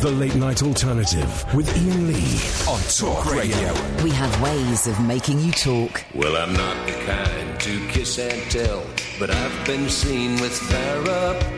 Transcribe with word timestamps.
The 0.00 0.12
Late 0.12 0.36
Night 0.36 0.62
Alternative 0.62 1.44
with 1.56 1.68
Iain 1.76 2.06
Lee 2.06 2.38
on 2.72 2.80
Talk 2.82 3.32
Radio. 3.32 3.74
We 4.04 4.10
have 4.10 4.40
ways 4.40 4.86
of 4.86 5.00
making 5.00 5.40
you 5.40 5.50
talk. 5.50 6.04
Well, 6.14 6.36
I'm 6.36 6.52
not 6.52 6.86
the 6.86 6.92
kind 6.92 7.58
to 7.58 7.88
kiss 7.88 8.16
and 8.20 8.48
tell, 8.48 8.84
but 9.18 9.30
I've 9.30 9.66
been 9.66 9.88
seen 9.88 10.40
with 10.40 10.52
Farrah. 10.52 11.34
I've 11.42 11.57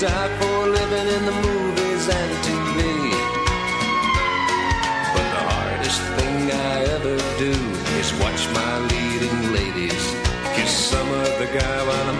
die 0.00 0.28
for 0.38 0.68
living 0.68 1.08
in 1.16 1.24
the 1.26 1.36
movies 1.48 2.08
and 2.08 2.32
TV. 2.46 3.10
But 5.14 5.26
the 5.34 5.42
hardest 5.50 6.02
thing 6.16 6.52
I 6.52 6.76
ever 6.96 7.16
do 7.42 7.52
is 7.98 8.08
watch 8.22 8.42
my 8.54 8.78
leading 8.92 9.52
ladies 9.52 10.04
kiss 10.54 10.70
some 10.70 11.10
other 11.10 11.46
guy 11.46 11.78
while 11.88 12.06
I'm 12.10 12.17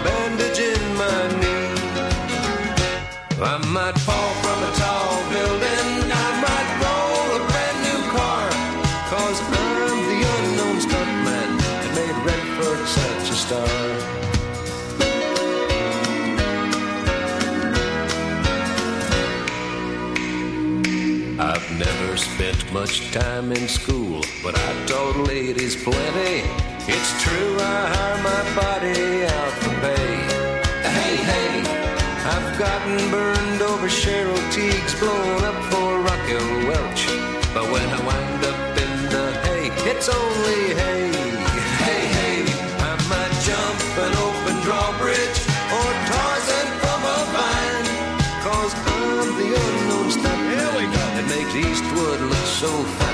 much 22.73 23.11
time 23.11 23.51
in 23.51 23.67
school, 23.67 24.21
but 24.43 24.55
I 24.55 24.85
taught 24.85 25.17
ladies 25.27 25.75
plenty. 25.75 26.43
It's 26.87 27.23
true, 27.23 27.57
I 27.59 27.87
hire 27.93 28.23
my 28.23 28.43
body 28.61 29.25
out 29.25 29.53
for 29.61 29.73
pay. 29.81 30.09
Hey, 30.83 31.15
hey, 31.31 31.61
I've 32.25 32.59
gotten 32.59 33.11
burned 33.11 33.61
over 33.61 33.87
Cheryl 33.87 34.37
Tiegs, 34.51 34.99
blown 34.99 35.43
up 35.43 35.63
for 35.71 35.99
Raquel 36.01 36.67
Welch. 36.67 37.05
But 37.53 37.65
when 37.71 37.87
I 37.89 37.99
wind 38.05 38.45
up 38.45 38.77
in 38.77 39.09
the 39.09 39.31
hay, 39.43 39.71
it's 39.89 40.09
only 40.09 40.75
hay. 40.75 41.38
So 52.59 52.67
fine. 52.67 53.08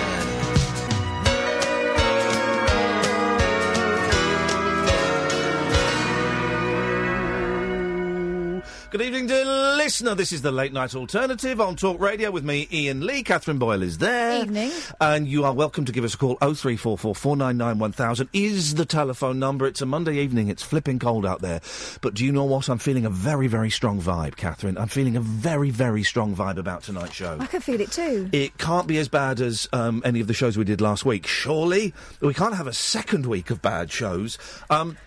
Listener. 9.96 10.14
This 10.14 10.34
is 10.34 10.42
the 10.42 10.52
Late 10.52 10.74
Night 10.74 10.94
Alternative 10.94 11.62
on 11.62 11.78
Talk 11.78 12.02
Radio 12.02 12.30
with 12.30 12.44
me, 12.44 12.68
Iain 12.70 13.06
Lee. 13.06 13.24
Katherine 13.24 13.58
Boyle 13.58 13.82
is 13.82 14.00
there. 14.00 14.42
Evening. 14.42 14.70
And 15.00 15.26
you 15.26 15.46
are 15.46 15.54
welcome 15.54 15.86
to 15.86 15.94
give 15.94 16.04
us 16.04 16.16
a 16.16 16.18
call. 16.18 16.36
0344 16.36 17.16
499 17.16 17.80
1000 17.80 18.30
is 18.34 18.76
the 18.76 18.84
telephone 18.84 19.40
number. 19.40 19.66
It's 19.66 19.82
a 19.82 19.86
Monday 19.86 20.18
evening. 20.18 20.50
It's 20.50 20.62
flipping 20.62 21.00
cold 21.00 21.26
out 21.26 21.42
there. 21.42 21.62
But 22.02 22.14
do 22.14 22.26
you 22.26 22.34
know 22.34 22.44
what? 22.44 22.68
I'm 22.68 22.78
feeling 22.78 23.06
a 23.06 23.10
very, 23.10 23.48
very 23.48 23.70
strong 23.70 24.02
vibe, 24.02 24.36
Katherine. 24.36 24.78
I'm 24.78 24.90
feeling 24.90 25.16
a 25.16 25.22
very, 25.22 25.70
very 25.70 26.04
strong 26.04 26.36
vibe 26.36 26.58
about 26.58 26.84
tonight's 26.84 27.14
show. 27.14 27.38
I 27.40 27.46
can 27.46 27.62
feel 27.62 27.80
it 27.80 27.94
too. 27.94 28.30
It 28.34 28.58
can't 28.58 28.88
be 28.88 28.98
as 28.98 29.08
bad 29.08 29.40
as 29.40 29.70
um, 29.72 30.02
any 30.04 30.20
of 30.20 30.28
the 30.28 30.34
shows 30.34 30.58
we 30.58 30.66
did 30.66 30.82
last 30.82 31.06
week, 31.06 31.26
surely. 31.26 31.94
We 32.20 32.34
can't 32.34 32.56
have 32.56 32.68
a 32.68 32.74
second 32.74 33.28
week 33.28 33.50
of 33.50 33.62
bad 33.62 33.94
shows. 33.94 34.38
Um, 34.70 34.98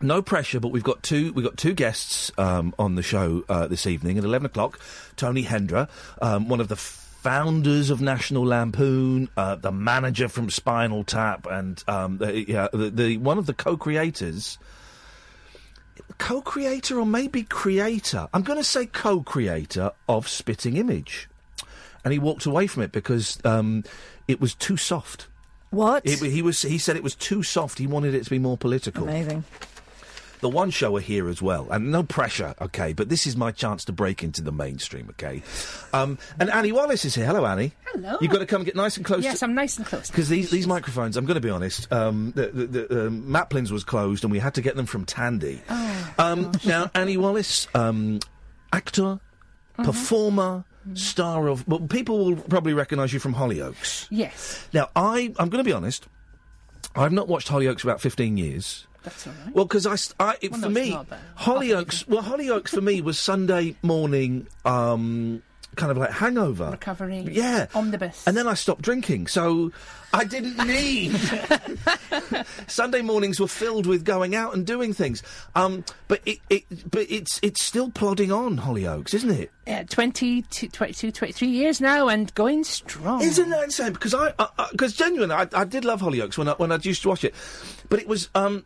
no 0.00 0.22
pressure, 0.22 0.60
but 0.60 0.68
we've 0.68 0.82
got 0.82 1.02
two. 1.02 1.32
We've 1.32 1.44
got 1.44 1.56
two 1.56 1.74
guests 1.74 2.30
um, 2.38 2.74
on 2.78 2.94
the 2.94 3.02
show 3.02 3.44
uh, 3.48 3.66
this 3.66 3.86
evening 3.86 4.18
at 4.18 4.24
eleven 4.24 4.46
o'clock. 4.46 4.78
Tony 5.16 5.44
Hendra, 5.44 5.88
um, 6.20 6.48
one 6.48 6.60
of 6.60 6.68
the 6.68 6.76
founders 6.76 7.88
of 7.88 8.00
National 8.00 8.44
Lampoon, 8.44 9.30
uh, 9.36 9.54
the 9.54 9.72
manager 9.72 10.28
from 10.28 10.50
Spinal 10.50 11.04
Tap, 11.04 11.46
and 11.50 11.82
um, 11.88 12.18
the, 12.18 12.48
yeah, 12.48 12.68
the, 12.72 12.90
the 12.90 13.16
one 13.18 13.38
of 13.38 13.46
the 13.46 13.54
co-creators. 13.54 14.58
Co-creator 16.18 16.98
or 16.98 17.06
maybe 17.06 17.44
creator. 17.44 18.28
I'm 18.34 18.42
going 18.42 18.58
to 18.58 18.64
say 18.64 18.86
co-creator 18.86 19.92
of 20.08 20.28
Spitting 20.28 20.76
Image, 20.76 21.28
and 22.04 22.12
he 22.12 22.18
walked 22.18 22.46
away 22.46 22.66
from 22.66 22.82
it 22.82 22.92
because 22.92 23.38
um, 23.44 23.84
it 24.28 24.40
was 24.40 24.54
too 24.54 24.76
soft. 24.76 25.28
What? 25.70 26.04
It, 26.04 26.20
he 26.20 26.42
was. 26.42 26.62
He 26.62 26.78
said 26.78 26.96
it 26.96 27.02
was 27.02 27.14
too 27.14 27.42
soft. 27.42 27.78
He 27.78 27.86
wanted 27.86 28.14
it 28.14 28.24
to 28.24 28.30
be 28.30 28.38
more 28.38 28.56
political. 28.56 29.04
Amazing. 29.04 29.44
The 30.40 30.48
one 30.48 30.70
show 30.70 30.96
are 30.96 31.00
here 31.00 31.28
as 31.28 31.40
well, 31.40 31.68
and 31.70 31.90
no 31.90 32.02
pressure, 32.02 32.54
okay. 32.60 32.92
But 32.92 33.08
this 33.08 33.26
is 33.26 33.36
my 33.36 33.50
chance 33.50 33.84
to 33.86 33.92
break 33.92 34.22
into 34.22 34.42
the 34.42 34.52
mainstream, 34.52 35.08
okay. 35.10 35.42
Um, 35.92 36.18
and 36.38 36.50
Annie 36.50 36.72
Wallace 36.72 37.04
is 37.04 37.14
here. 37.14 37.24
Hello, 37.26 37.46
Annie. 37.46 37.72
Hello. 37.86 38.18
You've 38.20 38.30
got 38.32 38.38
to 38.40 38.46
come 38.46 38.60
and 38.60 38.66
get 38.66 38.76
nice 38.76 38.96
and 38.96 39.06
close. 39.06 39.24
Yes, 39.24 39.42
I'm 39.42 39.54
nice 39.54 39.76
and 39.78 39.86
close. 39.86 40.10
Because 40.10 40.28
these, 40.28 40.50
these 40.50 40.66
microphones, 40.66 41.16
I'm 41.16 41.24
going 41.24 41.36
to 41.36 41.40
be 41.40 41.50
honest, 41.50 41.90
um, 41.92 42.32
the, 42.34 42.48
the, 42.48 42.66
the, 42.66 43.06
um, 43.06 43.30
Maplin's 43.30 43.72
was 43.72 43.84
closed 43.84 44.24
and 44.24 44.30
we 44.32 44.38
had 44.38 44.54
to 44.54 44.62
get 44.62 44.76
them 44.76 44.86
from 44.86 45.04
Tandy. 45.04 45.60
Oh, 45.70 46.14
um, 46.18 46.52
now, 46.64 46.90
Annie 46.94 47.16
Wallace, 47.16 47.66
um, 47.74 48.20
actor, 48.72 49.20
Mm-hmm. 49.74 49.90
performer, 49.90 50.64
star 50.94 51.48
of. 51.48 51.66
Well, 51.66 51.80
people 51.80 52.26
will 52.26 52.36
probably 52.36 52.74
recognise 52.74 53.12
you 53.12 53.18
from 53.18 53.34
Hollyoaks. 53.34 54.06
Yes, 54.08 54.68
Now, 54.72 54.88
I, 54.94 55.34
I'm 55.36 55.48
going 55.48 55.64
to 55.64 55.68
be 55.68 55.72
honest, 55.72 56.06
I've 56.94 57.10
not 57.10 57.26
watched 57.26 57.48
Hollyoaks 57.48 57.80
for 57.80 57.88
about 57.88 58.00
15 58.00 58.36
years. 58.36 58.86
That's 59.04 59.26
all 59.26 59.32
right. 59.44 59.54
Well, 59.54 59.64
because 59.66 59.86
I, 59.86 60.24
I 60.30 60.36
it, 60.40 60.50
Well, 60.50 60.60
for 60.62 60.68
no, 60.68 60.74
me. 60.80 60.98
Hollyoaks. 61.38 62.08
Well, 62.08 62.22
Hollyoaks 62.22 62.70
for 62.70 62.80
me 62.80 63.00
was 63.00 63.18
Sunday 63.18 63.76
morning, 63.82 64.46
um, 64.64 65.42
kind 65.76 65.90
of 65.92 65.98
like 65.98 66.10
hangover. 66.10 66.70
Recovery. 66.70 67.26
Yeah. 67.30 67.66
Omnibus. 67.74 68.26
And 68.26 68.36
then 68.36 68.48
I 68.48 68.54
stopped 68.54 68.82
drinking, 68.82 69.26
so 69.26 69.72
I 70.12 70.24
didn't 70.24 70.56
need. 70.66 71.10
Sunday 72.66 73.02
mornings 73.02 73.40
were 73.40 73.48
filled 73.48 73.86
with 73.86 74.04
going 74.04 74.34
out 74.34 74.54
and 74.54 74.64
doing 74.66 74.92
things. 74.92 75.22
Um, 75.54 75.84
but 76.08 76.20
it, 76.24 76.38
it, 76.48 76.64
but 76.90 77.06
it's 77.10 77.40
it's 77.42 77.62
still 77.64 77.90
plodding 77.90 78.30
on, 78.32 78.58
Hollyoaks, 78.58 79.14
isn't 79.14 79.30
it? 79.30 79.50
Uh, 79.66 79.82
22, 79.88 80.68
22, 80.68 81.10
23 81.10 81.48
years 81.48 81.80
now 81.80 82.08
and 82.08 82.32
going 82.34 82.64
strong. 82.64 83.22
Isn't 83.22 83.50
that 83.50 83.64
insane? 83.64 83.92
Because 83.92 84.14
I, 84.14 84.32
because 84.70 84.94
genuinely, 84.94 85.34
I, 85.34 85.48
I 85.52 85.64
did 85.64 85.84
love 85.84 86.00
Hollyoaks 86.00 86.38
when 86.38 86.48
I 86.48 86.52
when 86.52 86.70
I 86.70 86.78
used 86.82 87.02
to 87.02 87.08
watch 87.08 87.24
it, 87.24 87.34
but 87.88 87.98
it 87.98 88.06
was 88.06 88.28
um, 88.34 88.64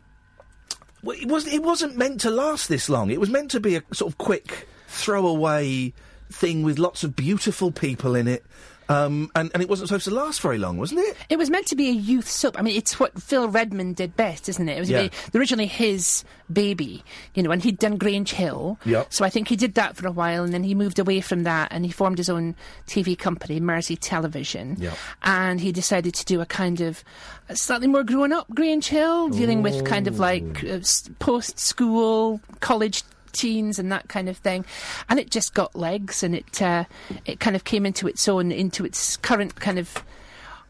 well, 1.03 1.17
it 1.19 1.27
wasn't 1.27 1.53
it 1.53 1.63
wasn't 1.63 1.97
meant 1.97 2.21
to 2.21 2.29
last 2.29 2.67
this 2.67 2.89
long. 2.89 3.11
It 3.11 3.19
was 3.19 3.29
meant 3.29 3.51
to 3.51 3.59
be 3.59 3.75
a 3.75 3.83
sort 3.93 4.11
of 4.11 4.17
quick 4.17 4.67
throwaway 4.87 5.93
thing 6.31 6.63
with 6.63 6.77
lots 6.77 7.03
of 7.03 7.15
beautiful 7.15 7.71
people 7.71 8.15
in 8.15 8.27
it. 8.27 8.43
Um, 8.89 9.29
and, 9.35 9.51
and 9.53 9.61
it 9.61 9.69
wasn't 9.69 9.87
supposed 9.89 10.05
to 10.05 10.11
last 10.11 10.41
very 10.41 10.57
long, 10.57 10.77
wasn't 10.77 11.01
it? 11.01 11.15
It 11.29 11.37
was 11.37 11.49
meant 11.49 11.67
to 11.67 11.75
be 11.75 11.89
a 11.89 11.93
youth 11.93 12.27
soap. 12.27 12.57
I 12.57 12.63
mean, 12.63 12.75
it's 12.75 12.99
what 12.99 13.21
Phil 13.21 13.47
Redmond 13.47 13.95
did 13.97 14.15
best, 14.17 14.49
isn't 14.49 14.67
it? 14.67 14.77
It 14.77 14.79
was 14.79 14.89
Yeah. 14.89 15.09
originally 15.35 15.67
his 15.67 16.23
baby, 16.51 17.03
you 17.35 17.43
know, 17.43 17.51
and 17.51 17.63
he'd 17.63 17.77
done 17.77 17.97
Grange 17.97 18.31
Hill. 18.31 18.79
Yep. 18.85 19.13
So 19.13 19.23
I 19.23 19.29
think 19.29 19.47
he 19.47 19.55
did 19.55 19.75
that 19.75 19.95
for 19.95 20.07
a 20.07 20.11
while, 20.11 20.43
and 20.43 20.51
then 20.53 20.63
he 20.63 20.73
moved 20.73 20.97
away 20.97 21.21
from 21.21 21.43
that, 21.43 21.67
and 21.71 21.85
he 21.85 21.91
formed 21.91 22.17
his 22.17 22.29
own 22.29 22.55
TV 22.87 23.15
company, 23.17 23.59
Mersey 23.59 23.95
Television. 23.95 24.75
Yep. 24.79 24.97
And 25.21 25.61
he 25.61 25.71
decided 25.71 26.15
to 26.15 26.25
do 26.25 26.41
a 26.41 26.45
kind 26.47 26.81
of 26.81 27.03
a 27.47 27.55
slightly 27.55 27.87
more 27.87 28.03
grown 28.03 28.33
up 28.33 28.47
Grange 28.55 28.87
Hill, 28.87 29.29
dealing 29.29 29.61
with 29.61 29.85
kind 29.85 30.07
of 30.07 30.17
like 30.17 30.63
uh, 30.63 30.79
post 31.19 31.59
school, 31.59 32.41
college 32.59 33.03
teens 33.31 33.79
and 33.79 33.91
that 33.91 34.07
kind 34.09 34.27
of 34.29 34.37
thing 34.37 34.65
and 35.09 35.19
it 35.19 35.29
just 35.31 35.53
got 35.53 35.75
legs 35.75 36.23
and 36.23 36.35
it 36.35 36.61
uh, 36.61 36.83
it 37.25 37.39
kind 37.39 37.55
of 37.55 37.63
came 37.63 37.85
into 37.85 38.07
its 38.07 38.27
own 38.27 38.51
into 38.51 38.85
its 38.85 39.17
current 39.17 39.55
kind 39.55 39.79
of 39.79 40.03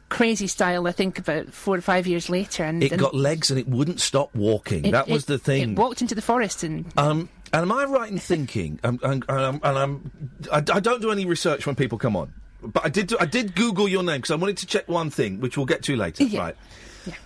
crazy 0.10 0.48
style 0.48 0.88
I 0.88 0.92
think 0.92 1.20
about 1.20 1.54
four 1.54 1.76
or 1.78 1.82
five 1.82 2.08
years 2.08 2.30
later 2.30 2.64
and 2.64 2.84
It 2.84 2.92
and 2.92 3.00
got 3.00 3.14
legs 3.14 3.52
and 3.52 3.60
it 3.60 3.68
wouldn't 3.68 4.00
stop 4.00 4.34
walking. 4.34 4.86
it- 4.86 4.92
that 4.92 5.08
was 5.08 5.24
it- 5.24 5.28
the 5.28 5.38
thing. 5.38 5.72
it 5.74 5.78
walked 5.78 6.02
into 6.02 6.16
the 6.16 6.22
forest 6.22 6.64
and 6.64 6.86
Um, 6.98 7.30
and 7.54 7.62
am 7.64 7.72
I 7.72 7.84
right 7.86 8.12
in 8.12 8.18
thinking? 8.20 8.80
Um, 8.84 9.00
and, 9.04 9.24
and 9.28 9.60
I'm, 9.66 10.12
I, 10.52 10.58
I 10.58 10.80
don't 10.80 11.02
do 11.02 11.12
any 11.12 11.26
research 11.26 11.66
when 11.66 11.76
people 11.76 11.98
come 11.98 12.16
on, 12.16 12.32
but 12.62 12.86
I 12.86 12.90
did. 12.90 13.08
Do, 13.08 13.18
I 13.20 13.26
did 13.26 13.56
Google 13.56 13.88
your 13.88 14.04
name 14.04 14.18
because 14.22 14.30
I 14.32 14.36
wanted 14.36 14.58
to 14.58 14.68
check 14.68 14.88
one 14.88 15.10
thing, 15.10 15.40
which 15.40 15.58
we'll 15.58 15.66
get 15.66 15.82
to 15.84 15.96
later. 15.96 16.26
Yeah. 16.26 16.40
Right. 16.42 16.56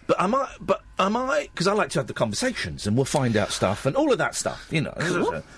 But 0.07 0.21
am 0.21 0.35
I? 0.35 0.47
But 0.61 0.81
am 0.99 1.15
I? 1.17 1.47
Because 1.51 1.67
I 1.67 1.73
like 1.73 1.89
to 1.91 1.99
have 1.99 2.07
the 2.07 2.13
conversations, 2.13 2.87
and 2.87 2.95
we'll 2.95 3.05
find 3.05 3.35
out 3.35 3.51
stuff 3.51 3.85
and 3.85 3.95
all 3.95 4.11
of 4.11 4.17
that 4.19 4.35
stuff. 4.35 4.67
You 4.71 4.81
know, 4.81 4.93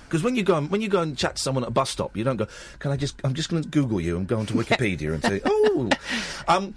because 0.07 0.23
when 0.23 0.35
you 0.35 0.43
go 0.43 0.55
and, 0.57 0.69
when 0.69 0.81
you 0.81 0.87
go 0.89 1.01
and 1.01 1.17
chat 1.17 1.35
to 1.37 1.41
someone 1.41 1.63
at 1.63 1.67
a 1.67 1.71
bus 1.71 1.89
stop, 1.89 2.15
you 2.15 2.23
don't 2.23 2.37
go. 2.37 2.47
Can 2.79 2.91
I 2.91 2.97
just? 2.97 3.19
I'm 3.23 3.33
just 3.33 3.49
going 3.49 3.63
to 3.63 3.69
Google 3.69 3.99
you 4.01 4.17
and 4.17 4.27
go 4.27 4.39
onto 4.39 4.53
Wikipedia 4.53 5.13
and 5.13 5.21
say, 5.23 5.41
oh, 5.45 5.89
um, 6.47 6.73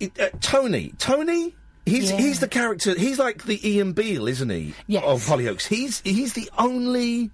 it, 0.00 0.18
uh, 0.20 0.28
Tony, 0.40 0.92
Tony. 0.98 1.54
He's 1.86 2.10
Yeah. 2.10 2.16
he's 2.16 2.40
the 2.40 2.48
character. 2.48 2.98
He's 2.98 3.18
like 3.18 3.44
the 3.44 3.60
Ian 3.68 3.92
Beale, 3.92 4.26
isn't 4.26 4.48
he? 4.48 4.74
Yes. 4.86 5.04
Of 5.04 5.22
Hollyoaks. 5.26 5.66
He's 5.66 6.00
he's 6.00 6.32
the 6.32 6.50
only 6.58 7.30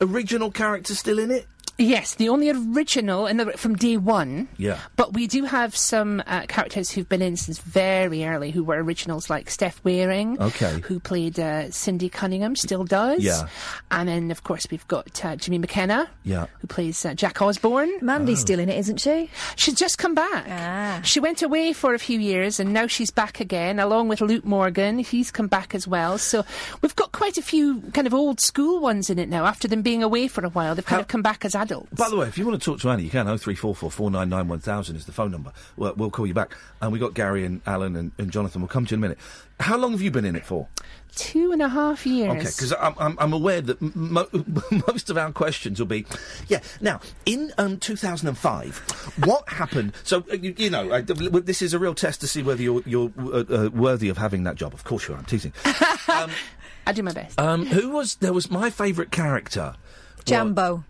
original 0.00 0.50
character 0.50 0.94
still 0.94 1.18
in 1.20 1.30
it. 1.30 1.46
Yes, 1.76 2.14
the 2.14 2.28
only 2.28 2.50
original 2.50 3.26
in 3.26 3.36
the, 3.36 3.46
from 3.52 3.74
day 3.74 3.96
one. 3.96 4.46
Yeah. 4.58 4.78
But 4.94 5.12
we 5.12 5.26
do 5.26 5.44
have 5.44 5.74
some 5.76 6.22
uh, 6.26 6.42
characters 6.46 6.90
who've 6.90 7.08
been 7.08 7.20
in 7.22 7.36
since 7.36 7.58
very 7.58 8.24
early 8.24 8.52
who 8.52 8.62
were 8.62 8.80
originals, 8.82 9.28
like 9.28 9.50
Steph 9.50 9.82
Waring, 9.82 10.40
Okay. 10.40 10.80
who 10.84 11.00
played 11.00 11.40
uh, 11.40 11.70
Cindy 11.72 12.08
Cunningham, 12.08 12.54
still 12.54 12.84
does. 12.84 13.24
Yeah. 13.24 13.48
And 13.90 14.08
then, 14.08 14.30
of 14.30 14.44
course, 14.44 14.68
we've 14.70 14.86
got 14.86 15.24
uh, 15.24 15.34
Jimmy 15.34 15.58
McKenna, 15.58 16.08
Yeah. 16.22 16.46
who 16.60 16.68
plays 16.68 17.04
uh, 17.04 17.14
Jack 17.14 17.42
Osborne. 17.42 17.90
Mandy's 18.00 18.40
still 18.40 18.60
in 18.60 18.68
it, 18.68 18.78
isn't 18.78 18.98
she? 19.00 19.28
She's 19.56 19.74
just 19.74 19.98
come 19.98 20.14
back. 20.14 20.46
Ah. 20.48 21.00
She 21.02 21.18
went 21.18 21.42
away 21.42 21.72
for 21.72 21.92
a 21.92 21.98
few 21.98 22.20
years 22.20 22.60
and 22.60 22.72
now 22.72 22.86
she's 22.86 23.10
back 23.10 23.40
again, 23.40 23.80
along 23.80 24.06
with 24.08 24.20
Luke 24.20 24.44
Morgan. 24.44 25.00
He's 25.00 25.32
come 25.32 25.48
back 25.48 25.74
as 25.74 25.88
well. 25.88 26.18
So 26.18 26.44
we've 26.82 26.94
got 26.94 27.10
quite 27.10 27.36
a 27.36 27.42
few 27.42 27.80
kind 27.92 28.06
of 28.06 28.14
old 28.14 28.40
school 28.40 28.78
ones 28.80 29.10
in 29.10 29.18
it 29.18 29.28
now. 29.28 29.44
After 29.46 29.66
them 29.66 29.82
being 29.82 30.04
away 30.04 30.28
for 30.28 30.44
a 30.44 30.50
while, 30.50 30.76
they've 30.76 30.86
kind 30.86 30.98
How- 30.98 31.02
of 31.02 31.08
come 31.08 31.22
back 31.22 31.44
as 31.44 31.54
adults. 31.64 31.88
By 31.92 32.08
the 32.08 32.16
way, 32.16 32.28
if 32.28 32.38
you 32.38 32.46
want 32.46 32.60
to 32.60 32.64
talk 32.64 32.80
to 32.80 32.90
Annie, 32.90 33.04
you 33.04 33.10
can. 33.10 33.26
Oh 33.28 33.36
three 33.36 33.54
four 33.54 33.74
four 33.74 33.90
four 33.90 34.10
nine 34.10 34.28
nine 34.28 34.48
one 34.48 34.60
thousand 34.60 34.96
is 34.96 35.06
the 35.06 35.12
phone 35.12 35.30
number. 35.30 35.52
We'll, 35.76 35.94
we'll 35.94 36.10
call 36.10 36.26
you 36.26 36.34
back. 36.34 36.54
And 36.80 36.92
we've 36.92 37.00
got 37.00 37.14
Gary 37.14 37.44
and 37.44 37.60
Alan 37.66 37.96
and, 37.96 38.12
and 38.18 38.30
Jonathan. 38.30 38.60
We'll 38.60 38.68
come 38.68 38.86
to 38.86 38.90
you 38.90 38.96
in 38.96 39.00
a 39.00 39.08
minute. 39.08 39.18
How 39.60 39.76
long 39.76 39.92
have 39.92 40.02
you 40.02 40.10
been 40.10 40.24
in 40.24 40.36
it 40.36 40.44
for? 40.44 40.68
Two 41.14 41.52
and 41.52 41.62
a 41.62 41.68
half 41.68 42.06
years. 42.06 42.30
Okay, 42.30 42.40
because 42.40 42.72
I'm, 42.72 42.94
I'm, 42.98 43.16
I'm 43.20 43.32
aware 43.32 43.60
that 43.60 43.80
mo- 43.94 44.28
most 44.88 45.10
of 45.10 45.16
our 45.16 45.30
questions 45.30 45.78
will 45.78 45.86
be, 45.86 46.06
yeah. 46.48 46.58
Now, 46.80 47.00
in 47.24 47.52
um, 47.56 47.78
2005, 47.78 49.22
what 49.24 49.48
happened? 49.48 49.92
So 50.02 50.24
uh, 50.30 50.34
you, 50.34 50.54
you 50.58 50.70
know, 50.70 50.92
I, 50.92 51.02
this 51.02 51.62
is 51.62 51.72
a 51.72 51.78
real 51.78 51.94
test 51.94 52.20
to 52.22 52.26
see 52.26 52.42
whether 52.42 52.60
you're, 52.62 52.82
you're 52.84 53.12
uh, 53.16 53.44
uh, 53.48 53.70
worthy 53.72 54.08
of 54.08 54.18
having 54.18 54.42
that 54.42 54.56
job. 54.56 54.74
Of 54.74 54.82
course, 54.82 55.06
you 55.06 55.14
are. 55.14 55.18
I'm 55.18 55.24
teasing. 55.24 55.52
I 55.64 56.92
do 56.92 57.04
my 57.04 57.12
best. 57.12 57.40
Um, 57.40 57.64
who 57.64 57.90
was 57.90 58.16
there? 58.16 58.32
Was 58.32 58.50
my 58.50 58.70
favourite 58.70 59.12
character? 59.12 59.76
Jambo. 60.24 60.84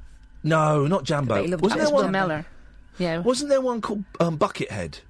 No, 0.45 0.87
not 0.87 1.05
Jambo. 1.05 1.35
bet 1.35 1.45
you 1.45 1.51
loved 1.51 1.63
Wasn't 1.63 1.81
there 1.81 1.87
was 1.91 1.95
Will 1.95 2.03
one? 2.05 2.13
Mellor. 2.13 2.47
Yeah. 2.99 3.19
Wasn't 3.19 3.49
there 3.49 3.61
one 3.61 3.81
called 3.81 4.05
um, 4.21 4.39
Buckethead? 4.39 5.01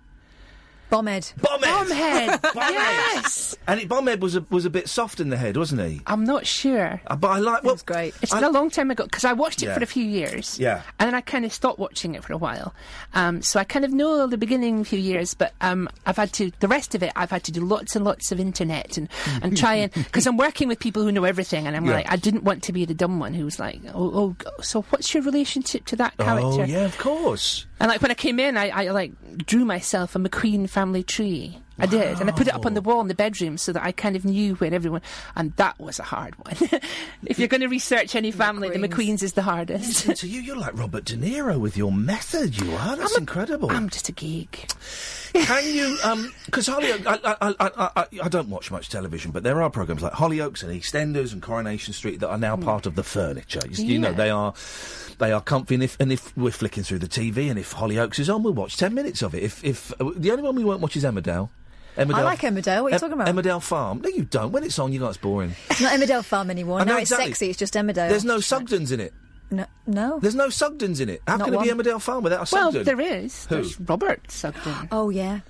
Bombhead. 0.95 1.35
Bombhead. 1.41 1.61
Bombhead. 1.89 2.41
Bombhead. 2.41 2.71
yes. 2.71 3.57
And 3.67 3.81
it, 3.81 3.89
Bombhead 3.89 4.21
was 4.21 4.37
a, 4.37 4.45
was 4.51 4.65
a 4.65 4.71
bit 4.71 4.89
soft 4.89 5.21
in 5.21 5.29
the 5.31 5.37
head, 5.37 5.57
wasn't 5.57 5.83
he? 5.83 6.01
I'm 6.07 6.25
not 6.25 6.47
sure. 6.47 7.01
Uh, 7.07 7.17
but 7.17 7.29
I 7.29 7.39
like. 7.39 7.63
Well, 7.65 7.75
was 7.75 7.83
great. 7.83 8.15
It's 8.23 8.33
I- 8.33 8.41
been 8.41 8.49
a 8.49 8.53
long 8.53 8.71
time 8.71 8.91
ago 8.91 9.05
because 9.05 9.25
I 9.25 9.33
watched 9.33 9.63
it 9.63 9.67
Yeah. 9.67 9.75
for 9.75 9.83
a 9.83 9.87
few 9.87 10.05
years. 10.05 10.59
Yeah. 10.59 10.83
And 10.99 11.09
then 11.09 11.15
I 11.15 11.21
kind 11.21 11.45
of 11.45 11.53
stopped 11.53 11.79
watching 11.79 12.15
it 12.15 12.23
for 12.25 12.33
a 12.33 12.37
while. 12.39 12.75
Um, 13.15 13.43
so 13.43 13.59
I 13.61 13.65
kind 13.65 13.85
of 13.85 13.93
know 13.93 14.27
the 14.27 14.39
beginning 14.39 14.85
few 14.85 14.99
years, 14.99 15.35
but 15.35 15.53
um, 15.61 15.89
I've 16.07 16.17
had 16.17 16.33
to, 16.35 16.51
the 16.61 16.69
rest 16.69 16.95
of 16.95 17.03
it, 17.03 17.13
I've 17.17 17.31
had 17.31 17.45
to 17.45 17.53
do 17.53 17.61
lots 17.65 17.97
and 17.97 18.05
lots 18.05 18.31
of 18.33 18.39
internet 18.41 18.97
and, 18.97 19.09
and 19.43 19.57
try 19.57 19.75
and, 19.75 19.93
because 19.95 20.27
I'm 20.27 20.37
working 20.37 20.69
with 20.69 20.79
people 20.79 21.03
who 21.03 21.11
know 21.13 21.25
everything 21.25 21.67
and 21.67 21.77
I'm 21.77 21.85
Yeah. 21.87 21.93
like, 21.95 22.13
I 22.13 22.17
didn't 22.17 22.45
want 22.45 22.63
to 22.65 22.73
be 22.73 22.85
the 22.85 22.95
dumb 22.95 23.19
one 23.19 23.35
who 23.35 23.45
was 23.45 23.59
like, 23.59 23.81
oh, 23.95 24.37
oh, 24.47 24.63
so 24.63 24.83
what's 24.91 25.13
your 25.15 25.23
relationship 25.23 25.85
to 25.87 25.97
that 25.97 26.17
character? 26.19 26.63
Oh 26.63 26.65
yeah, 26.65 26.85
of 26.85 26.97
course. 26.99 27.67
And 27.81 27.89
like 27.91 28.01
when 28.03 28.11
I 28.11 28.15
came 28.15 28.39
in, 28.39 28.57
I, 28.57 28.69
I 28.69 28.91
like 28.91 29.13
drew 29.39 29.65
myself 29.65 30.15
a 30.15 30.19
McQueen 30.19 30.69
family 30.85 31.03
tree. 31.03 31.57
I 31.79 31.87
did, 31.87 32.21
and 32.21 32.29
I 32.29 32.33
put 32.33 32.47
it 32.47 32.55
up 32.55 32.67
on 32.67 32.75
the 32.75 32.83
wall 32.83 33.01
in 33.01 33.09
the 33.09 33.15
bedroom 33.15 33.57
so 33.57 33.73
that 33.73 33.83
I 33.83 33.91
kind 33.91 34.15
of 34.17 34.25
knew 34.25 34.55
when 34.57 34.75
everyone. 34.75 35.01
And 35.35 35.53
that 35.57 35.81
was 35.81 35.99
a 35.99 36.05
hard 36.05 36.35
one. 36.37 36.55
if 37.27 37.39
you're 37.39 37.49
going 37.49 37.63
to 37.63 37.69
research 37.69 38.15
any 38.15 38.31
family, 38.31 38.69
the 38.69 38.79
McQueens. 38.79 38.91
McQueens 38.91 39.23
is 39.23 39.33
the 39.33 39.43
hardest. 39.43 40.17
So 40.17 40.27
you, 40.27 40.41
you're 40.41 40.59
like 40.59 40.79
Robert 40.79 41.07
De 41.07 41.17
Niro 41.17 41.59
with 41.59 41.77
your 41.77 41.91
method. 41.91 42.61
You 42.61 42.71
are. 42.75 42.97
That's 42.97 43.17
incredible. 43.17 43.73
I'm 43.73 43.89
just 43.89 44.09
a 44.09 44.13
geek. 44.13 44.71
Can 45.35 45.75
you? 45.75 45.99
Because 46.47 46.69
Hollyoaks, 46.69 47.07
I, 47.07 47.37
I, 47.41 47.55
I, 47.59 47.91
I, 47.97 48.07
I 48.23 48.29
don't 48.29 48.49
watch 48.49 48.71
much 48.71 48.89
television, 48.89 49.33
but 49.33 49.43
there 49.43 49.61
are 49.61 49.69
programs 49.69 50.03
like 50.03 50.13
Hollyoaks 50.13 50.63
and 50.63 50.73
EastEnders 50.73 51.33
and 51.33 51.43
Coronation 51.43 51.93
Street 51.93 52.21
that 52.21 52.29
are 52.29 52.39
now 52.39 52.57
part 52.57 52.87
of 52.87 52.95
the 52.95 53.03
furniture. 53.03 53.61
You, 53.69 53.85
you 53.85 53.99
know, 53.99 54.13
they 54.13 54.31
are. 54.31 54.55
They 55.19 55.31
are 55.33 55.41
comfy, 55.41 55.75
and 55.75 55.85
if, 55.85 55.97
and 56.01 56.13
if 56.13 56.37
we're 56.37 56.51
flicking 56.51 56.83
through 56.83 56.99
the 56.99 57.09
TV, 57.09 57.49
and 57.49 57.59
if 57.59 57.75
Hollyoaks 57.75 58.19
is 58.19 58.29
on, 58.29 58.43
we'll 58.43 58.53
watch 58.53 58.77
ten 58.77 58.95
minutes 58.95 59.23
of 59.23 59.35
it. 59.35 59.43
If, 59.43 59.65
if 59.65 59.93
uh, 60.01 60.11
the 60.17 60.31
only 60.33 60.43
one 60.43 60.57
we 60.57 60.65
won't 60.65 60.81
watch 60.81 60.97
is 60.97 61.05
Emmerdale. 61.05 61.51
Emmerdale 61.97 62.15
I 62.15 62.23
like 62.23 62.41
Emmerdale. 62.41 62.83
What 62.83 62.87
are 62.87 62.89
you 62.91 62.95
Em- 62.95 63.01
talking 63.01 63.13
about? 63.13 63.29
Emmerdale 63.29 63.63
Farm. 63.63 64.01
No, 64.01 64.09
you 64.09 64.25
don't. 64.25 64.51
When 64.51 64.65
it's 64.65 64.79
on, 64.79 64.93
you 64.93 64.99
know 64.99 65.07
it's 65.09 65.17
boring. 65.17 65.55
It's 65.71 65.81
not 65.81 65.93
Emmerdale 65.93 66.25
Farm 66.25 66.51
anymore. 66.51 66.85
Now 66.85 66.99
it's 66.99 67.11
sexy. 67.11 67.51
It's 67.51 67.59
just 67.59 67.75
Emmerdale. 67.75 68.09
There's 68.09 68.25
no 68.25 68.39
Sugdens 68.39 68.91
in 68.91 68.99
it. 69.01 69.15
No. 69.51 69.67
no. 69.87 70.19
There's 70.21 70.35
no 70.35 70.49
Sugdens 70.49 71.01
in 71.01 71.09
it. 71.09 71.23
How 71.27 71.37
Not 71.37 71.45
can 71.47 71.55
it 71.55 71.63
be 71.63 71.71
one. 71.73 71.79
Emmerdale 71.79 72.01
Farm 72.01 72.25
without 72.25 72.43
a 72.43 72.47
Sugden? 72.47 72.65
Well, 72.65 72.73
Sugden? 72.85 72.85
there 72.99 73.19
is. 73.19 73.47
Who? 73.47 73.55
There's 73.57 73.81
Robert 73.81 74.31
Sugden. 74.31 74.89
Oh 74.91 75.11
yeah. 75.11 75.41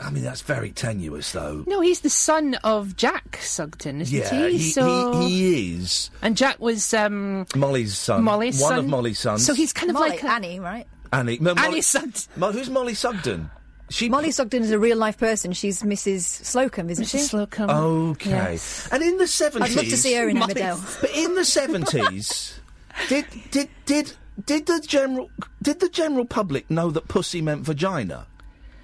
I 0.00 0.10
mean, 0.10 0.22
that's 0.22 0.42
very 0.42 0.70
tenuous, 0.70 1.32
though. 1.32 1.64
No, 1.66 1.80
he's 1.80 2.00
the 2.00 2.10
son 2.10 2.54
of 2.62 2.94
Jack 2.94 3.38
Sugden, 3.42 4.02
isn't 4.02 4.16
Yeah, 4.16 4.46
he? 4.46 4.58
he, 4.58 4.70
so, 4.70 5.20
he, 5.22 5.28
he 5.28 5.74
is 5.74 6.10
and 6.22 6.36
Jack 6.36 6.60
was 6.60 6.94
um, 6.94 7.44
Molly's 7.56 7.98
son. 7.98 8.22
Molly's 8.22 8.60
one 8.60 8.70
son. 8.70 8.78
of 8.78 8.86
Molly's 8.86 9.18
sons. 9.18 9.44
So 9.44 9.52
he's 9.52 9.72
kind 9.72 9.90
of 9.90 9.94
Molly, 9.94 10.10
like 10.10 10.22
a, 10.22 10.30
Annie, 10.30 10.60
right? 10.60 10.86
Annie. 11.12 11.38
No, 11.40 11.56
Molly, 11.56 11.66
Annie 11.66 11.80
Sugden. 11.80 12.12
Mo- 12.36 12.52
who's 12.52 12.70
Mollie 12.70 12.94
Sugden? 12.94 13.50
She 13.90 14.08
Mollie 14.08 14.30
Sugden 14.30 14.62
is 14.62 14.70
a 14.70 14.78
real 14.78 14.96
life 14.96 15.18
person. 15.18 15.52
She's 15.52 15.82
Mrs. 15.82 16.20
Slocombe, 16.20 16.90
isn't 16.90 17.06
she? 17.06 17.18
Mrs. 17.18 17.48
Slocombe. 17.48 17.70
Okay. 18.12 18.30
Yes. 18.30 18.88
And 18.92 19.02
in 19.02 19.18
the 19.18 19.26
seventies, 19.26 19.72
I'd 19.76 19.82
love 19.82 19.90
to 19.90 19.96
see 19.96 20.14
her 20.14 20.28
in 20.28 20.38
Molly- 20.38 20.54
Emmerdale. 20.54 21.00
But 21.00 21.10
in 21.16 21.34
the 21.34 21.44
seventies, 21.44 22.54
did 23.08 23.26
did 23.50 23.68
did 23.86 24.12
did 24.46 24.66
the 24.66 24.80
general 24.80 25.30
did 25.62 25.80
the 25.80 25.88
general 25.88 26.24
public 26.24 26.70
know 26.70 26.90
that 26.90 27.08
pussy 27.08 27.40
meant 27.42 27.62
vagina? 27.62 28.26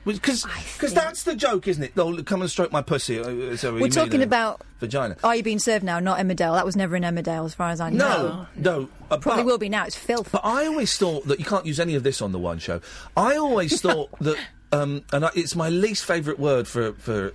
Because 0.04 0.44
think- 0.44 0.94
that's 0.94 1.24
the 1.24 1.36
joke, 1.36 1.68
isn't 1.68 1.82
it? 1.84 1.92
Oh, 1.96 2.22
come 2.22 2.40
and 2.40 2.50
stroke 2.50 2.72
my 2.72 2.80
pussy. 2.80 3.20
uh, 3.20 3.54
so 3.56 3.74
We're 3.74 3.80
mean, 3.80 3.90
talking 3.90 4.20
uh, 4.22 4.24
about- 4.24 4.62
vagina. 4.78 5.14
Are 5.22 5.36
you 5.36 5.42
being 5.42 5.58
served 5.58 5.84
now? 5.84 6.00
Not 6.00 6.18
Emmerdale. 6.18 6.54
That 6.54 6.64
was 6.64 6.74
never 6.74 6.96
in 6.96 7.02
Emmerdale, 7.02 7.44
as 7.44 7.52
far 7.54 7.68
as 7.68 7.80
I 7.82 7.90
know. 7.90 8.46
No, 8.56 8.72
no. 8.80 8.88
uh, 9.10 9.18
Probably 9.18 9.42
but- 9.42 9.46
will 9.46 9.58
be 9.58 9.68
now. 9.68 9.84
It's 9.84 9.94
filth. 9.94 10.32
But 10.32 10.40
I 10.42 10.66
always 10.66 10.96
thought 10.96 11.26
that 11.26 11.38
you 11.38 11.44
can't 11.44 11.66
use 11.66 11.78
any 11.78 11.94
of 11.96 12.02
this 12.02 12.22
on 12.22 12.32
the 12.32 12.38
one 12.38 12.58
show. 12.58 12.80
I 13.14 13.36
always 13.36 13.80
thought 13.82 14.08
that, 14.20 14.38
um, 14.72 15.02
and 15.12 15.24
I, 15.24 15.30
it's 15.34 15.56
my 15.56 15.68
least 15.68 16.04
favourite 16.04 16.38
word 16.38 16.68
for 16.68 16.92
for. 16.94 17.32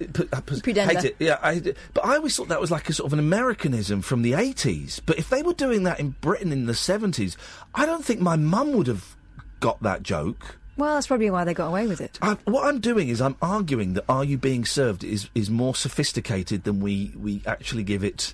Pu- 0.00 0.24
Pudenda. 0.24 0.86
hate 0.86 1.04
it. 1.04 1.16
Yeah, 1.18 1.38
I. 1.42 1.60
But 1.92 2.06
I 2.06 2.16
always 2.16 2.34
thought 2.34 2.48
that 2.48 2.60
was 2.60 2.70
like 2.70 2.88
a 2.88 2.92
sort 2.94 3.06
of 3.06 3.12
an 3.12 3.18
Americanism 3.18 4.00
from 4.00 4.22
the 4.22 4.34
eighties. 4.34 5.00
But 5.04 5.18
if 5.18 5.28
they 5.28 5.42
were 5.42 5.52
doing 5.52 5.82
that 5.82 6.00
in 6.00 6.16
Britain 6.22 6.52
in 6.52 6.66
the 6.66 6.74
seventies, 6.74 7.36
I 7.74 7.84
don't 7.84 8.04
think 8.04 8.20
my 8.20 8.36
mum 8.36 8.72
would 8.72 8.86
have 8.86 9.14
got 9.60 9.82
that 9.82 10.02
joke. 10.02 10.56
Well, 10.78 10.94
that's 10.94 11.08
probably 11.08 11.28
why 11.28 11.44
they 11.44 11.52
got 11.52 11.68
away 11.68 11.86
with 11.86 12.00
it. 12.00 12.18
I, 12.22 12.38
what 12.44 12.66
I'm 12.66 12.80
doing 12.80 13.10
is 13.10 13.20
I'm 13.20 13.36
arguing 13.42 13.92
that 13.92 14.04
"Are 14.08 14.24
You 14.24 14.38
Being 14.38 14.64
Served" 14.64 15.04
is 15.04 15.28
is 15.34 15.50
more 15.50 15.74
sophisticated 15.74 16.64
than 16.64 16.80
we 16.80 17.12
we 17.18 17.42
actually 17.44 17.82
give 17.82 18.02
it 18.02 18.32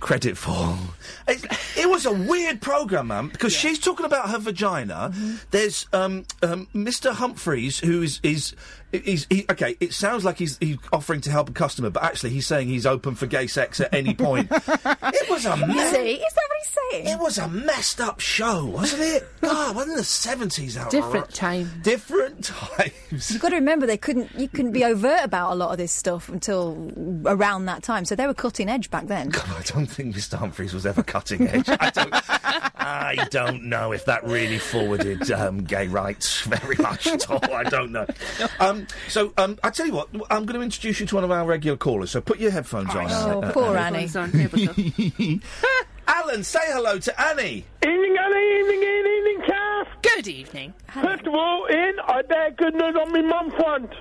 credit 0.00 0.36
for. 0.36 0.78
It, 1.26 1.44
it 1.76 1.88
was 1.88 2.06
a 2.06 2.12
weird 2.12 2.60
program, 2.60 3.08
man, 3.08 3.28
because 3.28 3.52
she's 3.52 3.78
talking 3.78 4.06
about 4.06 4.30
her 4.30 4.38
vagina. 4.38 5.12
There's 5.50 5.86
um, 5.92 6.24
um, 6.42 6.68
Mr. 6.74 7.12
Humphries, 7.12 7.78
who 7.80 8.02
is 8.02 8.20
is. 8.22 8.54
He's, 8.92 9.26
he, 9.28 9.44
okay, 9.50 9.76
it 9.80 9.92
sounds 9.92 10.24
like 10.24 10.38
he's, 10.38 10.56
he's 10.58 10.78
offering 10.92 11.20
to 11.22 11.30
help 11.30 11.50
a 11.50 11.52
customer, 11.52 11.90
but 11.90 12.02
actually 12.02 12.30
he's 12.30 12.46
saying 12.46 12.68
he's 12.68 12.86
open 12.86 13.14
for 13.14 13.26
gay 13.26 13.46
sex 13.46 13.80
at 13.80 13.92
any 13.92 14.14
point. 14.14 14.48
it 14.52 15.30
was 15.30 15.44
a 15.44 15.52
Is 15.52 15.60
mess. 15.60 15.96
he? 15.96 16.12
Is 16.12 16.34
that 16.34 16.48
what 16.48 16.58
he's 16.62 16.76
saying? 17.04 17.06
It 17.08 17.20
was 17.20 17.38
a 17.38 17.48
messed 17.48 18.00
up 18.00 18.20
show, 18.20 18.64
wasn't 18.64 19.02
it? 19.02 19.28
God, 19.42 19.76
wasn't 19.76 19.96
the 19.98 20.04
seventies 20.04 20.76
out? 20.78 20.90
Different 20.90 21.32
time. 21.34 21.70
Different 21.82 22.44
times. 22.44 23.30
You've 23.30 23.42
got 23.42 23.50
to 23.50 23.56
remember 23.56 23.86
they 23.86 23.98
couldn't. 23.98 24.30
You 24.36 24.48
couldn't 24.48 24.72
be 24.72 24.84
overt 24.84 25.20
about 25.22 25.52
a 25.52 25.54
lot 25.54 25.70
of 25.70 25.78
this 25.78 25.92
stuff 25.92 26.28
until 26.30 26.90
around 27.26 27.66
that 27.66 27.82
time. 27.82 28.04
So 28.06 28.14
they 28.16 28.26
were 28.26 28.34
cutting 28.34 28.68
edge 28.70 28.90
back 28.90 29.06
then. 29.06 29.28
God, 29.28 29.44
I 29.50 29.62
don't 29.62 29.86
think 29.86 30.16
Mr. 30.16 30.38
Humphries 30.38 30.72
was 30.72 30.86
ever 30.86 31.02
cutting 31.02 31.46
edge. 31.48 31.68
I 31.68 31.90
don't, 31.90 32.14
I 32.14 33.26
don't 33.30 33.64
know 33.64 33.92
if 33.92 34.06
that 34.06 34.24
really 34.24 34.58
forwarded 34.58 35.30
um, 35.30 35.58
gay 35.64 35.88
rights 35.88 36.40
very 36.42 36.76
much 36.76 37.06
at 37.06 37.30
all. 37.30 37.54
I 37.54 37.64
don't 37.64 37.92
know. 37.92 38.06
Um, 38.60 38.77
so 39.08 39.32
um, 39.36 39.58
I 39.62 39.70
tell 39.70 39.86
you 39.86 39.92
what, 39.92 40.08
I'm 40.30 40.44
going 40.46 40.58
to 40.58 40.62
introduce 40.62 41.00
you 41.00 41.06
to 41.06 41.14
one 41.14 41.24
of 41.24 41.30
our 41.30 41.44
regular 41.44 41.76
callers. 41.76 42.10
So 42.10 42.20
put 42.20 42.38
your 42.38 42.50
headphones 42.50 42.94
on. 42.94 43.06
Oh, 43.10 43.42
uh, 43.42 43.52
poor 43.52 43.76
uh, 43.76 43.80
Annie. 43.82 44.08
On. 44.14 44.30
Here 44.30 44.48
we 44.52 44.66
go. 44.66 45.46
Alan, 46.06 46.42
say 46.42 46.60
hello 46.66 46.98
to 46.98 47.20
Annie. 47.20 47.64
Evening, 47.82 48.16
Annie. 48.18 48.60
Evening, 48.60 48.82
Iain. 48.82 49.06
Evening, 49.18 49.42
Kath. 49.46 49.88
Good 50.02 50.28
evening. 50.28 50.74
First 50.94 51.26
of 51.26 51.34
all, 51.34 51.66
Iain, 51.70 51.94
I 52.06 52.22
bear 52.22 52.50
good 52.52 52.74
news 52.74 52.96
on 53.00 53.12
my 53.12 53.20
mum 53.20 53.50
front. 53.50 53.92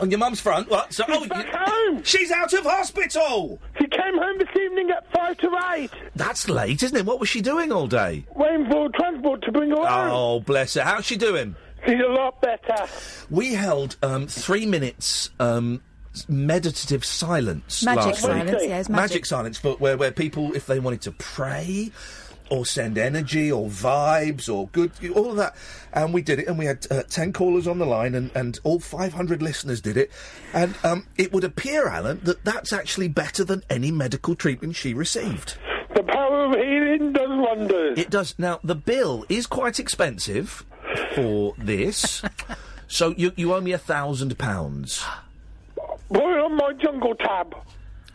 On 0.00 0.10
your 0.10 0.18
mum's 0.18 0.40
front. 0.40 0.68
What? 0.68 0.92
So, 0.92 1.04
oh, 1.06 1.24
back 1.28 1.46
you- 1.46 1.52
home. 1.56 2.02
she's 2.02 2.32
out 2.32 2.52
of 2.52 2.64
hospital. 2.64 3.60
She 3.78 3.86
came 3.86 4.18
home 4.18 4.38
this 4.38 4.48
evening 4.60 4.90
at 4.90 5.08
five 5.12 5.38
to 5.38 5.50
eight, 5.76 5.90
That's 6.16 6.48
late, 6.48 6.82
isn't 6.82 6.96
it? 6.96 7.06
What 7.06 7.20
was 7.20 7.28
she 7.28 7.40
doing 7.40 7.70
all 7.70 7.86
day? 7.86 8.26
waiting 8.34 8.68
for 8.68 8.88
transport 8.96 9.42
to 9.42 9.52
bring 9.52 9.70
her 9.70 9.76
home. 9.76 10.10
Oh, 10.10 10.40
bless 10.40 10.74
her. 10.74 10.82
How's 10.82 11.04
she 11.04 11.16
doing? 11.16 11.54
She's 11.86 12.00
a 12.00 12.08
lot 12.08 12.40
better. 12.40 12.86
We 13.30 13.54
held 13.54 13.96
um, 14.02 14.26
three 14.26 14.66
minutes 14.66 15.30
um, 15.38 15.82
meditative 16.28 17.04
silence 17.04 17.82
Magic 17.84 18.04
last 18.04 18.22
week. 18.22 18.32
silence. 18.32 18.62
Yeah, 18.64 18.78
it's 18.80 18.88
magic. 18.88 19.26
silence, 19.26 19.58
but 19.60 19.80
where, 19.80 19.96
where 19.96 20.12
people, 20.12 20.54
if 20.54 20.66
they 20.66 20.78
wanted 20.78 21.02
to 21.02 21.12
pray 21.12 21.90
or 22.50 22.66
send 22.66 22.98
energy 22.98 23.50
or 23.50 23.68
vibes 23.68 24.52
or 24.52 24.68
good, 24.68 24.92
all 25.14 25.30
of 25.30 25.36
that. 25.36 25.56
And 25.92 26.12
we 26.12 26.22
did 26.22 26.40
it, 26.40 26.46
and 26.46 26.58
we 26.58 26.66
had 26.66 26.86
uh, 26.90 27.02
10 27.04 27.32
callers 27.32 27.66
on 27.66 27.78
the 27.78 27.86
line, 27.86 28.14
and, 28.14 28.30
and 28.34 28.58
all 28.64 28.80
500 28.80 29.42
listeners 29.42 29.80
did 29.80 29.96
it. 29.96 30.10
And 30.52 30.74
um, 30.84 31.06
it 31.16 31.32
would 31.32 31.44
appear, 31.44 31.88
Alan, 31.88 32.20
that 32.24 32.44
that's 32.44 32.72
actually 32.72 33.08
better 33.08 33.44
than 33.44 33.62
any 33.70 33.90
medical 33.90 34.34
treatment 34.34 34.76
she 34.76 34.92
received. 34.94 35.56
The 35.94 36.02
power 36.02 36.44
of 36.44 36.52
healing 36.52 37.12
does 37.12 37.28
wonders. 37.28 37.98
It 37.98 38.10
does. 38.10 38.34
Now, 38.38 38.60
the 38.62 38.74
bill 38.74 39.24
is 39.28 39.46
quite 39.46 39.78
expensive 39.80 40.64
for 41.14 41.54
this. 41.58 42.22
so 42.88 43.14
you, 43.16 43.32
you 43.36 43.54
owe 43.54 43.60
me 43.60 43.72
a 43.72 43.78
thousand 43.78 44.36
pounds. 44.38 45.04
Put 46.08 46.18
it 46.18 46.40
on 46.40 46.56
my 46.56 46.72
jungle 46.74 47.14
tab. 47.14 47.54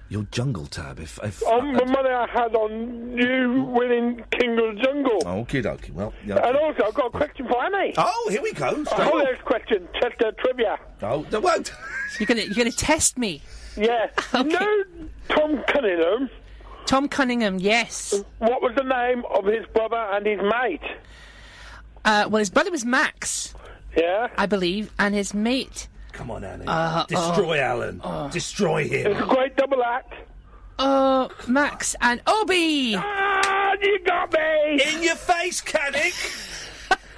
Your 0.09 0.23
jungle 0.31 0.65
tab, 0.65 0.99
if. 0.99 1.19
if 1.23 1.43
On 1.45 1.73
the 1.73 1.85
money 1.85 2.09
I 2.09 2.27
had 2.27 2.55
on 2.55 3.15
you 3.15 3.61
winning 3.63 4.23
King 4.31 4.57
of 4.57 4.75
the 4.75 4.81
Jungle. 4.83 5.21
Okay, 5.23 5.61
dokie. 5.61 5.91
Well, 5.91 6.13
yeah. 6.25 6.47
And 6.47 6.57
also, 6.57 6.85
I've 6.85 6.95
got 6.95 7.07
a 7.07 7.11
question 7.11 7.47
for 7.47 7.63
Annie. 7.63 7.93
Oh, 7.95 8.27
here 8.31 8.41
we 8.41 8.51
go. 8.53 8.69
A 8.69 8.85
Straight 8.85 9.01
whole 9.07 9.19
on. 9.19 9.25
next 9.25 9.45
question. 9.45 9.87
Chester 10.01 10.31
trivia. 10.39 10.79
Oh, 11.03 11.27
no, 11.31 11.39
won't. 11.39 11.71
You're 12.19 12.25
gonna 12.25 12.41
you're 12.41 12.55
gonna 12.55 12.71
test 12.71 13.17
me. 13.19 13.41
Yeah. 13.77 14.07
You 14.33 14.43
know 14.45 14.83
Tom 15.29 15.63
Cunningham? 15.67 16.29
Tom 16.87 17.07
Cunningham, 17.07 17.59
yes. 17.59 18.15
What 18.39 18.63
was 18.63 18.73
the 18.75 18.83
name 18.83 19.23
of 19.29 19.45
his 19.45 19.63
brother 19.75 19.95
and 19.95 20.25
his 20.25 20.39
mate? 20.39 20.81
Uh, 22.05 22.27
well, 22.29 22.39
his 22.39 22.49
brother 22.49 22.71
was 22.71 22.85
Max, 22.85 23.53
Yeah. 23.95 24.27
I 24.37 24.45
believe, 24.45 24.91
and 24.99 25.13
his 25.15 25.33
mate. 25.33 25.87
Come 26.13 26.31
on, 26.31 26.43
Alan. 26.43 26.67
Uh, 26.67 27.05
Destroy 27.07 27.59
Alan. 27.59 28.01
Destroy 28.31 28.87
him. 28.87 29.11
It's 29.11 29.19
him. 29.19 29.29
a 29.29 29.33
great 29.33 29.55
double 29.55 29.83
act. 29.83 30.13
Oh, 30.79 31.29
Max 31.47 31.95
and 32.01 32.21
Obi. 32.25 32.95
Ah, 32.97 33.73
you 33.81 33.99
got 34.05 34.31
me. 34.33 34.81
In 34.93 35.03
your 35.03 35.15
face, 35.15 35.61
Caddick. 35.61 36.15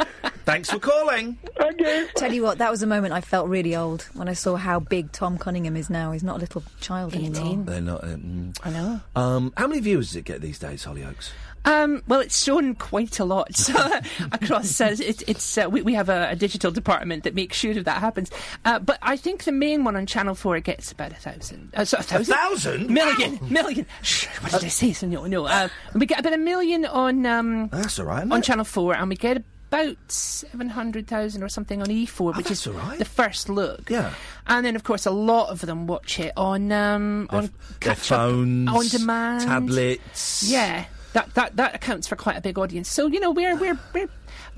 Thanks 0.46 0.70
for 0.72 0.80
calling. 0.80 1.38
Thank 1.58 1.80
you. 1.80 2.08
Tell 2.16 2.34
you 2.34 2.44
what, 2.44 2.58
that 2.58 2.72
was 2.72 2.82
a 2.84 2.88
moment 2.88 3.14
I 3.14 3.22
felt 3.22 3.48
really 3.48 3.76
old 3.76 4.04
when 4.14 4.28
I 4.28 4.34
saw 4.34 4.56
how 4.56 4.80
big 4.80 5.12
Tom 5.12 5.38
Cunningham 5.38 5.76
is 5.78 5.90
now. 5.90 6.12
He's 6.12 6.24
not 6.24 6.38
a 6.38 6.40
little 6.40 6.64
child 6.80 7.14
anymore. 7.14 7.64
They're 7.66 7.82
not. 7.82 8.04
Um, 8.04 8.54
I 8.64 8.70
know. 8.72 9.02
um, 9.16 9.54
how 9.56 9.68
many 9.68 9.82
viewers 9.82 10.08
does 10.10 10.16
it 10.18 10.26
get 10.26 10.42
these 10.42 10.60
days, 10.60 10.86
Hollyoaks? 10.86 11.30
Um, 11.64 12.02
well, 12.08 12.22
it's 12.22 12.44
shown 12.44 12.74
quite 12.74 13.20
a 13.20 13.24
lot 13.24 13.56
so, 13.56 13.74
across. 14.32 14.82
Uh, 14.82 14.96
it, 15.00 15.28
it's 15.30 15.58
uh, 15.60 15.70
we, 15.70 15.84
we 15.84 15.94
have 15.94 16.10
a, 16.10 16.30
a 16.32 16.36
digital 16.36 16.72
department 16.72 17.24
that 17.24 17.36
makes 17.36 17.56
sure 17.56 17.76
that 17.76 17.86
that 17.86 18.00
happens. 18.00 18.32
Uh, 18.66 18.80
but 18.80 18.98
I 19.04 19.16
think 19.16 19.44
the 19.44 19.52
main 19.52 19.84
one 19.84 19.96
on 19.96 20.08
Channel 20.08 20.34
Four 20.34 20.60
gets 20.62 20.92
about 20.92 21.12
a 21.12 21.16
thousand. 21.16 21.72
Uh, 21.76 21.86
so 21.86 22.00
a 22.00 22.02
thousand, 22.02 22.34
thousand? 22.34 22.90
million, 22.90 23.40
million. 23.48 23.86
Shh, 24.02 24.26
what 24.42 24.54
did 24.54 24.64
I 24.64 24.70
say? 24.70 24.92
So 24.94 25.06
no, 25.06 25.28
no. 25.28 25.46
Uh, 25.46 25.70
we 25.94 26.08
get 26.08 26.20
about 26.20 26.34
a 26.34 26.38
million 26.38 26.84
on 26.86 27.28
um, 27.28 27.68
That's 27.68 28.00
all 28.00 28.08
right. 28.08 28.20
isn't 28.20 28.32
on 28.32 28.40
it? 28.40 28.44
Channel 28.44 28.66
Four, 28.66 28.96
and 28.96 29.08
we 29.08 29.16
get 29.16 29.44
about 29.72 29.96
seven 30.12 30.68
hundred 30.70 31.08
thousand 31.08 31.44
or 31.44 31.50
something 31.50 31.82
on 31.82 31.88
E4, 31.88 32.36
which 32.36 32.52
is 32.52 32.68
right. 32.68 33.00
the 33.00 33.06
first 33.06 33.48
look. 33.48 33.90
Yeah. 33.90 34.14
and 34.48 34.66
then 34.66 34.76
of 34.76 34.84
course 34.84 35.06
a 35.06 35.12
lot 35.12 35.50
of 35.50 35.62
them 35.62 35.88
watch 35.88 36.20
it 36.20 36.34
on 36.36 36.72
um, 36.72 37.28
Their, 37.32 37.40
on 37.40 37.50
their 37.80 37.96
phones, 37.96 38.70
on 38.70 38.88
demand, 38.88 39.44
tablets. 39.48 40.44
yeah, 40.52 40.86
that, 41.14 41.34
that 41.36 41.56
that 41.56 41.74
accounts 41.76 42.08
for 42.08 42.16
quite 42.18 42.38
a 42.38 42.42
big 42.42 42.60
audience. 42.60 42.90
So 42.92 43.08
you 43.08 43.20
know 43.22 43.32
we're 43.32 43.56
we're 43.56 43.80
we're 43.94 44.10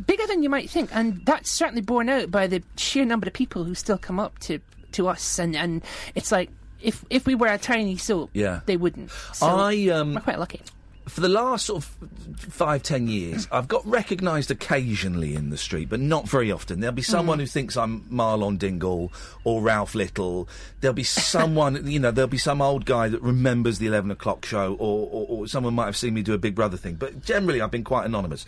bigger 0.05 0.25
than 0.25 0.41
you 0.41 0.49
might 0.49 0.69
think, 0.69 0.89
and 0.93 1.23
that's 1.25 1.51
certainly 1.51 1.81
borne 1.81 2.09
out 2.09 2.31
by 2.31 2.47
the 2.47 2.63
sheer 2.77 3.05
number 3.05 3.27
of 3.27 3.33
people 3.33 3.63
who 3.65 3.75
still 3.75 3.99
come 3.99 4.19
up 4.19 4.39
to 4.39 4.59
to 4.93 5.07
us, 5.09 5.37
and 5.39 5.55
and 5.55 5.83
it's 6.15 6.31
like. 6.31 6.49
If, 6.81 7.05
if 7.09 7.25
we 7.25 7.33
were 7.33 7.47
a 7.47 7.57
tiny 7.57 7.95
soap, 7.95 8.31
Yeah. 8.33 8.59
they 8.65 8.75
wouldn't. 8.75 9.09
So 9.31 9.45
I, 9.47 9.87
um, 9.87 10.15
we're 10.15 10.19
quite 10.19 10.37
lucky. 10.37 10.59
For 11.07 11.21
the 11.21 11.29
last 11.29 11.65
sort 11.65 11.83
of 11.83 12.09
five, 12.37 12.81
ten 12.83 13.07
years, 13.07 13.47
I've 13.51 13.67
got 13.67 13.85
recognised 13.85 14.51
occasionally 14.51 15.35
in 15.35 15.49
the 15.49 15.57
street, 15.57 15.89
but 15.89 15.99
not 15.99 16.29
very 16.29 16.51
often. 16.51 16.79
There'll 16.79 16.95
be 16.95 17.01
someone 17.01 17.39
who 17.39 17.45
thinks 17.45 17.75
I'm 17.75 18.01
Marlon 18.03 18.57
Dingle 18.57 19.11
or 19.43 19.61
Ralph 19.61 19.95
Little. 19.95 20.47
There'll 20.79 20.93
be 20.93 21.03
someone, 21.03 21.85
you 21.87 21.99
know, 21.99 22.11
there'll 22.11 22.27
be 22.29 22.37
some 22.37 22.61
old 22.61 22.85
guy 22.85 23.09
that 23.09 23.21
remembers 23.21 23.79
the 23.79 23.87
11 23.87 24.11
o'clock 24.11 24.45
show, 24.45 24.73
or, 24.75 25.09
or, 25.11 25.25
or 25.29 25.47
someone 25.47 25.73
might 25.73 25.85
have 25.85 25.97
seen 25.97 26.13
me 26.13 26.21
do 26.21 26.33
a 26.33 26.37
Big 26.37 26.55
Brother 26.55 26.77
thing. 26.77 26.95
But 26.95 27.21
generally, 27.21 27.61
I've 27.61 27.71
been 27.71 27.83
quite 27.83 28.05
anonymous. 28.05 28.45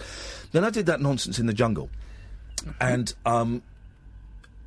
Then 0.51 0.63
I 0.63 0.69
did 0.69 0.85
that 0.85 1.01
nonsense 1.01 1.39
in 1.39 1.47
the 1.47 1.53
jungle. 1.53 1.89
And, 2.79 3.13
um, 3.25 3.61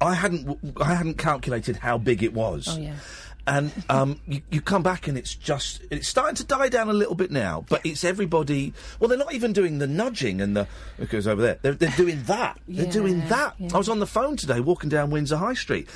I 0.01 0.15
hadn't, 0.15 0.59
I 0.81 0.95
hadn't 0.95 1.19
calculated 1.19 1.77
how 1.77 1.99
big 1.99 2.23
it 2.23 2.33
was 2.33 2.69
Oh 2.69 2.81
yeah. 2.81 2.95
And 3.49 3.73
um, 3.89 4.21
you, 4.27 4.43
you 4.51 4.61
come 4.61 4.83
back 4.83 5.09
and 5.09 5.17
it's 5.17 5.35
just 5.35 5.81
it's 5.91 6.07
starting 6.07 6.37
to 6.37 6.45
die 6.45 6.69
down 6.69 6.91
a 6.91 6.93
little 6.93 7.15
bit 7.15 7.31
now. 7.31 7.65
But 7.69 7.85
it's 7.85 8.05
everybody. 8.05 8.75
Well, 9.01 9.09
they're 9.09 9.17
not 9.17 9.33
even 9.33 9.55
doing 9.55 9.79
the 9.79 9.87
nudging 9.87 10.43
and 10.43 10.55
the 10.55 10.69
it 10.99 11.09
goes 11.09 11.27
over 11.27 11.41
there. 11.41 11.59
They're, 11.63 11.73
they're 11.73 11.97
doing 11.97 12.23
that. 12.25 12.61
they're 12.69 12.93
doing 12.93 13.27
that. 13.29 13.55
yeah. 13.59 13.71
I 13.73 13.79
was 13.79 13.89
on 13.89 14.01
the 14.01 14.07
phone 14.07 14.37
today, 14.37 14.61
walking 14.61 14.91
down 14.91 15.11
Windsor 15.11 15.39
High 15.39 15.55
Street, 15.55 15.89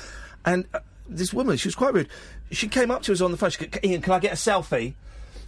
and 0.43 0.65
uh, 0.73 0.79
this 1.07 1.31
woman, 1.31 1.57
she 1.57 1.67
was 1.67 1.75
quite 1.75 1.93
rude. 1.93 2.09
She 2.51 2.67
came 2.67 2.89
up 2.89 3.03
to 3.03 3.13
us 3.13 3.21
on 3.21 3.31
the 3.31 3.37
phone. 3.37 3.51
She 3.51 3.59
said, 3.59 3.79
"Iain, 3.83 4.01
can 4.01 4.13
I 4.13 4.19
get 4.19 4.33
a 4.33 4.35
selfie?" 4.35 4.95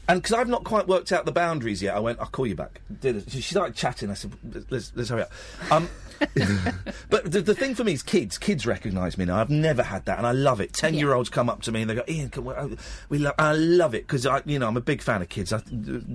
And 0.07 0.21
because 0.21 0.33
I've 0.33 0.47
not 0.47 0.63
quite 0.63 0.87
worked 0.87 1.11
out 1.11 1.25
the 1.25 1.31
boundaries 1.31 1.81
yet, 1.81 1.95
I 1.95 1.99
went, 1.99 2.19
"I'll 2.19 2.27
call 2.27 2.45
you 2.45 2.55
back." 2.55 2.81
Did 3.01 3.17
it. 3.17 3.31
She 3.31 3.41
started 3.41 3.75
chatting. 3.75 4.11
I 4.11 4.13
said, 4.13 4.31
"Let's 4.69 4.91
let's 4.95 5.09
hurry 5.09 5.23
up." 5.23 5.31
Um, 5.71 5.89
but 7.09 7.29
the, 7.29 7.41
the 7.41 7.55
thing 7.55 7.75
for 7.75 7.83
me 7.83 7.93
is 7.93 8.03
kids. 8.03 8.37
Kids 8.37 8.65
recognise 8.65 9.17
me 9.17 9.25
now. 9.25 9.37
I've 9.37 9.49
never 9.49 9.83
had 9.83 10.05
that, 10.05 10.17
and 10.17 10.27
I 10.27 10.31
love 10.31 10.61
it. 10.61 10.73
Ten-year-olds 10.73 11.29
come 11.29 11.49
up 11.49 11.61
to 11.63 11.71
me 11.71 11.81
and 11.81 11.89
they 11.89 11.95
go, 11.95 12.03
"Iain, 12.07 12.29
can 12.29 12.45
we, 12.45 12.53
uh, 12.53 12.69
we 13.09 13.17
love." 13.17 13.35
I 13.39 13.53
love 13.53 13.95
it 13.95 14.05
because 14.05 14.25
I, 14.25 14.41
you 14.45 14.59
know, 14.59 14.67
I'm 14.67 14.77
a 14.77 14.81
big 14.81 15.01
fan 15.01 15.21
of 15.21 15.29
kids. 15.29 15.51
I, 15.51 15.61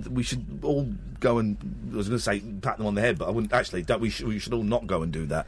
we 0.09 0.23
should 0.23 0.59
all 0.63 0.91
go 1.19 1.37
and 1.37 1.57
I 1.91 1.97
was 1.97 2.07
going 2.07 2.17
to 2.17 2.23
say 2.23 2.39
pat 2.39 2.77
them 2.77 2.87
on 2.87 2.95
the 2.95 3.01
head, 3.01 3.17
but 3.17 3.27
I 3.27 3.31
wouldn't 3.31 3.53
actually. 3.53 3.83
Don't, 3.83 4.01
we 4.01 4.09
should 4.09 4.27
we 4.27 4.39
should 4.39 4.53
all 4.53 4.63
not 4.63 4.87
go 4.87 5.01
and 5.01 5.11
do 5.11 5.25
that. 5.27 5.47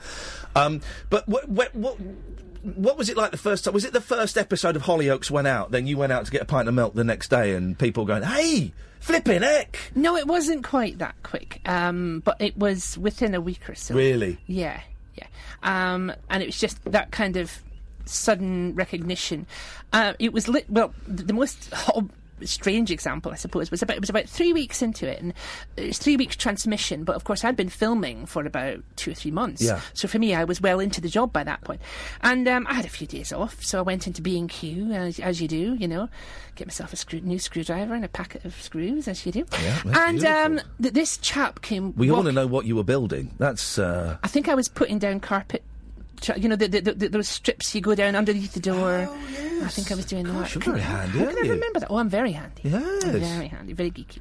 Um, 0.55 0.81
but 1.09 1.27
what 1.27 1.47
what. 1.47 1.73
what 1.75 1.97
what 2.63 2.97
was 2.97 3.09
it 3.09 3.17
like 3.17 3.31
the 3.31 3.37
first 3.37 3.65
time? 3.65 3.73
Was 3.73 3.85
it 3.85 3.93
the 3.93 4.01
first 4.01 4.37
episode 4.37 4.75
of 4.75 4.83
Hollyoaks 4.83 5.29
went 5.29 5.47
out? 5.47 5.71
Then 5.71 5.85
you 5.85 5.97
went 5.97 6.11
out 6.11 6.25
to 6.25 6.31
get 6.31 6.41
a 6.41 6.45
pint 6.45 6.67
of 6.67 6.73
milk 6.73 6.93
the 6.93 7.03
next 7.03 7.29
day, 7.29 7.53
and 7.55 7.77
people 7.77 8.05
going, 8.05 8.23
"Hey, 8.23 8.71
flipping 8.99 9.41
heck!" 9.41 9.77
No, 9.95 10.15
it 10.15 10.27
wasn't 10.27 10.63
quite 10.63 10.97
that 10.99 11.15
quick, 11.23 11.61
um, 11.65 12.21
but 12.23 12.37
it 12.39 12.57
was 12.57 12.97
within 12.97 13.35
a 13.35 13.41
week 13.41 13.69
or 13.69 13.75
so. 13.75 13.93
Really? 13.93 14.37
Yeah, 14.47 14.79
yeah. 15.15 15.27
Um, 15.61 16.13
and 16.29 16.41
it 16.41 16.47
was 16.47 16.59
just 16.59 16.83
that 16.85 17.11
kind 17.11 17.35
of 17.37 17.61
sudden 18.05 18.75
recognition. 18.75 19.45
Uh, 19.91 20.13
it 20.19 20.31
was 20.31 20.47
lit. 20.47 20.69
Well, 20.69 20.93
the, 21.07 21.23
the 21.23 21.33
most 21.33 21.73
strange 22.45 22.91
example, 22.91 23.31
I 23.31 23.35
suppose, 23.35 23.71
was 23.71 23.81
about 23.81 23.97
it 23.97 23.99
was 24.01 24.09
about 24.09 24.27
three 24.27 24.53
weeks 24.53 24.81
into 24.81 25.07
it, 25.07 25.21
and 25.21 25.33
it's 25.77 25.97
three 25.97 26.17
weeks 26.17 26.35
transmission. 26.35 27.03
But 27.03 27.15
of 27.15 27.23
course, 27.23 27.43
I'd 27.43 27.55
been 27.55 27.69
filming 27.69 28.25
for 28.25 28.45
about 28.45 28.79
two 28.95 29.11
or 29.11 29.13
three 29.13 29.31
months. 29.31 29.61
Yeah. 29.61 29.81
So 29.93 30.07
for 30.07 30.19
me, 30.19 30.33
I 30.33 30.43
was 30.43 30.61
well 30.61 30.79
into 30.79 31.01
the 31.01 31.09
job 31.09 31.33
by 31.33 31.43
that 31.43 31.61
point, 31.61 31.81
and 32.21 32.47
um, 32.47 32.67
I 32.69 32.73
had 32.73 32.85
a 32.85 32.89
few 32.89 33.07
days 33.07 33.31
off. 33.33 33.63
So 33.63 33.79
I 33.79 33.81
went 33.81 34.07
into 34.07 34.21
B 34.21 34.37
and 34.37 34.49
Q 34.49 34.91
as, 34.91 35.19
as 35.19 35.41
you 35.41 35.47
do, 35.47 35.75
you 35.75 35.87
know, 35.87 36.09
get 36.55 36.67
myself 36.67 36.93
a 36.93 36.95
screw, 36.95 37.21
new 37.21 37.39
screwdriver 37.39 37.93
and 37.93 38.05
a 38.05 38.09
packet 38.09 38.45
of 38.45 38.59
screws 38.61 39.07
as 39.07 39.25
you 39.25 39.31
do. 39.31 39.45
Yeah, 39.61 39.81
and 39.85 40.25
um, 40.25 40.61
th- 40.81 40.93
this 40.93 41.17
chap 41.17 41.61
came. 41.61 41.93
We 41.95 42.09
all 42.09 42.17
want 42.17 42.27
to 42.27 42.31
know 42.31 42.47
what 42.47 42.65
you 42.65 42.75
were 42.75 42.83
building. 42.83 43.33
That's 43.37 43.77
uh, 43.79 44.17
I 44.23 44.27
think 44.27 44.47
I 44.47 44.55
was 44.55 44.67
putting 44.67 44.99
down 44.99 45.19
carpet. 45.19 45.63
Ch- 46.23 46.37
You 46.37 46.49
know, 46.49 46.55
the, 46.55 46.67
the, 46.67 46.81
the, 46.81 47.07
those 47.09 47.27
strips 47.27 47.75
you 47.75 47.81
go 47.81 47.93
down 47.93 48.15
underneath 48.15 48.53
the 48.53 48.59
door. 48.59 49.07
Oh, 49.09 49.17
yes. 49.31 49.63
I 49.63 49.67
think 49.67 49.91
I 49.91 49.95
was 49.95 50.05
doing 50.05 50.27
Oh, 50.27 50.33
Gosh, 50.33 50.55
that. 50.55 50.65
you're 50.65 50.75
very 50.75 50.81
handy, 50.85 51.19
How 51.19 51.25
can 51.25 51.37
I 51.37 51.49
remember 51.49 51.79
that? 51.81 51.91
Oh, 51.91 51.97
I'm 51.97 52.09
very 52.09 52.31
handy. 52.31 52.61
Yes. 52.65 53.03
I'm 53.05 53.11
very 53.19 53.47
handy, 53.47 53.73
very 53.73 53.91
geeky. 53.91 54.19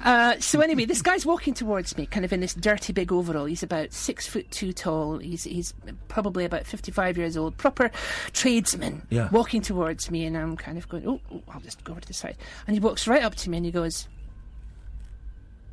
uh, 0.04 0.38
so 0.40 0.60
anyway, 0.60 0.84
this 0.84 1.02
guy's 1.02 1.24
walking 1.24 1.54
towards 1.54 1.96
me, 1.96 2.06
kind 2.06 2.24
of 2.24 2.32
in 2.32 2.40
this 2.40 2.54
dirty 2.54 2.92
big 2.92 3.10
overall. 3.12 3.46
He's 3.46 3.62
about 3.62 3.92
six 3.92 4.26
foot 4.26 4.50
two 4.50 4.72
tall. 4.72 5.18
He's 5.18 5.44
he's 5.44 5.72
probably 6.08 6.44
about 6.44 6.66
fifty-five 6.66 7.16
years 7.16 7.36
old. 7.36 7.56
Proper 7.56 7.90
tradesman. 8.32 9.06
Yeah. 9.10 9.28
Walking 9.32 9.60
towards 9.62 10.10
me, 10.10 10.24
and 10.24 10.36
I'm 10.36 10.56
kind 10.56 10.78
of 10.78 10.88
going, 10.88 11.06
oh, 11.08 11.20
oh, 11.32 11.42
I'll 11.52 11.60
just 11.60 11.82
go 11.84 11.92
over 11.92 12.00
to 12.00 12.08
the 12.08 12.14
side. 12.14 12.36
And 12.66 12.74
he 12.76 12.80
walks 12.80 13.08
right 13.08 13.22
up 13.24 13.34
to 13.36 13.50
me, 13.50 13.56
and 13.56 13.66
he 13.66 13.72
goes, 13.72 14.06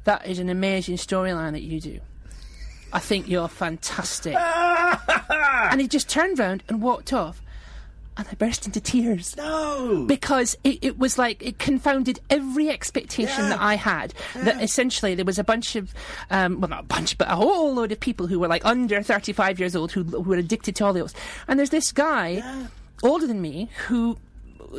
"That 0.05 0.25
is 0.27 0.39
an 0.39 0.49
amazing 0.49 0.97
storyline 0.97 1.51
that 1.53 1.61
you 1.63 1.79
do." 1.79 1.99
I 2.93 3.00
think 3.00 3.27
you're 3.27 3.47
fantastic. 3.47 4.35
and 5.29 5.81
he 5.81 5.88
just 5.88 6.09
turned 6.09 6.39
round 6.39 6.63
and 6.69 6.81
walked 6.81 7.12
off. 7.13 7.41
And 8.15 8.27
I 8.31 8.35
burst 8.35 8.67
into 8.67 8.79
tears. 8.79 9.35
no. 9.35 10.05
Because 10.07 10.55
it, 10.63 10.77
it 10.83 11.00
was 11.00 11.17
like 11.17 11.41
it 11.41 11.57
confounded 11.57 12.19
every 12.29 12.69
expectation 12.69 13.45
Yeah. 13.45 13.50
that 13.50 13.59
I 13.59 13.73
had. 13.75 14.13
That 14.35 14.62
essentially 14.62 15.15
there 15.15 15.25
was 15.25 15.39
a 15.39 15.43
bunch 15.43 15.75
of, 15.75 15.91
um, 16.29 16.62
well, 16.62 16.69
not 16.69 16.81
a 16.81 16.88
bunch, 16.88 17.17
but 17.17 17.27
a 17.27 17.35
whole 17.35 17.73
load 17.73 17.91
of 17.91 18.00
people 18.00 18.27
who 18.27 18.39
were 18.39 18.47
like 18.47 18.63
under 18.65 19.01
35 19.01 19.57
years 19.59 19.75
old 19.75 19.91
who, 19.93 20.03
who 20.03 20.21
were 20.21 20.35
addicted 20.35 20.75
to 20.75 20.83
Oreos. 20.83 21.15
And 21.47 21.57
there's 21.57 21.71
this 21.71 21.91
guy, 21.91 22.43
older 23.01 23.25
than 23.25 23.41
me, 23.41 23.71
who 23.88 24.19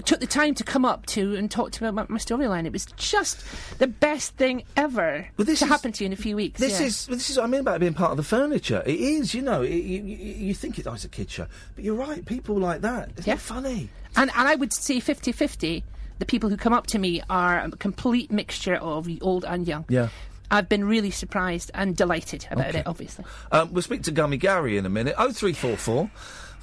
took 0.03 0.21
the 0.21 0.27
time 0.27 0.55
to 0.55 0.65
come 0.65 0.85
up 0.85 1.07
to 1.07 1.35
and 1.37 1.51
talk 1.51 1.71
to 1.73 1.83
me 1.83 1.89
about 1.89 2.11
my 2.11 2.19
storyline. 2.19 2.67
It 2.67 2.73
was 2.73 2.87
just 2.97 3.45
the 3.79 3.87
best 3.87 4.37
thing 4.37 4.65
ever 4.77 5.29
Well, 5.37 5.45
this 5.45 5.59
to 5.61 5.65
is- 5.67 5.71
happen 5.71 5.93
to 5.93 6.05
you 6.05 6.07
in 6.07 6.13
a 6.13 6.17
few 6.17 6.37
weeks. 6.37 6.61
This 6.61 6.81
yeah. 6.81 6.87
is 6.87 7.07
this 7.07 7.31
is 7.31 7.37
what 7.37 7.45
I 7.45 7.47
mean 7.49 7.61
about 7.61 7.81
being 7.81 7.95
part 7.95 8.11
of 8.11 8.17
the 8.17 8.23
furniture. 8.23 8.83
It 8.87 8.99
is, 9.01 9.35
you 9.35 9.43
know, 9.43 9.63
it, 9.63 9.71
you, 9.73 10.03
you, 10.03 10.17
you 10.47 10.55
think 10.55 10.79
it, 10.79 10.87
oh, 10.87 10.95
it's 10.95 11.05
a 11.05 11.09
kid 11.09 11.31
show, 11.31 11.47
but 11.75 11.85
you're 11.85 11.95
right. 11.95 12.25
People 12.25 12.57
like 12.59 12.81
that, 12.83 13.11
isn't 13.19 13.27
Yeah. 13.27 13.37
funny? 13.37 13.89
And, 14.17 14.31
and 14.37 14.49
I 14.49 14.55
would 14.55 14.73
say 14.73 15.01
50 15.01 15.33
50. 15.33 15.85
The 16.21 16.27
people 16.27 16.49
who 16.49 16.57
come 16.57 16.73
up 16.73 16.87
to 16.89 16.99
me 16.99 17.23
are 17.29 17.59
a 17.61 17.71
complete 17.73 18.31
mixture 18.31 18.77
of 18.77 19.09
old 19.21 19.45
and 19.45 19.67
young. 19.67 19.85
Yeah. 19.89 20.09
I've 20.51 20.69
been 20.69 20.85
really 20.85 21.11
surprised 21.11 21.73
and 21.75 21.97
delighted 21.97 22.47
about 22.51 22.75
it. 22.77 22.87
Obviously, 22.87 23.25
Um, 23.51 23.73
we'll 23.73 23.83
speak 23.83 24.03
to 24.05 24.13
Gummy 24.13 24.37
Gary 24.37 24.77
in 24.79 24.87
a 24.87 24.91
minute. 24.91 25.15
Oh 25.19 25.33
three 25.33 25.53
four 25.55 25.77
four. 25.77 26.11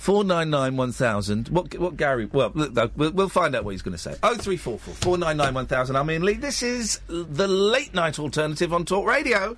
499 0.02 0.78
1000. 0.78 1.50
What, 1.50 1.78
what 1.78 1.96
Gary. 1.96 2.26
Well, 2.26 2.52
look, 2.56 2.92
we'll, 2.96 3.12
we'll 3.12 3.30
find 3.30 3.56
out 3.56 3.64
what 3.64 3.72
he's 3.72 3.84
going 3.84 3.92
to 3.92 4.02
say. 4.02 4.14
0344 4.14 4.96
499 4.96 5.54
1000. 5.54 5.96
I'm 5.96 6.10
Iain 6.10 6.24
Lee. 6.24 6.34
This 6.34 6.64
is 6.64 7.00
the 7.08 7.48
late 7.48 7.94
night 7.94 8.18
alternative 8.18 8.74
on 8.74 8.84
Talk 8.84 9.08
Radio. 9.08 9.56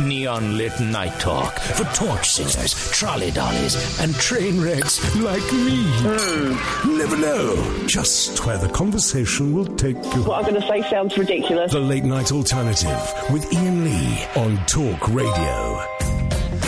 Neon 0.00 0.58
lit 0.58 0.78
night 0.80 1.16
talk 1.20 1.56
for 1.60 1.84
torch 1.94 2.28
singers, 2.28 2.74
trolley 2.90 3.30
dollies, 3.30 4.00
and 4.00 4.12
train 4.16 4.60
wrecks 4.60 5.14
like 5.16 5.44
me. 5.52 5.84
Hmm. 6.02 6.98
Never 6.98 7.16
know 7.16 7.86
just 7.86 8.44
where 8.44 8.58
the 8.58 8.68
conversation 8.70 9.54
will 9.54 9.76
take 9.76 9.96
you. 9.96 10.24
What 10.24 10.44
I'm 10.44 10.50
going 10.50 10.60
to 10.60 10.68
say 10.68 10.82
sounds 10.90 11.16
ridiculous. 11.16 11.70
The 11.70 11.78
late 11.78 12.04
night 12.04 12.32
alternative 12.32 13.14
with 13.30 13.46
Iain 13.54 13.84
Lee 13.84 14.26
on 14.34 14.56
Talk 14.66 15.08
Radio. 15.10 16.03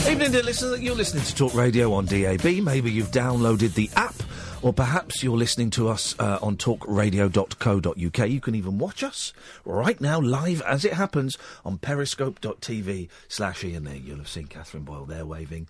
Evening, 0.08 0.30
dear 0.30 0.42
listener. 0.44 0.76
You're 0.76 0.94
listening 0.94 1.24
to 1.24 1.34
Talk 1.34 1.52
Radio 1.54 1.92
on 1.92 2.06
DAB. 2.06 2.44
Maybe 2.44 2.90
you've 2.92 3.10
downloaded 3.10 3.74
the 3.74 3.90
app, 3.96 4.14
or 4.62 4.72
perhaps 4.72 5.22
you're 5.22 5.36
listening 5.36 5.70
to 5.70 5.88
us 5.88 6.14
uh, 6.20 6.38
on 6.40 6.56
talkradio.co.uk. 6.56 8.30
You 8.30 8.40
can 8.40 8.54
even 8.54 8.78
watch 8.78 9.02
us 9.02 9.32
right 9.64 10.00
now, 10.00 10.20
live 10.20 10.62
as 10.62 10.84
it 10.84 10.92
happens, 10.92 11.36
on 11.64 11.78
periscope.tv 11.78 13.08
slash 13.28 13.64
Ian. 13.64 14.02
You'll 14.04 14.18
have 14.18 14.28
seen 14.28 14.46
Katherine 14.46 14.84
Boyle 14.84 15.06
there 15.06 15.26
waving, 15.26 15.66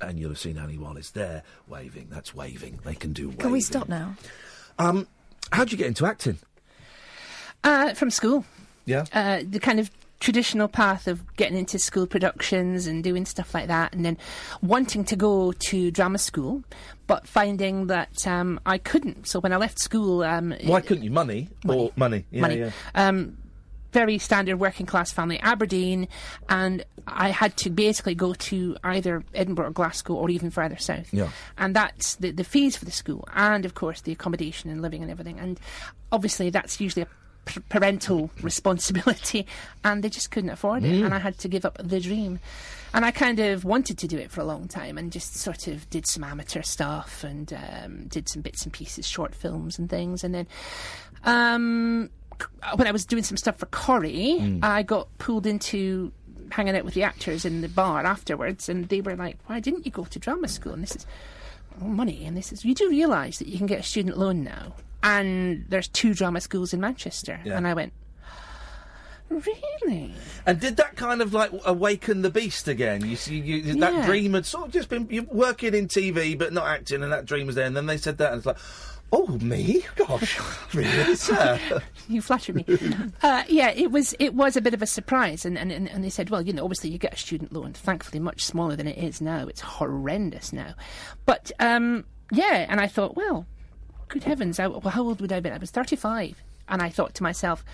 and 0.00 0.20
you'll 0.20 0.30
have 0.30 0.38
seen 0.38 0.56
Annie 0.56 0.78
Wallace 0.78 1.10
there 1.10 1.42
waving. 1.66 2.06
That's 2.10 2.32
waving. 2.34 2.78
They 2.84 2.94
can 2.94 3.12
do 3.12 3.28
waving. 3.28 3.40
Can 3.40 3.50
we 3.50 3.60
stop 3.60 3.88
now? 3.88 4.14
Um, 4.78 5.08
how'd 5.52 5.72
you 5.72 5.78
get 5.78 5.88
into 5.88 6.06
acting? 6.06 6.38
uh, 7.64 7.94
from 7.94 8.10
school. 8.10 8.44
Yeah. 8.86 9.04
uh, 9.12 9.42
the 9.48 9.60
kind 9.60 9.78
of 9.80 9.90
traditional 10.20 10.68
path 10.68 11.08
of 11.08 11.34
getting 11.36 11.56
into 11.56 11.78
school 11.78 12.06
productions 12.06 12.86
and 12.86 13.02
doing 13.02 13.24
stuff 13.24 13.54
like 13.54 13.66
that, 13.66 13.92
and 13.94 14.04
then 14.04 14.16
wanting 14.62 15.04
to 15.04 15.16
go 15.16 15.52
to 15.52 15.90
drama 15.90 16.18
school, 16.18 16.62
but 17.06 17.26
finding 17.26 17.88
that 17.88 18.26
um, 18.26 18.60
I 18.66 18.78
couldn't. 18.78 19.26
So 19.26 19.40
when 19.40 19.52
I 19.52 19.56
left 19.56 19.80
school, 19.80 20.22
um, 20.22 20.54
Why 20.64 20.80
couldn't 20.80 21.04
you? 21.04 21.10
Money? 21.10 21.48
Or 21.66 21.90
money? 21.96 22.26
Yeah, 22.30 22.40
money. 22.42 22.58
yeah. 22.58 22.70
Um, 22.94 23.38
very 23.92 24.18
standard 24.18 24.60
working 24.60 24.86
class 24.86 25.10
family, 25.10 25.40
Aberdeen, 25.40 26.06
and 26.48 26.84
I 27.08 27.30
had 27.30 27.56
to 27.56 27.70
basically 27.70 28.14
go 28.14 28.34
to 28.34 28.76
either 28.84 29.24
Edinburgh 29.34 29.66
or 29.66 29.70
Glasgow 29.70 30.14
or 30.14 30.30
even 30.30 30.50
further 30.50 30.76
south. 30.78 31.12
Yeah. 31.12 31.30
And 31.58 31.74
that's 31.74 32.14
the, 32.16 32.30
the 32.30 32.44
fees 32.44 32.76
for 32.76 32.84
the 32.84 32.92
school 32.92 33.26
and, 33.34 33.64
of 33.64 33.74
course, 33.74 34.02
the 34.02 34.12
accommodation 34.12 34.70
and 34.70 34.80
living 34.80 35.02
and 35.02 35.10
everything. 35.10 35.40
And 35.40 35.58
obviously, 36.12 36.50
that's 36.50 36.80
usually 36.80 37.02
a 37.02 37.08
p- 37.50 37.60
parental 37.68 38.30
responsibility, 38.42 39.46
and 39.84 40.02
they 40.02 40.08
just 40.08 40.30
couldn't 40.30 40.50
afford 40.50 40.84
it, 40.84 41.02
and 41.04 41.12
I 41.14 41.18
had 41.18 41.38
to 41.38 41.48
give 41.48 41.64
up 41.64 41.76
the 41.82 42.00
dream. 42.00 42.38
And 42.92 43.04
I 43.04 43.12
kind 43.12 43.38
of 43.38 43.64
wanted 43.64 43.98
to 43.98 44.08
do 44.08 44.18
it 44.18 44.30
for 44.30 44.40
a 44.40 44.44
long 44.44 44.66
time, 44.66 44.98
and 44.98 45.12
just 45.12 45.34
sort 45.36 45.66
of 45.68 45.88
did 45.90 46.06
some 46.06 46.24
amateur 46.24 46.62
stuff 46.62 47.22
and 47.22 47.52
um, 47.52 48.06
did 48.08 48.28
some 48.28 48.42
bits 48.42 48.64
and 48.64 48.72
pieces, 48.72 49.06
short 49.06 49.34
films 49.34 49.78
and 49.78 49.88
things, 49.90 50.24
and 50.24 50.34
then. 50.34 50.46
Um, 51.24 52.10
when 52.76 52.86
I 52.86 52.90
was 52.90 53.04
doing 53.04 53.22
some 53.22 53.36
stuff 53.36 53.58
for 53.58 53.66
Corrie, 53.66 54.38
I 54.62 54.82
got 54.82 55.08
pulled 55.18 55.46
into 55.46 56.10
hanging 56.50 56.76
out 56.76 56.84
with 56.84 56.94
the 56.94 57.02
actors 57.02 57.44
in 57.44 57.60
the 57.60 57.68
bar 57.68 58.04
afterwards, 58.04 58.68
and 58.68 58.88
they 58.88 59.00
were 59.00 59.14
like, 59.14 59.36
"Why 59.46 59.60
didn't 59.60 59.84
you 59.84 59.92
go 59.92 60.04
to 60.04 60.18
drama 60.18 60.48
school?" 60.48 60.72
And 60.72 60.82
this 60.82 60.96
is 60.96 61.06
oh, 61.82 61.84
money, 61.84 62.24
and 62.24 62.36
this 62.36 62.52
is 62.52 62.64
you 62.64 62.74
do 62.74 62.88
realise 62.88 63.38
that 63.38 63.48
you 63.48 63.58
can 63.58 63.66
get 63.66 63.80
a 63.80 63.82
student 63.82 64.18
loan 64.18 64.42
now, 64.42 64.72
and 65.02 65.64
there's 65.68 65.88
two 65.88 66.14
drama 66.14 66.40
schools 66.40 66.72
in 66.72 66.80
Manchester, 66.80 67.40
Yeah. 67.44 67.56
and 67.56 67.66
I 67.66 67.74
went, 67.74 67.92
"Really?" 69.28 70.12
And 70.46 70.58
did 70.60 70.76
that 70.78 70.96
kind 70.96 71.22
of 71.22 71.32
like 71.32 71.50
awaken 71.64 72.22
the 72.22 72.30
beast 72.30 72.66
again? 72.68 73.04
You 73.06 73.16
see, 73.16 73.38
you, 73.38 73.74
that 73.80 73.92
Yeah. 73.94 74.06
dream 74.06 74.34
had 74.34 74.46
sort 74.46 74.66
of 74.66 74.72
just 74.72 74.88
been 74.88 75.06
you 75.10 75.22
working 75.30 75.74
in 75.74 75.86
TV 75.88 76.36
but 76.36 76.52
not 76.52 76.66
acting, 76.66 77.02
and 77.02 77.12
that 77.12 77.26
dream 77.26 77.46
was 77.46 77.54
there. 77.56 77.66
And 77.66 77.76
then 77.76 77.86
they 77.86 77.96
said 77.96 78.18
that, 78.18 78.32
and 78.32 78.38
it's 78.38 78.46
like, 78.46 78.58
oh 79.12 79.26
me, 79.38 79.84
gosh, 79.96 80.38
really, 80.74 81.14
sir? 81.16 81.58
you 82.08 82.20
flatter 82.22 82.52
me. 82.52 82.64
uh, 83.22 83.44
yeah, 83.48 83.70
it 83.70 83.90
was 83.92 84.14
it 84.18 84.34
was 84.34 84.56
a 84.56 84.60
bit 84.60 84.74
of 84.74 84.82
a 84.82 84.86
surprise, 84.86 85.44
and, 85.44 85.56
and, 85.58 85.70
and 85.70 85.88
and 85.88 86.02
they 86.02 86.10
said, 86.10 86.30
well, 86.30 86.42
you 86.42 86.52
know, 86.52 86.64
obviously 86.64 86.90
you 86.90 86.98
get 86.98 87.14
a 87.14 87.18
student 87.18 87.52
loan. 87.52 87.72
Thankfully, 87.72 88.18
much 88.20 88.44
smaller 88.44 88.74
than 88.76 88.88
it 88.88 88.98
is 88.98 89.20
now. 89.20 89.46
It's 89.46 89.60
horrendous 89.60 90.52
now, 90.52 90.74
but 91.24 91.52
um, 91.60 92.04
yeah. 92.32 92.66
And 92.68 92.80
I 92.80 92.86
thought, 92.88 93.14
well, 93.16 93.46
good 94.10 94.24
heavens, 94.24 94.60
I, 94.60 94.66
well, 94.66 94.80
how 94.80 95.02
old 95.02 95.22
would 95.22 95.32
I 95.32 95.36
have 95.36 95.42
been? 95.42 95.54
I 95.54 95.58
was 95.58 95.70
thirty-five, 95.70 96.42
and 96.68 96.82
I 96.82 96.90
thought 96.90 97.14
to 97.14 97.22
myself, 97.22 97.64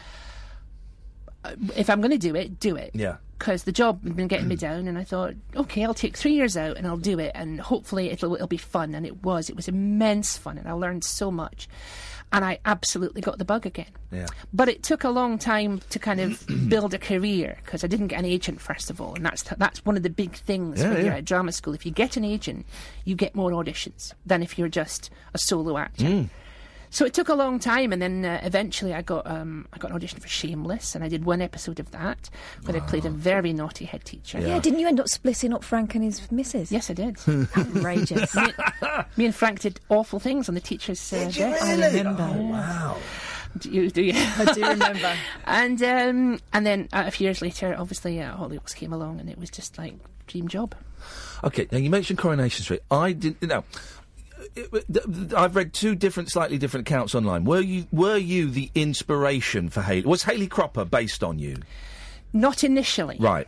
uh, 1.45 1.57
if 1.75 1.91
I'm 1.91 2.01
going 2.01 2.13
to 2.13 2.19
do 2.19 2.37
it, 2.37 2.61
do 2.61 2.77
it. 2.77 2.93
Yeah. 2.95 3.17
Because 3.39 3.65
the 3.65 3.73
job 3.73 4.03
had 4.03 4.17
been 4.17 4.29
getting 4.29 4.49
me 4.49 4.57
down, 4.57 4.89
and 4.89 4.97
I 4.97 5.05
thought, 5.05 5.35
okay, 5.55 5.85
I'll 5.85 5.93
take 5.93 6.17
three 6.17 6.33
years 6.33 6.57
out 6.57 6.79
and 6.79 6.87
I'll 6.87 6.97
do 6.97 7.19
it, 7.19 7.33
and 7.35 7.61
hopefully 7.61 8.11
it'll 8.11 8.35
it'll 8.35 8.47
be 8.47 8.57
fun. 8.57 8.95
And 8.95 9.05
it 9.05 9.23
was. 9.23 9.51
It 9.51 9.57
was 9.57 9.69
immense 9.69 10.39
fun, 10.39 10.57
and 10.57 10.67
I 10.67 10.73
learned 10.73 11.05
so 11.05 11.31
much, 11.31 11.69
and 12.33 12.45
I 12.45 12.59
absolutely 12.65 13.21
got 13.21 13.39
the 13.39 13.45
bug 13.45 13.67
again. 13.67 13.91
Yeah. 14.11 14.27
But 14.53 14.69
it 14.69 14.83
took 14.83 15.05
a 15.05 15.11
long 15.11 15.39
time 15.39 15.81
to 15.91 15.99
kind 15.99 16.21
of 16.21 16.45
build 16.69 16.93
a 16.95 16.99
career 16.99 17.59
because 17.65 17.85
I 17.85 17.87
didn't 17.87 18.09
get 18.09 18.19
an 18.19 18.25
agent 18.25 18.61
first 18.61 18.91
of 18.91 19.01
all, 19.01 19.15
and 19.15 19.25
that's 19.25 19.43
that's 19.43 19.85
one 19.85 19.97
of 19.97 20.03
the 20.03 20.11
big 20.11 20.35
things 20.35 20.83
Yeah, 20.83 20.93
when 20.93 21.05
you're 21.05 21.15
at 21.15 21.25
drama 21.25 21.53
school. 21.53 21.75
If 21.75 21.87
you 21.87 21.93
get 21.93 22.17
an 22.17 22.25
agent, 22.25 22.67
you 23.05 23.15
get 23.15 23.35
more 23.35 23.51
auditions 23.53 24.13
than 24.25 24.43
if 24.43 24.59
you're 24.59 24.69
just 24.69 25.11
a 25.35 25.39
solo 25.39 25.79
actor. 25.79 26.05
Mm. 26.05 26.31
So 26.97 27.05
it 27.05 27.13
took 27.13 27.29
a 27.29 27.35
long 27.35 27.59
time, 27.59 27.93
and 27.93 28.01
then 28.01 28.25
uh, 28.25 28.41
eventually 28.43 28.95
I 28.95 29.03
got 29.03 29.27
um, 29.27 29.69
I 29.71 29.77
got 29.77 29.91
an 29.91 29.97
audition 29.97 30.19
for 30.19 30.29
Shameless, 30.29 30.95
and 30.95 31.05
I 31.05 31.09
did 31.09 31.27
one 31.27 31.43
episode 31.43 31.79
of 31.79 31.91
that 31.91 32.31
where 32.65 32.75
I 32.75 32.81
played 32.81 33.05
a 33.05 33.11
very 33.11 33.53
naughty 33.53 33.85
head 33.85 34.07
teacher. 34.07 34.41
Yeah. 34.41 34.59
didn't 34.61 34.79
you 34.79 34.87
end 34.89 34.99
up 34.99 35.07
splitting 35.11 35.53
up 35.53 35.63
Frank 35.63 35.95
and 35.95 36.03
his 36.03 36.33
missus? 36.33 36.73
Yes, 36.73 36.89
I 36.89 36.95
did. 36.95 37.19
Outrageous. 37.55 38.35
me, 38.35 38.47
me 39.19 39.27
and 39.27 39.35
Frank 39.35 39.61
did 39.61 39.79
awful 39.91 40.19
things 40.19 40.49
on 40.49 40.55
the 40.55 40.61
teacher's 40.63 41.13
uh, 41.13 41.19
Did 41.27 41.37
you 41.37 41.43
desk. 41.43 41.65
really? 41.67 41.99
remember. 41.99 42.31
Oh, 42.35 42.43
wow. 42.45 42.97
Do 43.59 43.71
you? 43.71 43.91
Do 43.91 44.01
you? 44.01 44.15
I 44.17 44.53
do 44.55 44.67
remember. 44.67 45.15
And 45.45 45.83
um, 45.83 46.41
and 46.55 46.65
then 46.65 46.89
uh, 46.95 47.05
a 47.07 47.11
few 47.11 47.27
years 47.27 47.43
later, 47.43 47.77
obviously, 47.79 48.23
uh, 48.23 48.35
Hollyoaks 48.39 48.75
came 48.75 48.95
along, 48.95 49.21
and 49.21 49.29
it 49.29 49.37
was 49.37 49.51
just 49.51 49.77
like 49.77 49.97
dream 50.27 50.49
job. 50.49 50.75
Okay, 51.45 51.69
now 51.71 51.77
you 51.77 51.91
mentioned 51.91 52.19
Coronation 52.19 52.65
Street. 52.65 52.81
I 52.91 53.13
didn't. 53.13 53.43
Now, 53.43 53.65
it- 54.57 54.69
it- 54.73 54.93
th- 54.93 55.05
th- 55.07 55.33
I've 55.35 55.55
read 55.57 55.73
two 55.73 55.95
different, 55.95 56.31
slightly 56.31 56.59
different 56.59 56.89
accounts 56.89 57.15
online. 57.15 57.45
Were 57.45 57.61
you 57.61 57.87
were 57.93 58.17
you 58.17 58.51
the 58.51 58.71
inspiration 58.75 59.69
for 59.69 59.83
Haley? 59.83 60.03
Was 60.03 60.25
Haley 60.25 60.47
Cropper 60.47 60.85
based 60.85 61.23
on 61.23 61.39
you? 61.39 61.57
Not 62.33 62.65
initially. 62.65 63.17
Right. 63.19 63.47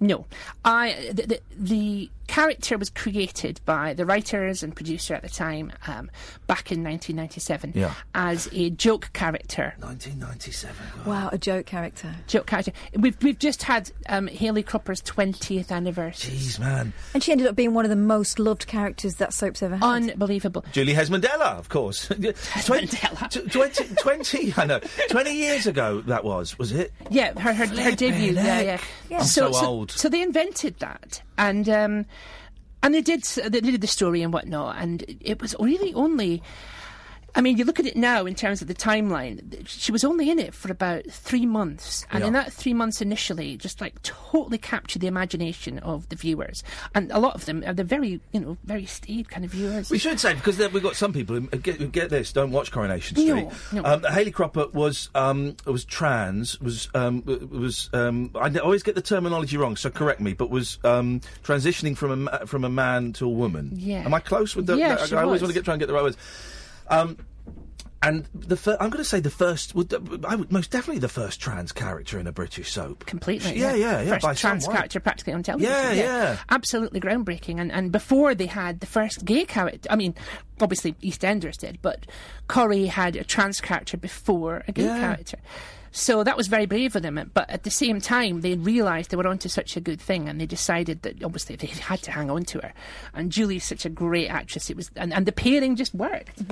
No, 0.00 0.26
I 0.64 1.10
the, 1.12 1.22
the, 1.26 1.40
the 1.56 2.10
character 2.26 2.78
was 2.78 2.90
created 2.90 3.60
by 3.64 3.94
the 3.94 4.04
writers 4.06 4.62
and 4.62 4.74
producer 4.74 5.14
at 5.14 5.22
the 5.22 5.28
time, 5.28 5.72
um, 5.86 6.10
back 6.46 6.70
in 6.72 6.82
1997, 6.82 7.72
Yeah. 7.74 7.94
as 8.14 8.48
a 8.52 8.70
joke 8.70 9.10
character. 9.12 9.74
1997. 9.80 10.74
wow, 11.06 11.28
a 11.32 11.38
joke 11.38 11.66
character. 11.66 12.14
Joke 12.26 12.46
character. 12.46 12.72
We've 12.96 13.16
we've 13.22 13.38
just 13.38 13.62
had 13.62 13.90
um, 14.08 14.26
Haley 14.26 14.62
Cropper's 14.62 15.02
20th 15.02 15.70
anniversary. 15.70 16.34
Jeez, 16.34 16.58
man. 16.58 16.92
And 17.12 17.22
she 17.22 17.32
ended 17.32 17.46
up 17.46 17.56
being 17.56 17.74
one 17.74 17.84
of 17.84 17.90
the 17.90 17.96
most 17.96 18.38
loved 18.38 18.66
characters 18.66 19.16
that 19.16 19.32
soap's 19.32 19.62
ever 19.62 19.76
had. 19.76 19.84
Unbelievable. 20.10 20.64
Julie 20.72 20.94
Hesmondhalgh, 20.94 21.58
of 21.58 21.68
course. 21.68 22.06
Twenty, 22.08 22.96
Mandela. 22.96 23.30
tw- 23.30 23.52
20, 23.52 23.94
20, 23.96 24.54
I 24.56 24.64
know. 24.66 24.80
20 25.10 25.34
years 25.34 25.66
ago, 25.66 26.00
that 26.02 26.24
was, 26.24 26.58
was 26.58 26.72
it? 26.72 26.92
Yeah, 27.10 27.38
her 27.38 27.52
her, 27.52 27.66
her 27.66 27.92
debut. 27.92 28.32
Yeah, 28.32 28.60
yeah. 28.60 28.78
Yeah. 29.10 29.18
I'm 29.18 29.24
so 29.24 29.54
old. 29.54 29.90
So 29.90 30.08
they 30.08 30.22
invented 30.22 30.78
that, 30.78 31.22
and 31.38 31.68
um, 31.68 32.06
and 32.82 32.94
they 32.94 33.00
did 33.00 33.22
they 33.22 33.60
did 33.60 33.80
the 33.80 33.86
story 33.86 34.22
and 34.22 34.32
whatnot, 34.32 34.76
and 34.78 35.04
it 35.20 35.40
was 35.40 35.54
really 35.58 35.94
only. 35.94 36.42
I 37.36 37.40
mean, 37.40 37.58
you 37.58 37.64
look 37.64 37.80
at 37.80 37.86
it 37.86 37.96
now 37.96 38.26
in 38.26 38.34
terms 38.36 38.62
of 38.62 38.68
the 38.68 38.74
timeline. 38.74 39.66
She 39.66 39.90
was 39.90 40.04
only 40.04 40.30
in 40.30 40.38
it 40.38 40.54
for 40.54 40.70
about 40.70 41.04
three 41.10 41.46
months, 41.46 42.06
and 42.12 42.22
in 42.22 42.32
that 42.34 42.52
three 42.52 42.74
months 42.74 43.00
initially, 43.00 43.56
just 43.56 43.80
like 43.80 44.00
totally 44.02 44.58
captured 44.58 45.00
the 45.00 45.08
imagination 45.08 45.78
of 45.80 46.08
the 46.10 46.16
viewers, 46.16 46.62
and 46.94 47.10
a 47.10 47.18
lot 47.18 47.34
of 47.34 47.44
them 47.46 47.64
are 47.66 47.72
the 47.74 47.82
very, 47.82 48.20
you 48.32 48.40
know, 48.40 48.56
very 48.64 48.86
staid 48.86 49.28
kind 49.28 49.44
of 49.44 49.50
viewers. 49.50 49.90
We 49.90 49.98
should 49.98 50.20
say 50.20 50.34
because 50.34 50.58
we've 50.58 50.82
got 50.82 50.94
some 50.94 51.12
people 51.12 51.34
who 51.34 51.48
get, 51.58 51.76
who 51.76 51.88
get 51.88 52.10
this 52.10 52.32
don't 52.32 52.52
watch 52.52 52.70
Coronation 52.70 53.16
Street. 53.16 53.48
no. 53.72 53.84
Um, 53.84 54.04
Haley 54.04 54.30
Cropper 54.30 54.68
was 54.72 55.10
um, 55.16 55.56
was 55.66 55.84
trans. 55.84 56.60
Was 56.60 56.88
um, 56.94 57.24
was 57.50 57.90
um, 57.92 58.30
I 58.34 58.48
always 58.58 58.84
get 58.84 58.94
the 58.94 59.02
terminology 59.02 59.56
wrong, 59.56 59.76
so 59.76 59.90
correct 59.90 60.20
me. 60.20 60.34
But 60.34 60.50
was 60.50 60.78
um, 60.84 61.20
transitioning 61.42 61.96
from 61.96 62.28
a 62.28 62.46
from 62.46 62.62
a 62.64 62.68
man 62.70 63.12
to 63.14 63.26
a 63.26 63.28
woman. 63.30 63.72
Yeah. 63.74 64.04
Am 64.04 64.14
I 64.14 64.20
close 64.20 64.54
with 64.54 64.66
the? 64.66 64.76
Yeah, 64.76 64.94
the- 64.94 65.06
she 65.06 65.16
I 65.16 65.22
always 65.22 65.40
want 65.42 65.50
to 65.52 65.54
get 65.58 65.64
try 65.64 65.74
and 65.74 65.80
get 65.80 65.86
the 65.86 65.94
right 65.94 66.02
words. 66.02 66.16
Um, 66.88 67.16
and 68.02 68.26
the 68.34 68.56
fir- 68.58 68.76
I'm 68.80 68.90
going 68.90 69.02
to 69.02 69.08
say 69.08 69.20
the 69.20 69.30
first, 69.30 69.74
would, 69.74 69.94
I 70.26 70.34
would 70.36 70.52
most 70.52 70.70
definitely 70.70 71.00
the 71.00 71.08
first 71.08 71.40
trans 71.40 71.72
character 71.72 72.18
in 72.18 72.26
a 72.26 72.32
British 72.32 72.70
soap. 72.70 73.06
completely. 73.06 73.58
Yeah, 73.58 73.74
yeah, 73.74 74.02
yeah. 74.02 74.10
First 74.10 74.22
by 74.22 74.34
trans 74.34 74.66
character 74.66 75.00
practically 75.00 75.32
on 75.32 75.42
television. 75.42 75.72
Yeah, 75.72 75.92
yeah. 75.92 76.36
Absolutely 76.50 77.00
groundbreaking. 77.00 77.58
And 77.58 77.72
and 77.72 77.90
before 77.90 78.34
they 78.34 78.44
had 78.46 78.80
the 78.80 78.86
first 78.86 79.24
gay 79.24 79.46
character, 79.46 79.88
I 79.90 79.96
mean, 79.96 80.14
obviously 80.60 80.92
EastEnders 81.02 81.56
did, 81.56 81.80
but 81.80 82.06
Corrie 82.46 82.86
had 82.86 83.16
a 83.16 83.24
trans 83.24 83.62
character 83.62 83.96
before 83.96 84.64
a 84.68 84.72
gay 84.72 84.84
Yeah. 84.84 85.00
character. 85.00 85.38
So 85.96 86.24
that 86.24 86.36
was 86.36 86.48
very 86.48 86.66
brave 86.66 86.96
of 86.96 87.02
them. 87.02 87.30
But 87.34 87.48
at 87.48 87.62
the 87.62 87.70
same 87.70 88.00
time, 88.00 88.40
they 88.40 88.56
realised 88.56 89.10
they 89.10 89.16
were 89.16 89.28
onto 89.28 89.48
such 89.48 89.76
a 89.76 89.80
good 89.80 90.00
thing, 90.00 90.28
and 90.28 90.40
they 90.40 90.44
decided 90.46 91.02
that 91.02 91.22
obviously 91.22 91.54
they 91.54 91.68
had 91.68 92.02
to 92.02 92.10
hang 92.10 92.32
on 92.32 92.44
to 92.46 92.58
her. 92.58 92.72
And 93.14 93.30
Julie's 93.30 93.62
such 93.62 93.84
a 93.84 93.88
great 93.88 94.26
actress. 94.26 94.68
It 94.68 94.76
was, 94.76 94.90
and, 94.96 95.14
and 95.14 95.24
the 95.24 95.30
pairing 95.30 95.76
just 95.76 95.94
worked. 95.94 96.42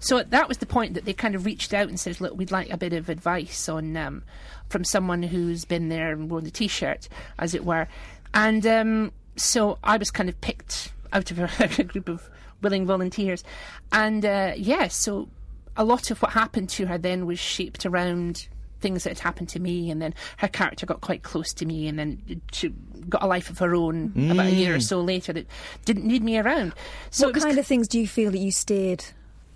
So 0.00 0.24
that 0.24 0.48
was 0.48 0.58
the 0.58 0.66
point 0.66 0.94
that 0.94 1.04
they 1.04 1.12
kind 1.12 1.36
of 1.36 1.46
reached 1.46 1.72
out 1.72 1.88
and 1.88 1.98
said, 1.98 2.20
"Look, 2.20 2.36
we'd 2.36 2.50
like 2.50 2.70
a 2.70 2.76
bit 2.76 2.92
of 2.92 3.08
advice 3.08 3.68
on 3.68 3.96
um, 3.96 4.24
from 4.68 4.82
someone 4.82 5.22
who's 5.22 5.64
been 5.64 5.90
there 5.90 6.10
and 6.10 6.28
worn 6.28 6.42
the 6.42 6.50
T-shirt, 6.50 7.08
as 7.38 7.54
it 7.54 7.64
were." 7.64 7.86
And 8.34 8.66
um, 8.66 9.12
so 9.36 9.78
I 9.84 9.96
was 9.96 10.10
kind 10.10 10.28
of 10.28 10.40
picked 10.40 10.90
out 11.12 11.30
of 11.30 11.38
a, 11.38 11.48
a 11.78 11.84
group 11.84 12.08
of 12.08 12.28
willing 12.62 12.84
volunteers, 12.84 13.44
and 13.92 14.24
uh, 14.24 14.54
yeah, 14.56 14.88
so 14.88 15.28
a 15.76 15.84
lot 15.84 16.10
of 16.10 16.20
what 16.20 16.32
happened 16.32 16.68
to 16.70 16.86
her 16.86 16.98
then 16.98 17.26
was 17.26 17.38
shaped 17.38 17.86
around 17.86 18.48
things 18.80 19.04
that 19.04 19.10
had 19.10 19.18
happened 19.18 19.48
to 19.50 19.60
me, 19.60 19.90
and 19.90 20.00
then 20.00 20.14
her 20.38 20.48
character 20.48 20.86
got 20.86 21.00
quite 21.00 21.22
close 21.22 21.52
to 21.54 21.66
me, 21.66 21.88
and 21.88 21.98
then 21.98 22.42
she 22.52 22.68
got 23.08 23.22
a 23.22 23.26
life 23.26 23.50
of 23.50 23.58
her 23.58 23.74
own 23.74 24.12
about 24.30 24.46
a 24.46 24.50
year 24.50 24.74
or 24.74 24.80
so 24.80 25.00
later 25.00 25.32
that 25.32 25.46
didn't 25.84 26.04
need 26.04 26.22
me 26.22 26.38
around. 26.38 26.72
So 27.10 27.26
what 27.26 27.30
it 27.30 27.34
was 27.34 27.44
kind 27.44 27.58
of 27.58 27.66
things 27.66 27.88
do 27.88 27.98
you 27.98 28.08
feel 28.08 28.30
that 28.30 28.38
you 28.38 28.52
steered 28.52 29.04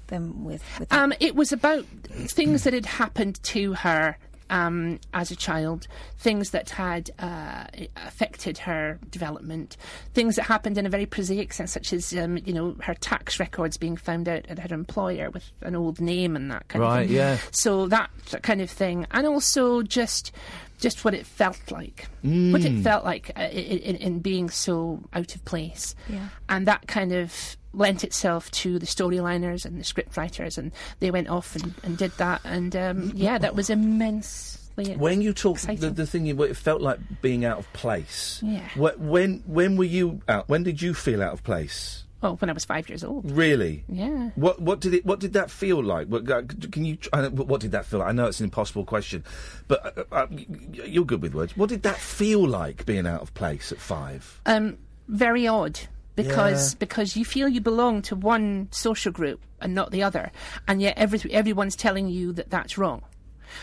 them 0.08 0.44
with? 0.44 0.62
with 0.78 0.92
um, 0.92 1.12
it 1.20 1.34
was 1.34 1.52
about 1.52 1.84
things 1.84 2.64
that 2.64 2.72
had 2.72 2.86
happened 2.86 3.42
to 3.44 3.74
her 3.74 4.16
um, 4.50 4.98
as 5.14 5.30
a 5.30 5.36
child, 5.36 5.86
things 6.18 6.50
that 6.50 6.70
had 6.70 7.10
uh, 7.18 7.64
affected 7.96 8.58
her 8.58 8.98
development, 9.10 9.76
things 10.14 10.36
that 10.36 10.42
happened 10.46 10.76
in 10.78 10.86
a 10.86 10.90
very 10.90 11.06
prosaic 11.06 11.52
sense, 11.52 11.72
such 11.72 11.92
as 11.92 12.12
um, 12.16 12.38
you 12.44 12.52
know 12.52 12.76
her 12.82 12.94
tax 12.94 13.38
records 13.40 13.76
being 13.76 13.96
found 13.96 14.28
out 14.28 14.46
at 14.48 14.58
her 14.58 14.74
employer 14.74 15.30
with 15.30 15.50
an 15.62 15.74
old 15.76 16.00
name 16.00 16.36
and 16.36 16.50
that 16.50 16.68
kind 16.68 16.82
Right, 16.82 17.02
of 17.02 17.08
thing. 17.08 17.16
Right, 17.18 17.24
yeah. 17.24 17.38
So 17.50 17.86
that 17.88 18.10
kind 18.42 18.60
of 18.60 18.70
thing, 18.70 19.06
and 19.10 19.26
also 19.26 19.82
just 19.82 20.32
just 20.80 21.04
what 21.04 21.14
it 21.14 21.24
felt 21.24 21.70
like, 21.70 22.08
what 22.22 22.64
it 22.64 22.82
felt 22.82 23.04
like 23.04 23.30
uh, 23.38 23.42
in, 23.42 23.78
in, 23.78 23.96
in 23.96 24.18
being 24.18 24.50
so 24.50 25.00
out 25.12 25.34
of 25.34 25.44
place, 25.44 25.94
Yeah. 26.08 26.28
and 26.48 26.66
that 26.66 26.88
kind 26.88 27.12
of 27.12 27.56
lent 27.72 28.04
itself 28.04 28.50
to 28.50 28.78
the 28.78 28.86
storyliners 28.86 29.64
and 29.64 29.80
the 29.80 29.84
script 29.84 30.16
writers, 30.16 30.58
and 30.58 30.72
they 31.00 31.10
went 31.10 31.28
off 31.28 31.56
and, 31.56 31.74
and 31.82 31.98
did 31.98 32.12
that, 32.18 32.40
and 32.44 32.76
um, 32.76 33.12
yeah, 33.14 33.38
that 33.38 33.54
was 33.54 33.70
immensely. 33.70 34.58
When 34.96 35.20
you 35.20 35.34
talk, 35.34 35.60
the, 35.60 35.90
the 35.90 36.06
thing 36.06 36.24
you, 36.24 36.42
it 36.44 36.56
felt 36.56 36.80
like 36.80 36.98
being 37.20 37.44
out 37.44 37.58
of 37.58 37.70
place. 37.74 38.40
Yeah. 38.42 38.66
When 38.74 39.42
when 39.44 39.76
were 39.76 39.84
you 39.84 40.22
out? 40.26 40.48
When 40.48 40.62
did 40.62 40.80
you 40.80 40.94
feel 40.94 41.22
out 41.22 41.34
of 41.34 41.44
place? 41.44 42.04
oh, 42.22 42.34
when 42.36 42.48
I 42.48 42.52
was 42.52 42.64
five 42.64 42.88
years 42.88 43.04
old. 43.04 43.30
Really? 43.30 43.84
Yeah. 43.88 44.30
What 44.34 44.60
what 44.60 44.80
did 44.80 44.94
it 44.94 45.04
what 45.04 45.20
did 45.20 45.32
that 45.34 45.50
feel 45.50 45.82
like? 45.82 46.08
What, 46.08 46.30
uh, 46.30 46.42
can 46.70 46.84
you? 46.84 46.96
What 47.12 47.60
did 47.60 47.72
that 47.72 47.86
feel 47.86 48.00
like? 48.00 48.08
I 48.08 48.12
know 48.12 48.26
it's 48.26 48.40
an 48.40 48.44
impossible 48.44 48.84
question, 48.84 49.24
but 49.68 49.98
uh, 49.98 50.04
uh, 50.12 50.26
you're 50.72 51.04
good 51.04 51.22
with 51.22 51.34
words. 51.34 51.56
What 51.56 51.68
did 51.68 51.82
that 51.82 51.98
feel 51.98 52.46
like 52.46 52.86
being 52.86 53.06
out 53.06 53.22
of 53.22 53.34
place 53.34 53.72
at 53.72 53.78
five? 53.78 54.40
um, 54.46 54.78
very 55.08 55.46
odd 55.46 55.80
because 56.16 56.72
Yeah. 56.74 56.78
because 56.78 57.16
you 57.16 57.24
feel 57.24 57.48
you 57.48 57.60
belong 57.60 58.02
to 58.02 58.16
one 58.16 58.68
social 58.70 59.12
group 59.12 59.40
and 59.60 59.74
not 59.74 59.90
the 59.90 60.02
other, 60.02 60.32
and 60.66 60.82
yet 60.82 60.94
every, 60.96 61.30
everyone's 61.32 61.76
telling 61.76 62.08
you 62.08 62.32
that 62.32 62.50
that's 62.50 62.76
wrong, 62.76 63.02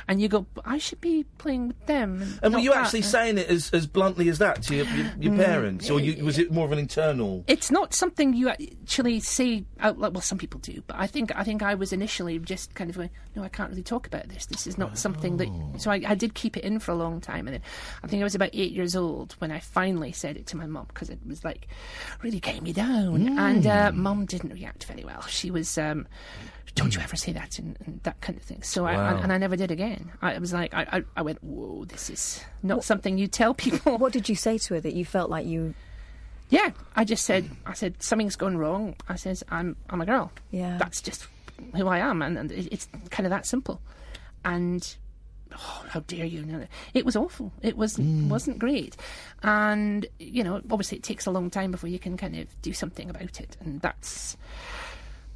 and 0.07 0.21
you 0.21 0.27
go, 0.27 0.45
I 0.65 0.77
should 0.77 1.01
be 1.01 1.25
playing 1.37 1.67
with 1.69 1.85
them. 1.85 2.21
And, 2.21 2.39
And 2.43 2.53
were 2.53 2.59
you 2.59 2.71
that." 2.71 2.85
actually 2.85 3.03
saying 3.03 3.37
it 3.37 3.47
as, 3.47 3.71
as 3.71 3.87
bluntly 3.87 4.29
as 4.29 4.39
that 4.39 4.61
to 4.63 4.75
your, 4.75 4.85
your, 4.85 5.11
your 5.19 5.35
parents, 5.35 5.89
or 5.89 5.99
you, 5.99 6.23
was 6.23 6.37
it 6.37 6.51
more 6.51 6.65
of 6.65 6.71
an 6.71 6.79
internal? 6.79 7.43
It's 7.47 7.71
not 7.71 7.93
something 7.93 8.33
you 8.33 8.49
actually 8.49 9.19
say 9.19 9.65
out 9.79 9.99
loud. 9.99 10.13
Well, 10.13 10.21
some 10.21 10.37
people 10.37 10.59
do, 10.59 10.83
but 10.87 10.97
I 10.99 11.07
think 11.07 11.35
I 11.35 11.43
think 11.43 11.61
I 11.61 11.75
was 11.75 11.93
initially 11.93 12.39
just 12.39 12.75
kind 12.75 12.89
of 12.89 12.95
going, 12.95 13.09
no, 13.35 13.43
I 13.43 13.49
can't 13.49 13.69
really 13.69 13.83
talk 13.83 14.07
about 14.07 14.27
this. 14.29 14.45
This 14.45 14.67
is 14.67 14.77
not 14.77 14.97
something 14.97 15.37
that. 15.37 15.49
So 15.77 15.91
I, 15.91 16.01
I 16.07 16.15
did 16.15 16.33
keep 16.33 16.57
it 16.57 16.63
in 16.63 16.79
for 16.79 16.91
a 16.91 16.95
long 16.95 17.21
time, 17.21 17.47
and 17.47 17.55
then 17.55 17.61
I 18.03 18.07
think 18.07 18.21
I 18.21 18.23
was 18.23 18.35
about 18.35 18.49
eight 18.53 18.71
years 18.71 18.95
old 18.95 19.33
when 19.39 19.51
I 19.51 19.59
finally 19.59 20.11
said 20.11 20.37
it 20.37 20.47
to 20.47 20.57
my 20.57 20.65
mum 20.65 20.85
because 20.87 21.09
it 21.09 21.19
was 21.25 21.43
like 21.43 21.67
really 22.23 22.39
getting 22.39 22.63
me 22.63 22.73
down. 22.73 23.37
And 23.37 23.65
uh, 23.65 23.91
mum 23.93 24.25
didn't 24.25 24.53
react 24.53 24.85
very 24.85 25.03
well. 25.03 25.21
She 25.23 25.51
was. 25.51 25.77
Um, 25.77 26.07
don't 26.75 26.95
you 26.95 27.01
ever 27.01 27.15
say 27.15 27.31
that 27.33 27.59
and, 27.59 27.77
and 27.85 27.99
that 28.03 28.19
kind 28.21 28.37
of 28.37 28.43
thing. 28.43 28.63
So 28.63 28.85
I, 28.85 28.95
Wow. 28.95 29.15
and, 29.15 29.23
and 29.25 29.33
I 29.33 29.37
never 29.37 29.55
did 29.55 29.71
again. 29.71 30.11
I 30.21 30.37
was 30.37 30.53
like, 30.53 30.73
I, 30.73 30.87
I, 30.91 31.03
I 31.17 31.21
went, 31.21 31.43
whoa, 31.43 31.85
this 31.85 32.09
is 32.09 32.43
not 32.63 32.83
something 32.83 33.17
you 33.17 33.27
tell 33.27 33.53
people. 33.53 33.97
what 33.97 34.13
did 34.13 34.29
you 34.29 34.35
say 34.35 34.57
to 34.59 34.75
her 34.75 34.79
that 34.81 34.93
you 34.93 35.05
felt 35.05 35.29
like 35.29 35.45
you? 35.45 35.73
Yeah, 36.49 36.71
I 36.95 37.03
just 37.03 37.25
said, 37.25 37.49
I 37.65 37.73
said 37.73 38.01
something's 38.01 38.35
gone 38.35 38.57
wrong. 38.57 38.95
I 39.07 39.15
says 39.15 39.43
I'm 39.49 39.75
I'm 39.89 40.01
a 40.01 40.05
girl. 40.05 40.31
Yeah. 40.51 40.77
that's 40.79 41.01
just 41.01 41.27
who 41.75 41.87
I 41.87 41.99
am, 41.99 42.21
and, 42.21 42.37
and 42.37 42.51
it's 42.51 42.87
kind 43.11 43.27
of 43.27 43.31
that 43.31 43.45
simple. 43.45 43.81
And 44.43 44.95
oh, 45.53 45.85
how 45.89 45.99
dare 46.01 46.25
you? 46.25 46.67
It 46.93 47.05
was 47.05 47.15
awful. 47.15 47.51
It 47.61 47.77
was 47.77 47.97
hmm. 47.97 48.29
wasn't 48.29 48.57
great, 48.59 48.97
and 49.43 50.07
you 50.17 50.43
know, 50.43 50.55
obviously, 50.71 50.97
it 50.97 51.03
takes 51.03 51.25
a 51.25 51.31
long 51.31 51.49
time 51.49 51.71
before 51.71 51.89
you 51.89 51.99
can 51.99 52.17
kind 52.17 52.35
of 52.35 52.61
do 52.61 52.73
something 52.73 53.09
about 53.09 53.39
it, 53.39 53.57
and 53.59 53.79
that's 53.81 54.35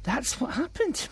that's 0.04 0.40
what 0.40 0.52
happened. 0.54 1.08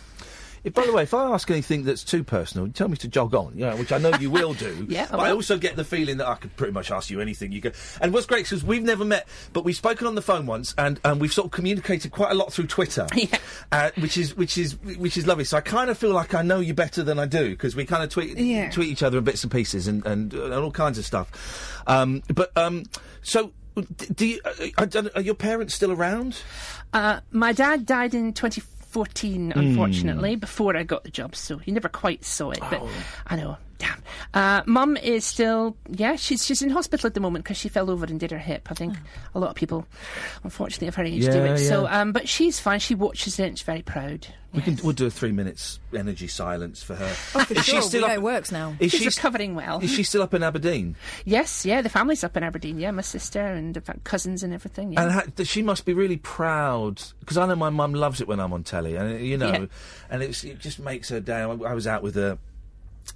If, 0.65 0.75
by 0.75 0.87
the 0.87 0.93
way, 0.93 1.03
if 1.03 1.13
I 1.13 1.25
ask 1.33 1.51
anything 1.51 1.83
that's 1.83 2.05
too 2.05 2.23
personal, 2.23 2.69
tell 2.69 2.87
me 2.87 2.97
to 2.99 3.09
jog 3.09 3.35
on, 3.35 3.55
yeah, 3.57 3.75
which 3.75 3.91
I 3.91 3.99
know 3.99 4.13
you 4.21 4.31
will 4.31 4.55
do. 4.55 4.87
Yeah, 4.89 5.09
I 5.11 5.11
but 5.11 5.19
I 5.21 5.29
will. 5.31 5.39
also 5.39 5.59
get 5.59 5.75
the 5.75 5.83
feeling 5.83 6.19
that 6.19 6.29
I 6.29 6.37
could 6.37 6.55
pretty 6.55 6.73
much 6.73 6.93
ask 6.93 7.11
you 7.11 7.21
anything. 7.21 7.51
You 7.51 7.61
go, 7.63 7.73
and 8.01 8.13
what's 8.15 8.27
great 8.27 8.53
is 8.53 8.63
we've 8.63 8.85
never 8.85 9.05
met, 9.05 9.27
but 9.53 9.65
we've 9.65 9.75
spoken 9.75 10.07
on 10.07 10.15
the 10.15 10.23
phone 10.23 10.47
once, 10.47 10.73
and, 10.79 11.01
and 11.05 11.21
we've 11.21 11.33
sort 11.33 11.47
of 11.47 11.51
communicated 11.51 12.13
quite 12.13 12.31
a 12.31 12.35
lot 12.35 12.53
through 12.53 12.69
Twitter, 12.69 13.09
Yeah. 13.17 13.39
uh, 13.73 13.91
which 13.99 14.17
is 14.17 14.37
which 14.37 14.57
is 14.57 14.79
which 14.83 15.17
is 15.17 15.27
lovely. 15.27 15.43
So 15.43 15.57
I 15.57 15.63
kind 15.63 15.91
of 15.91 15.99
feel 15.99 16.13
like 16.13 16.33
I 16.33 16.43
know 16.43 16.61
you 16.61 16.75
better 16.75 17.03
than 17.03 17.19
I 17.19 17.27
do 17.27 17.51
because 17.51 17.75
we 17.75 17.85
kind 17.85 18.05
of 18.05 18.11
tweet 18.11 18.39
Yeah. 18.39 18.71
tweet 18.71 18.89
each 18.89 19.03
other 19.03 19.19
in 19.19 19.25
bits 19.25 19.43
and 19.43 19.51
pieces 19.51 19.89
and 19.89 20.07
and, 20.07 20.33
and 20.33 20.55
all 20.55 20.71
kinds 20.71 20.97
of 20.97 21.05
stuff. 21.05 21.83
Um, 21.89 22.23
but 22.33 22.57
um, 22.57 22.85
so. 23.23 23.51
Do 24.15 24.27
you, 24.27 24.39
uh, 24.77 24.85
are 25.15 25.23
your 25.23 25.35
parents 25.35 25.73
still 25.75 25.93
around? 25.93 26.43
Uh, 26.93 27.21
my 27.31 27.53
dad 27.53 27.87
died 27.87 28.13
in 28.15 28.35
2014, 28.35 28.82
Hmm. 28.93 29.59
unfortunately, 29.59 30.37
before 30.37 30.77
I 30.77 30.83
got 30.83 31.05
the 31.05 31.11
job, 31.11 31.35
so 31.35 31.59
he 31.59 31.73
never 31.73 31.89
quite 31.89 32.25
saw 32.25 32.51
it. 32.51 32.61
But 32.61 32.83
oh. 32.83 32.91
I 33.27 33.37
know, 33.37 33.57
damn. 33.83 34.03
Uh, 34.35 34.63
Mum 34.67 34.97
is 34.97 35.25
still, 35.25 35.77
yeah, 35.91 36.17
she's 36.17 36.45
she's 36.45 36.63
in 36.63 36.71
hospital 36.71 37.07
at 37.09 37.15
the 37.15 37.21
moment 37.21 37.45
because 37.45 37.57
she 37.57 37.69
fell 37.69 37.91
over 37.91 38.07
and 38.07 38.19
did 38.19 38.31
her 38.31 38.39
hip. 38.39 38.69
I 38.71 38.75
think 38.75 38.95
a 39.35 39.39
lot 39.39 39.51
of 39.51 39.57
people, 39.57 39.87
unfortunately, 40.45 40.89
of 40.89 40.95
her 40.95 41.05
age 41.05 41.23
do 41.25 41.29
Yeah, 41.39 41.55
it. 41.55 41.59
So, 41.59 41.87
um, 41.89 42.13
but 42.13 42.29
she's 42.29 42.59
fine. 42.61 42.79
She 42.81 42.95
watches 42.95 43.39
it. 43.39 43.45
and 43.49 43.59
She's 43.59 43.67
very 43.67 43.83
proud. 43.83 44.27
We 44.55 44.61
can 44.61 44.79
we'll 44.85 44.93
do 44.93 45.07
a 45.07 45.11
three 45.11 45.33
minutes 45.33 45.81
energy 45.95 46.27
silence 46.29 46.83
for 46.83 46.95
her. 46.95 47.07
Oh, 47.35 47.45
for 47.45 47.55
Is 47.55 47.65
she 47.65 47.81
still 47.81 48.03
we 48.03 48.07
know 48.09 48.13
up- 48.13 48.19
it 48.19 48.23
works 48.23 48.53
now. 48.53 48.77
Is 48.81 48.93
She's 48.93 49.01
she 49.01 49.07
recovering 49.09 49.55
well. 49.55 49.81
Is 49.83 49.91
she 49.91 50.03
still 50.03 50.21
up 50.21 50.35
in 50.35 50.43
Aberdeen? 50.43 50.95
Yes, 51.25 51.65
yeah, 51.65 51.81
the 51.81 51.89
family's 51.89 52.23
up 52.23 52.37
in 52.37 52.43
Aberdeen. 52.43 52.79
Yeah, 52.79 52.91
my 52.91 53.01
sister 53.01 53.41
and 53.41 53.83
fact, 53.83 54.05
cousins 54.05 54.43
and 54.43 54.53
everything. 54.53 54.93
Yeah. 54.93 55.03
And 55.05 55.13
ha- 55.13 55.45
she 55.45 55.63
must 55.63 55.87
be 55.87 55.95
really 55.95 56.19
proud 56.19 57.01
because 57.21 57.39
I 57.39 57.47
know 57.47 57.57
my 57.57 57.71
mum 57.71 57.95
loves 57.95 58.21
it 58.21 58.29
when 58.29 58.41
I'm 58.41 58.53
on 58.53 58.63
telly, 58.63 58.97
and 58.97 59.25
you 59.25 59.39
know, 59.39 59.53
Yeah. 59.53 59.67
and 60.11 60.23
it's, 60.23 60.45
it 60.45 60.59
just 60.59 60.79
makes 60.79 61.09
her 61.09 61.21
day. 61.21 61.41
I, 61.41 61.49
I 61.49 61.73
was 61.73 61.87
out 61.87 62.03
with 62.03 62.15
her 62.17 62.37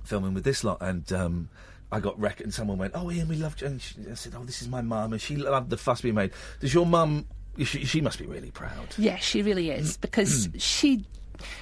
filming 0.04 0.34
with 0.34 0.44
this 0.44 0.64
lot, 0.64 0.78
and 0.80 1.10
um, 1.12 1.48
I 1.92 2.00
got 2.00 2.18
wrecked, 2.18 2.40
and 2.40 2.52
someone 2.52 2.78
went, 2.78 2.92
"Oh, 2.94 3.10
Iain, 3.10 3.28
we 3.28 3.36
loved 3.36 3.60
you." 3.60 3.68
And 3.68 3.80
she, 3.80 3.94
I 4.10 4.14
said, 4.14 4.34
"Oh, 4.36 4.44
this 4.44 4.62
is 4.62 4.68
my 4.68 4.82
mum," 4.82 5.12
and 5.12 5.20
she 5.20 5.36
loved 5.36 5.70
the 5.70 5.76
fuss 5.76 6.02
we 6.02 6.12
made. 6.12 6.32
Does 6.60 6.74
your 6.74 6.86
mum? 6.86 7.26
She, 7.58 7.84
she 7.86 8.00
must 8.00 8.18
be 8.18 8.26
really 8.26 8.50
proud. 8.50 8.88
Yeah, 8.98 9.16
she 9.16 9.42
really 9.42 9.70
is 9.70 9.96
because 9.96 10.48
she 10.58 11.04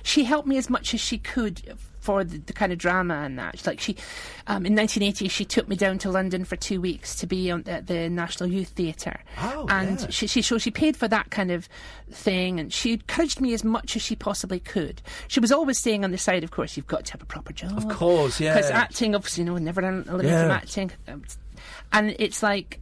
she 0.02 0.24
helped 0.24 0.48
me 0.48 0.56
as 0.56 0.68
much 0.70 0.94
as 0.94 1.00
she 1.00 1.18
could 1.18 1.76
for 2.04 2.22
the, 2.22 2.36
the 2.36 2.52
kind 2.52 2.70
of 2.70 2.76
drama 2.78 3.14
and 3.14 3.38
that. 3.38 3.66
Like 3.66 3.80
she, 3.80 3.96
um, 4.46 4.66
in 4.66 4.74
1980, 4.76 5.28
she 5.28 5.44
took 5.46 5.66
me 5.68 5.74
down 5.74 5.96
to 5.98 6.10
London 6.10 6.44
for 6.44 6.54
two 6.56 6.78
weeks 6.80 7.14
to 7.16 7.26
be 7.26 7.50
on 7.50 7.64
at 7.66 7.86
the 7.86 8.10
National 8.10 8.48
Youth 8.48 8.68
Theatre, 8.68 9.20
Oh, 9.40 9.66
and 9.70 10.00
yeah. 10.00 10.06
she, 10.10 10.26
she 10.26 10.42
so 10.42 10.58
she 10.58 10.70
paid 10.70 10.96
for 10.98 11.08
that 11.08 11.30
kind 11.30 11.50
of 11.50 11.66
thing, 12.10 12.60
and 12.60 12.70
she 12.72 12.92
encouraged 12.92 13.40
me 13.40 13.54
as 13.54 13.64
much 13.64 13.96
as 13.96 14.02
she 14.02 14.14
possibly 14.16 14.60
could. 14.60 15.00
She 15.28 15.40
was 15.40 15.50
always 15.50 15.78
saying 15.78 16.04
on 16.04 16.10
the 16.10 16.18
side, 16.18 16.44
of 16.44 16.50
course, 16.50 16.76
you've 16.76 16.86
got 16.86 17.06
to 17.06 17.12
have 17.12 17.22
a 17.22 17.26
proper 17.26 17.52
job, 17.54 17.76
Of 17.78 17.88
course, 17.88 18.38
yeah. 18.38 18.54
because 18.54 18.70
acting, 18.70 19.14
obviously, 19.14 19.44
you 19.44 19.50
know, 19.50 19.56
never 19.56 19.80
done 19.80 20.04
a 20.08 20.16
living 20.16 20.30
Yeah. 20.30 20.42
from 20.42 20.50
acting, 20.50 20.90
Um, 21.08 21.22
and 21.92 22.14
it's 22.18 22.42
like 22.42 22.80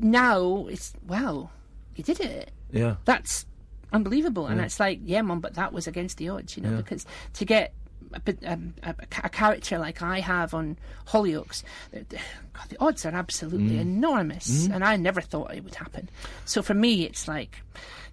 now 0.00 0.66
it's 0.68 0.92
wow, 1.06 1.48
you 1.96 2.04
did 2.04 2.20
it 2.20 2.50
Yeah. 2.70 2.96
that's 3.06 3.46
unbelievable. 3.92 4.46
And 4.46 4.60
it's 4.60 4.78
like, 4.78 5.00
yeah, 5.04 5.22
mum, 5.22 5.40
but 5.40 5.54
that 5.54 5.72
was 5.72 5.86
against 5.88 6.18
the 6.18 6.28
odds, 6.28 6.56
you 6.56 6.62
know, 6.62 6.76
because 6.76 7.04
to 7.34 7.44
get 7.44 7.72
a, 8.14 8.52
um, 8.52 8.74
a, 8.82 8.94
a 9.24 9.28
character 9.28 9.78
like 9.78 10.02
I 10.02 10.20
have 10.20 10.54
on 10.54 10.76
Hollyoaks, 11.08 11.62
God, 11.92 12.06
the 12.68 12.76
odds 12.80 13.06
are 13.06 13.14
absolutely 13.14 13.78
enormous, 13.78 14.66
and 14.66 14.84
I 14.84 14.96
never 14.96 15.20
thought 15.20 15.54
it 15.54 15.64
would 15.64 15.74
happen. 15.74 16.08
So 16.44 16.62
for 16.62 16.74
me, 16.74 17.04
it's 17.04 17.28
like, 17.28 17.62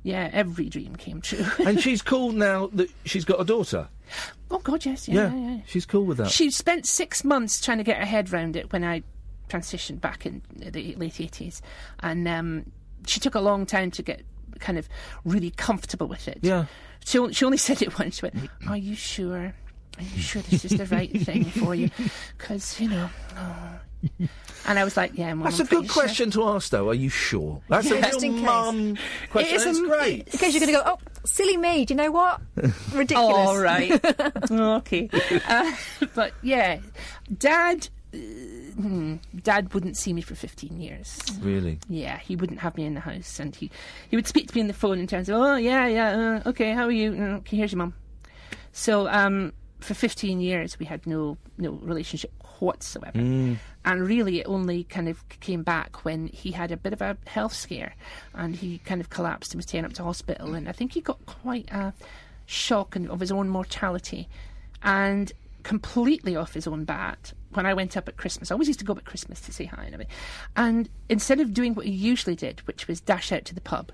yeah, 0.04 0.30
every 0.32 0.70
dream 0.70 0.96
came 0.96 1.22
true. 1.22 1.46
and 1.66 1.80
she's 1.86 2.02
cool 2.02 2.32
now 2.32 2.68
that 2.74 2.90
she's 3.06 3.26
got 3.26 3.42
a 3.42 3.46
daughter. 3.46 3.88
oh 4.52 4.60
God, 4.60 4.86
yes, 4.86 5.08
yeah, 5.08 5.16
Yeah, 5.32 5.36
yeah. 5.36 5.50
yeah. 5.56 5.60
she's 5.66 5.86
cool 5.86 6.04
with 6.06 6.18
that. 6.18 6.30
She 6.30 6.50
spent 6.52 6.86
six 6.86 7.24
months 7.24 7.60
trying 7.64 7.80
to 7.80 7.84
get 7.84 7.98
her 7.98 8.06
head 8.06 8.32
round 8.32 8.56
it 8.56 8.72
when 8.72 8.84
I 8.84 9.04
transitioned 9.50 10.02
back 10.02 10.26
in 10.26 10.42
the 10.56 10.96
late 10.96 11.20
eighties, 11.20 11.62
and 12.02 12.28
um, 12.28 12.72
she 13.06 13.20
took 13.20 13.36
a 13.36 13.40
long 13.42 13.66
time 13.66 13.92
to 13.92 14.02
get 14.04 14.22
kind 14.60 14.78
of 14.78 14.88
really 15.26 15.52
comfortable 15.52 16.08
with 16.08 16.28
it. 16.28 16.40
Yeah. 16.42 16.66
She, 17.06 17.32
she 17.34 17.46
only 17.46 17.58
said 17.68 17.82
it 17.82 17.98
once. 18.00 18.18
She 18.20 18.24
went, 18.26 18.50
"Are 18.68 18.78
you 18.78 18.96
sure?" 18.96 19.54
Are 19.98 20.04
you 20.04 20.22
sure 20.22 20.42
this 20.44 20.66
is 20.66 20.78
the 20.78 20.86
right 20.86 21.12
thing 21.22 21.46
for 21.46 21.74
you? 21.76 21.90
Because, 22.38 22.80
you 22.80 22.90
know. 22.90 23.10
oh. 23.38 23.80
And 24.68 24.78
I 24.78 24.84
was 24.84 24.96
like, 24.96 25.12
Yeah, 25.18 25.34
Mum. 25.34 25.46
That's 25.46 25.60
I'm 25.60 25.66
a 25.66 25.70
good 25.70 25.86
sure." 25.86 25.94
question 26.04 26.30
to 26.32 26.44
ask, 26.50 26.70
though. 26.70 26.90
Are 26.90 26.94
you 26.94 27.10
sure? 27.10 27.62
That's 27.68 27.90
a 27.90 28.00
Just 28.00 28.22
real 28.22 28.32
in 28.32 28.38
case. 28.38 28.46
mum 28.46 28.98
question. 29.32 29.56
is 29.70 29.80
a 29.80 29.84
great. 29.88 30.28
In 30.28 30.40
case 30.40 30.54
you're 30.54 30.60
going 30.60 30.74
to 30.74 30.80
go, 30.80 30.84
oh, 30.86 31.00
silly 31.26 31.58
me. 31.58 31.84
Do 31.86 31.94
you 31.96 31.98
know 31.98 32.12
what? 32.12 32.40
Ridiculous. 32.94 33.36
All 33.48 33.58
right. 33.60 33.92
okay. 34.52 35.10
Uh, 35.48 35.76
but 36.14 36.34
yeah, 36.44 36.80
Dad. 37.36 37.90
uh, 38.14 38.18
hmm, 38.18 39.16
Dad 39.42 39.74
wouldn't 39.74 39.98
see 39.98 40.14
me 40.14 40.22
for 40.22 40.36
15 40.36 40.80
years. 40.80 41.18
Really? 41.42 41.80
Yeah, 41.90 42.20
he 42.20 42.36
wouldn't 42.36 42.60
have 42.60 42.78
me 42.78 42.86
in 42.86 42.94
the 42.94 43.00
house, 43.00 43.40
and 43.40 43.56
he 43.56 43.72
he 44.10 44.16
would 44.16 44.28
speak 44.28 44.48
to 44.50 44.56
me 44.56 44.62
on 44.62 44.68
the 44.68 44.74
phone 44.74 45.00
in 45.00 45.08
terms 45.08 45.28
of, 45.28 45.38
oh 45.38 45.56
yeah, 45.56 45.88
yeah, 45.88 46.42
uh, 46.46 46.50
okay, 46.50 46.72
how 46.74 46.84
are 46.86 46.92
you? 46.92 47.14
Uh, 47.14 47.38
okay, 47.38 47.58
here's 47.58 47.72
your 47.72 47.80
mum. 47.80 47.94
So 48.74 49.08
um, 49.10 49.54
for 49.80 49.94
15 49.94 50.40
years, 50.40 50.80
we 50.80 50.86
had 50.86 51.06
no 51.06 51.38
no 51.58 51.72
relationship 51.72 52.32
whatsoever, 52.60 53.20
mm. 53.20 53.58
and 53.86 54.08
really, 54.08 54.40
it 54.40 54.48
only 54.48 54.84
kind 54.84 55.08
of 55.08 55.28
came 55.40 55.64
back 55.64 56.04
when 56.04 56.28
he 56.28 56.52
had 56.52 56.72
a 56.72 56.78
bit 56.78 56.94
of 56.94 57.02
a 57.02 57.18
health 57.28 57.54
scare, 57.54 57.96
and 58.34 58.56
he 58.56 58.80
kind 58.80 59.02
of 59.02 59.10
collapsed 59.10 59.54
and 59.54 59.60
was 59.60 59.66
taken 59.66 59.86
up 59.86 59.94
to 59.94 60.04
hospital, 60.04 60.54
and 60.54 60.68
I 60.68 60.72
think 60.72 60.94
he 60.94 61.02
got 61.02 61.26
quite 61.26 61.70
a 61.72 61.94
shock 62.46 62.96
of 62.96 63.20
his 63.20 63.32
own 63.32 63.50
mortality, 63.50 64.28
and 64.82 65.32
completely 65.68 66.34
off 66.34 66.54
his 66.54 66.66
own 66.66 66.86
bat 66.86 67.34
when 67.52 67.66
I 67.66 67.74
went 67.74 67.98
up 67.98 68.08
at 68.08 68.16
Christmas. 68.16 68.50
I 68.50 68.56
always 68.56 68.70
used 68.70 68.80
to 68.80 68.86
go 68.86 68.94
up 68.94 69.00
at 69.00 69.06
Christmas 69.06 69.42
to 69.42 69.52
say 69.52 69.66
hi 69.66 69.84
and 69.84 69.94
everything. 69.94 70.16
And 70.56 70.88
instead 71.10 71.42
of 71.42 71.54
doing 71.54 71.76
what 71.76 71.86
he 71.86 71.92
usually 71.92 72.38
did, 72.38 72.62
which 72.62 72.88
was 72.88 73.02
dash 73.02 73.34
out 73.34 73.44
to 73.46 73.54
the 73.54 73.60
pub 73.60 73.92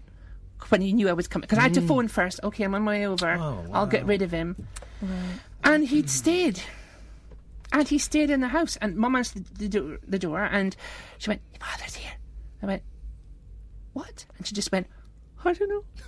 when 0.70 0.82
he 0.82 0.94
knew 0.94 1.10
I 1.10 1.14
was 1.14 1.28
coming, 1.28 1.42
because 1.42 1.58
I 1.58 1.64
had 1.64 1.74
to 1.74 1.82
mm. 1.82 1.88
phone 1.88 2.08
first, 2.08 2.40
okay, 2.44 2.64
I'm 2.64 2.76
on 2.76 2.84
my 2.84 2.92
way 2.92 3.08
over, 3.08 3.38
oh, 3.40 3.66
I'll 3.74 3.88
get 3.88 4.06
rid 4.06 4.22
of 4.22 4.30
him. 4.30 4.68
And 5.64 5.86
he'd 5.88 6.10
stayed. 6.10 6.62
And 7.72 7.88
he 7.88 7.98
stayed 7.98 8.30
in 8.30 8.42
the 8.42 8.50
house. 8.50 8.78
And 8.82 8.96
Mum 8.96 9.16
answered 9.16 9.46
the, 9.58 9.68
do- 9.68 9.98
the 10.08 10.20
door 10.20 10.44
and 10.44 10.76
she 11.18 11.30
went, 11.30 11.42
Your 11.54 11.66
father's 11.66 11.96
here. 11.96 12.12
I 12.62 12.66
went, 12.68 12.84
What? 13.94 14.26
And 14.38 14.46
she 14.46 14.54
just 14.54 14.72
went, 14.72 14.88
I 15.46 15.54
don't 15.54 15.70
know. 15.70 15.84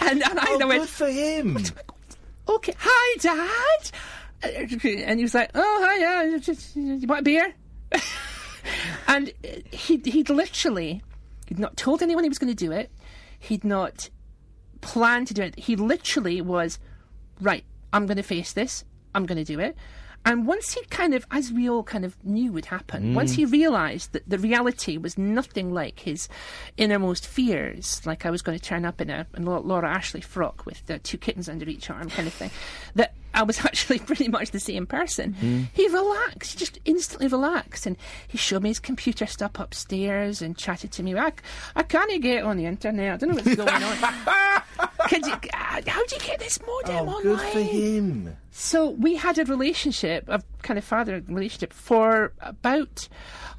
and, 0.00 0.22
and 0.22 0.38
I, 0.40 0.58
Oh, 0.60 0.66
went, 0.66 0.80
good 0.82 0.88
for 0.88 1.08
him. 1.08 1.58
okay, 2.48 2.74
hi, 2.78 3.16
Dad. 3.20 3.90
And 4.42 5.18
he 5.18 5.24
was 5.24 5.34
like, 5.34 5.50
oh, 5.54 5.84
hi, 5.84 5.98
yeah, 5.98 6.22
you 6.74 7.06
want 7.08 7.20
a 7.20 7.22
beer? 7.24 7.54
and 9.08 9.32
he'd, 9.72 10.06
he'd 10.06 10.30
literally, 10.30 11.02
he'd 11.46 11.58
not 11.58 11.76
told 11.76 12.02
anyone 12.02 12.22
he 12.24 12.28
was 12.28 12.38
going 12.38 12.54
to 12.54 12.64
do 12.66 12.70
it. 12.72 12.90
He'd 13.40 13.64
not 13.64 14.10
planned 14.80 15.26
to 15.28 15.34
do 15.34 15.42
it. 15.42 15.58
He 15.58 15.74
literally 15.76 16.40
was, 16.40 16.78
right, 17.40 17.64
I'm 17.92 18.06
going 18.06 18.16
to 18.16 18.22
face 18.22 18.52
this. 18.52 18.84
I'm 19.14 19.26
going 19.26 19.38
to 19.38 19.44
do 19.44 19.60
it. 19.60 19.76
And 20.24 20.46
once 20.46 20.74
he 20.74 20.84
kind 20.86 21.14
of, 21.14 21.24
as 21.30 21.52
we 21.52 21.70
all 21.70 21.82
kind 21.82 22.04
of 22.04 22.22
knew 22.24 22.52
would 22.52 22.66
happen, 22.66 23.12
mm. 23.12 23.14
once 23.14 23.32
he 23.32 23.44
realised 23.44 24.12
that 24.12 24.28
the 24.28 24.38
reality 24.38 24.98
was 24.98 25.16
nothing 25.16 25.72
like 25.72 26.00
his 26.00 26.28
innermost 26.76 27.26
fears, 27.26 28.02
like 28.04 28.26
I 28.26 28.30
was 28.30 28.42
going 28.42 28.58
to 28.58 28.62
turn 28.62 28.84
up 28.84 29.00
in 29.00 29.10
a, 29.10 29.26
in 29.36 29.44
a 29.44 29.60
Laura 29.60 29.88
Ashley 29.88 30.20
frock 30.20 30.66
with 30.66 30.84
the 30.86 30.98
two 30.98 31.18
kittens 31.18 31.48
under 31.48 31.68
each 31.68 31.88
arm 31.88 32.10
kind 32.10 32.26
of 32.26 32.34
thing, 32.34 32.50
that 32.94 33.14
I 33.34 33.42
was 33.42 33.58
actually 33.64 33.98
pretty 34.00 34.28
much 34.28 34.50
the 34.50 34.60
same 34.60 34.86
person. 34.86 35.32
He 35.72 35.88
relaxed, 35.88 36.52
he 36.52 36.58
just 36.58 36.78
instantly 36.84 37.28
relaxed, 37.28 37.86
and 37.86 37.96
he 38.26 38.38
showed 38.38 38.62
me 38.62 38.70
his 38.70 38.78
computer 38.80 39.26
stuff 39.26 39.52
upstairs 39.56 40.42
and 40.42 40.56
chatted 40.56 40.92
to 40.92 41.02
me. 41.02 41.16
I, 41.16 41.32
I 41.76 41.82
can't 41.82 42.22
get 42.22 42.44
on 42.44 42.56
the 42.56 42.66
internet. 42.66 43.12
I 43.14 43.16
don't 43.16 43.30
know 43.30 43.36
what's 43.36 43.54
going 43.54 43.82
on. 43.82 44.62
Could 45.08 45.26
you, 45.26 45.32
uh, 45.32 45.80
how 45.86 46.04
do 46.06 46.14
you 46.16 46.20
get 46.20 46.38
this 46.38 46.58
modem 46.60 47.08
Oh, 47.08 47.12
online? 47.12 47.22
good 47.22 47.40
for 47.52 47.60
him. 47.60 48.36
So 48.50 48.90
we 48.90 49.14
had 49.14 49.38
a 49.38 49.44
relationship, 49.44 50.24
a 50.28 50.42
kind 50.62 50.76
of 50.78 50.84
father 50.84 51.22
relationship, 51.28 51.72
for 51.72 52.32
about 52.40 53.08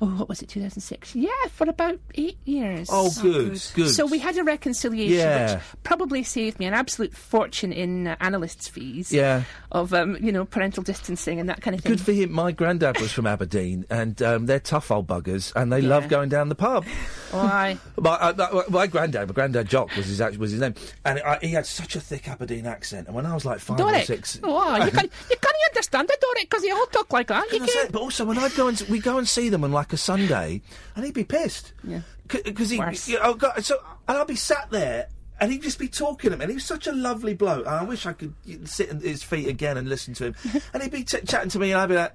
oh, 0.01 0.05
what 0.08 0.29
was 0.29 0.41
it, 0.41 0.47
2006? 0.49 1.15
Yeah, 1.15 1.29
for 1.51 1.69
about 1.69 1.99
eight 2.15 2.38
years. 2.45 2.88
Oh, 2.91 3.10
good, 3.21 3.62
good. 3.75 3.89
So 3.89 4.05
we 4.05 4.19
had 4.19 4.38
a 4.38 4.43
reconciliation, 4.43 5.17
Yeah. 5.17 5.55
which 5.55 5.63
probably 5.84 6.23
saved 6.23 6.60
me 6.60 6.65
an 6.65 6.73
absolute 6.73 7.13
fortune 7.15 7.71
in 7.73 8.08
uh, 8.08 8.15
analysts' 8.19 8.67
fees. 8.67 9.12
Yeah. 9.12 9.43
Of 9.71 9.93
um, 9.93 10.17
you 10.19 10.32
know 10.32 10.45
parental 10.45 10.82
distancing 10.82 11.39
and 11.39 11.47
that 11.47 11.62
kind 11.62 11.75
of 11.75 11.82
thing. 11.82 11.91
Good 11.91 12.01
for 12.01 12.12
him. 12.12 12.32
My 12.32 12.51
granddad 12.51 12.99
was 12.99 13.12
from 13.12 13.27
Aberdeen, 13.27 13.86
and 13.91 14.19
um, 14.23 14.47
they're 14.47 14.60
tough 14.60 14.89
old 14.89 15.05
buggers, 15.05 15.53
and 15.55 15.71
they 15.71 15.79
love 15.79 16.08
going 16.08 16.27
down 16.29 16.49
the 16.49 16.55
pub. 16.55 16.86
Why? 17.32 17.77
My, 17.95 18.10
uh, 18.13 18.34
my, 18.51 18.63
my 18.69 18.88
granddad, 18.88 19.27
my 19.27 19.34
granddad 19.34 19.69
Jock 19.69 19.95
was 19.95 20.08
his 20.08 20.38
was 20.39 20.51
his 20.51 20.60
name, 20.60 20.73
and 21.05 21.19
I, 21.19 21.38
he 21.41 21.49
had 21.49 21.67
such 21.67 21.95
a 21.95 22.01
thick 22.01 22.27
Aberdeen 22.27 22.65
accent. 22.65 23.05
And 23.05 23.15
when 23.15 23.27
I 23.27 23.34
was 23.36 23.45
like 23.45 23.60
five 23.60 23.79
or 23.79 23.91
Doric. 23.91 24.05
six, 24.05 24.39
Oh, 24.41 24.75
you 24.84 24.89
can 24.89 25.05
you 25.05 25.38
can't 25.39 25.55
understand 25.69 26.10
it, 26.10 26.19
Doric, 26.19 26.49
because 26.49 26.63
they 26.63 26.71
all 26.71 26.88
talk 26.88 27.13
like 27.13 27.27
that. 27.27 27.51
You 27.51 27.60
can't. 27.60 27.69
it. 27.69 27.91
But 27.91 28.01
also, 28.01 28.25
when 28.25 28.39
I'd 28.39 28.55
go 28.55 28.69
and 28.69 28.79
we 28.89 28.97
go 28.97 29.19
and 29.19 29.27
see 29.27 29.49
them 29.49 29.63
on 29.63 29.71
like 29.71 29.93
a 29.93 29.97
Sunday, 29.97 30.63
and 30.95 31.05
he'd 31.05 31.13
be 31.13 31.23
pissed. 31.23 31.73
Yeah. 31.84 32.01
Because 32.27 32.71
he, 32.71 32.77
you 33.12 33.19
know, 33.19 33.23
oh 33.23 33.34
God, 33.36 33.63
so 33.63 33.75
and 34.08 34.17
I'd 34.17 34.25
be 34.25 34.36
sat 34.36 34.71
there. 34.71 35.10
And 35.41 35.52
he'd 35.52 35.62
just 35.63 35.80
be 35.80 35.88
talking 35.88 36.32
to 36.32 36.38
me, 36.38 36.43
and 36.43 36.52
he 36.52 36.56
was 36.56 36.65
such 36.65 36.86
a 36.88 36.91
lovely 36.91 37.34
bloke. 37.34 37.65
I 37.65 37.84
wish 37.84 38.06
I 38.06 38.13
could 38.13 38.34
sit 38.65 38.89
at 38.89 39.02
his 39.02 39.23
feet 39.23 39.47
again 39.47 39.78
and 39.78 39.88
listen 39.88 40.13
to 40.15 40.25
him. 40.25 40.36
and 40.73 40.84
he'd 40.84 40.91
be 40.91 41.04
chatting 41.04 41.49
to 41.49 41.60
me, 41.60 41.71
and 41.71 41.80
I'd 41.80 41.88
be 41.89 41.95
like, 41.95 42.13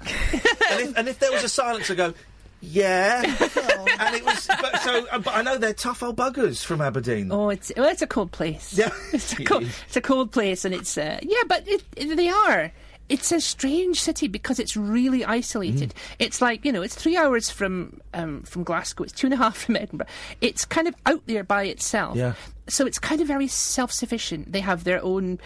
and, 0.00 0.80
if, 0.80 0.98
and 0.98 1.08
if 1.08 1.18
there 1.18 1.32
was 1.32 1.44
a 1.44 1.48
silence, 1.48 1.90
I'd 1.90 1.96
go, 1.96 2.14
yeah. 2.60 3.22
and 4.00 4.16
it 4.16 4.24
was, 4.24 4.46
but 4.46 4.80
so, 4.80 5.06
uh, 5.12 5.18
but 5.18 5.34
I 5.34 5.42
know 5.42 5.58
they're 5.58 5.74
tough 5.74 6.02
old 6.02 6.16
buggers 6.16 6.64
from 6.64 6.80
Aberdeen. 6.80 7.30
Oh, 7.30 7.50
it's 7.50 7.70
well, 7.76 7.86
it's 7.86 8.02
a 8.02 8.06
cold 8.06 8.32
place. 8.32 8.76
Yeah. 8.76 8.90
it's 9.12 9.32
a 9.38 9.44
cold, 9.44 9.64
it's 9.86 9.96
a 9.96 10.00
cold 10.00 10.32
place, 10.32 10.64
and 10.64 10.74
it's 10.74 10.96
uh, 10.96 11.18
yeah, 11.22 11.42
but 11.46 11.68
it, 11.68 11.82
it- 11.96 12.16
they 12.16 12.28
are. 12.28 12.72
It's 13.08 13.30
a 13.30 13.40
strange 13.40 14.00
city 14.00 14.26
because 14.26 14.58
it's 14.58 14.76
really 14.76 15.24
isolated. 15.24 15.90
Mm. 15.90 16.16
It's 16.18 16.42
like 16.42 16.64
you 16.64 16.72
know, 16.72 16.82
it's 16.82 16.94
three 16.94 17.16
hours 17.16 17.50
from 17.50 18.00
um, 18.14 18.42
from 18.42 18.64
Glasgow. 18.64 19.04
It's 19.04 19.12
two 19.12 19.28
and 19.28 19.34
a 19.34 19.36
half 19.36 19.56
from 19.58 19.76
Edinburgh. 19.76 20.08
It's 20.40 20.64
kind 20.64 20.88
of 20.88 20.94
out 21.06 21.22
there 21.26 21.44
by 21.44 21.64
itself. 21.64 22.16
Yeah. 22.16 22.34
So 22.68 22.84
it's 22.84 22.98
kind 22.98 23.20
of 23.20 23.28
very 23.28 23.46
self-sufficient. 23.46 24.50
They 24.50 24.60
have 24.60 24.82
their 24.84 25.02
own 25.04 25.38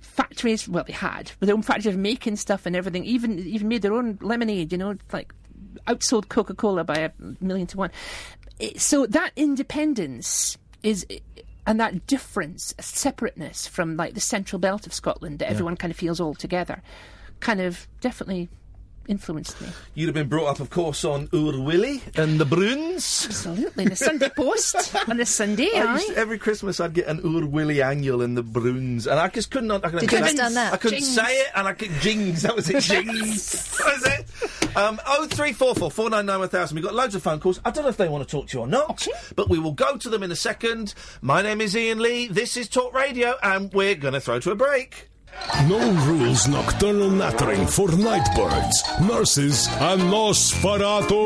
factories. 0.00 0.66
Well, 0.68 0.84
they 0.84 0.92
had 0.94 1.32
their 1.40 1.54
own 1.54 1.62
factories 1.62 1.94
of 1.94 1.98
making 1.98 2.36
stuff 2.36 2.64
and 2.64 2.74
everything. 2.74 3.04
Even 3.04 3.38
even 3.40 3.68
made 3.68 3.82
their 3.82 3.92
own 3.94 4.18
lemonade. 4.22 4.72
You 4.72 4.78
know, 4.78 4.96
like 5.12 5.34
outsold 5.86 6.28
Coca 6.30 6.54
Cola 6.54 6.82
by 6.84 6.96
a 6.96 7.10
million 7.40 7.66
to 7.68 7.76
one. 7.76 7.90
It- 8.58 8.80
so 8.80 9.06
that 9.06 9.32
independence 9.36 10.56
is. 10.82 11.06
And 11.66 11.78
that 11.78 12.06
difference, 12.06 12.74
a 12.78 12.82
separateness 12.82 13.66
from 13.66 13.96
like 13.96 14.14
the 14.14 14.20
central 14.20 14.58
belt 14.58 14.86
of 14.86 14.92
Scotland 14.92 15.38
that 15.38 15.50
everyone 15.50 15.76
kind 15.76 15.90
of 15.90 15.96
feels 15.96 16.20
all 16.20 16.34
together, 16.34 16.82
kind 17.40 17.60
of 17.60 17.86
definitely 18.00 18.48
influenced 19.08 19.60
me. 19.60 19.68
You'd 19.94 20.06
have 20.06 20.14
been 20.14 20.28
brought 20.28 20.46
up, 20.48 20.60
of 20.60 20.70
course, 20.70 21.04
on 21.04 21.28
Oor 21.34 21.52
Wullie 21.52 22.02
and 22.16 22.38
the 22.40 22.44
Broons. 22.46 23.26
Absolutely. 23.26 23.86
The 23.86 23.96
Sunday 23.96 24.28
Post 24.36 24.94
on 25.08 25.16
the 25.16 25.26
Sunday, 25.26 25.70
I 25.74 25.94
used 25.98 26.12
every 26.12 26.38
Christmas 26.38 26.80
I'd 26.80 26.94
get 26.94 27.06
an 27.08 27.20
Oor 27.24 27.42
Wullie 27.46 27.82
annual 27.82 28.22
in 28.22 28.34
the 28.34 28.42
Broons, 28.44 29.06
and 29.06 29.18
I 29.18 29.28
just 29.28 29.50
couldn't. 29.50 29.70
I 29.70 29.78
couldn't 29.80 30.00
Did 30.00 30.12
you 30.12 30.18
say- 30.18 30.18
understand 30.18 30.56
that? 30.56 30.72
I 30.72 30.76
couldn't 30.76 30.98
Jings. 30.98 31.14
say 31.14 31.22
it, 31.40 31.48
and 31.54 31.68
I 31.68 31.72
could 31.72 31.90
jings. 32.00 32.42
That 32.42 32.54
was 32.56 32.68
it. 32.70 32.82
Jings. 32.82 33.76
that 33.78 33.86
was 33.94 34.04
it. 34.06 34.76
Um, 34.76 35.00
oh 35.06 35.26
three 35.26 35.52
four 35.52 35.74
four 35.74 35.90
four 35.90 36.08
nine 36.08 36.26
nine 36.26 36.38
one 36.38 36.48
thousand. 36.48 36.74
We've 36.76 36.84
got 36.84 36.94
loads 36.94 37.14
of 37.14 37.22
phone 37.22 37.40
calls. 37.40 37.60
I 37.64 37.70
don't 37.70 37.84
know 37.84 37.90
if 37.90 37.96
they 37.96 38.08
want 38.08 38.26
to 38.26 38.30
talk 38.30 38.48
to 38.48 38.56
you 38.58 38.62
or 38.62 38.66
not, 38.66 39.06
but 39.36 39.48
we 39.50 39.58
will 39.58 39.72
go 39.72 39.96
to 39.96 40.08
them 40.08 40.22
in 40.22 40.30
a 40.32 40.36
second. 40.36 40.94
My 41.20 41.42
name 41.42 41.60
is 41.60 41.76
Iain 41.76 41.98
Lee. 42.00 42.28
This 42.28 42.56
is 42.56 42.68
Talk 42.68 42.94
Radio, 42.94 43.34
and 43.42 43.72
we're 43.72 43.94
going 43.94 44.14
to 44.14 44.20
throw 44.20 44.38
to 44.40 44.50
a 44.50 44.54
break. 44.54 45.08
No 45.68 45.92
rules 46.06 46.46
nocturnal 46.48 47.10
nattering 47.10 47.66
for 47.66 47.88
nightbirds, 47.92 48.82
nurses, 49.00 49.66
and 49.80 50.02
Nosferatu. 50.02 51.16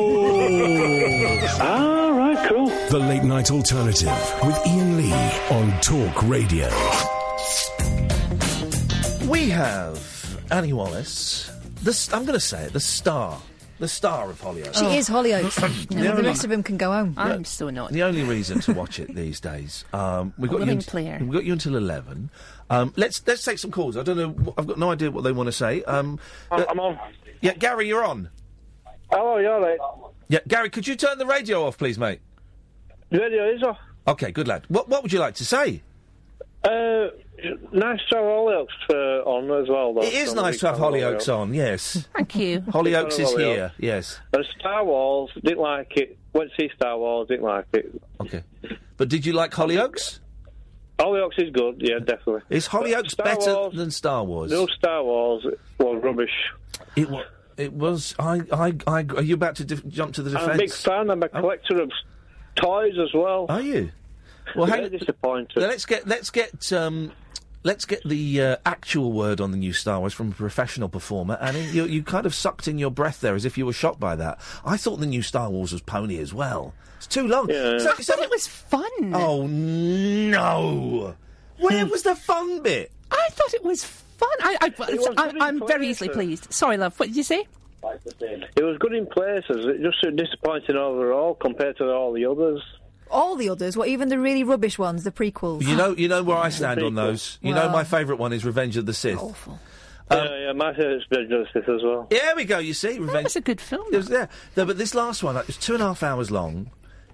All 1.61 2.13
right, 2.13 2.49
cool. 2.49 2.67
the 2.91 2.99
late 2.99 3.25
night 3.25 3.51
alternative 3.51 4.35
with 4.45 4.57
Iain 4.67 4.97
Lee 4.97 5.13
on 5.51 5.73
Talk 5.81 6.23
Radio. 6.25 6.69
We 9.29 9.49
have 9.51 9.99
Annie 10.51 10.73
Wallace. 10.73 11.51
The, 11.83 11.91
s- 11.91 12.13
I'm 12.13 12.23
going 12.25 12.35
to 12.39 12.41
say 12.41 12.65
it. 12.65 12.73
The 12.73 12.81
star, 12.81 13.41
the 13.79 13.89
star 13.89 14.31
of 14.31 14.41
Hollyoaks. 14.41 14.77
She 14.79 14.97
is 14.97 15.09
Hollyoaks. 15.09 15.91
You 15.91 15.97
know, 15.99 16.03
Yeah. 16.05 16.15
the 16.15 16.23
rest 16.23 16.45
of 16.45 16.51
them 16.51 16.63
can 16.63 16.77
go 16.77 16.93
home. 16.93 17.15
I'm 17.17 17.45
so 17.45 17.71
not. 17.71 17.91
The 17.93 18.03
only 18.03 18.23
reason 18.23 18.61
to 18.61 18.73
watch 18.73 18.99
it 19.01 19.15
these 19.15 19.41
days. 19.41 19.85
Um, 19.93 20.33
we've 20.39 20.51
got 20.51 20.61
you. 20.61 20.67
willing. 20.67 21.21
We've 21.29 21.33
got 21.33 21.45
you 21.45 21.53
until 21.53 21.77
eleven. 21.77 22.31
Um, 22.69 22.93
let's 22.97 23.23
let's 23.27 23.45
take 23.45 23.59
some 23.59 23.71
calls. 23.71 23.97
I 23.97 24.03
don't 24.03 24.17
know. 24.17 24.55
I've 24.59 24.67
got 24.67 24.79
no 24.79 24.91
idea 24.91 25.11
what 25.11 25.23
they 25.25 25.33
want 25.33 25.47
to 25.47 25.53
say. 25.53 25.83
Um, 25.85 26.19
uh, 26.51 26.65
I'm 26.69 26.81
on. 26.81 26.99
yeah, 27.41 27.55
Gary, 27.55 27.87
you're 27.89 28.05
on. 28.05 28.29
Hello, 29.11 29.39
you 29.39 29.49
all 29.49 29.61
right? 29.61 29.79
Yeah, 30.29 30.41
Gary, 30.49 30.69
could 30.71 30.87
you 30.89 30.97
turn 30.97 31.19
the 31.19 31.27
radio 31.27 31.65
off, 31.65 31.79
please, 31.79 31.97
mate? 31.99 32.21
Radio 33.13 33.49
is 33.55 33.63
off. 33.63 33.79
Okay, 34.09 34.33
good 34.33 34.49
lad. 34.49 34.65
What 34.69 34.89
what 34.89 35.03
would 35.03 35.13
you 35.13 35.21
like 35.21 35.35
to 35.37 35.45
say? 35.45 35.83
Uh, 36.65 37.11
nice 37.73 38.01
to 38.11 38.17
have 38.17 38.25
Hollyoaks 38.25 38.67
uh, 38.91 39.23
on 39.29 39.63
as 39.63 39.69
well, 39.69 39.95
though. 39.95 40.03
It 40.03 40.13
is 40.15 40.33
From 40.33 40.43
nice 40.43 40.59
to 40.61 40.67
have 40.69 40.81
weekend 40.81 41.21
Hollyoaks 41.21 41.33
on. 41.39 41.55
Yes, 41.55 42.09
Thank 42.15 42.35
you. 42.35 42.61
Hollyoaks 42.63 43.21
is 43.21 43.31
Hollyoaks. 43.31 43.39
here. 43.39 43.73
Yes. 43.79 44.19
And 44.33 44.45
Star 44.59 44.85
Wars, 44.85 45.31
didn't 45.45 45.59
like 45.61 45.93
it. 45.97 46.19
Went 46.33 46.51
to 46.51 46.63
see 46.63 46.71
Star 46.75 46.99
Wars, 46.99 47.29
didn't 47.29 47.45
like 47.45 47.67
it. 47.73 48.03
Okay. 48.21 48.43
But 48.97 49.09
did 49.09 49.25
you 49.25 49.33
like 49.35 49.53
Hollyoaks? 49.53 50.19
Hollyoaks 50.99 51.39
is 51.39 51.51
good, 51.53 51.77
yeah, 51.79 51.99
definitely. 51.99 52.43
Is 52.49 52.69
Hollyoaks 52.69 53.11
Star 53.13 53.25
better 53.27 53.55
Wars- 53.55 53.75
than 53.77 53.91
Star 53.91 54.25
Wars? 54.25 54.51
No 54.51 54.67
Star 54.67 55.05
Wars 55.05 55.45
was 55.79 56.03
rubbish. 56.03 56.31
It 56.97 57.11
was. 57.11 57.27
It 57.59 57.73
was. 57.73 58.15
I. 58.19 58.43
I. 58.53 58.75
I. 58.87 59.07
Are 59.17 59.23
you 59.23 59.35
about 59.35 59.57
to 59.57 59.65
dif- 59.65 59.87
jump 59.89 60.15
to 60.15 60.23
the 60.23 60.31
defence? 60.31 60.49
I'm 60.49 60.55
a 60.55 60.59
big 60.59 60.73
fan. 60.73 61.11
I'm 61.11 61.23
a 61.23 61.29
collector 61.29 61.81
of 61.83 61.91
toys 62.55 62.95
as 62.99 63.13
well. 63.15 63.47
Are 63.49 63.61
you? 63.61 63.91
Well, 64.55 64.67
hang, 64.67 64.91
disappointed. 64.91 65.57
let's 65.57 65.87
get. 65.87 66.07
Let's 66.07 66.31
get. 66.31 66.73
Um, 66.73 67.13
let's 67.63 67.85
get 67.85 68.03
the 68.05 68.41
uh, 68.41 68.57
actual 68.65 69.13
word 69.13 69.41
on 69.41 69.51
the 69.51 69.57
new 69.57 69.73
Star 69.73 70.01
Wars 70.01 70.13
from 70.15 70.31
a 70.31 70.35
professional 70.35 70.89
performer. 70.89 71.37
Annie, 71.41 71.65
you, 71.71 71.85
you 71.85 72.03
kind 72.03 72.27
of 72.27 72.35
sucked 72.35 72.69
in 72.69 72.79
your 72.79 72.91
breath 72.91 73.21
there 73.21 73.35
as 73.35 73.45
if 73.45 73.59
you 73.59 73.67
were 73.67 73.73
shocked 73.73 74.01
by 74.01 74.17
that. 74.17 74.39
I 74.65 74.77
thought 74.77 74.97
the 74.97 75.07
new 75.07 75.23
Star 75.23 75.51
Wars 75.51 75.73
was 75.73 75.83
pony 75.83 76.19
as 76.19 76.33
well. 76.33 76.75
It's 76.99 77.07
too 77.07 77.27
long. 77.27 77.49
Yeah. 77.51 77.79
So- 77.79 77.91
I 77.91 77.95
so- 78.03 78.15
thought 78.15 78.23
it 78.25 78.31
was 78.31 78.47
fun. 78.47 79.15
Oh 79.15 79.47
no! 79.47 81.15
Where 81.59 81.87
was 81.87 82.03
the 82.03 82.15
fun 82.15 82.63
bit? 82.63 82.93
I 83.11 83.29
thought 83.33 83.55
it 83.55 83.65
was 83.65 83.85
fun. 83.85 84.29
I, 84.41 84.57
I, 84.61 84.73
was 84.79 85.09
I, 85.17 85.33
I'm 85.41 85.67
very 85.67 85.89
easily 85.89 86.09
pleased. 86.11 86.53
Sorry, 86.53 86.77
love. 86.77 86.99
What 86.99 87.07
did 87.07 87.17
you 87.17 87.23
say? 87.23 87.47
It 88.21 88.65
was 88.65 88.79
good 88.79 88.95
in 88.95 89.07
places. 89.07 89.65
It 89.67 89.81
just 89.83 89.99
so 90.03 90.11
disappointing 90.11 90.77
overall 90.77 91.35
compared 91.35 91.77
to 91.79 91.93
all 91.93 92.13
the 92.13 92.25
others. 92.25 92.61
All 93.11 93.37
the 93.37 93.49
others, 93.51 93.77
what 93.77 93.89
even 93.89 94.09
the 94.09 94.19
really 94.19 94.43
rubbish 94.45 94.79
ones, 94.79 95.05
the 95.05 95.13
prequels. 95.13 95.63
You 95.67 95.77
know. 95.77 95.95
You 95.97 96.09
know 96.09 96.23
where 96.23 96.37
I 96.37 96.49
stand 96.51 96.83
on 96.83 96.95
those. 96.95 97.39
You 97.43 97.55
know, 97.55 97.69
my 97.69 97.85
favourite 97.85 98.19
one 98.19 98.33
is 98.33 98.45
Revenge 98.45 98.77
of 98.77 98.87
the 98.87 98.95
Sith. 98.95 99.19
awful. 99.19 99.59
yeah, 100.11 100.39
yeah, 100.47 100.53
my 100.53 100.73
favourite's 100.75 101.05
the 101.11 101.47
Sith 101.53 101.69
as 101.69 101.83
well. 101.83 102.07
There 102.11 102.37
we 102.37 102.45
go. 102.45 102.59
You 102.59 102.75
see, 102.75 102.95
That 102.95 103.01
Revenge. 103.01 103.25
was 103.25 103.37
a 103.37 103.41
good 103.41 103.61
film. 103.61 103.87
It 103.93 103.97
was 103.97 104.09
there. 104.09 104.29
No, 104.57 104.65
but 104.65 104.79
this 104.79 104.95
last 104.95 105.23
one, 105.23 105.37
it 105.37 105.47
was 105.47 105.57
two 105.57 105.75
and 105.75 105.83
a 105.83 105.87
half 105.87 106.03
hours 106.03 106.31
long. 106.31 106.71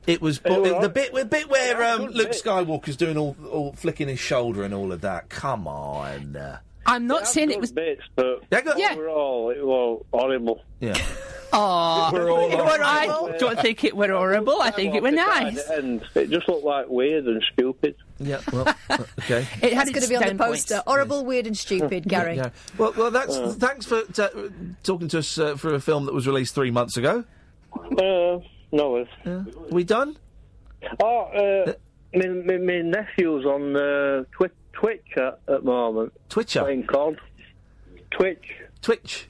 It 0.06 0.20
was 0.20 0.38
bo- 0.40 0.74
all 0.74 0.80
the 0.80 0.88
bit, 0.88 1.14
the 1.14 1.24
bit 1.24 1.48
where 1.48 1.80
Yeah, 1.80 1.92
um, 1.94 2.06
good 2.06 2.14
Luke 2.16 2.28
bit. 2.32 2.42
Skywalker's 2.44 2.96
doing 2.96 3.16
all, 3.16 3.36
all 3.50 3.72
flicking 3.74 4.08
his 4.08 4.18
shoulder 4.18 4.64
and 4.64 4.74
all 4.74 4.90
of 4.92 5.02
that. 5.02 5.28
Come 5.28 5.68
on. 5.68 6.36
I'm 6.84 7.06
not 7.06 7.28
saying 7.28 7.52
it 7.52 7.60
was. 7.60 7.70
bits, 7.70 8.02
but 8.16 8.42
Yeah, 8.50 8.60
go- 8.62 8.72
Yeah. 8.76 8.94
overall 8.94 9.50
it 9.50 9.64
was 9.64 10.04
horrible. 10.12 10.60
Yeah. 10.80 10.96
Aw. 11.52 12.10
We're 12.12 12.28
It 12.52 12.56
were- 12.58 12.82
I 12.84 13.36
don't 13.38 13.58
think 13.60 13.84
it 13.84 13.94
were 13.96 14.08
horrible. 14.08 14.60
I 14.60 14.70
think 14.70 14.94
it 14.94 15.02
were 15.02 15.10
nice. 15.10 15.68
And 15.68 16.02
it 16.14 16.30
just 16.30 16.48
looked 16.48 16.64
like 16.64 16.88
weird 16.88 17.26
and 17.26 17.42
stupid. 17.52 17.94
Yeah. 18.18 18.40
Well. 18.52 18.68
uh, 18.90 18.98
okay. 19.20 19.46
It 19.62 19.72
had 19.72 19.88
It's 19.88 19.90
going 19.90 20.02
to 20.02 20.08
be 20.08 20.16
on 20.16 20.22
the 20.26 20.34
poster. 20.42 20.74
points. 20.76 20.84
Horrible, 20.86 21.24
weird, 21.24 21.46
and 21.46 21.56
stupid, 21.58 22.08
Gary. 22.08 22.36
Yeah. 22.36 22.50
Well, 22.78 22.94
well. 22.96 23.10
That's 23.10 23.36
thanks 23.56 23.84
for 23.86 24.02
t- 24.04 24.50
talking 24.82 25.08
to 25.08 25.18
us 25.18 25.38
uh, 25.38 25.56
for 25.56 25.74
a 25.74 25.80
film 25.80 26.06
that 26.06 26.14
was 26.14 26.26
released 26.26 26.54
three 26.54 26.70
months 26.70 26.96
ago. 26.96 27.24
Uh, 27.74 28.38
no, 28.70 28.96
it's... 28.96 29.70
We 29.70 29.84
done? 29.84 30.16
Oh, 31.02 31.20
uh, 31.66 31.72
my, 32.14 32.26
my, 32.28 32.56
my 32.58 32.80
nephew's 32.82 33.44
on 33.44 33.76
uh, 33.76 34.24
Twi- 34.32 34.50
Twitch 34.72 35.04
at, 35.16 35.22
at 35.48 35.60
the 35.60 35.60
moment, 35.62 36.12
Twitcher. 36.28 36.60
playing 36.62 36.86
COD. 36.86 37.18
Twitch, 38.10 38.54
Twitch. 38.82 39.28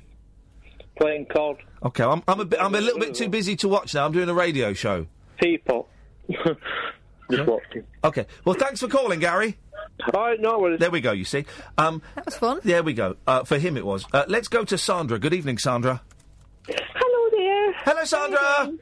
playing 0.97 1.27
COD. 1.27 1.57
Okay. 1.85 2.05
I'm, 2.05 2.23
I'm 2.29 2.41
a 2.41 2.45
bit. 2.45 2.61
I'm 2.61 2.75
a 2.75 2.81
little 2.81 3.01
bit 3.01 3.15
too 3.15 3.29
busy 3.29 3.57
to 3.57 3.69
watch 3.69 3.95
now. 3.95 4.05
I'm 4.07 4.13
doing 4.13 4.29
a 4.29 4.35
radio 4.35 4.73
show. 4.73 5.07
Teapot. 5.41 5.87
Just 7.31 7.47
watching. 7.47 7.85
Okay. 8.05 8.27
Well, 8.45 8.55
thanks 8.55 8.81
for 8.81 8.89
calling, 8.89 9.21
Gary. 9.21 9.57
All 10.15 10.21
right, 10.23 10.41
no 10.41 10.59
worries. 10.59 10.81
There 10.81 10.91
we 10.91 11.01
go. 11.01 11.13
You 11.13 11.25
see. 11.25 11.45
Um. 11.79 12.03
That 12.15 12.27
was 12.27 12.37
fun. 12.37 12.61
There 12.63 12.83
we 12.83 12.93
go. 12.95 13.17
Uh, 13.27 13.45
for 13.45 13.59
him, 13.59 13.77
it 13.77 13.85
was. 13.87 14.05
Uh, 14.13 14.25
let's 14.29 14.49
go 14.49 14.65
to 14.65 14.79
Sandra. 14.79 15.19
Good 15.19 15.35
evening, 15.35 15.59
Sandra. 15.59 16.01
Hello 16.69 17.31
there. 17.33 17.73
Hello, 17.85 18.05
Sandra. 18.05 18.73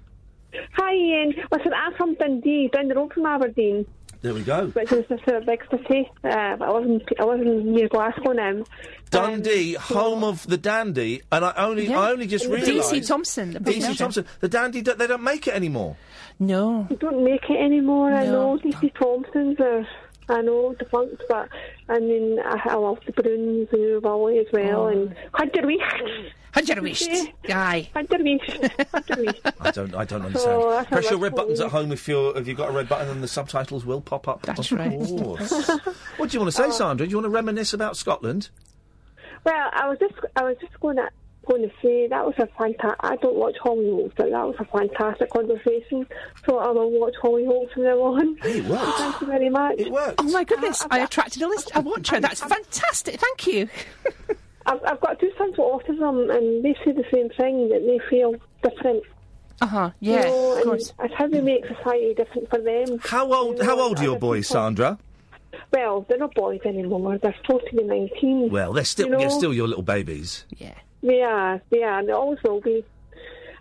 Hi, 0.75 0.93
Iain. 0.93 1.35
Listen, 1.53 1.73
I'm 1.73 1.95
from 1.95 2.15
Dundee, 2.15 2.69
down 2.73 2.89
the 2.89 2.95
road 2.97 3.13
from 3.13 3.25
Aberdeen, 3.25 3.87
There 4.21 4.35
we 4.35 4.43
go. 4.43 4.67
which 4.69 4.91
is 4.93 5.07
just 5.09 5.27
a 5.29 5.41
big 5.41 5.63
city. 5.71 6.11
Uh, 6.25 6.29
I 6.61 6.71
live 6.73 6.85
in, 6.85 7.01
I 7.19 7.25
live 7.25 7.41
in 7.41 7.73
near 7.73 7.89
Glasgow 7.89 8.33
now. 8.33 8.65
Dundee, 9.11 9.77
um, 9.77 9.83
home 9.83 10.25
of 10.25 10.46
the 10.46 10.57
dandy, 10.57 11.23
and 11.33 11.44
I 11.44 11.53
only, 11.57 11.88
Yeah. 11.88 12.01
I 12.01 12.11
only 12.12 12.27
just 12.27 12.46
DC 12.46 12.66
realised. 12.66 13.09
Thomson. 13.09 13.53
the 13.53 13.61
DC 13.61 13.81
publisher. 13.81 13.94
Thomson. 14.05 14.27
The 14.40 14.49
dandy. 14.49 14.81
They 14.81 15.07
don't 15.07 15.23
make 15.23 15.46
it 15.46 15.55
anymore. 15.55 15.96
No. 16.38 16.87
They 16.88 16.96
don't 16.96 17.25
make 17.25 17.44
it 17.51 17.57
anymore. 17.61 18.12
I 18.12 18.27
know 18.27 18.59
DC 18.59 18.92
Thomsons 18.94 19.61
are, 19.61 19.87
I 20.29 20.42
know, 20.42 20.73
the 20.79 20.85
defunct, 20.85 21.23
but 21.29 21.49
I 21.88 21.99
mean, 21.99 22.38
I, 22.40 22.61
I 22.70 22.75
love 22.75 22.99
the 23.05 23.12
Broons 23.12 23.73
and 23.73 23.81
Oor 23.83 24.01
Wullie 24.01 24.38
as 24.38 24.46
well, 24.53 24.87
and 24.88 25.14
Hunter 25.35 25.62
Weist. 25.62 26.31
Hundred 26.53 26.83
wished. 26.83 27.09
Aye. 27.49 27.88
Hunter 27.94 28.18
Weist. 28.18 29.55
I 29.61 29.70
don't, 29.70 29.94
I 29.94 30.05
don't 30.05 30.23
understand. 30.23 30.57
Oh, 30.61 30.70
that's 30.70 30.88
Press 30.88 31.11
your 31.11 31.20
red 31.20 31.35
buttons 31.35 31.61
for 31.61 31.66
at 31.66 31.70
home 31.73 31.92
if 31.92 32.09
you're, 32.09 32.37
if 32.37 32.49
you've 32.49 32.57
got 32.57 32.70
a 32.70 32.73
red 32.73 32.88
button, 32.88 33.09
and 33.09 33.23
the 33.23 33.29
subtitles 33.29 33.85
will 33.85 34.01
pop 34.01 34.27
up. 34.27 34.42
That's 34.42 34.73
of 34.73 34.79
right. 34.79 34.90
course. 34.90 35.51
what 36.16 36.31
do 36.31 36.35
you 36.37 36.40
want 36.40 36.53
to 36.53 36.57
say, 36.57 36.64
uh, 36.68 36.73
Sandra? 36.73 37.07
Do 37.07 37.11
you 37.11 37.16
want 37.18 37.27
to 37.27 37.31
reminisce 37.31 37.73
about 37.73 37.96
Scotland? 37.96 38.49
Well, 39.44 39.70
I 39.72 39.88
was 39.88 39.98
just, 39.98 40.14
I 40.37 40.42
was 40.44 40.57
just 40.61 40.79
going 40.81 40.96
to, 40.96 41.09
going 41.46 41.62
to 41.62 41.70
say 41.83 42.07
that 42.09 42.24
was 42.24 42.35
a 42.38 42.46
fantastic. 42.59 42.96
I 43.00 43.16
don't 43.16 43.37
watch 43.37 43.57
Hollyoaks, 43.64 44.12
but 44.16 44.31
that 44.31 44.46
was 44.46 44.57
a 44.59 44.64
fantastic 44.66 45.31
conversation. 45.31 46.07
So 46.46 46.59
I 46.59 46.68
will 46.70 46.90
watch 47.00 47.14
Hollyoaks 47.22 47.72
from 47.72 47.85
now 47.85 47.98
on. 48.00 48.37
Hey, 48.42 48.59
it 48.59 48.64
worked. 48.66 48.85
Thank 48.98 49.20
you 49.22 49.26
very 49.26 49.48
much. 49.48 49.74
It 49.79 49.90
worked. 49.90 50.16
Oh 50.18 50.24
my 50.24 50.44
goodness! 50.44 50.87
I 50.90 50.98
attracted 51.00 51.42
a 51.42 51.48
list. 51.48 51.70
A 51.74 51.81
watcher. 51.81 52.20
That's 52.20 52.40
fantastic. 52.40 53.18
Thank 53.20 53.46
you. 53.46 53.68
I've, 54.66 54.81
I've 54.85 55.00
got 55.00 55.18
two 55.18 55.33
sons 55.38 55.57
with 55.57 55.66
autism, 55.66 56.35
and 56.37 56.62
they 56.64 56.74
say 56.85 56.92
the 56.92 57.05
same 57.12 57.31
thing 57.31 57.70
that 57.70 57.81
they 57.87 57.98
feel 58.11 58.35
different. 58.62 59.03
Uh 59.62 59.66
huh. 59.66 59.90
Yeah. 60.00 60.20
you 60.20 60.24
know, 60.26 60.57
Of 60.59 60.64
course. 60.64 60.92
It's 61.03 61.14
how 61.14 61.26
we 61.26 61.40
make 61.40 61.64
society 61.66 62.14
different 62.14 62.48
for 62.50 62.59
them. 62.61 62.98
How 63.03 63.33
old? 63.33 63.59
You 63.59 63.64
How 63.64 63.81
old 63.81 63.98
are 63.98 64.03
your 64.03 64.12
other 64.12 64.20
boys, 64.20 64.46
people- 64.48 64.62
Sandra? 64.62 64.98
Well, 65.73 66.07
they're 66.09 66.19
not 66.19 66.35
boys 66.35 66.61
anymore. 66.65 67.19
They're 67.19 67.35
14 67.47 67.79
and 67.79 67.89
19. 67.89 68.51
Well, 68.51 68.73
they're 68.73 68.85
still, 68.85 69.07
You 69.07 69.13
know- 69.13 69.19
they're 69.19 69.31
still 69.31 69.53
your 69.55 69.69
little 69.69 69.83
babies. 69.83 70.45
Yeah. 70.59 70.75
They 71.03 71.23
are, 71.23 71.61
they 71.71 71.83
are, 71.83 71.99
and 71.99 72.09
they 72.09 72.13
always 72.13 72.39
will 72.43 72.61
be. 72.61 72.85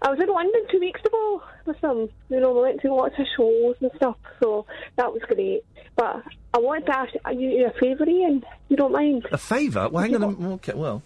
I 0.02 0.10
was 0.12 0.19
in 0.19 0.28
London 0.28 0.62
two 0.71 0.80
weeks 0.80 1.02
ago 1.06 1.41
with 1.65 1.80
them. 1.82 2.10
You 2.30 2.39
know, 2.39 2.54
we 2.54 2.62
went 2.62 2.82
to 2.82 2.93
lots 2.93 3.15
of 3.19 3.25
shows 3.36 3.75
and 3.82 3.91
stuff, 3.97 4.15
so 4.41 4.65
that 4.97 5.12
was 5.12 5.21
great. 5.23 5.63
But 5.95 6.23
I 6.54 6.58
wanted 6.60 6.86
to 6.88 6.97
ask 6.97 7.13
you 7.34 7.49
you 7.49 7.65
a 7.67 7.71
favour, 7.80 8.06
Iain. 8.08 8.43
You 8.69 8.78
don't 8.78 8.91
mind? 8.93 9.25
A 9.32 9.38
favour? 9.38 9.89
Well, 9.89 10.04
hang 10.04 10.15
on. 10.15 10.23
a 10.23 10.28
m- 10.28 10.45
Okay, 10.54 10.73
well, 10.73 11.02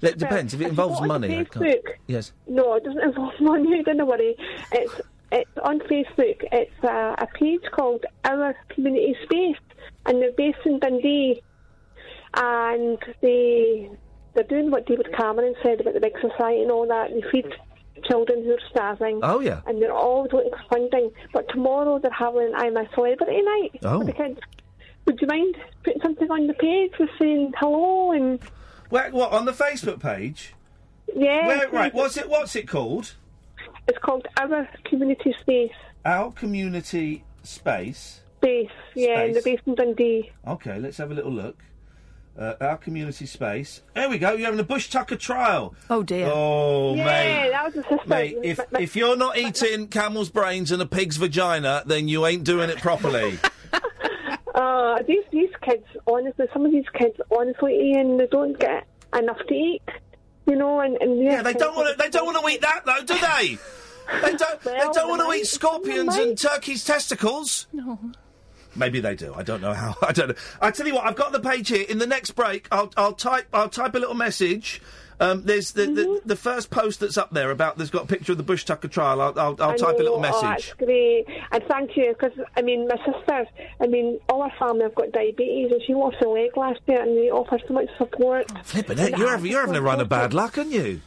it 0.00 0.18
depends. 0.18 0.54
If 0.54 0.60
it 0.60 0.68
involves 0.68 0.98
go 0.98 1.02
on 1.02 1.08
money, 1.08 1.38
I 1.38 1.44
can't. 1.44 1.64
Facebook- 1.64 1.94
Yes. 2.06 2.32
No, 2.46 2.74
it 2.74 2.84
doesn't 2.84 3.02
involve 3.08 3.32
money. 3.40 3.82
Don't 3.82 4.06
worry. 4.06 4.36
It's 4.72 5.00
it's 5.34 5.50
on 5.62 5.80
Facebook. 5.80 6.38
It's 6.52 6.84
uh, 6.84 7.14
a 7.18 7.26
page 7.38 7.62
called 7.72 8.04
Our 8.24 8.54
Community 8.70 9.14
Space, 9.24 9.56
and 10.06 10.22
they're 10.22 10.32
based 10.32 10.64
in 10.64 10.78
Dundee, 10.78 11.42
and 12.36 12.98
they 13.20 13.90
they're 14.34 14.44
doing 14.44 14.70
what 14.70 14.86
David 14.86 15.08
Cameron 15.16 15.54
said 15.62 15.80
about 15.80 15.94
the 15.94 16.00
big 16.00 16.14
society 16.20 16.62
and 16.62 16.70
all 16.70 16.86
that. 16.88 17.10
They 17.10 17.22
feed 17.30 17.46
children 18.04 18.42
who 18.44 18.52
are 18.52 18.58
starving. 18.70 19.20
Oh, 19.22 19.38
yeah. 19.40 19.60
And 19.66 19.80
they're 19.80 19.92
always 19.92 20.32
looking 20.32 20.50
for 20.50 20.62
funding. 20.70 21.12
But 21.32 21.48
tomorrow 21.50 22.00
they're 22.00 22.10
having 22.10 22.52
I'm 22.56 22.76
a 22.76 22.88
Celebrity 22.94 23.42
Night 23.42 23.78
Oh. 23.84 24.00
for 24.00 24.04
the 24.04 24.12
kids. 24.12 24.40
Would 25.06 25.20
you 25.20 25.28
mind 25.28 25.56
putting 25.84 26.02
something 26.02 26.28
on 26.30 26.46
the 26.48 26.54
page 26.54 26.92
with 26.98 27.10
saying 27.20 27.52
hello 27.58 28.10
and 28.12 28.40
Where, 28.88 29.10
what 29.10 29.32
on 29.32 29.44
the 29.44 29.52
Facebook 29.52 30.00
page? 30.00 30.54
yeah? 31.14 31.46
Where, 31.46 31.68
right. 31.70 31.94
What's 31.94 32.16
it? 32.16 32.28
What's 32.28 32.56
it 32.56 32.66
called? 32.66 33.14
It's 33.88 33.98
called 33.98 34.26
Our 34.40 34.68
Community 34.84 35.34
Space. 35.40 35.72
Our 36.04 36.32
community 36.32 37.24
space. 37.42 38.20
Space, 38.38 38.68
yeah, 38.94 39.22
in 39.22 39.32
the 39.32 39.40
Space. 39.40 39.56
base 39.56 39.66
in 39.66 39.74
Dundee. 39.74 40.30
Okay, 40.46 40.78
let's 40.78 40.98
have 40.98 41.10
a 41.10 41.14
little 41.14 41.32
look. 41.32 41.62
Uh, 42.38 42.54
our 42.60 42.76
community 42.76 43.26
space. 43.26 43.80
There 43.94 44.10
we 44.10 44.18
go. 44.18 44.32
You're 44.32 44.46
having 44.46 44.58
a 44.58 44.64
Bush 44.64 44.90
Tucker 44.90 45.14
trial. 45.16 45.74
Oh 45.88 46.02
dear. 46.02 46.28
Oh, 46.32 46.94
yeah, 46.96 47.04
mate. 47.04 47.50
that 47.52 47.64
was 47.64 47.74
the 47.74 47.82
sister. 47.84 48.08
Mate, 48.08 48.36
if, 48.42 48.58
My- 48.58 48.66
my- 48.72 48.80
if 48.80 48.96
you're 48.96 49.16
not 49.16 49.38
eating 49.38 49.86
camel's 49.86 50.30
brains 50.30 50.72
and 50.72 50.82
a 50.82 50.86
pig's 50.86 51.16
vagina, 51.16 51.84
then 51.86 52.08
you 52.08 52.26
ain't 52.26 52.42
doing 52.44 52.70
it 52.70 52.78
properly. 52.78 53.38
uh, 54.54 55.02
these 55.06 55.24
these 55.30 55.50
kids, 55.62 55.84
honestly, 56.06 56.46
some 56.52 56.66
of 56.66 56.72
these 56.72 56.88
kids, 56.98 57.16
honestly, 57.36 57.92
Iain, 57.94 58.16
they 58.18 58.26
don't 58.26 58.58
get 58.58 58.86
enough 59.16 59.38
to 59.48 59.54
eat. 59.54 59.82
You 60.46 60.56
know, 60.56 60.80
and, 60.80 60.96
and 61.00 61.22
yeah, 61.22 61.42
they 61.42 61.54
don't 61.54 61.74
want 61.74 61.96
to. 61.96 62.02
They 62.02 62.10
don't 62.10 62.26
want 62.26 62.38
to 62.44 62.52
eat 62.52 62.60
that 62.60 62.82
though, 62.84 63.04
do 63.04 63.18
they? 63.18 63.58
They 64.20 64.34
don't. 64.34 64.60
they 64.60 64.78
don't 64.92 65.08
want 65.08 65.22
to 65.22 65.32
eat 65.32 65.46
scorpions 65.46 66.14
and 66.16 66.36
turkeys' 66.36 66.84
testicles. 66.84 67.66
No. 67.72 67.98
Maybe 68.76 69.00
they 69.00 69.14
do. 69.14 69.32
I 69.34 69.42
don't 69.42 69.62
know 69.62 69.72
how. 69.72 69.96
I 70.02 70.12
don't 70.12 70.28
know. 70.28 70.34
I 70.60 70.70
tell 70.72 70.86
you 70.86 70.94
what. 70.94 71.06
I've 71.06 71.16
got 71.16 71.32
the 71.32 71.40
page 71.40 71.68
here. 71.68 71.86
In 71.88 71.98
the 71.98 72.06
next 72.06 72.32
break, 72.32 72.68
I'll 72.70 72.92
I'll 72.98 73.14
type 73.14 73.46
I'll 73.52 73.70
type 73.70 73.94
a 73.94 73.98
little 73.98 74.14
message. 74.14 74.82
Um, 75.20 75.42
there's 75.44 75.72
the, 75.72 75.84
Mm-hmm. 75.86 75.94
the 75.94 76.20
the 76.24 76.36
first 76.36 76.70
post 76.70 77.00
that's 77.00 77.16
up 77.16 77.30
there 77.30 77.50
about. 77.50 77.76
There's 77.76 77.90
got 77.90 78.04
a 78.04 78.06
picture 78.06 78.32
of 78.32 78.38
the 78.38 78.44
Bush 78.44 78.64
Tucker 78.64 78.88
trial. 78.88 79.20
I'll 79.20 79.38
I'll, 79.38 79.56
I'll 79.62 79.76
type 79.76 79.96
a 79.98 80.02
little 80.02 80.18
message. 80.20 80.42
Oh, 80.42 80.48
that's 80.48 80.72
great. 80.74 81.26
And 81.52 81.62
thank 81.68 81.96
you, 81.96 82.14
because, 82.18 82.36
I 82.56 82.62
mean, 82.62 82.88
my 82.88 82.96
sister, 83.04 83.46
I 83.80 83.86
mean, 83.86 84.18
all 84.28 84.42
her 84.42 84.52
family 84.58 84.82
have 84.84 84.94
got 84.94 85.12
diabetes, 85.12 85.70
and 85.72 85.80
she 85.86 85.94
lost 85.94 86.16
her 86.20 86.26
leg 86.28 86.56
last 86.56 86.80
year, 86.86 87.00
and 87.02 87.16
they 87.16 87.30
offer 87.30 87.58
so 87.66 87.74
much 87.74 87.88
support. 87.98 88.50
Flipping 88.66 88.98
it, 88.98 89.16
you're 89.18 89.28
having 89.30 89.50
you're 89.50 89.60
having 89.60 89.76
a 89.76 89.82
run 89.82 90.00
of 90.00 90.08
bad 90.08 90.34
luck, 90.34 90.58
aren't 90.58 90.72
you? 90.72 91.00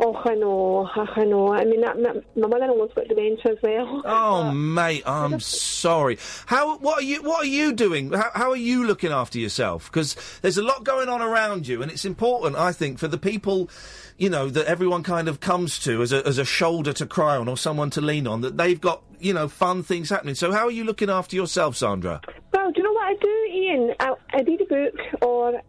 Oh, 0.00 0.20
I 0.24 0.34
know, 0.34 0.90
I 0.96 1.24
know. 1.24 1.52
I 1.52 1.64
mean, 1.64 1.80
that, 1.82 1.96
my, 2.00 2.14
my 2.34 2.48
mother-in-law's 2.48 2.90
got 2.96 3.06
dementia 3.06 3.52
as 3.52 3.58
well. 3.62 4.02
Oh, 4.04 4.50
mate, 4.54 5.04
I'm 5.06 5.38
sorry. 5.38 6.18
How? 6.46 6.78
What 6.78 6.98
are 6.98 7.04
you? 7.04 7.22
What 7.22 7.44
are 7.44 7.48
you 7.48 7.72
doing? 7.72 8.12
How, 8.12 8.30
how 8.34 8.50
are 8.50 8.56
you 8.56 8.84
looking 8.84 9.12
after 9.12 9.38
yourself? 9.38 9.90
Because 9.90 10.16
there's 10.42 10.58
a 10.58 10.64
lot 10.64 10.82
going 10.82 11.08
on 11.08 11.22
around 11.22 11.68
you, 11.68 11.80
and 11.80 11.92
it's 11.92 12.04
important, 12.04 12.56
I 12.56 12.72
think, 12.72 12.98
for 12.98 13.06
the 13.06 13.18
people, 13.18 13.70
you 14.18 14.28
know, 14.28 14.50
that 14.50 14.66
everyone 14.66 15.04
kind 15.04 15.28
of 15.28 15.38
comes 15.38 15.78
to 15.84 16.02
as 16.02 16.12
a 16.12 16.26
as 16.26 16.38
a 16.38 16.44
shoulder 16.44 16.92
to 16.94 17.06
cry 17.06 17.36
on 17.36 17.46
or 17.46 17.56
someone 17.56 17.90
to 17.90 18.00
lean 18.00 18.26
on. 18.26 18.40
That 18.40 18.56
they've 18.56 18.80
got, 18.80 19.04
you 19.20 19.32
know, 19.32 19.46
fun 19.46 19.84
things 19.84 20.10
happening. 20.10 20.34
So, 20.34 20.50
how 20.50 20.66
are 20.66 20.72
you 20.72 20.82
looking 20.82 21.08
after 21.08 21.36
yourself, 21.36 21.76
Sandra? 21.76 22.20
Well, 22.52 22.72
do 22.72 22.78
you 22.78 22.82
know 22.82 22.92
what 22.92 23.04
I 23.04 23.14
do, 23.14 23.48
Iain? 23.52 23.94
I, 24.00 24.14
I 24.36 24.42
read 24.42 24.60
a 24.60 24.64
book, 24.64 25.22
or 25.22 25.60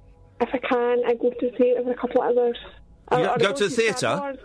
if 0.42 0.50
I 0.52 0.58
can, 0.58 1.04
I 1.06 1.14
go 1.14 1.30
to 1.30 1.52
the 1.52 1.56
theatre 1.56 1.84
for 1.84 1.92
a 1.92 1.96
couple 1.96 2.24
of 2.24 2.36
hours. 2.36 2.58
You 3.12 3.18
Or- 3.18 3.24
go- 3.24 3.34
I 3.34 3.38
go 3.38 3.54
to 3.54 3.68
the 3.68 3.70
theatre? 3.70 4.36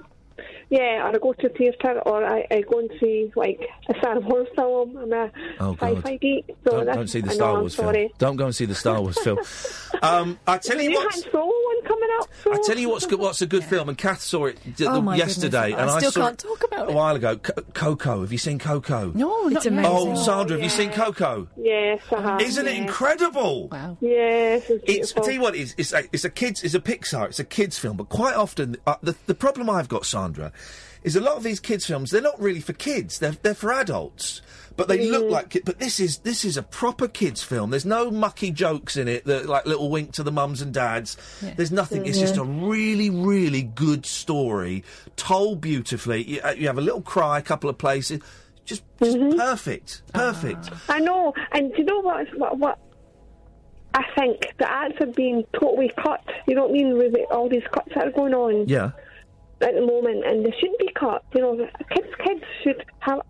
Wars. 0.71 0.81
Yeah, 0.81 1.05
or 1.07 1.15
I 1.15 1.19
go 1.19 1.33
to 1.33 1.49
the 1.49 1.55
theatre, 1.55 2.01
or 2.07 2.25
I, 2.25 2.47
I 2.51 2.61
go 2.63 2.79
and 2.79 2.91
see 3.01 3.33
like 3.37 3.61
a 3.89 3.99
Star 3.99 4.21
Wars 4.21 4.49
film. 4.55 4.97
I'm 4.97 5.13
a 5.13 5.31
Oh, 5.59 5.75
God. 5.75 5.97
sci-fi 5.97 6.17
geek, 6.17 6.45
so 6.65 6.71
Don't, 6.71 6.87
that's, 6.87 6.97
don't 6.97 7.09
see 7.09 7.21
the 7.21 7.31
Star 7.31 7.55
know, 7.55 7.61
Wars 7.61 7.75
film. 7.75 8.09
Don't 8.19 8.37
go 8.37 8.45
and 8.47 8.55
see 8.55 8.65
the 8.67 8.75
Star 8.75 9.01
Wars 9.01 9.19
film. 9.19 9.39
Um, 10.03 10.39
I 10.47 10.57
tell 10.57 10.81
you 10.81 10.93
what. 10.93 11.13
Han 11.13 11.23
one 11.33 11.83
coming 11.85 12.09
up. 12.21 12.29
So. 12.43 12.55
I 12.55 12.59
tell 12.65 12.79
you 12.79 12.89
what's 12.89 13.05
good. 13.05 13.19
What's 13.19 13.43
a 13.43 13.47
good 13.47 13.65
film? 13.65 13.89
And 13.91 13.99
Kath 13.99 14.23
saw 14.23 14.47
it 14.47 14.59
d- 14.77 14.87
Oh, 14.87 15.03
my 15.03 15.15
yesterday, 15.17 15.71
goodness. 15.73 15.81
and 15.81 15.91
I 15.91 15.95
I 15.95 15.99
still 15.99 16.11
saw 16.13 16.21
can't 16.29 16.43
it 16.43 16.47
talk 16.47 16.65
about 16.65 16.91
a 16.91 16.93
while 16.95 17.17
ago. 17.17 17.37
Co- 17.37 17.63
Coco. 17.75 18.21
Have 18.23 18.33
you 18.33 18.39
seen 18.39 18.59
Coco? 18.59 19.13
No, 19.15 19.47
It's 19.49 19.55
not 19.57 19.65
yet. 19.65 19.73
amazing. 19.75 19.93
Oh, 19.95 20.15
Sandra, 20.15 20.57
have 20.57 20.65
you 20.65 20.71
seen 20.71 20.91
Coco? 20.91 21.49
Yes, 21.59 22.01
I 22.17 22.21
have. 22.23 22.41
Isn't 22.41 22.67
it 22.67 22.77
incredible? 22.77 23.69
Wow. 23.69 23.99
Yes, 24.01 24.71
it's 24.71 24.85
It's. 24.87 25.17
I 25.17 25.21
tell 25.21 25.33
you 25.35 25.41
what, 25.43 25.55
it's, 25.57 25.75
it's 25.77 25.93
a 25.93 26.05
it's 26.13 26.25
a 26.25 26.31
kids 26.31 26.63
it's 26.63 26.75
a 26.75 26.81
Pixar. 26.81 27.27
It's 27.27 27.41
a 27.41 27.45
kids 27.45 27.79
film, 27.79 27.97
but 27.99 28.09
quite 28.09 28.37
often 28.37 28.77
uh, 28.87 28.95
the 29.03 29.15
the 29.27 29.35
problem 29.35 29.69
I've 29.69 29.89
got, 29.89 30.07
Sandra, 30.07 30.53
is 31.03 31.17
a 31.17 31.21
lot 31.21 31.37
of 31.37 31.43
these 31.43 31.61
kids 31.61 31.87
films. 31.87 32.11
They're 32.11 32.21
not 32.23 32.41
really 32.41 32.61
for 32.61 32.73
kids. 32.75 33.19
They're 33.19 33.33
they're 33.43 33.55
for 33.55 33.73
adults. 33.73 34.43
But 34.77 34.89
they 34.89 35.11
look 35.11 35.25
Mm. 35.27 35.31
like, 35.31 35.51
ki- 35.51 35.63
but 35.65 35.79
this 35.79 36.01
is 36.01 36.19
this 36.19 36.43
is 36.45 36.57
a 36.57 36.63
proper 36.63 37.07
kids 37.09 37.43
film. 37.43 37.71
There's 37.71 37.85
no 37.85 38.11
mucky 38.11 38.51
jokes 38.51 38.97
in 38.97 39.09
it, 39.09 39.25
that 39.27 39.47
like 39.47 39.67
little 39.67 39.91
wink 39.91 40.13
to 40.13 40.23
the 40.23 40.33
mums 40.33 40.63
and 40.63 40.73
dads. 40.73 41.17
There's 41.57 41.73
nothing. 41.73 42.07
It's 42.07 42.19
just 42.19 42.37
a 42.39 42.45
really, 42.45 43.11
really 43.11 43.63
good 43.63 44.07
story, 44.07 44.85
told 45.17 45.61
beautifully. 45.61 46.23
You, 46.23 46.41
uh, 46.43 46.55
you 46.57 46.67
have 46.69 46.79
a 46.79 46.83
little 46.83 47.03
cry, 47.03 47.39
a 47.39 47.43
couple 47.43 47.69
of 47.69 47.77
places, 47.77 48.21
just, 48.65 48.83
just 49.03 49.17
Mm-hmm. 49.19 49.39
perfect, 49.39 50.03
perfect. 50.15 50.71
I 50.89 51.01
know, 51.01 51.35
and 51.53 51.73
do 51.73 51.79
you 51.79 51.85
know 51.85 52.01
what? 52.01 52.27
What? 52.39 52.59
what 52.59 52.79
I 53.93 54.05
think 54.19 54.55
the 54.59 54.71
ads 54.71 54.95
have 55.01 55.15
been 55.15 55.45
totally 55.53 55.91
cut. 56.01 56.23
You 56.47 56.55
know 56.55 56.63
what 56.63 56.71
I 56.71 56.75
mean? 56.75 56.97
With 56.97 57.15
it- 57.17 57.27
all 57.31 57.49
these 57.49 57.65
cuts 57.73 57.91
that 57.95 58.07
are 58.07 58.13
going 58.13 58.35
on 58.35 58.69
Yeah. 58.69 58.93
At 59.61 59.75
the 59.75 59.81
moment, 59.87 60.25
and 60.27 60.45
they 60.45 60.53
shouldn't 60.59 60.79
be 60.79 60.91
cut. 60.95 61.25
You 61.35 61.41
know, 61.43 61.69
kids, 61.95 62.09
kids 62.25 62.43
should 62.63 62.85
have 63.01 63.21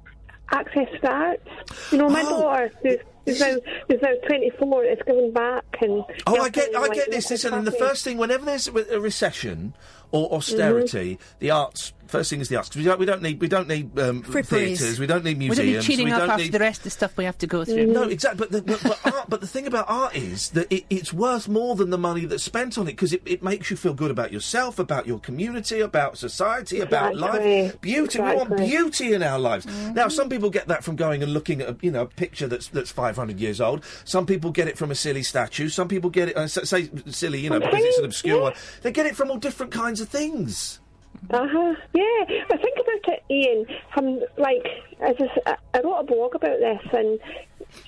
access 0.53 0.89
to 0.95 0.99
the 1.03 1.11
arts. 1.11 1.49
You 1.93 1.99
know, 1.99 2.09
my 2.09 2.23
Oh. 2.25 2.41
daughter, 2.43 2.73
who's, 2.83 2.99
who's 3.27 3.41
now 3.41 3.57
who's 3.89 4.03
now 4.03 4.13
twenty 4.27 4.51
four, 4.59 4.85
is 4.85 4.99
giving 5.07 5.33
back 5.33 5.65
and. 5.81 6.05
Oh, 6.27 6.41
I 6.41 6.49
get, 6.49 6.75
I 6.75 6.81
like, 6.81 6.95
get 6.95 7.11
this. 7.11 7.31
Listen, 7.31 7.55
and 7.55 7.67
the 7.67 7.73
first 7.73 8.05
thing, 8.05 8.17
whenever 8.19 8.45
there's 8.45 8.69
a 8.69 8.97
a 8.97 9.01
recession 9.01 9.75
or 10.13 10.33
austerity, 10.33 11.15
Mm-hmm. 11.17 11.37
the 11.41 11.51
arts. 11.51 11.93
First 12.11 12.31
thing 12.31 12.41
is 12.41 12.49
the 12.49 12.57
arts 12.57 12.69
because 12.69 12.79
we 12.79 12.85
don't, 12.85 12.99
we 12.99 13.07
don't 13.07 13.23
need, 13.23 13.41
we 13.41 13.49
don't 13.49 13.69
need 13.69 13.99
um, 13.99 14.23
theatres, 14.23 14.99
we 14.99 15.07
don't 15.07 15.25
need 15.25 15.39
We 15.39 15.49
don't 15.49 15.57
museums, 15.65 15.87
be 15.87 15.93
cheating 15.93 16.07
we 16.07 16.13
up 16.13 16.21
don't 16.21 16.31
after 16.31 16.43
need. 16.45 16.53
the 16.53 16.59
rest 16.59 16.81
of 16.81 16.85
the 16.85 16.91
stuff 16.91 17.17
we 17.17 17.25
have 17.25 17.39
to 17.39 17.47
go 17.47 17.65
through. 17.65 17.87
No, 17.87 18.03
exactly. 18.03 18.39
But 18.39 18.51
the, 18.53 18.63
but, 18.63 18.83
but, 18.83 19.15
art, 19.15 19.25
but 19.31 19.41
the 19.41 19.47
thing 19.47 19.67
about 19.67 19.87
art 19.89 20.17
is 20.17 20.51
that 20.51 20.71
it, 20.73 20.85
it's 20.91 21.13
worth 21.13 21.49
more 21.49 21.77
than 21.77 21.91
the 21.91 21.99
money 21.99 22.25
that's 22.25 22.43
spent 22.43 22.77
on 22.79 22.89
it 22.89 22.93
because 22.93 23.13
it, 23.13 23.23
it 23.25 23.43
makes 23.43 23.71
you 23.71 23.77
feel 23.77 23.95
good 23.95 24.11
about 24.11 24.33
yourself, 24.33 24.79
about 24.79 25.07
your 25.07 25.19
community, 25.21 25.81
about 25.81 26.19
society, 26.19 26.81
about 26.81 27.13
Exactly. 27.13 27.63
life. 27.63 27.81
Beauty. 27.81 28.21
We 28.21 28.35
want 28.35 28.57
beauty 28.57 29.13
in 29.15 29.23
our 29.23 29.39
lives. 29.39 29.67
Now, 29.95 30.09
some 30.09 30.29
people 30.29 30.51
get 30.51 30.69
that 30.69 30.83
from 30.85 30.97
going 30.97 31.23
and 31.23 31.33
looking 31.33 31.61
at 31.61 31.69
a, 31.69 31.77
you 31.81 31.91
know 31.91 32.03
a 32.03 32.07
picture 32.07 32.49
that's 32.49 32.69
that's 32.69 32.91
500 32.91 33.39
years 33.39 33.61
old. 33.61 33.85
Some 34.05 34.27
people 34.27 34.51
get 34.51 34.67
it 34.69 34.77
from 34.77 34.91
a 34.91 34.95
silly 34.97 35.23
statue. 35.23 35.69
Some 35.69 35.87
people 35.89 36.11
get 36.11 36.31
it 36.31 36.37
uh, 36.37 36.49
say 36.49 36.91
silly, 37.07 37.41
you 37.41 37.51
know, 37.51 37.61
because 37.61 37.85
it's 37.85 37.99
an 37.99 38.05
obscure 38.05 38.37
Yeah. 38.37 38.43
one. 38.43 38.53
They 38.83 38.91
get 38.93 39.07
it 39.07 39.15
from 39.17 39.31
all 39.31 39.37
different 39.39 39.71
kinds 39.73 40.01
of 40.01 40.09
things. 40.09 40.81
Uh 41.29 41.47
huh. 41.49 41.75
Yeah, 41.93 42.43
but 42.49 42.61
think 42.63 42.79
about 42.79 43.15
it, 43.15 43.23
Iain. 43.31 43.67
From 43.93 44.21
like, 44.37 44.67
I 45.05 45.13
just 45.13 45.33
I 45.47 45.57
I 45.75 45.81
wrote 45.81 45.99
a 46.01 46.05
blog 46.05 46.35
about 46.35 46.59
this, 46.59 46.81
and 46.93 47.21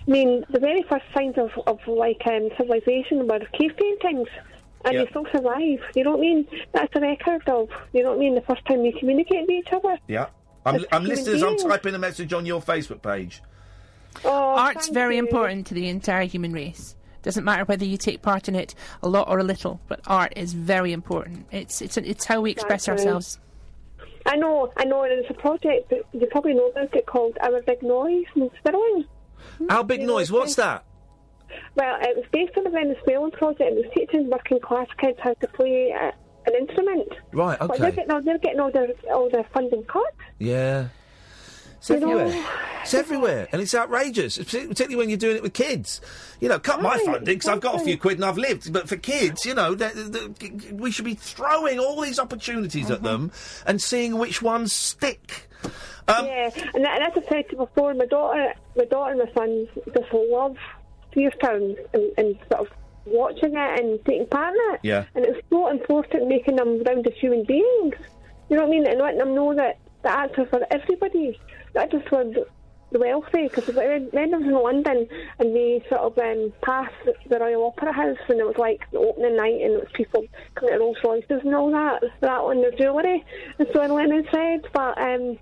I 0.07 0.11
mean, 0.11 0.45
the 0.51 0.61
very 0.61 0.83
first 0.83 1.05
signs 1.15 1.37
of 1.39 1.51
of 1.67 1.79
like 1.87 2.21
um, 2.27 2.51
civilization 2.59 3.27
were 3.27 3.41
cave 3.59 3.73
paintings, 3.77 4.29
and 4.85 4.95
Yeah. 4.95 5.05
they 5.05 5.11
still 5.11 5.27
survive. 5.33 5.81
You 5.95 6.05
know 6.05 6.11
what 6.13 6.19
I 6.19 6.21
mean? 6.21 6.47
That's 6.73 6.95
a 6.95 7.01
record 7.01 7.49
of 7.49 7.69
you 7.93 8.03
know 8.03 8.11
what 8.11 8.17
I 8.19 8.21
mean. 8.21 8.35
The 8.35 8.43
first 8.43 8.65
time 8.67 8.83
we 8.83 8.93
communicate 8.93 9.43
with 9.43 9.51
each 9.51 9.73
other. 9.73 9.99
Yeah. 10.07 10.27
I'm, 10.65 10.77
I'm 10.93 11.03
human 11.03 11.09
listening 11.17 11.35
as 11.37 11.43
I'm 11.43 11.57
typing 11.57 11.95
a 11.95 11.99
message 11.99 12.33
on 12.33 12.47
your 12.47 12.61
Facebook 12.63 13.03
page. 13.03 13.43
Oh, 14.25 14.31
Art's 14.31 14.89
very 14.89 15.17
you. 15.17 15.23
important 15.25 15.67
to 15.69 15.75
the 15.75 15.89
entire 15.89 16.23
human 16.25 16.53
race. 16.53 16.95
Doesn't 17.23 17.45
matter 17.45 17.65
whether 17.65 17.85
you 17.85 17.97
take 17.97 18.21
part 18.23 18.49
in 18.49 18.55
it 18.55 18.75
a 19.03 19.09
lot 19.09 19.29
or 19.29 19.39
a 19.39 19.45
little, 19.45 19.81
but 19.89 20.01
art 20.07 20.33
is 20.37 20.53
very 20.55 20.93
important. 20.93 21.47
It's 21.53 21.81
it's 21.81 21.97
it's 21.97 22.25
how 22.25 22.41
we 22.41 22.51
express 22.51 22.87
That's 22.87 23.01
right. 23.01 23.07
ourselves. 23.07 23.39
I 24.27 24.37
know, 24.37 24.73
I 24.77 24.85
know. 24.85 25.03
And 25.05 25.13
it's 25.13 25.31
a 25.31 25.35
project 25.35 25.91
that 25.91 26.03
you 26.13 26.27
probably 26.31 26.55
know 26.55 26.69
about 26.69 26.95
it 26.95 27.07
called 27.07 27.37
Our 27.41 27.61
Big 27.63 27.83
Noise 27.83 28.27
in 28.37 28.51
Stirling. 28.61 29.05
Our 29.71 29.83
big 29.85 30.01
You 30.01 30.07
know, 30.07 30.15
noise. 30.15 30.31
What's 30.31 30.55
that? 30.57 30.85
Well, 31.75 31.97
it 32.01 32.17
was 32.17 32.25
based 32.33 32.57
on 32.57 32.67
a 32.67 32.71
Venezuelan 32.71 33.31
project. 33.33 33.61
It 33.73 33.75
was 33.75 33.85
teaching 33.95 34.31
working 34.31 34.61
class 34.61 34.87
kids 34.99 35.19
how 35.21 35.35
to 35.35 35.49
play 35.49 35.93
uh, 35.93 36.11
an 36.47 36.55
instrument. 36.55 37.09
Right. 37.33 37.59
But 37.59 37.79
they're 37.79 37.89
Okay. 37.89 37.97
getting 37.97 38.11
all, 38.11 38.23
they're 38.23 38.39
getting 38.39 38.61
all 38.61 38.71
their 38.71 38.89
all 39.13 39.29
their 39.29 39.45
funding 39.53 39.83
cut. 39.85 40.15
Yeah. 40.39 40.89
It's 41.83 41.91
everywhere. 41.91 42.45
It's 42.83 42.95
everywhere, 42.95 43.49
and 43.51 43.61
it's 43.61 43.75
outrageous, 43.75 44.39
particularly 44.39 44.95
when 44.95 45.09
you're 45.09 45.19
doing 45.19 45.37
it 45.37 45.43
with 45.43 45.53
kids. 45.53 46.01
You 46.41 46.49
know, 46.49 46.61
cut 46.61 46.81
my 46.81 46.97
funding 46.99 47.25
because 47.25 47.49
I've 47.49 47.61
got 47.61 47.81
a 47.81 47.85
few 47.85 47.99
quid 47.99 48.19
and 48.19 48.25
I've 48.25 48.39
lived. 48.39 48.73
But 48.73 48.89
for 48.89 48.97
kids, 48.97 49.45
you 49.45 49.55
know, 49.55 49.75
they're- 49.75 49.91
they're- 49.93 50.75
we 50.75 50.93
should 50.93 51.05
be 51.05 51.15
throwing 51.15 51.81
all 51.81 52.01
these 52.01 52.21
opportunities 52.21 52.89
at 52.89 53.03
them 53.03 53.33
and 53.67 53.83
seeing 53.83 54.17
which 54.17 54.43
ones 54.43 54.73
stick. 54.73 55.49
Um, 56.07 56.27
yeah, 56.27 56.51
and, 56.75 56.85
that, 56.85 57.01
and 57.01 57.17
as 57.17 57.25
I 57.25 57.29
said 57.29 57.49
to 57.51 57.57
before, 57.57 57.95
my 57.95 58.07
daughter, 58.07 58.53
my 58.77 58.85
daughter 58.85 59.13
and 59.13 59.21
my 59.21 59.33
son 59.35 59.69
just 59.95 60.13
love 60.13 60.57
theatre 61.15 61.51
and, 61.51 61.77
and, 62.17 62.37
sort 62.51 62.67
of 62.67 62.69
watching 63.07 63.57
it 63.57 63.81
and 63.81 64.05
taking 64.05 64.27
part 64.27 64.55
in 64.55 64.75
it. 64.75 64.81
Yeah. 64.83 65.05
And 65.15 65.25
it's 65.27 65.41
so 65.51 65.69
important 65.69 66.29
making 66.29 66.57
them 66.57 66.83
round 66.83 67.07
as 67.07 67.15
human 67.15 67.45
beings. 67.45 67.95
You 68.49 68.57
know 68.57 68.63
what 68.63 68.69
I 68.69 68.71
mean? 68.71 68.87
And 68.87 68.99
letting 69.01 69.19
them 69.19 69.35
know 69.35 69.55
that 69.55 69.79
the 70.03 70.09
are 70.11 70.29
for 70.47 70.67
everybody, 70.73 71.39
not 71.75 71.91
just 71.91 72.09
for 72.09 72.25
the, 72.25 72.47
wealthy. 72.99 73.45
Because 73.49 73.75
when 73.75 74.05
when 74.11 74.35
I 74.35 74.37
was 74.39 74.47
in 74.47 74.53
London 74.53 75.09
and 75.39 75.53
we 75.55 75.83
sort 75.89 76.03
of 76.03 76.19
um, 76.19 76.53
passed 76.63 76.93
the, 77.07 77.15
the 77.29 77.39
Royal 77.39 77.67
Opera 77.69 77.91
House 77.93 78.19
and 78.29 78.39
it 78.39 78.47
was 78.47 78.59
like 78.59 78.83
the 78.91 78.99
opening 78.99 79.37
night 79.37 79.61
and 79.63 79.73
it 79.73 79.81
was 79.81 79.89
people 79.95 80.25
coming 80.55 80.75
to 80.75 80.79
Rolls 80.81 80.99
Royces 81.03 81.41
and 81.43 81.55
all 81.55 81.71
that, 81.71 82.03
that 82.21 82.29
on 82.31 82.61
their 82.61 82.71
jewellery. 82.73 83.25
And 83.59 83.67
so 83.73 83.81
Lennon 83.81 84.27
said, 84.31 84.67
but 84.75 84.99
um, 85.01 85.39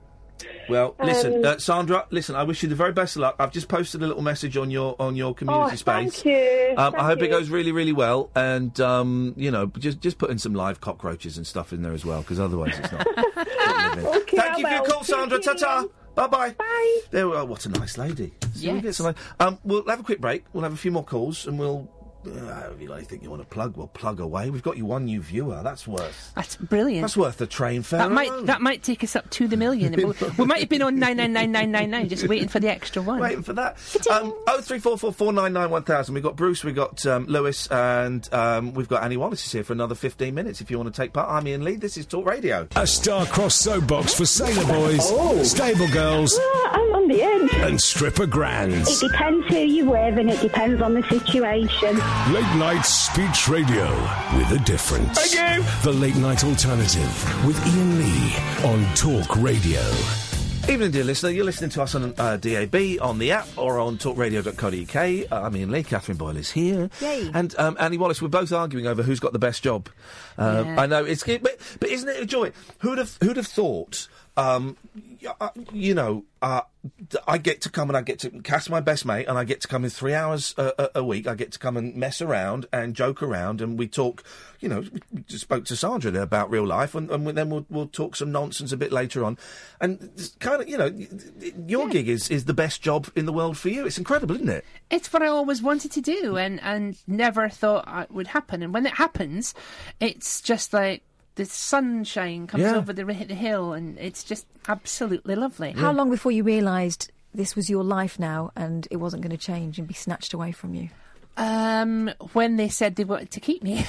Well, 0.68 0.94
listen, 1.02 1.38
Um, 1.38 1.44
uh, 1.44 1.58
Sandra. 1.58 2.06
Listen, 2.10 2.36
I 2.36 2.44
wish 2.44 2.62
you 2.62 2.68
the 2.68 2.76
very 2.76 2.92
best 2.92 3.16
of 3.16 3.22
luck. 3.22 3.34
I've 3.40 3.50
just 3.50 3.66
posted 3.66 4.00
a 4.00 4.06
little 4.06 4.22
message 4.22 4.56
on 4.56 4.70
your 4.70 4.94
on 5.00 5.16
your 5.16 5.34
community 5.34 5.72
Oh, 5.72 5.76
space. 5.76 6.22
thank 6.22 6.24
you. 6.26 6.74
Um, 6.78 6.94
I 6.94 6.98
Thank 6.98 7.02
hope 7.04 7.22
it 7.22 7.28
goes 7.28 7.48
really, 7.50 7.72
really 7.72 7.92
well, 7.92 8.30
and 8.36 8.78
um, 8.80 9.34
you 9.36 9.50
know, 9.50 9.66
just 9.76 10.00
just 10.00 10.18
put 10.18 10.30
in 10.30 10.38
some 10.38 10.54
live 10.54 10.80
cockroaches 10.80 11.36
and 11.36 11.44
stuff 11.44 11.72
in 11.72 11.82
there 11.82 11.92
as 11.92 12.04
well, 12.04 12.20
because 12.20 12.38
otherwise 12.38 12.78
it's 12.78 12.92
not. 12.92 13.04
Okay, 13.08 14.36
Thank 14.36 14.52
I 14.54 14.56
you 14.58 14.64
for 14.68 14.72
your 14.72 14.84
call, 14.84 15.02
Sandra. 15.02 15.40
Ta 15.40 15.54
ta. 15.54 15.84
Bye 16.14 16.26
bye. 16.26 16.50
Bye. 16.50 17.00
There. 17.10 17.28
we 17.28 17.36
are. 17.36 17.44
what 17.44 17.64
a 17.66 17.68
nice 17.68 17.96
lady. 17.96 18.32
So 18.42 18.48
we 18.54 18.60
Yes. 18.62 18.82
get 18.82 18.94
some- 18.94 19.14
um, 19.38 19.58
we'll 19.64 19.84
have 19.86 20.00
a 20.00 20.02
quick 20.02 20.20
break. 20.20 20.44
We'll 20.52 20.64
have 20.64 20.72
a 20.72 20.76
few 20.76 20.90
more 20.90 21.04
calls, 21.04 21.46
and 21.46 21.58
we'll. 21.58 21.88
Uh, 22.26 22.70
if 22.74 22.80
you 22.80 22.92
anything 22.92 23.22
you 23.22 23.30
want 23.30 23.42
to 23.42 23.48
plug, 23.48 23.76
we'll 23.76 23.86
plug 23.86 24.20
away. 24.20 24.50
We've 24.50 24.62
got 24.62 24.76
you 24.76 24.84
one 24.84 25.06
new 25.06 25.20
viewer. 25.20 25.62
That's 25.62 25.86
worth. 25.88 26.32
That's 26.34 26.56
brilliant. 26.56 27.02
That's 27.02 27.16
worth 27.16 27.38
the 27.38 27.46
train 27.46 27.82
fare. 27.82 28.00
that 28.00 28.12
might 28.12 28.28
alone. 28.28 28.46
that 28.46 28.60
might 28.60 28.82
take 28.82 29.02
us 29.02 29.16
up 29.16 29.28
to 29.30 29.48
the 29.48 29.56
million. 29.56 29.94
we, 30.38 30.44
might 30.44 30.60
have 30.60 30.68
been 30.68 30.82
on 30.82 30.98
nine 30.98 31.16
nine 31.16 31.32
nine 31.32 31.50
nine 31.50 31.70
nine 31.70 31.90
nine, 31.90 32.08
just 32.08 32.28
waiting 32.28 32.48
for 32.48 32.60
the 32.60 32.68
extra 32.68 33.00
one. 33.00 33.20
Waiting 33.20 33.42
for 33.42 33.54
that. 33.54 33.76
Um, 34.10 34.34
oh 34.46 34.60
three 34.60 34.78
four 34.78 34.98
four 34.98 35.12
four 35.12 35.32
nine 35.32 35.52
nine 35.52 35.70
one 35.70 35.82
thousand. 35.82 36.14
We've 36.14 36.22
got 36.22 36.36
Bruce, 36.36 36.62
we've 36.62 36.74
got 36.74 37.04
um, 37.06 37.26
Lewis, 37.26 37.66
and 37.68 38.28
um, 38.34 38.74
we've 38.74 38.88
got 38.88 39.02
Annie 39.02 39.16
Wallace 39.16 39.46
is 39.46 39.52
here 39.52 39.64
for 39.64 39.72
another 39.72 39.94
fifteen 39.94 40.34
minutes. 40.34 40.60
If 40.60 40.70
you 40.70 40.78
want 40.78 40.92
to 40.94 41.02
take 41.02 41.12
part, 41.12 41.28
I'm 41.30 41.46
Iain 41.46 41.64
Lee. 41.64 41.76
This 41.76 41.96
is 41.96 42.06
Talk 42.06 42.26
Radio. 42.26 42.68
A 42.76 42.86
star-crossed 42.86 43.60
soapbox 43.60 44.14
for 44.14 44.26
sailor 44.26 44.66
boys, 44.66 45.50
stable 45.50 45.88
girls, 45.88 46.38
I'm 46.66 46.94
on 46.94 47.08
the 47.08 47.22
edge. 47.22 47.54
and 47.54 47.80
stripper 47.80 48.26
grands. 48.26 49.02
It 49.02 49.10
depends 49.10 49.46
who 49.46 49.58
you're 49.58 49.86
with 49.86 50.18
and 50.18 50.30
it 50.30 50.40
depends 50.40 50.82
on 50.82 50.94
the 50.94 51.02
situation. 51.08 51.96
Late 52.32 52.54
night 52.56 52.82
speech 52.82 53.48
radio 53.48 53.88
with 54.36 54.50
a 54.52 54.58
difference. 54.64 55.18
Thank 55.18 55.58
you. 55.58 55.64
The 55.82 55.92
late 55.92 56.16
night 56.16 56.44
alternative 56.44 57.44
with 57.46 57.58
Iain 57.66 57.98
Lee 57.98 58.34
on 58.64 58.94
Talk 58.94 59.36
Radio. 59.36 59.80
Evening, 60.68 60.90
dear 60.92 61.02
listener. 61.04 61.30
You're 61.30 61.44
listening 61.44 61.70
to 61.70 61.82
us 61.82 61.94
on 61.94 62.14
uh, 62.18 62.36
DAB, 62.36 62.76
on 63.00 63.18
the 63.18 63.32
app, 63.32 63.48
or 63.56 63.80
on 63.80 63.96
talkradio.co.uk. 63.98 65.32
Uh, 65.32 65.44
I'm 65.46 65.54
Iain 65.56 65.70
Lee. 65.70 65.82
Katherine 65.82 66.18
Boyle 66.18 66.36
is 66.36 66.50
here. 66.50 66.88
Yay. 67.00 67.30
And 67.34 67.54
um, 67.58 67.76
Annie 67.80 67.98
Wallace, 67.98 68.22
we're 68.22 68.28
both 68.28 68.52
arguing 68.52 68.86
over 68.86 69.02
who's 69.02 69.18
got 69.18 69.32
the 69.32 69.38
best 69.40 69.62
job. 69.64 69.88
Uh, 70.38 70.62
Yeah. 70.66 70.80
I 70.80 70.86
know, 70.86 71.04
it's 71.04 71.24
but, 71.24 71.58
but 71.80 71.88
isn't 71.88 72.08
it 72.08 72.22
a 72.22 72.26
joy? 72.26 72.52
Who'd 72.80 72.98
have, 72.98 73.16
who'd 73.22 73.36
have 73.38 73.46
thought, 73.48 74.06
um, 74.36 74.76
y- 74.94 75.09
uh, 75.40 75.50
you 75.72 75.94
know, 75.94 76.24
uh, 76.42 76.62
I 77.26 77.38
get 77.38 77.60
to 77.62 77.70
come 77.70 77.90
and 77.90 77.96
I 77.96 78.00
get 78.00 78.20
to 78.20 78.30
cast 78.42 78.70
my 78.70 78.80
best 78.80 79.04
mate, 79.04 79.26
and 79.28 79.36
I 79.36 79.44
get 79.44 79.60
to 79.62 79.68
come 79.68 79.84
in 79.84 79.90
three 79.90 80.14
hours 80.14 80.54
a, 80.56 81.04
week. 81.04 81.26
I 81.26 81.34
get 81.34 81.52
to 81.52 81.58
come 81.58 81.76
and 81.76 81.94
mess 81.94 82.22
around 82.22 82.66
and 82.72 82.94
joke 82.94 83.22
around, 83.22 83.60
and 83.60 83.78
we 83.78 83.86
talk. 83.86 84.24
You 84.60 84.68
know, 84.68 84.84
we 85.12 85.20
just 85.22 85.42
spoke 85.42 85.64
to 85.66 85.76
Sandra 85.76 86.10
there 86.10 86.22
about 86.22 86.50
real 86.50 86.66
life, 86.66 86.94
and, 86.94 87.10
and 87.10 87.26
then 87.36 87.50
we'll 87.50 87.66
we'll 87.68 87.88
talk 87.88 88.16
some 88.16 88.32
nonsense 88.32 88.72
a 88.72 88.76
bit 88.76 88.92
later 88.92 89.24
on. 89.24 89.36
And 89.80 90.10
kind 90.38 90.62
of, 90.62 90.68
you 90.68 90.78
know, 90.78 90.90
your 91.66 91.88
gig 91.88 92.08
is 92.08 92.30
is 92.30 92.46
the 92.46 92.54
best 92.54 92.80
job 92.80 93.08
in 93.14 93.26
the 93.26 93.32
world 93.32 93.58
for 93.58 93.68
you. 93.68 93.86
It's 93.86 93.98
incredible, 93.98 94.36
isn't 94.36 94.48
it? 94.48 94.64
It's 94.90 95.12
what 95.12 95.22
I 95.22 95.26
always 95.26 95.60
wanted 95.60 95.92
to 95.92 96.00
do, 96.00 96.38
and 96.38 96.60
and 96.62 96.96
never 97.06 97.48
thought 97.50 97.86
it 98.02 98.10
would 98.10 98.28
happen. 98.28 98.62
And 98.62 98.72
when 98.72 98.86
it 98.86 98.94
happens, 98.94 99.54
it's 100.00 100.40
just 100.40 100.72
like 100.72 101.02
the 101.40 101.46
sunshine 101.46 102.46
comes 102.46 102.64
Yeah. 102.64 102.76
over 102.76 102.92
the, 102.92 103.02
the 103.02 103.34
hill, 103.34 103.72
and 103.72 103.98
it's 103.98 104.22
just 104.24 104.46
absolutely 104.68 105.34
lovely. 105.34 105.72
How 105.72 105.90
long 105.90 106.10
before 106.10 106.32
you 106.32 106.42
realised 106.44 107.10
this 107.32 107.56
was 107.56 107.70
your 107.70 107.82
life 107.82 108.18
now 108.18 108.50
and 108.54 108.86
it 108.90 108.98
wasn't 108.98 109.22
going 109.22 109.30
to 109.30 109.38
change 109.38 109.78
and 109.78 109.88
be 109.88 109.94
snatched 109.94 110.34
away 110.34 110.52
from 110.52 110.74
you? 110.74 110.90
Um, 111.36 112.10
when 112.34 112.56
they 112.56 112.68
said 112.68 112.96
they 112.96 113.04
wanted 113.04 113.30
to 113.30 113.40
keep 113.40 113.62
me, 113.62 113.84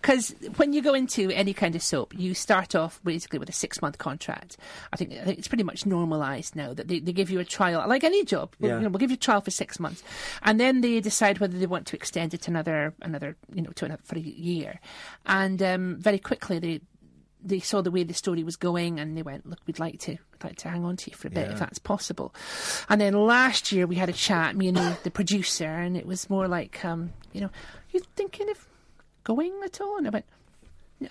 because 0.00 0.30
when 0.56 0.72
you 0.72 0.80
go 0.80 0.94
into 0.94 1.30
any 1.32 1.52
kind 1.52 1.74
of 1.74 1.82
soap, 1.82 2.14
you 2.16 2.32
start 2.32 2.74
off 2.74 2.98
basically 3.04 3.38
with 3.38 3.48
a 3.50 3.52
six-month 3.52 3.98
contract. 3.98 4.56
I 4.92 4.96
think, 4.96 5.12
I 5.12 5.24
think 5.24 5.38
it's 5.38 5.48
pretty 5.48 5.64
much 5.64 5.84
normalised 5.84 6.56
now 6.56 6.72
that 6.72 6.88
they, 6.88 7.00
they 7.00 7.12
give 7.12 7.28
you 7.30 7.40
a 7.40 7.44
trial, 7.44 7.86
like 7.86 8.04
any 8.04 8.24
job. 8.24 8.54
We'll, 8.58 8.70
Yeah. 8.70 8.76
you 8.78 8.82
know, 8.84 8.88
we'll 8.88 9.00
give 9.00 9.10
you 9.10 9.16
a 9.16 9.18
trial 9.18 9.42
for 9.42 9.50
six 9.50 9.78
months, 9.78 10.02
and 10.42 10.58
then 10.58 10.80
they 10.80 11.00
decide 11.00 11.40
whether 11.40 11.58
they 11.58 11.66
want 11.66 11.86
to 11.88 11.96
extend 11.96 12.32
it 12.32 12.48
another, 12.48 12.94
another, 13.02 13.36
you 13.52 13.60
know, 13.60 13.70
to 13.72 13.84
another 13.84 14.02
for 14.04 14.16
a 14.16 14.20
year, 14.20 14.80
and 15.26 15.60
um, 15.62 15.96
very 15.98 16.18
quickly 16.18 16.58
they. 16.58 16.80
They 17.46 17.60
saw 17.60 17.80
the 17.80 17.90
way 17.90 18.02
the 18.02 18.14
story 18.14 18.42
was 18.42 18.56
going, 18.56 18.98
and 18.98 19.16
they 19.16 19.22
went, 19.22 19.48
"Look, 19.48 19.60
we'd 19.66 19.78
like 19.78 20.00
to, 20.00 20.12
we'd 20.12 20.44
like 20.44 20.56
to 20.58 20.68
hang 20.68 20.84
on 20.84 20.96
to 20.96 21.10
you 21.10 21.16
for 21.16 21.28
a 21.28 21.30
bit, 21.30 21.50
if 21.52 21.58
that's 21.58 21.78
possible." 21.78 22.34
And 22.88 23.00
then 23.00 23.14
last 23.14 23.70
year 23.72 23.86
we 23.86 23.94
had 23.94 24.08
a 24.08 24.12
chat, 24.12 24.56
me 24.56 24.68
and 24.68 24.76
the, 24.76 24.98
the 25.04 25.10
producer, 25.10 25.64
and 25.64 25.96
it 25.96 26.06
was 26.06 26.28
more 26.28 26.48
like, 26.48 26.84
um, 26.84 27.12
you 27.32 27.40
know, 27.40 27.50
you 27.92 28.00
thinking 28.16 28.50
of 28.50 28.66
going 29.24 29.52
at 29.64 29.80
all? 29.80 29.96
And 29.96 30.06
I 30.06 30.10
went, 30.10 30.26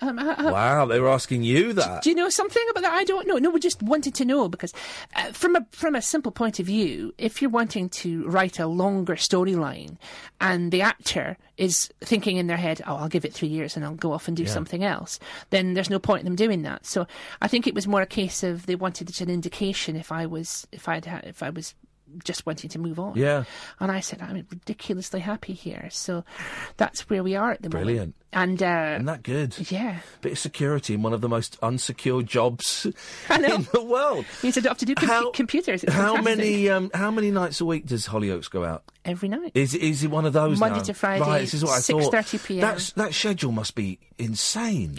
um, 0.00 0.18
uh, 0.18 0.34
uh, 0.38 0.50
Wow, 0.52 0.86
they 0.86 0.98
were 1.00 1.08
asking 1.08 1.42
you 1.44 1.72
that. 1.74 2.02
do 2.02 2.10
you 2.10 2.16
know 2.16 2.28
something 2.28 2.62
about 2.70 2.82
that? 2.82 2.92
I 2.92 3.04
don't 3.04 3.26
know. 3.26 3.36
No, 3.36 3.50
we 3.50 3.60
just 3.60 3.82
wanted 3.82 4.14
to 4.16 4.24
know 4.24 4.48
because, 4.48 4.72
uh, 5.14 5.32
from 5.32 5.56
a 5.56 5.66
from 5.70 5.94
a 5.94 6.02
simple 6.02 6.32
point 6.32 6.58
of 6.58 6.66
view, 6.66 7.14
if 7.18 7.40
you're 7.40 7.50
wanting 7.50 7.88
to 7.90 8.26
write 8.28 8.58
a 8.58 8.66
longer 8.66 9.14
storyline, 9.14 9.96
and 10.40 10.72
the 10.72 10.82
actor 10.82 11.36
is 11.56 11.88
thinking 12.00 12.36
in 12.36 12.46
their 12.48 12.56
head, 12.56 12.82
"Oh, 12.86 12.96
I'll 12.96 13.08
give 13.08 13.24
it 13.24 13.32
three 13.32 13.48
years 13.48 13.76
and 13.76 13.84
I'll 13.84 13.94
go 13.94 14.12
off 14.12 14.28
and 14.28 14.36
do 14.36 14.46
something 14.46 14.82
else," 14.84 15.18
then 15.50 15.74
there's 15.74 15.90
no 15.90 15.98
point 15.98 16.20
in 16.20 16.24
them 16.26 16.36
doing 16.36 16.62
that. 16.62 16.84
So 16.84 17.06
I 17.40 17.48
think 17.48 17.66
it 17.66 17.74
was 17.74 17.86
more 17.86 18.02
a 18.02 18.06
case 18.06 18.42
of 18.42 18.66
they 18.66 18.74
wanted 18.74 19.20
an 19.20 19.30
indication 19.30 19.96
if 19.96 20.10
I 20.12 20.26
was 20.26 20.66
if 20.72 20.88
I'd 20.88 21.06
ha- 21.06 21.20
if 21.24 21.42
I 21.42 21.50
was 21.50 21.74
just 22.24 22.46
wanting 22.46 22.70
to 22.70 22.78
move 22.78 22.98
on. 22.98 23.14
Yeah. 23.16 23.44
And 23.80 23.90
I 23.92 24.00
said, 24.00 24.22
I'm 24.22 24.34
ridiculously 24.50 25.20
happy 25.20 25.52
here. 25.52 25.88
So 25.90 26.24
that's 26.76 27.08
where 27.10 27.22
we 27.22 27.34
are 27.36 27.50
at 27.52 27.62
the 27.62 27.68
Brilliant. 27.68 27.98
moment. 27.98 28.14
Brilliant. 28.32 28.60
And 28.60 28.62
uh, 28.62 28.94
Isn't 28.96 29.06
that 29.06 29.22
good? 29.22 29.70
yeah, 29.70 30.00
Bit 30.20 30.32
of 30.32 30.38
security 30.38 30.92
in 30.94 31.02
one 31.02 31.14
of 31.14 31.22
the 31.22 31.28
most 31.28 31.58
unsecure 31.62 32.22
jobs 32.24 32.84
in 33.30 33.66
the 33.72 33.82
world. 33.82 34.26
You 34.42 34.52
don't 34.52 34.66
have 34.66 34.78
to 34.78 34.84
do 34.84 34.94
com- 34.94 35.08
How- 35.08 35.30
computers. 35.30 35.82
It's 35.84 35.92
How 35.92 36.16
fantastic. 36.16 36.38
many 36.38 36.68
um, 36.68 36.90
how 36.92 37.10
many 37.10 37.30
nights 37.30 37.60
a 37.62 37.64
week 37.64 37.86
does 37.86 38.06
Hollyoaks 38.08 38.50
go 38.50 38.64
out? 38.64 38.82
Every 39.06 39.28
night. 39.30 39.52
Is 39.54 39.74
is 39.74 40.04
it 40.04 40.10
one 40.10 40.26
of 40.26 40.34
those 40.34 40.58
Monday 40.58 40.78
now? 40.78 40.84
to 40.84 40.92
Friday, 40.94 41.24
Right, 41.24 41.40
this 41.40 41.54
is 41.54 41.64
what 41.64 41.78
I 41.78 41.80
thought. 41.80 42.12
6:30 42.12 42.46
p.m.. 42.46 42.60
That's, 42.60 42.90
that 42.92 43.14
schedule 43.14 43.52
must 43.52 43.74
be 43.74 44.00
insane. 44.18 44.98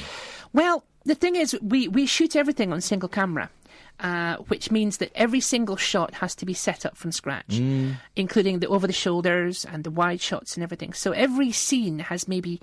Well, 0.53 0.83
the 1.05 1.13
thing 1.15 1.35
is, 1.35 1.55
we, 1.61 1.87
we 1.89 2.05
shoot 2.05 2.35
everything 2.35 2.73
on 2.73 2.81
single 2.81 3.07
camera. 3.09 3.49
Uh, 3.99 4.35
which 4.49 4.69
means 4.69 4.97
that 4.97 5.11
every 5.15 5.39
single 5.39 5.75
shot 5.75 6.13
has 6.13 6.35
to 6.35 6.45
be 6.45 6.53
set 6.53 6.85
up 6.85 6.95
from 6.95 7.11
scratch, 7.11 7.47
Mm. 7.47 7.95
including 8.15 8.59
the 8.59 8.67
over 8.67 8.85
the 8.85 8.93
shoulders 8.93 9.65
and 9.65 9.83
the 9.83 9.89
wide 9.89 10.21
shots 10.21 10.53
and 10.55 10.63
everything. 10.63 10.93
So 10.93 11.13
every 11.13 11.51
scene 11.51 11.97
has 11.97 12.27
maybe 12.27 12.61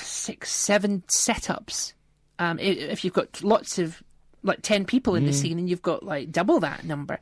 six, 0.00 0.52
seven 0.52 1.02
setups. 1.08 1.94
Um, 2.38 2.60
if 2.60 3.04
you've 3.04 3.12
got 3.12 3.42
lots 3.42 3.78
of 3.80 4.04
like 4.44 4.60
ten 4.62 4.84
people 4.84 5.14
Mm. 5.14 5.18
in 5.18 5.26
the 5.26 5.32
scene, 5.32 5.58
and 5.58 5.68
you've 5.68 5.82
got 5.82 6.04
like 6.04 6.30
double 6.30 6.60
that 6.60 6.84
number, 6.84 7.18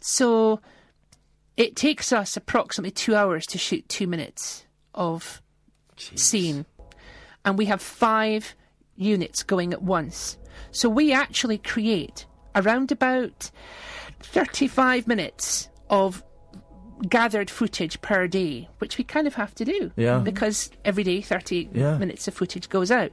so 0.00 0.60
it 1.58 1.76
takes 1.76 2.12
us 2.14 2.34
approximately 2.34 2.92
two 2.92 3.14
hours 3.14 3.44
to 3.48 3.58
shoot 3.58 3.86
two 3.90 4.06
minutes 4.06 4.64
of 4.94 5.42
scene, 6.14 6.64
and 7.44 7.58
we 7.58 7.66
have 7.66 7.82
five 7.82 8.54
units 8.96 9.42
going 9.42 9.74
at 9.74 9.82
once. 9.82 10.38
So 10.70 10.88
we 10.88 11.12
actually 11.12 11.58
create 11.58 12.26
around 12.54 12.92
about 12.92 13.50
35 14.20 15.06
minutes 15.06 15.68
of 15.90 16.22
gathered 17.08 17.50
footage 17.50 18.00
per 18.00 18.26
day, 18.28 18.68
which 18.78 18.98
we 18.98 19.04
kind 19.04 19.26
of 19.26 19.34
have 19.34 19.54
to 19.56 19.64
do. 19.64 19.90
Yeah. 19.96 20.18
Because 20.18 20.70
every 20.84 21.02
day 21.04 21.20
30 21.20 21.68
Yeah. 21.72 21.98
minutes 21.98 22.28
of 22.28 22.34
footage 22.34 22.68
goes 22.68 22.90
out. 22.90 23.12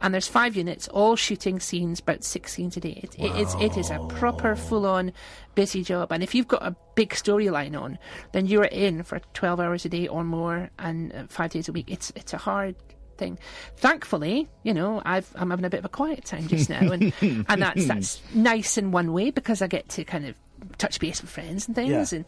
And 0.00 0.14
there's 0.14 0.28
five 0.28 0.54
units, 0.54 0.86
all 0.88 1.16
shooting 1.16 1.58
scenes, 1.58 1.98
about 1.98 2.22
six 2.22 2.52
scenes 2.52 2.76
a 2.76 2.80
day. 2.80 3.00
It, 3.02 3.18
it, 3.18 3.34
is, 3.36 3.54
it 3.60 3.76
is 3.76 3.90
a 3.90 3.98
proper, 4.06 4.54
full 4.54 4.86
on, 4.86 5.12
busy 5.56 5.82
job. 5.82 6.12
And 6.12 6.22
if 6.22 6.36
you've 6.36 6.46
got 6.46 6.64
a 6.64 6.76
big 6.94 7.10
storyline 7.10 7.76
on, 7.80 7.98
then 8.32 8.46
you're 8.46 8.64
in 8.64 9.02
for 9.02 9.18
12 9.34 9.58
hours 9.58 9.84
a 9.84 9.88
day 9.88 10.06
or 10.06 10.22
more 10.22 10.70
and 10.78 11.12
uh, 11.12 11.24
five 11.28 11.50
days 11.50 11.68
a 11.68 11.72
week. 11.72 11.90
It's, 11.90 12.12
it's 12.14 12.32
a 12.32 12.36
hard 12.38 12.76
thing. 13.18 13.38
Thankfully, 13.76 14.48
you 14.62 14.72
know, 14.72 15.02
I've, 15.04 15.30
I'm 15.34 15.50
having 15.50 15.64
a 15.66 15.70
bit 15.70 15.78
of 15.78 15.84
a 15.84 15.88
quiet 15.90 16.24
time 16.24 16.48
just 16.48 16.70
now, 16.70 16.90
and 16.92 17.12
and 17.20 17.60
that's 17.62 17.86
that's 17.86 18.22
nice 18.34 18.78
in 18.78 18.90
one 18.92 19.12
way 19.12 19.30
because 19.30 19.60
I 19.60 19.66
get 19.66 19.88
to 19.90 20.04
kind 20.04 20.24
of 20.26 20.34
touch 20.78 20.98
base 21.00 21.20
with 21.20 21.30
friends 21.30 21.66
and 21.66 21.74
things, 21.76 22.12
Yeah. 22.12 22.18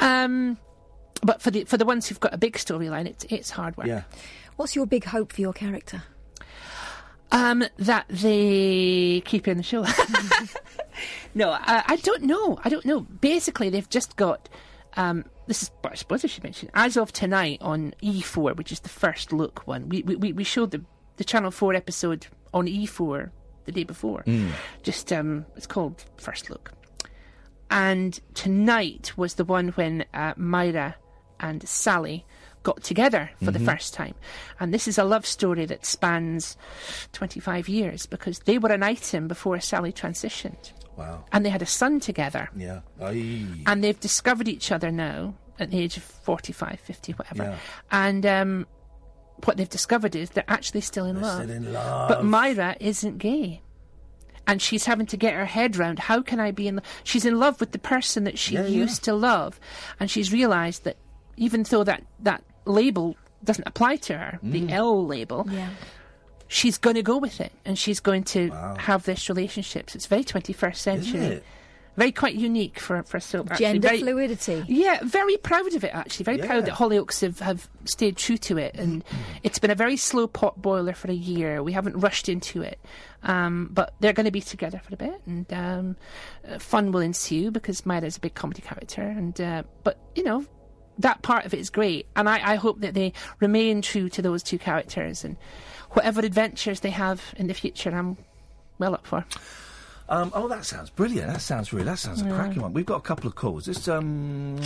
and 0.00 0.56
um, 0.56 0.58
but 1.22 1.42
for 1.42 1.50
the 1.50 1.64
for 1.64 1.76
the 1.76 1.84
ones 1.84 2.08
who've 2.08 2.20
got 2.20 2.32
a 2.32 2.38
big 2.38 2.56
storyline, 2.56 3.06
it's 3.06 3.24
it's 3.28 3.50
hard 3.50 3.76
work. 3.76 3.86
Yeah. 3.86 4.02
What's 4.56 4.74
your 4.74 4.86
big 4.86 5.04
hope 5.04 5.32
for 5.32 5.40
your 5.40 5.52
character? 5.52 6.02
Um, 7.32 7.64
that 7.78 8.06
they 8.08 9.22
keep 9.24 9.46
in 9.46 9.56
the 9.56 9.62
show. 9.62 9.84
no, 11.34 11.50
I, 11.50 11.84
I 11.86 11.96
don't 11.96 12.22
know. 12.24 12.58
I 12.64 12.68
don't 12.68 12.84
know. 12.84 13.00
Basically, 13.00 13.70
they've 13.70 13.88
just 13.88 14.16
got. 14.16 14.48
Um, 14.96 15.24
this 15.50 15.64
is 15.64 15.70
what 15.80 15.92
I 15.92 15.96
suppose 15.96 16.24
I 16.24 16.28
should 16.28 16.44
mention. 16.44 16.70
As 16.74 16.96
of 16.96 17.12
tonight 17.12 17.58
on 17.60 17.92
E4, 18.04 18.56
which 18.56 18.70
is 18.70 18.78
the 18.80 18.88
first 18.88 19.32
look 19.32 19.66
one, 19.66 19.88
we 19.88 20.02
we, 20.02 20.32
we 20.32 20.44
showed 20.44 20.70
the 20.70 20.84
the 21.16 21.24
Channel 21.24 21.50
Four 21.50 21.74
episode 21.74 22.28
on 22.54 22.66
E4 22.66 23.30
the 23.64 23.72
day 23.72 23.82
before. 23.82 24.22
Just 24.84 25.12
um, 25.12 25.44
it's 25.56 25.66
called 25.66 26.04
First 26.18 26.50
Look, 26.50 26.70
and 27.68 28.20
tonight 28.34 29.12
was 29.16 29.34
the 29.34 29.44
one 29.44 29.70
when 29.70 30.04
uh, 30.14 30.34
Myra 30.36 30.94
and 31.40 31.68
Sally 31.68 32.24
got 32.62 32.84
together 32.84 33.30
for 33.42 33.50
the 33.50 33.58
first 33.58 33.92
time. 33.92 34.14
And 34.60 34.72
this 34.72 34.86
is 34.86 34.98
a 34.98 35.04
love 35.04 35.26
story 35.26 35.64
that 35.66 35.84
spans 35.84 36.56
25 37.12 37.68
years 37.68 38.06
because 38.06 38.40
they 38.40 38.58
were 38.58 38.70
an 38.70 38.82
item 38.84 39.26
before 39.26 39.58
Sally 39.58 39.92
transitioned. 39.92 40.72
Wow. 40.96 41.24
And 41.32 41.44
they 41.44 41.50
had 41.50 41.62
a 41.62 41.66
son 41.66 42.00
together. 42.00 42.50
Yeah. 42.56 42.80
Aye. 43.00 43.46
And 43.66 43.82
they've 43.82 43.98
discovered 43.98 44.48
each 44.48 44.70
other 44.72 44.90
now 44.90 45.34
at 45.58 45.70
the 45.70 45.78
age 45.78 45.96
of 45.96 46.02
45, 46.02 46.78
50, 46.80 47.12
whatever. 47.12 47.42
Yeah. 47.44 47.56
And 47.90 48.26
um, 48.26 48.66
what 49.44 49.56
they've 49.56 49.68
discovered 49.68 50.14
is 50.16 50.30
they're 50.30 50.44
actually 50.48 50.80
still 50.82 51.06
in 51.06 51.20
love. 51.20 51.42
Still 51.44 51.56
in 51.56 51.72
love. 51.72 52.08
But 52.08 52.24
Myra 52.24 52.76
isn't 52.80 53.18
gay. 53.18 53.62
And 54.46 54.60
she's 54.60 54.86
having 54.86 55.06
to 55.06 55.16
get 55.16 55.34
her 55.34 55.44
head 55.44 55.76
round 55.76 55.98
how 56.00 56.22
can 56.22 56.40
I 56.40 56.50
be 56.50 56.66
in 56.66 56.76
love? 56.76 56.84
She's 57.04 57.24
in 57.24 57.38
love 57.38 57.60
with 57.60 57.72
the 57.72 57.78
person 57.78 58.24
that 58.24 58.38
she 58.38 58.54
Yeah, 58.54 58.62
yeah. 58.62 58.68
used 58.68 59.04
to 59.04 59.14
love. 59.14 59.60
And 60.00 60.10
she's 60.10 60.32
realised 60.32 60.84
that 60.84 60.96
even 61.36 61.62
though 61.62 61.84
that, 61.84 62.02
that 62.20 62.42
label 62.64 63.16
doesn't 63.44 63.66
apply 63.66 63.96
to 63.96 64.18
her, 64.18 64.38
Mm. 64.44 64.52
the 64.52 64.72
L 64.72 65.06
label, 65.06 65.46
Yeah. 65.50 65.68
She's 66.50 66.78
going 66.78 66.96
to 66.96 67.02
go 67.02 67.16
with 67.16 67.40
it 67.40 67.52
and 67.64 67.78
she's 67.78 68.00
going 68.00 68.24
to 68.24 68.50
have 68.76 69.04
this 69.04 69.28
relationship. 69.28 69.88
So 69.88 69.96
it's 69.96 70.06
very 70.06 70.24
21st 70.24 70.76
century. 70.76 71.20
it? 71.20 71.44
Very 71.96 72.10
quite 72.12 72.34
unique 72.34 72.80
for, 72.80 73.02
for 73.04 73.20
soap. 73.20 73.50
actually. 73.52 73.66
Gender 73.66 73.88
Very- 73.88 74.00
fluidity. 74.00 74.64
yeah, 74.66 74.98
very 75.04 75.36
proud 75.36 75.72
of 75.74 75.84
it 75.84 75.94
actually. 75.94 76.24
Very 76.24 76.38
Yeah. 76.38 76.46
proud 76.46 76.64
that 76.66 76.74
Hollyoaks 76.74 77.20
have, 77.20 77.38
have 77.38 77.68
stayed 77.84 78.16
true 78.16 78.36
to 78.38 78.58
it, 78.58 78.74
and 78.74 79.04
it's 79.44 79.58
been 79.60 79.70
a 79.70 79.74
very 79.76 79.96
slow 79.96 80.26
pot 80.26 80.60
boiler 80.60 80.92
for 80.92 81.08
a 81.10 81.14
year. 81.14 81.62
We 81.62 81.72
haven't 81.72 81.96
rushed 82.00 82.28
into 82.28 82.62
it, 82.62 82.78
um, 83.22 83.68
but 83.72 83.94
they're 84.00 84.12
going 84.12 84.24
to 84.26 84.30
be 84.32 84.40
together 84.40 84.80
for 84.82 84.94
a 84.94 84.96
bit, 84.96 85.20
and 85.26 85.52
um, 85.52 85.96
uh, 86.48 86.58
fun 86.58 86.90
will 86.90 87.00
ensue 87.00 87.50
because 87.50 87.84
Myra's 87.84 88.16
a 88.16 88.20
big 88.20 88.34
comedy 88.34 88.62
character, 88.62 89.02
and 89.02 89.40
uh, 89.40 89.62
but 89.84 89.98
you 90.16 90.24
know. 90.24 90.44
That 90.98 91.22
part 91.22 91.46
of 91.46 91.54
it 91.54 91.60
is 91.60 91.70
great, 91.70 92.08
and 92.14 92.28
I, 92.28 92.52
I 92.52 92.54
hope 92.56 92.82
that 92.82 92.92
they 92.92 93.14
remain 93.40 93.80
true 93.80 94.10
to 94.10 94.20
those 94.20 94.42
two 94.42 94.58
characters 94.58 95.24
and 95.24 95.38
whatever 95.90 96.20
adventures 96.20 96.80
they 96.80 96.90
have 96.90 97.22
in 97.36 97.46
the 97.46 97.54
future, 97.54 97.90
I'm 97.90 98.16
well 98.78 98.94
up 98.94 99.06
for. 99.06 99.24
Um, 100.08 100.32
oh, 100.34 100.48
that 100.48 100.64
sounds 100.64 100.90
brilliant. 100.90 101.32
That 101.32 101.40
sounds 101.40 101.72
really. 101.72 101.84
That 101.84 101.98
sounds 101.98 102.20
a 102.22 102.24
Yeah. 102.24 102.34
cracking 102.34 102.62
one. 102.62 102.72
We've 102.72 102.86
got 102.86 102.96
a 102.96 103.00
couple 103.02 103.28
of 103.28 103.36
calls. 103.36 103.68
Let's 103.68 103.86
um, 103.86 104.56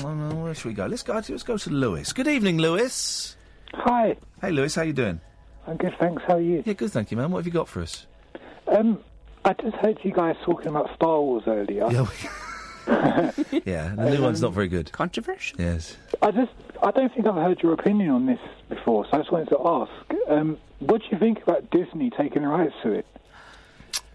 where 0.42 0.54
should 0.54 0.68
we 0.68 0.72
go? 0.74 0.86
Let's 0.86 1.02
go. 1.02 1.14
Let's 1.14 1.42
go 1.42 1.58
to 1.58 1.70
Lewis. 1.70 2.12
Good 2.14 2.28
evening, 2.28 2.58
Lewis. 2.58 3.36
Hi. 3.74 4.16
Hey, 4.40 4.52
Lewis. 4.52 4.74
How 4.74 4.82
you 4.82 4.92
doing? 4.94 5.20
I'm 5.66 5.76
good, 5.76 5.94
thanks. 5.98 6.22
How 6.26 6.36
are 6.36 6.40
you? 6.40 6.62
Yeah, 6.64 6.72
good. 6.74 6.90
Thank 6.92 7.10
you, 7.10 7.16
man. 7.16 7.30
What 7.30 7.38
have 7.38 7.46
you 7.46 7.52
got 7.52 7.68
for 7.68 7.82
us? 7.82 8.06
Um, 8.68 9.00
I 9.44 9.52
just 9.54 9.76
heard 9.76 9.98
you 10.02 10.12
guys 10.12 10.36
talking 10.44 10.68
about 10.68 10.94
Star 10.96 11.20
Wars 11.20 11.42
earlier. 11.46 11.88
Yeah, 11.90 12.06
Yeah, 13.64 13.94
the 13.94 14.10
new 14.10 14.22
one's 14.22 14.40
not 14.42 14.52
very 14.52 14.68
good. 14.68 14.92
Controversial. 14.92 15.60
Yes. 15.60 15.96
I 16.22 16.30
just, 16.30 16.52
I 16.82 16.90
don't 16.90 17.12
think 17.14 17.26
I've 17.26 17.34
heard 17.34 17.62
your 17.62 17.72
opinion 17.72 18.10
on 18.10 18.26
this 18.26 18.38
before, 18.68 19.04
so 19.06 19.10
I 19.14 19.18
just 19.18 19.32
wanted 19.32 19.48
to 19.50 19.58
ask, 19.66 19.92
um, 20.30 20.58
what 20.86 21.00
do 21.02 21.08
you 21.10 21.18
think 21.18 21.42
about 21.42 21.70
Disney 21.70 22.10
taking 22.10 22.42
rights 22.42 22.74
to 22.82 22.92
it? 22.92 23.06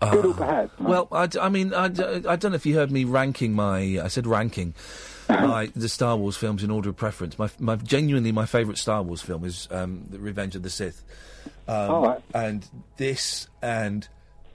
Good 0.01 0.25
or 0.25 0.33
bad? 0.33 0.69
Well, 0.79 1.07
I, 1.11 1.27
I 1.41 1.49
mean, 1.49 1.73
I, 1.73 1.85
I 1.85 1.89
don't 1.89 2.45
know 2.51 2.55
if 2.55 2.65
you 2.65 2.75
heard 2.75 2.89
me 2.91 3.03
ranking 3.03 3.53
my. 3.53 3.99
I 4.01 4.07
said 4.07 4.25
ranking 4.25 4.73
my 5.29 5.69
the 5.75 5.89
Star 5.89 6.15
Wars 6.15 6.37
films 6.37 6.63
in 6.63 6.71
order 6.71 6.89
of 6.89 6.95
preference. 6.95 7.37
My, 7.37 7.49
my 7.59 7.75
genuinely 7.75 8.31
my 8.31 8.45
favourite 8.45 8.77
Star 8.77 9.01
Wars 9.03 9.21
film 9.21 9.43
is 9.43 9.67
um, 9.71 10.05
the 10.09 10.19
Revenge 10.19 10.55
of 10.55 10.63
the 10.63 10.69
Sith, 10.69 11.03
um, 11.67 11.91
All 11.91 12.07
right. 12.07 12.21
and 12.33 12.65
this 12.95 13.47
and 13.61 14.07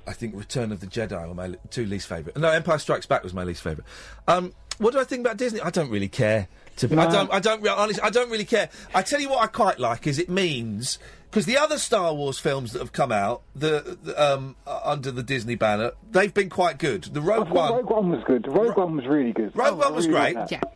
I 0.06 0.12
think 0.14 0.34
Return 0.34 0.72
of 0.72 0.80
the 0.80 0.86
Jedi 0.86 1.28
were 1.28 1.34
my 1.34 1.56
two 1.70 1.84
least 1.84 2.08
favourite. 2.08 2.36
No, 2.38 2.48
Empire 2.50 2.78
Strikes 2.78 3.06
Back 3.06 3.22
was 3.22 3.34
my 3.34 3.44
least 3.44 3.62
favourite. 3.62 3.86
Um, 4.26 4.54
what 4.78 4.92
do 4.92 4.98
I 4.98 5.04
think 5.04 5.20
about 5.20 5.36
Disney? 5.36 5.60
I 5.60 5.70
don't 5.70 5.90
really 5.90 6.08
care. 6.08 6.48
To 6.78 6.88
be, 6.88 6.96
I 6.96 7.10
don't. 7.10 7.32
I 7.32 7.38
don't. 7.38 7.62
re- 7.62 7.68
Honestly, 7.68 8.02
I 8.02 8.10
don't 8.10 8.30
really 8.30 8.44
care. 8.44 8.68
I 8.94 9.02
tell 9.02 9.20
you 9.20 9.28
what, 9.28 9.42
I 9.42 9.46
quite 9.46 9.78
like 9.78 10.06
is 10.06 10.18
it 10.18 10.28
means 10.28 10.98
because 11.34 11.46
the 11.46 11.58
other 11.58 11.78
Star 11.78 12.14
Wars 12.14 12.38
films 12.38 12.74
that 12.74 12.78
have 12.78 12.92
come 12.92 13.10
out, 13.10 13.42
the, 13.56 13.98
the 14.04 14.34
um, 14.34 14.54
uh, 14.68 14.82
under 14.84 15.10
the 15.10 15.24
Disney 15.24 15.56
banner, 15.56 15.90
they've 16.12 16.32
been 16.32 16.48
quite 16.48 16.78
good. 16.78 17.02
The 17.02 17.20
Rogue 17.20 17.48
I 17.48 17.52
One, 17.52 17.72
Rogue 17.72 17.90
One 17.90 18.10
was 18.10 18.22
good. 18.24 18.44
The 18.44 18.50
Rogue 18.50 18.76
One 18.76 18.94
was 18.94 19.04
really 19.08 19.32
good. 19.32 19.50
Rogue 19.56 19.66
I 19.66 19.70
One 19.72 19.96
was 19.96 20.06
really 20.06 20.20
great. 20.20 20.36
liked 20.36 20.50
that. 20.50 20.74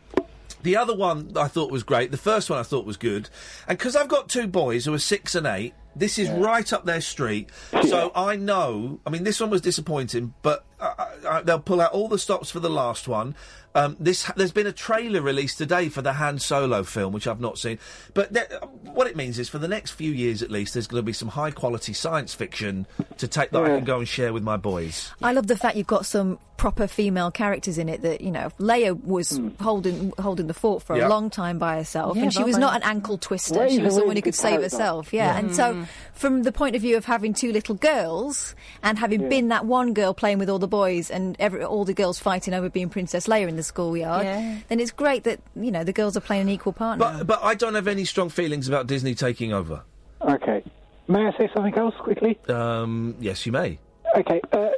The 0.61 0.75
other 0.75 0.93
one 0.93 1.31
I 1.37 1.47
thought 1.47 1.71
was 1.71 1.83
great. 1.83 2.11
The 2.11 2.17
first 2.17 2.49
one 2.49 2.59
I 2.59 2.63
thought 2.63 2.85
was 2.85 2.97
good. 2.97 3.29
And 3.69 3.77
because 3.77 3.95
I've 3.95 4.09
got 4.09 4.27
two 4.27 4.47
boys 4.47 4.83
who 4.83 4.93
are 4.93 4.99
six 4.99 5.33
and 5.33 5.47
eight, 5.47 5.73
this 5.95 6.19
is 6.19 6.29
right 6.29 6.71
up 6.73 6.83
their 6.85 6.99
street. 6.99 7.49
So 7.87 8.11
I 8.13 8.35
know. 8.35 8.99
I 9.07 9.11
mean, 9.11 9.23
this 9.23 9.39
one 9.39 9.49
was 9.49 9.61
disappointing, 9.61 10.33
but 10.41 10.65
uh, 10.77 10.93
uh, 11.25 11.41
they'll 11.41 11.59
pull 11.59 11.79
out 11.79 11.93
all 11.93 12.09
the 12.09 12.19
stops 12.19 12.51
for 12.51 12.59
the 12.59 12.69
last 12.69 13.07
one. 13.07 13.33
Um, 13.75 13.95
this 13.99 14.23
there's 14.35 14.51
been 14.51 14.65
a 14.67 14.71
trailer 14.71 15.21
released 15.21 15.57
today 15.59 15.89
for 15.89 16.01
the 16.01 16.13
Han 16.13 16.39
Solo 16.39 16.83
film, 16.83 17.13
which 17.13 17.27
I've 17.27 17.39
not 17.39 17.57
seen. 17.59 17.77
But 18.15 18.33
there, 18.33 18.47
what 18.83 19.05
it 19.07 19.15
means 19.15 19.37
is, 19.37 19.47
for 19.47 19.59
the 19.59 19.67
next 19.67 19.91
few 19.91 20.11
years 20.11 20.41
at 20.41 20.49
least, 20.49 20.73
there's 20.73 20.87
going 20.87 20.99
to 21.01 21.05
be 21.05 21.13
some 21.13 21.27
high 21.29 21.51
quality 21.51 21.93
science 21.93 22.33
fiction 22.33 22.87
to 23.17 23.27
take 23.27 23.51
that 23.51 23.63
I 23.63 23.67
can 23.77 23.83
go 23.85 23.99
and 23.99 24.07
share 24.07 24.33
with 24.33 24.43
my 24.43 24.57
boys. 24.57 25.11
I 25.21 25.33
love 25.33 25.47
the 25.47 25.55
fact 25.55 25.75
you've 25.77 25.85
got 25.87 26.05
some 26.07 26.39
proper 26.57 26.87
female 26.87 27.31
characters 27.31 27.77
in 27.77 27.87
it. 27.89 28.01
That 28.01 28.21
you 28.21 28.31
know, 28.31 28.49
Leia 28.59 29.01
was 29.03 29.39
holding 29.61 30.13
holding 30.17 30.47
the 30.47 30.53
fort 30.55 30.81
for 30.83 30.97
Yeah. 30.97 31.07
a 31.07 31.09
long 31.09 31.29
time 31.29 31.59
by 31.59 31.75
herself, 31.77 32.17
Yeah, 32.17 32.23
and 32.23 32.33
she 32.33 32.43
was 32.43 32.57
not 32.57 32.75
an 32.75 32.81
ankle 32.83 33.17
twister. 33.19 33.59
Rey's 33.59 33.73
she 33.73 33.81
was 33.81 33.95
someone 33.95 34.15
who 34.15 34.21
could 34.23 34.35
save 34.35 34.53
character. 34.59 34.63
herself. 34.77 35.13
Yeah, 35.13 35.37
and 35.37 35.55
so 35.55 35.85
from 36.13 36.41
the 36.43 36.51
point 36.51 36.75
of 36.75 36.81
view 36.81 36.97
of 36.97 37.05
having 37.05 37.33
two 37.33 37.51
little 37.51 37.75
girls 37.75 38.55
and 38.83 38.97
having 38.97 39.29
been 39.29 39.49
that 39.49 39.65
one 39.65 39.93
girl 39.93 40.13
playing 40.13 40.39
with 40.39 40.49
all 40.49 40.59
the 40.59 40.67
boys 40.67 41.09
and 41.11 41.35
every, 41.39 41.63
all 41.63 41.85
the 41.85 41.93
girls 41.93 42.19
fighting 42.19 42.53
over 42.53 42.67
being 42.69 42.89
Princess 42.89 43.27
Leia 43.27 43.47
in 43.47 43.55
the 43.59 43.63
schoolyard, 43.63 44.23
Yeah. 44.25 44.57
then 44.69 44.79
it's 44.79 44.91
great 44.91 45.23
that 45.25 45.39
you 45.55 45.71
know 45.71 45.83
the 45.83 45.93
girls 45.93 46.15
are 46.17 46.21
playing 46.21 46.43
an 46.43 46.49
equal 46.49 46.73
part 46.73 46.97
now. 46.99 47.17
But 47.17 47.27
but 47.27 47.39
I 47.43 47.53
don't 47.55 47.75
have 47.75 47.87
any 47.87 48.05
strong 48.05 48.29
feelings 48.29 48.67
about 48.67 48.87
Disney 48.87 49.13
taking 49.15 49.53
over. 49.53 49.83
Okay. 50.21 50.63
May 51.07 51.25
I 51.27 51.31
say 51.37 51.49
something 51.55 51.73
else 51.75 51.95
quickly? 51.99 52.37
Um, 52.47 53.15
yes, 53.19 53.45
you 53.45 53.51
may. 53.51 53.79
Okay. 54.15 54.41
Uh, 54.51 54.69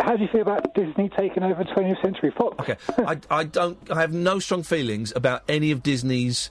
how 0.00 0.16
do 0.16 0.22
you 0.22 0.28
feel 0.32 0.42
about 0.42 0.74
Disney 0.74 1.08
taking 1.16 1.42
over 1.42 1.62
20th 1.64 2.00
Century 2.02 2.32
Fox? 2.36 2.56
Okay, 2.60 2.76
I, 2.98 3.18
I 3.30 3.44
don't. 3.44 3.78
I 3.90 4.00
have 4.00 4.12
no 4.12 4.38
strong 4.38 4.62
feelings 4.62 5.12
about 5.14 5.42
any 5.48 5.70
of 5.70 5.82
Disney's 5.82 6.50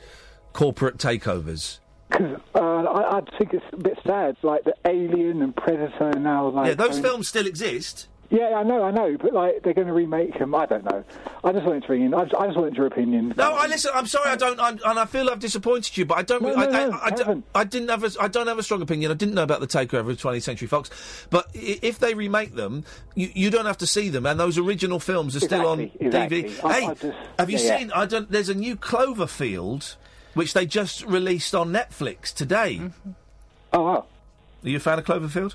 corporate 0.53 0.97
takeovers. 0.97 1.79
Because 2.09 2.39
uh, 2.55 2.59
I, 2.59 3.17
I 3.17 3.21
think 3.37 3.53
it's 3.53 3.65
a 3.73 3.77
bit 3.77 3.97
sad, 4.05 4.37
like 4.43 4.63
the 4.65 4.75
Alien 4.87 5.41
and 5.41 5.55
Predator 5.55 6.11
now. 6.19 6.47
Like, 6.49 6.67
yeah, 6.67 6.73
those 6.75 6.91
I 6.91 6.93
mean- 6.93 7.03
films 7.03 7.27
still 7.27 7.47
exist. 7.47 8.07
Yeah, 8.35 8.55
I 8.55 8.63
know, 8.63 8.81
I 8.83 8.89
know, 8.89 9.15
but 9.15 9.31
like 9.31 9.61
they're 9.61 9.75
going 9.75 9.85
to 9.85 9.93
remake 9.93 10.39
them. 10.39 10.55
I 10.55 10.65
don't 10.65 10.83
know. 10.83 11.03
I 11.43 11.51
just 11.51 11.67
wanted 11.67 11.83
to 11.83 11.91
ring 11.91 12.01
in. 12.01 12.15
I 12.15 12.23
just, 12.23 12.33
I 12.33 12.47
just 12.47 12.57
wanted 12.57 12.75
your 12.75 12.87
opinion. 12.87 13.31
No, 13.37 13.53
I 13.53 13.67
listen. 13.67 13.91
I'm 13.93 14.07
sorry. 14.07 14.31
I 14.31 14.35
don't. 14.35 14.59
I'm, 14.59 14.79
and 14.83 14.97
I 14.97 15.05
feel 15.05 15.29
I've 15.29 15.37
disappointed 15.37 15.95
you, 15.95 16.05
but 16.05 16.17
I 16.17 16.23
don't. 16.23 16.41
No, 16.41 16.55
I, 16.55 16.65
no, 16.65 16.71
I, 16.71 16.87
no, 16.87 16.99
I, 17.03 17.09
don't- 17.11 17.45
I 17.53 17.63
didn't 17.63 17.89
have. 17.89 18.03
A, 18.03 18.09
I 18.19 18.27
don't 18.27 18.47
have 18.47 18.57
a 18.57 18.63
strong 18.63 18.81
opinion. 18.81 19.11
I 19.11 19.13
didn't 19.13 19.35
know 19.35 19.43
about 19.43 19.59
the 19.59 19.67
takeover 19.67 20.09
of 20.09 20.17
20th 20.17 20.41
Century 20.41 20.67
Fox, 20.67 20.89
but 21.29 21.47
if 21.53 21.99
they 21.99 22.15
remake 22.15 22.55
them, 22.55 22.85
you, 23.13 23.29
you 23.35 23.51
don't 23.51 23.67
have 23.67 23.77
to 23.77 23.87
see 23.87 24.09
them, 24.09 24.25
and 24.25 24.39
those 24.39 24.57
original 24.57 24.99
films 24.99 25.35
are 25.35 25.39
still 25.39 25.67
on 25.67 25.81
Exactly, 25.81 26.07
exactly. 26.07 26.43
DVD. 26.43 26.65
I- 26.65 26.79
hey, 26.81 26.87
just- 26.95 27.17
have 27.37 27.49
you 27.51 27.57
yeah, 27.59 27.63
yeah. 27.65 27.77
seen? 27.77 27.91
I 27.91 28.05
don't. 28.07 28.31
There's 28.31 28.49
a 28.49 28.55
new 28.55 28.75
Cloverfield, 28.75 29.95
which 30.33 30.53
they 30.55 30.65
just 30.65 31.05
released 31.05 31.53
on 31.53 31.71
Netflix 31.71 32.33
today. 32.33 32.81
Oh 33.71 33.83
wow! 33.83 34.05
Are 34.63 34.69
you 34.69 34.77
a 34.77 34.79
fan 34.79 34.97
of 34.97 35.05
Cloverfield? 35.05 35.53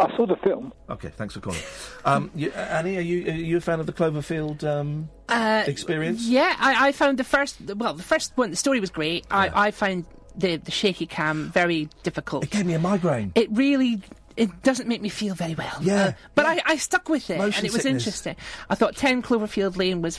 I 0.00 0.16
saw 0.16 0.26
the 0.26 0.36
film. 0.36 0.72
Okay, 0.88 1.08
thanks 1.10 1.34
for 1.34 1.40
calling. 1.40 1.60
Um, 2.04 2.30
you, 2.34 2.50
Annie, 2.52 2.96
are 2.96 3.00
you 3.00 3.26
are 3.26 3.34
you 3.36 3.56
a 3.58 3.60
fan 3.60 3.80
of 3.80 3.86
the 3.86 3.92
Cloverfield 3.92 4.64
um, 4.64 5.08
Uh, 5.28 5.64
experience? 5.66 6.26
Yeah, 6.26 6.56
I, 6.58 6.88
I 6.88 6.92
found 6.92 7.18
the 7.18 7.24
first. 7.24 7.56
Well, 7.76 7.94
the 7.94 8.02
first 8.02 8.32
one. 8.36 8.50
The 8.50 8.56
story 8.56 8.80
was 8.80 8.90
great. 8.90 9.26
I, 9.30 9.66
I 9.66 9.70
found 9.70 10.06
the 10.36 10.56
the 10.56 10.70
shaky 10.70 11.06
cam 11.06 11.50
very 11.52 11.88
difficult. 12.02 12.44
It 12.44 12.50
gave 12.50 12.66
me 12.66 12.74
a 12.74 12.78
migraine. 12.78 13.32
It 13.34 13.48
really. 13.52 14.00
It 14.36 14.62
doesn't 14.62 14.88
make 14.88 15.02
me 15.02 15.10
feel 15.10 15.34
very 15.34 15.54
well. 15.54 15.76
Yeah, 15.82 16.04
Uh, 16.04 16.12
but 16.34 16.46
I, 16.46 16.62
I 16.64 16.76
stuck 16.76 17.10
with 17.10 17.28
it, 17.28 17.36
Motion 17.36 17.58
and 17.58 17.66
it 17.66 17.72
was 17.74 17.82
sickness. 17.82 18.04
interesting. 18.06 18.36
I 18.70 18.74
thought 18.74 18.96
Ten 18.96 19.20
Cloverfield 19.22 19.76
Lane 19.76 20.00
was 20.00 20.16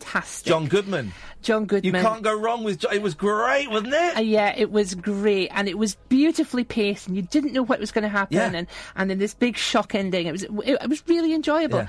fantastic. 0.00 0.48
John 0.48 0.66
Goodman. 0.66 1.12
John 1.42 1.66
Goodman. 1.66 1.94
You 1.94 2.00
can't 2.00 2.22
go 2.22 2.34
wrong 2.38 2.64
with. 2.64 2.80
Jo- 2.80 2.90
It 2.90 3.02
was 3.02 3.14
great, 3.14 3.70
wasn't 3.70 3.94
it? 3.94 4.16
Uh, 4.16 4.20
yeah, 4.20 4.54
it 4.56 4.70
was 4.70 4.94
great, 4.94 5.48
and 5.54 5.68
it 5.68 5.78
was 5.78 5.94
beautifully 6.08 6.64
paced, 6.64 7.06
and 7.06 7.16
you 7.16 7.22
didn't 7.22 7.52
know 7.52 7.62
what 7.62 7.78
was 7.80 7.92
going 7.92 8.02
to 8.02 8.08
happen, 8.08 8.36
Yeah. 8.36 8.50
and 8.52 8.66
and 8.96 9.10
then 9.10 9.18
this 9.18 9.34
big 9.34 9.56
shock 9.56 9.94
ending. 9.94 10.26
It 10.26 10.32
was 10.32 10.42
it, 10.42 10.50
it 10.82 10.88
was 10.88 11.02
really 11.06 11.34
enjoyable. 11.34 11.78
Yeah. 11.80 11.88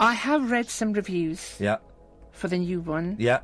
I 0.00 0.14
have 0.14 0.50
read 0.50 0.68
some 0.68 0.92
reviews 0.92 1.56
Yeah, 1.60 1.76
for 2.32 2.48
the 2.48 2.58
new 2.58 2.80
one, 2.80 3.16
yeah. 3.18 3.40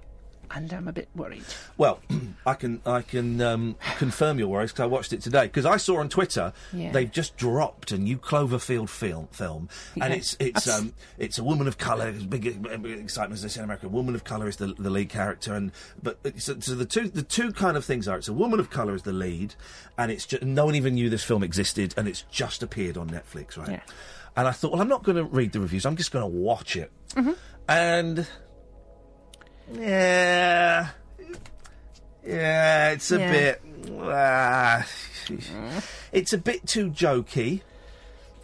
And 0.50 0.72
I'm 0.72 0.88
a 0.88 0.92
bit 0.92 1.08
worried. 1.14 1.44
Well, 1.76 2.00
I 2.46 2.54
can 2.54 2.80
I 2.86 3.02
can 3.02 3.40
um, 3.40 3.76
confirm 3.98 4.38
your 4.38 4.48
worries 4.48 4.72
because 4.72 4.82
I 4.82 4.86
watched 4.86 5.12
it 5.12 5.20
today. 5.22 5.42
Because 5.46 5.66
I 5.66 5.76
saw 5.76 5.98
on 5.98 6.08
Twitter 6.08 6.52
Yeah. 6.72 6.92
they've 6.92 7.10
just 7.10 7.36
dropped 7.36 7.92
a 7.92 7.98
new 7.98 8.18
Cloverfield 8.18 8.88
film, 8.88 9.28
film, 9.32 9.68
and 10.00 10.12
it's 10.14 10.36
it's 10.40 10.68
um 10.68 10.94
it's 11.18 11.38
a 11.38 11.44
woman 11.44 11.66
of 11.68 11.78
color. 11.78 12.08
It's 12.08 12.24
big, 12.24 12.42
big 12.62 12.98
excitement 13.00 13.38
as 13.38 13.42
they 13.42 13.48
say 13.48 13.60
in 13.60 13.64
America. 13.64 13.86
A 13.86 13.90
woman 13.90 14.14
of 14.14 14.24
color 14.24 14.48
is 14.48 14.56
the, 14.56 14.68
the 14.78 14.90
lead 14.90 15.08
character, 15.10 15.54
and 15.54 15.72
but 16.02 16.18
uh, 16.24 16.30
so, 16.38 16.58
so 16.60 16.74
the 16.74 16.86
two 16.86 17.08
the 17.08 17.22
two 17.22 17.52
kind 17.52 17.76
of 17.76 17.84
things 17.84 18.08
are 18.08 18.16
it's 18.18 18.28
a 18.28 18.32
woman 18.32 18.60
of 18.60 18.70
color 18.70 18.94
is 18.94 19.02
the 19.02 19.12
lead, 19.12 19.54
and 19.96 20.10
it's 20.10 20.26
just, 20.26 20.42
no 20.42 20.64
one 20.66 20.74
even 20.74 20.94
knew 20.94 21.08
this 21.10 21.24
film 21.24 21.42
existed, 21.42 21.94
and 21.96 22.08
it's 22.08 22.22
just 22.30 22.62
appeared 22.62 22.96
on 22.96 23.10
Netflix, 23.10 23.56
right? 23.56 23.68
Yeah. 23.70 23.80
And 24.36 24.46
I 24.46 24.52
thought, 24.52 24.72
well, 24.72 24.80
I'm 24.80 24.88
not 24.88 25.02
going 25.02 25.16
to 25.16 25.24
read 25.24 25.52
the 25.52 25.58
reviews. 25.60 25.84
I'm 25.84 25.96
just 25.96 26.12
going 26.12 26.22
to 26.22 26.38
watch 26.38 26.76
it, 26.76 26.90
Mm-hmm. 27.16 27.32
and 27.68 28.26
yeah. 29.74 30.88
Yeah, 32.26 32.90
it's 32.90 33.10
a 33.10 33.18
Yeah. 33.18 33.32
bit. 33.32 33.62
ah, 34.00 34.86
it's 36.12 36.32
a 36.32 36.38
bit 36.38 36.66
too 36.66 36.90
jokey. 36.90 37.62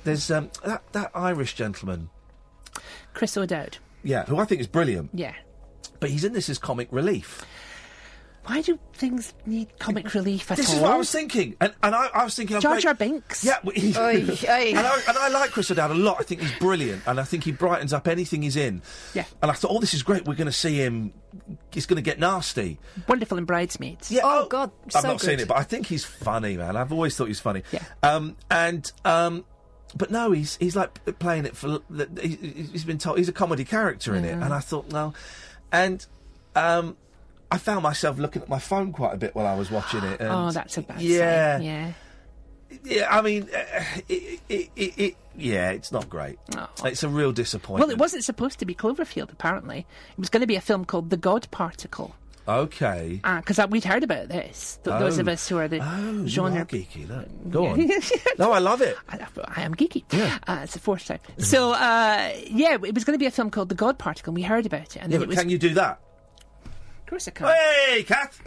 There's 0.05 0.31
um, 0.31 0.51
that 0.65 0.83
that 0.93 1.11
Irish 1.15 1.55
gentleman, 1.55 2.11
Chris 3.15 3.37
O'Dowd. 3.37 3.79
yeah, 4.03 4.25
who 4.27 4.39
I 4.39 4.45
think 4.45 4.61
is 4.61 4.67
brilliant, 4.67 5.11
Yeah. 5.15 5.35
but 6.01 6.11
he's 6.11 6.25
in 6.25 6.33
this 6.33 6.49
as 6.49 6.59
comic 6.59 6.89
relief. 6.91 7.45
Why 8.47 8.61
do 8.61 8.79
things 8.93 9.33
need 9.47 9.79
comic 9.79 10.13
relief 10.15 10.51
at 10.51 10.57
This 10.59 10.69
all? 10.71 10.77
is 10.77 10.83
what 10.83 10.93
I 10.93 10.97
was 10.97 11.11
thinking, 11.11 11.57
and, 11.61 11.73
and 11.83 11.95
I, 11.95 12.09
I 12.13 12.25
was 12.25 12.35
thinking, 12.37 12.61
Jar 12.61 12.73
okay, 12.73 12.81
Jar 12.83 12.95
Binks. 12.95 13.43
Yeah, 13.45 13.57
well, 13.65 13.75
he- 13.75 13.97
Oi, 13.97 14.27
oi. 14.49 14.73
and, 14.77 14.79
I, 14.87 15.01
and 15.09 15.17
I 15.19 15.29
like 15.29 15.51
Chris 15.51 15.71
O'Dowd 15.71 15.91
a 15.91 15.95
lot. 15.95 16.19
I 16.21 16.25
think 16.25 16.43
he's 16.43 16.53
brilliant, 16.59 17.03
and 17.07 17.19
I 17.19 17.25
think 17.25 17.45
he 17.45 17.53
brightens 17.53 17.93
up 17.93 18.07
anything 18.07 18.43
he's 18.43 18.57
in. 18.57 18.83
Yeah. 19.15 19.25
And 19.43 19.51
I 19.51 19.55
thought, 19.55 19.71
oh, 19.71 19.81
this 19.81 19.95
is 19.95 20.03
great. 20.03 20.27
We're 20.27 20.35
going 20.35 20.47
to 20.47 20.53
see 20.53 20.77
him. 20.77 21.13
He's 21.73 21.87
going 21.87 21.97
to 21.97 22.03
get 22.03 22.19
nasty. 22.19 22.79
Wonderful 23.09 23.39
in 23.39 23.45
Bridesmaids. 23.45 24.11
Yeah. 24.13 24.21
Oh, 24.25 24.47
God, 24.47 24.71
I've 24.87 24.93
so 25.03 25.09
not 25.09 25.21
seen 25.21 25.41
it, 25.41 25.49
but 25.49 25.57
I 25.57 25.63
think 25.63 25.87
he's 25.87 26.05
funny, 26.05 26.57
man. 26.57 26.77
I've 26.77 26.93
always 26.93 27.17
thought 27.17 27.29
he's 27.29 27.41
funny. 27.41 27.63
Yeah. 27.73 27.83
Um, 28.03 28.37
and 28.51 28.91
um, 29.05 29.45
but 29.97 30.11
no, 30.11 30.33
he's 30.33 30.57
he's 30.57 30.77
like 30.77 31.03
playing 31.19 31.47
it 31.47 31.57
for. 31.57 31.79
the- 31.89 32.09
he- 32.21 32.65
He's 32.73 32.85
been 32.85 32.99
told 32.99 33.17
he's 33.19 33.29
a 33.29 33.33
comedy 33.33 33.65
character 33.65 34.15
in 34.15 34.25
it, 34.25 34.33
and 34.35 34.53
I 34.53 34.61
thought, 34.61 34.91
no, 34.93 35.15
and 35.73 36.05
um, 36.55 36.97
I 37.55 37.59
found 37.59 37.83
myself 37.83 38.19
looking 38.19 38.43
at 38.43 38.49
my 38.49 38.59
phone 38.59 38.93
quite 38.93 39.15
a 39.15 39.17
bit 39.17 39.35
while 39.35 39.47
I 39.47 39.55
was 39.55 39.71
watching 39.71 40.03
it. 40.03 40.19
Oh, 40.21 40.51
that's 40.51 40.77
a 40.79 40.83
bad 40.83 41.01
yeah, 41.01 41.57
sign. 41.59 41.63
Yeah. 41.67 41.93
yeah. 42.85 43.07
I 43.17 43.23
mean, 43.23 43.49
uh, 43.55 43.83
it, 44.09 44.41
it, 44.49 44.71
it, 44.77 44.99
it, 44.99 45.17
yeah, 45.37 45.71
it's 45.71 45.93
not 45.93 46.09
great. 46.11 46.39
Oh. 46.57 46.69
It's 46.85 47.03
a 47.03 47.09
real 47.09 47.33
disappointment. 47.33 47.81
Well, 47.89 47.91
it 47.91 47.99
wasn't 47.99 48.25
supposed 48.25 48.59
to 48.59 48.67
be 48.67 48.75
Cloverfield, 48.75 49.33
apparently. 49.33 49.87
It 50.13 50.19
was 50.19 50.29
going 50.31 50.41
to 50.41 50.47
be 50.47 50.57
a 50.57 50.61
film 50.61 50.85
called 50.85 51.11
The 51.11 51.17
God 51.17 51.47
Particle. 51.51 52.15
Okay. 52.47 53.21
Because 53.25 53.59
uh, 53.59 53.67
we'd 53.71 53.85
heard 53.85 54.03
about 54.05 54.29
this. 54.29 54.79
Th- 54.85 54.99
Those 54.99 55.17
of 55.19 55.29
Oh. 55.29 55.33
us 55.33 55.49
who 55.49 55.57
are 55.59 55.67
the 55.67 55.79
Oh, 55.81 56.27
genre 56.27 56.61
are 56.61 56.65
geeky. 56.67 57.09
Look. 57.09 57.27
Go 57.51 57.67
on. 57.69 57.89
no, 58.39 58.53
I 58.53 58.59
love 58.59 58.83
it. 58.83 58.99
I, 59.09 59.27
I 59.49 59.63
am 59.63 59.75
geeky. 59.75 60.05
Yeah. 60.13 60.39
Uh, 60.47 60.61
it's 60.65 60.75
the 60.75 60.79
fourth 60.79 61.07
time. 61.07 61.21
So, 61.39 61.73
uh, 61.73 62.33
yeah, 62.47 62.75
it 62.75 62.95
was 62.95 63.05
going 63.05 63.15
to 63.15 63.19
be 63.19 63.27
a 63.27 63.31
film 63.31 63.51
called 63.51 63.71
The 63.71 63.75
God 63.75 63.99
Particle, 63.99 64.33
and 64.33 64.37
we 64.37 64.43
heard 64.43 64.67
about 64.67 64.95
it. 64.95 64.97
And 64.97 65.11
Yeah, 65.13 65.19
but 65.19 65.25
it 65.25 65.29
was, 65.29 65.39
can 65.39 65.49
you 65.49 65.57
do 65.59 65.73
that? 65.75 66.01
Of 67.05 67.11
course 67.11 67.29
I 67.29 67.33
can. 67.33 67.49
Hey, 67.49 68.03
Kath. 68.03 68.41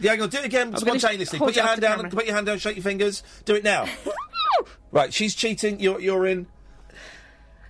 Yeah, 0.00 0.12
I'm 0.12 0.18
gonna 0.18 0.30
do 0.30 0.38
it 0.38 0.44
again 0.44 0.74
I'm 0.74 0.76
spontaneously. 0.76 1.38
Put 1.38 1.54
your 1.54 1.64
hand 1.64 1.80
down. 1.80 1.96
camera. 1.98 2.10
Put 2.10 2.26
your 2.26 2.34
hand 2.34 2.46
down. 2.46 2.58
Shake 2.58 2.74
your 2.74 2.82
fingers. 2.82 3.22
Do 3.44 3.54
it 3.54 3.62
now. 3.62 3.86
right, 4.90 5.14
she's 5.14 5.36
cheating. 5.36 5.78
You're 5.78 6.00
you're 6.00 6.26
in. 6.26 6.48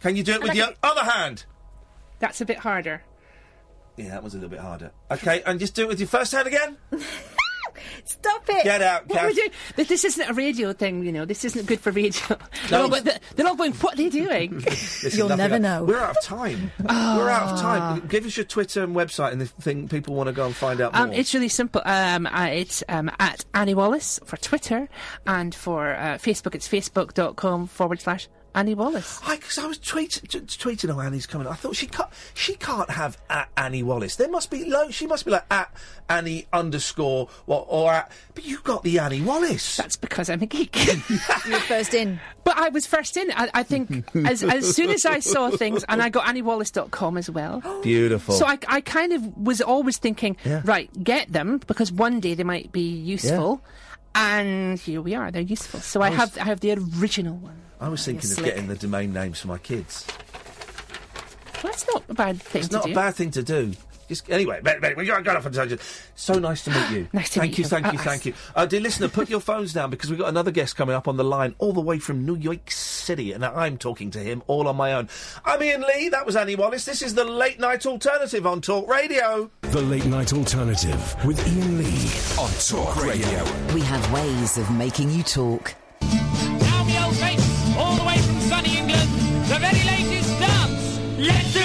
Can 0.00 0.16
you 0.16 0.22
do 0.22 0.32
it 0.32 0.42
with 0.42 0.54
your 0.54 0.68
other 0.82 1.02
hand? 1.02 1.44
That's 2.18 2.40
a 2.40 2.46
bit 2.46 2.58
harder. 2.58 3.02
Yeah, 3.96 4.08
that 4.10 4.22
was 4.22 4.32
a 4.32 4.36
little 4.38 4.48
bit 4.48 4.60
harder. 4.60 4.92
Okay, 5.10 5.42
and 5.44 5.60
just 5.60 5.74
do 5.74 5.82
it 5.82 5.88
with 5.88 6.00
your 6.00 6.08
first 6.08 6.32
hand 6.32 6.46
again. 6.46 6.78
Stop 8.04 8.44
it! 8.48 8.64
Get 8.64 8.82
out, 8.82 9.08
What 9.08 9.18
are 9.18 9.26
we 9.26 9.34
Kath. 9.34 9.36
doing? 9.36 9.50
Th- 9.76 9.88
This 9.88 10.04
isn't 10.04 10.28
a 10.30 10.32
radio 10.34 10.72
thing, 10.72 11.04
you 11.04 11.12
know. 11.12 11.24
This 11.24 11.44
isn't 11.44 11.66
good 11.66 11.80
for 11.80 11.90
radio. 11.90 12.20
they're, 12.68 12.80
all, 12.80 12.88
No. 12.88 13.00
go- 13.00 13.10
they're 13.36 13.46
all 13.46 13.54
going, 13.56 13.72
what 13.74 13.94
are 13.94 13.96
they 13.96 14.08
doing? 14.08 14.64
You'll 15.12 15.28
never 15.28 15.54
else. 15.54 15.62
know. 15.62 15.84
We're 15.84 15.98
out 15.98 16.16
of 16.16 16.22
time. 16.24 16.70
We're 16.80 17.30
out 17.30 17.52
of 17.54 17.60
time. 17.60 18.06
Give 18.08 18.24
us 18.26 18.36
your 18.36 18.44
Twitter 18.46 18.82
and 18.84 18.94
website 18.94 19.32
and 19.32 19.40
the 19.40 19.46
thing 19.46 19.88
people 19.88 20.14
want 20.14 20.28
to 20.28 20.32
go 20.32 20.46
and 20.46 20.54
find 20.56 20.80
out 20.80 20.92
more. 20.94 21.02
Um, 21.04 21.12
it's 21.12 21.34
really 21.34 21.48
simple. 21.48 21.82
Um, 21.84 22.26
uh, 22.26 22.46
it's 22.52 22.82
um, 22.88 23.10
at 23.18 23.44
Annie 23.54 23.74
Wallace 23.74 24.18
for 24.24 24.36
Twitter, 24.36 24.88
and 25.26 25.54
for 25.54 25.94
uh, 25.94 26.18
Facebook, 26.18 26.54
it's 26.54 26.68
facebook.com 26.68 27.66
forward 27.66 28.00
slash 28.00 28.28
Annie 28.54 28.74
Wallace. 28.74 29.20
I, 29.26 29.36
cause 29.36 29.58
I 29.58 29.66
was 29.66 29.78
tweet, 29.78 30.20
t- 30.28 30.40
tweeting, 30.40 30.94
oh, 30.94 31.00
Annie's 31.00 31.26
coming. 31.26 31.46
I 31.46 31.54
thought 31.54 31.76
she 31.76 31.86
can't, 31.86 32.10
she 32.34 32.54
can't 32.56 32.90
have 32.90 33.16
at 33.30 33.48
Annie 33.56 33.82
Wallace. 33.82 34.16
There 34.16 34.28
must 34.30 34.50
be, 34.50 34.64
lo- 34.64 34.90
she 34.90 35.06
must 35.06 35.24
be 35.24 35.30
like 35.30 35.44
at 35.50 35.72
Annie 36.08 36.46
underscore, 36.52 37.28
or, 37.46 37.64
or 37.68 37.92
at, 37.92 38.12
but 38.34 38.44
you 38.44 38.58
got 38.64 38.82
the 38.82 38.98
Annie 38.98 39.20
Wallace. 39.22 39.76
That's 39.76 39.96
because 39.96 40.28
I'm 40.28 40.42
a 40.42 40.46
geek. 40.46 40.76
You 41.46 41.52
were 41.52 41.60
first 41.60 41.94
in. 41.94 42.20
But 42.44 42.56
I 42.58 42.68
was 42.70 42.86
first 42.86 43.16
in. 43.16 43.30
I, 43.32 43.48
I 43.54 43.62
think 43.62 44.04
as, 44.26 44.42
as 44.42 44.74
soon 44.74 44.90
as 44.90 45.06
I 45.06 45.20
saw 45.20 45.50
things, 45.50 45.84
and 45.88 46.02
I 46.02 46.08
got 46.08 46.26
AnnieWallace.com 46.26 47.16
as 47.16 47.30
well. 47.30 47.62
Oh. 47.70 47.82
Beautiful. 47.82 48.34
So 48.34 48.46
I, 48.46 48.58
I 48.68 48.80
kind 48.80 49.12
of 49.12 49.36
was 49.36 49.60
always 49.60 49.98
thinking, 49.98 50.36
Yeah. 50.44 50.62
right, 50.64 50.90
get 51.04 51.32
them 51.32 51.58
because 51.66 51.92
one 51.92 52.20
day 52.20 52.34
they 52.34 52.42
might 52.44 52.72
be 52.72 52.82
useful, 52.88 53.62
and 54.14 54.78
here 54.78 55.00
we 55.00 55.14
are. 55.14 55.30
They're 55.30 55.40
useful. 55.42 55.80
So 55.80 56.00
I, 56.02 56.10
was- 56.10 56.18
have 56.18 56.38
I 56.38 56.44
have 56.44 56.60
the 56.60 56.72
original 56.72 57.36
one. 57.36 57.56
I 57.80 57.88
was 57.88 58.04
thinking 58.04 58.30
of 58.30 58.36
Slick. 58.36 58.46
getting 58.46 58.68
the 58.68 58.76
domain 58.76 59.12
names 59.12 59.40
for 59.40 59.48
my 59.48 59.58
kids. 59.58 60.06
Well, 61.62 61.72
that's 61.72 61.86
not 61.88 62.04
a 62.08 62.14
bad 62.14 62.40
thing 62.42 62.60
It's 62.60 62.68
to 62.68 62.74
not 62.76 62.84
do. 62.86 62.92
a 62.92 62.94
bad 62.94 63.14
thing 63.14 63.30
to 63.32 63.42
do. 63.42 63.72
Just, 64.08 64.28
anyway, 64.28 64.58
but, 64.60 64.80
but 64.80 64.96
we 64.96 65.06
got, 65.06 65.22
got 65.22 65.36
off 65.36 65.46
on 65.46 65.52
a 65.52 65.54
tangent. 65.54 65.80
So 66.16 66.34
nice 66.40 66.64
to 66.64 66.70
meet 66.70 66.90
you. 66.90 67.08
Nice 67.12 67.30
to 67.30 67.40
thank 67.40 67.52
meet 67.52 67.58
you, 67.58 67.64
Thank 67.64 67.92
you. 67.92 67.92
thank 67.92 67.94
you, 67.94 68.00
Uh, 68.00 68.02
thank 68.02 68.26
you. 68.26 68.34
Uh, 68.56 68.66
dear 68.66 68.80
listener, 68.80 69.08
put 69.08 69.30
your 69.30 69.38
phones 69.38 69.72
down 69.72 69.88
because 69.88 70.10
we've 70.10 70.18
got 70.18 70.28
another 70.28 70.50
guest 70.50 70.74
coming 70.74 70.96
up 70.96 71.06
on 71.06 71.16
the 71.16 71.22
line 71.22 71.54
all 71.58 71.72
the 71.72 71.80
way 71.80 72.00
from 72.00 72.26
New 72.26 72.34
York 72.34 72.72
City, 72.72 73.30
and 73.32 73.44
I'm 73.44 73.78
talking 73.78 74.10
to 74.10 74.18
him 74.18 74.42
all 74.48 74.66
on 74.66 74.74
my 74.74 74.94
own. 74.94 75.08
I'm 75.44 75.62
Iain 75.62 75.82
Lee. 75.82 76.08
That 76.08 76.26
was 76.26 76.34
Annie 76.34 76.56
Wallace. 76.56 76.84
This 76.84 77.02
is 77.02 77.14
the 77.14 77.24
Late 77.24 77.60
Night 77.60 77.86
Alternative 77.86 78.44
on 78.46 78.60
Talk 78.60 78.88
Radio. 78.88 79.48
The 79.62 79.82
Late 79.82 80.06
Night 80.06 80.32
Alternative 80.32 81.16
with 81.24 81.38
Iain 81.46 81.78
Lee 81.78 82.42
on 82.42 82.50
Talk 82.66 83.00
Radio. 83.04 83.44
We 83.74 83.80
have 83.82 84.12
ways 84.12 84.58
of 84.58 84.68
making 84.72 85.10
you 85.12 85.22
talk. 85.22 85.72
Let's 91.30 91.59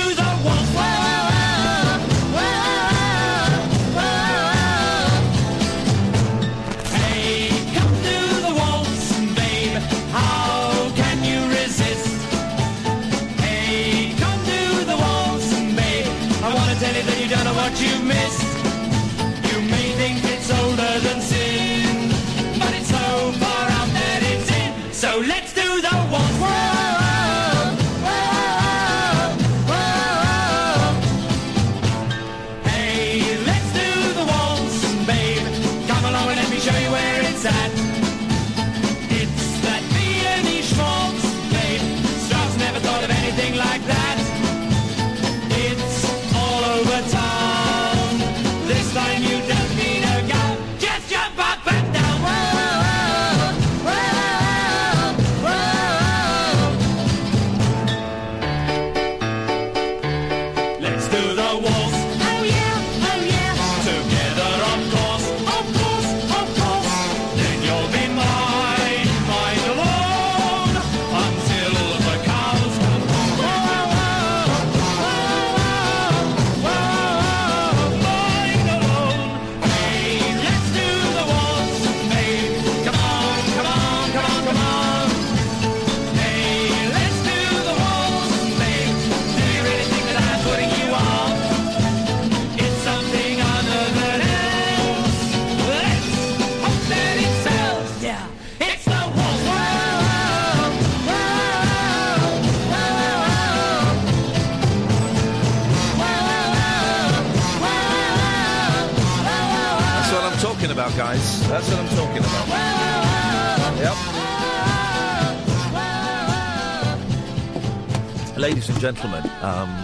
Ladies 118.45 118.69
and 118.69 118.79
gentlemen, 118.79 119.27
um, 119.41 119.75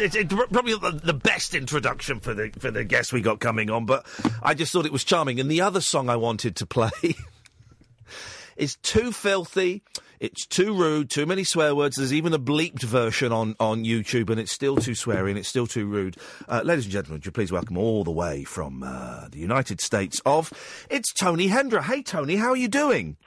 it's, 0.00 0.16
it's 0.16 0.34
probably 0.34 0.74
the, 0.74 1.00
the 1.00 1.14
best 1.14 1.54
introduction 1.54 2.18
for 2.18 2.34
the 2.34 2.50
for 2.58 2.72
the 2.72 2.82
guest 2.82 3.12
we 3.12 3.20
got 3.20 3.38
coming 3.38 3.70
on, 3.70 3.86
but 3.86 4.04
I 4.42 4.54
just 4.54 4.72
thought 4.72 4.84
it 4.84 4.90
was 4.90 5.04
charming. 5.04 5.38
And 5.38 5.48
the 5.48 5.60
other 5.60 5.80
song 5.80 6.10
I 6.10 6.16
wanted 6.16 6.56
to 6.56 6.66
play 6.66 6.90
is 8.56 8.74
too 8.82 9.12
filthy. 9.12 9.84
It's 10.18 10.44
too 10.44 10.74
rude, 10.74 11.08
too 11.08 11.24
many 11.24 11.44
swear 11.44 11.72
words. 11.72 11.94
There's 11.94 12.12
even 12.12 12.32
a 12.32 12.38
bleeped 12.38 12.82
version 12.82 13.30
on, 13.30 13.54
on 13.60 13.84
YouTube, 13.84 14.28
and 14.28 14.40
it's 14.40 14.50
still 14.50 14.74
too 14.74 14.90
sweary 14.90 15.28
and 15.28 15.38
it's 15.38 15.48
still 15.48 15.68
too 15.68 15.86
rude. 15.86 16.16
Uh, 16.48 16.62
ladies 16.64 16.86
and 16.86 16.92
gentlemen, 16.92 17.18
would 17.18 17.26
you 17.26 17.30
please 17.30 17.52
welcome 17.52 17.78
all 17.78 18.02
the 18.02 18.10
way 18.10 18.42
from 18.42 18.82
uh, 18.82 19.28
the 19.28 19.38
United 19.38 19.80
States 19.80 20.20
of 20.26 20.52
it's 20.90 21.12
Tony 21.12 21.46
Hendra. 21.46 21.84
Hey, 21.84 22.02
Tony, 22.02 22.34
how 22.34 22.48
are 22.48 22.56
you 22.56 22.66
doing? 22.66 23.18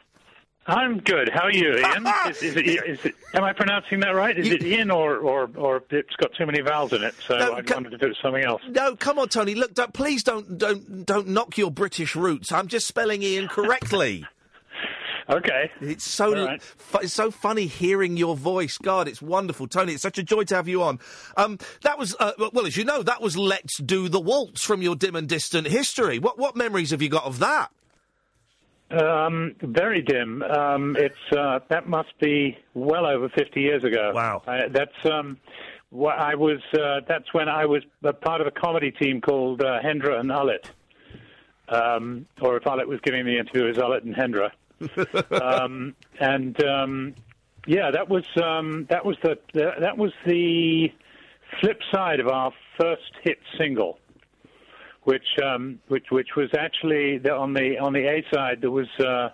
I'm 0.68 0.99
good. 0.99 1.30
How 1.30 1.43
are 1.43 1.51
you, 1.51 1.72
Iain? 1.84 2.05
is, 2.30 2.43
is 2.43 2.55
it, 2.55 2.68
is 2.68 3.05
it, 3.05 3.16
am 3.34 3.43
I 3.43 3.53
pronouncing 3.53 3.99
that 4.01 4.12
right? 4.12 4.38
Is 4.38 4.47
it 4.47 4.64
Ian 4.64 4.91
or, 4.91 5.18
or, 5.18 5.49
or 5.55 5.84
it's 5.89 6.16
got 6.18 6.34
too 6.38 6.45
many 6.45 6.62
vowels 6.62 6.93
in 6.93 7.03
it? 7.03 7.16
So 7.28 7.38
No, 7.38 7.53
I 7.53 7.62
wanted 7.62 7.89
to 7.89 7.97
do 7.97 8.14
something 8.22 8.43
else. 8.43 8.62
No, 8.70 8.95
come 8.95 9.18
on, 9.18 9.30
Tony. 9.30 9.55
Look, 9.55 9.74
don't, 9.74 9.93
please 9.93 10.24
don't 10.24 10.57
don't 10.57 11.05
don't 11.05 11.28
knock 11.30 11.57
your 11.57 11.72
British 11.72 12.16
roots. 12.16 12.51
I'm 12.51 12.68
just 12.68 12.88
spelling 12.88 13.24
Ian 13.24 13.47
correctly. 13.47 14.26
okay. 15.30 15.72
It's 15.82 16.03
so 16.03 16.45
right. 16.45 16.62
fu- 16.62 16.99
it's 16.99 17.14
so 17.14 17.32
funny 17.32 17.66
hearing 17.66 18.16
your 18.16 18.36
voice. 18.36 18.78
God, 18.78 19.07
it's 19.07 19.22
wonderful, 19.22 19.68
Tony. 19.68 19.93
It's 19.93 20.03
such 20.03 20.20
a 20.20 20.24
joy 20.24 20.43
to 20.43 20.55
have 20.55 20.68
you 20.68 20.84
on. 20.84 20.99
Um, 21.38 21.57
that 21.82 21.97
was 21.97 22.16
uh, 22.20 22.34
well, 22.53 22.68
as 22.68 22.78
you 22.78 22.86
know, 22.86 23.01
that 23.01 23.20
was 23.20 23.36
"Let's 23.36 23.78
Do 23.78 24.09
the 24.09 24.20
Waltz" 24.20 24.64
from 24.64 24.84
your 24.84 24.95
dim 24.95 25.16
and 25.16 25.28
distant 25.28 25.66
history. 25.68 26.20
What 26.20 26.38
what 26.38 26.55
memories 26.55 26.91
have 26.91 27.01
you 27.01 27.09
got 27.09 27.26
of 27.26 27.39
that? 27.39 27.72
Um, 28.92 29.56
very 29.62 30.02
dim. 30.02 30.44
Um, 30.44 30.98
it's 31.00 31.16
uh, 31.38 31.60
that 31.70 31.88
must 31.88 32.18
be 32.20 32.58
well 32.74 33.06
over 33.06 33.30
fifty 33.30 33.62
years 33.62 33.84
ago. 33.84 34.12
Wow. 34.14 34.44
I, 34.46 34.68
that's 34.68 35.06
um, 35.06 35.38
wh- 35.92 36.08
I 36.08 36.36
was. 36.36 36.60
Uh, 36.74 37.02
that's 37.08 37.34
when 37.34 37.48
I 37.48 37.66
was 37.66 37.84
part 38.22 38.42
of 38.42 38.48
a 38.48 38.52
comedy 38.52 38.92
team 38.92 39.22
called 39.22 39.62
uh, 39.62 39.80
Hendra 39.82 40.20
and 40.20 40.30
Ullett. 40.30 40.70
Um, 41.70 42.26
or 42.42 42.58
if 42.58 42.64
Ullett 42.64 42.88
was 42.88 43.00
giving 43.02 43.26
the 43.26 43.38
interview, 43.38 43.66
it 43.66 43.78
was 43.78 43.78
Ullett 43.78 44.04
and 44.04 44.16
Hendra. 44.16 44.52
um, 45.42 45.96
and 46.20 46.62
um, 46.64 47.16
yeah, 47.68 47.92
that 47.92 48.10
was 48.10 48.26
um, 48.42 48.88
that 48.89 49.06
was 49.06 49.16
the, 49.24 49.38
the 49.54 49.72
that 49.80 49.98
was 49.98 50.12
the 50.26 50.92
flip 51.60 51.80
side 51.92 52.20
of 52.20 52.28
our 52.28 52.52
first 52.80 53.14
hit 53.24 53.39
single, 53.58 54.00
which 55.04 55.26
um, 55.43 55.80
which 55.88 56.08
which 56.12 56.30
was 56.36 56.49
actually 56.58 57.18
the, 57.18 57.32
on 57.34 57.54
the 57.54 57.78
on 57.80 57.93
the 57.93 58.06
A 58.08 58.24
side 58.34 58.62
there 58.62 58.72
was 58.72 58.88
uh, 58.99 59.30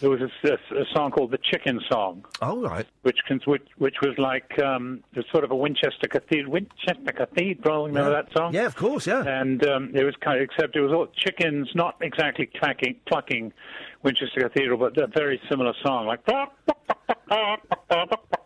there 0.00 0.10
was 0.10 0.20
a, 0.20 0.48
a, 0.48 0.80
a 0.82 0.84
song 0.92 1.12
called 1.12 1.30
the 1.30 1.38
Chicken 1.38 1.80
Song. 1.90 2.24
Oh 2.42 2.60
right. 2.62 2.84
Which 3.02 3.18
cons- 3.28 3.46
which 3.46 3.62
which 3.78 3.94
was 4.02 4.18
like 4.18 4.58
um, 4.60 5.04
sort 5.30 5.44
of 5.44 5.52
a 5.52 5.56
Winchester 5.56 6.08
Cathedral 6.08 6.52
Winchester 6.52 7.12
Cathedral. 7.16 7.86
Remember 7.86 8.10
Yeah. 8.10 8.22
that 8.22 8.32
song? 8.36 8.52
Yeah, 8.54 8.66
of 8.66 8.74
course. 8.74 9.06
Yeah. 9.06 9.22
And 9.22 9.64
um, 9.68 9.92
it 9.94 10.02
was 10.02 10.14
kind 10.20 10.36
of, 10.38 10.42
except 10.50 10.74
it 10.74 10.80
was 10.80 10.92
all 10.92 11.06
chickens, 11.16 11.68
not 11.76 11.94
exactly 12.00 12.46
clacking, 12.58 12.96
clucking 13.08 13.52
Winchester 14.02 14.40
Cathedral, 14.40 14.78
but 14.78 14.96
a 15.00 15.06
very 15.06 15.40
similar 15.48 15.72
song, 15.84 16.06
like 16.06 16.24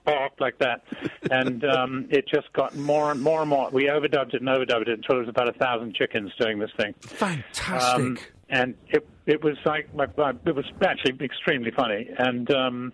like 0.07 0.59
that. 0.59 0.83
And 1.31 1.65
um, 1.65 2.07
it 2.11 2.27
just 2.29 2.53
got 2.53 2.77
more 2.77 3.11
and 3.11 3.21
more 3.23 3.41
and 3.41 3.51
more. 3.51 3.71
We 3.71 3.85
overdubbed 3.85 4.35
it 4.35 4.43
and 4.43 4.49
overdubbed 4.49 4.89
it 4.89 4.99
until 4.99 5.17
there 5.17 5.21
was 5.21 5.29
about 5.29 5.49
a 5.49 5.53
thousand 5.53 5.95
chickens 5.95 6.33
doing 6.39 6.59
this 6.59 6.71
thing. 6.77 6.95
Fantastic. 7.01 7.73
Um, 7.73 8.19
and 8.49 8.75
it 8.89 9.07
it 9.27 9.43
was 9.43 9.57
like, 9.65 9.89
like 9.95 10.17
like- 10.19 10.37
it 10.45 10.55
was 10.55 10.67
actually 10.85 11.25
extremely 11.25 11.71
funny, 11.71 12.11
and 12.19 12.51
um, 12.53 12.93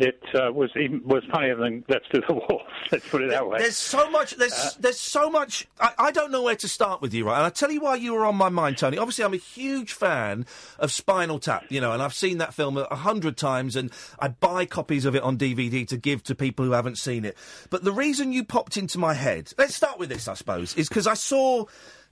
it 0.00 0.22
uh, 0.34 0.52
was 0.52 0.70
even 0.76 1.02
was 1.04 1.22
funnier 1.30 1.56
than 1.56 1.84
Let's 1.88 2.06
Do 2.12 2.22
the 2.26 2.34
Waltz. 2.34 2.64
Let's 2.92 3.08
put 3.08 3.22
it 3.22 3.30
that 3.30 3.46
way. 3.46 3.58
There's 3.58 3.76
so 3.76 4.10
much. 4.10 4.36
There's 4.36 4.52
Uh, 4.52 4.70
there's 4.80 5.00
so 5.00 5.30
much. 5.30 5.66
I, 5.78 5.92
I 5.98 6.12
don't 6.12 6.30
know 6.30 6.42
where 6.42 6.56
to 6.56 6.68
start 6.68 7.00
with 7.00 7.14
you, 7.14 7.26
right? 7.26 7.36
And 7.36 7.46
I 7.46 7.50
tell 7.50 7.70
you 7.70 7.80
why 7.80 7.96
you 7.96 8.14
were 8.14 8.24
on 8.24 8.36
my 8.36 8.48
mind, 8.48 8.78
Tony. 8.78 8.98
Obviously, 8.98 9.24
I'm 9.24 9.34
a 9.34 9.38
huge 9.38 9.92
fan 9.92 10.46
of 10.78 10.90
Spinal 10.92 11.38
Tap, 11.38 11.64
you 11.68 11.80
know, 11.80 11.92
and 11.92 12.02
I've 12.02 12.14
seen 12.14 12.38
that 12.38 12.54
film 12.54 12.76
a 12.76 12.86
a 12.90 12.96
hundred 12.96 13.36
times, 13.36 13.76
and 13.76 13.90
I 14.18 14.28
buy 14.28 14.66
copies 14.66 15.04
of 15.04 15.14
it 15.14 15.22
on 15.22 15.38
DVD 15.38 15.86
to 15.88 15.96
give 15.96 16.22
to 16.24 16.34
people 16.34 16.64
who 16.64 16.72
haven't 16.72 16.98
seen 16.98 17.24
it. 17.24 17.36
But 17.70 17.84
the 17.84 17.92
reason 17.92 18.32
you 18.32 18.44
popped 18.44 18.76
into 18.76 18.98
my 18.98 19.14
head, 19.14 19.52
let's 19.58 19.74
start 19.74 19.98
with 19.98 20.08
this, 20.08 20.28
I 20.28 20.34
suppose, 20.34 20.74
is 20.76 20.88
because 20.88 21.06
I 21.06 21.14
saw 21.14 21.66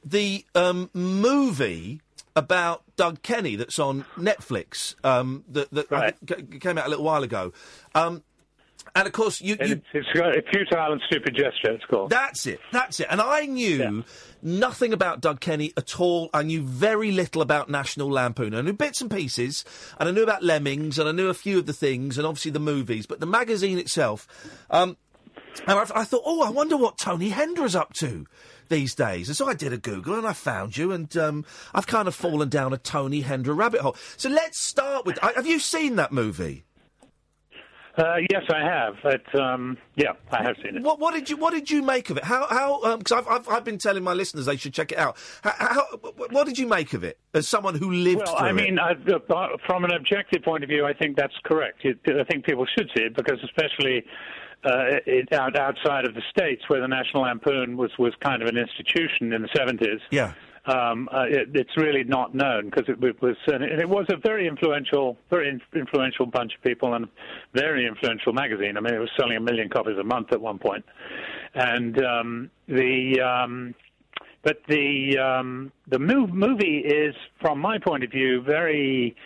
the 0.04 0.44
um, 0.54 0.90
movie 0.94 2.00
about 2.38 2.84
Doug 2.94 3.20
Kenny 3.22 3.56
that's 3.56 3.80
on 3.80 4.04
Netflix 4.16 4.94
um, 5.04 5.44
that, 5.48 5.70
that 5.72 5.88
think 6.24 6.52
c- 6.52 6.58
came 6.60 6.78
out 6.78 6.86
a 6.86 6.88
little 6.88 7.04
while 7.04 7.24
ago. 7.24 7.52
Um, 7.96 8.22
and 8.94 9.06
of 9.06 9.12
course, 9.12 9.40
you, 9.40 9.56
you 9.60 9.82
it's, 9.92 10.08
got 10.14 10.36
a 10.36 10.42
futile 10.52 10.92
and 10.92 11.02
stupid 11.08 11.34
gesture. 11.34 11.72
It's 11.72 11.84
called. 11.84 12.10
that's 12.10 12.46
it. 12.46 12.60
That's 12.72 13.00
it. 13.00 13.08
And 13.10 13.20
I 13.20 13.42
knew 13.42 14.04
nothing 14.40 14.92
about 14.92 15.20
Doug 15.20 15.40
Kenny 15.40 15.72
at 15.76 15.98
all. 16.00 16.30
I 16.32 16.44
knew 16.44 16.62
very 16.62 17.10
little 17.10 17.42
about 17.42 17.68
National 17.68 18.08
Lampoon. 18.08 18.54
I 18.54 18.60
knew 18.60 18.72
bits 18.72 19.00
and 19.00 19.10
pieces, 19.10 19.64
and 19.98 20.08
I 20.08 20.12
knew 20.12 20.22
about 20.22 20.44
Lemmings, 20.44 20.98
and 20.98 21.08
I 21.08 21.12
knew 21.12 21.28
a 21.28 21.34
few 21.34 21.58
of 21.58 21.66
the 21.66 21.72
things, 21.72 22.18
and 22.18 22.26
obviously 22.26 22.52
the 22.52 22.60
movies. 22.60 23.06
But 23.06 23.18
the 23.18 23.26
magazine 23.26 23.78
itself, 23.78 24.28
um, 24.70 24.96
and 25.66 25.78
I, 25.78 25.82
I 25.94 26.04
thought, 26.04 26.22
oh, 26.24 26.42
I 26.42 26.50
wonder 26.50 26.76
what 26.76 26.98
Tony 26.98 27.30
Hendra's 27.30 27.74
up 27.74 27.92
to 27.94 28.26
these 28.68 28.94
days. 28.94 29.28
And 29.28 29.36
so 29.36 29.48
I 29.48 29.54
did 29.54 29.72
a 29.72 29.78
Google, 29.78 30.14
and 30.14 30.26
I 30.26 30.32
found 30.32 30.76
you, 30.76 30.92
and 30.92 31.14
um, 31.16 31.44
I've 31.74 31.86
kind 31.86 32.08
of 32.08 32.14
fallen 32.14 32.48
down 32.48 32.72
a 32.72 32.78
Tony 32.78 33.22
Hendra 33.22 33.56
rabbit 33.56 33.80
hole. 33.80 33.96
So 34.16 34.28
let's 34.28 34.58
start 34.58 35.06
with. 35.06 35.18
I, 35.22 35.32
have 35.32 35.46
you 35.46 35.58
seen 35.58 35.96
that 35.96 36.12
movie? 36.12 36.64
Uh, 37.98 38.18
yes, 38.30 38.44
I 38.48 38.60
have. 38.64 38.94
But, 39.02 39.40
um, 39.40 39.76
yeah, 39.96 40.12
I 40.30 40.44
have 40.44 40.54
seen 40.62 40.76
it. 40.76 40.82
What, 40.82 41.00
what 41.00 41.14
did 41.14 41.28
you 41.28 41.36
What 41.36 41.52
did 41.52 41.68
you 41.68 41.82
make 41.82 42.10
of 42.10 42.16
it? 42.16 42.22
How 42.22 42.46
How? 42.46 42.96
Because 42.96 43.12
I've, 43.12 43.26
I've 43.26 43.48
I've 43.48 43.64
been 43.64 43.78
telling 43.78 44.04
my 44.04 44.12
listeners 44.12 44.46
they 44.46 44.56
should 44.56 44.72
check 44.72 44.92
it 44.92 44.98
out. 44.98 45.16
How, 45.42 45.52
how 45.58 45.84
What 46.30 46.46
did 46.46 46.58
you 46.58 46.68
make 46.68 46.92
of 46.92 47.02
it 47.02 47.18
as 47.34 47.48
someone 47.48 47.74
who 47.74 47.90
lived 47.90 48.18
Well, 48.18 48.36
through 48.36 48.46
I 48.46 48.52
mean, 48.52 48.78
I, 48.78 48.94
from 49.66 49.84
an 49.84 49.92
objective 49.92 50.44
point 50.44 50.62
of 50.62 50.68
view, 50.68 50.86
I 50.86 50.92
think 50.92 51.16
that's 51.16 51.34
correct. 51.44 51.84
It, 51.84 51.98
I 52.06 52.22
think 52.22 52.46
people 52.46 52.66
should 52.66 52.88
see 52.96 53.02
it 53.02 53.16
because, 53.16 53.38
especially 53.42 54.04
uh, 54.64 55.00
it, 55.06 55.32
out, 55.32 55.56
outside 55.56 56.04
of 56.04 56.14
the 56.14 56.22
states, 56.30 56.62
where 56.68 56.80
the 56.80 56.88
National 56.88 57.22
Lampoon 57.22 57.76
was 57.76 57.90
was 57.98 58.12
kind 58.20 58.42
of 58.42 58.48
an 58.48 58.56
institution 58.56 59.32
in 59.32 59.42
the 59.42 59.48
seventies. 59.56 60.00
Yeah. 60.10 60.32
Um, 60.66 61.08
uh, 61.10 61.24
it, 61.28 61.48
it's 61.54 61.76
really 61.78 62.04
not 62.04 62.34
known 62.34 62.66
because 62.66 62.84
it, 62.88 63.02
it 63.02 63.22
was, 63.22 63.36
and 63.46 63.64
it, 63.64 63.78
it 63.80 63.88
was 63.88 64.04
a 64.10 64.16
very 64.16 64.46
influential, 64.46 65.16
very 65.30 65.48
in, 65.48 65.62
influential 65.74 66.26
bunch 66.26 66.54
of 66.54 66.62
people 66.62 66.92
and 66.92 67.08
very 67.54 67.86
influential 67.86 68.34
magazine. 68.34 68.76
I 68.76 68.80
mean, 68.80 68.92
it 68.92 68.98
was 68.98 69.08
selling 69.18 69.36
a 69.38 69.40
million 69.40 69.70
copies 69.70 69.96
a 69.98 70.04
month 70.04 70.32
at 70.32 70.40
one 70.40 70.58
point, 70.58 70.84
and 71.54 72.04
um, 72.04 72.50
the. 72.66 73.20
Um, 73.20 73.74
but 74.42 74.62
the 74.68 75.18
um, 75.18 75.72
the 75.88 75.98
move, 75.98 76.32
movie 76.32 76.78
is, 76.78 77.14
from 77.40 77.58
my 77.58 77.78
point 77.78 78.04
of 78.04 78.10
view, 78.10 78.42
very. 78.42 79.16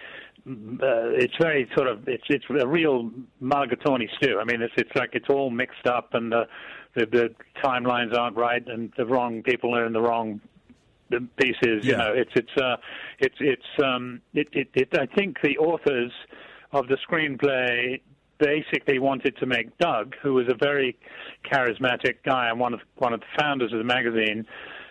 Uh, 0.44 1.14
it's 1.14 1.34
very 1.40 1.70
sort 1.76 1.86
of 1.86 2.08
it's 2.08 2.24
it's 2.28 2.44
a 2.50 2.66
real 2.66 3.10
mulligatawny 3.40 4.08
stew. 4.16 4.38
I 4.40 4.44
mean, 4.44 4.60
it's 4.60 4.74
it's 4.76 4.94
like 4.96 5.10
it's 5.12 5.28
all 5.28 5.50
mixed 5.50 5.86
up, 5.86 6.14
and 6.14 6.32
the 6.32 6.48
the, 6.94 7.06
the 7.06 7.34
timelines 7.62 8.16
aren't 8.16 8.36
right, 8.36 8.66
and 8.66 8.92
the 8.96 9.06
wrong 9.06 9.42
people 9.42 9.74
are 9.76 9.86
in 9.86 9.92
the 9.92 10.00
wrong 10.00 10.40
the 11.10 11.26
pieces. 11.36 11.84
You 11.84 11.96
know, 11.96 12.12
it's 12.12 12.32
it's 12.34 12.60
uh, 12.60 12.76
it's 13.20 13.36
it's 13.38 13.84
um, 13.84 14.20
it, 14.34 14.48
it, 14.52 14.68
it. 14.74 14.88
I 14.98 15.06
think 15.06 15.36
the 15.42 15.58
authors 15.58 16.10
of 16.72 16.88
the 16.88 16.96
screenplay 17.08 18.00
basically 18.38 18.98
wanted 18.98 19.36
to 19.36 19.46
make 19.46 19.76
Doug, 19.78 20.16
who 20.22 20.34
was 20.34 20.46
a 20.48 20.54
very 20.54 20.98
charismatic 21.44 22.16
guy 22.24 22.48
and 22.48 22.58
one 22.58 22.74
of 22.74 22.80
one 22.96 23.12
of 23.12 23.20
the 23.20 23.26
founders 23.38 23.72
of 23.72 23.78
the 23.78 23.84
magazine, 23.84 24.44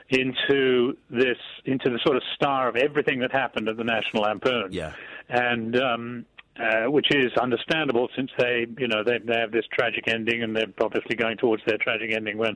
into 0.10 0.95
this 1.10 1.38
into 1.66 1.89
the 1.89 1.99
sort 2.04 2.18
of 2.18 2.24
star 2.36 2.70
of 2.70 2.76
everything 2.76 3.20
that 3.20 3.32
happened 3.32 3.68
at 3.68 3.78
the 3.78 3.84
National 3.84 4.24
Lampoon. 4.24 4.68
Yeah. 4.72 4.93
And 5.32 5.75
um, 5.79 6.25
uh, 6.59 6.91
which 6.91 7.07
is 7.11 7.32
understandable 7.41 8.09
since 8.15 8.29
they, 8.38 8.67
you 8.77 8.88
know, 8.88 9.03
they, 9.03 9.17
they 9.19 9.39
have 9.39 9.51
this 9.51 9.65
tragic 9.73 10.07
ending, 10.07 10.43
and 10.43 10.55
they're 10.55 10.65
obviously 10.82 11.15
going 11.15 11.38
towards 11.38 11.63
their 11.65 11.77
tragic 11.77 12.11
ending 12.13 12.38
when 12.38 12.55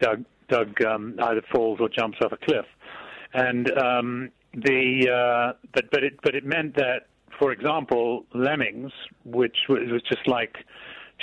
Doug 0.00 0.24
Doug 0.48 0.82
um, 0.84 1.14
either 1.22 1.42
falls 1.52 1.78
or 1.80 1.88
jumps 1.88 2.18
off 2.24 2.32
a 2.32 2.36
cliff. 2.36 2.66
And 3.34 3.70
um, 3.78 4.30
the 4.54 5.08
uh, 5.08 5.52
but 5.72 5.90
but 5.90 6.02
it 6.02 6.18
but 6.22 6.34
it 6.34 6.44
meant 6.44 6.74
that, 6.76 7.06
for 7.38 7.52
example, 7.52 8.24
Lemmings, 8.34 8.92
which 9.24 9.56
was, 9.68 9.82
was 9.90 10.02
just 10.02 10.26
like 10.26 10.56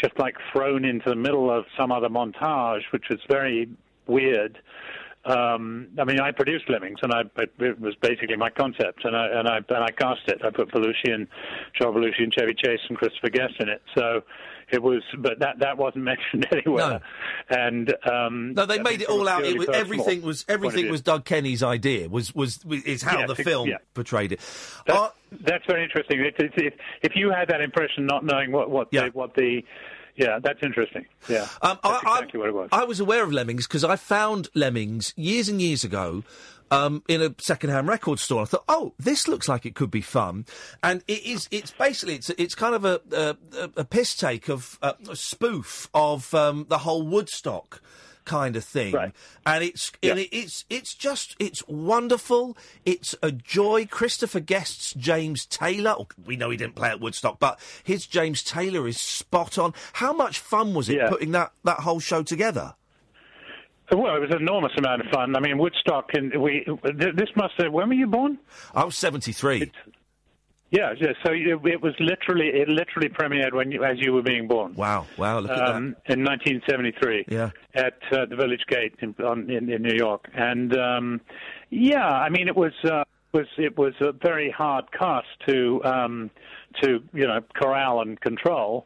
just 0.01 0.17
like 0.17 0.35
thrown 0.53 0.85
into 0.85 1.09
the 1.09 1.15
middle 1.15 1.51
of 1.51 1.65
some 1.77 1.91
other 1.91 2.09
montage, 2.09 2.81
which 2.91 3.05
was 3.09 3.19
very 3.29 3.69
weird. 4.07 4.57
Um, 5.25 5.87
I 5.99 6.03
mean, 6.03 6.19
I 6.19 6.31
produced 6.31 6.69
Lemmings, 6.69 6.99
and 7.01 7.11
I, 7.11 7.21
it, 7.37 7.53
it 7.59 7.79
was 7.79 7.95
basically 8.01 8.35
my 8.35 8.49
concept, 8.51 9.05
and 9.05 9.15
I 9.15 9.27
and 9.27 9.47
I 9.47 9.57
and 9.57 9.83
I 9.83 9.89
cast 9.91 10.21
it. 10.27 10.41
I 10.43 10.51
put 10.51 10.71
Belushi 10.71 11.13
and 11.13 11.27
Joe 11.79 11.91
Belushi 11.91 12.23
and 12.23 12.33
Chevy 12.33 12.53
Chase 12.53 12.79
and 12.89 12.97
Christopher 12.97 13.29
Guest 13.29 13.53
in 13.59 13.69
it. 13.69 13.81
So 13.97 14.21
it 14.71 14.81
was, 14.81 15.03
but 15.17 15.39
that 15.39 15.59
that 15.59 15.77
wasn't 15.77 16.03
mentioned 16.13 16.47
anywhere. 16.51 17.01
No. 17.49 17.57
And 17.57 17.93
um, 18.09 18.53
no, 18.53 18.65
they 18.65 18.79
made 18.79 19.01
it 19.01 19.09
all 19.09 19.27
out. 19.27 19.43
It 19.43 19.57
was, 19.57 19.69
everything 19.69 20.21
was 20.21 20.45
everything 20.47 20.89
was 20.89 21.01
Doug 21.01 21.25
Kenny's 21.25 21.63
idea. 21.63 22.09
Was 22.09 22.33
was 22.35 22.63
is 22.65 23.01
how 23.01 23.19
Yeah, 23.19 23.25
the 23.27 23.35
film 23.35 23.69
yeah. 23.69 23.77
portrayed 23.93 24.31
it. 24.31 24.39
That, 24.87 25.13
that's 25.41 25.65
very 25.67 25.83
interesting. 25.83 26.19
If, 26.21 26.35
if, 26.39 26.51
if, 26.55 26.73
if 27.01 27.11
you 27.15 27.31
had 27.31 27.49
that 27.49 27.61
impression, 27.61 28.05
not 28.05 28.25
knowing 28.25 28.51
what 28.51 28.69
what 28.69 28.91
the, 28.91 29.09
what 29.13 29.33
the 29.35 29.63
yeah, 30.15 30.39
that's 30.41 30.59
interesting. 30.63 31.05
Yeah, 31.29 31.47
Um, 31.61 31.79
that's 31.83 32.03
I, 32.05 32.13
exactly 32.19 32.39
what 32.39 32.49
it 32.49 32.55
was. 32.55 32.69
I 32.71 32.83
was 32.85 32.99
aware 32.99 33.23
of 33.23 33.31
Lemmings 33.31 33.67
because 33.67 33.83
I 33.83 33.95
found 33.95 34.49
Lemmings 34.55 35.13
years 35.15 35.49
and 35.49 35.61
years 35.61 35.83
ago 35.83 36.23
um, 36.71 37.03
in 37.07 37.21
a 37.21 37.35
second-hand 37.39 37.87
record 37.87 38.19
store. 38.19 38.41
I 38.41 38.45
thought, 38.45 38.63
oh, 38.67 38.93
this 38.97 39.27
looks 39.27 39.47
like 39.47 39.65
it 39.65 39.75
could 39.75 39.91
be 39.91 40.01
fun, 40.01 40.45
and 40.81 41.03
it 41.07 41.23
is. 41.25 41.47
It's 41.51 41.71
basically 41.71 42.15
it's 42.15 42.29
it's 42.31 42.55
kind 42.55 42.73
of 42.75 42.85
a 42.85 43.01
a, 43.11 43.37
a- 43.57 43.69
a 43.81 43.83
piss 43.85 44.15
take 44.15 44.49
of 44.49 44.79
uh, 44.81 44.93
a 45.09 45.15
spoof 45.15 45.89
of 45.93 46.33
um, 46.33 46.65
the 46.69 46.79
whole 46.79 47.03
Woodstock 47.03 47.81
kind 48.25 48.55
of 48.55 48.63
thing 48.63 48.91
and 49.45 49.63
it's 49.63 49.91
and 50.03 50.19
it's 50.31 50.65
it's 50.69 50.93
just 50.93 51.35
it's 51.39 51.65
wonderful 51.67 52.57
it's 52.85 53.15
a 53.21 53.31
joy 53.31 53.85
christopher 53.85 54.39
guest's 54.39 54.93
james 54.95 55.45
taylor 55.45 55.95
oh, 55.97 56.07
we 56.25 56.35
know 56.35 56.49
he 56.49 56.57
didn't 56.57 56.75
play 56.75 56.89
at 56.89 56.99
woodstock 56.99 57.39
but 57.39 57.59
his 57.83 58.05
james 58.07 58.43
taylor 58.43 58.87
is 58.87 58.99
spot 58.99 59.57
on 59.57 59.73
how 59.93 60.11
much 60.11 60.39
fun 60.39 60.73
was 60.73 60.89
it 60.89 60.99
putting 61.07 61.31
that 61.31 61.51
that 61.63 61.79
whole 61.81 61.99
show 61.99 62.23
together 62.23 62.73
Well, 63.91 64.15
it 64.15 64.19
was 64.19 64.31
an 64.31 64.41
enormous 64.41 64.71
amount 64.77 65.01
of 65.05 65.11
fun. 65.11 65.35
I 65.35 65.39
mean, 65.39 65.59
Woodstock, 65.59 66.09
and 66.13 66.35
we. 66.41 66.65
This 66.95 67.29
must 67.35 67.53
have. 67.59 67.71
When 67.71 67.87
were 67.87 67.93
you 67.93 68.07
born? 68.07 68.39
I 68.73 68.83
was 68.83 68.97
seventy-three. 68.97 69.71
Yeah, 70.71 70.93
yeah. 70.99 71.13
So 71.23 71.31
it, 71.31 71.47
it 71.65 71.81
was 71.81 71.93
literally 71.99 72.47
it 72.47 72.67
literally 72.67 73.09
premiered 73.09 73.53
when 73.53 73.71
you, 73.71 73.83
as 73.83 73.97
you 73.99 74.13
were 74.13 74.23
being 74.23 74.47
born. 74.47 74.75
Wow, 74.75 75.05
wow! 75.17 75.39
Look 75.39 75.51
at 75.51 75.57
um, 75.69 75.95
in 76.07 76.23
1973 76.23 77.25
Yeah. 77.29 77.51
at 77.75 77.99
uh, 78.11 78.25
the 78.25 78.35
Village 78.35 78.65
Gate 78.67 78.95
in, 78.99 79.15
on, 79.23 79.49
in, 79.49 79.71
in 79.71 79.81
New 79.83 79.95
York, 79.95 80.27
and 80.33 80.75
um, 80.77 81.21
yeah, 81.69 82.07
I 82.07 82.29
mean 82.29 82.47
it 82.47 82.55
was 82.55 82.73
uh, 82.83 83.03
was 83.31 83.45
it 83.57 83.77
was 83.77 83.93
a 84.01 84.11
very 84.11 84.49
hard 84.49 84.85
cast 84.91 85.27
to 85.47 85.83
um, 85.83 86.31
to 86.81 87.03
you 87.13 87.27
know 87.27 87.41
corral 87.53 88.01
and 88.01 88.19
control. 88.21 88.85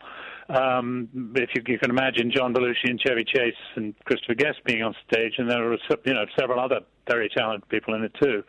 Um, 0.50 1.08
if 1.36 1.52
you, 1.56 1.62
you 1.68 1.78
can 1.78 1.92
imagine 1.92 2.32
John 2.36 2.54
Belushi 2.56 2.90
and 2.90 3.00
Chevy 3.00 3.24
Chase 3.24 3.54
and 3.76 3.94
Christopher 4.06 4.34
Guest 4.34 4.58
being 4.66 4.82
on 4.82 4.96
stage, 5.10 5.36
and 5.38 5.50
there 5.50 5.64
were 5.64 5.78
you 6.06 6.14
know 6.14 6.26
several 6.38 6.60
other 6.60 6.82
very 7.08 7.30
talented 7.30 7.70
people 7.70 7.94
in 7.94 8.04
it 8.04 8.14
too. 8.22 8.44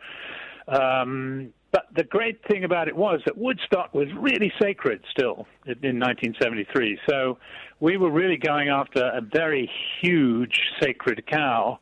Um, 0.67 1.53
but 1.71 1.87
the 1.95 2.03
great 2.03 2.41
thing 2.47 2.63
about 2.63 2.87
it 2.87 2.95
was 2.95 3.21
that 3.25 3.37
Woodstock 3.37 3.93
was 3.93 4.07
really 4.13 4.51
sacred 4.61 5.01
still 5.11 5.47
in 5.65 5.73
in 5.83 5.99
1973. 5.99 6.99
So 7.09 7.37
we 7.79 7.97
were 7.97 8.11
really 8.11 8.37
going 8.37 8.69
after 8.69 9.03
a 9.03 9.21
very 9.21 9.69
huge 10.01 10.59
sacred 10.81 11.25
cow 11.27 11.79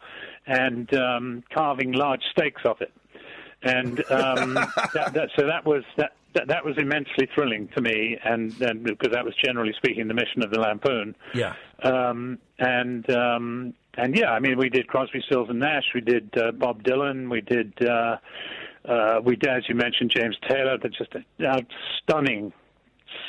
and 0.47 0.91
um, 0.93 1.43
carving 1.53 1.91
large 1.91 2.21
steaks 2.31 2.63
off 2.65 2.81
it. 2.81 2.91
And 3.61 3.99
um, 4.11 4.53
that, 4.93 5.11
that, 5.13 5.29
so 5.37 5.45
that 5.45 5.65
was 5.65 5.83
that, 5.97 6.13
that 6.33 6.47
that 6.47 6.63
was 6.63 6.77
immensely 6.77 7.27
thrilling 7.33 7.67
to 7.75 7.81
me, 7.81 8.17
and, 8.23 8.53
and 8.61 8.83
because 8.83 9.11
that 9.11 9.25
was 9.25 9.33
generally 9.43 9.73
speaking 9.77 10.07
the 10.07 10.13
mission 10.13 10.43
of 10.43 10.51
the 10.51 10.59
Lampoon. 10.59 11.15
Yeah. 11.33 11.53
Um, 11.83 12.39
and 12.59 13.09
um, 13.09 13.73
and 13.95 14.15
yeah, 14.15 14.31
I 14.31 14.39
mean, 14.39 14.57
we 14.57 14.69
did 14.69 14.87
Crosby, 14.87 15.21
Stills 15.25 15.49
and 15.49 15.59
Nash. 15.59 15.85
We 15.93 16.01
did 16.01 16.29
uh, 16.37 16.51
Bob 16.51 16.83
Dylan. 16.83 17.29
We 17.29 17.41
did 17.41 17.73
uh, 17.85 18.17
uh, 18.89 19.21
we 19.23 19.35
did, 19.35 19.49
as 19.49 19.63
you 19.69 19.75
mentioned, 19.75 20.11
James 20.15 20.35
Taylor. 20.47 20.77
That's 20.81 20.97
just 20.97 21.13
a, 21.13 21.45
a 21.45 21.61
stunning, 22.01 22.51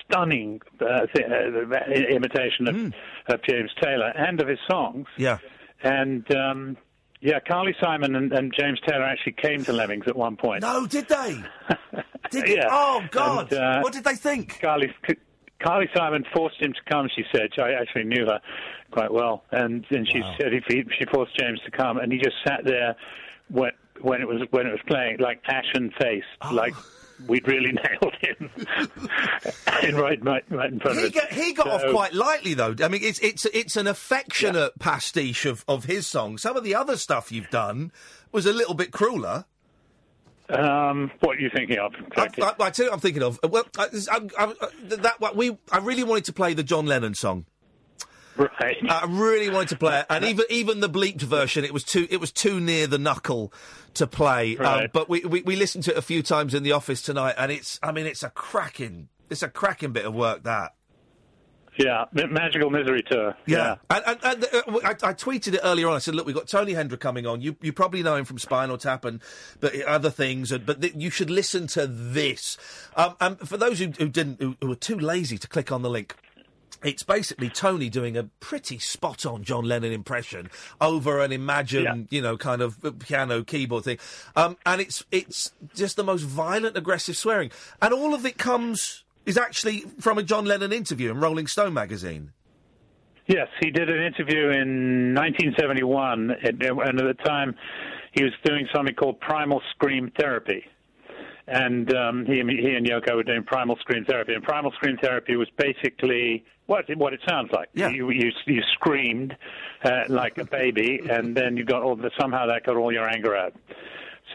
stunning 0.04 0.60
uh, 0.80 1.06
th- 1.14 1.26
uh, 1.30 1.90
imitation 1.92 2.68
of, 2.68 3.34
of 3.34 3.42
James 3.42 3.70
Taylor 3.82 4.08
and 4.16 4.40
of 4.40 4.48
his 4.48 4.58
songs. 4.70 5.06
Yeah. 5.16 5.38
And 5.82 6.24
um, 6.34 6.76
yeah, 7.20 7.40
Carly 7.40 7.74
Simon 7.80 8.16
and, 8.16 8.32
and 8.32 8.52
James 8.58 8.80
Taylor 8.86 9.04
actually 9.04 9.34
came 9.34 9.64
to 9.64 9.72
Lemmings 9.72 10.04
at 10.06 10.16
one 10.16 10.36
point. 10.36 10.62
No, 10.62 10.86
did 10.86 11.08
they? 11.08 11.42
Did 12.30 12.48
yeah. 12.48 12.68
Oh 12.70 13.02
God! 13.10 13.52
And, 13.52 13.60
uh, 13.60 13.80
what 13.80 13.92
did 13.92 14.04
they 14.04 14.14
think? 14.14 14.60
Carly 14.60 14.94
Carly 15.60 15.88
Simon 15.96 16.24
forced 16.32 16.62
him 16.62 16.72
to 16.72 16.80
come. 16.88 17.08
She 17.14 17.24
said, 17.32 17.48
I 17.58 17.72
actually 17.72 18.04
knew 18.04 18.24
her 18.26 18.40
quite 18.92 19.12
well, 19.12 19.42
and 19.50 19.84
and 19.90 20.08
she 20.08 20.22
said 20.38 20.54
if 20.54 20.64
he, 20.68 20.84
she 20.96 21.06
forced 21.12 21.36
James 21.36 21.60
to 21.64 21.72
come, 21.72 21.98
and 21.98 22.12
he 22.12 22.18
just 22.18 22.36
sat 22.46 22.60
there 22.64 22.94
when 23.48 23.72
when 24.02 24.20
it 24.20 24.28
was 24.28 24.42
when 24.50 24.66
it 24.66 24.70
was 24.70 24.80
playing, 24.86 25.18
like 25.18 25.40
ashen 25.46 25.92
faced, 26.00 26.26
Oh. 26.42 26.54
like 26.54 26.74
we'd 27.28 27.46
really 27.46 27.72
nailed 28.00 28.14
him, 28.20 28.50
in 29.82 29.94
right, 29.96 30.24
right, 30.24 30.44
right 30.50 30.72
in 30.72 30.80
front 30.80 30.98
He 30.98 31.06
of 31.06 31.14
us. 31.16 31.20
got, 31.22 31.32
he 31.32 31.52
got 31.52 31.66
off 31.68 31.82
quite 31.90 32.14
lightly, 32.14 32.54
though. 32.54 32.74
I 32.82 32.88
mean, 32.88 33.02
it's 33.04 33.18
it's 33.20 33.44
it's 33.46 33.76
an 33.76 33.86
affectionate 33.86 34.78
pastiche 34.78 35.44
of, 35.46 35.64
of 35.68 35.84
his 35.84 36.06
song. 36.06 36.38
Some 36.38 36.56
of 36.56 36.64
the 36.64 36.74
other 36.74 36.96
stuff 36.96 37.30
you've 37.30 37.50
done 37.50 37.92
was 38.32 38.46
a 38.46 38.52
little 38.52 38.74
bit 38.74 38.90
crueler. 38.92 39.44
Um, 40.48 41.12
what 41.20 41.36
are 41.36 41.40
you 41.40 41.50
thinking 41.54 41.78
of? 41.78 41.92
I, 42.16 42.22
I, 42.42 42.54
I 42.58 42.70
tell 42.70 42.86
you, 42.86 42.90
what 42.90 42.94
I'm 42.94 43.00
thinking 43.00 43.22
of. 43.22 43.38
Well, 43.48 43.64
I, 43.78 43.84
I, 44.38 44.48
that 44.96 45.14
what 45.20 45.36
we 45.36 45.56
I 45.70 45.78
really 45.78 46.02
wanted 46.02 46.24
to 46.24 46.32
play 46.32 46.54
the 46.54 46.64
John 46.64 46.86
Lennon 46.86 47.14
song. 47.14 47.46
Right. 48.40 48.78
I 48.88 49.04
really 49.06 49.50
wanted 49.50 49.68
to 49.70 49.76
play 49.76 50.00
it, 50.00 50.06
and 50.08 50.24
even 50.30 50.46
even 50.48 50.80
the 50.80 50.88
bleeped 50.88 51.20
version, 51.20 51.62
it 51.62 51.74
was 51.74 51.84
too 51.84 52.06
it 52.10 52.20
was 52.20 52.32
too 52.32 52.58
near 52.58 52.86
the 52.86 52.98
knuckle 52.98 53.52
to 53.94 54.06
play. 54.06 54.56
Um, 54.56 54.88
but 54.92 55.10
we, 55.10 55.20
we 55.20 55.42
we 55.42 55.56
listened 55.56 55.84
to 55.84 55.90
it 55.90 55.98
a 55.98 56.02
few 56.02 56.22
times 56.22 56.54
in 56.54 56.62
the 56.62 56.72
office 56.72 57.02
tonight, 57.02 57.34
and 57.36 57.52
it's 57.52 57.78
I 57.82 57.92
mean 57.92 58.06
it's 58.06 58.22
a 58.22 58.30
cracking 58.30 59.08
it's 59.28 59.42
a 59.42 59.48
cracking 59.48 59.92
bit 59.92 60.06
of 60.06 60.14
work 60.14 60.44
that. 60.44 60.74
Yeah, 61.78 62.06
Magical 62.12 62.68
Misery 62.68 63.02
Tour. 63.02 63.34
Yeah, 63.46 63.76
And, 63.88 64.02
and, 64.06 64.18
and 64.24 64.44
uh, 64.44 64.80
I, 64.84 64.90
I 64.90 65.14
tweeted 65.14 65.54
it 65.54 65.60
earlier 65.62 65.88
on. 65.88 65.94
I 65.94 65.98
said, 65.98 66.14
"Look, 66.14 66.26
we've 66.26 66.34
got 66.34 66.48
Tony 66.48 66.74
Hendra 66.74 66.98
coming 66.98 67.26
on. 67.26 67.40
You 67.40 67.56
you 67.62 67.72
probably 67.72 68.02
know 68.02 68.16
him 68.16 68.24
from 68.24 68.38
Spinal 68.38 68.76
Tap 68.76 69.04
and 69.04 69.22
but 69.60 69.80
other 69.82 70.10
things. 70.10 70.50
And, 70.52 70.66
but 70.66 70.82
th- 70.82 70.94
you 70.96 71.10
should 71.10 71.30
listen 71.30 71.68
to 71.68 71.86
this. 71.86 72.58
Um, 72.96 73.16
and 73.20 73.38
for 73.38 73.56
those 73.56 73.78
who, 73.78 73.92
who 73.98 74.08
didn't, 74.08 74.42
who, 74.42 74.56
who 74.60 74.68
were 74.68 74.74
too 74.74 74.98
lazy 74.98 75.38
to 75.38 75.48
click 75.48 75.70
on 75.70 75.82
the 75.82 75.90
link." 75.90 76.16
It's 76.82 77.02
basically 77.02 77.50
Tony 77.50 77.90
doing 77.90 78.16
a 78.16 78.24
pretty 78.40 78.78
spot 78.78 79.26
on 79.26 79.44
John 79.44 79.64
Lennon 79.64 79.92
impression 79.92 80.50
over 80.80 81.20
an 81.20 81.30
Imagine, 81.32 82.08
you 82.10 82.22
know, 82.22 82.36
kind 82.36 82.62
of 82.62 82.78
piano 83.00 83.44
keyboard 83.44 83.84
thing. 83.84 83.98
Um, 84.34 84.56
and 84.64 84.80
it's 84.80 85.04
it's 85.10 85.52
just 85.74 85.96
the 85.96 86.04
most 86.04 86.22
violent, 86.22 86.76
aggressive 86.76 87.16
swearing. 87.16 87.50
And 87.82 87.92
all 87.92 88.14
of 88.14 88.24
it 88.24 88.38
comes 88.38 89.04
is 89.26 89.36
actually 89.36 89.80
from 90.00 90.18
a 90.18 90.22
John 90.22 90.46
Lennon 90.46 90.72
interview 90.72 91.10
in 91.10 91.20
Rolling 91.20 91.46
Stone 91.46 91.74
magazine. 91.74 92.32
Yes, 93.26 93.48
he 93.60 93.70
did 93.70 93.88
an 93.88 94.02
interview 94.02 94.48
in 94.48 95.14
1971, 95.14 96.30
and, 96.42 96.62
at 96.62 96.96
the 96.96 97.14
time 97.24 97.54
he 98.12 98.24
was 98.24 98.32
doing 98.44 98.66
something 98.74 98.94
called 98.94 99.20
primal 99.20 99.62
scream 99.70 100.10
therapy. 100.18 100.64
And 101.46 101.94
um, 101.94 102.26
he, 102.26 102.40
and- 102.40 102.50
he 102.50 102.74
and 102.74 102.86
Yoko 102.86 103.16
were 103.16 103.22
doing 103.22 103.44
primal 103.44 103.76
scream 103.80 104.04
therapy. 104.04 104.34
And 104.34 104.42
primal 104.42 104.72
scream 104.72 104.96
therapy 105.02 105.36
was 105.36 105.48
basically 105.56 106.44
what 106.70 106.88
it, 106.88 106.96
what 106.96 107.12
it 107.12 107.20
sounds 107.28 107.50
like. 107.52 107.68
Yeah. 107.74 107.88
You, 107.88 108.10
you, 108.10 108.30
you 108.46 108.62
screamed 108.74 109.36
uh, 109.82 110.04
like 110.08 110.38
a 110.38 110.44
baby, 110.44 111.00
and 111.10 111.36
then 111.36 111.56
you 111.56 111.64
got 111.64 111.82
all 111.82 111.96
the, 111.96 112.12
somehow 112.18 112.46
that 112.46 112.64
got 112.64 112.76
all 112.76 112.92
your 112.92 113.08
anger 113.08 113.34
out. 113.34 113.54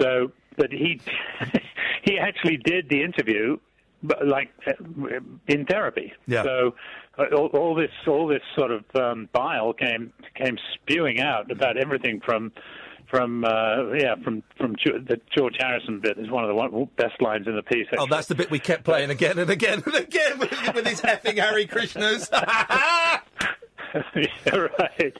So, 0.01 0.33
but 0.57 0.69
he 0.69 0.99
he 2.03 2.19
actually 2.19 2.57
did 2.57 2.89
the 2.89 3.01
interview, 3.01 3.57
but 4.03 4.27
like 4.27 4.49
uh, 4.67 4.73
in 5.47 5.65
therapy. 5.65 6.11
Yeah. 6.27 6.43
So 6.43 6.75
uh, 7.17 7.33
all, 7.33 7.47
all 7.47 7.75
this 7.75 7.91
all 8.05 8.27
this 8.27 8.43
sort 8.57 8.71
of 8.71 8.83
um, 8.95 9.29
bile 9.31 9.71
came 9.71 10.11
came 10.35 10.57
spewing 10.73 11.21
out 11.21 11.51
about 11.51 11.77
everything 11.77 12.19
from 12.19 12.51
from 13.09 13.45
uh, 13.45 13.93
yeah 13.93 14.15
from 14.23 14.43
from 14.57 14.73
the 14.73 15.19
George 15.35 15.55
Harrison 15.59 15.99
bit 15.99 16.17
is 16.17 16.29
one 16.29 16.43
of 16.43 16.49
the 16.49 16.55
one, 16.55 16.89
best 16.97 17.21
lines 17.21 17.47
in 17.47 17.55
the 17.55 17.63
piece. 17.63 17.87
Oh, 17.97 18.07
that's 18.07 18.27
the 18.27 18.35
bit 18.35 18.51
we 18.51 18.59
kept 18.59 18.83
playing 18.83 19.09
again 19.09 19.39
and 19.39 19.49
again 19.49 19.83
and 19.85 19.95
again 19.95 20.39
with, 20.39 20.51
with 20.73 20.85
his 20.85 21.01
effing 21.01 21.37
Harry 21.37 21.67
Krishnas. 21.67 22.29
yeah, 24.15 24.55
right. 24.55 25.17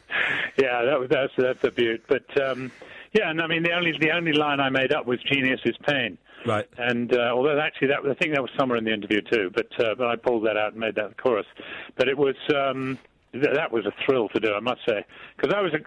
Yeah, 0.57 0.83
that 0.83 0.99
was 0.99 1.09
that's 1.09 1.33
that's 1.38 1.63
a 1.63 1.71
beaut. 1.71 2.03
But 2.07 2.25
um, 2.41 2.71
yeah, 3.13 3.29
and 3.29 3.41
I 3.41 3.47
mean 3.47 3.63
the 3.63 3.71
only 3.71 3.93
the 3.97 4.11
only 4.11 4.33
line 4.33 4.59
I 4.59 4.69
made 4.69 4.91
up 4.91 5.05
was 5.05 5.19
"Genius 5.23 5.61
is 5.65 5.75
pain." 5.88 6.17
Right. 6.45 6.67
And 6.77 7.13
uh, 7.13 7.31
although 7.33 7.59
actually 7.59 7.88
that 7.88 7.99
I 7.99 8.13
think 8.13 8.33
that 8.33 8.41
was 8.41 8.51
somewhere 8.57 8.77
in 8.77 8.83
the 8.83 8.93
interview 8.93 9.21
too, 9.21 9.51
but 9.53 9.67
uh, 9.79 9.95
but 9.95 10.07
I 10.07 10.15
pulled 10.15 10.45
that 10.45 10.57
out 10.57 10.73
and 10.73 10.79
made 10.79 10.95
that 10.95 11.09
the 11.09 11.15
chorus. 11.15 11.47
But 11.97 12.07
it 12.07 12.17
was 12.17 12.36
um, 12.53 12.99
that 13.41 13.71
was 13.71 13.86
a 13.86 13.93
thrill 14.05 14.29
to 14.29 14.39
do, 14.39 14.53
I 14.53 14.59
must 14.59 14.81
say, 14.88 15.05
because 15.38 15.53
I 15.55 15.61
was 15.61 15.73
a. 15.73 15.79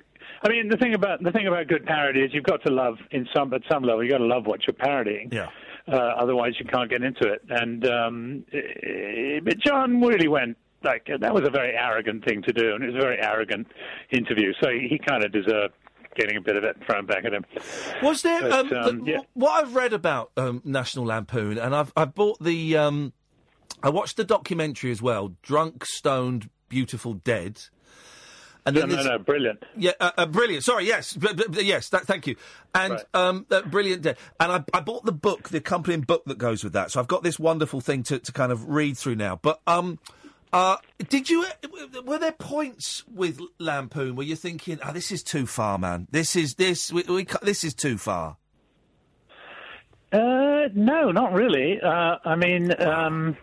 I 0.44 0.48
mean, 0.50 0.68
the 0.68 0.76
thing 0.76 0.94
about 0.94 1.22
the 1.22 1.32
thing 1.32 1.46
about 1.46 1.66
good 1.66 1.84
parody 1.84 2.20
is 2.20 2.30
you've 2.32 2.44
got 2.44 2.62
to 2.64 2.72
love 2.72 2.96
in 3.10 3.26
some 3.34 3.52
at 3.54 3.62
some 3.70 3.82
level. 3.82 4.02
You've 4.04 4.12
got 4.12 4.18
to 4.18 4.26
love 4.26 4.46
what 4.46 4.66
you're 4.66 4.74
parodying. 4.74 5.30
Yeah. 5.32 5.48
Uh, 5.90 5.96
otherwise, 5.96 6.52
you 6.58 6.66
can't 6.66 6.90
get 6.90 7.02
into 7.02 7.26
it. 7.32 7.42
And 7.48 7.86
um, 7.88 8.44
but 9.44 9.58
John 9.58 10.00
really 10.00 10.28
went 10.28 10.56
like 10.84 11.08
that 11.20 11.34
was 11.34 11.44
a 11.46 11.50
very 11.50 11.74
arrogant 11.76 12.24
thing 12.24 12.42
to 12.42 12.52
do, 12.52 12.74
and 12.74 12.84
it 12.84 12.88
was 12.88 12.96
a 12.96 13.00
very 13.00 13.18
arrogant 13.20 13.66
interview. 14.10 14.52
So 14.62 14.68
he, 14.70 14.86
he 14.88 14.98
kind 14.98 15.24
of 15.24 15.32
deserved 15.32 15.74
getting 16.14 16.36
a 16.36 16.40
bit 16.40 16.56
of 16.56 16.64
it 16.64 16.76
thrown 16.86 17.06
back 17.06 17.24
at 17.24 17.32
him. 17.32 17.44
Was 18.02 18.22
there 18.22 18.40
But, 18.42 18.72
um, 18.72 18.72
um, 18.88 19.04
the- 19.04 19.10
yeah. 19.12 19.18
what 19.34 19.50
I've 19.64 19.74
read 19.74 19.92
about 19.92 20.30
um, 20.36 20.60
National 20.64 21.06
Lampoon, 21.06 21.58
and 21.58 21.74
I've 21.74 21.92
I've 21.96 22.14
bought 22.14 22.42
the 22.42 22.76
um, 22.76 23.12
I 23.82 23.88
watched 23.90 24.16
the 24.16 24.24
documentary 24.24 24.90
as 24.90 25.00
well, 25.02 25.34
Drunk, 25.42 25.84
Stoned, 25.84 26.48
Beautiful, 26.68 27.14
Dead. 27.14 27.60
And 28.66 28.76
No, 28.76 28.84
no, 28.84 29.02
no, 29.02 29.18
brilliant. 29.18 29.62
Yeah, 29.76 29.92
uh, 29.98 30.10
uh, 30.18 30.26
brilliant. 30.26 30.62
Sorry, 30.62 30.86
yes, 30.86 31.14
b- 31.14 31.32
b- 31.32 31.62
yes. 31.62 31.88
That, 31.88 32.02
thank 32.02 32.26
you. 32.26 32.36
And 32.74 33.02
um, 33.14 33.46
uh, 33.50 33.62
brilliant. 33.62 34.02
Dead. 34.02 34.18
And 34.38 34.52
I, 34.52 34.64
I 34.74 34.80
bought 34.80 35.06
the 35.06 35.12
book, 35.12 35.48
the 35.48 35.58
accompanying 35.58 36.02
book 36.02 36.24
that 36.26 36.36
goes 36.36 36.62
with 36.62 36.74
that. 36.74 36.90
So 36.90 37.00
I've 37.00 37.08
got 37.08 37.22
this 37.22 37.38
wonderful 37.38 37.80
thing 37.80 38.02
to, 38.04 38.18
to 38.18 38.32
kind 38.32 38.52
of 38.52 38.68
read 38.68 38.98
through 38.98 39.14
now. 39.14 39.36
But 39.40 39.60
um, 39.66 39.98
uh, 40.52 40.76
did 41.08 41.30
you? 41.30 41.46
Were 42.04 42.18
there 42.18 42.32
points 42.32 43.04
with 43.08 43.40
Lampoon 43.58 44.16
where 44.16 44.26
you're 44.26 44.36
thinking, 44.36 44.78
"Oh, 44.84 44.92
this 44.92 45.12
is 45.12 45.22
too 45.22 45.46
far, 45.46 45.78
man. 45.78 46.06
This 46.10 46.36
is 46.36 46.54
this. 46.54 46.92
We, 46.92 47.04
we, 47.04 47.26
this 47.42 47.64
is 47.64 47.74
too 47.74 47.96
far." 47.96 48.36
Uh, 50.12 50.68
no, 50.74 51.10
not 51.10 51.32
really. 51.32 51.80
Uh, 51.80 52.16
I 52.24 52.34
mean, 52.34 52.74
um, 52.80 53.36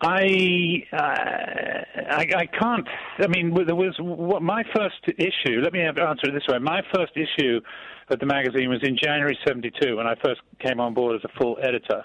I, 0.00 0.86
uh, 0.92 2.04
I 2.10 2.26
I 2.36 2.46
can't. 2.46 2.88
I 3.18 3.26
mean, 3.26 3.54
there 3.66 3.76
was 3.76 3.94
what 3.98 4.42
my 4.42 4.62
first 4.74 4.96
issue. 5.18 5.60
Let 5.60 5.72
me 5.72 5.80
answer 5.80 6.28
it 6.28 6.32
this 6.32 6.46
way. 6.48 6.58
My 6.58 6.80
first 6.94 7.12
issue 7.16 7.60
of 8.08 8.18
the 8.18 8.26
magazine 8.26 8.70
was 8.70 8.80
in 8.82 8.96
January 8.96 9.38
'72 9.46 9.96
when 9.96 10.06
I 10.06 10.14
first 10.24 10.40
came 10.58 10.80
on 10.80 10.94
board 10.94 11.16
as 11.16 11.24
a 11.24 11.38
full 11.38 11.58
editor, 11.62 12.04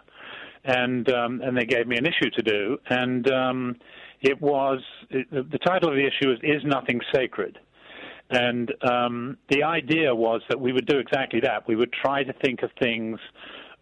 and 0.66 1.10
um, 1.10 1.42
and 1.42 1.58
they 1.58 1.66
gave 1.66 1.88
me 1.88 1.98
an 1.98 2.06
issue 2.06 2.30
to 2.32 2.42
do, 2.42 2.78
and 2.90 3.32
um, 3.32 3.76
it 4.22 4.42
was 4.42 4.82
it, 5.10 5.30
the, 5.32 5.60
title 5.60 5.90
of 5.90 5.96
the 5.96 6.06
issue 6.06 6.32
is 6.32 6.40
"Is 6.44 6.64
Nothing 6.66 7.00
Sacred." 7.14 7.60
And 8.30 8.74
um, 8.82 9.38
the 9.50 9.64
idea 9.64 10.14
was 10.14 10.42
that 10.50 10.60
we 10.60 10.74
would 10.74 10.88
do 10.88 10.98
exactly 10.98 11.40
that. 11.42 11.68
We 11.68 11.76
would 11.76 11.94
try 11.94 12.24
to 12.24 12.34
think 12.44 12.64
of 12.64 12.72
things 12.82 13.20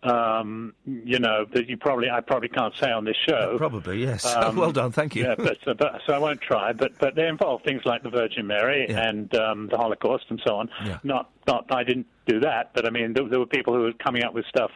Um, 0.03 0.73
you 0.85 1.19
know 1.19 1.45
that 1.53 1.69
you 1.69 1.77
probably 1.77 2.09
I 2.09 2.19
probably 2.19 2.49
can't 2.49 2.73
say 2.81 2.91
on 2.91 3.05
this 3.05 3.15
show. 3.27 3.57
Probably 3.57 4.01
yes. 4.01 4.25
Um, 4.43 4.55
well 4.55 4.71
done, 4.71 4.91
thank 4.91 5.15
you. 5.15 5.23
Yeah, 5.23 5.35
but, 5.37 5.57
uh, 5.67 5.73
but 5.75 6.01
so 6.05 6.13
I 6.13 6.17
won't 6.17 6.41
try. 6.41 6.73
But 6.73 6.97
but 6.99 7.15
they 7.15 7.27
involve 7.27 7.61
things 7.63 7.81
like 7.85 8.03
the 8.03 8.09
Virgin 8.09 8.47
Mary 8.47 8.87
and 8.89 9.33
um, 9.35 9.69
the 9.69 9.77
Holocaust 9.77 10.25
and 10.29 10.41
so 10.45 10.55
on. 10.55 10.69
Yeah. 10.83 10.99
Not 11.03 11.29
not 11.47 11.65
I 11.73 11.83
didn't 11.83 12.07
do 12.27 12.39
that, 12.41 12.71
but 12.73 12.85
I 12.85 12.89
mean 12.89 13.13
there, 13.13 13.27
there 13.29 13.39
were 13.39 13.45
people 13.45 13.73
who 13.73 13.81
were 13.81 13.93
coming 13.93 14.23
up 14.23 14.33
with 14.33 14.45
stuff 14.47 14.71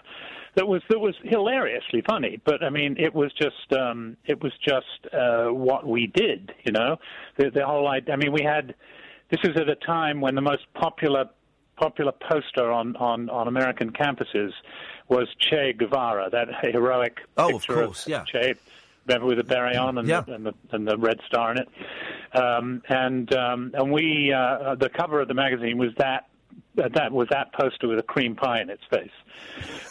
that 0.55 0.67
was 0.67 0.81
that 0.89 0.99
was 0.99 1.15
hilariously 1.23 2.03
funny. 2.07 2.39
But 2.45 2.63
I 2.63 2.69
mean 2.69 2.95
it 2.97 3.13
was 3.13 3.33
just 3.33 3.73
um, 3.77 4.15
it 4.25 4.41
was 4.41 4.53
just 4.63 5.13
uh, 5.13 5.47
what 5.47 5.85
we 5.85 6.07
did. 6.07 6.53
You 6.63 6.71
know, 6.71 6.97
the, 7.37 7.49
the 7.49 7.65
whole 7.65 7.87
idea. 7.87 8.13
I 8.13 8.17
mean 8.17 8.31
we 8.31 8.43
had 8.43 8.75
this 9.31 9.41
was 9.43 9.57
at 9.59 9.67
a 9.67 9.75
time 9.75 10.21
when 10.21 10.35
the 10.35 10.41
most 10.41 10.63
popular 10.75 11.25
popular 11.77 12.11
poster 12.29 12.71
on, 12.71 12.95
on, 12.97 13.29
on 13.29 13.47
American 13.47 13.91
campuses 13.91 14.51
was 15.09 15.27
Che 15.39 15.73
Guevara, 15.73 16.29
that 16.31 16.47
heroic 16.61 17.21
Oh, 17.37 17.55
of 17.55 17.61
picture 17.61 17.85
course, 17.85 18.07
yeah. 18.07 18.23
Che, 18.25 18.55
remember 19.05 19.27
with 19.27 19.37
the 19.37 19.43
beret 19.43 19.77
on 19.77 19.97
and, 19.97 20.07
Yeah. 20.07 20.21
the, 20.21 20.33
and, 20.33 20.45
the, 20.45 20.53
and 20.71 20.87
the 20.87 20.97
red 20.97 21.19
star 21.25 21.51
in 21.51 21.59
it. 21.59 21.69
Um, 22.33 22.81
and 22.89 23.31
um, 23.33 23.71
and 23.73 23.91
we 23.91 24.33
uh, 24.33 24.75
the 24.75 24.89
cover 24.89 25.21
of 25.21 25.27
the 25.29 25.33
magazine 25.33 25.77
was 25.77 25.93
that 25.97 26.27
uh, 26.81 26.89
that 26.89 27.11
was 27.13 27.29
that 27.29 27.53
poster 27.53 27.87
with 27.87 27.99
a 27.99 28.03
cream 28.03 28.35
pie 28.35 28.61
in 28.61 28.69
its 28.69 28.83
face, 28.89 29.09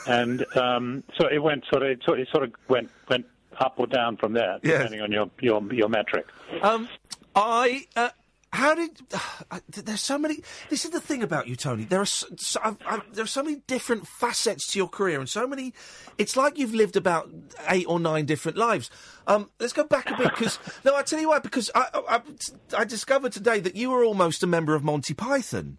and 0.07 0.45
um, 0.57 1.03
so 1.19 1.27
it 1.29 1.39
went 1.43 1.65
sort 1.71 1.83
of 1.83 1.89
it 1.89 2.03
sort, 2.05 2.21
it 2.21 2.29
sort 2.31 2.45
of 2.45 2.53
went 2.69 2.91
went 3.09 3.25
up 3.59 3.75
or 3.79 3.87
down 3.87 4.19
from 4.19 4.35
there 4.35 4.59
Yes. 4.63 4.75
depending 4.83 5.01
on 5.01 5.11
your 5.11 5.31
your 5.41 5.63
your 5.73 5.89
metric. 5.89 6.27
Um, 6.63 6.89
I. 7.35 7.87
Uh, 7.97 8.11
how 8.57 8.75
did 8.75 8.91
uh, 9.51 9.61
there's 9.69 10.01
so 10.01 10.19
many? 10.19 10.43
This 10.71 10.85
is 10.85 10.91
the 10.91 11.01
thing 11.01 11.23
about 11.23 11.47
you, 11.47 11.57
Tony. 11.57 11.85
There 11.85 12.01
are 12.01 12.07
so, 12.07 12.27
so, 12.37 12.61
I've, 12.65 12.79
I've, 12.87 13.15
there 13.15 13.25
are 13.25 13.29
so 13.29 13.43
many 13.43 13.57
different 13.67 14.07
facets 14.07 14.67
to 14.73 14.79
your 14.79 14.89
career, 14.89 15.21
and 15.21 15.29
so 15.29 15.47
many. 15.47 15.75
It's 16.19 16.37
like 16.37 16.59
you've 16.59 16.75
lived 16.75 16.97
about 16.97 17.31
eight 17.69 17.87
or 17.87 18.01
nine 18.01 18.25
different 18.25 18.57
lives. 18.57 18.91
Um, 19.27 19.51
let's 19.61 19.73
go 19.73 19.85
back 19.85 20.11
a 20.11 20.17
bit 20.17 20.31
because 20.31 20.59
no, 20.85 20.97
I 20.97 21.03
tell 21.03 21.21
you 21.21 21.29
why. 21.29 21.39
Because 21.39 21.71
I, 21.75 21.87
I 22.09 22.21
I 22.77 22.85
discovered 22.85 23.33
today 23.33 23.61
that 23.61 23.77
you 23.77 23.91
were 23.91 24.05
almost 24.05 24.43
a 24.43 24.47
member 24.47 24.75
of 24.75 24.83
Monty 24.83 25.15
Python. 25.15 25.79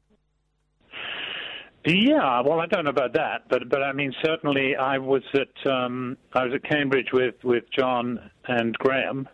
Yeah, 1.86 2.42
well, 2.42 2.60
I 2.60 2.66
don't 2.66 2.84
know 2.84 2.90
about 2.90 3.14
that, 3.14 3.48
but 3.50 3.70
but 3.70 3.82
I 3.82 3.94
mean, 3.94 4.14
certainly, 4.24 4.76
I 4.76 4.98
was 4.98 5.24
at 5.34 5.72
um, 5.72 6.18
I 6.34 6.44
was 6.44 6.54
at 6.54 6.64
Cambridge 6.64 7.08
with 7.14 7.36
with 7.44 7.64
John 7.72 8.30
and 8.46 8.78
Graham, 8.78 9.28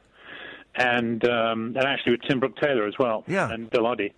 and 0.76 1.28
um, 1.28 1.76
and 1.76 1.84
actually 1.86 2.14
with 2.14 2.22
Tim 2.28 2.40
Brooke 2.40 2.58
Taylor 2.58 2.88
as 2.88 2.94
well, 3.00 3.24
Yeah. 3.28 3.52
and 3.52 3.70
Bill 3.70 3.84
Oddie. 3.86 4.14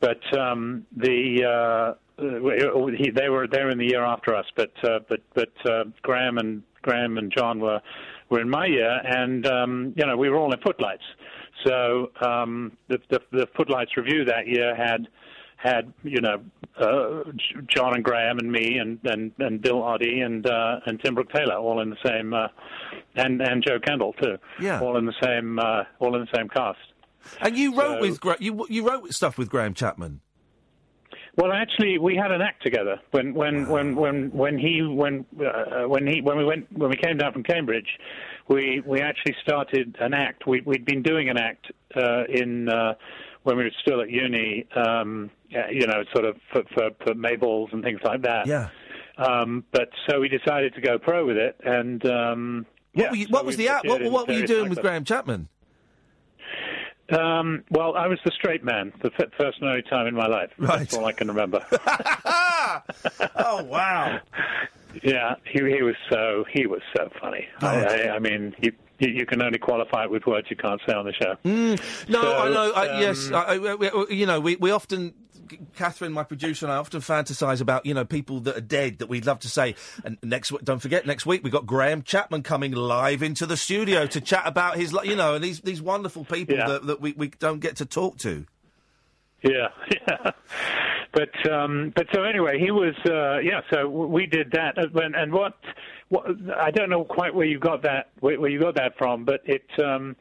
But 0.00 0.20
um, 0.38 0.86
the 0.96 1.44
uh, 1.44 2.22
uh, 2.22 2.86
he, 2.96 3.10
they 3.10 3.28
were 3.28 3.46
they 3.46 3.62
were 3.62 3.70
in 3.70 3.78
the 3.78 3.86
year 3.86 4.02
after 4.04 4.34
us, 4.34 4.46
but 4.56 4.72
uh, 4.84 5.00
but 5.08 5.20
but 5.34 5.52
uh, 5.70 5.84
Graham 6.02 6.38
and 6.38 6.62
Graham 6.82 7.18
and 7.18 7.32
John 7.36 7.60
were 7.60 7.80
were 8.30 8.40
in 8.40 8.48
my 8.50 8.66
year, 8.66 9.00
and 9.04 9.46
um, 9.46 9.94
you 9.96 10.06
know 10.06 10.16
we 10.16 10.28
were 10.30 10.36
all 10.36 10.52
in 10.52 10.60
Footlights. 10.60 11.04
So 11.64 12.10
um, 12.20 12.72
the, 12.88 12.98
the 13.10 13.20
the 13.30 13.46
Footlights 13.56 13.96
revue 13.96 14.24
that 14.24 14.46
year 14.48 14.74
had 14.74 15.06
had 15.62 15.92
you 16.02 16.20
know 16.20 16.42
uh, 16.78 17.22
John 17.68 17.94
and 17.94 18.02
Graham 18.04 18.38
and 18.38 18.50
me 18.50 18.78
and 18.78 18.98
and, 19.04 19.32
and 19.38 19.60
Bill 19.62 19.80
Oddie 19.82 20.20
and 20.24 20.44
uh, 20.46 20.80
and 20.86 21.00
Tim 21.02 21.14
Brooke 21.14 21.32
Taylor 21.32 21.54
all 21.56 21.80
in 21.80 21.90
the 21.90 21.96
same 22.04 22.34
uh, 22.34 22.48
and 23.14 23.40
and 23.40 23.62
Jo 23.66 23.78
Kendall 23.78 24.12
too 24.14 24.38
Yeah. 24.60 24.80
all 24.80 24.96
in 24.96 25.06
the 25.06 25.14
same 25.22 25.58
uh, 25.58 25.84
all 26.00 26.14
in 26.16 26.22
the 26.22 26.36
same 26.36 26.48
cast. 26.48 26.78
And 27.40 27.56
you 27.56 27.76
wrote 27.76 27.96
So- 27.96 28.00
with 28.00 28.20
Gra- 28.20 28.36
you 28.40 28.66
you 28.68 28.86
wrote 28.88 29.12
stuff 29.14 29.38
with 29.38 29.48
Graham 29.48 29.74
Chapman. 29.74 30.20
Well, 31.34 31.50
actually, 31.50 31.96
we 31.98 32.14
had 32.14 32.30
an 32.30 32.42
act 32.42 32.62
together 32.62 33.00
when 33.12 33.32
when 33.32 33.66
when 33.68 33.94
when 33.96 34.30
when 34.32 34.58
he 34.58 34.82
when 34.82 35.24
uh, 35.40 35.88
when 35.88 36.06
he 36.06 36.20
when 36.20 36.36
we 36.36 36.44
went 36.44 36.66
when 36.76 36.90
we 36.90 36.96
came 36.96 37.16
down 37.16 37.32
from 37.32 37.42
Cambridge, 37.42 37.88
we 38.48 38.82
we 38.84 39.00
actually 39.00 39.34
started 39.42 39.96
an 40.00 40.12
act. 40.12 40.46
We 40.46 40.60
we'd 40.60 40.84
been 40.84 41.02
doing 41.02 41.30
an 41.30 41.38
act 41.38 41.72
uh, 41.96 42.24
in 42.28 42.68
uh, 42.68 42.94
when 43.42 43.56
we 43.56 43.64
were 43.64 43.70
still 43.80 44.00
at 44.00 44.10
uni. 44.10 44.66
Um, 44.74 45.30
you 45.70 45.86
know, 45.86 46.02
sort 46.14 46.24
of 46.24 46.36
for, 46.50 46.62
for, 46.74 46.90
for 47.04 47.14
Mayballs 47.14 47.72
and 47.72 47.82
things 47.84 48.00
like 48.04 48.22
that. 48.22 48.46
Yeah. 48.46 48.68
Um, 49.18 49.64
but 49.72 49.90
so 50.08 50.20
we 50.20 50.28
decided 50.28 50.74
to 50.74 50.80
go 50.80 50.98
pro 50.98 51.26
with 51.26 51.36
it, 51.36 51.60
and 51.62 52.04
um, 52.06 52.66
What, 52.94 53.02
yeah, 53.04 53.10
were 53.10 53.16
you, 53.16 53.26
so 53.26 53.30
what 53.32 53.44
was 53.44 53.56
the 53.56 53.68
act? 53.68 53.86
What, 53.86 54.02
what 54.04 54.26
were 54.26 54.34
you 54.34 54.46
doing 54.46 54.70
with. 54.70 54.80
Graham 54.80 55.04
Chapman? 55.04 55.48
Um, 57.10 57.64
well, 57.70 57.94
I 57.94 58.06
was 58.06 58.18
the 58.24 58.30
straight 58.30 58.64
man, 58.64 58.92
the 59.02 59.10
f- 59.18 59.28
first 59.38 59.58
and 59.60 59.68
only 59.68 59.82
time 59.82 60.06
in 60.06 60.14
my 60.14 60.26
life. 60.26 60.50
Right. 60.56 60.78
That's 60.78 60.94
all 60.94 61.04
I 61.04 61.12
can 61.12 61.28
remember. 61.28 61.64
oh 63.36 63.62
wow! 63.64 64.20
Yeah, 65.02 65.36
he 65.50 65.58
he 65.60 65.82
was 65.82 65.94
so 66.10 66.44
he 66.52 66.66
was 66.66 66.82
so 66.94 67.08
funny. 67.18 67.48
Oh. 67.62 67.66
I, 67.66 67.82
I, 67.82 68.16
I 68.16 68.18
mean, 68.18 68.54
you, 68.60 68.72
you 69.02 69.08
you 69.10 69.26
can 69.26 69.42
only 69.42 69.58
qualify 69.58 70.04
it 70.04 70.10
with 70.10 70.26
words 70.26 70.46
you 70.50 70.56
can't 70.56 70.80
say 70.86 70.94
on 70.94 71.04
the 71.04 71.12
show. 71.12 71.34
Mm, 71.44 72.08
no, 72.08 72.22
So, 72.22 72.38
I 72.38 72.48
know. 72.50 72.72
I, 72.72 73.00
yes, 73.00 73.28
um, 73.28 73.34
I, 73.34 73.40
I- 73.54 73.74
we- 73.74 74.14
you 74.16 74.26
know, 74.26 74.40
we, 74.40 74.56
we 74.56 74.70
often, 74.70 75.12
Katherine, 75.76 76.12
my 76.12 76.22
producer, 76.24 76.64
and 76.66 76.72
I 76.72 76.76
often 76.76 77.00
fantasise 77.00 77.60
about 77.60 77.84
you 77.84 77.92
know 77.94 78.04
people 78.04 78.40
that 78.40 78.56
are 78.56 78.60
dead 78.62 78.98
that 78.98 79.08
we'd 79.08 79.26
love 79.26 79.40
to 79.40 79.48
say. 79.48 79.74
And 80.04 80.16
next, 80.22 80.52
don't 80.64 80.80
forget, 80.80 81.06
next 81.06 81.26
week 81.26 81.42
we've 81.44 81.52
got 81.52 81.66
Graham 81.66 82.02
Chapman 82.02 82.42
coming 82.42 82.72
live 82.72 83.22
into 83.22 83.44
the 83.44 83.56
studio 83.56 84.06
to 84.06 84.20
chat 84.20 84.44
about 84.46 84.76
his, 84.76 84.96
you 85.04 85.16
know, 85.16 85.34
and 85.34 85.44
these 85.44 85.60
these 85.60 85.82
wonderful 85.82 86.24
people 86.24 86.56
Yeah. 86.56 86.68
that, 86.68 86.86
that 86.86 87.00
we, 87.00 87.12
we 87.12 87.28
don't 87.28 87.60
get 87.60 87.76
to 87.76 87.86
talk 87.86 88.18
to. 88.18 88.46
Yeah, 89.42 89.68
yeah. 90.08 90.30
But 91.14 91.50
um, 91.52 91.92
but 91.94 92.06
so 92.14 92.22
anyway, 92.22 92.58
he 92.58 92.70
was 92.70 92.94
uh, 93.04 93.38
yeah. 93.40 93.60
So 93.70 93.86
we 93.86 94.24
did 94.24 94.50
that, 94.52 94.78
and, 94.78 95.14
and 95.14 95.30
what, 95.30 95.58
what 96.08 96.24
I 96.56 96.70
don't 96.70 96.88
know 96.88 97.04
quite 97.04 97.34
where 97.34 97.44
you 97.46 97.58
got 97.58 97.82
that 97.82 98.12
where, 98.20 98.40
where 98.40 98.48
you 98.48 98.58
got 98.58 98.76
that 98.76 98.96
from, 98.96 99.26
but 99.26 99.42
it. 99.44 99.64
Um, 99.78 100.16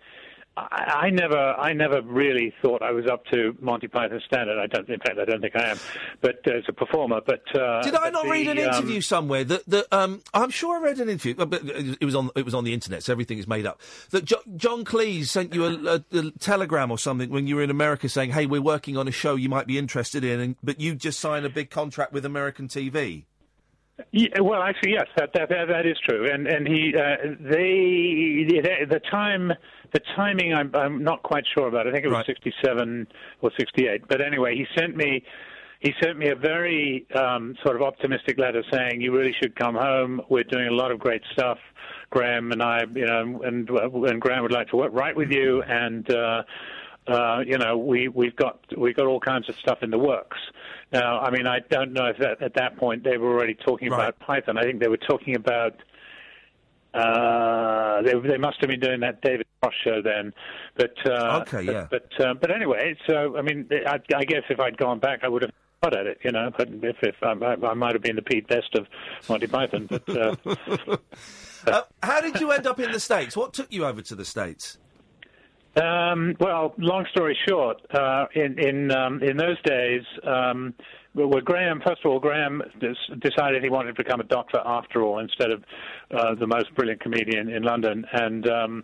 I, 0.58 1.06
I 1.06 1.10
never, 1.12 1.38
I 1.38 1.72
never 1.72 2.02
really 2.02 2.54
thought 2.62 2.82
I 2.82 2.91
was 2.91 3.06
up 3.08 3.26
to 3.28 3.56
Monty 3.62 3.88
Python 3.88 4.22
standard. 4.26 4.60
I 4.60 4.68
don't, 4.68 4.88
in 4.89 4.99
fact, 4.99 5.18
I 5.18 5.24
don't 5.24 5.39
think 5.39 5.56
I 5.56 5.70
am. 5.70 5.80
But 6.20 6.39
uh, 6.45 6.58
as 6.58 6.64
a 6.68 6.74
performer, 6.74 7.22
but 7.26 7.43
uh, 7.56 7.82
Did 7.82 7.95
I 7.95 8.10
not 8.10 8.26
the, 8.26 8.32
read 8.32 8.47
an 8.47 8.58
um, 8.58 8.66
interview 8.66 8.99
somewhere 8.99 9.45
that 9.45 9.66
that 9.68 9.86
um, 9.93 10.22
I'm 10.34 10.49
sure 10.49 10.78
I 10.78 10.82
read 10.82 10.99
an 10.99 11.08
interview, 11.08 11.36
but 11.36 11.62
it 11.64 12.04
was 12.04 12.16
on 12.16 12.32
it 12.36 12.43
was 12.43 12.54
on 12.54 12.66
the 12.66 12.74
internet, 12.74 13.04
so 13.04 13.14
everything 13.14 13.38
is 13.38 13.47
made 13.47 13.66
up. 13.66 13.80
That 14.10 14.26
jo- 14.26 14.41
John 14.58 14.84
Cleese 14.84 15.28
sent 15.28 15.54
you 15.54 15.66
a, 15.66 15.95
a, 15.95 16.18
a 16.18 16.32
telegram 16.39 16.91
or 16.91 16.97
something 16.97 17.30
when 17.30 17.47
you 17.47 17.56
were 17.56 17.64
in 17.64 17.70
America 17.70 18.10
saying, 18.10 18.32
"Hey, 18.32 18.45
we're 18.45 18.62
working 18.62 18.97
on 18.97 19.08
a 19.08 19.12
show 19.12 19.36
you 19.36 19.47
might 19.47 19.68
be 19.68 19.78
interested 19.78 20.26
in," 20.26 20.39
and, 20.41 20.56
but 20.62 20.82
you 20.82 20.95
just 20.95 21.22
signed 21.22 21.45
a 21.45 21.49
big 21.49 21.70
contract 21.70 22.12
with 22.12 22.26
American 22.26 22.68
TV. 22.68 23.24
Yeah, 24.12 24.41
well, 24.41 24.62
actually, 24.62 24.93
yes, 24.93 25.08
that 25.18 25.32
that 25.34 25.49
that, 25.49 25.68
that 25.68 25.86
is 25.86 25.97
true. 26.08 26.30
And 26.32 26.47
and 26.47 26.68
he 26.68 26.93
uh, 26.95 27.36
they 27.39 28.45
the, 28.47 28.86
the 28.89 28.99
time 29.12 29.52
the 29.94 30.02
timing 30.16 30.54
I'm 30.54 30.74
I'm 30.76 31.04
not 31.04 31.24
quite 31.24 31.44
sure 31.54 31.68
about. 31.68 31.88
I 31.88 31.92
think 31.92 32.06
it 32.06 32.10
was 32.10 32.18
Right. 32.18 32.26
67 32.26 33.08
or 33.42 33.52
68. 33.58 34.08
But 34.08 34.22
anyway, 34.22 34.56
he 34.56 34.66
sent 34.78 34.96
me 34.96 35.24
he 35.80 35.94
sent 36.02 36.18
me 36.18 36.30
a 36.30 36.36
very 36.36 37.08
um, 37.16 37.56
sort 37.64 37.76
of 37.76 37.82
optimistic 37.82 38.38
letter 38.38 38.64
saying 38.72 39.02
you 39.02 39.12
really 39.12 39.34
should 39.42 39.56
come 39.56 39.76
home. 39.76 40.22
We're 40.30 40.44
doing 40.44 40.68
a 40.68 40.72
lot 40.74 40.92
of 40.92 41.00
great 41.00 41.24
stuff. 41.34 41.58
Graham 42.12 42.52
and 42.52 42.62
I, 42.62 42.84
you 42.94 43.06
know, 43.06 43.42
and 43.44 43.70
and 43.70 44.22
Graham 44.22 44.44
would 44.44 44.52
like 44.52 44.68
to 44.70 44.78
work 44.78 44.92
right 44.94 45.16
with 45.16 45.32
you 45.32 45.62
and. 45.64 46.10
Uh, 46.10 46.44
uh, 47.08 47.39
you 47.46 47.58
know, 47.58 47.78
we 47.78 48.08
we've 48.10 48.36
got 48.36 48.60
we've 48.78 48.96
got 48.96 49.08
all 49.08 49.20
kinds 49.20 49.50
of 49.50 49.56
stuff 49.56 49.80
in 49.82 49.89
the 49.89 49.98
works. 49.98 50.38
Now, 50.94 51.20
I 51.20 51.32
mean, 51.32 51.48
I 51.48 51.58
don't 51.72 51.94
know 51.94 52.06
if 52.06 52.18
that, 52.20 52.44
at 52.44 52.54
that 52.54 52.78
point 52.78 53.04
they 53.04 53.18
were 53.18 53.32
already 53.32 53.56
talking 53.56 53.88
about 53.88 54.20
Python. 54.20 54.56
I 54.58 54.62
think 54.62 54.80
they 54.80 54.88
were 54.88 54.98
talking 54.98 55.36
about. 55.36 55.74
Uh, 56.94 58.02
they 58.02 58.14
they 58.28 58.38
must 58.38 58.60
have 58.60 58.70
been 58.70 58.80
doing 58.80 59.00
that 59.00 59.22
David 59.22 59.48
Frost 59.62 59.78
show 59.84 60.02
then, 60.02 60.34
but 60.76 60.94
uh, 61.06 61.39
Okay, 61.42 61.64
yeah. 61.64 61.88
But 61.89 62.10
uh, 62.20 62.34
but 62.34 62.52
anyway, 62.52 62.96
so 63.08 63.38
I 63.38 63.42
mean, 63.42 63.70
I, 63.72 64.00
I 64.16 64.26
guess 64.26 64.44
if 64.50 64.60
I'd 64.60 64.78
gone 64.78 65.00
back, 65.00 65.20
I 65.24 65.30
would 65.30 65.44
have 65.44 65.52
got 65.82 65.98
at 65.98 66.06
it, 66.06 66.20
you 66.24 66.32
know. 66.32 66.52
But 66.58 66.68
if 66.70 66.98
if 67.02 67.16
I, 67.24 67.32
I, 67.32 67.74
might 67.76 67.94
have 67.94 68.02
been 68.02 68.18
the 68.18 68.22
Pete 68.22 68.48
Best 68.48 68.76
of 68.76 68.88
Monty 69.30 69.48
Python, 69.48 69.88
but. 69.89 70.10
Uh, 70.10 70.98
Uh, 71.68 71.82
how 72.02 72.22
did 72.22 72.39
you 72.39 72.52
end 72.52 72.66
up 72.66 72.80
in 72.80 72.92
the 72.92 73.00
states? 73.00 73.36
What 73.36 73.54
took 73.54 73.72
you 73.72 73.86
over 73.86 74.02
to 74.02 74.16
the 74.16 74.26
states? 74.26 74.78
Um, 75.76 76.36
well, 76.39 76.74
long 76.78 77.06
story 77.12 77.38
short, 77.48 77.78
uh, 77.94 78.26
in 78.36 78.60
in 78.60 78.92
um, 78.92 79.24
in 79.24 79.38
those 79.38 79.62
days, 79.62 80.02
well, 81.14 81.41
Graham. 81.41 81.82
First 81.86 82.01
of 82.05 82.12
all, 82.12 82.20
Graham 82.20 82.62
decided 83.20 83.64
he 83.64 83.70
wanted 83.70 83.95
to 83.95 84.03
become 84.03 84.20
a 84.20 84.26
doctor 84.26 84.59
after 84.66 85.03
all, 85.03 85.20
instead 85.20 85.51
of 85.51 85.64
uh, 86.12 86.36
the 86.36 86.47
most 86.47 86.74
brilliant 86.76 87.01
comedian 87.01 87.49
in 87.49 87.64
London. 87.64 88.05
And 88.14 88.47
um, 88.49 88.84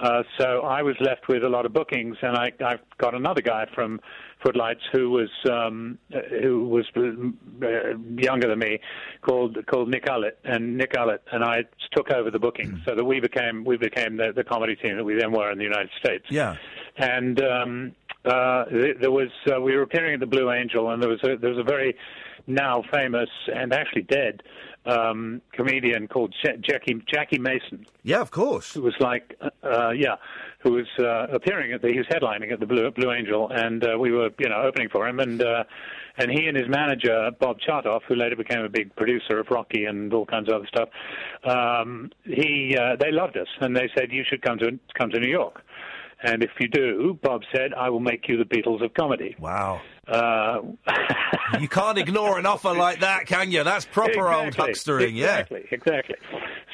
uh, 0.00 0.22
so 0.38 0.60
I 0.62 0.82
was 0.82 0.94
left 1.00 1.28
with 1.28 1.42
a 1.42 1.48
lot 1.48 1.66
of 1.66 1.72
bookings, 1.72 2.16
and 2.22 2.36
I, 2.36 2.52
I 2.64 2.76
got 2.98 3.14
another 3.14 3.42
guy 3.42 3.66
from 3.74 4.00
Footlights 4.44 4.82
who 4.92 5.10
was 5.10 5.28
um, 5.50 5.98
who 6.40 6.64
was 6.68 6.86
uh, 6.96 7.98
younger 8.16 8.48
than 8.48 8.60
me, 8.60 8.78
called 9.22 9.58
called 9.66 9.88
Nick 9.88 10.06
Ullett, 10.06 10.36
and 10.44 10.76
Nick 10.76 10.92
Ullett 10.92 11.18
and 11.32 11.42
I 11.42 11.64
took 11.90 12.12
over 12.12 12.30
the 12.30 12.38
bookings, 12.38 12.78
so 12.86 12.94
that 12.94 13.04
we 13.04 13.18
became 13.18 13.64
we 13.64 13.76
became 13.76 14.16
the, 14.16 14.32
the 14.34 14.44
comedy 14.44 14.76
team 14.76 14.96
that 14.96 15.02
we 15.04 15.16
then 15.16 15.32
were 15.32 15.50
in 15.50 15.58
the 15.58 15.64
United 15.64 15.90
States 15.98 16.24
Yeah. 16.30 16.54
and 16.96 17.42
um, 17.42 17.96
uh, 18.24 18.64
there 19.00 19.10
was 19.10 19.30
uh, 19.50 19.60
we 19.60 19.74
were 19.74 19.82
appearing 19.82 20.14
at 20.14 20.20
the 20.20 20.26
Blue 20.26 20.50
Angel, 20.50 20.90
and 20.90 21.02
there 21.02 21.10
was 21.10 21.20
a, 21.22 21.36
there 21.36 21.50
was 21.50 21.58
a 21.58 21.62
very 21.62 21.96
now 22.46 22.82
famous 22.90 23.28
and 23.54 23.72
actually 23.72 24.02
dead 24.02 24.42
um, 24.86 25.42
comedian 25.52 26.08
called 26.08 26.34
Jackie 26.42 27.02
Jackie 27.12 27.38
Mason. 27.38 27.86
Yeah, 28.02 28.20
of 28.20 28.30
course. 28.30 28.72
Who 28.74 28.82
was 28.82 28.94
like, 29.00 29.36
uh, 29.40 29.50
uh, 29.62 29.90
yeah, 29.90 30.16
who 30.60 30.72
was 30.72 30.86
uh, 30.98 31.26
appearing 31.32 31.72
at 31.72 31.82
the, 31.82 31.88
he 31.88 31.98
was 31.98 32.06
headlining 32.06 32.52
at 32.52 32.60
the 32.60 32.66
Blue, 32.66 32.90
Blue 32.90 33.12
Angel, 33.12 33.50
and 33.50 33.84
uh, 33.84 33.98
we 33.98 34.10
were, 34.10 34.30
you 34.38 34.48
know, 34.48 34.62
opening 34.62 34.88
for 34.88 35.06
him, 35.06 35.20
and 35.20 35.42
uh, 35.42 35.64
and 36.16 36.30
he 36.30 36.46
and 36.46 36.56
his 36.56 36.68
manager 36.68 37.30
Bob 37.38 37.58
Chartoff, 37.60 38.00
who 38.08 38.14
later 38.14 38.34
became 38.34 38.64
a 38.64 38.68
big 38.68 38.94
producer 38.96 39.38
of 39.38 39.46
Rocky 39.50 39.84
and 39.84 40.12
all 40.12 40.26
kinds 40.26 40.48
of 40.48 40.56
other 40.56 40.66
stuff, 40.66 40.88
um, 41.44 42.10
he 42.24 42.76
uh, 42.76 42.96
they 42.96 43.12
loved 43.12 43.36
us, 43.36 43.48
and 43.60 43.76
they 43.76 43.90
said 43.96 44.10
you 44.10 44.24
should 44.28 44.42
come 44.42 44.58
to 44.58 44.78
come 44.94 45.10
to 45.10 45.20
New 45.20 45.30
York. 45.30 45.62
And 46.22 46.42
if 46.42 46.50
you 46.58 46.68
do, 46.68 47.18
Bob 47.22 47.42
said, 47.54 47.72
I 47.74 47.90
will 47.90 48.00
make 48.00 48.28
you 48.28 48.36
the 48.36 48.44
Beatles 48.44 48.84
of 48.84 48.92
comedy. 48.94 49.36
Wow. 49.38 49.80
Uh, 50.06 50.62
you 51.60 51.68
can't 51.68 51.98
ignore 51.98 52.38
an 52.38 52.46
offer 52.46 52.72
like 52.74 53.00
that, 53.00 53.26
can 53.26 53.52
you? 53.52 53.62
That's 53.62 53.84
proper 53.84 54.32
old 54.32 54.48
Exactly, 54.48 55.10
yeah. 55.10 55.38
Exactly, 55.38 55.64
exactly. 55.70 56.16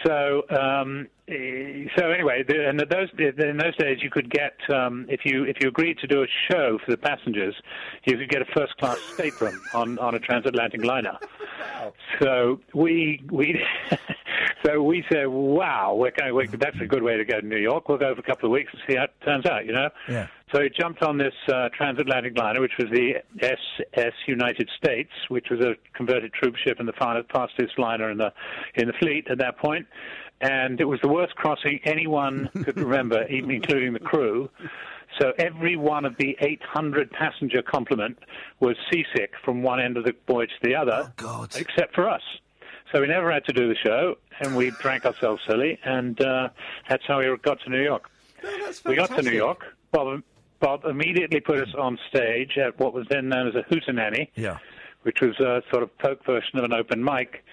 So, 0.07 0.43
um, 0.51 1.09
eh, 1.29 1.87
so 1.97 2.11
anyway, 2.11 2.43
the, 2.47 2.69
and 2.69 2.81
those 2.81 3.09
in 3.19 3.57
those 3.57 3.77
days, 3.77 3.99
you 4.03 4.11
could 4.11 4.31
get 4.31 4.55
um, 4.71 5.07
if 5.09 5.21
you 5.25 5.45
if 5.45 5.57
you 5.61 5.69
agreed 5.69 5.99
to 5.99 6.07
do 6.07 6.23
a 6.23 6.27
show 6.51 6.79
for 6.85 6.91
the 6.91 6.97
passengers, 6.97 7.55
you 8.05 8.17
could 8.17 8.29
get 8.29 8.43
a 8.43 8.47
first 8.57 8.77
class 8.77 8.99
stateroom 9.15 9.61
on 9.73 9.99
on 9.99 10.15
a 10.15 10.19
transatlantic 10.19 10.85
liner. 10.85 11.19
So 12.21 12.61
we 12.75 13.23
we. 13.31 13.61
So 14.65 14.83
we 14.83 15.05
said, 15.13 15.27
"Wow, 15.27 15.95
we're 15.95 16.11
going. 16.11 16.35
We're, 16.35 16.47
that's 16.47 16.81
a 16.81 16.87
good 16.87 17.03
way 17.03 17.17
to 17.17 17.25
go 17.25 17.41
to 17.41 17.47
New 17.47 17.59
York. 17.59 17.89
We'll 17.89 17.99
go 17.99 18.15
for 18.15 18.21
a 18.21 18.25
couple 18.25 18.47
of 18.47 18.53
weeks 18.53 18.73
and 18.73 18.83
see 18.89 18.97
how 18.97 19.05
it 19.05 19.15
turns 19.25 19.47
out." 19.47 19.67
You 19.67 19.73
know. 19.73 19.91
Yeah. 20.09 20.29
So 20.55 20.63
he 20.63 20.71
jumped 20.71 21.03
on 21.03 21.19
this 21.19 21.35
uh, 21.53 21.69
transatlantic 21.77 22.39
liner, 22.39 22.61
which 22.61 22.79
was 22.79 22.89
the 22.91 23.15
SS 23.43 24.13
United 24.27 24.71
States, 24.77 25.11
which 25.29 25.47
was 25.51 25.61
a 25.61 25.75
converted 25.95 26.33
troop 26.33 26.55
ship 26.57 26.79
and 26.79 26.89
the 26.89 26.93
fa- 26.93 27.25
fastest 27.33 27.79
liner 27.79 28.11
in 28.11 28.19
the 28.19 28.33
in 28.75 28.87
the 28.87 28.95
fleet 28.95 29.27
at 29.31 29.39
that 29.39 29.59
point. 29.59 29.87
And 30.41 30.81
it 30.81 30.85
was 30.85 31.01
the 31.03 31.09
worst 31.09 31.35
crossing 31.37 31.81
anyone 31.85 32.49
could 32.65 32.77
remember, 32.77 33.27
even 33.29 33.51
including 33.51 33.93
the 33.93 34.01
crew. 34.01 34.51
So 35.21 35.33
every 35.39 35.77
one 35.77 36.05
of 36.05 36.17
the 36.19 36.37
800 36.41 37.11
passenger 37.13 37.63
complement 37.63 38.19
was 38.61 38.77
seasick 38.91 39.33
from 39.45 39.63
one 39.63 39.81
end 39.81 39.97
of 39.97 40.05
the 40.05 40.13
voyage 40.27 40.51
to 40.61 40.69
the 40.69 40.75
other, 40.75 41.13
except 41.61 41.95
for 41.95 42.09
us. 42.09 42.23
So 42.93 43.01
we 43.01 43.07
never 43.09 43.31
had 43.33 43.45
to 43.47 43.53
do 43.53 43.69
the 43.69 43.75
show, 43.77 44.17
and 44.41 44.57
we 44.57 44.71
drank 44.81 45.05
ourselves 45.05 45.43
silly, 45.49 45.79
and 45.85 46.21
uh, 46.21 46.49
that's 46.89 47.03
how 47.07 47.19
we 47.19 47.37
got 47.43 47.61
to 47.63 47.71
New 47.71 47.83
York. 47.83 48.09
we 48.85 48.95
got 48.95 49.11
to 49.17 49.23
New. 49.23 49.33
York. 49.33 49.65
Bob, 49.91 50.23
Bob 50.61 50.85
immediately 50.85 51.41
put 51.41 51.59
us 51.59 51.75
on 51.77 51.99
stage 52.09 52.57
at 52.59 52.79
what 52.79 52.93
was 52.93 53.07
then 53.11 53.29
known 53.29 53.49
as 53.49 53.55
a 53.55 53.63
hootenanny, 53.73 54.29
Yeah. 54.37 54.59
which 55.03 55.21
was 55.21 55.39
a 55.41 55.63
sort 55.71 55.83
of 55.83 55.91
folk 56.01 56.25
version 56.25 56.59
of 56.59 56.65
an 56.65 56.73
open 56.73 57.03
mic, 57.03 57.45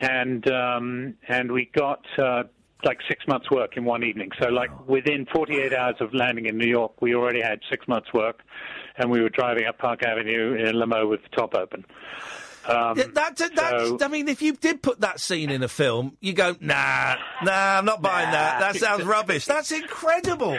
and 0.00 0.46
um, 0.50 1.14
and 1.28 1.52
we 1.52 1.70
got 1.74 2.04
uh, 2.18 2.42
like 2.84 2.98
six 3.08 3.26
months' 3.28 3.50
work 3.50 3.76
in 3.76 3.84
one 3.84 4.02
evening. 4.02 4.30
So 4.40 4.48
like 4.48 4.70
within 4.88 5.26
48 5.32 5.72
hours 5.72 5.96
of 6.00 6.12
landing 6.12 6.46
in 6.46 6.58
New 6.58 6.66
York, 6.68 7.00
we 7.00 7.14
already 7.14 7.40
had 7.40 7.60
six 7.70 7.86
months' 7.86 8.12
work, 8.12 8.42
and 8.96 9.10
we 9.10 9.20
were 9.22 9.28
driving 9.30 9.66
up 9.66 9.78
Park 9.78 10.02
Avenue 10.02 10.54
in 10.54 10.78
limo 10.78 11.06
with 11.06 11.22
the 11.22 11.28
top 11.36 11.54
open. 11.54 11.84
Um, 12.66 12.96
Yeah, 12.98 13.04
that, 13.14 13.36
that, 13.36 13.80
so- 13.80 13.98
I 14.00 14.08
mean, 14.08 14.28
if 14.28 14.42
you 14.42 14.52
did 14.54 14.82
put 14.82 15.00
that 15.00 15.20
scene 15.20 15.50
in 15.50 15.62
a 15.62 15.68
film, 15.68 16.16
you 16.20 16.32
go, 16.32 16.56
nah, 16.60 17.16
nah, 17.42 17.78
I'm 17.78 17.84
not 17.84 18.02
buying 18.02 18.30
that. 18.30 18.60
That 18.60 18.76
sounds 18.76 19.04
rubbish. 19.04 19.46
That's 19.46 19.72
incredible. 19.72 20.58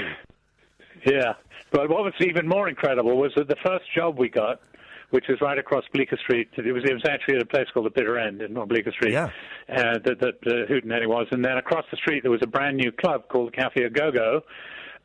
Yeah, 1.06 1.34
but 1.72 1.90
what 1.90 2.04
was 2.04 2.14
even 2.22 2.48
more 2.48 2.70
incredible 2.70 3.18
was 3.18 3.32
that 3.36 3.48
the 3.48 3.58
first 3.66 3.86
job 3.96 4.18
we 4.18 4.30
got, 4.30 4.62
which 5.10 5.26
was 5.28 5.40
right 5.42 5.58
across 5.58 5.84
Bleecker 5.94 6.18
Street, 6.18 6.50
it 6.58 6.72
was 6.72 6.84
it 6.86 6.94
was 6.94 7.04
actually 7.10 7.36
at 7.36 7.42
a 7.42 7.46
place 7.46 7.68
called 7.74 7.86
the 7.86 7.90
Bitter 7.92 8.18
End 8.18 8.42
in 8.42 8.56
on 8.58 8.68
Bleecker 8.68 8.92
Street. 8.94 9.12
Yeah. 9.12 9.30
Uh, 9.70 10.00
that 10.06 10.20
that 10.20 10.36
uh, 10.48 10.66
Hootenanny 10.72 11.08
was, 11.08 11.28
and 11.32 11.44
then 11.44 11.58
across 11.58 11.86
the 11.92 11.98
street 11.98 12.24
there 12.24 12.32
was 12.32 12.42
a 12.42 12.48
brand 12.48 12.78
new 12.78 12.92
club 12.92 13.28
called 13.28 13.54
Cafe 13.54 13.84
A 13.84 13.90
Go 13.90 14.12
Go, 14.12 14.42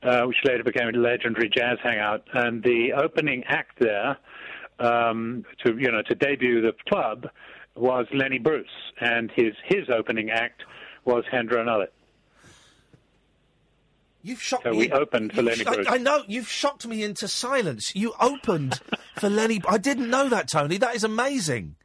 uh, 0.03 0.23
which 0.27 0.37
later 0.45 0.63
became 0.63 0.89
a 0.89 0.93
legendary 0.93 1.51
jazz 1.51 1.79
hangout. 1.83 2.23
And 2.33 2.63
the 2.63 2.93
opening 2.97 3.43
act 3.49 3.81
there, 3.81 4.17
um, 4.79 5.45
to 5.65 5.77
you 5.79 5.91
know 5.91 6.03
to 6.03 6.15
debut 6.15 6.61
the 6.63 6.73
club, 6.89 7.27
was 7.75 8.07
Lenny 8.13 8.39
Bruce, 8.39 8.67
and 9.01 9.31
his 9.35 9.55
his 9.65 9.89
opening 9.91 10.31
act 10.31 10.63
was 11.05 11.25
Hendra 11.33 11.61
and 11.61 11.69
Ullett. 11.69 11.89
You've 14.23 14.43
shocked 14.43 14.65
So 14.65 14.73
me. 14.73 14.79
we 14.79 14.91
opened 14.93 15.33
for 15.33 15.43
Lenny 15.43 15.63
sh- 15.63 15.67
I- 15.67 15.75
Bruce. 15.75 15.87
I, 15.89 15.99
know. 15.99 16.23
You've 16.27 16.49
shocked 16.49 16.87
me 16.87 17.03
into 17.05 17.29
silence. 17.29 17.95
You 17.95 18.15
opened 18.21 18.81
for 19.17 19.31
Lenny. 19.31 19.61
I 19.69 19.79
didn't 19.79 20.11
know 20.11 20.29
that, 20.29 20.49
Tony. 20.51 20.77
That 20.77 20.95
is 20.97 21.05
amazing. 21.05 21.77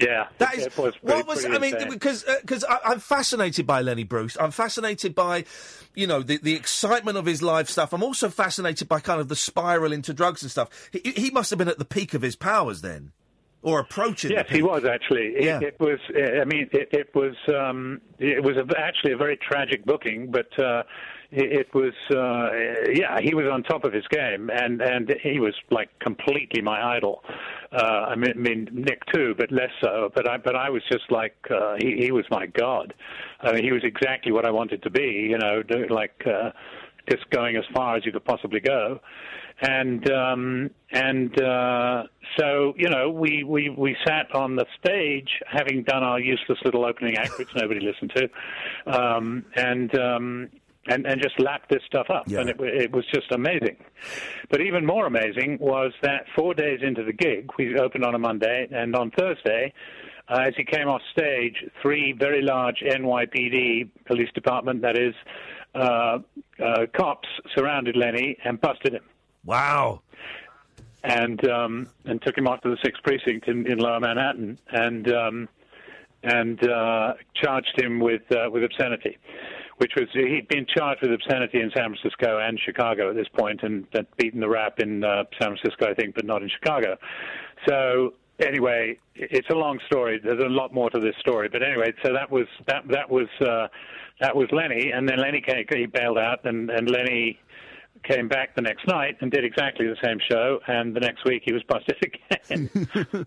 Yeah, 0.00 0.26
That 0.38 0.54
is 0.54 0.66
it 0.66 0.76
was 0.78 0.94
pretty, 0.96 1.16
what 1.22 1.26
was 1.26 1.44
I 1.44 1.58
mean 1.58 1.74
insane. 1.74 1.90
because 1.90 2.24
because 2.42 2.64
I 2.64 2.78
I'm 2.84 3.00
fascinated 3.00 3.66
by 3.66 3.80
Lenny 3.82 4.04
Bruce. 4.04 4.36
I'm 4.38 4.50
fascinated 4.50 5.14
by 5.14 5.44
you 5.94 6.06
know 6.06 6.22
the 6.22 6.38
the 6.38 6.54
excitement 6.54 7.16
of 7.16 7.24
his 7.26 7.42
live 7.42 7.70
stuff. 7.70 7.92
I'm 7.92 8.02
also 8.02 8.28
fascinated 8.28 8.88
by 8.88 9.00
kind 9.00 9.20
of 9.20 9.28
the 9.28 9.36
spiral 9.36 9.92
into 9.92 10.12
drugs 10.12 10.42
and 10.42 10.50
stuff. 10.50 10.68
He, 10.92 11.12
he 11.16 11.30
must 11.30 11.50
have 11.50 11.58
been 11.58 11.68
at 11.68 11.78
the 11.78 11.84
peak 11.84 12.14
of 12.14 12.22
his 12.22 12.36
powers 12.36 12.82
then, 12.82 13.12
or 13.62 13.80
approaching. 13.80 14.32
Yes, 14.32 14.46
he 14.50 14.62
was 14.62 14.84
actually. 14.84 15.28
It, 15.36 15.44
Yeah. 15.44 15.60
it 15.60 15.80
was. 15.80 15.98
uh, 16.14 16.40
I 16.40 16.44
mean, 16.44 16.68
it, 16.72 16.88
it 16.92 17.14
was. 17.14 17.34
Um, 17.48 18.00
it 18.18 18.42
was 18.42 18.56
a, 18.56 18.66
actually 18.78 19.12
a 19.12 19.16
very 19.16 19.36
tragic 19.38 19.84
booking, 19.84 20.30
but 20.30 20.58
uh, 20.58 20.82
it, 21.30 21.74
was. 21.74 21.92
Uh, 22.10 22.90
yeah, 22.92 23.18
he 23.20 23.34
was 23.34 23.46
on 23.52 23.62
top 23.62 23.84
of 23.84 23.92
his 23.92 24.06
game, 24.08 24.50
and 24.50 24.80
and 24.80 25.12
he 25.22 25.40
was 25.40 25.54
like 25.70 25.88
completely 25.98 26.62
my 26.62 26.96
idol. 26.96 27.22
Uh, 27.72 28.06
I 28.10 28.16
mean, 28.16 28.32
I 28.34 28.38
mean, 28.38 28.68
Nick 28.72 29.04
too, 29.12 29.34
but 29.36 29.50
less 29.50 29.70
so. 29.80 30.10
But 30.14 30.28
I, 30.28 30.36
but 30.38 30.54
I 30.54 30.70
was 30.70 30.82
just 30.90 31.10
like 31.10 31.36
uh, 31.50 31.74
he, 31.78 31.96
he 31.98 32.12
was 32.12 32.24
my 32.30 32.46
god. 32.46 32.94
I 33.40 33.52
mean, 33.52 33.64
he 33.64 33.72
was 33.72 33.82
exactly 33.84 34.32
what 34.32 34.46
I 34.46 34.50
wanted 34.50 34.82
to 34.84 34.90
be. 34.90 35.28
You 35.30 35.38
know, 35.38 35.62
like 35.90 36.22
uh, 36.26 36.50
just 37.10 37.28
going 37.30 37.56
as 37.56 37.64
far 37.74 37.96
as 37.96 38.04
you 38.04 38.12
could 38.12 38.24
possibly 38.24 38.60
go 38.60 39.00
and 39.60 40.10
um, 40.10 40.70
and 40.92 41.40
uh, 41.40 42.02
so 42.38 42.74
you 42.76 42.88
know 42.88 43.10
we, 43.10 43.42
we 43.44 43.70
we 43.70 43.96
sat 44.06 44.34
on 44.34 44.56
the 44.56 44.66
stage 44.78 45.28
having 45.46 45.82
done 45.82 46.02
our 46.02 46.20
useless 46.20 46.58
little 46.64 46.84
opening 46.84 47.16
act 47.16 47.38
which 47.38 47.48
nobody 47.54 47.80
listened 47.80 48.12
to, 48.14 48.98
um, 48.98 49.44
and. 49.54 49.98
Um, 49.98 50.50
and, 50.88 51.06
and 51.06 51.20
just 51.22 51.38
lapped 51.40 51.68
this 51.70 51.82
stuff 51.86 52.08
up, 52.10 52.28
and 52.40 52.48
it, 52.50 52.60
it 52.60 52.92
was 52.92 53.04
just 53.12 53.30
amazing. 53.32 53.76
But 54.50 54.60
even 54.60 54.86
more 54.86 55.06
amazing 55.06 55.58
was 55.60 55.92
that 56.02 56.26
four 56.36 56.54
days 56.54 56.80
into 56.82 57.02
the 57.04 57.12
gig, 57.12 57.50
we 57.58 57.78
opened 57.78 58.04
on 58.04 58.14
a 58.14 58.18
Monday, 58.18 58.68
and 58.70 58.94
on 58.94 59.10
Thursday, 59.10 59.72
uh, 60.28 60.44
as 60.46 60.54
he 60.56 60.64
came 60.64 60.88
off 60.88 61.02
stage, 61.12 61.64
three 61.82 62.12
very 62.12 62.42
large 62.42 62.82
NYPD 62.86 63.88
police 64.06 64.30
department, 64.34 64.82
that 64.82 64.96
is, 64.98 65.14
uh, 65.74 66.18
uh, 66.64 66.86
cops 66.96 67.28
surrounded 67.54 67.96
Lenny 67.96 68.36
and 68.44 68.60
busted 68.60 68.94
him 68.94 69.02
Wow. 69.44 70.00
and 71.04 71.46
um, 71.48 71.88
and 72.04 72.20
took 72.22 72.36
him 72.36 72.48
off 72.48 72.62
to 72.62 72.70
the 72.70 72.78
sixth 72.82 73.02
precinct 73.02 73.46
in, 73.46 73.66
in 73.70 73.78
Lower 73.78 74.00
Manhattan 74.00 74.58
and 74.70 75.12
um, 75.12 75.48
and 76.22 76.68
uh, 76.68 77.14
charged 77.34 77.80
him 77.80 78.00
with 78.00 78.22
uh, 78.32 78.48
with 78.50 78.64
obscenity, 78.64 79.18
which 79.78 79.92
was 79.96 80.08
he'd 80.12 80.48
been 80.48 80.66
charged 80.66 81.02
with 81.02 81.12
obscenity 81.12 81.60
in 81.60 81.70
San 81.76 81.94
Francisco 81.94 82.38
and 82.38 82.58
Chicago 82.64 83.10
at 83.10 83.16
this 83.16 83.28
point, 83.38 83.62
and 83.62 83.86
had 83.92 84.06
beaten 84.16 84.40
the 84.40 84.48
rap 84.48 84.80
in 84.80 85.04
uh, 85.04 85.24
San 85.40 85.56
Francisco, 85.56 85.90
I 85.90 85.94
think, 85.94 86.14
but 86.14 86.24
not 86.24 86.42
in 86.42 86.48
Chicago. 86.48 86.96
So 87.68 88.14
anyway, 88.38 88.98
it's 89.14 89.48
a 89.50 89.54
long 89.54 89.78
story. 89.86 90.20
There's 90.22 90.42
a 90.42 90.48
lot 90.48 90.72
more 90.72 90.90
to 90.90 91.00
this 91.00 91.14
story, 91.20 91.48
but 91.48 91.62
anyway, 91.62 91.92
so 92.04 92.12
that 92.12 92.30
was 92.30 92.46
that 92.66 92.82
that 92.88 93.10
was 93.10 93.28
uh, 93.40 93.68
that 94.20 94.34
was 94.34 94.48
Lenny, 94.52 94.92
and 94.92 95.08
then 95.08 95.18
Lenny 95.18 95.40
came, 95.40 95.64
he 95.68 95.86
bailed 95.86 96.18
out, 96.18 96.44
and 96.44 96.70
and 96.70 96.90
Lenny 96.90 97.38
came 98.08 98.28
back 98.28 98.54
the 98.54 98.62
next 98.62 98.86
night 98.86 99.16
and 99.20 99.30
did 99.30 99.44
exactly 99.44 99.86
the 99.86 99.96
same 100.02 100.18
show, 100.30 100.58
and 100.66 100.94
the 100.94 101.00
next 101.00 101.24
week 101.24 101.42
he 101.44 101.52
was 101.52 101.62
busted 101.64 101.96
again. 102.02 103.26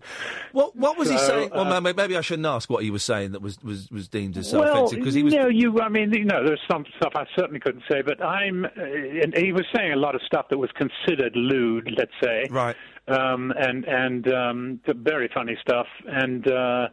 What 0.52 0.74
what 0.74 0.96
was 0.96 1.08
he 1.10 1.18
saying? 1.18 1.50
Well, 1.50 1.72
uh, 1.72 1.80
maybe 1.80 2.16
I 2.16 2.20
shouldn't 2.20 2.46
ask 2.46 2.68
what 2.68 2.82
he 2.82 2.90
was 2.90 3.04
saying 3.04 3.32
that 3.32 3.42
was 3.42 3.62
was, 3.62 3.90
was 3.90 4.08
deemed 4.08 4.36
as 4.36 4.52
well, 4.52 4.62
offensive 4.62 4.98
because 4.98 5.14
he 5.14 5.22
was. 5.22 5.34
no, 5.34 5.48
you. 5.48 5.80
I 5.80 5.88
mean, 5.88 6.12
you 6.12 6.24
know, 6.24 6.44
there's 6.44 6.60
some 6.70 6.84
stuff 6.96 7.12
I 7.14 7.24
certainly 7.36 7.60
couldn't 7.60 7.84
say, 7.90 8.02
but 8.02 8.22
I'm. 8.22 8.64
Uh, 8.64 8.68
and 8.76 9.36
he 9.36 9.52
was 9.52 9.64
saying 9.74 9.92
a 9.92 9.96
lot 9.96 10.14
of 10.14 10.22
stuff 10.22 10.46
that 10.50 10.58
was 10.58 10.70
considered 10.72 11.34
lewd, 11.36 11.92
let's 11.96 12.12
say. 12.22 12.46
Right. 12.50 12.76
Um, 13.08 13.52
and 13.56 13.84
and 13.84 14.32
um, 14.32 14.80
very 14.86 15.30
funny 15.32 15.56
stuff, 15.60 15.86
and 16.06 16.46
uh, 16.50 16.88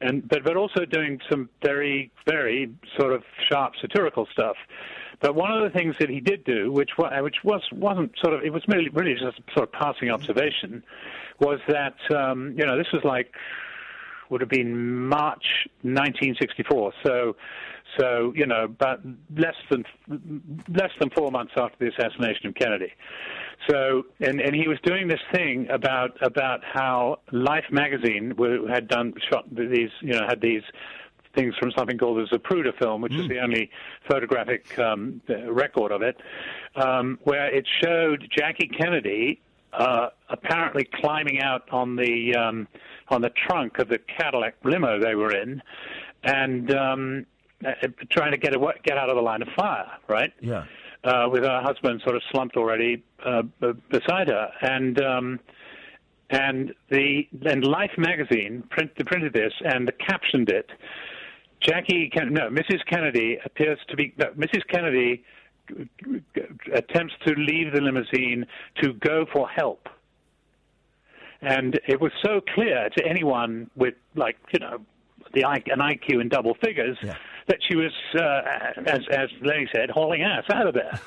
and 0.00 0.28
but 0.28 0.44
but 0.44 0.56
also 0.56 0.84
doing 0.84 1.20
some 1.30 1.48
very 1.64 2.10
very 2.26 2.72
sort 2.98 3.12
of 3.12 3.22
sharp 3.50 3.74
satirical 3.80 4.26
stuff. 4.32 4.56
But 5.20 5.34
one 5.34 5.52
of 5.52 5.62
the 5.62 5.70
things 5.70 5.96
that 6.00 6.10
he 6.10 6.20
did 6.20 6.44
do, 6.44 6.70
which 6.72 6.90
which 6.98 7.36
was 7.44 7.62
wasn't 7.72 8.12
sort 8.18 8.34
of 8.34 8.42
it 8.44 8.52
was 8.52 8.62
really 8.68 8.88
really 8.90 9.14
just 9.14 9.38
a 9.38 9.52
sort 9.52 9.68
of 9.68 9.72
passing 9.72 10.10
observation, 10.10 10.82
was 11.40 11.60
that 11.68 11.96
um, 12.14 12.54
you 12.56 12.66
know 12.66 12.76
this 12.76 12.90
was 12.92 13.02
like 13.04 13.32
would 14.30 14.40
have 14.40 14.50
been 14.50 15.06
March 15.08 15.68
1964. 15.82 16.92
So, 17.04 17.36
so 17.98 18.32
you 18.34 18.46
know, 18.46 18.66
but 18.66 19.00
less 19.36 19.54
than 19.70 19.84
less 20.68 20.90
than 20.98 21.10
four 21.10 21.30
months 21.30 21.52
after 21.56 21.76
the 21.78 21.88
assassination 21.92 22.48
of 22.48 22.54
Kennedy. 22.54 22.92
So, 23.68 24.06
and 24.20 24.40
and 24.40 24.54
he 24.54 24.66
was 24.66 24.78
doing 24.82 25.08
this 25.08 25.20
thing 25.32 25.68
about 25.70 26.16
about 26.22 26.62
how 26.64 27.20
Life 27.30 27.66
magazine 27.70 28.34
had 28.68 28.88
done 28.88 29.14
shot 29.30 29.44
these 29.50 29.90
you 30.00 30.12
know 30.12 30.26
had 30.26 30.40
these 30.40 30.62
things 31.34 31.54
from 31.56 31.72
something 31.76 31.98
called 31.98 32.18
the 32.18 32.36
Zapruder 32.38 32.76
film, 32.78 33.00
which 33.02 33.14
is 33.14 33.28
the 33.28 33.38
only 33.40 33.70
photographic 34.08 34.78
um, 34.78 35.20
record 35.48 35.92
of 35.92 36.02
it, 36.02 36.16
um, 36.76 37.18
where 37.24 37.52
it 37.54 37.66
showed 37.82 38.28
Jackie 38.36 38.68
Kennedy 38.68 39.40
uh, 39.72 40.08
apparently 40.28 40.84
climbing 41.00 41.40
out 41.40 41.68
on 41.70 41.96
the 41.96 42.34
um, 42.36 42.68
on 43.08 43.20
the 43.20 43.30
trunk 43.30 43.78
of 43.78 43.88
the 43.88 43.98
Cadillac 43.98 44.54
limo 44.64 45.00
they 45.00 45.14
were 45.14 45.34
in, 45.34 45.60
and 46.22 46.72
um, 46.74 47.26
uh, 47.66 47.72
trying 48.10 48.30
to 48.32 48.38
get 48.38 48.54
away, 48.54 48.74
get 48.84 48.96
out 48.96 49.08
of 49.10 49.16
the 49.16 49.22
line 49.22 49.42
of 49.42 49.48
fire. 49.56 49.90
Right 50.08 50.32
Yeah. 50.40 50.64
uh, 51.02 51.28
with 51.30 51.42
her 51.42 51.60
husband 51.62 52.00
sort 52.04 52.16
of 52.16 52.22
slumped 52.30 52.56
already 52.56 53.02
uh, 53.24 53.42
b- 53.42 53.72
beside 53.90 54.28
her, 54.28 54.50
and 54.62 55.00
um, 55.02 55.40
and 56.30 56.72
the 56.90 57.26
and 57.44 57.64
Life 57.64 57.92
magazine 57.98 58.62
print, 58.70 58.94
printed 59.06 59.32
this 59.32 59.52
and 59.64 59.90
captioned 59.98 60.48
it. 60.50 60.70
Jackie, 61.64 62.10
no, 62.14 62.48
Mrs. 62.50 62.84
Kennedy 62.86 63.38
appears 63.44 63.78
to 63.88 63.96
be 63.96 64.12
no, 64.18 64.26
Mrs. 64.32 64.62
Kennedy 64.68 65.24
attempts 66.72 67.14
to 67.26 67.34
leave 67.34 67.72
the 67.72 67.80
limousine 67.80 68.46
to 68.82 68.92
go 68.94 69.24
for 69.32 69.48
help. 69.48 69.88
And 71.40 71.78
it 71.86 72.00
was 72.00 72.12
so 72.24 72.40
clear 72.54 72.88
to 72.96 73.06
anyone 73.06 73.70
with, 73.76 73.94
like, 74.14 74.36
you 74.52 74.60
know, 74.60 74.78
the 75.34 75.42
an 75.42 75.80
IQ 75.80 76.20
in 76.20 76.28
double 76.28 76.54
figures 76.62 76.96
that 77.46 77.58
she 77.68 77.76
was, 77.76 77.92
uh, 78.14 78.82
as 78.86 79.00
as 79.10 79.28
Lenny 79.42 79.68
said, 79.74 79.90
hauling 79.90 80.22
ass 80.22 80.44
out 80.52 80.66
of 80.66 80.74
there. 80.74 80.98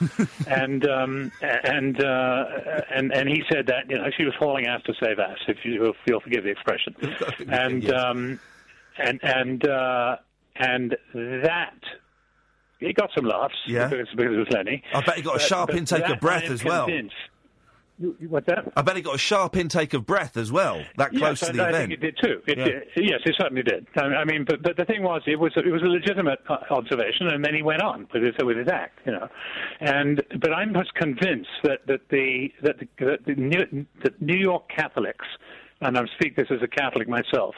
and 0.47 0.87
um, 0.87 1.31
and 1.41 2.03
uh, 2.03 2.45
and 2.93 3.13
and 3.13 3.29
he 3.29 3.43
said 3.51 3.67
that 3.67 3.89
you 3.89 3.97
know 3.97 4.09
she 4.15 4.25
was 4.25 4.33
hauling 4.37 4.67
ass 4.67 4.81
to 4.83 4.93
save 5.01 5.19
ass, 5.19 5.37
if 5.47 5.57
you 5.63 5.93
you'll 6.05 6.19
forgive 6.19 6.43
the 6.43 6.49
expression. 6.49 6.95
and 7.47 7.91
um, 7.91 8.39
and 8.97 9.19
and 9.23 9.67
uh, 9.67 10.17
and 10.59 10.95
that. 11.13 11.73
He 12.79 12.93
got 12.93 13.09
some 13.15 13.25
laughs 13.25 13.55
Yeah. 13.65 13.87
because, 13.87 14.07
because 14.15 14.33
it 14.35 14.37
was 14.37 14.47
Lenny. 14.51 14.83
I 14.93 15.01
bet 15.01 15.15
he 15.15 15.23
got 15.23 15.37
a 15.37 15.39
sharp 15.39 15.73
intake 15.73 16.07
of 16.09 16.19
breath 16.19 16.43
as 16.49 16.63
well. 16.63 16.85
convinced- 16.85 17.15
You- 17.99 18.15
you- 18.19 18.29
What's 18.29 18.45
that? 18.45 18.71
I 18.77 18.83
bet 18.83 18.95
he 18.95 19.01
got 19.01 19.15
a 19.15 19.17
sharp 19.17 19.55
intake 19.57 19.95
of 19.95 20.05
breath 20.05 20.37
as 20.37 20.51
well. 20.51 20.83
That 20.97 21.09
close 21.09 21.41
yes, 21.41 21.47
to 21.49 21.53
the 21.57 21.63
I, 21.63 21.65
I 21.65 21.69
event. 21.69 21.89
think 21.89 22.03
it 22.03 22.05
did 22.05 22.17
too. 22.23 22.41
It, 22.45 22.57
Yeah. 22.59 22.65
it- 22.67 22.89
yes, 22.97 23.21
it 23.25 23.35
certainly 23.39 23.63
did. 23.63 23.87
I, 23.95 24.01
I 24.05 24.25
mean, 24.25 24.45
but, 24.47 24.61
but 24.61 24.77
the 24.77 24.85
thing 24.85 25.01
was, 25.01 25.23
it 25.25 25.39
was 25.39 25.51
it 25.57 25.71
was 25.71 25.81
a 25.81 25.85
legitimate 25.87 26.37
uh, 26.47 26.57
observation, 26.69 27.25
and 27.29 27.43
then 27.43 27.55
he 27.55 27.63
went 27.63 27.81
on 27.81 28.07
with 28.13 28.21
his 28.21 28.35
with 28.43 28.57
his 28.57 28.67
act, 28.67 28.99
you 29.07 29.13
know. 29.13 29.27
And 29.79 30.21
but 30.39 30.53
I'm 30.53 30.75
just 30.75 30.93
convinced 30.93 31.49
that 31.63 31.87
that 31.87 32.01
the 32.11 32.53
that 32.61 32.75
the, 32.77 32.87
that 33.03 33.25
the 33.25 33.33
New, 33.33 33.87
that 34.03 34.21
New 34.21 34.37
York 34.37 34.69
Catholics, 34.69 35.25
and 35.81 35.97
I 35.97 36.01
speak 36.19 36.35
this 36.35 36.47
as 36.49 36.61
a 36.61 36.67
Catholic 36.67 37.07
myself, 37.07 37.55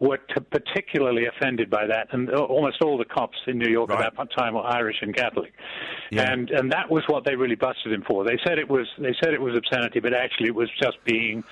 were 0.00 0.18
t- 0.18 0.40
particularly 0.50 1.26
offended 1.26 1.70
by 1.70 1.86
that, 1.86 2.08
and 2.12 2.30
almost 2.30 2.82
all 2.82 2.98
the 2.98 3.04
cops 3.04 3.38
in 3.46 3.58
New 3.58 3.70
York 3.70 3.90
at 3.90 4.14
that 4.16 4.28
time 4.36 4.54
were 4.54 4.62
Irish 4.66 4.96
and 5.02 5.14
Catholic, 5.14 5.52
and 6.12 6.50
and 6.50 6.72
that 6.72 6.90
was 6.90 7.04
what 7.06 7.24
they 7.24 7.36
really 7.36 7.54
busted 7.54 7.92
him 7.92 8.04
for. 8.06 8.24
They 8.24 8.38
said 8.46 8.58
it 8.58 8.68
was 8.68 8.86
they 8.98 9.14
said 9.22 9.34
it 9.34 9.40
was 9.40 9.56
obscenity, 9.56 10.00
but 10.00 10.12
actually 10.14 10.48
it 10.48 10.54
was 10.54 10.70
just 10.82 10.98
being 11.04 11.44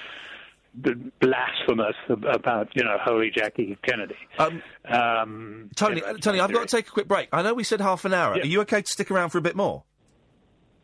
blasphemous 1.20 1.96
about 2.08 2.68
you 2.74 2.84
know 2.84 2.96
holy 3.02 3.30
Jackie 3.30 3.76
Kennedy. 3.86 4.16
Um, 4.38 5.70
Tony, 5.76 6.02
uh, 6.02 6.14
Tony, 6.14 6.40
I've 6.40 6.52
got 6.52 6.68
to 6.68 6.76
take 6.76 6.88
a 6.88 6.90
quick 6.90 7.08
break. 7.08 7.28
I 7.32 7.42
know 7.42 7.54
we 7.54 7.64
said 7.64 7.80
half 7.80 8.04
an 8.04 8.14
hour. 8.14 8.36
Yeah. 8.36 8.42
Are 8.42 8.46
you 8.46 8.60
okay 8.62 8.82
to 8.82 8.88
stick 8.88 9.10
around 9.10 9.30
for 9.30 9.38
a 9.38 9.42
bit 9.42 9.56
more? 9.56 9.84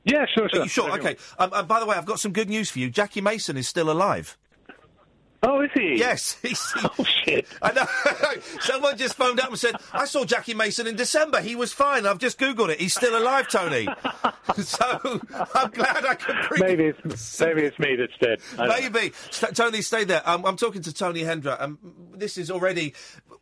Yeah, 0.04 0.24
sure, 0.34 0.46
Are 0.46 0.48
sure. 0.48 0.62
you 0.62 0.68
sure? 0.68 0.90
Okay. 0.92 1.16
Um, 1.38 1.50
by 1.66 1.80
the 1.80 1.86
way, 1.86 1.96
I've 1.96 2.06
got 2.06 2.18
some 2.20 2.32
good 2.32 2.48
news 2.48 2.70
for 2.70 2.78
you. 2.78 2.88
Jackie 2.88 3.20
Mason 3.20 3.56
is 3.56 3.68
still 3.68 3.90
alive. 3.90 4.38
Oh, 5.42 5.60
is 5.60 5.70
he? 5.72 5.96
Yes. 5.96 6.36
He's, 6.42 6.72
oh 6.76 7.04
shit! 7.04 7.46
I 7.62 7.72
know. 7.72 7.86
Someone 8.60 8.96
just 8.96 9.14
phoned 9.14 9.38
up 9.40 9.50
and 9.50 9.58
said, 9.58 9.76
"I 9.92 10.04
saw 10.04 10.24
Jackie 10.24 10.54
Mason 10.54 10.86
in 10.86 10.96
December. 10.96 11.40
He 11.40 11.54
was 11.54 11.72
fine. 11.72 12.06
I've 12.06 12.18
just 12.18 12.38
googled 12.38 12.70
it. 12.70 12.80
He's 12.80 12.94
still 12.94 13.16
alive, 13.16 13.48
Tony." 13.48 13.88
so 14.56 15.20
I'm 15.54 15.70
glad 15.70 16.04
I 16.04 16.14
could 16.14 16.36
bring. 16.48 16.62
Maybe 16.62 16.84
it's 16.86 17.40
maybe 17.40 17.62
it's 17.62 17.78
me 17.78 17.96
that's 17.96 18.16
dead. 18.20 18.40
I 18.54 18.66
don't 18.66 18.68
know. 18.82 18.90
Maybe. 19.00 19.14
St- 19.30 19.54
Tony, 19.54 19.82
stay 19.82 20.04
there. 20.04 20.28
Um, 20.28 20.44
I'm 20.44 20.56
talking 20.56 20.82
to 20.82 20.92
Tony 20.92 21.22
Hendra. 21.22 21.60
Um, 21.60 21.78
this 22.14 22.36
is 22.36 22.50
already. 22.50 22.94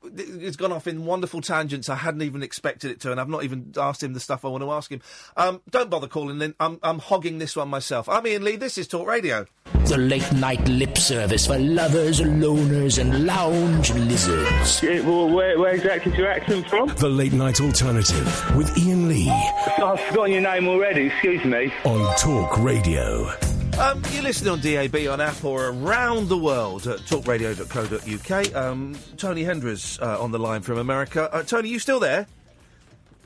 It's 0.05 0.57
gone 0.57 0.73
off 0.73 0.87
in 0.87 1.05
wonderful 1.05 1.41
tangents. 1.41 1.89
I 1.89 1.97
hadn't 1.97 2.23
even 2.23 2.43
expected 2.43 2.91
it 2.91 3.01
to, 3.01 3.11
and 3.11 3.21
I've 3.21 3.29
not 3.29 3.43
even 3.43 3.73
asked 3.77 4.03
him 4.03 4.13
the 4.13 4.21
stuff 4.21 4.45
I 4.45 4.49
want 4.49 4.63
to 4.63 4.71
ask 4.71 4.91
him. 4.93 5.01
Um, 5.37 5.63
don't 5.71 5.91
bother 5.91 6.07
calling 6.07 6.41
in. 6.43 6.55
I'm, 6.61 6.79
I'm 6.83 6.99
hogging 7.01 7.39
this 7.39 7.57
one 7.57 7.69
myself. 7.69 8.09
I'm 8.09 8.25
Iain 8.25 8.45
Lee. 8.45 8.57
This 8.57 8.79
is 8.79 8.87
Talk 8.87 9.09
Radio. 9.09 9.47
The 9.87 9.97
late 9.97 10.31
night 10.33 10.67
lip 10.69 10.97
service 10.97 11.47
for 11.47 11.59
lovers, 11.87 12.21
loners, 12.21 12.99
and 12.99 13.27
lounge 13.27 13.93
lizards. 13.95 14.83
well, 14.83 15.29
where, 15.29 15.57
where 15.57 15.73
exactly 15.77 16.11
is 16.11 16.19
your 16.19 16.29
accent 16.29 16.69
from? 16.69 16.89
The 16.97 17.09
late 17.09 17.33
night 17.33 17.61
alternative 17.61 18.57
with 18.57 18.77
Iain 18.77 19.07
Lee 19.09 19.31
I've 19.31 20.01
forgotten 20.01 20.33
your 20.33 20.41
name 20.41 20.67
already, 20.67 21.07
excuse 21.07 21.45
me. 21.45 21.73
on 21.85 22.17
Talk 22.17 22.59
Radio. 22.59 23.31
Um, 23.79 24.03
you're 24.11 24.25
listening 24.25 24.55
on 24.55 24.61
DAB, 24.61 24.97
on 25.09 25.21
app, 25.21 25.45
or 25.45 25.69
around 25.69 26.29
the 26.29 26.37
world 26.37 26.89
at 26.89 26.99
talkradio.co.uk. 27.01 28.57
Um, 28.57 28.97
Tony 29.17 29.45
Hendra's 29.45 30.01
uh, 30.01 30.21
on 30.21 30.33
the 30.33 30.41
line 30.41 30.63
from 30.63 30.79
America. 30.79 31.33
Uh, 31.33 31.45
Tony, 31.45 31.69
you 31.69 31.79
still 31.79 32.01
there? 32.01 32.27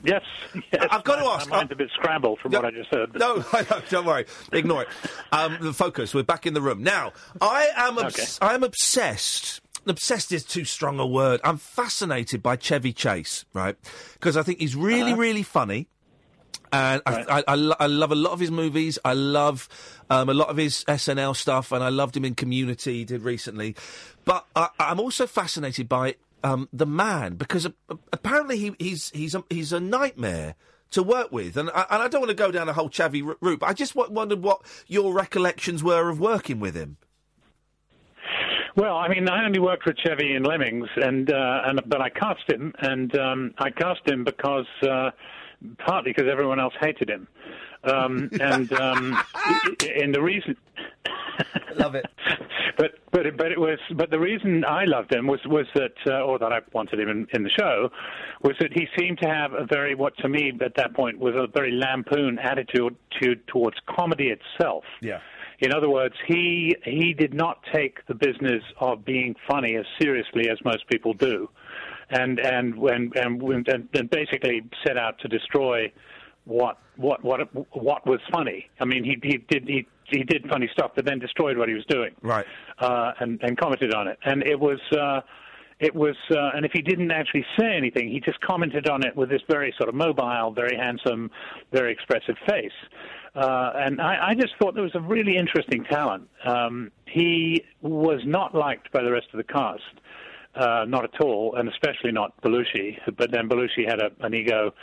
Yes, 0.03 0.23
yes. 0.71 0.87
I've 0.89 1.03
got 1.03 1.17
to 1.17 1.25
ask. 1.25 1.49
My 1.49 1.57
mind's 1.57 1.71
a 1.71 1.75
bit 1.75 1.89
scrambled 1.93 2.39
from 2.39 2.51
what 2.53 2.65
I 2.65 2.71
just 2.71 2.89
heard. 2.89 3.13
No, 3.19 3.43
don't 3.89 4.05
worry. 4.05 4.25
Ignore 4.51 4.83
it. 4.83 4.87
Um, 5.31 5.57
the 5.61 5.73
focus. 5.73 6.13
We're 6.13 6.23
back 6.23 6.45
in 6.47 6.53
the 6.53 6.61
room 6.61 6.81
now. 6.83 7.13
I 7.39 7.69
am. 7.75 7.97
Obs- 7.97 8.39
I 8.41 8.53
am 8.55 8.63
obsessed. 8.63 9.61
Obsessed 9.87 10.31
is 10.31 10.43
too 10.43 10.63
strong 10.65 10.99
a 10.99 11.05
word. 11.07 11.41
I'm 11.43 11.57
fascinated 11.57 12.43
by 12.43 12.55
Chevy 12.55 12.93
Chase, 12.93 13.45
right? 13.53 13.75
Because 14.13 14.37
I 14.37 14.43
think 14.43 14.59
he's 14.59 14.75
really, 14.75 15.13
really 15.13 15.43
funny. 15.43 15.87
And 16.73 17.01
I, 17.05 17.23
I, 17.23 17.43
I, 17.49 17.55
lo- 17.55 17.75
I 17.79 17.87
love 17.87 18.11
a 18.11 18.15
lot 18.15 18.31
of 18.31 18.39
his 18.39 18.49
movies. 18.51 18.97
I 19.03 19.13
love 19.13 19.67
um, 20.09 20.29
a 20.29 20.33
lot 20.33 20.47
of 20.49 20.55
his 20.57 20.85
SNL 20.85 21.35
stuff, 21.35 21.71
and 21.71 21.83
I 21.83 21.89
loved 21.89 22.15
him 22.15 22.23
in 22.23 22.33
Community. 22.35 22.99
He 22.99 23.05
did 23.05 23.23
recently, 23.23 23.75
but 24.23 24.45
I, 24.55 24.69
I'm 24.79 24.99
also 24.99 25.27
fascinated 25.27 25.89
by 25.89 26.15
um, 26.43 26.69
the 26.73 26.85
man 26.85 27.35
because 27.35 27.65
a- 27.65 27.73
apparently 28.11 28.57
he, 28.57 28.75
he's 28.79 29.09
he's 29.11 29.35
a, 29.35 29.43
he's 29.49 29.73
a 29.73 29.79
nightmare 29.79 30.55
to 30.91 31.03
work 31.03 31.31
with, 31.31 31.57
and 31.57 31.69
I, 31.71 31.85
and 31.89 32.03
I 32.03 32.07
don't 32.07 32.21
want 32.21 32.29
to 32.29 32.35
go 32.35 32.51
down 32.51 32.67
a 32.69 32.73
whole 32.73 32.89
Chevy 32.89 33.21
r- 33.21 33.37
route. 33.41 33.59
But 33.59 33.69
I 33.69 33.73
just 33.73 33.93
w- 33.95 34.13
wondered 34.13 34.43
what 34.43 34.61
your 34.87 35.13
recollections 35.13 35.83
were 35.83 36.09
of 36.09 36.19
working 36.19 36.59
with 36.59 36.75
him. 36.75 36.97
Well, 38.75 38.95
I 38.97 39.09
mean, 39.09 39.27
I 39.29 39.45
only 39.45 39.59
worked 39.59 39.85
with 39.85 39.97
Chevy 39.97 40.33
in 40.33 40.43
Lemmings, 40.43 40.87
and 40.95 41.31
uh, 41.31 41.61
and 41.65 41.81
but 41.87 42.01
I 42.01 42.09
cast 42.09 42.49
him, 42.49 42.73
and 42.79 43.15
um, 43.17 43.53
I 43.57 43.69
cast 43.69 44.01
him 44.07 44.23
because 44.23 44.67
uh, 44.81 45.11
partly 45.77 46.13
because 46.13 46.29
everyone 46.31 46.59
else 46.59 46.73
hated 46.79 47.09
him, 47.09 47.27
um, 47.83 48.29
and 48.39 48.71
um, 48.73 49.17
and 49.95 50.13
the 50.13 50.21
reason. 50.21 50.55
Love 51.75 51.95
it. 51.95 52.05
But 52.77 52.93
but 53.11 53.37
but 53.37 53.51
it 53.51 53.59
was 53.59 53.79
but 53.95 54.09
the 54.09 54.19
reason 54.19 54.63
I 54.65 54.85
loved 54.85 55.13
him 55.13 55.27
was 55.27 55.39
was 55.45 55.67
that 55.75 55.93
uh, 56.07 56.21
or 56.21 56.39
that 56.39 56.51
I 56.51 56.61
wanted 56.73 56.99
him 56.99 57.09
in, 57.09 57.27
in 57.33 57.43
the 57.43 57.49
show 57.49 57.91
was 58.41 58.55
that 58.59 58.71
he 58.73 58.87
seemed 58.97 59.19
to 59.19 59.27
have 59.27 59.53
a 59.53 59.65
very 59.65 59.93
what 59.93 60.17
to 60.19 60.29
me 60.29 60.51
at 60.63 60.75
that 60.75 60.93
point 60.93 61.19
was 61.19 61.35
a 61.35 61.47
very 61.47 61.71
lampoon 61.71 62.39
attitude 62.39 62.95
to, 63.21 63.35
towards 63.47 63.77
comedy 63.87 64.29
itself. 64.29 64.83
Yeah. 65.01 65.19
In 65.59 65.73
other 65.73 65.89
words, 65.89 66.15
he 66.27 66.75
he 66.83 67.13
did 67.13 67.33
not 67.33 67.59
take 67.71 68.05
the 68.07 68.15
business 68.15 68.63
of 68.79 69.05
being 69.05 69.35
funny 69.47 69.75
as 69.75 69.85
seriously 70.01 70.49
as 70.49 70.57
most 70.65 70.87
people 70.87 71.13
do, 71.13 71.49
and 72.09 72.39
and 72.39 72.75
and 72.75 73.15
and, 73.15 73.67
and, 73.67 73.89
and 73.93 74.09
basically 74.09 74.63
set 74.85 74.97
out 74.97 75.19
to 75.19 75.27
destroy 75.27 75.91
what 76.45 76.77
what 76.97 77.23
what 77.23 77.39
what 77.75 78.05
was 78.05 78.19
funny. 78.31 78.69
I 78.79 78.85
mean, 78.85 79.03
he 79.03 79.17
he 79.23 79.37
did 79.49 79.67
he 79.67 79.87
he 80.05 80.23
did 80.23 80.47
funny 80.49 80.69
stuff, 80.73 80.91
but 80.95 81.05
then 81.05 81.19
destroyed 81.19 81.57
what 81.57 81.69
he 81.69 81.75
was 81.75 81.85
doing, 81.85 82.11
Right. 82.21 82.45
uh, 82.79 83.13
and 83.19 83.39
and 83.43 83.57
commented 83.57 83.93
on 83.93 84.07
it. 84.07 84.17
And 84.25 84.43
it 84.43 84.59
was. 84.59 84.79
Uh, 84.91 85.21
it 85.79 85.95
was, 85.95 86.15
uh, 86.29 86.51
and 86.53 86.63
if 86.63 86.71
he 86.73 86.83
didn't 86.83 87.09
actually 87.09 87.43
say 87.59 87.75
anything, 87.75 88.11
he 88.11 88.19
just 88.19 88.39
commented 88.41 88.87
on 88.87 89.03
it 89.03 89.15
with 89.15 89.29
this 89.29 89.41
very 89.49 89.73
sort 89.79 89.89
of 89.89 89.95
mobile, 89.95 90.51
very 90.51 90.77
handsome, 90.77 91.31
very 91.71 91.91
expressive 91.91 92.35
face. 92.47 92.71
Uh, 93.33 93.71
and 93.77 93.99
I, 93.99 94.27
I 94.29 94.33
just 94.35 94.53
thought 94.59 94.75
there 94.75 94.83
was 94.83 94.93
a 94.93 95.01
really 95.01 95.37
interesting 95.37 95.83
talent. 95.85 96.29
Um, 96.45 96.91
he 97.07 97.63
was 97.81 98.21
not 98.25 98.53
liked 98.53 98.91
by 98.91 99.01
the 99.01 99.11
rest 99.11 99.25
of 99.33 99.37
the 99.37 99.43
cast, 99.43 99.81
uh, 100.55 100.85
not 100.87 101.03
at 101.03 101.21
all, 101.21 101.55
and 101.55 101.69
especially 101.69 102.11
not 102.11 102.39
Belushi. 102.41 102.97
But 103.17 103.31
then 103.31 103.47
Belushi 103.47 103.87
had 103.87 104.01
a, 104.01 104.11
an 104.19 104.33
ego 104.33 104.73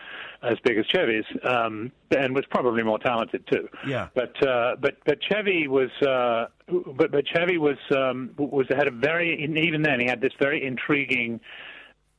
as 0.42 0.58
big 0.64 0.78
as 0.78 0.86
Chevy's, 0.86 1.24
um, 1.42 1.92
and 2.16 2.34
was 2.34 2.44
probably 2.50 2.82
more 2.82 2.98
talented 2.98 3.46
too. 3.46 3.68
Yeah. 3.86 4.08
But 4.14 4.46
uh, 4.46 4.76
but 4.80 4.96
but 5.04 5.18
Chevy 5.22 5.68
was 5.68 5.90
uh, 6.02 6.46
but 6.68 7.10
but 7.10 7.26
Chevy 7.26 7.58
was 7.58 7.78
um, 7.94 8.30
was 8.36 8.66
had 8.68 8.88
a 8.88 8.90
very 8.90 9.44
even 9.44 9.82
then 9.82 10.00
he 10.00 10.06
had 10.06 10.20
this 10.20 10.32
very 10.38 10.64
intriguing 10.64 11.40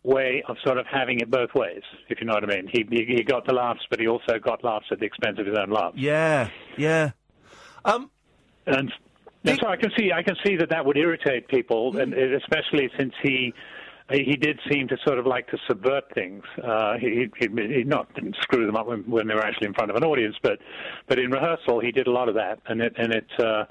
way 0.03 0.43
of 0.47 0.57
sort 0.63 0.77
of 0.77 0.85
having 0.85 1.19
it 1.19 1.30
both 1.30 1.53
ways, 1.53 1.81
if 2.07 2.19
you 2.19 2.26
know 2.26 2.34
what 2.34 2.43
I 2.43 2.47
mean. 2.47 2.67
He 2.67 2.85
he, 2.89 3.05
he 3.05 3.23
got 3.23 3.45
the 3.45 3.53
laughs, 3.53 3.81
but 3.89 3.99
he 3.99 4.07
also 4.07 4.39
got 4.39 4.63
laughs 4.63 4.88
at 4.91 4.99
the 4.99 5.05
expense 5.05 5.39
of 5.39 5.45
his 5.45 5.57
own 5.57 5.69
laughs. 5.69 5.97
Yeah. 5.97 6.49
Yeah. 6.77 7.11
Um. 7.85 8.11
And, 8.65 8.91
so 9.45 9.67
I 9.67 9.77
can 9.77 9.91
see 9.97 10.11
I 10.11 10.23
can 10.23 10.35
see 10.45 10.55
that 10.57 10.69
that 10.69 10.85
would 10.85 10.97
irritate 10.97 11.47
people, 11.47 11.97
and 11.97 12.13
Mm. 12.13 12.35
especially 12.41 12.89
since 12.97 13.13
he. 13.23 13.53
he 14.11 14.23
he 14.23 14.35
did 14.35 14.59
seem 14.71 14.87
to 14.87 14.97
sort 15.05 15.19
of 15.19 15.27
like 15.27 15.45
to 15.51 15.57
subvert 15.67 16.05
things. 16.15 16.43
Uh, 16.63 16.97
he, 16.97 17.29
he, 17.39 17.47
he 17.77 17.83
not 17.83 18.11
didn't 18.15 18.35
screw 18.41 18.65
them 18.65 18.75
up 18.75 18.87
when, 18.87 19.01
when 19.03 19.27
they 19.27 19.35
were 19.35 19.45
actually 19.45 19.67
in 19.67 19.73
front 19.75 19.91
of 19.91 19.95
an 19.97 20.03
audience, 20.03 20.35
but 20.41 20.57
but 21.07 21.19
in 21.19 21.29
rehearsal 21.29 21.79
he 21.79 21.91
did 21.91 22.07
a 22.07 22.11
lot 22.11 22.27
of 22.27 22.33
that, 22.35 22.59
and 22.67 22.81
it 22.81 22.93
and 22.97 23.13
it. 23.13 23.27
Uh, 23.39 23.65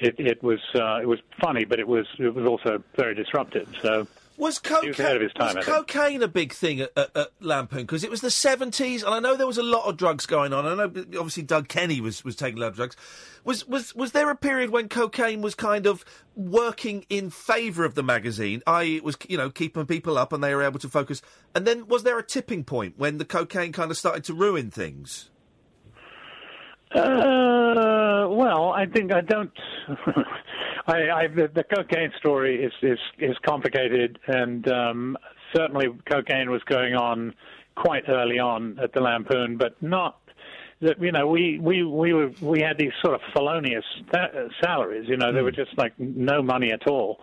it, 0.00 0.14
it 0.18 0.42
was 0.44 0.60
uh, 0.76 0.98
it 1.02 1.06
was 1.08 1.18
funny, 1.40 1.64
but 1.64 1.80
it 1.80 1.88
was 1.88 2.06
it 2.18 2.32
was 2.32 2.46
also 2.46 2.82
very 2.96 3.14
disruptive. 3.16 3.68
So 3.82 4.06
Was 4.38 4.60
he 4.64 4.88
was 4.88 5.00
ahead 5.00 5.16
of 5.16 5.22
his 5.22 5.32
time. 5.32 5.56
Was 5.56 5.64
cocaine 5.64 6.22
a 6.22 6.28
big 6.28 6.52
thing 6.52 6.80
at, 6.80 6.92
at, 6.96 7.16
at 7.16 7.28
Lampoon? 7.40 7.80
Because 7.80 8.04
it 8.04 8.10
was 8.10 8.20
the 8.20 8.28
70s, 8.28 9.02
and 9.02 9.12
I 9.12 9.18
know 9.18 9.36
there 9.36 9.48
was 9.48 9.58
a 9.58 9.64
lot 9.64 9.86
of 9.86 9.96
drugs 9.96 10.26
going 10.26 10.52
on. 10.52 10.64
I 10.64 10.76
know, 10.76 10.84
obviously, 10.84 11.42
Doug 11.42 11.66
Kenney 11.66 12.00
was, 12.00 12.24
was 12.24 12.36
taking 12.36 12.58
a 12.58 12.60
lot 12.60 12.68
of 12.68 12.76
drugs. 12.76 12.96
Was, 13.44 13.66
was, 13.66 13.96
was 13.96 14.12
there 14.12 14.30
a 14.30 14.36
period 14.36 14.70
when 14.70 14.88
cocaine 14.88 15.42
was 15.42 15.56
kind 15.56 15.86
of 15.86 16.04
working 16.36 17.04
in 17.10 17.30
favour 17.30 17.84
of 17.84 17.96
the 17.96 18.04
magazine, 18.04 18.62
i.e., 18.68 18.96
it 18.96 19.02
was, 19.02 19.16
you 19.28 19.36
know, 19.36 19.50
keeping 19.50 19.86
people 19.86 20.16
up 20.16 20.32
and 20.32 20.42
they 20.42 20.54
were 20.54 20.62
able 20.62 20.78
to 20.78 20.88
focus? 20.88 21.20
And 21.52 21.66
then 21.66 21.88
was 21.88 22.04
there 22.04 22.16
a 22.16 22.22
tipping 22.22 22.62
point 22.62 22.94
when 22.96 23.18
the 23.18 23.24
cocaine 23.24 23.72
kind 23.72 23.90
of 23.90 23.96
started 23.96 24.22
to 24.24 24.34
ruin 24.34 24.70
things? 24.70 25.30
Uh, 26.94 28.26
well, 28.30 28.70
I 28.70 28.86
think 28.86 29.12
I 29.12 29.20
don't. 29.20 29.50
I, 30.88 31.10
I 31.10 31.26
the, 31.28 31.48
the 31.54 31.64
cocaine 31.64 32.12
story 32.18 32.64
is 32.64 32.72
is 32.82 32.98
is 33.18 33.36
complicated, 33.46 34.18
and 34.26 34.66
um, 34.68 35.18
certainly 35.54 35.88
cocaine 36.10 36.50
was 36.50 36.62
going 36.64 36.94
on 36.94 37.34
quite 37.76 38.08
early 38.08 38.38
on 38.38 38.78
at 38.82 38.92
the 38.94 39.00
Lampoon, 39.00 39.56
but 39.56 39.80
not 39.82 40.18
that 40.80 41.00
you 41.00 41.12
know 41.12 41.26
we 41.26 41.58
we 41.60 41.84
we 41.84 42.12
were 42.14 42.30
we 42.40 42.60
had 42.60 42.78
these 42.78 42.92
sort 43.02 43.14
of 43.14 43.20
felonious 43.34 43.84
sa- 44.12 44.48
salaries. 44.62 45.06
You 45.08 45.16
know, 45.18 45.32
they 45.32 45.42
were 45.42 45.52
just 45.52 45.76
like 45.76 45.92
no 45.98 46.42
money 46.42 46.72
at 46.72 46.86
all, 46.88 47.20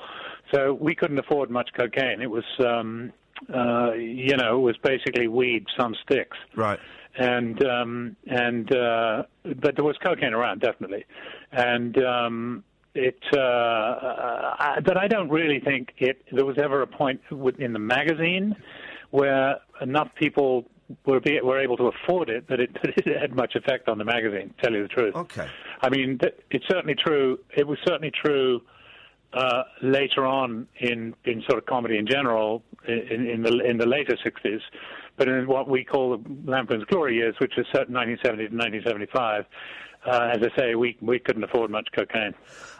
so 0.53 0.73
we 0.73 0.93
couldn't 0.95 1.17
afford 1.19 1.49
much 1.49 1.69
cocaine. 1.75 2.21
It 2.21 2.29
was. 2.31 2.45
um 2.59 3.11
uh, 3.53 3.91
you 3.91 4.37
know, 4.37 4.57
it 4.57 4.61
was 4.61 4.77
basically 4.77 5.27
weed, 5.27 5.65
some 5.77 5.93
sticks 6.05 6.37
Right. 6.55 6.79
and 7.17 7.61
um, 7.65 8.15
and 8.27 8.73
uh, 8.73 9.23
but 9.43 9.75
there 9.75 9.83
was 9.83 9.97
cocaine 10.01 10.33
around 10.33 10.61
definitely, 10.61 11.03
and 11.51 11.97
um, 12.01 12.63
it. 12.95 13.19
Uh, 13.33 13.39
uh, 13.39 14.55
I, 14.59 14.79
but 14.83 14.97
I 14.97 15.07
don't 15.07 15.29
really 15.29 15.59
think 15.59 15.93
it. 15.97 16.23
There 16.31 16.45
was 16.45 16.57
ever 16.57 16.81
a 16.81 16.87
point 16.87 17.21
in 17.59 17.73
the 17.73 17.79
magazine 17.79 18.55
where 19.11 19.59
enough 19.81 20.09
people 20.15 20.65
were 21.05 21.19
be, 21.19 21.39
were 21.41 21.59
able 21.59 21.77
to 21.77 21.87
afford 21.87 22.29
it 22.29 22.47
that 22.49 22.59
it, 22.59 22.73
that 22.83 23.07
it 23.07 23.19
had 23.19 23.35
much 23.35 23.55
effect 23.55 23.87
on 23.87 23.97
the 23.97 24.05
magazine. 24.05 24.53
To 24.57 24.63
tell 24.63 24.73
you 24.73 24.83
the 24.83 24.89
truth. 24.89 25.15
Okay. 25.15 25.47
I 25.81 25.89
mean, 25.89 26.19
it's 26.51 26.65
certainly 26.67 26.95
true. 26.95 27.39
It 27.55 27.67
was 27.67 27.77
certainly 27.85 28.11
true 28.11 28.61
uh, 29.35 29.63
later 29.81 30.25
on 30.25 30.67
in, 30.79 31.13
in 31.25 31.43
sort 31.47 31.59
of 31.59 31.65
comedy 31.65 31.97
in 31.97 32.07
general 32.07 32.63
in, 32.87 33.27
in 33.27 33.41
the 33.41 33.59
in 33.59 33.77
the 33.77 33.85
later 33.85 34.17
60s, 34.25 34.61
but 35.17 35.27
in 35.27 35.47
what 35.47 35.67
we 35.67 35.83
call 35.83 36.17
the 36.17 36.51
Lampoon's 36.51 36.85
glory 36.85 37.15
years, 37.15 37.35
which 37.39 37.57
is 37.57 37.65
1970 37.73 38.47
to 38.47 38.55
1975. 38.55 39.45
Uh, 40.05 40.31
as 40.35 40.41
I 40.43 40.55
say, 40.55 40.75
we 40.75 40.97
we 41.01 41.17
couldn't 41.19 41.43
afford 41.43 41.71
much 41.71 41.87
cocaine. 41.95 42.33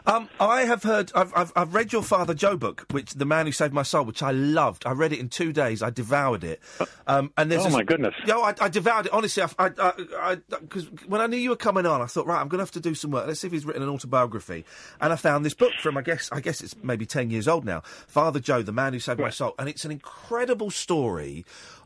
Um, 0.06 0.28
I 0.38 0.62
have 0.62 0.84
heard, 0.84 1.10
I've, 1.16 1.32
I've, 1.34 1.52
I've 1.56 1.74
read 1.74 1.92
your 1.92 2.04
Father 2.04 2.32
Joe 2.32 2.56
book, 2.56 2.86
which 2.92 3.14
The 3.14 3.24
Man 3.24 3.46
Who 3.46 3.50
Saved 3.50 3.74
My 3.74 3.82
Soul, 3.82 4.04
which 4.04 4.22
I 4.22 4.30
loved. 4.30 4.86
I 4.86 4.92
read 4.92 5.12
it 5.12 5.18
in 5.18 5.28
two 5.28 5.52
days. 5.52 5.82
I 5.82 5.90
devoured 5.90 6.44
it. 6.44 6.60
Um, 7.08 7.32
and 7.36 7.50
there's 7.50 7.62
Oh, 7.62 7.64
this- 7.64 7.72
my 7.74 7.82
goodness. 7.82 8.14
Yeah, 8.24 8.36
I, 8.36 8.54
I 8.60 8.68
devoured 8.68 9.06
it. 9.06 9.12
Honestly, 9.12 9.42
I, 9.42 9.48
I, 9.58 9.92
I, 10.20 10.34
because 10.60 10.84
when 11.08 11.20
I 11.20 11.26
knew 11.26 11.36
you 11.36 11.50
were 11.50 11.56
coming 11.56 11.86
on, 11.86 12.00
I 12.00 12.06
thought, 12.06 12.28
right, 12.28 12.40
I'm 12.40 12.46
going 12.46 12.58
to 12.58 12.62
have 12.62 12.70
to 12.72 12.80
do 12.80 12.94
some 12.94 13.10
work. 13.10 13.26
Let's 13.26 13.40
see 13.40 13.48
if 13.48 13.52
he's 13.52 13.64
written 13.66 13.82
an 13.82 13.88
autobiography. 13.88 14.64
And 15.00 15.12
I 15.12 15.16
found 15.16 15.44
this 15.44 15.54
book 15.54 15.72
from, 15.82 15.96
I 15.96 16.02
guess, 16.02 16.28
I 16.30 16.38
guess 16.38 16.60
it's 16.60 16.76
maybe 16.84 17.04
ten 17.06 17.30
years 17.30 17.48
old 17.48 17.64
now. 17.64 17.80
Father 18.06 18.38
Joe, 18.38 18.62
The 18.62 18.70
Man 18.70 18.92
Who 18.92 19.00
Saved 19.00 19.18
My 19.18 19.30
Soul, 19.30 19.56
and 19.58 19.68
it's 19.68 19.84
an 19.84 19.90
incredible 19.90 20.70
story 20.70 21.44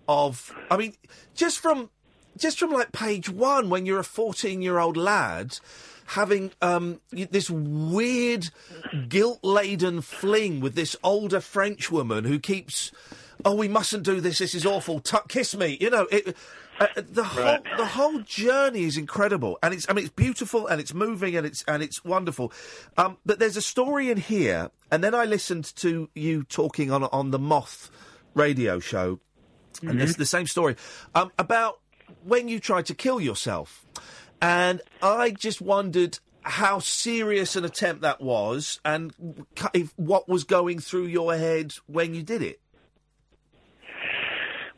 of, 0.08 0.52
I 0.70 0.76
mean, 0.76 0.92
just 1.34 1.58
from 1.60 1.88
just 2.40 2.58
from 2.58 2.70
like 2.70 2.92
page 2.92 3.28
one, 3.30 3.70
when 3.70 3.86
you're 3.86 4.00
a 4.00 4.04
14 4.04 4.62
year 4.62 4.78
old 4.78 4.96
lad 4.96 5.58
having 6.06 6.50
um, 6.60 7.00
this 7.12 7.48
weird 7.48 8.50
guilt 9.08 9.38
laden 9.44 10.00
fling 10.00 10.60
with 10.60 10.74
this 10.74 10.96
older 11.04 11.40
French 11.40 11.88
woman 11.90 12.24
who 12.24 12.40
keeps, 12.40 12.90
oh, 13.44 13.54
we 13.54 13.68
mustn't 13.68 14.02
do 14.02 14.20
this, 14.20 14.38
this 14.38 14.54
is 14.54 14.66
awful, 14.66 14.98
Tuck, 14.98 15.28
kiss 15.28 15.54
me. 15.54 15.76
You 15.80 15.90
know, 15.90 16.06
it. 16.10 16.36
Uh, 16.80 16.86
the 16.96 17.22
whole 17.22 17.44
Right. 17.44 17.62
the 17.76 17.84
whole 17.84 18.20
journey 18.20 18.84
is 18.84 18.96
incredible, 18.96 19.58
and 19.62 19.74
it's 19.74 19.84
I 19.86 19.92
mean 19.92 20.06
it's 20.06 20.14
beautiful 20.14 20.66
and 20.66 20.80
it's 20.80 20.94
moving 20.94 21.36
and 21.36 21.46
it's 21.46 21.62
and 21.68 21.82
it's 21.82 22.02
wonderful. 22.06 22.54
Um, 22.96 23.18
but 23.26 23.38
there's 23.38 23.58
a 23.58 23.62
story 23.62 24.10
in 24.10 24.16
here, 24.16 24.70
and 24.90 25.04
then 25.04 25.14
I 25.14 25.26
listened 25.26 25.76
to 25.76 26.08
you 26.14 26.42
talking 26.44 26.90
on 26.90 27.04
on 27.04 27.32
the 27.32 27.38
Moth 27.38 27.90
radio 28.34 28.78
show, 28.78 29.20
and 29.82 30.00
this 30.00 30.16
the 30.16 30.24
same 30.24 30.46
story 30.46 30.74
um, 31.14 31.30
about 31.38 31.80
when 32.24 32.48
you 32.48 32.60
tried 32.60 32.86
to 32.86 32.94
kill 32.94 33.20
yourself, 33.20 33.86
and 34.40 34.80
I 35.02 35.30
just 35.30 35.60
wondered 35.60 36.18
how 36.42 36.78
serious 36.78 37.56
an 37.56 37.64
attempt 37.64 38.02
that 38.02 38.20
was, 38.20 38.80
and 38.84 39.12
if, 39.74 39.92
what 39.96 40.28
was 40.28 40.44
going 40.44 40.78
through 40.78 41.06
your 41.06 41.36
head 41.36 41.74
when 41.86 42.14
you 42.14 42.22
did 42.22 42.42
it. 42.42 42.60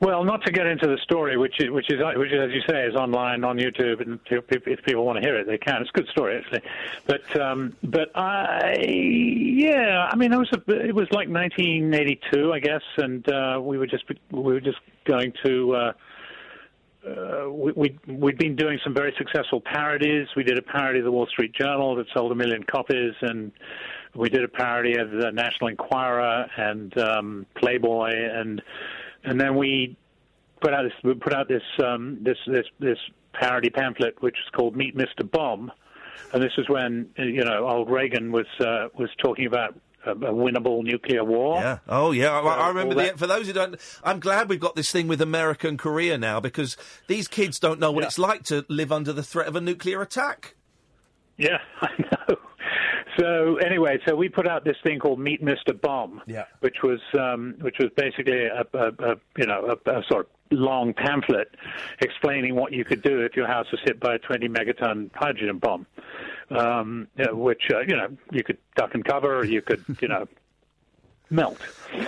Well, 0.00 0.24
not 0.24 0.44
to 0.46 0.52
get 0.52 0.66
into 0.66 0.88
the 0.88 0.98
story, 1.04 1.36
which 1.36 1.60
is, 1.60 1.70
which 1.70 1.88
is, 1.88 2.00
which 2.16 2.32
is, 2.32 2.40
as 2.40 2.50
you 2.50 2.60
say, 2.68 2.86
is 2.86 2.96
online 2.96 3.44
on 3.44 3.56
YouTube, 3.56 4.00
and 4.00 4.18
if, 4.28 4.82
people 4.84 5.06
want 5.06 5.22
to 5.22 5.24
hear 5.24 5.38
it, 5.38 5.46
they 5.46 5.58
can. 5.58 5.80
It's 5.80 5.90
a 5.90 5.92
good 5.92 6.08
story, 6.08 6.38
actually. 6.38 6.62
But, 7.06 7.40
um, 7.40 7.76
but 7.84 8.10
I, 8.16 8.84
yeah, 8.84 10.08
I 10.10 10.16
mean, 10.16 10.32
it 10.32 10.38
was, 10.38 10.50
a, 10.52 10.72
it 10.72 10.92
was 10.92 11.06
like 11.12 11.28
1982, 11.28 12.52
I 12.52 12.58
guess, 12.58 12.82
and 12.96 13.28
uh, 13.28 13.60
we 13.62 13.78
were 13.78 13.86
just, 13.86 14.02
we 14.32 14.52
were 14.52 14.60
just 14.60 14.80
going 15.04 15.34
to. 15.44 15.76
Uh, 15.76 15.92
uh, 17.06 17.50
we, 17.50 17.72
we'd, 17.72 17.98
we'd 18.06 18.38
been 18.38 18.54
doing 18.54 18.78
some 18.84 18.94
very 18.94 19.12
successful 19.18 19.60
parodies. 19.60 20.28
We 20.36 20.44
did 20.44 20.58
a 20.58 20.62
parody 20.62 21.00
of 21.00 21.04
the 21.04 21.10
Wall 21.10 21.26
Street 21.26 21.52
Journal 21.52 21.96
that 21.96 22.06
sold 22.14 22.30
a 22.30 22.34
million 22.34 22.62
copies, 22.62 23.14
and 23.22 23.50
we 24.14 24.28
did 24.28 24.44
a 24.44 24.48
parody 24.48 24.96
of 24.96 25.10
the 25.10 25.30
National 25.32 25.68
Enquirer 25.68 26.46
and 26.56 26.96
um, 26.98 27.46
Playboy, 27.56 28.12
and 28.14 28.62
and 29.24 29.40
then 29.40 29.56
we 29.56 29.96
put 30.60 30.72
out 30.74 30.84
this 30.84 30.92
we 31.02 31.14
put 31.14 31.34
out 31.34 31.48
this 31.48 31.62
um, 31.84 32.18
this 32.22 32.38
this 32.46 32.66
this 32.78 32.98
parody 33.32 33.70
pamphlet 33.70 34.20
which 34.22 34.36
is 34.36 34.50
called 34.54 34.76
Meet 34.76 34.96
Mr. 34.96 35.28
Bomb, 35.28 35.72
and 36.32 36.42
this 36.42 36.52
is 36.56 36.68
when 36.68 37.08
you 37.16 37.44
know 37.44 37.66
old 37.68 37.90
Reagan 37.90 38.30
was 38.30 38.46
uh, 38.60 38.88
was 38.96 39.10
talking 39.18 39.46
about 39.46 39.74
a, 40.06 40.14
winnable 40.14 40.82
nuclear 40.82 41.24
war. 41.24 41.60
Yeah. 41.60 41.78
Oh, 41.88 42.12
yeah. 42.12 42.30
I, 42.30 42.40
I 42.40 42.68
remember 42.68 42.94
all 43.00 43.06
the. 43.06 43.18
For 43.18 43.26
those 43.26 43.46
who 43.46 43.52
don't, 43.52 43.76
I'm 44.02 44.20
glad 44.20 44.48
we've 44.48 44.60
got 44.60 44.76
this 44.76 44.90
thing 44.90 45.08
with 45.08 45.20
America 45.20 45.68
and 45.68 45.78
Korea 45.78 46.18
now 46.18 46.40
because 46.40 46.76
these 47.06 47.28
kids 47.28 47.58
don't 47.58 47.80
know 47.80 47.90
what 47.92 48.04
it's 48.04 48.18
like 48.18 48.42
to 48.44 48.64
live 48.68 48.92
under 48.92 49.12
the 49.12 49.22
threat 49.22 49.46
of 49.48 49.56
a 49.56 49.60
nuclear 49.60 50.02
attack. 50.02 50.54
Yeah, 51.38 51.58
I 51.80 51.88
know. 51.98 52.36
So 53.18 53.56
anyway, 53.56 53.98
so 54.06 54.16
we 54.16 54.28
put 54.28 54.48
out 54.48 54.64
this 54.64 54.76
thing 54.82 54.98
called 54.98 55.18
Meet 55.20 55.44
Mr. 55.44 55.78
Bomb, 55.78 56.22
Yeah. 56.26 56.44
which 56.60 56.76
was 56.82 57.00
um, 57.18 57.54
which 57.60 57.76
was 57.78 57.90
basically 57.96 58.46
a, 58.46 58.64
a, 58.72 58.88
a 59.12 59.16
you 59.36 59.46
know 59.46 59.76
a, 59.86 59.90
a 59.90 60.02
sort 60.10 60.26
of 60.26 60.41
long 60.52 60.94
pamphlet 60.94 61.48
explaining 62.00 62.54
what 62.54 62.72
you 62.72 62.84
could 62.84 63.02
do 63.02 63.20
if 63.20 63.34
your 63.36 63.46
house 63.46 63.66
was 63.72 63.80
hit 63.84 63.98
by 64.00 64.14
a 64.14 64.18
20 64.18 64.48
megaton 64.48 65.10
hydrogen 65.14 65.58
bomb, 65.58 65.86
um, 66.50 67.08
which 67.32 67.62
uh, 67.72 67.80
you 67.80 67.96
know 67.96 68.08
you 68.30 68.44
could 68.44 68.58
duck 68.76 68.90
and 68.94 69.04
cover, 69.04 69.38
or 69.38 69.44
you 69.44 69.62
could 69.62 69.84
you 70.00 70.08
know 70.08 70.26
melt. 71.30 71.58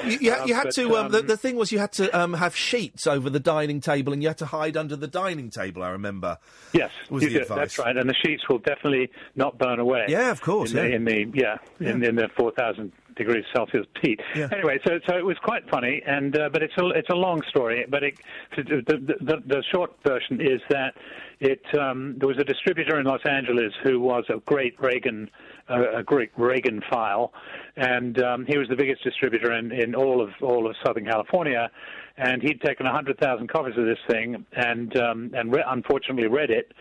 You, 0.04 0.18
you, 0.20 0.32
Uh, 0.32 0.44
you 0.44 0.54
had 0.54 0.64
but, 0.64 0.74
to. 0.74 0.96
Um, 0.96 1.10
the, 1.10 1.20
um, 1.20 1.26
the 1.26 1.36
thing 1.36 1.56
was, 1.56 1.72
you 1.72 1.78
had 1.78 1.92
to 1.92 2.10
um, 2.18 2.34
have 2.34 2.54
sheets 2.54 3.06
over 3.06 3.30
the 3.30 3.40
dining 3.40 3.80
table, 3.80 4.12
and 4.12 4.22
you 4.22 4.28
had 4.28 4.38
to 4.38 4.46
hide 4.46 4.76
under 4.76 4.96
the 4.96 5.08
dining 5.08 5.50
table. 5.50 5.82
I 5.82 5.90
remember. 5.90 6.38
Yes, 6.72 6.90
was 7.10 7.24
the 7.24 7.36
advice. 7.38 7.58
That's 7.58 7.78
right, 7.78 7.96
and 7.96 8.08
the 8.08 8.14
sheets 8.24 8.48
will 8.48 8.58
definitely 8.58 9.10
not 9.34 9.58
burn 9.58 9.80
away. 9.80 10.06
Yeah, 10.08 10.30
of 10.30 10.40
course, 10.40 10.72
In, 10.72 10.76
the, 10.76 10.88
yeah. 10.88 10.94
in 10.96 11.04
the 11.04 11.30
yeah, 11.34 11.90
In, 11.90 12.04
in 12.04 12.16
the 12.16 12.28
four 12.36 12.52
thousand 12.52 12.92
degrees 13.16 13.44
Celsius 13.54 13.86
heat. 14.00 14.20
Yeah. 14.34 14.48
Anyway, 14.52 14.78
so 14.86 14.98
so 15.08 15.16
it 15.16 15.24
was 15.24 15.36
quite 15.42 15.68
funny, 15.68 16.02
and 16.06 16.38
uh, 16.38 16.48
but 16.52 16.62
it's 16.62 16.76
a 16.78 16.86
it's 16.90 17.10
a 17.10 17.14
long 17.14 17.42
story. 17.48 17.84
But 17.88 18.02
it, 18.02 18.14
the, 18.56 18.62
the, 18.62 19.14
the 19.20 19.36
the 19.46 19.62
short 19.72 19.92
version 20.04 20.40
is 20.40 20.60
that 20.70 20.94
it 21.40 21.62
um, 21.78 22.16
there 22.18 22.28
was 22.28 22.38
a 22.38 22.44
distributor 22.44 22.98
in 22.98 23.06
Los 23.06 23.24
Angeles 23.28 23.72
who 23.82 24.00
was 24.00 24.24
a 24.28 24.38
great 24.40 24.80
Reagan 24.80 25.30
uh, 25.68 25.98
a 25.98 26.02
great 26.02 26.30
Reagan 26.36 26.82
file, 26.90 27.32
and 27.76 28.22
um, 28.22 28.44
he 28.46 28.58
was 28.58 28.68
the 28.68 28.76
biggest 28.76 29.02
distributor 29.02 29.52
in, 29.52 29.72
in 29.72 29.94
all 29.94 30.20
of 30.20 30.30
all 30.42 30.68
of 30.68 30.76
Southern 30.84 31.06
California, 31.06 31.70
and 32.16 32.42
he'd 32.42 32.60
taken 32.60 32.86
hundred 32.86 33.18
thousand 33.18 33.48
copies 33.48 33.76
of 33.76 33.84
this 33.86 33.98
thing, 34.08 34.44
and 34.52 34.96
um, 34.96 35.30
and 35.34 35.52
re- 35.52 35.64
unfortunately 35.66 36.26
read 36.26 36.50
it, 36.50 36.72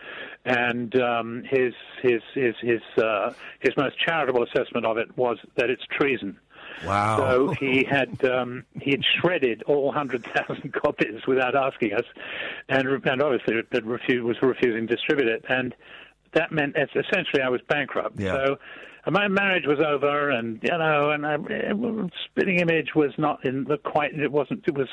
and 0.44 1.00
um, 1.00 1.42
his 1.48 1.74
his 2.02 2.22
his 2.34 2.54
his 2.60 2.80
uh, 3.02 3.32
his 3.60 3.76
most 3.76 3.98
charitable 3.98 4.44
assessment 4.44 4.86
of 4.86 4.96
it 4.96 5.16
was 5.16 5.38
that 5.56 5.70
it's 5.70 5.82
treason. 5.90 6.38
Wow. 6.84 7.16
So 7.16 7.48
he 7.60 7.84
had 7.88 8.24
um, 8.24 8.64
he 8.80 8.92
had 8.92 9.02
shredded 9.20 9.62
all 9.64 9.92
hundred 9.92 10.24
thousand 10.24 10.72
copies 10.84 11.26
without 11.26 11.56
asking 11.56 11.94
us, 11.94 12.04
and 12.68 12.86
and 12.86 13.22
obviously 13.22 13.56
it, 13.56 13.84
was 13.84 14.36
refusing 14.42 14.86
to 14.86 14.94
distribute 14.94 15.28
it, 15.28 15.44
and 15.48 15.74
that 16.32 16.52
meant 16.52 16.76
essentially 16.76 17.42
I 17.42 17.48
was 17.48 17.60
bankrupt. 17.68 18.20
Yeah. 18.20 18.32
So 18.32 18.58
and 19.06 19.12
my 19.12 19.28
marriage 19.28 19.64
was 19.66 19.78
over, 19.80 20.30
and 20.30 20.58
you 20.62 20.76
know, 20.76 21.10
and 21.10 21.26
I, 21.26 21.36
Spitting 22.26 22.60
Image 22.60 22.94
was 22.94 23.12
not 23.18 23.44
in 23.44 23.64
the 23.64 23.76
quite. 23.78 24.14
It 24.14 24.32
wasn't. 24.32 24.64
It 24.66 24.74
was 24.76 24.88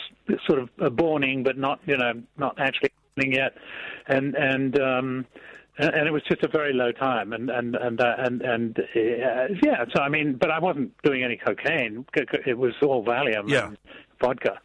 sort 0.48 0.60
of 0.60 0.70
a 0.80 0.90
borning, 0.90 1.44
but 1.44 1.58
not 1.58 1.80
you 1.86 1.98
know, 1.98 2.14
not 2.38 2.60
actually 2.60 2.92
happening 3.16 3.34
yet, 3.34 3.54
and 4.08 4.36
and. 4.36 4.80
um 4.82 5.26
and 5.78 5.96
and 5.96 6.06
it 6.06 6.12
was 6.12 6.22
just 6.30 6.44
a 6.44 6.50
very 6.50 6.74
low 6.74 6.92
time, 6.92 7.32
and 7.32 7.50
and 7.50 7.76
and 7.78 8.02
uh, 8.02 8.16
and 8.18 8.42
and 8.42 8.78
uh, 8.80 8.84
yeah. 9.64 9.86
So 9.96 10.02
I 10.02 10.10
mean, 10.10 10.34
but 10.40 10.52
I 10.52 10.60
wasn't 10.60 10.92
doing 11.02 11.24
any 11.24 11.38
cocaine. 11.38 12.06
It 12.46 12.58
was 12.58 12.74
all 12.84 13.06
Valium 13.06 13.48
Yeah. 13.48 13.68
and 13.68 13.78
vodka, 14.22 14.60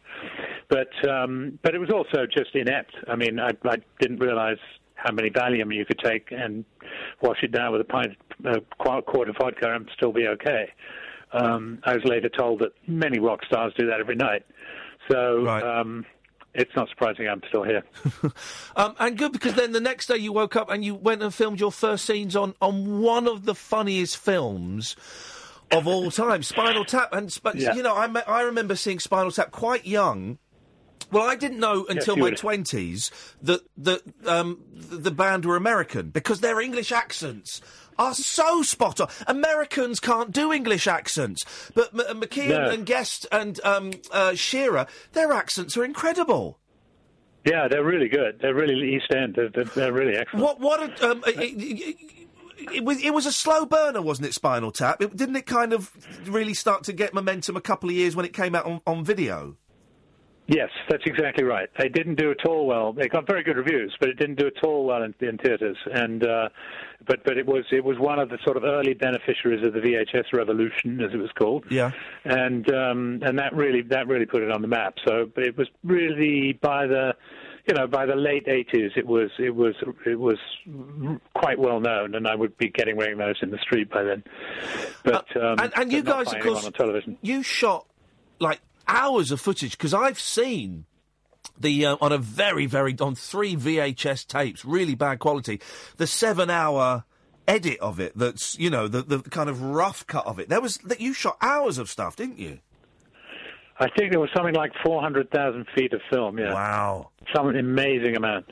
but 0.67 0.89
um, 1.09 1.59
but 1.63 1.73
it 1.73 1.79
was 1.79 1.89
also 1.91 2.25
just 2.25 2.53
inept. 2.55 2.93
I 3.07 3.15
mean, 3.15 3.39
I, 3.39 3.51
I 3.63 3.77
didn't 4.01 4.19
realize 4.19 4.57
how 5.07 5.13
many 5.13 5.29
Valium 5.29 5.73
you 5.73 5.85
could 5.85 5.99
take 5.99 6.27
and 6.31 6.65
wash 7.21 7.37
it 7.41 7.51
down 7.51 7.71
with 7.71 7.81
a 7.81 7.85
pint, 7.85 8.13
a 8.45 8.59
qu- 8.83 9.01
quart 9.03 9.29
of 9.29 9.35
vodka, 9.39 9.73
and 9.73 9.89
still 9.95 10.11
be 10.11 10.27
okay. 10.27 10.69
Um, 11.31 11.79
I 11.83 11.93
was 11.93 12.03
later 12.05 12.29
told 12.29 12.59
that 12.59 12.71
many 12.87 13.19
rock 13.19 13.39
stars 13.45 13.73
do 13.77 13.87
that 13.87 13.99
every 13.99 14.15
night. 14.15 14.45
So 15.09 15.47
um, 15.47 16.05
it's 16.53 16.71
not 16.75 16.89
surprising 16.89 17.27
I'm 17.27 17.41
still 17.47 17.63
here. 17.63 17.83
Um, 18.75 18.95
and 18.99 19.17
good 19.17 19.31
because 19.31 19.55
then 19.55 19.71
the 19.71 19.79
next 19.81 20.05
day 20.07 20.17
you 20.17 20.31
woke 20.31 20.55
up 20.55 20.69
and 20.69 20.85
you 20.85 20.93
went 20.93 21.23
and 21.23 21.33
filmed 21.33 21.59
your 21.59 21.71
first 21.71 22.05
scenes 22.05 22.35
on, 22.35 22.53
on 22.61 23.01
one 23.01 23.27
of 23.27 23.45
the 23.45 23.55
funniest 23.55 24.17
films 24.17 24.95
of 25.71 25.87
all 25.87 26.11
time, 26.11 26.43
Spinal 26.43 26.85
Tap. 26.85 27.09
And 27.11 27.31
sp- 27.33 27.55
Yeah. 27.55 27.73
you 27.73 27.81
know, 27.81 27.95
I 27.95 28.07
I 28.27 28.41
remember 28.41 28.75
seeing 28.75 28.99
Spinal 28.99 29.31
Tap 29.31 29.49
quite 29.51 29.85
young. 29.87 30.37
Well, 31.11 31.23
I 31.23 31.35
didn't 31.35 31.59
know 31.59 31.85
until 31.87 32.17
you 32.17 32.23
my 32.23 32.31
twenties 32.31 33.11
that 33.41 33.61
that 33.77 34.01
um, 34.25 34.63
the 34.75 35.11
band 35.11 35.45
were 35.45 35.55
American 35.55 36.09
because 36.09 36.41
their 36.41 36.59
English 36.59 36.91
accents 36.91 37.61
are 37.97 38.13
so 38.13 38.61
spot 38.61 38.99
on. 38.99 39.07
Americans 39.25 39.99
can't 39.99 40.31
do 40.31 40.51
English 40.51 40.85
accents, 40.85 41.45
but 41.73 41.89
M- 41.93 42.01
uh, 42.01 42.13
McKean 42.13 42.49
No. 42.49 42.69
and 42.69 42.85
Guest 42.85 43.25
and 43.31 43.59
um, 43.63 43.91
uh, 44.11 44.35
Shearer, 44.35 44.85
their 45.13 45.31
accents 45.31 45.77
are 45.77 45.85
incredible. 45.85 46.59
Yeah, 47.45 47.67
they're 47.69 47.85
really 47.85 48.09
good. 48.09 48.39
They're 48.41 48.53
really 48.53 48.95
East 48.95 49.11
End. 49.15 49.35
They're, 49.35 49.49
they're, 49.49 49.63
they're 49.63 49.93
really 49.93 50.17
excellent. 50.17 50.43
What? 50.43 50.59
What? 50.59 51.01
A, 51.01 51.09
um, 51.09 51.23
it, 51.25 51.39
it, 51.39 51.95
it 52.75 52.83
was, 52.83 53.01
it 53.01 53.13
was 53.13 53.25
a 53.25 53.31
slow 53.31 53.65
burner, 53.65 54.01
wasn't 54.01 54.27
it? 54.27 54.33
Spinal 54.33 54.71
Tap. 54.71 55.01
It, 55.01 55.15
didn't 55.15 55.37
it 55.37 55.45
kind 55.45 55.71
of 55.71 55.89
really 56.27 56.53
start 56.53 56.83
to 56.83 56.93
get 56.93 57.13
momentum 57.13 57.55
a 57.55 57.61
couple 57.61 57.89
of 57.89 57.95
years 57.95 58.15
when 58.15 58.25
it 58.25 58.33
came 58.33 58.53
out 58.53 58.65
on, 58.65 58.81
on 58.85 59.05
video? 59.05 59.55
Yes, 60.49 60.69
that's 60.89 61.03
exactly 61.05 61.43
right. 61.43 61.69
They 61.77 61.89
didn't 61.89 62.15
do 62.15 62.31
at 62.31 62.45
all 62.47 62.65
well. 62.65 62.93
They 62.93 63.09
got 63.09 63.27
very 63.27 63.43
good 63.43 63.57
reviews, 63.57 63.93
but 63.99 64.07
it 64.07 64.17
didn't 64.17 64.35
do 64.39 64.47
at 64.47 64.63
all 64.63 64.85
well 64.85 65.03
in, 65.03 65.13
in 65.19 65.37
theaters. 65.37 65.75
And 65.91 66.25
uh, 66.25 66.47
but 67.05 67.23
but 67.25 67.37
it 67.37 67.45
was 67.45 67.65
it 67.71 67.83
was 67.83 67.97
one 67.99 68.17
of 68.17 68.29
the 68.29 68.37
sort 68.45 68.55
of 68.55 68.63
early 68.63 68.93
beneficiaries 68.93 69.65
of 69.67 69.73
the 69.73 69.79
VHS 69.79 70.31
revolution, 70.33 71.01
as 71.01 71.13
it 71.13 71.17
was 71.17 71.31
called. 71.37 71.65
Yeah. 71.69 71.91
And 72.23 72.73
um, 72.73 73.19
and 73.23 73.37
that 73.39 73.53
really 73.53 73.81
that 73.89 74.07
really 74.07 74.25
put 74.25 74.41
it 74.41 74.49
on 74.49 74.61
the 74.61 74.69
map. 74.69 74.95
So 75.05 75.29
but 75.35 75.43
it 75.43 75.57
was 75.57 75.67
really 75.83 76.53
by 76.61 76.87
the 76.87 77.13
you 77.67 77.75
know 77.75 77.85
by 77.85 78.05
the 78.05 78.15
late 78.15 78.45
80s 78.45 78.95
it 78.95 79.05
was 79.05 79.29
it 79.39 79.53
was 79.53 79.75
it 80.05 80.17
was 80.17 80.37
quite 81.35 81.59
well 81.59 81.81
known, 81.81 82.15
and 82.15 82.25
I 82.25 82.35
would 82.35 82.57
be 82.57 82.69
getting 82.69 82.97
recognized 82.97 83.39
in 83.43 83.51
the 83.51 83.57
street 83.59 83.89
by 83.89 84.03
then. 84.03 84.23
But 85.03 85.25
um, 85.35 85.59
Uh, 85.59 85.63
and, 85.63 85.73
and 85.75 85.91
you 85.91 86.03
but 86.03 86.23
guys, 86.25 86.33
of 86.33 86.41
course, 86.41 86.65
on 86.65 86.71
television. 86.71 87.17
you 87.21 87.43
shot 87.43 87.85
like 88.39 88.61
hours 88.87 89.31
of 89.31 89.39
footage 89.39 89.71
because 89.71 89.93
I've 89.93 90.19
seen 90.19 90.85
the 91.59 91.85
uh, 91.85 91.97
on 92.01 92.11
a 92.11 92.17
very 92.17 92.65
very 92.65 92.95
on 92.99 93.15
three 93.15 93.55
VHS 93.55 94.27
tapes, 94.27 94.65
really 94.65 94.95
bad 94.95 95.19
quality, 95.19 95.61
the 95.97 96.07
seven 96.07 96.49
hour 96.49 97.03
edit 97.47 97.79
of 97.79 97.99
it. 97.99 98.17
That's 98.17 98.57
you 98.59 98.69
know 98.69 98.87
the 98.87 99.01
the 99.01 99.19
kind 99.19 99.49
of 99.49 99.61
rough 99.61 100.05
cut 100.07 100.25
of 100.25 100.39
it. 100.39 100.49
There 100.49 100.61
was 100.61 100.77
that 100.79 101.01
you 101.01 101.13
shot 101.13 101.37
hours 101.41 101.77
of 101.77 101.89
stuff, 101.89 102.15
didn't 102.15 102.39
you? 102.39 102.59
I 103.79 103.87
think 103.95 104.11
there 104.11 104.19
was 104.19 104.29
something 104.35 104.55
like 104.55 104.71
400,000 104.83 105.67
feet 105.75 105.93
of 105.93 106.01
film, 106.11 106.39
yeah. 106.39 106.51
Wow. 106.51 107.11
Some 107.35 107.55
amazing 107.55 108.15
amount. 108.15 108.47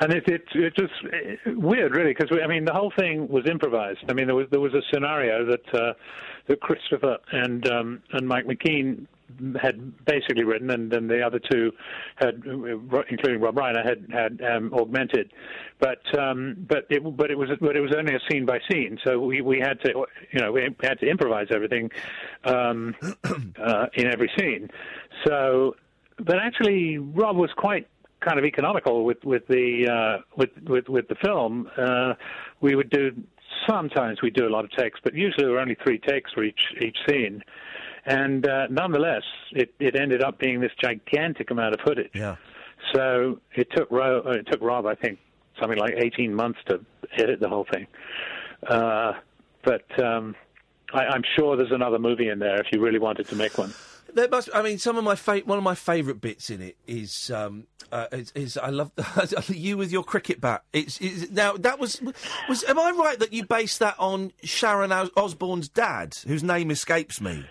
And 0.00 0.12
it, 0.12 0.24
it, 0.26 0.42
it 0.54 0.74
just 0.74 0.92
eh, 1.12 1.50
weird, 1.54 1.94
really, 1.94 2.14
because, 2.18 2.34
I 2.42 2.46
mean, 2.46 2.64
the 2.64 2.72
whole 2.72 2.92
thing 2.98 3.28
was 3.28 3.44
improvised. 3.46 4.00
I 4.08 4.14
mean, 4.14 4.26
there 4.26 4.34
was, 4.34 4.46
there 4.50 4.60
was 4.60 4.72
a 4.72 4.80
scenario 4.92 5.44
that, 5.44 5.74
uh, 5.74 5.92
that 6.48 6.60
Christopher 6.60 7.18
and, 7.30 7.70
um, 7.70 8.02
and 8.12 8.26
Mike 8.26 8.46
McKean 8.46 9.06
had 9.60 10.04
basically 10.04 10.44
written, 10.44 10.70
and 10.70 10.90
then 10.90 11.08
the 11.08 11.22
other 11.22 11.38
two 11.38 11.72
had, 12.16 12.42
including 12.44 13.40
Rob 13.40 13.56
Reiner, 13.56 13.84
had 13.84 14.06
had 14.10 14.42
um, 14.42 14.72
augmented. 14.74 15.32
But 15.78 16.02
um, 16.18 16.66
but 16.68 16.86
it 16.90 17.02
but 17.16 17.30
it 17.30 17.38
was 17.38 17.50
but 17.60 17.76
it 17.76 17.80
was 17.80 17.94
only 17.96 18.14
a 18.14 18.20
scene 18.30 18.46
by 18.46 18.60
scene, 18.70 18.98
so 19.04 19.18
we, 19.20 19.40
we 19.40 19.58
had 19.58 19.80
to 19.82 20.06
you 20.32 20.40
know 20.40 20.52
we 20.52 20.68
had 20.82 21.00
to 21.00 21.08
improvise 21.08 21.48
everything 21.50 21.90
um, 22.44 22.94
uh, 23.58 23.86
in 23.94 24.06
every 24.06 24.30
scene. 24.38 24.70
So, 25.26 25.76
but 26.18 26.38
actually, 26.38 26.98
Rob 26.98 27.36
was 27.36 27.50
quite 27.56 27.88
kind 28.20 28.38
of 28.38 28.44
economical 28.44 29.04
with 29.04 29.22
with 29.24 29.46
the 29.48 29.88
uh, 29.88 30.22
with, 30.36 30.50
with 30.66 30.88
with 30.88 31.08
the 31.08 31.16
film. 31.16 31.68
Uh, 31.76 32.14
we 32.60 32.74
would 32.74 32.90
do 32.90 33.12
sometimes 33.68 34.22
we 34.22 34.30
do 34.30 34.46
a 34.46 34.50
lot 34.50 34.64
of 34.64 34.70
takes, 34.72 35.00
but 35.02 35.14
usually 35.14 35.44
there 35.44 35.52
were 35.52 35.60
only 35.60 35.76
three 35.84 35.98
takes 35.98 36.32
for 36.32 36.42
each 36.42 36.62
each 36.80 36.98
scene. 37.08 37.42
And 38.06 38.46
uh, 38.46 38.66
nonetheless, 38.68 39.22
it, 39.52 39.74
it 39.78 39.96
ended 39.98 40.22
up 40.22 40.38
being 40.38 40.60
this 40.60 40.72
gigantic 40.82 41.50
amount 41.50 41.74
of 41.74 41.80
footage. 41.80 42.10
Yeah. 42.14 42.36
So 42.94 43.40
it 43.54 43.68
took 43.74 43.90
Ro- 43.90 44.22
uh, 44.26 44.30
it 44.32 44.46
took 44.50 44.60
Rob, 44.60 44.86
I 44.86 44.94
think, 44.94 45.18
something 45.60 45.78
like 45.78 45.94
18 45.96 46.34
months 46.34 46.58
to 46.68 46.80
edit 47.16 47.40
the 47.40 47.48
whole 47.48 47.66
thing. 47.72 47.86
Uh, 48.68 49.14
but 49.64 49.86
um, 50.02 50.34
I, 50.92 51.04
I'm 51.06 51.22
sure 51.36 51.56
there's 51.56 51.72
another 51.72 51.98
movie 51.98 52.28
in 52.28 52.38
there 52.38 52.60
if 52.60 52.66
you 52.72 52.80
really 52.80 52.98
wanted 52.98 53.28
to 53.28 53.36
make 53.36 53.56
one. 53.56 53.72
There 54.12 54.28
must. 54.28 54.48
I 54.54 54.62
mean, 54.62 54.78
some 54.78 54.96
of 54.96 55.02
my 55.02 55.16
fa- 55.16 55.42
one 55.44 55.58
of 55.58 55.64
my 55.64 55.74
favourite 55.74 56.20
bits 56.20 56.48
in 56.50 56.60
it 56.60 56.76
is 56.86 57.30
um, 57.30 57.66
uh, 57.90 58.06
is, 58.12 58.30
is 58.36 58.56
I 58.56 58.68
love 58.68 58.92
you 59.48 59.76
with 59.76 59.90
your 59.90 60.04
cricket 60.04 60.40
bat. 60.40 60.62
It's, 60.72 61.00
it's 61.00 61.30
now 61.32 61.54
that 61.54 61.80
was 61.80 62.00
was. 62.48 62.62
Am 62.64 62.78
I 62.78 62.90
right 62.92 63.18
that 63.18 63.32
you 63.32 63.44
based 63.44 63.80
that 63.80 63.96
on 63.98 64.32
Sharon 64.44 64.92
Os- 64.92 65.10
Osbourne's 65.16 65.68
dad, 65.68 66.14
whose 66.28 66.44
name 66.44 66.70
escapes 66.70 67.20
me? 67.20 67.44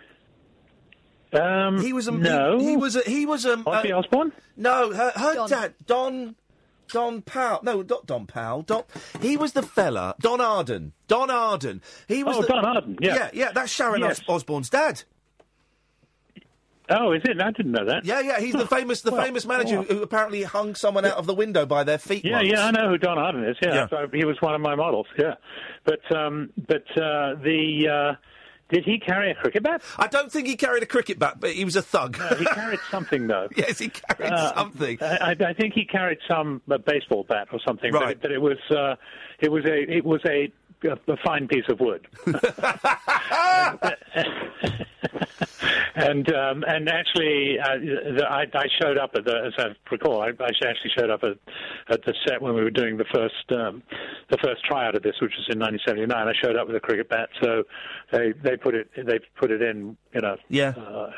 Um, 1.34 1.81
he 1.81 1.93
was 1.93 2.07
a 2.07 2.11
no. 2.11 2.60
He, 2.60 2.69
he 2.72 2.77
was 2.77 2.95
a 2.95 3.01
he 3.01 3.26
was 3.26 3.45
a 3.45 3.57
Ozzy 3.57 3.91
uh, 3.91 3.97
Osbourne. 3.99 4.31
No, 4.57 4.91
her, 4.93 5.11
her 5.15 5.34
Don. 5.35 5.49
dad 5.49 5.73
Don. 5.85 6.35
Don 6.91 7.22
Powell. 7.23 7.61
No, 7.64 7.81
not 7.81 8.05
Don 8.05 8.27
Powell. 8.27 8.61
Don. 8.61 8.84
He 9.19 9.35
was 9.35 9.53
the 9.53 9.64
fella. 9.64 10.15
Don 10.19 10.39
Arden. 10.39 10.91
Don 11.07 11.31
Arden. 11.31 11.81
He 12.07 12.23
was. 12.23 12.35
Oh, 12.38 12.41
the, 12.41 12.47
Don 12.47 12.65
Arden, 12.65 12.97
yeah. 13.01 13.15
Yeah, 13.15 13.30
yeah. 13.34 13.51
That's 13.51 13.72
Sharon 13.72 14.01
Yes. 14.01 14.19
Os- 14.19 14.43
Osbourne's 14.43 14.69
dad. 14.69 15.01
Oh, 16.89 17.14
is 17.14 17.22
it? 17.23 17.41
I 17.41 17.51
didn't 17.51 17.72
know 17.72 17.85
that. 17.85 18.03
Yeah, 18.05 18.19
yeah. 18.19 18.39
He's 18.39 18.53
the 18.53 18.68
famous, 18.77 19.01
the 19.01 19.11
Well, 19.11 19.23
famous 19.23 19.45
manager 19.45 19.77
well. 19.77 19.85
who 19.85 20.01
apparently 20.03 20.43
hung 20.43 20.76
someone 20.76 21.05
out 21.05 21.18
of 21.18 21.26
the 21.26 21.34
window 21.34 21.65
by 21.65 21.84
their 21.85 21.97
feet. 21.97 22.26
Yeah, 22.26 22.38
once. 22.38 22.49
yeah, 22.51 22.65
I 22.65 22.72
know 22.72 22.89
who 22.89 22.97
Don 22.97 23.18
Arden 23.18 23.45
is. 23.45 23.55
Yeah, 23.61 23.73
Yeah. 23.73 23.88
So 23.89 24.07
he 24.14 24.26
was 24.26 24.39
one 24.41 24.53
of 24.53 24.61
my 24.61 24.76
models. 24.76 25.07
Yeah, 25.18 25.35
but 25.85 25.99
um, 26.15 26.51
but 26.68 26.84
uh, 26.97 27.35
the 27.41 27.88
uh, 27.89 28.15
did 28.69 28.85
he 28.85 28.99
carry 28.99 29.31
a 29.31 29.35
cricket 29.35 29.64
bat? 29.64 29.81
I 29.98 30.07
don't 30.07 30.31
think 30.31 30.48
he 30.48 30.56
carried 30.56 30.84
a 30.84 30.88
cricket 30.88 31.19
bat, 31.19 31.40
but 31.40 31.52
he 31.52 31.65
was 31.65 31.76
a 31.76 31.81
thug. 31.81 32.18
No, 32.18 32.27
he 32.38 32.45
carried 32.45 32.80
something 32.91 33.27
though. 33.27 33.48
yes, 33.56 33.80
he 33.80 33.90
carried 33.90 34.31
Uh, 34.34 34.53
something. 34.56 34.98
I, 35.02 35.35
I 35.40 35.53
think 35.53 35.73
he 35.73 35.85
carried 35.85 36.19
some 36.27 36.61
uh, 36.72 36.77
baseball 36.80 37.23
bat 37.27 37.48
or 37.52 37.60
something. 37.65 37.91
Right. 37.94 38.19
But, 38.22 38.31
it, 38.31 38.31
but 38.31 38.31
it 38.31 38.41
was 38.41 38.57
uh, 38.72 38.95
it 39.40 39.52
was 39.52 39.65
a 39.65 39.91
it 39.91 40.06
was 40.06 40.22
a 40.26 40.52
a 40.85 41.18
fine 41.26 41.48
piece 41.48 41.64
of 41.69 41.80
wood. 41.80 42.06
and 45.96 46.32
um, 46.34 46.64
and 46.68 46.90
actually, 46.90 47.58
uh, 47.60 47.78
the, 48.18 48.26
I, 48.30 48.46
I 48.54 48.66
showed 48.82 48.98
up 48.98 49.12
at 49.16 49.26
the 49.26 49.36
as 49.48 49.54
I 49.58 49.70
recall, 49.92 50.22
I, 50.22 50.28
I 50.30 50.48
actually 50.68 50.92
showed 50.98 51.10
up 51.10 51.24
at, 51.24 51.38
at 51.90 52.04
the 52.06 52.14
set 52.28 52.42
when 52.42 52.54
we 52.56 52.64
were 52.64 52.70
doing 52.72 52.98
the 52.98 53.06
first 53.14 53.52
um, 53.52 53.84
the 54.30 54.38
first 54.38 54.64
tryout 54.66 54.96
of 54.96 55.04
this, 55.04 55.16
which 55.22 55.34
was 55.38 55.48
in 55.50 55.60
1979. 55.60 56.28
I 56.28 56.34
showed 56.42 56.56
up 56.56 56.68
with 56.68 56.76
a 56.76 56.80
cricket 56.80 57.10
bat, 57.10 57.30
so 57.42 57.64
they 58.12 58.34
they 58.44 58.58
put 58.58 58.76
it 58.76 58.90
they 58.96 59.20
put 59.38 59.52
it 59.52 59.62
in. 59.62 59.98
You 60.14 60.22
know, 60.22 60.38
Yeah. 60.48 60.74
uh, 60.78 60.82
uh, 60.82 61.10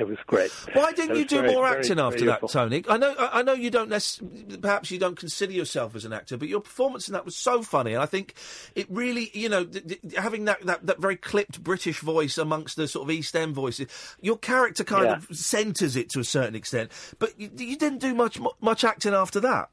it 0.00 0.08
was 0.08 0.16
great. 0.26 0.50
Why 0.72 0.92
didn't 0.92 1.16
you 1.16 1.26
do 1.26 1.42
very, 1.42 1.52
more 1.52 1.66
acting 1.66 1.96
very 1.96 2.06
after 2.06 2.24
useful. 2.24 2.48
that, 2.48 2.52
Tony? 2.54 2.82
I 2.88 2.96
know, 2.96 3.14
I 3.18 3.40
I 3.40 3.42
know 3.42 3.52
you 3.52 3.70
don't. 3.70 3.90
Nec- 3.90 4.60
perhaps 4.62 4.90
you 4.90 4.98
don't 4.98 5.18
consider 5.18 5.52
yourself 5.52 5.94
as 5.94 6.06
an 6.06 6.14
actor, 6.14 6.38
but 6.38 6.48
your 6.48 6.60
performance 6.60 7.06
in 7.06 7.12
that 7.12 7.26
was 7.26 7.36
so 7.36 7.60
funny, 7.60 7.92
and 7.92 8.02
I 8.02 8.06
think 8.06 8.34
it 8.74 8.86
really, 8.88 9.30
you 9.34 9.50
know, 9.50 9.64
th- 9.64 9.86
th- 9.86 10.14
having 10.16 10.46
that, 10.46 10.62
that 10.64 10.86
that 10.86 10.98
very 11.00 11.16
clipped 11.16 11.62
British 11.62 12.00
voice 12.00 12.38
amongst 12.38 12.76
the 12.76 12.88
sort 12.88 13.04
of 13.04 13.10
East 13.20 13.36
End 13.36 13.54
voices, 13.54 13.86
your 14.20 14.36
character 14.36 14.82
kind 14.84 15.04
Yeah. 15.06 15.16
of 15.16 15.28
centres 15.36 15.94
it 15.96 16.08
to 16.10 16.20
a 16.20 16.24
certain 16.24 16.54
extent. 16.56 16.90
But 17.18 17.38
you, 17.40 17.50
you 17.56 17.76
didn't 17.76 17.98
do 18.00 18.14
much 18.14 18.38
much 18.60 18.82
acting 18.84 19.14
after 19.14 19.38
that. 19.40 19.70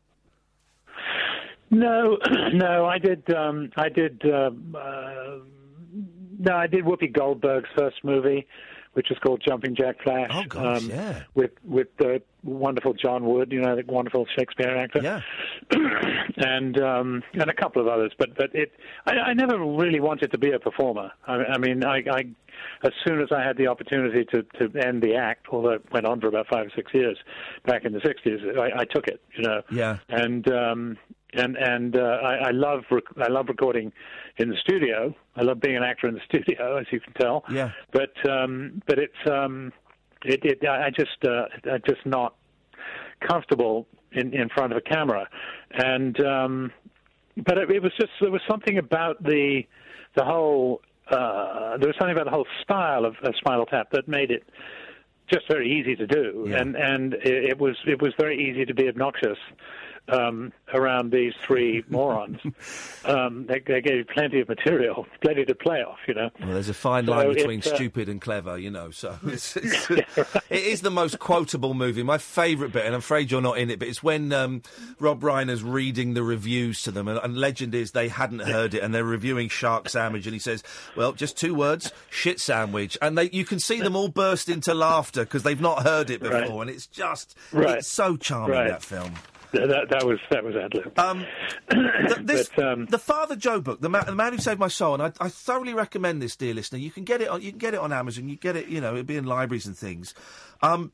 No, 1.69 2.17
no, 2.53 2.85
I 2.85 2.97
did. 2.97 3.29
Um, 3.33 3.71
I 3.75 3.89
did. 3.89 4.21
Um, 4.25 4.75
uh, 4.77 5.39
no, 6.39 6.55
I 6.55 6.67
did 6.67 6.85
Whoopi 6.85 7.11
Goldberg's 7.11 7.67
first 7.75 7.97
movie, 8.03 8.47
which 8.93 9.09
is 9.11 9.17
called 9.19 9.41
Jumping 9.45 9.75
Jack 9.75 10.01
Flash. 10.03 10.29
Oh, 10.33 10.43
gosh, 10.47 10.83
um, 10.83 10.89
yeah. 10.89 11.23
With 11.35 11.51
with 11.65 11.87
the 11.97 12.21
wonderful 12.43 12.93
John 12.93 13.25
Wood, 13.25 13.51
you 13.51 13.59
know, 13.59 13.75
the 13.75 13.83
wonderful 13.85 14.25
Shakespeare 14.37 14.77
actor. 14.77 15.01
Yeah. 15.01 15.21
and 16.37 16.79
um, 16.79 17.23
and 17.33 17.49
a 17.49 17.53
couple 17.53 17.81
of 17.81 17.87
others, 17.89 18.13
but 18.17 18.37
but 18.37 18.53
it 18.55 18.71
I, 19.05 19.11
I 19.17 19.33
never 19.33 19.57
really 19.59 19.99
wanted 19.99 20.31
to 20.31 20.37
be 20.37 20.51
a 20.51 20.59
performer. 20.59 21.11
I, 21.25 21.33
I 21.33 21.57
mean, 21.57 21.83
I, 21.83 21.97
I 22.09 22.23
as 22.83 22.91
soon 23.05 23.21
as 23.21 23.29
I 23.31 23.41
had 23.43 23.57
the 23.57 23.67
opportunity 23.67 24.25
to 24.33 24.43
to 24.59 24.77
end 24.79 25.01
the 25.01 25.15
act, 25.15 25.47
although 25.51 25.71
it 25.71 25.85
went 25.91 26.05
on 26.05 26.19
for 26.21 26.27
about 26.27 26.47
five 26.47 26.67
or 26.67 26.71
six 26.75 26.93
years 26.93 27.17
back 27.65 27.85
in 27.85 27.93
the 27.93 27.99
'60s, 27.99 28.57
I, 28.59 28.81
I 28.81 28.85
took 28.85 29.07
it. 29.07 29.21
You 29.35 29.43
know, 29.43 29.61
Yeah. 29.71 29.97
and 30.09 30.49
um, 30.51 30.97
and 31.33 31.55
and 31.57 31.97
uh, 31.97 32.01
I, 32.23 32.33
I 32.47 32.51
love 32.51 32.83
rec- 32.91 33.17
I 33.21 33.27
love 33.27 33.47
recording 33.49 33.91
in 34.37 34.49
the 34.49 34.57
studio. 34.57 35.13
I 35.35 35.43
love 35.43 35.59
being 35.59 35.77
an 35.77 35.83
actor 35.83 36.07
in 36.07 36.13
the 36.15 36.21
studio, 36.29 36.77
as 36.77 36.85
you 36.91 36.99
can 36.99 37.13
tell. 37.13 37.43
Yeah. 37.51 37.71
But 37.91 38.13
um, 38.29 38.81
but 38.87 38.97
it's 38.99 39.29
um, 39.29 39.73
it, 40.23 40.43
it 40.43 40.67
I 40.67 40.87
I 40.87 40.89
just 40.89 41.23
uh, 41.25 41.45
I'm 41.71 41.81
just 41.87 42.05
not 42.05 42.35
comfortable 43.27 43.87
in 44.11 44.33
in 44.33 44.49
front 44.49 44.71
of 44.71 44.77
a 44.77 44.81
camera, 44.81 45.27
and 45.71 46.19
um, 46.25 46.71
but 47.45 47.57
it, 47.57 47.69
it 47.71 47.81
was 47.83 47.91
just 47.99 48.11
there 48.21 48.31
was 48.31 48.41
something 48.49 48.77
about 48.77 49.21
the 49.23 49.63
the 50.15 50.23
whole 50.23 50.81
uh, 51.11 51.77
there 51.77 51.87
was 51.87 51.95
something 51.97 52.15
about 52.15 52.25
the 52.25 52.31
whole 52.31 52.47
style 52.61 53.05
of, 53.05 53.15
of 53.23 53.35
Spinal 53.37 53.65
Tap 53.65 53.91
that 53.91 54.07
made 54.07 54.31
it 54.31 54.43
just 55.31 55.47
very 55.49 55.69
easy 55.69 55.95
to 55.95 56.07
do, 56.07 56.53
and 56.53 56.75
and 56.75 57.13
it, 57.15 57.51
it 57.51 57.59
was 57.59 57.75
it 57.85 58.01
was 58.01 58.13
very 58.17 58.49
easy 58.49 58.65
to 58.65 58.73
be 58.73 58.87
obnoxious 58.87 59.37
um, 60.09 60.53
around 60.73 61.11
these 61.11 61.33
three 61.45 61.83
morons. 61.89 62.39
um, 63.05 63.45
they, 63.47 63.59
they 63.59 63.81
gave 63.81 64.07
plenty 64.07 64.39
of 64.39 64.47
material, 64.49 65.05
plenty 65.21 65.45
to 65.45 65.55
play 65.55 65.81
off, 65.81 65.99
you 66.07 66.13
know. 66.13 66.29
Well, 66.39 66.49
there's 66.53 66.69
a 66.69 66.73
fine 66.73 67.05
So 67.05 67.11
line 67.11 67.33
between 67.33 67.59
uh, 67.59 67.75
stupid 67.75 68.09
and 68.09 68.21
clever, 68.21 68.57
you 68.57 68.69
know. 68.71 68.91
So 68.91 69.17
it's, 69.25 69.55
it's, 69.57 69.89
it 69.91 70.05
is 70.49 70.81
the 70.81 70.91
most 70.91 71.19
quotable 71.19 71.73
movie. 71.73 72.03
My 72.03 72.17
favourite 72.17 72.73
bit, 72.73 72.85
and 72.85 72.93
I'm 72.95 72.99
afraid 72.99 73.31
you're 73.31 73.41
not 73.41 73.57
in 73.57 73.69
it, 73.69 73.79
but 73.79 73.87
it's 73.87 74.01
when 74.03 74.31
um, 74.33 74.61
Rob 74.99 75.21
Reiner's 75.21 75.63
reading 75.63 76.13
the 76.13 76.23
reviews 76.23 76.81
to 76.83 76.91
them, 76.91 77.07
and, 77.07 77.19
and 77.23 77.37
legend 77.37 77.75
is 77.75 77.91
they 77.91 78.07
hadn't 78.07 78.39
heard 78.39 78.73
it, 78.73 78.83
and 78.83 78.93
they're 78.93 79.03
reviewing 79.03 79.49
Shark 79.49 79.89
Sandwich, 79.89 80.25
and 80.25 80.33
he 80.33 80.39
says, 80.39 80.63
"Well, 80.95 81.13
just 81.13 81.37
two 81.37 81.53
words: 81.55 81.91
shit 82.09 82.39
sandwich," 82.39 82.97
and 83.01 83.17
they, 83.17 83.29
you 83.31 83.45
can 83.45 83.59
see 83.59 83.79
them 83.81 83.95
all 83.95 84.07
burst 84.09 84.49
into 84.49 84.73
laughter 84.73 85.23
because 85.23 85.43
they've 85.43 85.61
not 85.61 85.83
heard 85.83 86.09
it 86.09 86.21
before, 86.21 86.37
Right. 86.37 86.49
and 86.61 86.69
it's 86.69 86.87
just, 86.87 87.37
Right. 87.51 87.77
it's 87.79 87.91
so 87.91 88.15
charming 88.17 88.57
Right. 88.57 88.67
that 88.69 88.83
film. 88.83 89.13
That, 89.53 89.87
that, 89.89 90.05
was 90.05 90.19
that 90.29 90.43
was 90.43 90.55
ad 90.55 90.73
lib. 90.73 90.97
Um, 90.99 91.25
th- 91.69 92.17
this, 92.21 92.49
But, 92.55 92.65
um, 92.65 92.85
the 92.87 92.99
Father 92.99 93.35
Joe 93.35 93.61
book, 93.61 93.79
the, 93.81 93.89
ma- 93.89 94.03
the 94.03 94.15
man 94.15 94.33
who 94.33 94.39
saved 94.39 94.59
my 94.59 94.67
soul, 94.67 94.95
and 94.95 95.03
I, 95.03 95.11
I 95.19 95.29
thoroughly 95.29 95.73
recommend 95.73 96.21
this, 96.21 96.35
dear 96.35 96.53
listener. 96.53 96.79
You 96.79 96.91
can 96.91 97.03
get 97.05 97.21
it 97.21 97.29
on, 97.29 97.41
you 97.41 97.51
can 97.51 97.59
get 97.59 97.73
it 97.73 97.79
on 97.79 97.93
Amazon. 97.93 98.27
You 98.29 98.35
get 98.35 98.55
it, 98.55 98.67
you 98.67 98.81
know, 98.81 98.91
it'll 98.91 99.03
be 99.03 99.17
in 99.17 99.25
libraries 99.25 99.65
and 99.65 99.77
things. 99.77 100.13
Um, 100.61 100.91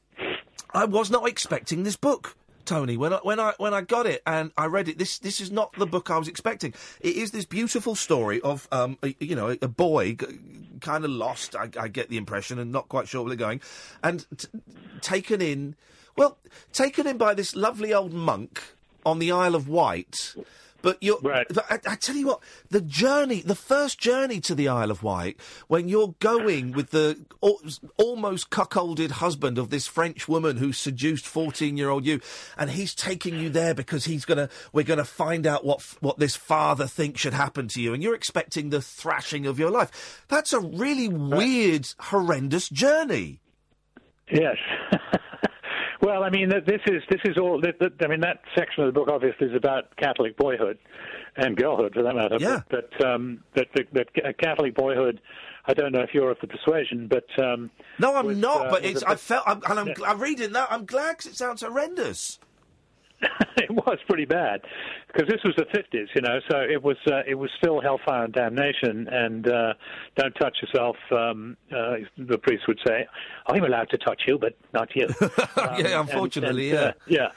I 0.74 0.86
was 0.86 1.10
not 1.10 1.28
expecting 1.28 1.84
this 1.84 1.96
book. 1.96 2.36
Tony, 2.66 2.96
when 2.96 3.12
I 3.12 3.18
when 3.24 3.42
I 3.42 3.54
when 3.58 3.74
I 3.74 3.82
got 3.82 4.06
it 4.06 4.22
and 4.26 4.52
I 4.58 4.68
read 4.68 4.88
it, 4.88 4.98
this 4.98 5.20
this 5.20 5.42
is 5.42 5.52
not 5.52 5.74
the 5.78 5.86
book 5.86 6.10
I 6.10 6.18
was 6.18 6.30
expecting. 6.30 6.74
It 7.02 7.18
is 7.18 7.32
this 7.32 7.44
beautiful 7.44 7.94
story 7.94 8.40
of 8.40 8.70
um 8.72 8.98
a, 9.04 9.14
you 9.20 9.36
know 9.36 9.50
a 9.62 9.68
boy 9.68 10.14
g- 10.14 10.40
kind 10.80 11.04
of 11.04 11.12
lost. 11.12 11.58
I, 11.58 11.70
I 11.78 11.90
get 11.90 12.08
the 12.08 12.16
impression 12.16 12.60
and 12.60 12.72
not 12.72 12.88
quite 12.88 13.10
sure 13.10 13.22
where 13.22 13.30
they're 13.36 13.48
going, 13.48 13.60
and 14.02 14.26
t- 14.38 14.48
taken 15.02 15.42
in, 15.42 15.76
well, 16.16 16.38
taken 16.72 17.08
in 17.08 17.18
by 17.18 17.34
this 17.34 17.56
lovely 17.56 17.94
old 17.94 18.14
monk 18.14 18.62
on 19.06 19.20
the 19.20 19.32
Isle 19.32 19.56
of 19.56 19.68
Wight. 19.68 20.36
But 20.84 20.98
you're, 21.00 21.18
but 21.22 21.48
I, 21.70 21.80
I 21.94 21.96
tell 21.96 22.18
you 22.18 22.28
what, 22.28 22.42
the 22.70 22.82
journey, 22.82 23.40
the 23.40 23.56
first 23.56 24.00
journey 24.00 24.42
to 24.42 24.54
the 24.54 24.68
Isle 24.68 24.92
of 24.92 25.02
Wight, 25.02 25.40
when 25.70 25.88
you're 25.88 26.14
going 26.20 26.74
with 26.74 26.90
the 26.90 27.18
al- 27.42 27.62
almost 27.98 28.50
cuckolded 28.50 29.12
husband 29.12 29.58
of 29.58 29.70
this 29.70 29.88
French 29.88 30.28
woman 30.28 30.58
who 30.58 30.74
seduced 30.74 31.26
14 31.26 31.78
year 31.78 31.90
old 31.90 32.06
you, 32.06 32.20
and 32.58 32.70
he's 32.70 32.94
taking 32.94 33.40
you 33.40 33.50
there 33.50 33.74
because 33.74 34.04
he's 34.04 34.26
gonna, 34.26 34.50
we're 34.74 34.84
gonna 34.84 35.06
find 35.06 35.48
out 35.48 35.64
what, 35.64 35.80
f- 35.80 35.98
what 36.02 36.20
this 36.20 36.36
father 36.36 36.86
thinks 36.86 37.22
should 37.22 37.34
happen 37.34 37.70
to 37.70 37.82
you, 37.82 37.94
and 37.94 38.04
you're 38.04 38.14
expecting 38.14 38.70
the 38.70 38.82
thrashing 38.82 39.46
of 39.46 39.58
your 39.58 39.72
life. 39.72 40.26
That's 40.28 40.52
a 40.52 40.60
really 40.60 41.08
weird, 41.08 41.88
horrendous 41.98 42.68
journey. 42.68 43.40
Yes. 44.30 44.58
well, 46.04 46.24
I 46.24 46.30
mean, 46.30 46.50
this 46.50 46.82
is 46.86 47.02
this 47.10 47.22
is 47.24 47.38
all. 47.38 47.62
I 47.66 48.08
mean, 48.08 48.20
that 48.22 48.42
section 48.56 48.84
of 48.84 48.94
the 48.94 49.00
book 49.00 49.10
obviously 49.10 49.48
is 49.48 49.56
about 49.56 49.96
Catholic 49.96 50.38
boyhood 50.38 50.78
and 51.38 51.56
girlhood, 51.58 51.94
for 51.94 52.04
that 52.04 52.16
matter. 52.16 52.38
Yeah. 52.40 52.62
But 52.70 52.92
but, 53.00 53.06
um, 53.08 53.44
but, 53.56 53.68
but, 53.74 53.88
but 54.14 54.38
Catholic 54.38 54.76
boyhood. 54.76 55.22
I 55.66 55.74
don't 55.74 55.94
know 55.94 56.02
if 56.02 56.14
you're 56.14 56.30
of 56.30 56.38
the 56.42 56.48
persuasion, 56.48 57.08
but 57.08 57.24
um, 57.42 57.72
No, 57.98 58.16
I'm 58.18 58.26
was, 58.26 58.38
not, 58.38 58.68
uh, 58.68 58.70
but 58.70 58.84
it's, 58.84 59.02
a 59.02 59.12
I 59.12 59.16
felt, 59.16 59.46
I'm, 59.48 59.62
and 59.70 59.80
I'm, 59.80 59.94
I'm 60.06 60.22
reading 60.22 60.52
that, 60.52 60.70
I'm 60.70 60.86
glad 60.86 61.20
'cause 61.20 61.28
it 61.28 61.38
sounds 61.38 61.62
horrendous. 61.62 62.38
it 63.58 63.72
was 63.72 63.98
pretty 64.08 64.26
bad 64.26 64.62
because 65.08 65.28
this 65.30 65.42
was 65.44 65.54
the 65.58 65.66
50s, 65.66 66.08
you 66.16 66.22
know. 66.22 66.40
So 66.50 66.60
it 66.60 66.82
was 66.82 66.98
uh, 67.08 67.22
it 67.28 67.36
was 67.36 67.50
still 67.58 67.82
hellfire 67.82 68.26
and 68.26 68.34
damnation, 68.34 69.08
and 69.08 69.48
uh, 69.48 69.74
don't 70.18 70.34
touch 70.34 70.58
yourself. 70.62 70.96
Um, 71.12 71.58
uh, 71.72 71.96
the 72.18 72.38
priest 72.38 72.64
would 72.68 72.80
say, 72.86 73.08
"I'm 73.48 73.64
allowed 73.64 73.90
to 73.92 73.98
touch 73.98 74.24
you, 74.28 74.38
but 74.38 74.56
not 74.74 74.90
you." 74.96 75.08
Um, 75.56 75.80
yeah, 75.80 76.00
and- 76.00 76.10
unfortunately, 76.10 76.72
and, 76.72 76.80
yeah. 76.80 76.86
uh, 76.86 76.94
yeah. 77.08 77.28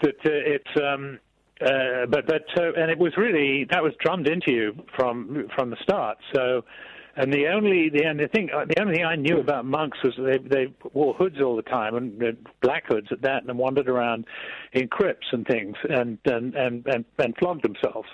But 0.00 0.16
uh, 0.26 0.54
it's 0.54 0.76
um, 0.76 1.18
uh, 1.60 2.06
but 2.08 2.26
but 2.26 2.44
and 2.56 2.90
it 2.90 2.98
was 2.98 3.12
really 3.16 3.66
that 3.70 3.82
was 3.82 3.92
drummed 4.00 4.28
into 4.28 4.50
you 4.50 4.74
from 4.96 5.48
from 5.54 5.70
the 5.70 5.76
start. 5.82 6.18
So. 6.34 6.64
And 7.14 7.30
the 7.32 7.48
only 7.48 7.90
the 7.90 8.06
only 8.06 8.26
thing 8.28 8.48
uh, 8.54 8.64
the 8.64 8.80
only 8.80 8.94
thing 8.96 9.04
I 9.04 9.16
knew 9.16 9.38
about 9.38 9.66
monks 9.66 9.98
was 10.02 10.14
they 10.16 10.38
they 10.38 10.72
wore 10.94 11.12
hoods 11.14 11.40
all 11.42 11.56
the 11.56 11.62
time 11.62 11.94
and 11.94 12.22
uh, 12.22 12.26
black 12.62 12.84
hoods 12.88 13.08
at 13.10 13.20
that, 13.22 13.44
and 13.46 13.58
wandered 13.58 13.88
around 13.88 14.24
in 14.72 14.88
crypts 14.88 15.26
and 15.30 15.46
things, 15.46 15.76
and 15.90 16.18
and 16.24 16.54
and 16.54 16.86
and, 16.86 17.04
and 17.18 17.36
flogged 17.36 17.64
themselves. 17.64 18.08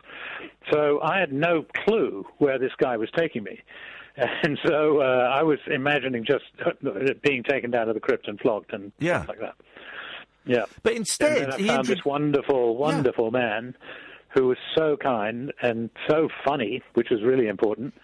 So 0.72 1.00
I 1.00 1.18
had 1.20 1.32
no 1.32 1.64
clue 1.84 2.26
where 2.38 2.58
this 2.58 2.72
guy 2.78 2.96
was 2.96 3.08
taking 3.16 3.44
me, 3.44 3.60
and 4.16 4.58
so 4.66 5.00
uh, 5.00 5.32
I 5.32 5.44
was 5.44 5.58
imagining 5.68 6.24
just 6.24 6.44
uh, 6.66 6.72
being 7.22 7.44
taken 7.44 7.70
down 7.70 7.86
to 7.86 7.92
the 7.92 8.00
crypt 8.00 8.26
and 8.26 8.38
flogged 8.40 8.72
and 8.72 8.90
Yeah. 8.98 9.18
stuff 9.22 9.28
like 9.28 9.40
that. 9.40 9.54
Yeah. 10.44 10.64
But 10.82 10.94
instead, 10.94 11.42
and 11.42 11.52
then 11.52 11.52
I 11.52 11.56
he 11.58 11.66
found 11.68 11.78
intro- 11.80 11.94
this 11.94 12.04
wonderful, 12.04 12.76
wonderful 12.76 13.30
man 13.30 13.76
who 14.34 14.46
was 14.48 14.58
so 14.76 14.96
kind 14.96 15.52
and 15.62 15.88
so 16.08 16.28
funny, 16.44 16.82
which 16.94 17.08
was 17.10 17.22
really 17.22 17.48
important, 17.48 17.94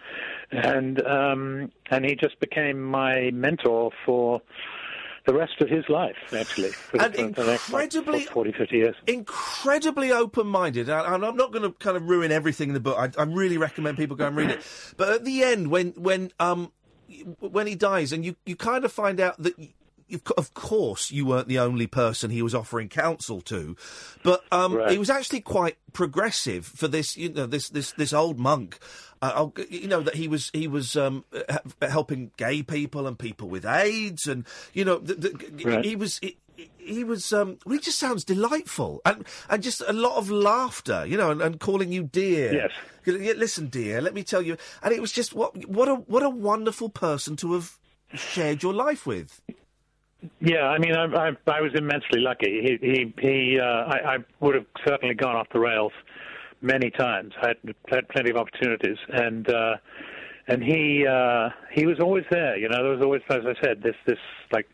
and 0.51 1.05
um, 1.05 1.71
and 1.89 2.05
he 2.05 2.15
just 2.15 2.39
became 2.39 2.81
my 2.83 3.31
mentor 3.31 3.91
for 4.05 4.41
the 5.25 5.33
rest 5.33 5.59
of 5.59 5.67
his 5.69 5.83
life, 5.89 6.15
actually, 6.37 6.69
for, 6.69 7.01
And 7.01 7.15
for 7.15 7.41
the 7.43 7.51
next 7.51 7.71
like, 7.71 7.93
incredibly- 7.95 8.25
40, 8.25 8.51
50 8.51 8.75
years. 8.77 8.95
incredibly 9.07 10.11
open-minded. 10.11 10.87
I, 10.89 11.01
I'm 11.13 11.23
I'm 11.23 11.35
not 11.35 11.51
going 11.51 11.63
to 11.63 11.71
kind 11.71 11.97
of 11.97 12.07
ruin 12.07 12.31
everything 12.31 12.69
in 12.69 12.73
the 12.75 12.79
book. 12.79 12.97
I, 12.97 13.09
I 13.19 13.23
really 13.25 13.57
recommend 13.57 13.97
people 13.97 14.15
go 14.15 14.27
and 14.27 14.35
read 14.35 14.51
it. 14.51 14.61
But 14.97 15.09
at 15.09 15.25
the 15.25 15.43
end, 15.43 15.69
when 15.71 15.89
when 15.97 16.31
um 16.39 16.71
when 17.39 17.65
he 17.67 17.75
dies, 17.75 18.11
and 18.13 18.23
you 18.23 18.35
you 18.45 18.55
kind 18.55 18.85
of 18.85 18.91
find 18.91 19.19
out 19.19 19.41
that. 19.41 19.53
Y- 20.09 20.15
You've, 20.15 20.23
co- 20.23 20.33
of 20.37 20.53
course, 20.53 21.11
you 21.11 21.25
weren't 21.25 21.47
the 21.47 21.59
only 21.59 21.87
person 21.87 22.29
he 22.31 22.41
was 22.41 22.53
offering 22.55 22.89
counsel 22.89 23.41
to, 23.41 23.75
but 24.23 24.43
um, 24.51 24.73
he 24.89 24.97
was 24.97 25.09
actually 25.09 25.41
quite 25.41 25.77
progressive 25.93 26.65
for 26.65 26.87
this. 26.87 27.17
You 27.17 27.29
know, 27.33 27.45
this 27.45 27.69
this 27.69 27.91
this 27.93 28.13
old 28.13 28.39
monk. 28.39 28.79
Uh, 29.21 29.47
you 29.69 29.87
know 29.87 30.01
that 30.01 30.15
he 30.15 30.27
was 30.27 30.51
he 30.53 30.67
was 30.67 30.95
um, 30.95 31.25
h- 31.33 31.57
helping 31.81 32.31
gay 32.37 32.61
people 32.61 33.07
and 33.07 33.17
people 33.17 33.49
with 33.49 33.65
AIDS, 33.65 34.27
and 34.27 34.45
you 34.73 34.85
know 34.85 34.99
th- 34.99 35.19
th- 35.21 35.65
Right. 35.65 35.83
he 35.85 35.95
was. 35.95 36.19
He, 36.19 36.37
he 36.77 37.03
was 37.03 37.33
um 37.33 37.57
well, 37.65 37.73
he 37.73 37.81
just 37.81 37.99
sounds 37.99 38.23
delightful 38.23 39.01
and 39.05 39.25
and 39.49 39.61
just 39.61 39.81
a 39.87 39.91
lot 39.91 40.15
of 40.15 40.31
laughter 40.31 41.05
you 41.05 41.17
know 41.17 41.29
and, 41.31 41.41
and 41.41 41.59
calling 41.59 41.91
you 41.91 42.03
dear 42.03 42.69
Yes. 43.05 43.35
Listen 43.35 43.67
dear 43.67 43.99
let 43.99 44.13
me 44.13 44.23
tell 44.23 44.41
you 44.41 44.55
and 44.81 44.93
it 44.93 45.01
was 45.01 45.11
just 45.11 45.33
what 45.33 45.67
what 45.67 45.89
a 45.89 45.95
what 45.95 46.23
a 46.23 46.29
wonderful 46.29 46.87
person 46.87 47.35
to 47.37 47.51
have 47.53 47.77
shared 48.13 48.63
your 48.63 48.71
life 48.73 49.05
with 49.05 49.41
Yeah, 50.39 50.67
I 50.67 50.77
mean, 50.77 50.95
I, 50.95 51.05
I, 51.05 51.31
I 51.47 51.61
was 51.61 51.71
immensely 51.75 52.19
lucky. 52.19 52.77
He, 52.81 52.87
he, 52.87 53.13
he 53.19 53.59
uh, 53.59 53.65
I, 53.65 54.15
I 54.15 54.17
would 54.39 54.55
have 54.55 54.65
certainly 54.85 55.15
gone 55.15 55.35
off 55.35 55.47
the 55.51 55.59
rails 55.59 55.91
many 56.61 56.89
times. 56.89 57.33
I 57.41 57.49
had, 57.49 57.75
had 57.89 58.09
plenty 58.09 58.31
of 58.31 58.37
opportunities, 58.37 58.97
and 59.09 59.49
uh, 59.49 59.75
and 60.47 60.63
he, 60.63 61.05
uh, 61.07 61.49
he 61.73 61.85
was 61.85 61.99
always 61.99 62.25
there. 62.29 62.57
You 62.57 62.69
know, 62.69 62.83
there 62.83 62.91
was 62.91 63.01
always, 63.01 63.21
as 63.29 63.41
I 63.45 63.59
said, 63.63 63.81
this, 63.81 63.95
this 64.05 64.19
like 64.51 64.67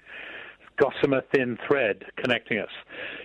gossamer 0.78 1.24
thin 1.34 1.58
thread 1.68 2.04
connecting 2.18 2.60
us. 2.60 2.70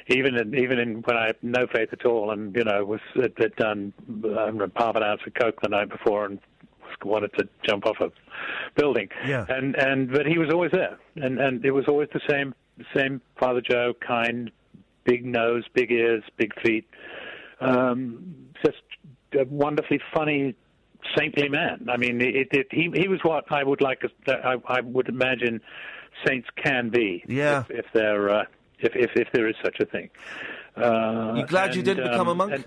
Even 0.09 0.36
in, 0.36 0.55
even 0.55 0.78
in 0.78 1.03
when 1.03 1.16
I 1.16 1.27
had 1.27 1.36
no 1.43 1.66
faith 1.73 1.89
at 1.93 2.05
all, 2.05 2.31
and 2.31 2.55
you 2.55 2.65
know, 2.65 2.85
was 2.85 3.01
had, 3.15 3.57
done 3.57 3.93
um, 4.09 4.73
half 4.77 4.94
an 4.94 5.03
ounce 5.03 5.23
of 5.27 5.35
coke 5.35 5.61
the 5.62 5.69
night 5.69 5.89
before, 5.89 6.27
and 6.27 6.39
wanted 7.05 7.33
to 7.39 7.49
jump 7.63 7.87
off 7.87 7.97
a 8.01 8.11
building. 8.75 9.09
Yeah. 9.27 9.45
And 9.49 9.75
and 9.77 10.11
but 10.13 10.27
he 10.27 10.39
was 10.39 10.51
always 10.53 10.73
there, 10.73 10.99
and 11.17 11.41
and 11.41 11.65
it 11.65 11.73
was 11.73 11.85
always 11.89 12.09
the 12.13 12.21
same 12.29 12.55
same 12.95 13.21
Father 13.39 13.61
Joe, 13.61 13.95
kind, 14.07 14.51
big 15.05 15.25
nose, 15.25 15.65
big 15.75 15.91
ears, 15.91 16.23
big 16.37 16.53
feet, 16.63 16.87
um, 17.61 18.35
just 18.65 18.83
a 19.33 19.45
wonderfully 19.45 20.01
funny 20.15 20.55
saintly 21.17 21.49
man. 21.49 21.87
I 21.89 21.97
mean, 21.97 22.21
it, 22.21 22.49
it, 22.53 22.67
he 22.71 22.91
he 22.95 23.09
was 23.09 23.21
what 23.23 23.51
I 23.51 23.63
would 23.65 23.81
like. 23.81 24.03
I, 24.29 24.57
I 24.67 24.81
would 24.81 25.09
imagine 25.09 25.61
saints 26.27 26.49
can 26.63 26.91
be. 26.91 27.25
Yeah. 27.29 27.61
If, 27.69 27.71
if 27.71 27.87
they're 27.93 28.31
uh, 28.31 28.45
if, 28.81 28.95
if 28.95 29.11
if 29.15 29.29
there 29.33 29.49
is 29.49 29.57
such 29.63 29.81
a 29.81 29.87
thing. 29.87 30.11
Uh, 30.77 31.35
You 31.37 31.47
glad 31.47 31.75
you 31.75 31.83
didn't 31.83 32.05
become 32.05 32.29
a 32.29 32.33
um, 32.33 32.39
monk? 32.39 32.67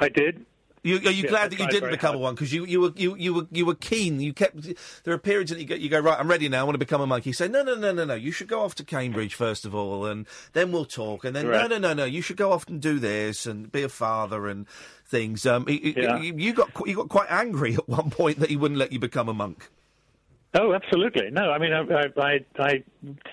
I 0.00 0.08
did. 0.08 0.44
You, 0.82 0.96
are 0.96 1.10
you 1.10 1.22
Yes, 1.24 1.30
glad 1.30 1.50
that 1.50 1.58
you 1.58 1.66
didn't 1.68 1.90
become 1.90 2.14
a 2.14 2.18
one? 2.18 2.34
Because 2.34 2.52
you, 2.52 2.64
you 2.64 2.80
were 2.80 2.92
you, 2.96 3.16
you 3.16 3.34
were 3.34 3.46
you 3.50 3.66
were 3.66 3.74
keen. 3.74 4.20
You 4.20 4.32
kept. 4.32 4.74
There 5.04 5.14
are 5.14 5.18
periods 5.18 5.50
that 5.50 5.58
you 5.58 5.66
go, 5.66 5.74
you 5.74 5.88
go 5.88 6.00
right. 6.00 6.18
I'm 6.18 6.28
ready 6.28 6.48
now. 6.48 6.60
I 6.60 6.62
want 6.64 6.74
to 6.74 6.78
become 6.78 7.00
a 7.00 7.06
monk. 7.06 7.26
You 7.26 7.32
say 7.32 7.48
no, 7.48 7.62
no, 7.62 7.74
no, 7.74 7.92
no, 7.92 8.04
no. 8.04 8.14
You 8.14 8.32
should 8.32 8.48
go 8.48 8.62
off 8.62 8.74
to 8.76 8.84
Cambridge 8.84 9.34
first 9.34 9.64
of 9.64 9.74
all, 9.74 10.06
and 10.06 10.26
then 10.52 10.72
we'll 10.72 10.84
talk. 10.84 11.24
And 11.24 11.34
then 11.34 11.46
no, 11.46 11.66
no, 11.66 11.78
no, 11.78 11.94
no. 11.94 12.04
You 12.04 12.22
should 12.22 12.36
go 12.36 12.52
off 12.52 12.68
and 12.68 12.80
do 12.80 12.98
this 12.98 13.46
and 13.46 13.70
be 13.70 13.82
a 13.82 13.88
father 13.88 14.46
and 14.46 14.66
things. 15.06 15.46
Um, 15.46 15.66
Yeah. 15.68 16.18
you, 16.18 16.34
you 16.36 16.52
got 16.52 16.70
you 16.86 16.94
got 16.94 17.08
quite 17.08 17.30
angry 17.30 17.74
at 17.74 17.88
one 17.88 18.10
point 18.10 18.40
that 18.40 18.50
he 18.50 18.56
wouldn't 18.56 18.78
let 18.78 18.92
you 18.92 18.98
become 18.98 19.28
a 19.28 19.34
monk. 19.34 19.70
Oh, 20.54 20.72
absolutely. 20.72 21.30
No, 21.30 21.50
I 21.52 21.58
mean, 21.58 21.72
I, 21.74 21.80
I, 21.80 22.06
I, 22.16 22.40
I 22.58 22.84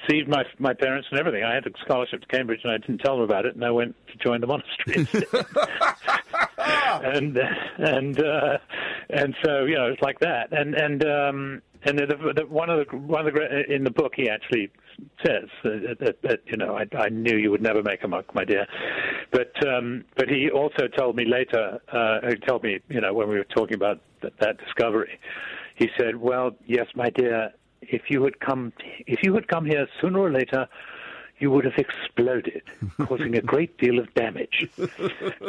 deceived 0.06 0.28
my 0.28 0.44
my 0.60 0.74
parents 0.74 1.08
and 1.12 1.20
everything. 1.20 1.44
I 1.44 1.54
had 1.54 1.66
a 1.66 1.72
scholarship 1.84 2.22
to 2.22 2.28
Cambridge, 2.28 2.60
and 2.64 2.74
I 2.74 2.78
didn't 2.78 2.98
tell 3.00 3.16
them 3.16 3.24
about 3.24 3.46
it, 3.46 3.56
and 3.56 3.64
I 3.64 3.72
went 3.72 3.96
to 4.08 4.18
join 4.18 4.42
the 4.42 4.48
monastery. 4.48 5.08
and 7.04 7.38
and 7.78 8.20
uh, 8.20 8.58
and 9.10 9.36
so 9.44 9.66
you 9.66 9.76
know, 9.76 9.88
it's 9.88 10.02
like 10.02 10.20
that. 10.20 10.52
And 10.52 10.76
and 10.76 11.04
um, 11.06 11.62
and 11.84 12.00
the, 12.00 12.34
the, 12.36 12.46
one 12.48 12.70
of 12.70 12.88
the 12.88 12.98
one 12.98 13.28
of 13.28 13.34
the 13.34 13.74
in 13.74 13.84
the 13.84 13.92
book, 13.92 14.14
he 14.16 14.30
actually 14.30 14.72
says 15.26 15.50
that, 15.64 15.98
that, 16.00 16.22
that 16.24 16.40
you 16.48 16.58
know, 16.58 16.78
I, 16.78 16.86
I 16.98 17.10
knew 17.10 17.38
you 17.38 17.52
would 17.52 17.62
never 17.62 17.84
make 17.84 18.04
a 18.04 18.08
monk, 18.08 18.34
my 18.34 18.44
dear. 18.44 18.66
But 19.32 19.54
um, 19.68 20.04
but 20.16 20.28
he 20.28 20.50
also 20.50 20.88
told 20.88 21.16
me 21.16 21.26
later. 21.26 21.80
Uh, 21.92 22.28
he 22.30 22.36
told 22.48 22.64
me, 22.64 22.80
you 22.90 23.02
know, 23.02 23.14
when 23.14 23.30
we 23.30 23.36
were 23.36 23.46
talking 23.56 23.76
about 23.76 24.02
that, 24.22 24.34
that 24.40 24.58
discovery, 24.58 25.20
he 25.76 25.90
said, 25.98 26.16
"Well, 26.16 26.56
yes, 26.66 26.88
my 26.96 27.10
dear, 27.12 27.52
if 27.82 28.04
you 28.10 28.24
had 28.24 28.40
come, 28.40 28.74
if 29.06 29.20
you 29.24 29.34
had 29.36 29.48
come 29.48 29.66
here 29.66 29.88
sooner 30.02 30.20
or 30.20 30.32
later." 30.32 30.68
You 31.38 31.52
would 31.52 31.66
have 31.66 31.74
exploded, 31.78 32.62
causing 33.08 33.36
a 33.36 33.42
great 33.42 33.78
deal 33.78 34.00
of 34.00 34.14
damage, 34.14 34.70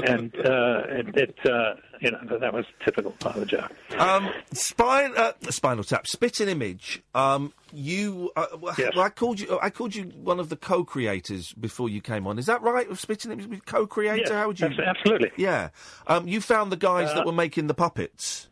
and 0.05 0.35
uh, 0.35 0.83
it, 0.89 1.17
it 1.17 1.39
uh, 1.49 1.75
you 2.01 2.11
know 2.11 2.39
that 2.41 2.53
was 2.53 2.65
typical 2.85 3.13
Father 3.21 3.45
Joe. 3.45 3.67
Um, 3.97 4.29
spine, 4.53 5.13
uh, 5.17 5.33
spinal 5.51 5.85
tap, 5.85 6.07
spitting 6.09 6.49
image. 6.49 7.03
Um, 7.15 7.53
you, 7.73 8.33
uh, 8.37 8.47
well, 8.61 8.75
Yes. 8.77 8.93
I 8.97 9.09
called 9.11 9.39
you. 9.39 9.59
I 9.63 9.71
called 9.71 9.95
you 9.95 10.05
one 10.23 10.41
of 10.41 10.49
the 10.49 10.57
co-creators 10.57 11.53
before 11.53 11.89
you 11.89 12.01
came 12.01 12.27
on. 12.27 12.39
Is 12.39 12.47
that 12.47 12.63
right? 12.63 12.89
Of 12.91 12.99
spitting 12.99 13.31
image, 13.31 13.65
co-creator? 13.67 14.17
Yes, 14.23 14.31
How 14.31 14.49
would 14.49 14.59
you? 14.59 14.67
absolutely. 14.85 15.31
Yeah. 15.37 15.69
Um, 16.09 16.27
you 16.27 16.41
found 16.41 16.73
the 16.73 16.77
guys 16.77 17.11
Uh, 17.11 17.15
that 17.15 17.27
were 17.27 17.33
making 17.33 17.69
the 17.69 17.75
puppets. 17.75 18.49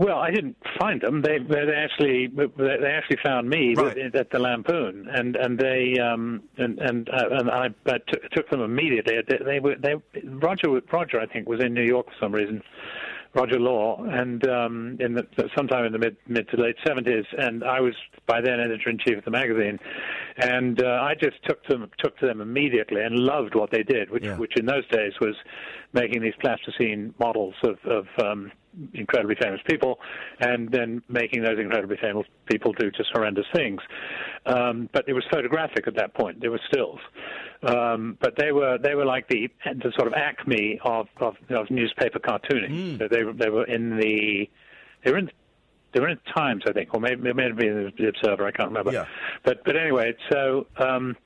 Well, 0.00 0.18
I 0.18 0.30
didn't 0.30 0.56
find 0.80 0.98
them. 1.02 1.20
They 1.20 1.36
they 1.40 1.74
actually 1.76 2.28
they 2.28 2.90
actually 2.90 3.18
found 3.22 3.50
me 3.50 3.74
Right. 3.74 4.14
at 4.14 4.30
the 4.30 4.38
Lampoon, 4.38 5.06
and 5.12 5.36
and 5.36 5.58
they 5.58 5.98
um 5.98 6.42
and 6.56 6.78
and 6.78 7.06
uh, 7.10 7.28
and 7.32 7.50
I, 7.50 7.66
I 7.84 7.98
t- 7.98 8.28
took 8.32 8.48
them 8.48 8.62
immediately. 8.62 9.16
They, 9.28 9.36
they 9.44 9.60
were 9.60 9.76
they 9.76 9.96
Roger 10.24 10.80
Roger 10.90 11.20
I 11.20 11.26
think 11.26 11.46
was 11.46 11.62
in 11.62 11.74
New 11.74 11.84
York 11.84 12.06
for 12.06 12.14
some 12.18 12.32
reason. 12.32 12.62
Roger 13.32 13.60
Law, 13.60 14.02
and 14.02 14.44
um, 14.48 14.96
in 14.98 15.14
the, 15.14 15.24
sometime 15.56 15.84
in 15.84 15.92
the 15.92 16.00
mid 16.00 16.16
mid 16.26 16.48
to 16.48 16.56
late 16.56 16.74
seventies, 16.84 17.24
and 17.38 17.62
I 17.62 17.80
was 17.80 17.94
by 18.26 18.40
then 18.40 18.58
editor 18.58 18.90
in 18.90 18.98
chief 18.98 19.18
of 19.18 19.24
the 19.24 19.30
magazine, 19.30 19.78
and 20.38 20.82
uh, 20.82 20.98
I 21.02 21.14
just 21.14 21.36
took 21.44 21.64
them 21.66 21.88
took 21.98 22.16
to 22.18 22.26
them 22.26 22.40
immediately 22.40 23.02
and 23.02 23.16
loved 23.16 23.54
what 23.54 23.70
they 23.70 23.82
did, 23.84 24.10
which 24.10 24.24
which 24.38 24.56
in 24.56 24.66
those 24.66 24.86
days 24.88 25.12
was 25.20 25.36
making 25.92 26.22
these 26.22 26.34
plasticine 26.40 27.14
models 27.20 27.54
of, 27.62 27.78
of 27.84 28.06
um, 28.24 28.50
incredibly 28.94 29.36
famous 29.40 29.60
people, 29.68 29.98
and 30.40 30.70
then 30.70 31.02
making 31.08 31.42
those 31.42 31.58
incredibly 31.58 31.96
famous 31.96 32.26
people 32.46 32.72
do 32.72 32.90
just 32.90 33.10
horrendous 33.12 33.46
things. 33.54 33.80
Um, 34.46 34.88
but 34.92 35.08
it 35.08 35.12
was 35.12 35.24
photographic 35.30 35.86
at 35.86 35.96
that 35.96 36.14
point; 36.14 36.40
There 36.40 36.50
were 36.50 36.60
stills. 36.68 37.00
Um, 37.62 38.16
but 38.20 38.34
they 38.36 38.52
were 38.52 38.78
they 38.78 38.94
were 38.94 39.04
like 39.04 39.28
the 39.28 39.48
the 39.64 39.92
sort 39.96 40.08
of 40.08 40.14
acme 40.14 40.80
of 40.84 41.08
of, 41.20 41.36
of 41.50 41.70
newspaper 41.70 42.18
cartooning. 42.18 42.98
So 42.98 43.08
they 43.08 43.24
were 43.24 43.32
they 43.32 43.50
were 43.50 43.64
in 43.64 43.96
the 43.96 44.48
they 45.04 45.12
were 45.12 45.18
in 45.18 45.30
they 45.92 46.00
were 46.00 46.08
in 46.08 46.18
Times, 46.34 46.62
I 46.68 46.72
think, 46.72 46.94
or 46.94 47.00
maybe 47.00 47.28
it 47.28 47.36
may 47.36 47.44
have 47.44 47.56
been 47.56 47.92
the 47.98 48.08
Observer. 48.08 48.46
I 48.46 48.52
can't 48.52 48.68
remember. 48.68 48.92
Yeah. 48.92 49.06
But 49.44 49.64
but 49.64 49.76
anyway, 49.76 50.14
so 50.30 50.66
um, 50.78 51.16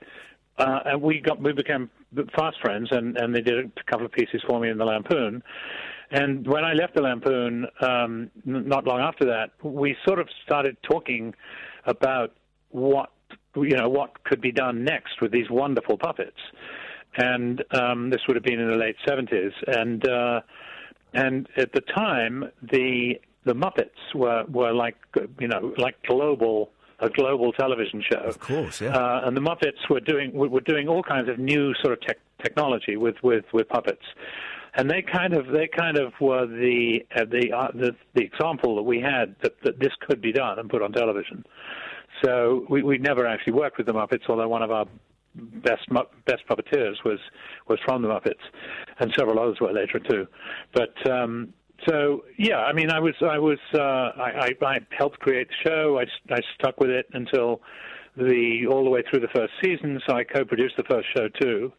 uh, 0.58 0.80
and 0.86 1.02
we 1.02 1.20
got 1.20 1.40
we 1.40 1.52
became 1.52 1.90
fast 2.36 2.56
friends, 2.60 2.88
and 2.90 3.16
and 3.16 3.34
they 3.34 3.40
did 3.40 3.58
a 3.58 3.90
couple 3.90 4.06
of 4.06 4.12
pieces 4.12 4.42
for 4.46 4.60
me 4.60 4.70
in 4.70 4.78
the 4.78 4.84
Lampoon. 4.84 5.42
And 6.10 6.46
when 6.46 6.64
I 6.64 6.72
left 6.72 6.94
the 6.94 7.02
Lampoon, 7.02 7.66
um, 7.80 8.30
n- 8.46 8.68
not 8.68 8.86
long 8.86 9.00
after 9.00 9.24
that, 9.26 9.50
we 9.62 9.96
sort 10.06 10.18
of 10.18 10.28
started 10.44 10.76
talking 10.82 11.34
about 11.86 12.32
what 12.70 13.10
you 13.56 13.76
know 13.76 13.88
what 13.88 14.24
could 14.24 14.40
be 14.40 14.52
done 14.52 14.84
next 14.84 15.20
with 15.20 15.30
these 15.32 15.48
wonderful 15.48 15.96
puppets. 15.96 16.40
And 17.16 17.62
um, 17.70 18.10
this 18.10 18.20
would 18.26 18.36
have 18.36 18.42
been 18.42 18.58
in 18.58 18.68
the 18.68 18.76
late 18.76 18.96
seventies, 19.06 19.52
and 19.66 20.06
uh, 20.08 20.40
and 21.12 21.48
at 21.56 21.72
the 21.72 21.80
time 21.80 22.50
the 22.62 23.20
the 23.44 23.54
Muppets 23.54 24.14
were 24.14 24.44
were 24.48 24.72
like 24.72 24.96
you 25.38 25.48
know 25.48 25.72
like 25.78 26.02
global 26.02 26.70
a 27.00 27.08
global 27.08 27.52
television 27.52 28.02
show. 28.08 28.18
Of 28.18 28.40
course, 28.40 28.80
yeah. 28.80 28.96
Uh, 28.96 29.22
and 29.24 29.36
the 29.36 29.40
Muppets 29.40 29.88
were 29.88 30.00
doing 30.00 30.32
were 30.32 30.48
were 30.48 30.60
doing 30.60 30.88
all 30.88 31.02
kinds 31.02 31.28
of 31.28 31.38
new 31.38 31.74
sort 31.82 31.92
of 31.92 32.00
tech 32.00 32.18
technology 32.42 32.96
with 32.96 33.16
with 33.22 33.44
with 33.52 33.68
puppets. 33.68 34.04
And 34.76 34.90
they 34.90 35.02
kind 35.02 35.34
of 35.34 35.46
they 35.46 35.68
kind 35.68 35.96
of 35.96 36.12
were 36.20 36.46
the 36.46 37.00
uh, 37.14 37.24
the, 37.30 37.52
uh, 37.52 37.68
the 37.74 37.94
the 38.14 38.22
example 38.22 38.74
that 38.76 38.82
we 38.82 39.00
had 39.00 39.36
that, 39.42 39.52
that 39.62 39.78
this 39.78 39.92
could 40.00 40.20
be 40.20 40.32
done 40.32 40.58
and 40.58 40.68
put 40.68 40.82
on 40.82 40.92
television. 40.92 41.44
So 42.22 42.66
we 42.68 42.82
we 42.82 42.98
never 42.98 43.26
actually 43.26 43.54
worked 43.54 43.78
with 43.78 43.86
the 43.86 43.92
Muppets, 43.92 44.28
although 44.28 44.48
one 44.48 44.62
of 44.62 44.70
our 44.70 44.86
best 45.34 45.88
best 46.26 46.42
puppeteers 46.48 46.96
was 47.04 47.18
was 47.68 47.78
from 47.84 48.02
the 48.02 48.08
Muppets, 48.08 48.44
and 48.98 49.12
several 49.16 49.38
others 49.38 49.58
were 49.60 49.72
later 49.72 49.98
too. 49.98 50.26
But 50.72 50.94
um, 51.10 51.52
so 51.88 52.24
yeah, 52.38 52.58
I 52.58 52.72
mean, 52.72 52.90
I 52.90 53.00
was 53.00 53.14
I 53.20 53.38
was 53.38 53.58
uh, 53.74 53.78
I, 53.78 54.54
I 54.62 54.66
I 54.66 54.78
helped 54.96 55.20
create 55.20 55.48
the 55.48 55.68
show. 55.68 55.98
I 55.98 56.34
I 56.34 56.40
stuck 56.58 56.80
with 56.80 56.90
it 56.90 57.06
until 57.12 57.60
the 58.16 58.66
all 58.70 58.84
the 58.84 58.90
way 58.90 59.02
through 59.08 59.20
the 59.20 59.28
first 59.34 59.52
season. 59.62 60.00
So 60.06 60.14
I 60.14 60.24
co-produced 60.24 60.76
the 60.76 60.84
first 60.84 61.08
show 61.16 61.28
too. 61.28 61.72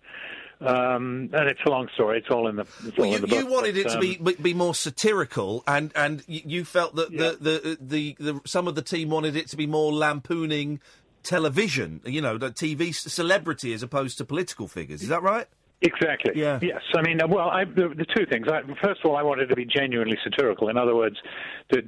Um, 0.61 1.29
and 1.33 1.49
it's 1.49 1.59
a 1.65 1.69
long 1.69 1.87
story. 1.93 2.19
It's 2.19 2.27
all 2.29 2.47
in 2.47 2.55
the. 2.55 2.63
It's 2.85 2.97
Well, 2.97 3.07
all 3.07 3.07
you, 3.07 3.15
in 3.15 3.21
the 3.21 3.27
book. 3.27 3.39
you 3.39 3.47
wanted 3.47 3.75
but, 3.75 3.81
it 3.81 3.89
to 3.89 3.95
um, 3.95 4.25
be 4.25 4.35
be- 4.35 4.53
more 4.53 4.73
satirical, 4.75 5.63
and 5.67 5.91
and 5.95 6.23
you 6.27 6.63
felt 6.65 6.95
that 6.95 7.11
the, 7.11 7.37
the, 7.39 7.77
the 7.81 8.15
the 8.19 8.41
some 8.45 8.67
of 8.67 8.75
the 8.75 8.81
team 8.81 9.09
wanted 9.09 9.35
it 9.35 9.47
to 9.49 9.57
be 9.57 9.67
more 9.67 9.91
lampooning 9.91 10.79
television. 11.23 12.01
You 12.05 12.21
know, 12.21 12.37
the 12.37 12.51
TV 12.51 12.93
celebrity 12.93 13.73
as 13.73 13.83
opposed 13.83 14.17
to 14.19 14.25
political 14.25 14.67
figures. 14.67 15.01
Is 15.01 15.09
that 15.09 15.23
right? 15.23 15.47
Exactly. 15.81 16.31
Yeah. 16.35 16.59
Yes. 16.61 16.81
I 16.95 17.01
mean, 17.01 17.21
uh, 17.21 17.27
well, 17.27 17.49
I, 17.49 17.65
the, 17.65 17.89
the 17.95 18.05
two 18.15 18.25
things. 18.25 18.47
I, 18.47 18.61
first 18.81 19.01
of 19.03 19.11
all, 19.11 19.17
I 19.17 19.23
wanted 19.23 19.49
to 19.49 19.55
be 19.55 19.65
genuinely 19.65 20.17
satirical. 20.23 20.69
In 20.69 20.77
other 20.77 20.95
words, 20.95 21.17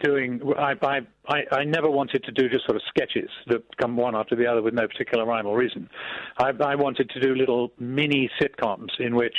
doing. 0.03 0.41
I, 0.57 0.73
I, 0.81 0.99
I, 1.28 1.44
I 1.52 1.64
never 1.66 1.90
wanted 1.90 2.24
to 2.24 2.32
do 2.32 2.48
just 2.48 2.66
sort 2.66 2.78
of 2.78 2.82
sketches 2.88 3.30
that 3.48 3.64
come 3.78 3.98
one 3.98 4.16
after 4.16 4.36
the 4.36 4.48
other 4.48 4.62
with 4.62 4.74
no 4.74 4.88
particular 4.88 5.26
rhyme 5.26 5.45
or 5.45 5.58
reason. 5.58 5.90
I, 6.38 6.52
I 6.62 6.76
wanted 6.76 7.10
to 7.10 7.20
do 7.20 7.36
little 7.36 7.72
mini 7.80 8.30
sitcoms 8.41 8.99
in 8.99 9.16
which, 9.16 9.36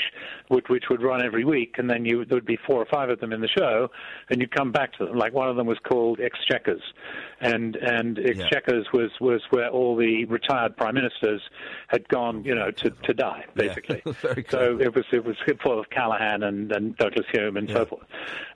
which, 0.48 0.66
which 0.68 0.84
would 0.90 1.02
run 1.02 1.24
every 1.24 1.44
week, 1.44 1.76
and 1.78 1.88
then 1.88 2.04
you 2.04 2.24
there 2.24 2.36
would 2.36 2.46
be 2.46 2.58
four 2.66 2.80
or 2.80 2.86
five 2.86 3.08
of 3.08 3.20
them 3.20 3.32
in 3.32 3.40
the 3.40 3.48
show, 3.48 3.90
and 4.28 4.40
you'd 4.40 4.54
come 4.54 4.70
back 4.70 4.92
to 4.98 5.06
them. 5.06 5.16
Like 5.16 5.32
one 5.32 5.48
of 5.48 5.56
them 5.56 5.66
was 5.66 5.78
called 5.78 6.20
Exchequers, 6.20 6.82
and 7.40 7.76
and 7.76 8.18
Exchequers 8.18 8.86
was 8.92 9.10
was 9.20 9.40
where 9.50 9.68
all 9.68 9.96
the 9.96 10.26
retired 10.26 10.76
prime 10.76 10.94
ministers 10.94 11.40
had 11.88 12.06
gone, 12.08 12.44
you 12.44 12.54
know, 12.54 12.70
to 12.70 12.90
to 12.90 13.14
die 13.14 13.44
basically. 13.54 14.02
so 14.50 14.78
it 14.78 14.94
was 14.94 15.04
it 15.12 15.24
was 15.24 15.36
full 15.62 15.80
of 15.80 15.88
Callaghan 15.90 16.42
and, 16.42 16.70
and 16.70 16.96
Douglas-Home 16.96 17.56
and 17.56 17.70
so 17.70 17.86
forth, 17.86 18.06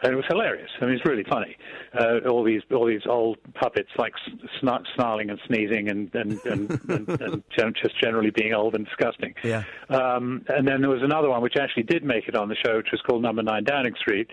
and 0.02 0.12
it 0.12 0.16
was 0.16 0.26
hilarious. 0.28 0.70
I 0.80 0.84
mean, 0.84 0.94
it's 0.96 1.06
really 1.06 1.24
funny. 1.24 1.56
Uh, 1.98 2.18
all 2.28 2.44
these 2.44 2.62
all 2.70 2.86
these 2.86 3.06
old 3.06 3.21
puppets 3.54 3.90
like 3.98 4.12
sn- 4.60 4.84
snarling 4.94 5.30
and 5.30 5.38
sneezing 5.46 5.88
and 5.88 6.14
and 6.14 6.32
and, 6.44 6.70
and, 6.90 7.08
and 7.58 7.76
just 7.82 8.00
generally 8.00 8.30
being 8.30 8.52
old 8.54 8.74
and 8.74 8.86
disgusting. 8.86 9.34
Yeah. 9.42 9.64
Um, 9.88 10.44
and 10.48 10.66
then 10.66 10.80
there 10.80 10.90
was 10.90 11.02
another 11.02 11.28
one 11.28 11.42
which 11.42 11.56
actually 11.60 11.84
did 11.84 12.04
make 12.04 12.28
it 12.28 12.34
on 12.34 12.48
the 12.48 12.56
show, 12.64 12.76
which 12.76 12.88
was 12.92 13.00
called 13.02 13.22
Number 13.22 13.42
Nine 13.42 13.64
Downing 13.64 13.94
Street, 13.98 14.30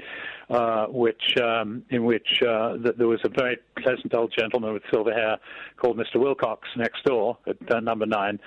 uh, 0.50 0.88
which 0.88 1.38
um, 1.42 1.84
in 1.90 2.06
which 2.06 2.42
uh, 2.42 2.78
th- 2.78 2.96
there 2.98 3.08
was 3.08 3.20
a 3.24 3.30
very 3.30 3.58
pleasant 3.78 4.14
old 4.14 4.34
gentleman 4.38 4.74
with 4.74 4.84
silver 4.92 5.14
hair 5.14 5.38
called 5.78 5.98
Mr. 5.98 6.16
Wilcox 6.16 6.68
next 6.76 7.04
door 7.04 7.38
at 7.48 7.58
uh, 7.72 7.80
Number 7.80 8.06
Nine. 8.06 8.40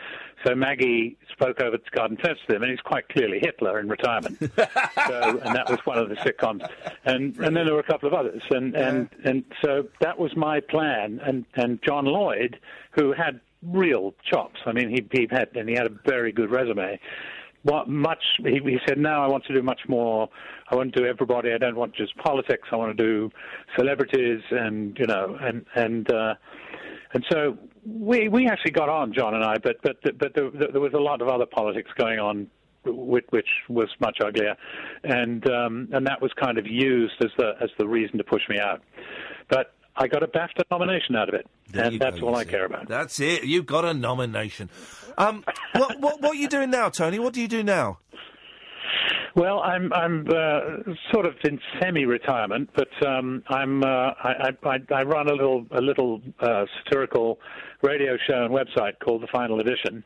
So 0.44 0.54
Maggie 0.54 1.16
spoke 1.30 1.60
over 1.60 1.76
the 1.76 1.82
garden 1.92 2.16
fence 2.16 2.38
to 2.48 2.56
him, 2.56 2.62
and 2.62 2.70
he's 2.70 2.80
quite 2.80 3.08
clearly 3.08 3.38
Hitler 3.40 3.78
in 3.78 3.88
retirement. 3.88 4.38
so, 4.40 4.48
and 5.44 5.54
that 5.54 5.68
was 5.68 5.78
one 5.84 5.98
of 5.98 6.08
the 6.08 6.16
sitcoms, 6.16 6.68
and 7.04 7.36
and 7.36 7.56
then 7.56 7.66
there 7.66 7.74
were 7.74 7.80
a 7.80 7.84
couple 7.84 8.08
of 8.08 8.14
others, 8.14 8.42
and 8.50 8.74
and 8.74 9.08
and 9.24 9.44
so 9.64 9.86
that 10.00 10.18
was 10.18 10.34
my 10.36 10.60
plan, 10.60 11.20
and 11.24 11.44
and 11.54 11.80
John 11.82 12.06
Lloyd, 12.06 12.58
who 12.92 13.12
had 13.12 13.40
real 13.62 14.14
chops. 14.28 14.60
I 14.66 14.72
mean, 14.72 14.90
he 14.90 15.06
he 15.12 15.28
had 15.30 15.50
and 15.54 15.68
he 15.68 15.74
had 15.74 15.86
a 15.86 15.94
very 16.04 16.32
good 16.32 16.50
resume. 16.50 16.98
What 17.62 17.88
much. 17.88 18.22
He, 18.38 18.60
he 18.64 18.78
said, 18.86 18.98
"No, 18.98 19.22
I 19.22 19.28
want 19.28 19.44
to 19.44 19.54
do 19.54 19.62
much 19.62 19.80
more. 19.88 20.28
I 20.68 20.74
want 20.74 20.92
to 20.94 21.00
do 21.00 21.06
everybody. 21.06 21.52
I 21.52 21.58
don't 21.58 21.76
want 21.76 21.94
just 21.94 22.16
politics. 22.18 22.68
I 22.72 22.76
want 22.76 22.96
to 22.96 23.02
do 23.02 23.30
celebrities, 23.76 24.40
and 24.50 24.96
you 24.98 25.06
know, 25.06 25.36
and 25.40 25.64
and 25.74 26.12
uh, 26.12 26.34
and 27.14 27.24
so 27.30 27.58
we 27.86 28.28
we 28.28 28.46
actually 28.46 28.72
got 28.72 28.88
on, 28.88 29.12
John 29.12 29.34
and 29.34 29.44
I. 29.44 29.56
But 29.62 29.76
but 29.82 29.96
but 30.18 30.32
there, 30.34 30.50
there 30.50 30.80
was 30.80 30.94
a 30.94 31.00
lot 31.00 31.22
of 31.22 31.28
other 31.28 31.46
politics 31.46 31.90
going 31.96 32.18
on 32.18 32.48
which, 32.84 33.26
which 33.30 33.48
was 33.68 33.88
much 34.00 34.18
uglier, 34.24 34.56
and 35.04 35.48
um, 35.48 35.88
and 35.92 36.06
that 36.06 36.20
was 36.20 36.32
kind 36.40 36.58
of 36.58 36.66
used 36.66 37.14
as 37.22 37.30
the 37.38 37.52
as 37.60 37.70
the 37.78 37.86
reason 37.86 38.18
to 38.18 38.24
push 38.24 38.42
me 38.48 38.58
out. 38.58 38.82
But 39.48 39.74
I 39.96 40.06
got 40.08 40.22
a 40.22 40.26
BAFTA 40.26 40.64
nomination 40.70 41.16
out 41.16 41.28
of 41.28 41.34
it, 41.34 41.46
There 41.70 41.84
and 41.84 42.00
that's 42.00 42.18
go, 42.18 42.28
all 42.28 42.36
I 42.36 42.44
care 42.44 42.64
about. 42.64 42.88
That's 42.88 43.20
it. 43.20 43.44
You 43.44 43.62
got 43.62 43.84
a 43.84 43.92
nomination. 43.92 44.70
Um, 45.18 45.44
what, 45.74 46.00
what 46.00 46.20
what 46.22 46.32
are 46.32 46.34
you 46.34 46.48
doing 46.48 46.70
now, 46.70 46.88
Tony? 46.88 47.18
What 47.18 47.34
do 47.34 47.40
you 47.40 47.48
do 47.48 47.62
now? 47.62 47.98
Well, 49.34 49.60
I'm 49.60 49.92
I'm 49.92 50.26
uh, 50.28 50.92
sort 51.10 51.24
of 51.24 51.34
in 51.44 51.58
semi-retirement, 51.80 52.70
but 52.76 53.06
um, 53.06 53.42
I'm 53.48 53.82
uh, 53.82 53.86
I, 53.86 54.50
I 54.64 54.78
I 54.94 55.02
run 55.04 55.28
a 55.28 55.32
little 55.32 55.64
a 55.70 55.80
little 55.80 56.20
uh, 56.40 56.66
satirical 56.84 57.38
radio 57.82 58.16
show 58.28 58.44
and 58.44 58.54
website 58.54 58.98
called 59.02 59.22
the 59.22 59.28
Final 59.28 59.60
Edition, 59.60 60.04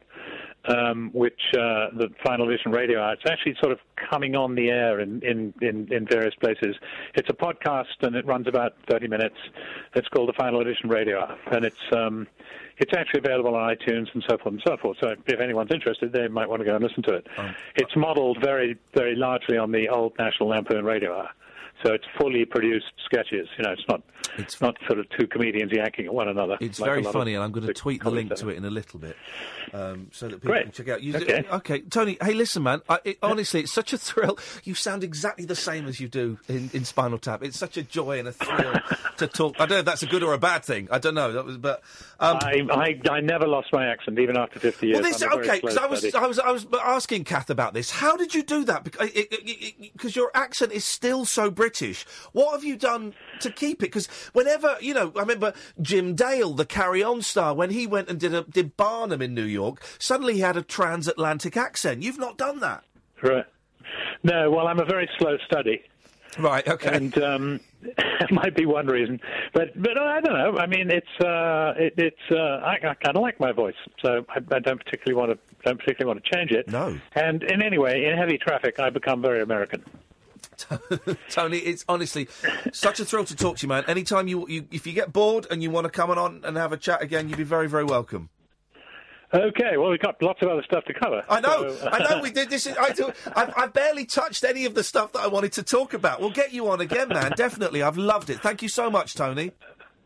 um, 0.68 1.10
which 1.12 1.40
uh, 1.54 1.90
the 1.96 2.08
Final 2.24 2.48
Edition 2.48 2.72
Radio 2.72 3.00
Hour. 3.00 3.14
It's 3.14 3.30
actually 3.30 3.56
sort 3.60 3.72
of 3.72 3.78
coming 4.10 4.34
on 4.34 4.54
the 4.54 4.70
air 4.70 5.00
in, 5.00 5.22
in, 5.22 5.54
in, 5.60 5.92
in 5.92 6.06
various 6.06 6.34
places. 6.34 6.76
It's 7.14 7.28
a 7.28 7.32
podcast 7.32 8.02
and 8.02 8.16
it 8.16 8.26
runs 8.26 8.46
about 8.46 8.74
30 8.88 9.08
minutes. 9.08 9.36
It's 9.94 10.08
called 10.08 10.28
the 10.28 10.34
Final 10.34 10.60
Edition 10.60 10.88
Radio 10.88 11.20
Hour, 11.20 11.38
and 11.52 11.64
it's 11.64 11.92
um, 11.92 12.26
it's 12.78 12.92
actually 12.94 13.20
available 13.20 13.54
on 13.54 13.74
iTunes 13.74 14.12
and 14.12 14.22
so 14.28 14.36
forth 14.36 14.54
and 14.54 14.62
so 14.66 14.76
forth. 14.76 14.98
So 15.00 15.14
if 15.26 15.40
anyone's 15.40 15.70
interested, 15.70 16.12
they 16.12 16.28
might 16.28 16.48
want 16.48 16.60
to 16.60 16.66
go 16.66 16.74
and 16.74 16.84
listen 16.84 17.02
to 17.04 17.14
it. 17.14 17.26
It's 17.76 17.96
modelled 17.96 18.38
very 18.42 18.76
very 18.94 19.16
largely 19.16 19.56
on 19.56 19.72
the 19.72 19.88
old 19.88 20.12
National 20.18 20.50
Lampoon 20.50 20.84
Radio 20.84 21.16
Hour. 21.16 21.30
So 21.82 21.92
it's 21.92 22.04
fully 22.18 22.44
produced 22.44 22.92
sketches. 23.04 23.48
You 23.58 23.64
know, 23.64 23.72
it's 23.72 23.84
not 23.88 24.02
it's 24.38 24.60
not 24.60 24.76
sort 24.86 24.98
of 24.98 25.06
two 25.18 25.26
comedians 25.26 25.72
yanking 25.72 26.06
at 26.06 26.14
one 26.14 26.28
another. 26.28 26.56
It's 26.60 26.80
like 26.80 26.88
very 26.88 27.02
funny, 27.02 27.34
and 27.34 27.42
I'm 27.44 27.52
going 27.52 27.66
to 27.66 27.74
tweet 27.74 28.02
the 28.02 28.10
link 28.10 28.34
to 28.36 28.48
it 28.48 28.56
in 28.56 28.64
a 28.64 28.70
little 28.70 28.98
bit, 28.98 29.16
um, 29.72 30.08
so 30.12 30.28
that 30.28 30.36
people 30.36 30.50
Great. 30.50 30.62
can 30.64 30.72
check 30.72 30.88
out. 30.88 31.02
You, 31.02 31.16
Okay. 31.16 31.44
okay, 31.50 31.80
Tony. 31.80 32.16
Hey, 32.20 32.34
listen, 32.34 32.62
man. 32.62 32.82
I, 32.88 32.98
it, 33.04 33.18
honestly, 33.22 33.60
it's 33.60 33.72
such 33.72 33.92
a 33.92 33.98
thrill. 33.98 34.38
You 34.64 34.74
sound 34.74 35.04
exactly 35.04 35.44
the 35.44 35.54
same 35.54 35.86
as 35.86 36.00
you 36.00 36.08
do 36.08 36.38
in, 36.48 36.70
in 36.72 36.84
Spinal 36.84 37.18
Tap. 37.18 37.42
It's 37.42 37.58
such 37.58 37.76
a 37.76 37.82
joy 37.82 38.18
and 38.18 38.28
a 38.28 38.32
thrill 38.32 38.74
to 39.18 39.26
talk. 39.26 39.54
I 39.56 39.60
don't 39.60 39.70
know 39.70 39.78
if 39.78 39.84
that's 39.84 40.02
a 40.02 40.06
good 40.06 40.22
or 40.22 40.32
a 40.32 40.38
bad 40.38 40.64
thing. 40.64 40.88
I 40.90 40.98
don't 40.98 41.14
know. 41.14 41.32
That 41.32 41.44
was, 41.44 41.56
but 41.58 41.82
um, 42.20 42.38
I, 42.40 42.62
I 42.70 43.10
I 43.10 43.20
never 43.20 43.46
lost 43.46 43.68
my 43.72 43.86
accent 43.86 44.18
even 44.18 44.36
after 44.36 44.58
50 44.60 44.86
years. 44.86 44.94
Well, 45.00 45.10
this 45.10 45.22
I'm 45.22 45.32
a 45.32 45.34
very 45.36 45.48
okay 45.48 45.60
because 45.60 45.76
I 45.76 45.86
was. 45.86 46.14
I 46.14 46.26
was 46.26 46.38
I 46.38 46.50
was 46.50 46.66
asking 46.82 47.24
Kath 47.24 47.50
about 47.50 47.74
this. 47.74 47.90
How 47.90 48.16
did 48.16 48.34
you 48.34 48.42
do 48.42 48.64
that? 48.64 48.84
Because 48.84 50.16
your 50.16 50.30
accent 50.34 50.72
is 50.72 50.84
still 50.84 51.24
so 51.24 51.50
British. 51.66 52.06
What 52.30 52.52
have 52.52 52.62
you 52.62 52.76
done 52.76 53.12
to 53.40 53.50
keep 53.50 53.82
it? 53.82 53.86
Because 53.86 54.06
whenever 54.32 54.76
you 54.80 54.94
know, 54.94 55.12
I 55.16 55.20
remember 55.20 55.52
Jim 55.82 56.14
Dale, 56.14 56.52
the 56.54 56.64
Carry 56.64 57.02
On 57.02 57.22
star, 57.22 57.54
when 57.54 57.70
he 57.70 57.88
went 57.88 58.08
and 58.08 58.20
did 58.20 58.32
a, 58.32 58.42
did 58.42 58.76
Barnum 58.76 59.20
in 59.20 59.34
New 59.34 59.42
York. 59.42 59.82
Suddenly 59.98 60.34
he 60.34 60.40
had 60.40 60.56
a 60.56 60.62
transatlantic 60.62 61.56
accent. 61.56 62.04
You've 62.04 62.20
not 62.20 62.38
done 62.38 62.60
that, 62.60 62.84
Right. 63.20 63.46
No, 64.22 64.48
well, 64.48 64.68
I'm 64.68 64.78
a 64.78 64.84
very 64.84 65.08
slow 65.18 65.38
study. 65.44 65.82
Right. 66.38 66.66
Okay. 66.68 66.94
And 66.94 67.18
um, 67.18 67.60
it 67.82 68.30
might 68.30 68.54
be 68.54 68.64
one 68.64 68.86
reason, 68.86 69.20
but 69.52 69.70
but 69.82 69.98
I 69.98 70.20
don't 70.20 70.34
know. 70.34 70.58
I 70.58 70.66
mean, 70.66 70.88
it's 70.88 71.24
uh, 71.24 71.74
it, 71.76 71.94
it's 71.96 72.30
uh, 72.30 72.64
I, 72.64 72.74
I 72.74 72.94
kind 72.94 73.16
of 73.16 73.22
like 73.22 73.40
my 73.40 73.50
voice, 73.50 73.74
so 74.00 74.24
I, 74.28 74.38
I 74.54 74.60
don't 74.60 74.78
particularly 74.84 75.14
want 75.14 75.32
to 75.32 75.38
don't 75.64 75.78
particularly 75.80 76.14
want 76.14 76.24
to 76.24 76.36
change 76.36 76.52
it. 76.52 76.68
No. 76.68 76.96
And 77.16 77.42
in 77.42 77.60
any 77.60 77.78
way, 77.78 78.04
in 78.04 78.16
heavy 78.16 78.38
traffic, 78.38 78.78
I 78.78 78.90
become 78.90 79.20
very 79.20 79.42
American. 79.42 79.82
Tony. 81.30 81.58
It's 81.58 81.84
honestly 81.88 82.28
such 82.72 83.00
a 83.00 83.04
thrill 83.04 83.24
to 83.24 83.36
talk 83.36 83.58
to 83.58 83.62
you, 83.62 83.68
man. 83.68 83.84
Anytime 83.86 84.28
you, 84.28 84.46
you 84.48 84.66
if 84.70 84.86
you 84.86 84.92
get 84.92 85.12
bored 85.12 85.46
and 85.50 85.62
you 85.62 85.70
want 85.70 85.84
to 85.84 85.90
come 85.90 86.10
on 86.10 86.42
and 86.44 86.56
have 86.56 86.72
a 86.72 86.76
chat 86.76 87.02
again, 87.02 87.28
you'd 87.28 87.38
be 87.38 87.44
very 87.44 87.68
very 87.68 87.84
welcome. 87.84 88.28
Okay, 89.34 89.76
well, 89.76 89.90
we've 89.90 89.98
got 90.00 90.22
lots 90.22 90.40
of 90.40 90.48
other 90.48 90.62
stuff 90.62 90.84
to 90.84 90.94
cover. 90.94 91.22
I 91.28 91.40
know, 91.40 91.68
so- 91.74 91.86
uh, 91.86 91.90
I 91.92 91.98
know. 92.14 92.22
We 92.22 92.30
did 92.40 92.48
this. 92.48 92.66
Is, 92.66 92.76
I 92.78 92.90
do. 92.92 93.10
I've, 93.34 93.52
I've 93.56 93.72
barely 93.72 94.06
touched 94.06 94.44
any 94.44 94.64
of 94.66 94.74
the 94.74 94.84
stuff 94.84 95.12
that 95.12 95.20
I 95.20 95.26
wanted 95.26 95.52
to 95.54 95.62
talk 95.64 95.94
about. 95.94 96.20
We'll 96.20 96.30
get 96.30 96.52
you 96.52 96.68
on 96.70 96.80
again, 96.80 97.08
man. 97.08 97.32
Definitely. 97.36 97.82
I've 97.82 97.96
loved 97.98 98.30
it. 98.30 98.40
Thank 98.40 98.62
you 98.62 98.68
so 98.68 98.88
much, 98.88 99.14
Tony. 99.14 99.50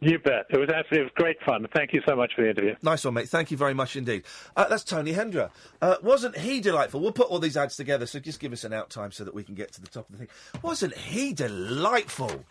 You 0.01 0.19
bet. 0.19 0.47
It 0.49 0.57
was 0.57 0.71
absolutely 0.71 1.01
it 1.01 1.03
was 1.03 1.13
great 1.15 1.37
fun. 1.43 1.67
Thank 1.75 1.93
you 1.93 2.01
so 2.07 2.17
much 2.17 2.33
for 2.35 2.43
the 2.43 2.51
interview. 2.51 2.75
Nice 2.83 3.05
one, 3.05 3.15
mate. 3.15 3.29
Thank 3.29 3.51
you 3.51 3.59
very 3.59 3.75
much 3.75 3.97
indeed. 3.97 4.25
Uh, 4.57 4.67
that's 4.67 4.83
Tony 4.83 5.13
Hendra. 5.13 5.51
Uh, 5.83 5.97
wasn't 6.03 6.39
he 6.39 6.61
delightful? 6.61 7.01
We'll 7.01 7.13
put 7.13 7.29
all 7.29 7.39
these 7.39 7.57
ads 7.57 7.77
together, 7.77 8.07
so 8.07 8.19
just 8.19 8.41
give 8.41 8.53
us 8.53 8.65
an 8.65 8.73
out 8.73 8.89
time 8.89 9.13
so 9.13 9.25
that 9.25 9.35
we 9.35 9.43
can 9.43 9.55
get 9.55 9.73
to 9.73 9.81
the 9.81 9.89
top 9.89 10.09
of 10.09 10.13
the 10.13 10.19
thing. 10.19 10.29
Wasn't 10.63 10.97
he 10.97 11.35
delightful? 11.35 12.45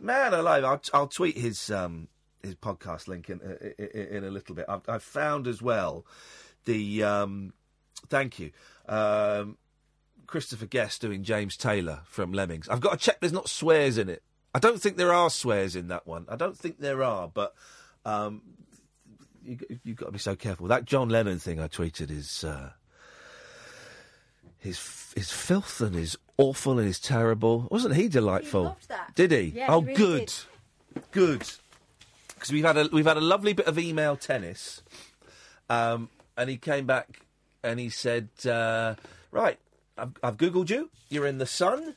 Man 0.00 0.34
alive! 0.34 0.64
I'll, 0.64 0.82
I'll 0.92 1.08
tweet 1.08 1.38
his 1.38 1.70
um, 1.70 2.08
his 2.42 2.54
podcast 2.54 3.08
link 3.08 3.30
in, 3.30 3.40
in, 3.78 4.16
in 4.16 4.24
a 4.24 4.30
little 4.30 4.54
bit. 4.54 4.66
I've, 4.68 4.86
I've 4.86 5.02
found 5.02 5.46
as 5.46 5.62
well 5.62 6.04
the 6.66 7.02
um, 7.02 7.54
thank 8.08 8.38
you. 8.38 8.50
Um, 8.86 9.56
Christopher 10.26 10.66
Guest 10.66 11.00
doing 11.00 11.22
James 11.22 11.56
Taylor 11.56 12.00
from 12.04 12.32
Lemmings. 12.32 12.68
I've 12.68 12.80
got 12.80 12.92
to 12.92 12.96
check 12.98 13.20
there's 13.20 13.32
not 13.32 13.48
swears 13.48 13.96
in 13.96 14.10
it. 14.10 14.22
I 14.54 14.60
don't 14.60 14.80
think 14.80 14.96
there 14.96 15.12
are 15.12 15.30
swears 15.30 15.74
in 15.74 15.88
that 15.88 16.06
one. 16.06 16.26
I 16.28 16.36
don't 16.36 16.56
think 16.56 16.78
there 16.78 17.02
are, 17.02 17.28
but 17.28 17.54
um, 18.04 18.42
you, 19.44 19.58
you've 19.82 19.96
got 19.96 20.06
to 20.06 20.12
be 20.12 20.18
so 20.18 20.36
careful. 20.36 20.68
That 20.68 20.84
John 20.84 21.08
Lennon 21.08 21.38
thing 21.38 21.60
I 21.60 21.68
tweeted 21.68 22.10
is 22.10 22.44
uh, 22.44 22.70
his 24.58 25.12
his 25.16 25.30
filth 25.30 25.80
and 25.80 25.94
his 25.94 26.16
awful 26.38 26.78
and 26.78 26.86
his 26.86 27.00
terrible. 27.00 27.68
Wasn't 27.70 27.94
he 27.96 28.08
delightful? 28.08 28.78
Did 29.14 29.32
he? 29.32 29.52
Yeah, 29.56 29.66
oh, 29.68 29.80
he 29.80 29.88
really 29.88 29.96
good, 29.96 30.32
did. 30.94 31.02
good. 31.10 31.50
Because 32.34 32.52
we've 32.52 32.64
had 32.64 32.76
a 32.76 32.88
we've 32.92 33.06
had 33.06 33.16
a 33.16 33.22
lovely 33.22 33.54
bit 33.54 33.66
of 33.66 33.78
email 33.78 34.16
tennis, 34.16 34.82
um, 35.68 36.08
and 36.36 36.48
he 36.48 36.56
came 36.56 36.86
back 36.86 37.20
and 37.62 37.80
he 37.80 37.88
said, 37.88 38.28
uh, 38.46 38.94
"Right, 39.30 39.58
I've, 39.98 40.12
I've 40.22 40.36
googled 40.36 40.70
you. 40.70 40.90
You're 41.08 41.26
in 41.26 41.38
the 41.38 41.46
Sun, 41.46 41.96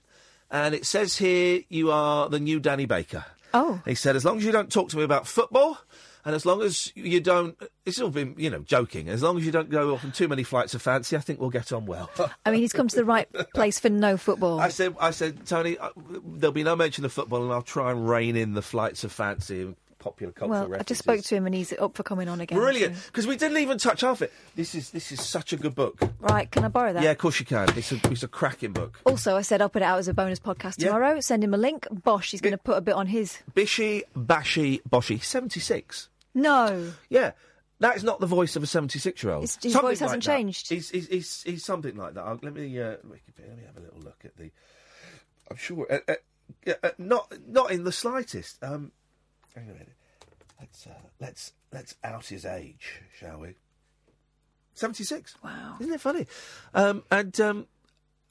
and 0.52 0.74
it 0.76 0.86
says 0.86 1.18
here 1.18 1.62
you 1.70 1.92
are 1.92 2.30
the 2.30 2.40
new 2.40 2.60
Danny 2.60 2.86
Baker." 2.86 3.26
Oh. 3.54 3.82
He 3.86 3.96
said, 3.96 4.16
"As 4.16 4.26
long 4.26 4.38
as 4.38 4.46
you 4.46 4.52
don't 4.52 4.72
talk 4.72 4.90
to 4.90 4.98
me 4.98 5.04
about 5.04 5.28
football." 5.28 5.78
And 6.26 6.36
as 6.36 6.46
long 6.46 6.62
as 6.62 6.92
you 6.94 7.22
don't, 7.22 7.58
it's 7.86 8.02
all 8.02 8.10
been, 8.10 8.36
you 8.38 8.50
know, 8.50 8.60
joking. 8.60 9.08
As 9.08 9.24
long 9.24 9.38
as 9.38 9.46
you 9.46 9.52
don't 9.54 9.70
go 9.70 9.94
off 9.94 10.04
on 10.04 10.12
too 10.12 10.28
many 10.28 10.44
flights 10.44 10.74
of 10.74 10.82
fancy, 10.82 11.16
I 11.16 11.22
think 11.22 11.40
we'll 11.40 11.50
get 11.52 11.72
on 11.72 11.86
well. 11.86 12.10
I 12.46 12.52
mean, 12.52 12.60
he's 12.60 12.74
come 12.74 12.90
to 12.90 12.96
the 12.98 13.06
right 13.06 13.32
place 13.54 13.80
for 13.80 13.88
no 13.88 14.18
football. 14.18 14.60
I 14.60 14.68
said, 14.68 14.94
I 15.00 15.12
said, 15.12 15.46
Tony, 15.46 15.78
uh, 15.78 15.92
there'll 16.26 16.52
be 16.52 16.64
no 16.64 16.76
mention 16.76 17.06
of 17.06 17.14
football, 17.14 17.44
and 17.44 17.54
I'll 17.54 17.62
try 17.62 17.92
and 17.92 18.10
rein 18.10 18.36
in 18.36 18.56
the 18.56 18.62
flights 18.62 19.06
of 19.06 19.14
fancy 19.14 19.62
and 19.62 19.78
popular 20.00 20.32
cultural 20.34 20.70
well, 20.70 20.80
I 20.80 20.84
just 20.84 21.00
spoke 21.00 21.22
to 21.24 21.36
him 21.36 21.46
and 21.46 21.56
he's 21.56 21.74
up 21.74 21.96
for 21.96 22.04
coming 22.04 22.28
on 22.30 22.40
again. 22.42 22.58
Brilliant, 22.58 22.96
so- 22.96 23.02
because 23.08 23.28
we 23.28 23.36
didn't 23.36 23.58
even 23.58 23.78
touch 23.78 24.02
half 24.02 24.22
it. 24.22 24.32
This 24.56 24.76
is 24.76 24.92
this 24.92 25.12
is 25.12 25.24
such 25.26 25.54
a 25.54 25.58
good 25.58 25.76
book. 25.76 26.00
Right, 26.20 26.50
can 26.50 26.64
I 26.64 26.68
borrow 26.68 26.94
that? 26.94 27.04
Yeah, 27.04 27.12
of 27.12 27.18
course 27.18 27.40
you 27.40 27.46
can. 27.46 27.68
It's 27.78 27.92
a 27.92 28.00
it's 28.12 28.24
a 28.24 28.28
cracking 28.28 28.74
book. 28.74 29.00
Also, 29.06 29.36
I 29.36 29.42
said 29.42 29.62
I'll 29.62 29.70
put 29.70 29.82
it 29.82 29.86
out 29.86 30.00
as 30.00 30.08
a 30.08 30.14
bonus 30.14 30.40
podcast 30.40 30.76
Yeah. 30.80 30.88
tomorrow. 30.88 31.20
Send 31.20 31.44
him 31.44 31.54
a 31.54 31.58
link. 31.58 31.88
Bosch, 31.92 32.32
he's 32.32 32.42
going 32.42 32.52
to 32.52 32.58
put 32.58 32.78
a 32.78 32.82
bit 32.82 32.96
on 32.96 33.08
his. 33.08 33.38
Bishi 33.56 34.04
Bashi 34.16 34.82
Boshi, 34.90 35.22
seventy 35.24 35.60
six. 35.60 36.10
No. 36.34 36.94
Yeah. 37.10 37.32
That 37.80 37.96
is 37.96 38.04
not 38.04 38.20
the 38.20 38.26
voice 38.26 38.56
of 38.56 38.64
a 38.64 38.66
76 38.66 39.22
year 39.22 39.34
old. 39.34 39.44
His- 39.44 39.60
his 39.62 39.74
voice 39.76 40.00
hasn't 40.00 40.24
changed. 40.24 40.68
He's, 40.70 40.90
he's, 40.90 41.08
he's, 41.10 41.44
he's 41.44 41.64
something 41.64 41.96
like 41.96 42.16
that. 42.16 42.24
I'll, 42.24 42.40
let, 42.42 42.56
me, 42.56 42.80
uh, 42.82 42.96
let 43.04 43.06
me 43.06 43.20
have 43.68 43.78
a 43.78 43.82
little 43.82 44.00
look 44.00 44.18
at 44.26 44.36
the. 44.36 44.50
I'm 45.52 45.58
sure. 45.58 45.86
Uh, 45.92 46.00
uh, 46.68 46.74
uh, 46.84 46.90
not 46.98 47.32
not 47.48 47.70
in 47.72 47.84
the 47.84 47.92
slightest. 47.92 48.58
Um, 48.64 48.92
hang 49.58 49.70
on 49.70 49.76
a 49.76 49.80
minute. 49.80 49.94
Let's 50.60 50.88
uh, 50.88 51.08
let's 51.20 51.54
let's 51.72 51.96
out 52.04 52.26
his 52.26 52.46
age, 52.46 53.02
shall 53.20 53.40
we? 53.40 53.56
Seventy 54.74 55.04
six. 55.04 55.36
Wow, 55.44 55.76
isn't 55.80 55.94
it 55.94 56.02
funny? 56.02 56.28
Um, 56.74 57.04
and 57.12 57.40
um, 57.40 57.68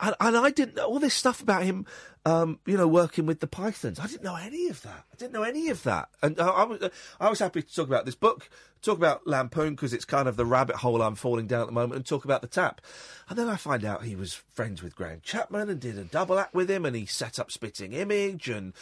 and, 0.01 0.15
and 0.21 0.37
I 0.37 0.51
didn't 0.51 0.77
know 0.77 0.87
all 0.87 0.99
this 0.99 1.15
stuff 1.15 1.41
about 1.41 1.63
him. 1.63 1.87
Um, 2.25 2.59
you 2.67 2.77
know, 2.77 2.89
working 2.89 3.25
with 3.27 3.39
the 3.39 3.47
Pythons. 3.47 4.01
I 4.01 4.09
didn't 4.09 4.25
know 4.25 4.35
any 4.35 4.67
of 4.69 4.83
that. 4.83 5.05
I 5.13 5.17
didn't 5.17 5.33
know 5.33 5.45
any 5.45 5.69
of 5.69 5.85
that. 5.85 6.09
And 6.23 6.41
I, 6.41 6.49
I 6.49 6.65
was 6.65 6.83
uh, 6.83 6.89
I 7.21 7.31
was 7.31 7.39
happy 7.39 7.63
to 7.63 7.75
talk 7.75 7.87
about 7.87 8.05
this 8.05 8.17
book, 8.17 8.51
talk 8.83 8.99
about 8.99 9.27
Lampoon 9.29 9.77
because 9.77 9.93
it's 9.93 10.05
kind 10.05 10.27
of 10.27 10.37
the 10.37 10.45
rabbit 10.45 10.77
hole 10.77 11.03
I'm 11.03 11.15
falling 11.15 11.47
down 11.47 11.61
at 11.61 11.67
the 11.67 11.73
moment, 11.73 11.95
and 11.95 12.05
talk 12.07 12.25
about 12.25 12.43
the 12.43 12.49
tap. 12.49 12.81
And 13.29 13.39
then 13.39 13.49
I 13.49 13.55
find 13.55 13.85
out 13.85 14.03
he 14.03 14.17
was 14.17 14.35
friends 14.35 14.83
with 14.83 14.97
Graham 14.97 15.21
Chapman 15.23 15.71
and 15.71 15.79
did 15.81 15.97
a 15.97 16.05
double 16.05 16.41
act 16.41 16.55
with 16.55 16.69
him, 16.69 16.85
and 16.85 16.97
he 16.97 17.07
set 17.07 17.39
up 17.39 17.53
Spitting 17.53 17.93
Image 17.93 18.49
and 18.49 18.73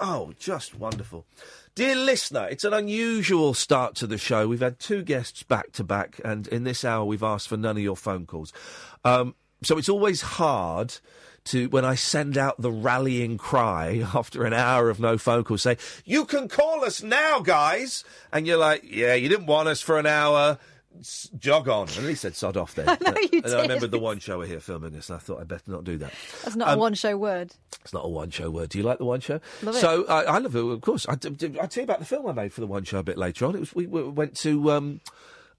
Oh, 0.00 0.32
just 0.38 0.74
wonderful. 0.74 1.26
Dear 1.74 1.94
listener, 1.94 2.46
it's 2.48 2.64
an 2.64 2.72
unusual 2.72 3.54
start 3.54 3.94
to 3.96 4.06
the 4.06 4.18
show. 4.18 4.48
We've 4.48 4.60
had 4.60 4.78
two 4.78 5.02
guests 5.02 5.42
back 5.42 5.72
to 5.72 5.84
back, 5.84 6.20
and 6.24 6.46
in 6.48 6.64
this 6.64 6.84
hour, 6.84 7.04
we've 7.04 7.22
asked 7.22 7.48
for 7.48 7.56
none 7.56 7.76
of 7.76 7.82
your 7.82 7.96
phone 7.96 8.26
calls. 8.26 8.52
Um, 9.04 9.34
so 9.62 9.78
it's 9.78 9.88
always 9.88 10.22
hard 10.22 10.94
to, 11.46 11.68
when 11.68 11.84
I 11.84 11.94
send 11.94 12.36
out 12.36 12.60
the 12.60 12.72
rallying 12.72 13.38
cry 13.38 14.04
after 14.14 14.44
an 14.44 14.52
hour 14.52 14.90
of 14.90 15.00
no 15.00 15.18
phone 15.18 15.44
calls, 15.44 15.62
say, 15.62 15.76
You 16.04 16.24
can 16.24 16.48
call 16.48 16.84
us 16.84 17.02
now, 17.02 17.40
guys. 17.40 18.04
And 18.32 18.46
you're 18.46 18.58
like, 18.58 18.82
Yeah, 18.84 19.14
you 19.14 19.28
didn't 19.28 19.46
want 19.46 19.68
us 19.68 19.80
for 19.80 19.98
an 19.98 20.06
hour. 20.06 20.58
Jog 21.38 21.68
on. 21.68 21.88
And 21.96 22.06
he 22.08 22.14
said 22.14 22.34
sod 22.36 22.56
off 22.56 22.74
then. 22.74 22.88
I 22.88 22.98
know 23.00 23.14
you 23.32 23.42
and 23.44 23.54
I 23.54 23.62
remembered 23.62 23.90
the 23.90 23.98
one 23.98 24.18
show 24.18 24.34
we 24.38 24.44
were 24.44 24.46
here 24.46 24.60
filming 24.60 24.92
this, 24.92 25.08
and 25.10 25.16
I 25.16 25.18
thought 25.18 25.40
I'd 25.40 25.48
better 25.48 25.70
not 25.70 25.84
do 25.84 25.98
that. 25.98 26.12
That's 26.44 26.56
not 26.56 26.68
Um, 26.68 26.78
a 26.78 26.80
one-show 26.80 27.16
word. 27.16 27.54
It's 27.82 27.92
not 27.92 28.04
a 28.04 28.08
one 28.08 28.30
show 28.30 28.50
word. 28.50 28.70
Do 28.70 28.78
you 28.78 28.84
like 28.84 28.98
the 28.98 29.04
one 29.04 29.20
show? 29.20 29.40
Love 29.62 29.76
it. 29.76 29.78
so 29.80 30.04
I, 30.08 30.22
I 30.24 30.38
love 30.38 30.54
it, 30.56 30.64
of 30.64 30.80
course. 30.80 31.06
I, 31.08 31.12
will 31.12 31.36
tell 31.36 31.50
you 31.50 31.82
about 31.82 31.98
the 32.00 32.04
film 32.04 32.26
I 32.26 32.32
made 32.32 32.52
for 32.52 32.60
the 32.60 32.66
one 32.66 32.84
show 32.84 32.98
a 32.98 33.02
bit 33.02 33.18
later 33.18 33.46
on. 33.46 33.54
It 33.56 33.60
was 33.60 33.74
we, 33.74 33.86
we 33.86 34.02
went 34.02 34.36
to 34.38 34.70
um, 34.72 35.00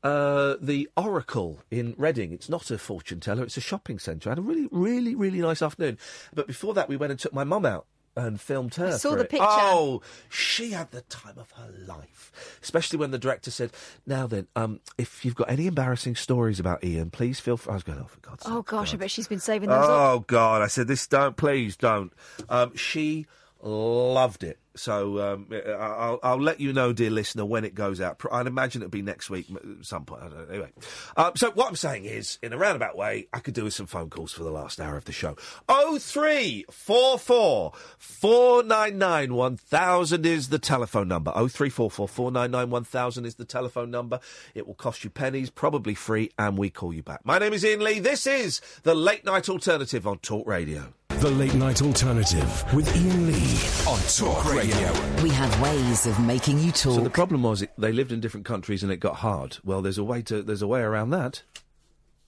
uh, 0.03 0.55
the 0.61 0.89
Oracle 0.97 1.59
in 1.71 1.95
Reading. 1.97 2.31
It's 2.31 2.49
not 2.49 2.69
a 2.71 2.77
fortune 2.77 3.19
teller; 3.19 3.43
it's 3.43 3.57
a 3.57 3.61
shopping 3.61 3.99
centre. 3.99 4.29
I 4.29 4.31
had 4.31 4.39
a 4.39 4.41
really, 4.41 4.67
really, 4.71 5.15
really 5.15 5.39
nice 5.39 5.61
afternoon. 5.61 5.97
But 6.33 6.47
before 6.47 6.73
that, 6.75 6.89
we 6.89 6.97
went 6.97 7.11
and 7.11 7.19
took 7.19 7.33
my 7.33 7.43
mum 7.43 7.65
out. 7.65 7.85
And 8.17 8.41
filmed 8.41 8.73
her. 8.75 8.87
I 8.87 8.91
saw 8.97 9.11
the 9.15 9.21
it. 9.21 9.29
picture. 9.29 9.45
Oh, 9.47 10.01
she 10.27 10.71
had 10.71 10.91
the 10.91 11.01
time 11.01 11.37
of 11.37 11.51
her 11.51 11.69
life. 11.85 12.57
Especially 12.63 12.97
when 12.97 13.11
the 13.11 13.19
director 13.19 13.51
said, 13.51 13.71
"Now 14.05 14.25
then, 14.25 14.47
um, 14.55 14.79
if 14.97 15.23
you've 15.23 15.35
got 15.35 15.49
any 15.51 15.67
embarrassing 15.67 16.15
stories 16.15 16.59
about 16.59 16.83
Iain, 16.83 17.11
please 17.11 17.39
feel." 17.39 17.57
Free. 17.57 17.71
I 17.71 17.75
was 17.75 17.83
going, 17.83 17.99
"Oh, 17.99 18.07
for 18.07 18.19
God's 18.19 18.43
sake!" 18.43 18.53
Oh 18.53 18.61
gosh, 18.63 18.93
I 18.93 18.97
bet 18.97 19.11
she's 19.11 19.27
been 19.27 19.39
saving 19.39 19.69
those 19.69 19.83
up. 19.83 19.89
Oh 19.89 20.25
God! 20.25 20.61
I 20.63 20.67
said 20.67 20.87
this. 20.87 21.05
Don't 21.05 21.37
please 21.37 21.77
don't. 21.77 22.11
Um, 22.49 22.75
she 22.75 23.27
loved 23.61 24.43
it. 24.43 24.59
So 24.75 25.19
um, 25.19 25.47
I'll, 25.79 26.19
I'll 26.21 26.41
let 26.41 26.59
you 26.59 26.71
know, 26.71 26.93
dear 26.93 27.09
listener, 27.09 27.45
when 27.45 27.65
it 27.65 27.73
goes 27.73 27.99
out. 27.99 28.21
I'd 28.31 28.45
imagine 28.45 28.83
it'll 28.83 28.91
be 28.91 29.01
next 29.01 29.27
week, 29.29 29.47
some 29.81 30.05
point. 30.05 30.21
Anyway, 30.49 30.71
um, 31.15 31.31
so 31.35 31.49
what 31.51 31.67
I'm 31.67 31.75
saying 31.75 32.05
is, 32.05 32.37
in 32.43 32.53
a 32.53 32.57
roundabout 32.57 32.95
way, 32.95 33.27
I 33.33 33.39
could 33.39 33.55
do 33.55 33.63
with 33.63 33.73
some 33.73 33.87
phone 33.87 34.11
calls 34.11 34.33
for 34.33 34.43
the 34.43 34.51
last 34.51 34.79
hour 34.79 34.95
of 34.95 35.05
the 35.05 35.11
show. 35.11 35.35
Oh 35.67 35.97
three 35.97 36.65
four 36.69 37.17
four 37.17 37.73
four 37.97 38.61
nine 38.61 38.99
nine 38.99 39.33
one 39.33 39.57
thousand 39.57 40.27
is 40.27 40.49
the 40.49 40.59
telephone 40.59 41.07
number. 41.07 41.31
Oh 41.33 41.47
three 41.47 41.69
four 41.69 41.89
four 41.89 42.07
four 42.07 42.31
nine 42.31 42.51
nine 42.51 42.69
one 42.69 42.83
thousand 42.83 43.25
is 43.25 43.35
the 43.35 43.45
telephone 43.45 43.89
number. 43.89 44.19
It 44.53 44.67
will 44.67 44.75
cost 44.75 45.03
you 45.03 45.09
pennies, 45.09 45.49
probably 45.49 45.95
free, 45.95 46.29
and 46.37 46.55
we 46.55 46.69
call 46.69 46.93
you 46.93 47.01
back. 47.01 47.21
My 47.25 47.39
name 47.39 47.53
is 47.53 47.65
Iain 47.65 47.79
Lee. 47.79 47.99
This 47.99 48.27
is 48.27 48.61
the 48.83 48.93
Late 48.93 49.25
Night 49.25 49.49
Alternative 49.49 50.05
on 50.05 50.19
Talk 50.19 50.45
Radio. 50.47 50.93
The 51.19 51.31
Late 51.31 51.53
Night 51.55 51.81
Alternative 51.81 52.73
with 52.73 52.87
Iain 52.95 53.27
Lee 53.27 53.89
on 53.91 53.99
Talk 54.07 54.53
Radio. 54.53 55.23
We 55.23 55.29
have 55.29 55.59
ways 55.61 56.05
of 56.05 56.19
making 56.19 56.59
you 56.59 56.71
talk. 56.71 56.93
So 56.95 57.01
the 57.01 57.09
problem 57.09 57.41
was 57.43 57.61
it, 57.63 57.71
they 57.77 57.91
lived 57.91 58.11
in 58.11 58.19
different 58.19 58.45
countries 58.45 58.83
and 58.83 58.91
it 58.91 58.97
got 58.97 59.15
hard. 59.15 59.57
Well, 59.63 59.81
there's 59.81 59.97
a 59.97 60.03
way 60.03 60.21
to 60.23 60.43
there's 60.43 60.61
a 60.61 60.67
way 60.67 60.81
around 60.81 61.09
that. 61.11 61.41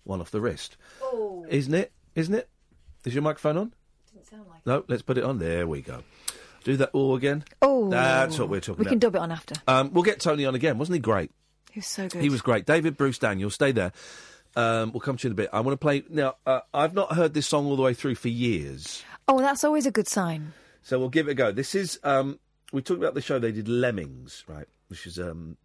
One 0.04 0.22
off 0.22 0.32
the 0.32 0.42
wrist, 0.42 0.76
Oh. 1.04 1.46
isn't 1.50 1.74
it? 1.74 1.92
Isn't 2.16 2.34
it? 2.34 2.50
Is 3.06 3.14
your 3.14 3.22
microphone 3.22 3.58
on? 3.58 3.74
Didn't 4.12 4.28
sound 4.28 4.46
like 4.50 4.66
No, 4.66 4.84
let's 4.88 5.04
put 5.04 5.18
it 5.20 5.24
on. 5.24 5.38
There 5.38 5.68
we 5.68 5.82
go. 5.82 6.04
Do 6.64 6.76
that 6.78 6.90
all 6.94 7.16
again. 7.16 7.44
Oh. 7.62 7.90
That's 7.90 8.40
what 8.40 8.50
we're 8.50 8.60
talking 8.60 8.80
We 8.80 8.84
about. 8.86 8.90
can 8.92 9.00
dub 9.00 9.16
it 9.16 9.20
on 9.22 9.32
after. 9.32 9.56
Um, 9.68 9.94
we'll 9.94 10.04
get 10.04 10.20
Tony 10.20 10.46
on 10.46 10.56
again. 10.56 10.78
Wasn't 10.80 10.96
he 10.96 11.00
great? 11.00 11.32
He 11.72 11.80
was 11.80 11.88
so 11.88 12.08
good. 12.10 12.22
He 12.24 12.30
was 12.30 12.42
great. 12.42 12.66
David 12.66 12.98
Bruce 12.98 13.20
Daniel, 13.20 13.50
stay 13.52 13.72
there. 13.72 13.92
Um, 14.60 14.92
we'll 14.92 15.00
come 15.02 15.16
to 15.18 15.28
you 15.28 15.30
in 15.30 15.32
a 15.34 15.36
bit. 15.36 15.50
I 15.54 15.60
want 15.62 15.74
to 15.74 15.78
play 15.78 16.04
now. 16.10 16.36
Uh, 16.46 16.60
I've 16.74 16.94
not 16.94 17.14
heard 17.16 17.34
this 17.34 17.48
song 17.48 17.66
all 17.68 17.76
the 17.76 17.82
way 17.82 17.94
through 17.94 18.16
for 18.16 18.28
years. 18.30 19.04
Oh, 19.28 19.40
that's 19.40 19.64
always 19.64 19.86
a 19.86 19.92
good 19.92 20.08
sign. 20.08 20.54
So 20.82 21.00
we'll 21.00 21.10
give 21.10 21.28
it 21.28 21.32
a 21.32 21.36
go. 21.36 21.52
This 21.52 21.76
is 21.76 22.00
um, 22.04 22.40
we 22.74 22.82
talked 22.82 23.00
about 23.00 23.14
the 23.14 23.22
show 23.22 23.40
they 23.40 23.52
did 23.52 23.68
Lemmings, 23.68 24.44
right? 24.48 24.66
Which 24.88 25.06
is 25.08 25.20
um, 25.20 25.56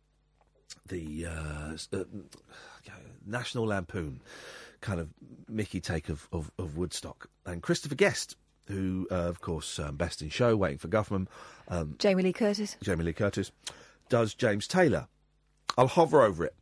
the 0.89 1.27
uh, 1.27 1.77
uh, 1.97 2.05
National 3.27 3.67
Lampoon 3.67 4.21
kind 4.81 5.01
of 5.01 5.09
Mickey 5.49 5.81
take 5.81 6.09
of, 6.09 6.29
of, 6.31 6.51
of 6.59 6.77
Woodstock, 6.77 7.29
and 7.47 7.63
Christopher 7.63 7.95
Guest, 7.95 8.37
who 8.69 9.09
uh, 9.11 9.15
of 9.15 9.41
course 9.41 9.79
um, 9.79 9.97
Best 9.97 10.21
in 10.21 10.29
Show, 10.29 10.57
Waiting 10.57 10.79
for 10.79 10.89
Guffman, 10.89 11.27
um, 11.69 11.97
Jamie 11.99 12.23
Lee 12.23 12.33
Curtis. 12.35 12.77
Jamie 12.83 13.05
Lee 13.05 13.13
Curtis, 13.15 13.51
does 14.09 14.35
James 14.35 14.67
Taylor. 14.69 15.09
I'll 15.79 15.87
hover 15.89 16.23
over 16.23 16.45
it 16.45 16.55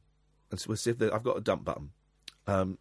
and 0.51 0.61
s- 0.61 0.69
we'll 0.69 0.77
see 0.77 0.91
if 0.91 1.03
I've 1.03 1.23
got 1.25 1.37
a 1.37 1.41
dump 1.41 1.65
button. 1.65 1.91
Um, 2.47 2.79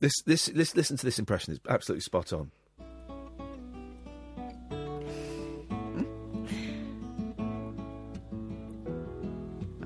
this, 0.00 0.20
this, 0.26 0.46
this, 0.46 0.74
listen 0.76 0.96
to 0.96 1.04
this 1.04 1.18
impression. 1.18 1.54
It's 1.54 1.62
absolutely 1.68 2.02
spot 2.02 2.32
on. 2.32 2.50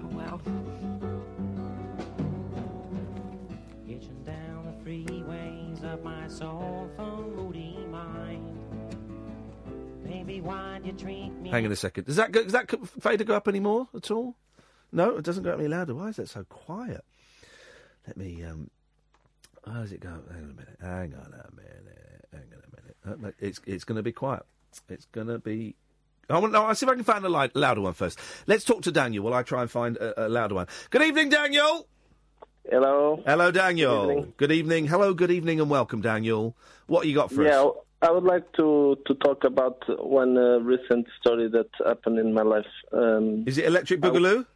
Oh, 0.02 0.06
wow. 0.12 0.40
Hitching 3.86 4.22
down 4.24 4.66
the 4.66 4.90
freeways 4.90 5.82
of 5.84 6.02
my 6.02 6.26
soulful 6.28 7.32
moody 7.36 7.76
mind. 7.90 8.46
Baby, 10.04 10.40
why'd 10.40 10.86
you 10.86 10.92
treat 10.92 11.30
me? 11.30 11.50
Hang 11.50 11.66
on 11.66 11.72
a 11.72 11.76
second. 11.76 12.04
Does 12.06 12.16
that 12.16 12.32
go, 12.32 12.42
does 12.42 12.52
that 12.52 12.68
co- 12.68 12.84
fader 13.00 13.24
go 13.24 13.34
up 13.34 13.46
any 13.48 13.60
more 13.60 13.88
at 13.94 14.10
all? 14.10 14.34
No, 14.92 15.16
it 15.16 15.24
doesn't 15.24 15.44
go 15.44 15.52
up 15.52 15.58
any 15.60 15.68
louder. 15.68 15.94
Why 15.94 16.08
is 16.08 16.16
that 16.16 16.28
so 16.28 16.44
quiet? 16.44 17.04
Let 18.06 18.16
me. 18.16 18.44
Um, 18.44 18.70
how 19.66 19.80
does 19.80 19.92
it 19.92 20.00
going? 20.00 20.22
Hang 20.30 20.42
on 20.42 20.50
a 20.50 20.54
minute. 20.54 20.78
Hang 20.80 21.14
on 21.14 21.34
a 21.34 21.54
minute. 21.54 22.26
Hang 22.32 22.42
on 22.52 22.62
a 22.64 23.12
minute. 23.16 23.26
Uh, 23.26 23.32
it's 23.38 23.60
it's 23.66 23.84
going 23.84 23.96
to 23.96 24.02
be 24.02 24.12
quiet. 24.12 24.42
It's 24.88 25.06
going 25.06 25.26
to 25.26 25.38
be. 25.38 25.74
I 26.28 26.38
want. 26.38 26.52
No, 26.52 26.64
I'll 26.64 26.74
see 26.74 26.86
if 26.86 26.90
I 26.90 26.94
can 26.94 27.04
find 27.04 27.24
a 27.24 27.28
li- 27.28 27.50
louder 27.54 27.80
one 27.80 27.92
first. 27.92 28.18
Let's 28.46 28.64
talk 28.64 28.82
to 28.82 28.92
Daniel 28.92 29.24
while 29.24 29.34
I 29.34 29.42
try 29.42 29.62
and 29.62 29.70
find 29.70 29.96
a, 29.96 30.26
a 30.26 30.28
louder 30.28 30.54
one. 30.54 30.66
Good 30.90 31.02
evening, 31.02 31.28
Daniel. 31.28 31.86
Hello. 32.70 33.22
Hello, 33.26 33.50
Daniel. 33.50 34.06
Good 34.06 34.12
evening. 34.12 34.32
Good 34.36 34.52
evening. 34.52 34.86
Hello. 34.86 35.14
Good 35.14 35.30
evening, 35.30 35.60
and 35.60 35.68
welcome, 35.70 36.00
Daniel. 36.00 36.56
What 36.86 37.06
you 37.06 37.14
got 37.14 37.32
for 37.32 37.42
yeah, 37.42 37.62
us? 37.62 37.74
Yeah, 37.74 38.08
I 38.08 38.12
would 38.12 38.24
like 38.24 38.52
to 38.52 38.96
to 39.06 39.14
talk 39.14 39.44
about 39.44 39.82
one 40.04 40.38
uh, 40.38 40.58
recent 40.60 41.06
story 41.20 41.48
that 41.48 41.68
happened 41.84 42.18
in 42.18 42.32
my 42.32 42.42
life. 42.42 42.66
Um, 42.92 43.44
Is 43.46 43.58
it 43.58 43.66
Electric 43.66 44.00
Boogaloo? 44.00 44.46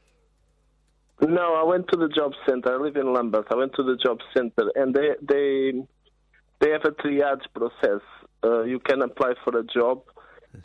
No, 1.21 1.55
I 1.55 1.63
went 1.63 1.89
to 1.89 1.97
the 1.97 2.09
job 2.09 2.33
center. 2.47 2.75
I 2.75 2.83
live 2.83 2.97
in 2.97 3.13
Lambeth. 3.13 3.47
I 3.51 3.55
went 3.55 3.75
to 3.75 3.83
the 3.83 3.97
job 3.97 4.19
center, 4.37 4.71
and 4.75 4.95
they 4.95 5.11
they 5.23 5.73
they 6.61 6.71
have 6.71 6.85
a 6.85 6.91
triage 6.91 7.45
process. 7.55 8.01
Uh, 8.43 8.63
you 8.65 8.79
can 8.81 9.01
apply 9.03 9.35
for 9.45 9.57
a 9.59 9.65
job, 9.65 10.03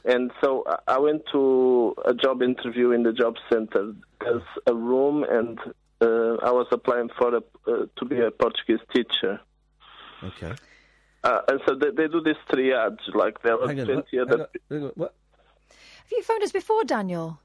and 0.05 0.31
so 0.41 0.63
I- 0.67 0.95
I 0.95 0.99
went 0.99 1.23
to 1.31 1.95
a 2.05 2.13
job 2.13 2.41
interview 2.41 2.91
in 2.91 3.03
the 3.03 3.13
job 3.13 3.35
center. 3.51 3.93
There's 4.21 4.41
a 4.67 4.73
room, 4.73 5.23
and 5.23 5.57
uh, 6.01 6.35
I 6.43 6.51
was 6.51 6.67
applying 6.71 7.09
for 7.17 7.35
a, 7.35 7.41
uh, 7.71 7.85
to 7.97 8.05
be 8.05 8.19
a 8.19 8.31
Portuguese 8.31 8.83
teacher. 8.93 9.39
Okay. 10.23 10.53
Uh, 11.23 11.41
and 11.49 11.61
so 11.67 11.75
they, 11.75 11.91
they 11.91 12.07
do 12.07 12.21
this 12.21 12.37
triage, 12.49 12.97
like 13.13 13.41
there 13.43 13.57
were 13.57 13.67
Hang 13.67 13.79
on, 13.81 13.85
20 13.85 14.17
what- 14.17 14.21
other. 14.31 14.37
hang 14.37 14.41
on, 14.41 14.47
hang 14.69 14.83
on, 14.85 14.91
what? 14.95 15.13
Have 15.69 16.11
you 16.11 16.23
phoned 16.23 16.43
us 16.43 16.51
before, 16.51 16.83
Daniel? 16.85 17.39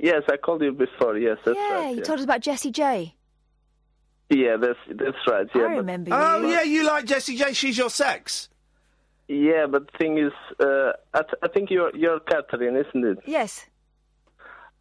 Yes, 0.00 0.22
I 0.30 0.36
called 0.36 0.62
you 0.62 0.72
before. 0.72 1.18
Yes, 1.18 1.38
that's 1.44 1.56
right. 1.58 1.68
yeah, 1.70 1.74
right. 1.74 1.90
you 1.90 1.96
yeah. 1.98 2.02
told 2.04 2.18
us 2.20 2.24
about 2.24 2.40
Jessie 2.40 2.70
J. 2.70 3.14
Yeah, 4.30 4.56
that's 4.60 4.78
that's 4.88 5.16
right. 5.26 5.46
Yeah, 5.54 5.62
I 5.62 5.68
but- 5.68 5.76
remember 5.78 6.10
Oh 6.12 6.40
you. 6.40 6.48
yeah, 6.48 6.62
you 6.62 6.84
like 6.84 7.06
Jessie 7.06 7.36
J? 7.36 7.52
She's 7.52 7.78
your 7.78 7.90
sex. 7.90 8.48
Yeah, 9.26 9.66
but 9.70 9.90
the 9.92 9.98
thing 9.98 10.18
is, 10.18 10.32
uh, 10.58 10.92
I, 11.12 11.22
th- 11.22 11.34
I 11.42 11.48
think 11.48 11.70
you're 11.70 11.94
you're 11.94 12.20
Katherine, 12.20 12.76
isn't 12.76 13.04
it? 13.04 13.18
Yes. 13.26 13.66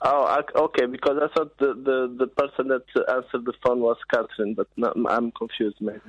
Oh, 0.01 0.23
I, 0.23 0.41
okay. 0.55 0.85
Because 0.85 1.17
I 1.21 1.27
thought 1.33 1.57
the, 1.57 1.73
the 1.73 2.15
the 2.17 2.27
person 2.27 2.67
that 2.67 2.83
uh, 2.95 3.11
answered 3.15 3.45
the 3.45 3.53
phone 3.65 3.79
was 3.79 3.97
Katherine, 4.11 4.53
but 4.53 4.67
no, 4.77 4.93
I'm 5.09 5.31
confused, 5.31 5.77
maybe. 5.81 5.99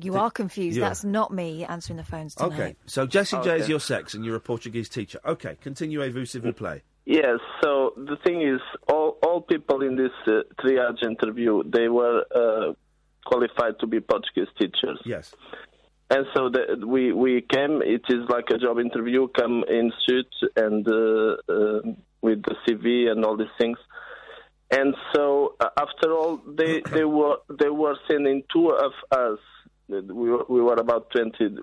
You 0.00 0.16
are 0.16 0.30
confused. 0.30 0.76
you 0.76 0.82
are. 0.84 0.88
That's 0.88 1.04
not 1.04 1.32
me 1.32 1.64
answering 1.64 1.96
the 1.96 2.04
phones 2.04 2.34
tonight. 2.34 2.52
Okay, 2.52 2.76
so 2.86 3.06
Jessie 3.06 3.38
J 3.42 3.58
is 3.58 3.68
your 3.68 3.80
sex, 3.80 4.14
and 4.14 4.24
you're 4.24 4.36
a 4.36 4.40
Portuguese 4.40 4.88
teacher. 4.88 5.18
Okay, 5.26 5.56
continue, 5.60 5.98
vous 6.10 6.26
s'il 6.26 6.40
vous 6.40 6.52
plaît. 6.52 6.82
Yes. 7.04 7.38
So 7.62 7.94
the 7.96 8.16
thing 8.24 8.42
is, 8.42 8.60
all 8.86 9.18
all 9.22 9.40
people 9.40 9.82
in 9.82 9.96
this 9.96 10.12
uh, 10.26 10.42
triage 10.60 11.02
interview, 11.02 11.62
they 11.64 11.88
were 11.88 12.24
uh, 12.34 12.72
qualified 13.24 13.78
to 13.80 13.86
be 13.86 14.00
Portuguese 14.00 14.48
teachers. 14.60 15.00
Yes. 15.04 15.34
And 16.10 16.26
so 16.34 16.48
the, 16.48 16.86
we 16.86 17.12
we 17.12 17.42
came. 17.42 17.82
It 17.82 18.02
is 18.08 18.28
like 18.28 18.50
a 18.50 18.58
job 18.58 18.78
interview. 18.78 19.28
Come 19.28 19.64
in 19.68 19.92
suit 20.06 20.32
and 20.56 20.86
uh, 20.88 21.36
uh, 21.48 21.80
with 22.22 22.42
the 22.42 22.56
CV 22.66 23.10
and 23.10 23.24
all 23.24 23.36
these 23.36 23.56
things. 23.58 23.78
And 24.70 24.94
so 25.14 25.54
uh, 25.60 25.68
after 25.78 26.12
all, 26.12 26.40
they 26.46 26.82
they 26.92 27.04
were 27.04 27.36
they 27.58 27.70
were 27.70 27.96
sending 28.10 28.42
two 28.52 28.68
of 28.70 28.92
us. 29.12 29.38
We 29.88 30.30
were, 30.30 30.44
we 30.48 30.60
were 30.60 30.74
about 30.74 31.10
twenty. 31.10 31.56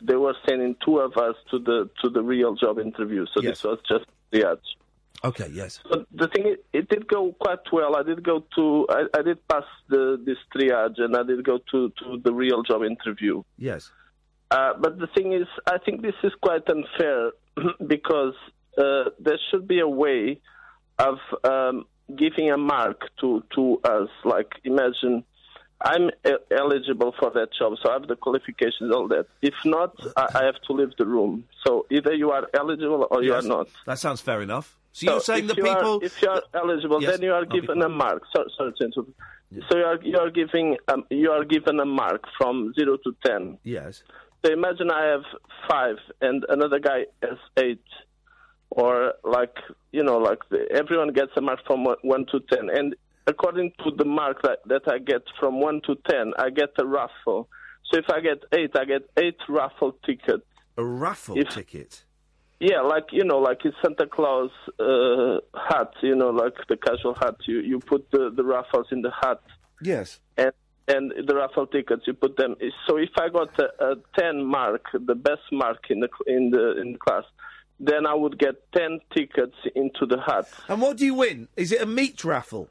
They 0.00 0.14
were 0.16 0.34
sending 0.48 0.76
two 0.84 0.98
of 0.98 1.16
us 1.16 1.34
to 1.50 1.58
the 1.58 1.90
to 2.02 2.10
the 2.10 2.22
real 2.22 2.54
job 2.54 2.78
interview. 2.78 3.26
So 3.34 3.42
Yes. 3.42 3.58
this 3.58 3.64
was 3.64 3.78
just 3.88 4.06
the 4.30 4.48
edge. 4.48 4.77
Okay, 5.24 5.48
yes. 5.52 5.80
But 5.88 6.06
the 6.12 6.28
thing 6.28 6.46
is, 6.46 6.58
it 6.72 6.88
did 6.88 7.08
go 7.08 7.34
quite 7.40 7.58
well. 7.72 7.96
I 7.96 8.02
did 8.02 8.22
go 8.22 8.44
to, 8.54 8.86
I, 8.88 9.18
I 9.18 9.22
did 9.22 9.46
pass 9.48 9.64
the 9.88 10.20
this 10.24 10.38
triage, 10.54 11.00
and 11.00 11.16
I 11.16 11.24
did 11.24 11.44
go 11.44 11.58
to 11.72 11.90
to 12.00 12.20
the 12.22 12.32
real 12.32 12.62
job 12.62 12.82
interview. 12.84 13.42
Yes. 13.56 13.90
Uh, 14.50 14.72
but 14.80 14.98
the 14.98 15.08
thing 15.08 15.32
is, 15.32 15.46
I 15.66 15.78
think 15.78 16.02
this 16.02 16.14
is 16.22 16.32
quite 16.40 16.62
unfair 16.68 17.32
because 17.86 18.34
uh, 18.78 19.10
there 19.18 19.38
should 19.50 19.66
be 19.66 19.80
a 19.80 19.88
way 19.88 20.40
of 20.98 21.18
um, 21.44 21.84
giving 22.16 22.50
a 22.50 22.56
mark 22.56 23.02
to 23.20 23.42
to 23.56 23.80
us. 23.84 24.08
Like, 24.24 24.52
imagine 24.64 25.24
I'm 25.80 26.10
eligible 26.50 27.14
for 27.18 27.30
that 27.30 27.48
job, 27.56 27.74
so 27.82 27.90
I 27.90 27.94
have 27.94 28.08
the 28.08 28.16
qualifications, 28.16 28.92
all 28.92 29.06
that. 29.08 29.26
If 29.42 29.54
not, 29.64 29.94
I, 30.16 30.26
I 30.34 30.44
have 30.44 30.60
to 30.66 30.72
leave 30.72 30.96
the 30.98 31.06
room. 31.06 31.44
So 31.64 31.86
either 31.90 32.14
you 32.14 32.30
are 32.30 32.48
eligible 32.54 33.06
or 33.10 33.22
you 33.22 33.34
are 33.34 33.42
not. 33.42 33.68
That 33.86 33.98
sounds 33.98 34.20
fair 34.20 34.42
enough. 34.42 34.76
So 34.92 35.10
you're 35.12 35.20
saying 35.20 35.46
the 35.46 35.54
you 35.56 35.66
are- 35.66 35.76
people- 35.76 36.00
if 36.02 36.20
you 36.22 36.28
are 36.28 36.42
eligible, 36.54 37.02
Yes, 37.02 37.12
then 37.12 37.22
you 37.22 37.32
are 37.32 37.44
given 37.44 37.82
a 37.82 37.88
mark. 37.88 38.22
So, 38.34 38.44
sorry 38.56 38.72
to 38.78 38.84
interrupt. 38.84 39.10
So 39.70 39.78
you 39.78 39.84
are 39.84 39.98
you 40.02 40.18
are 40.18 40.30
giving 40.30 40.76
um, 40.88 41.04
you 41.10 41.30
are 41.30 41.44
given 41.44 41.80
a 41.80 41.84
mark 41.86 42.22
from 42.36 42.72
zero 42.74 42.96
to 42.98 43.16
ten. 43.24 43.58
Yes. 43.64 44.02
So 44.44 44.52
imagine 44.52 44.90
I 44.90 45.04
have 45.06 45.24
five 45.70 45.96
and 46.20 46.44
another 46.50 46.78
guy 46.78 47.06
has 47.22 47.38
eight, 47.56 47.82
or 48.70 49.14
like 49.24 49.56
you 49.92 50.02
know, 50.02 50.18
like 50.18 50.38
the, 50.50 50.66
everyone 50.72 51.12
gets 51.12 51.32
a 51.36 51.40
mark 51.40 51.60
from 51.66 51.84
one 52.02 52.26
to 52.32 52.40
ten, 52.50 52.68
and 52.70 52.94
according 53.26 53.72
to 53.84 53.90
the 53.96 54.04
mark 54.04 54.42
that, 54.42 54.58
that 54.66 54.82
I 54.86 54.98
get 54.98 55.22
from 55.40 55.60
one 55.60 55.80
to 55.86 55.96
ten, 56.08 56.32
I 56.38 56.50
get 56.50 56.70
a 56.78 56.84
raffle. 56.86 57.48
So 57.90 57.98
if 57.98 58.04
I 58.10 58.20
get 58.20 58.42
eight, 58.52 58.72
I 58.76 58.84
get 58.84 59.08
eight 59.18 59.38
raffle 59.48 59.92
tickets. 60.04 60.44
A 60.76 60.84
raffle 60.84 61.38
If- 61.38 61.48
ticket. 61.48 62.04
Yeah, 62.60 62.80
like 62.80 63.04
you 63.12 63.24
know, 63.24 63.38
like 63.38 63.64
it's 63.64 63.76
Santa 63.82 64.06
Claus 64.06 64.50
uh, 64.80 65.38
hat. 65.68 65.92
You 66.02 66.16
know, 66.16 66.30
like 66.30 66.54
the 66.68 66.76
casual 66.76 67.14
hat. 67.14 67.36
You 67.46 67.60
you 67.60 67.78
put 67.78 68.10
the, 68.10 68.30
the 68.34 68.42
raffles 68.42 68.86
in 68.90 69.02
the 69.02 69.12
hat, 69.22 69.40
Yes. 69.80 70.18
and 70.36 70.50
and 70.88 71.12
the 71.28 71.36
raffle 71.36 71.66
tickets 71.68 72.02
you 72.06 72.14
put 72.14 72.36
them. 72.36 72.56
So 72.88 72.96
if 72.96 73.10
I 73.16 73.28
got 73.28 73.50
a, 73.60 73.90
a 73.90 73.94
ten 74.18 74.44
mark, 74.44 74.86
the 74.92 75.14
best 75.14 75.42
mark 75.52 75.84
in 75.90 76.00
the 76.00 76.08
in 76.26 76.50
the 76.50 76.80
in 76.80 76.92
the 76.94 76.98
class, 76.98 77.24
then 77.78 78.06
I 78.06 78.14
would 78.14 78.38
get 78.40 78.56
ten 78.72 78.98
tickets 79.14 79.54
into 79.76 80.06
the 80.06 80.20
hat. 80.26 80.48
And 80.68 80.80
what 80.82 80.96
do 80.96 81.04
you 81.04 81.14
win? 81.14 81.46
Is 81.56 81.70
it 81.70 81.80
a 81.80 81.86
meat 81.86 82.24
raffle? 82.24 82.68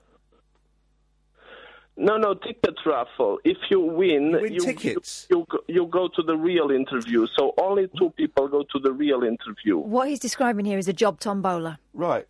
No, 2.00 2.18
no, 2.18 2.36
ticket 2.36 2.76
raffle. 2.86 3.40
If 3.44 3.58
you 3.72 3.80
win, 3.80 4.32
win 4.40 4.54
you, 4.54 4.60
tickets? 4.60 5.26
You, 5.32 5.40
you 5.40 5.46
go- 5.50 5.64
you 5.68 5.86
go 5.88 6.08
to 6.16 6.22
the 6.22 6.38
real 6.38 6.70
interview. 6.70 7.26
So 7.36 7.54
only 7.58 7.90
two 7.98 8.12
people 8.12 8.48
go 8.48 8.64
to 8.72 8.80
the 8.80 8.92
real 8.94 9.24
interview. 9.24 9.78
What 9.78 10.08
he's 10.08 10.20
describing 10.20 10.66
here 10.66 10.78
is 10.78 10.88
a 10.88 10.94
job 10.94 11.20
tombola. 11.20 11.80
Right. 11.96 12.28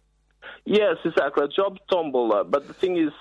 Yes, 0.64 0.96
exactly. 1.04 1.44
A 1.44 1.48
job 1.50 1.80
tombola. 1.92 2.46
But 2.46 2.68
the 2.68 2.74
thing 2.74 2.98
is, 2.98 3.12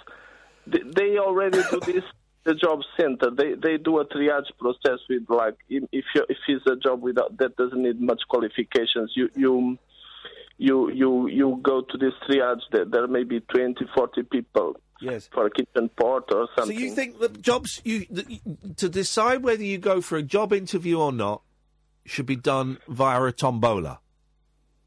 they 0.67 1.19
already 1.19 1.63
do 1.71 1.81
this. 1.81 2.05
The 2.45 2.55
job 2.55 2.79
center. 2.97 3.33
They 3.37 3.55
they 3.55 3.77
do 3.77 3.99
a 3.99 4.05
triage 4.07 4.53
process 4.61 5.01
with 5.11 5.25
like 5.29 5.57
if 5.69 5.83
if, 5.91 6.05
you, 6.15 6.25
if 6.29 6.39
it's 6.47 6.65
a 6.69 6.77
job 6.77 7.03
without 7.03 7.37
that 7.39 7.57
doesn't 7.57 7.83
need 7.83 8.01
much 8.01 8.23
qualifications. 8.29 9.11
You 9.17 9.29
you 9.35 9.79
you 10.57 10.89
you 10.93 11.27
you 11.27 11.59
go 11.61 11.81
to 11.81 11.99
this 11.99 12.13
triage. 12.29 12.61
There, 12.71 12.85
there 12.85 13.09
may 13.09 13.25
be 13.25 13.41
20, 13.41 13.85
40 13.93 14.23
people 14.31 14.77
Yes. 15.01 15.29
for 15.33 15.47
a 15.47 15.51
kitchen 15.51 15.89
port 15.99 16.25
or 16.33 16.49
something. 16.57 16.77
So 16.77 16.83
you 16.83 16.91
think 16.95 17.19
that 17.21 17.43
jobs 17.43 17.81
you 17.85 18.07
you- 18.11 18.39
to 18.77 18.89
decide 18.89 19.43
whether 19.43 19.63
you 19.63 19.79
go 19.79 20.01
for 20.01 20.17
a 20.17 20.23
job 20.23 20.53
interview 20.53 20.99
or 20.99 21.13
not 21.13 21.43
should 22.05 22.27
be 22.27 22.37
done 22.37 22.79
via 22.89 23.23
a 23.23 23.33
tombola? 23.33 23.99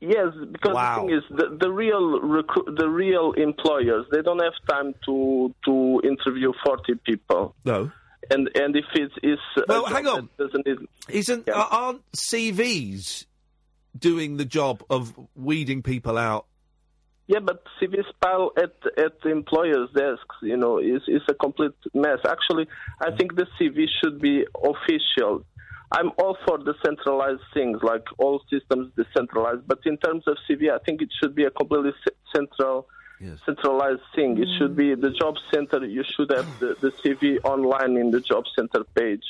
Yes, 0.02 0.28
because 0.52 0.74
Wow. 0.74 0.96
the 0.96 1.08
thing 1.08 1.18
is, 1.18 1.24
the, 1.30 1.58
the 1.60 1.70
real 1.72 2.22
recru- 2.22 2.78
the 2.78 2.88
real 2.88 3.34
employers 3.34 4.06
they 4.12 4.22
don't 4.22 4.42
have 4.42 4.54
time 4.70 4.94
to 5.06 5.54
to 5.66 6.02
interview 6.06 6.54
forty 6.66 6.96
people. 6.96 7.54
No. 7.66 7.92
And 8.32 8.50
and 8.56 8.76
if 8.76 8.86
it's 8.94 9.42
Well, 9.68 9.86
hang 9.86 10.08
on. 10.08 10.30
doesn't 10.38 10.66
it? 10.68 10.78
Isn't 11.10 11.50
uh, 11.50 11.68
aren't 11.70 12.10
CVs 12.14 13.26
doing 13.98 14.38
the 14.38 14.46
job 14.46 14.84
of 14.90 15.14
weeding 15.36 15.82
people 15.84 16.18
out? 16.18 16.46
Yeah, 17.30 17.42
but 17.46 17.62
CVs 17.80 18.12
pile 18.20 18.50
at 18.58 18.74
at 18.98 19.24
employers' 19.24 19.90
desks. 19.96 20.36
You 20.42 20.58
know, 20.58 20.80
is 20.80 21.04
is 21.08 21.22
a 21.30 21.36
complete 21.36 21.78
mess. 21.94 22.18
Actually, 22.28 22.66
I 23.00 23.12
think 23.16 23.36
the 23.36 23.46
CV 23.56 23.86
should 24.02 24.20
be 24.20 24.48
official. 24.74 25.46
I'm 25.92 26.10
all 26.18 26.36
for 26.48 26.58
decentralized 26.58 27.46
things, 27.54 27.78
like 27.84 28.06
all 28.18 28.42
systems 28.50 28.92
decentralized. 28.96 29.68
But 29.68 29.82
in 29.86 29.98
terms 29.98 30.24
of 30.26 30.38
CV, 30.50 30.72
I 30.72 30.80
think 30.84 31.04
it 31.04 31.10
should 31.22 31.36
be 31.36 31.46
a 31.46 31.52
completely 31.52 31.94
central, 32.36 32.88
centralized 33.46 34.08
thing. 34.16 34.42
It 34.42 34.50
should 34.58 34.76
be 34.76 34.96
the 34.96 35.12
job 35.12 35.36
center. 35.54 35.86
You 35.86 36.04
should 36.04 36.32
have 36.36 36.48
the, 36.60 36.78
the 36.82 36.92
CV 37.02 37.38
online 37.44 37.96
in 37.96 38.10
the 38.10 38.22
job 38.22 38.46
center 38.56 38.84
page. 38.96 39.26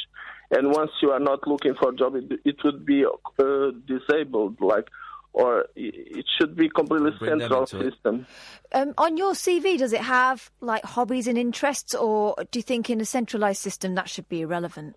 And 0.52 0.72
once 0.72 0.92
you 1.02 1.12
are 1.12 1.20
not 1.20 1.46
looking 1.48 1.76
for 1.76 1.90
a 1.90 1.96
job, 1.96 2.16
it, 2.16 2.40
it 2.46 2.64
would 2.64 2.86
be 2.86 3.06
uh, 3.06 3.72
disabled, 3.86 4.62
like, 4.62 4.88
or 5.34 5.62
it 5.76 5.94
it 5.96 6.26
should 6.38 6.56
be 6.56 6.70
completely 6.70 7.12
Bring 7.20 7.40
central 7.40 7.66
system. 7.68 8.26
Um, 8.72 8.94
on 8.98 9.18
your 9.18 9.34
CV, 9.34 9.78
does 9.78 9.94
it 9.94 10.02
have 10.02 10.52
like 10.62 10.84
hobbies 10.84 11.28
and 11.28 11.38
interests, 11.38 11.96
or 11.96 12.36
do 12.52 12.60
you 12.60 12.64
think 12.64 12.90
in 12.90 13.02
a 13.02 13.06
centralised 13.06 13.62
system 13.62 13.96
that 13.96 14.10
should 14.10 14.28
be 14.30 14.42
irrelevant? 14.42 14.96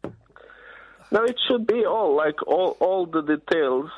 No, 1.10 1.24
it 1.24 1.38
should 1.46 1.66
be 1.66 1.84
all 1.84 2.16
like 2.16 2.46
all 2.46 2.76
all 2.80 3.06
the 3.06 3.22
details, 3.22 3.90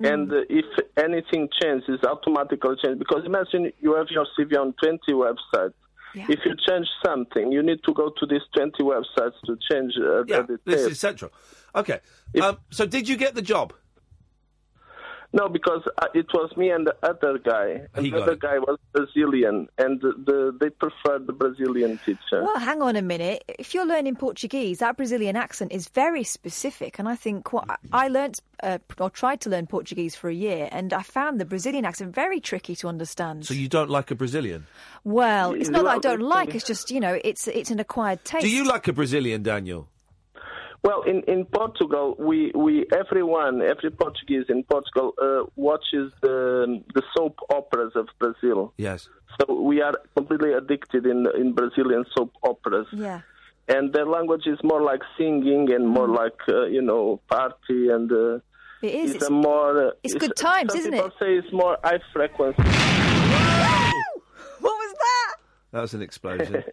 and 0.00 0.30
uh, 0.30 0.42
if 0.50 0.66
anything 0.96 1.48
changes, 1.60 2.00
automatically 2.04 2.76
change. 2.82 2.98
Because 2.98 3.24
imagine 3.24 3.72
you 3.80 3.94
have 3.94 4.08
your 4.10 4.26
CV 4.38 4.58
on 4.58 4.74
twenty 4.82 5.12
websites. 5.12 5.74
If 6.14 6.40
you 6.44 6.56
change 6.68 6.88
something, 7.04 7.52
you 7.52 7.62
need 7.62 7.80
to 7.84 7.94
go 7.94 8.10
to 8.18 8.26
these 8.26 8.42
twenty 8.54 8.82
websites 8.82 9.34
to 9.46 9.56
change 9.70 9.92
uh, 9.98 10.24
Yeah, 10.24 10.42
the 10.42 10.58
this 10.64 10.86
is 10.86 11.00
central. 11.00 11.30
Okay. 11.74 12.00
Um, 12.42 12.58
so 12.70 12.86
did 12.86 13.08
you 13.08 13.16
get 13.16 13.34
the 13.34 13.42
job? 13.42 13.72
No, 15.30 15.46
because 15.48 15.82
uh, 16.00 16.06
it 16.14 16.26
was 16.32 16.56
me 16.56 16.70
and 16.70 16.86
the 16.86 16.96
other 17.02 17.38
guy. 17.38 17.82
And 17.94 18.04
He 18.06 18.10
the 18.10 18.22
other 18.22 18.32
it. 18.32 18.40
guy 18.40 18.58
was 18.58 18.78
Brazilian, 18.92 19.68
and 19.76 20.00
the, 20.00 20.12
the 20.24 20.56
they 20.58 20.70
preferred 20.70 21.26
the 21.26 21.34
Brazilian 21.34 22.00
teacher. 22.06 22.42
Well, 22.42 22.58
hang 22.58 22.80
on 22.80 22.96
a 22.96 23.02
minute. 23.02 23.44
If 23.58 23.74
you're 23.74 23.84
learning 23.86 24.16
Portuguese, 24.16 24.78
that 24.78 24.96
Brazilian 24.96 25.36
accent 25.36 25.70
is 25.72 25.88
very 25.90 26.24
specific, 26.24 26.98
and 26.98 27.06
I 27.06 27.14
think 27.14 27.52
what 27.52 27.68
I 27.92 28.08
learnt 28.08 28.40
uh, 28.62 28.78
or 28.98 29.10
tried 29.10 29.42
to 29.42 29.50
learn 29.50 29.66
Portuguese 29.66 30.14
for 30.16 30.30
a 30.30 30.34
year, 30.34 30.68
and 30.72 30.94
I 30.94 31.02
found 31.02 31.38
the 31.40 31.44
Brazilian 31.44 31.84
accent 31.84 32.14
very 32.14 32.40
tricky 32.40 32.74
to 32.76 32.88
understand. 32.88 33.44
So 33.44 33.52
you 33.52 33.68
don't 33.68 33.90
like 33.90 34.10
a 34.10 34.14
Brazilian? 34.14 34.66
well, 35.04 35.52
it's 35.52 35.68
not 35.68 35.84
that 35.84 35.90
I 35.90 35.98
don't 35.98 36.20
it's- 36.22 36.30
like; 36.36 36.54
it's 36.54 36.64
just 36.66 36.90
you 36.90 37.00
know, 37.00 37.18
it's 37.22 37.46
it's 37.48 37.70
an 37.70 37.80
acquired 37.80 38.24
taste. 38.24 38.44
Do 38.44 38.50
you 38.50 38.64
like 38.66 38.88
a 38.88 38.94
Brazilian, 38.94 39.42
Daniel? 39.42 39.88
Well, 40.84 41.02
in, 41.02 41.22
in 41.22 41.44
Portugal, 41.44 42.14
we, 42.18 42.52
we 42.54 42.86
everyone, 42.96 43.62
every 43.62 43.90
Portuguese 43.90 44.44
in 44.48 44.62
Portugal 44.64 45.12
uh, 45.20 45.42
watches 45.56 46.12
the 46.22 46.82
the 46.94 47.02
soap 47.16 47.36
operas 47.50 47.92
of 47.96 48.06
Brazil. 48.18 48.72
Yes. 48.76 49.08
So 49.40 49.60
we 49.60 49.82
are 49.82 49.94
completely 50.16 50.52
addicted 50.52 51.04
in 51.06 51.26
in 51.36 51.52
Brazilian 51.52 52.04
soap 52.16 52.32
operas. 52.42 52.86
Yeah. 52.92 53.20
And 53.68 53.92
their 53.92 54.06
language 54.06 54.46
is 54.46 54.58
more 54.62 54.80
like 54.80 55.02
singing 55.18 55.70
and 55.72 55.86
more 55.86 56.08
like 56.08 56.38
uh, 56.48 56.66
you 56.66 56.82
know 56.82 57.20
party 57.28 57.88
and. 57.96 58.10
Uh, 58.10 58.38
It 58.80 58.94
is. 58.94 59.10
It's, 59.10 59.14
It's, 59.16 59.26
a 59.26 59.30
more. 59.32 59.72
Uh, 59.88 59.90
it's 60.04 60.14
good 60.14 60.36
times, 60.36 60.70
some 60.72 60.78
isn't 60.80 60.92
people 60.92 61.08
it? 61.08 61.18
say 61.20 61.30
it's 61.40 61.52
more 61.52 61.74
high 61.82 62.00
frequency. 62.14 62.62
What 64.64 64.74
was 64.82 64.92
that? 65.06 65.34
That 65.72 65.80
was 65.82 65.94
an 65.94 66.02
explosion. 66.02 66.62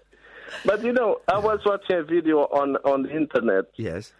But 0.65 0.84
you 0.84 0.93
know, 0.93 1.22
I 1.27 1.38
was 1.38 1.59
watching 1.65 1.97
a 1.97 2.03
video 2.03 2.39
on 2.39 2.77
on 2.77 3.03
the 3.03 3.15
internet. 3.15 3.65
Yes. 3.76 4.13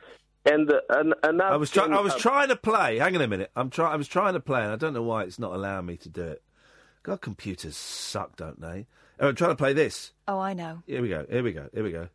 And 0.45 0.72
uh, 0.72 0.80
an, 0.89 1.14
an 1.23 1.41
I 1.41 1.56
was 1.56 1.72
trying. 1.72 1.93
I 1.93 2.02
was 2.02 2.14
up. 2.14 2.19
trying 2.19 2.49
to 2.49 2.56
play. 2.56 2.99
Hang 2.99 3.15
on 3.15 3.22
a 3.22 3.27
minute. 3.27 3.52
I'm 3.56 3.69
trying. 3.69 3.93
I 3.93 3.95
was 3.95 4.07
trying 4.07 4.34
to 4.34 4.39
play, 4.39 4.61
and 4.61 4.72
I 4.72 4.76
don't 4.76 4.93
know 4.93 5.03
why 5.03 5.23
it's 5.23 5.39
not 5.39 5.53
allowing 5.53 5.88
me 5.88 5.97
to 5.97 6.10
do 6.10 6.23
it. 6.23 6.43
God, 7.03 7.22
computers 7.22 7.77
suck, 7.77 8.35
don't 8.35 8.61
they? 8.61 8.88
Oh, 9.19 9.30
I'm 9.30 9.35
trying 9.35 9.52
to 9.52 9.56
play 9.56 9.73
this. 9.73 10.11
Oh, 10.27 10.39
I 10.39 10.53
know. 10.53 10.84
Here 10.85 11.02
we 11.02 11.10
go. 11.10 11.26
Here 11.30 11.43
we 11.43 11.52
go. 11.53 11.69
Here 11.73 11.84
we 11.84 11.91
go. 11.91 12.07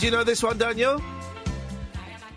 Do 0.00 0.06
you 0.06 0.12
know? 0.12 0.20
Do 0.20 0.20
you 0.20 0.24
know 0.24 0.24
this 0.24 0.42
one, 0.42 0.56
Daniel? 0.56 1.02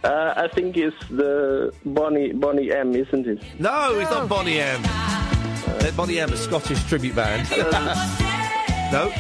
Uh, 0.03 0.33
I 0.35 0.49
think 0.49 0.75
it's 0.75 0.97
the 1.07 1.73
Bonnie 1.85 2.33
Boney 2.33 2.73
M, 2.73 2.93
isn't 2.93 3.25
it? 3.25 3.41
No, 3.57 3.97
it's 3.97 4.11
not 4.11 4.27
Boney 4.27 4.59
M. 4.59 4.81
Uh, 4.83 5.91
Bonnie 5.95 6.19
M, 6.19 6.33
a 6.33 6.35
Scottish 6.35 6.83
tribute 6.89 7.15
band. 7.15 7.49
no. 8.91 9.13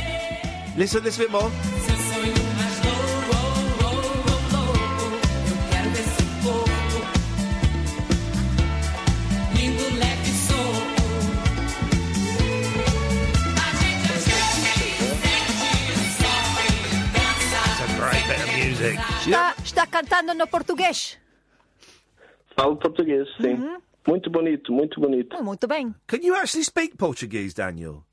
Listen, 0.75 0.99
a 0.99 1.03
bit 1.03 1.31
more. 1.31 1.49
Bit 18.91 18.99
of 18.99 19.05
music. 19.05 19.27
Está, 19.33 19.55
está 19.63 19.87
cantando 19.87 20.33
no 20.33 20.47
português. 20.47 21.17
Falo 22.55 22.75
português, 22.77 23.27
sim. 23.41 23.53
Uhum. 23.55 23.77
Muito 24.07 24.29
bonito, 24.29 24.71
muito 24.71 24.99
bonito. 24.99 25.35
Oh, 25.39 25.43
muito 25.43 25.67
bem. 25.67 25.93
Can 26.07 26.21
you 26.21 26.35
actually 26.35 26.63
speak 26.63 26.97
Portuguese, 26.97 27.53
Daniel? 27.55 28.03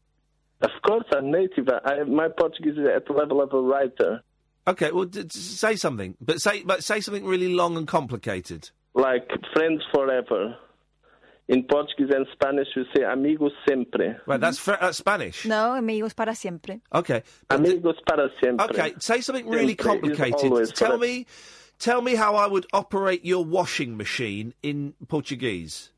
Of 0.63 0.71
course, 0.83 1.07
I'm 1.13 1.31
native. 1.31 1.69
I, 1.85 2.05
my 2.05 2.29
Portuguese 2.29 2.79
is 2.79 2.87
at 2.87 3.07
the 3.07 3.13
level 3.13 3.41
of 3.43 3.53
a 3.53 3.61
writer. 3.61 4.23
Okay, 4.69 4.93
well, 4.93 5.07
d- 5.07 5.25
d- 5.25 5.31
say 5.39 5.75
something, 5.75 6.15
but 6.21 6.41
say 6.41 6.63
but 6.65 6.85
say 6.85 7.01
something 7.01 7.25
really 7.27 7.49
long 7.53 7.77
and 7.77 7.89
complicated. 7.89 8.71
Like 8.95 9.29
friends 9.55 9.83
forever. 9.93 10.55
In 11.51 11.65
Portuguese 11.65 12.15
and 12.15 12.27
Spanish, 12.33 12.69
you 12.77 12.85
say 12.95 13.03
amigos 13.03 13.51
sempre. 13.69 14.17
Right, 14.25 14.41
that's 14.41 14.57
fr- 14.59 14.79
that's 14.81 14.99
Spanish. 14.99 15.45
No, 15.47 15.75
amigos 15.75 16.15
para 16.15 16.33
siempre. 16.37 16.81
Okay. 16.95 17.25
Amigos 17.51 17.97
para 18.07 18.31
siempre. 18.41 18.67
Okay, 18.67 18.95
say 19.01 19.21
something 19.21 19.49
really 19.49 19.75
Siempre 19.75 20.15
complicated. 20.15 20.75
Tell 20.77 20.97
me, 20.97 21.27
tell 21.81 22.03
me 22.03 22.15
how 22.15 22.37
I 22.37 22.47
would 22.47 22.67
operate 22.73 23.25
your 23.25 23.45
washing 23.45 23.97
machine 23.97 24.55
in 24.63 24.95
Portuguese. 25.09 25.91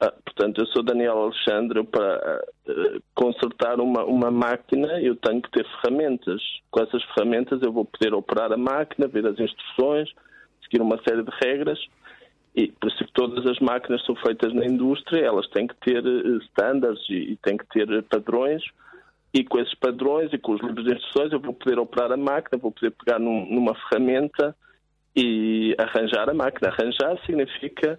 Ah, 0.00 0.10
portanto, 0.24 0.60
eu 0.60 0.66
sou 0.66 0.82
Daniel 0.82 1.16
Alexandre. 1.16 1.84
Para 1.84 2.42
eh, 2.66 2.98
consertar 3.14 3.78
uma, 3.78 4.04
uma 4.04 4.30
máquina, 4.32 5.00
eu 5.00 5.14
tenho 5.14 5.40
que 5.40 5.52
ter 5.52 5.64
ferramentas. 5.80 6.42
Com 6.72 6.82
essas 6.82 7.04
ferramentas, 7.14 7.62
eu 7.62 7.70
vou 7.70 7.84
poder 7.84 8.12
operar 8.12 8.52
a 8.52 8.56
máquina, 8.56 9.06
ver 9.06 9.24
as 9.24 9.38
instruções, 9.38 10.10
seguir 10.64 10.82
uma 10.82 11.00
série 11.06 11.22
de 11.22 11.30
regras. 11.44 11.78
E 12.54 12.66
por 12.72 12.88
isso 12.90 13.04
todas 13.14 13.46
as 13.46 13.58
máquinas 13.60 14.04
são 14.04 14.16
feitas 14.16 14.52
na 14.52 14.64
indústria, 14.66 15.24
elas 15.24 15.46
têm 15.50 15.66
que 15.68 15.74
ter 15.76 16.04
eh, 16.04 16.38
standards 16.50 17.04
e, 17.08 17.32
e 17.32 17.36
têm 17.36 17.56
que 17.56 17.66
ter 17.68 17.88
eh, 17.90 18.02
padrões. 18.02 18.62
E 19.32 19.44
com 19.44 19.58
esses 19.60 19.74
padrões 19.76 20.32
e 20.32 20.38
com 20.38 20.52
os 20.52 20.60
livros 20.60 20.84
de 20.84 20.92
instruções, 20.94 21.32
eu 21.32 21.38
vou 21.38 21.54
poder 21.54 21.78
operar 21.78 22.10
a 22.10 22.16
máquina, 22.16 22.60
vou 22.60 22.72
poder 22.72 22.90
pegar 22.90 23.20
num- 23.20 23.46
numa 23.48 23.74
ferramenta 23.76 24.56
e 25.14 25.74
arranjar 25.78 26.28
a 26.28 26.34
máquina. 26.34 26.68
Arranjar 26.72 27.16
significa 27.24 27.98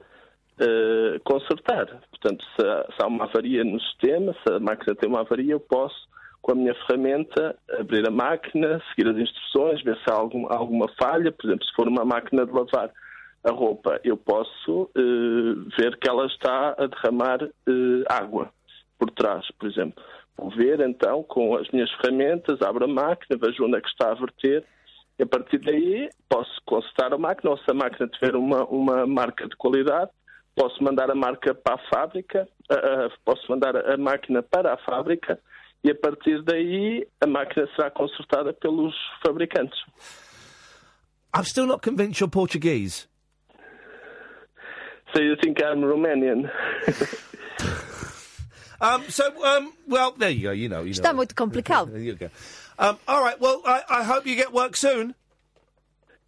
eh, 0.60 1.20
consertar. 1.24 1.86
Portanto, 2.10 2.44
se 2.56 2.68
há, 2.68 2.86
se 2.94 3.04
há 3.04 3.08
uma 3.08 3.24
avaria 3.24 3.64
no 3.64 3.80
sistema, 3.80 4.34
se 4.46 4.54
a 4.54 4.60
máquina 4.60 4.94
tem 4.96 5.10
uma 5.10 5.22
avaria, 5.22 5.54
eu 5.54 5.60
posso, 5.62 5.96
com 6.42 6.52
a 6.52 6.56
minha 6.56 6.76
ferramenta, 6.86 7.56
abrir 7.80 8.06
a 8.06 8.12
máquina, 8.12 8.82
seguir 8.90 9.10
as 9.10 9.18
instruções, 9.18 9.82
ver 9.84 9.96
se 9.98 10.12
há 10.12 10.14
algum- 10.16 10.52
alguma 10.52 10.88
falha. 11.02 11.32
Por 11.32 11.46
exemplo, 11.48 11.66
se 11.66 11.74
for 11.74 11.88
uma 11.88 12.04
máquina 12.04 12.46
de 12.46 12.52
lavar 12.52 12.92
a 13.44 13.52
roupa, 13.52 14.00
eu 14.04 14.16
posso 14.16 14.90
eh, 14.96 15.80
ver 15.80 15.98
que 15.98 16.10
ela 16.10 16.26
está 16.28 16.76
a 16.78 16.86
derramar 16.86 17.44
eh, 17.44 18.04
água 18.08 18.52
por 19.00 19.10
trás, 19.12 19.50
por 19.58 19.68
exemplo. 19.70 20.04
Vou 20.38 20.50
ver, 20.52 20.80
então, 20.80 21.24
com 21.24 21.56
as 21.56 21.70
minhas 21.72 21.92
ferramentas, 21.94 22.62
abro 22.62 22.86
a 22.86 22.88
máquina, 22.88 23.40
vejo 23.40 23.66
onde 23.66 23.78
é 23.78 23.82
que 23.82 23.90
está 23.90 24.12
a 24.12 24.16
verter 24.16 24.64
e 25.20 25.24
a 25.24 25.26
partir 25.26 25.60
daí 25.60 26.10
posso 26.30 26.52
consertar 26.66 27.14
a 27.14 27.18
máquina, 27.18 27.52
ou 27.52 27.58
se 27.58 27.70
a 27.70 27.74
máquina 27.74 28.08
tiver 28.08 28.36
uma, 28.36 28.64
uma 28.66 29.06
marca 29.06 29.48
de 29.48 29.56
qualidade, 29.56 30.10
posso 30.56 30.84
mandar 30.84 31.10
a 31.12 31.16
marca 31.16 31.54
para 31.54 31.76
a 31.76 31.90
fábrica, 31.94 32.48
ah, 32.70 33.10
posso 33.26 33.44
mandar 33.50 33.76
a 33.76 33.98
máquina 33.98 34.42
para 34.42 34.74
a 34.74 34.78
fábrica 34.78 35.40
e 35.84 35.92
a 35.92 35.96
partir 35.96 36.42
daí 36.44 37.08
a 37.20 37.28
máquina 37.28 37.68
será 37.76 37.90
consertada 37.90 38.54
pelos 38.54 38.96
fabricantes. 39.26 39.80
I'm 41.36 41.46
still 41.46 41.66
not 41.66 41.82
convinced 41.82 42.20
you're 42.20 42.30
Portuguese. 42.30 43.11
So 45.14 45.22
you 45.22 45.36
think 45.42 45.62
I'm 45.64 45.82
Romanian? 45.82 46.50
Um, 48.82 49.04
so, 49.10 49.46
um, 49.46 49.74
well, 49.88 50.12
there 50.18 50.32
you 50.32 50.42
go. 50.42 50.52
You 50.52 50.68
know, 50.68 50.80
you 50.80 50.86
know. 50.86 51.02
Está 51.02 51.14
muito 51.14 51.36
complicado. 51.36 51.86
There 51.92 52.02
you 52.02 52.16
go. 52.16 52.30
Um, 52.80 52.98
all 53.08 53.24
right. 53.24 53.40
Well, 53.40 53.62
I, 53.64 53.84
I 53.88 54.04
hope 54.04 54.26
you 54.26 54.36
get 54.36 54.52
work 54.52 54.76
soon. 54.76 55.14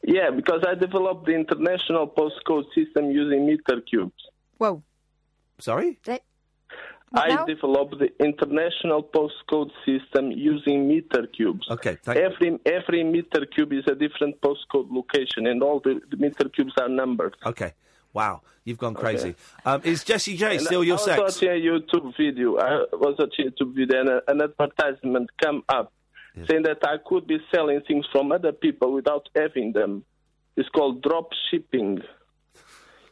yeah, 0.03 0.29
because 0.29 0.63
I 0.67 0.75
developed 0.75 1.25
the 1.25 1.33
international 1.33 2.07
postcode 2.07 2.65
system 2.75 3.09
using 3.09 3.47
meter 3.47 3.81
cubes. 3.81 4.29
Whoa. 4.59 4.83
Sorry? 5.57 5.97
I 7.15 7.29
now? 7.29 7.45
developed 7.45 7.97
the 7.99 8.09
international 8.23 9.03
postcode 9.03 9.71
system 9.85 10.31
using 10.31 10.87
meter 10.87 11.27
cubes. 11.27 11.67
Okay, 11.69 11.97
thank 12.03 12.17
every 12.17 12.59
every 12.65 13.03
meter 13.03 13.45
cube 13.45 13.71
is 13.73 13.85
a 13.87 13.93
different 13.95 14.41
postcode 14.41 14.91
location, 14.91 15.45
and 15.45 15.61
all 15.61 15.79
the, 15.79 16.01
the 16.09 16.17
meter 16.17 16.49
cubes 16.49 16.73
are 16.79 16.89
numbered. 16.89 17.35
Okay. 17.45 17.73
Wow, 18.13 18.41
you've 18.63 18.77
gone 18.77 18.93
crazy. 18.93 19.35
Um, 19.65 19.81
is 19.83 20.03
Jessie 20.03 20.37
J 20.37 20.57
And 20.57 20.61
still 20.61 20.83
your 20.83 20.99
sex? 20.99 21.19
I 21.19 21.23
was 21.23 21.35
watching 21.35 21.49
a 21.49 21.53
YouTube 21.53 22.15
video. 22.15 22.57
I 22.57 22.85
was 22.93 23.15
watching 23.17 23.47
a 23.47 23.51
YouTube 23.51 23.75
video, 23.75 23.99
and 24.01 24.21
an 24.27 24.41
advertisement 24.41 25.31
come 25.41 25.63
up 25.67 25.91
saying 26.47 26.63
that 26.63 26.79
I 26.83 26.97
could 27.05 27.27
be 27.27 27.37
selling 27.53 27.81
things 27.87 28.05
from 28.11 28.31
other 28.31 28.51
people 28.51 28.93
without 28.93 29.27
having 29.35 29.73
them. 29.73 30.03
It's 30.55 30.69
called 30.69 31.01
drop 31.01 31.29
shipping. 31.49 32.01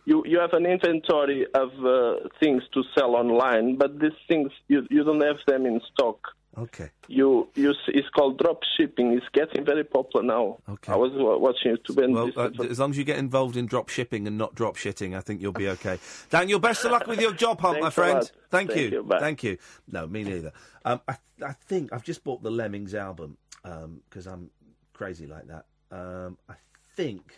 You 0.06 0.24
you 0.26 0.40
have 0.40 0.54
an 0.54 0.66
inventory 0.66 1.46
of 1.54 1.70
uh, 1.86 2.28
things 2.40 2.64
to 2.74 2.84
sell 2.96 3.16
online, 3.16 3.78
but 3.78 4.00
these 4.00 4.12
things 4.28 4.52
you 4.68 4.86
you 4.90 5.04
don't 5.04 5.22
have 5.22 5.38
them 5.48 5.66
in 5.66 5.82
stock. 5.94 6.20
Okay. 6.58 6.90
You 7.08 7.48
you 7.56 7.74
it's 7.88 8.10
called 8.10 8.38
drop 8.38 8.62
shipping. 8.76 9.14
It's 9.14 9.26
getting 9.32 9.64
very 9.64 9.86
popular 9.86 10.26
now. 10.26 10.58
Okay. 10.68 10.92
I 10.92 10.96
was 10.98 11.12
watching 11.16 11.78
YouTube 11.78 12.04
and 12.04 12.14
Well, 12.14 12.32
uh, 12.36 12.64
as 12.70 12.78
long 12.78 12.92
as 12.92 12.98
you 12.98 13.06
get 13.06 13.18
involved 13.18 13.56
in 13.56 13.68
drop 13.68 13.88
shipping 13.88 14.28
and 14.28 14.38
not 14.38 14.54
drop 14.54 14.76
shitting, 14.76 15.16
I 15.16 15.22
think 15.22 15.42
you'll 15.42 15.54
be 15.54 15.70
okay. 15.70 15.98
Daniel, 16.30 16.60
best 16.60 16.84
of 16.84 16.92
luck 16.92 17.08
with 17.08 17.22
your 17.22 17.34
job 17.34 17.62
hunt, 17.62 17.80
my 17.80 17.90
friend. 17.90 18.30
Thank, 18.50 18.72
Thank 18.72 18.80
you. 18.80 18.90
you. 18.90 19.10
Thank 19.20 19.44
you. 19.44 19.58
No, 19.90 20.08
me 20.08 20.24
neither. 20.24 20.52
Um, 20.84 21.00
I, 21.08 21.16
I 21.46 21.54
think 21.54 21.94
I've 21.94 22.04
just 22.04 22.24
bought 22.24 22.44
the 22.44 22.52
Lemmings 22.52 22.96
album 22.96 23.38
because 23.64 24.28
I'm 24.28 24.50
crazy 24.94 25.28
like 25.28 25.48
that. 25.48 25.66
Um, 25.90 26.38
I 26.50 26.56
think. 26.96 27.34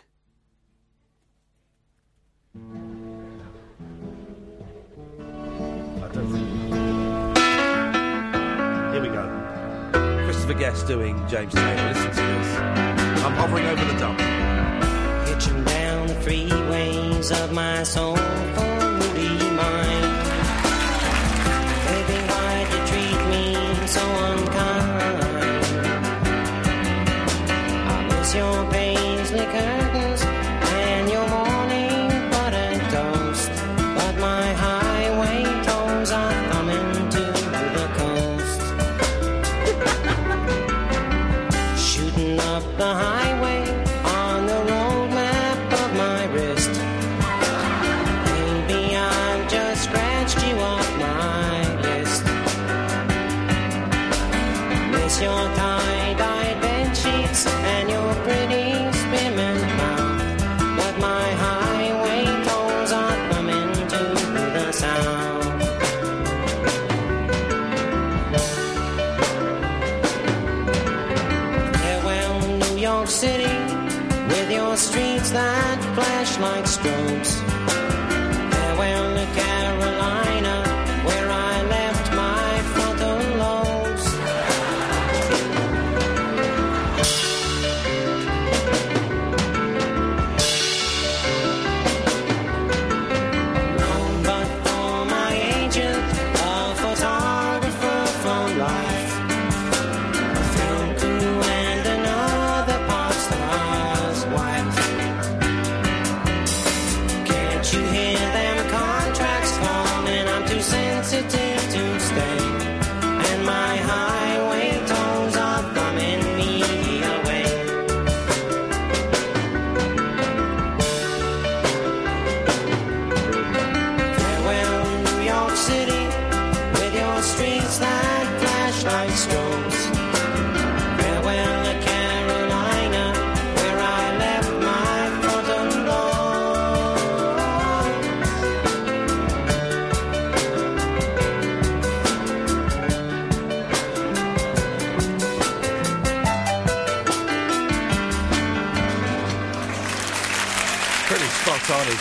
Here 8.93 9.01
we 9.01 9.07
go. 9.07 9.27
Christopher 10.23 10.53
Guest 10.53 10.85
doing 10.85 11.27
James 11.27 11.51
Taylor. 11.51 11.93
Listen 11.93 12.11
to 12.11 12.15
this. 12.15 12.57
I'm 13.25 13.33
hovering 13.33 13.65
over 13.65 13.83
the 13.85 13.97
dump. 13.97 14.19
Hitching 15.27 15.63
down 15.63 16.05
the 16.05 16.13
freeways 16.13 17.31
of 17.43 17.51
my 17.51 17.81
soul 17.81 18.15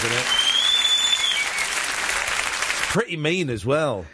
isn't 0.05 0.19
it? 0.19 0.27
Pretty 2.93 3.17
mean 3.17 3.49
as 3.49 3.65
well. 3.65 4.05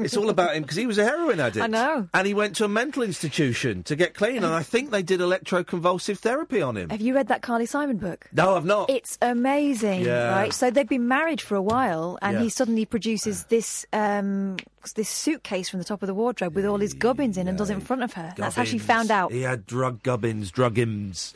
it's 0.00 0.16
all 0.16 0.30
about 0.30 0.54
him 0.56 0.62
because 0.62 0.76
he 0.76 0.84
was 0.86 0.98
a 0.98 1.04
heroin 1.04 1.38
addict. 1.40 1.62
I 1.62 1.68
know. 1.68 2.08
And 2.12 2.26
he 2.26 2.34
went 2.34 2.56
to 2.56 2.64
a 2.64 2.68
mental 2.68 3.02
institution 3.04 3.82
to 3.84 3.94
get 3.96 4.14
clean, 4.14 4.38
and 4.38 4.46
I 4.52 4.62
think 4.64 4.90
they 4.90 5.02
did 5.02 5.20
electroconvulsive 5.20 6.18
therapy 6.18 6.60
on 6.60 6.76
him. 6.76 6.90
Have 6.90 7.00
you 7.00 7.14
read 7.14 7.28
that 7.28 7.40
Carly 7.40 7.66
Simon 7.66 7.96
book? 7.96 8.26
No, 8.32 8.56
I've 8.56 8.64
not. 8.64 8.90
It's 8.90 9.16
amazing, 9.22 10.02
Yeah. 10.02 10.32
right? 10.34 10.52
So 10.52 10.70
they've 10.70 10.88
been 10.88 11.06
married 11.08 11.40
for 11.40 11.54
a 11.54 11.62
while, 11.62 12.18
and 12.20 12.36
Yeah. 12.38 12.42
he 12.42 12.48
suddenly 12.48 12.84
produces 12.84 13.44
this 13.44 13.86
um, 13.92 14.56
this 14.96 15.08
suitcase 15.08 15.68
from 15.70 15.78
the 15.78 15.84
top 15.84 16.02
of 16.02 16.08
the 16.08 16.14
wardrobe 16.14 16.54
with 16.56 16.66
all 16.66 16.78
his 16.78 16.92
gubbins 16.92 17.38
in, 17.38 17.46
and 17.48 17.56
does 17.56 17.70
it 17.70 17.74
in 17.74 17.80
front 17.80 18.02
of 18.02 18.12
her. 18.14 18.34
That's 18.36 18.56
how 18.56 18.64
she 18.64 18.78
found 18.78 19.10
out. 19.12 19.30
He 19.32 19.42
had 19.42 19.66
drug 19.66 20.02
gubbins, 20.02 20.50
drug-ims. 20.50 21.32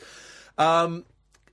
Um, 0.57 1.05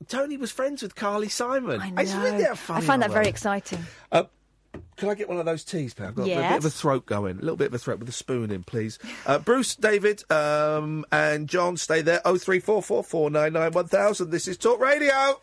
Tony 0.08 0.36
was 0.36 0.50
friends 0.50 0.82
with 0.82 0.94
Carly 0.94 1.28
Simon. 1.28 1.80
I 1.80 1.90
know. 1.90 2.52
a 2.52 2.56
funny 2.56 2.84
I 2.84 2.86
find 2.86 3.02
that 3.02 3.10
very 3.10 3.28
exciting. 3.28 3.80
Uh, 4.10 4.24
can 4.96 5.08
I 5.08 5.14
get 5.14 5.28
one 5.28 5.38
of 5.38 5.44
those 5.44 5.64
teas, 5.64 5.94
pal? 5.94 6.08
I've 6.08 6.14
got 6.14 6.22
a 6.24 6.34
bit 6.34 6.52
of 6.52 6.64
a 6.64 6.70
throat 6.70 7.06
going. 7.06 7.38
A 7.38 7.40
little 7.40 7.56
bit 7.56 7.68
of 7.68 7.74
a 7.74 7.78
throat 7.78 7.98
with 7.98 8.08
a 8.08 8.12
spoon 8.12 8.50
in, 8.50 8.62
please. 8.62 8.98
Uh, 9.26 9.38
Bruce, 9.44 9.74
David, 9.74 10.22
um, 10.30 11.04
and 11.10 11.48
John, 11.48 11.76
stay 11.76 12.02
there. 12.02 12.20
Oh 12.24 12.36
three 12.38 12.60
four 12.60 12.82
four 12.82 13.02
four 13.02 13.30
nine 13.30 13.52
nine 13.52 13.72
one 13.72 13.88
thousand. 13.88 14.30
This 14.30 14.48
is 14.48 14.56
Talk 14.56 14.80
Radio. 14.80 15.40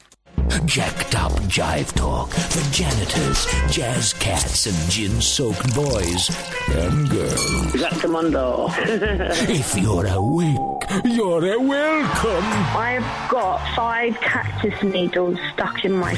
Jacked 0.66 1.16
up 1.16 1.32
jive 1.44 1.94
talk 1.94 2.30
for 2.30 2.74
janitors, 2.74 3.46
jazz 3.72 4.14
cats, 4.14 4.66
and 4.66 4.92
gin 4.92 5.22
soaked 5.22 5.74
boys 5.76 6.30
and 6.70 7.10
girls. 7.10 7.76
Is 7.76 7.82
that 7.82 7.92
Commando? 8.00 8.68
if 8.78 9.76
you're 9.78 10.08
awake, 10.08 10.58
you're 11.06 11.54
a 11.54 11.60
welcome. 11.60 12.44
I've 12.76 13.30
got 13.30 13.76
five 13.76 14.20
cactus 14.22 14.82
needles 14.84 15.38
stuck 15.54 15.86
in 15.86 15.94
my. 15.94 16.14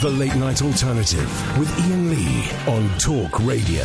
The 0.00 0.10
Late 0.10 0.34
Night 0.34 0.62
Alternative 0.62 1.58
with 1.58 1.70
Iain 1.80 2.10
Lee 2.10 2.50
on 2.66 2.98
Talk 2.98 3.38
Radio. 3.46 3.84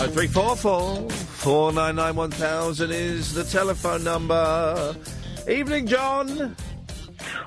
Oh 0.00 0.08
three 0.12 0.26
four 0.26 0.56
four 0.56 1.08
four 1.10 1.72
nine 1.72 1.96
nine 1.96 2.16
one 2.16 2.30
thousand 2.30 2.90
is 2.90 3.32
the 3.34 3.44
telephone 3.44 4.04
number. 4.04 4.96
Evening, 5.48 5.86
John. 5.86 6.56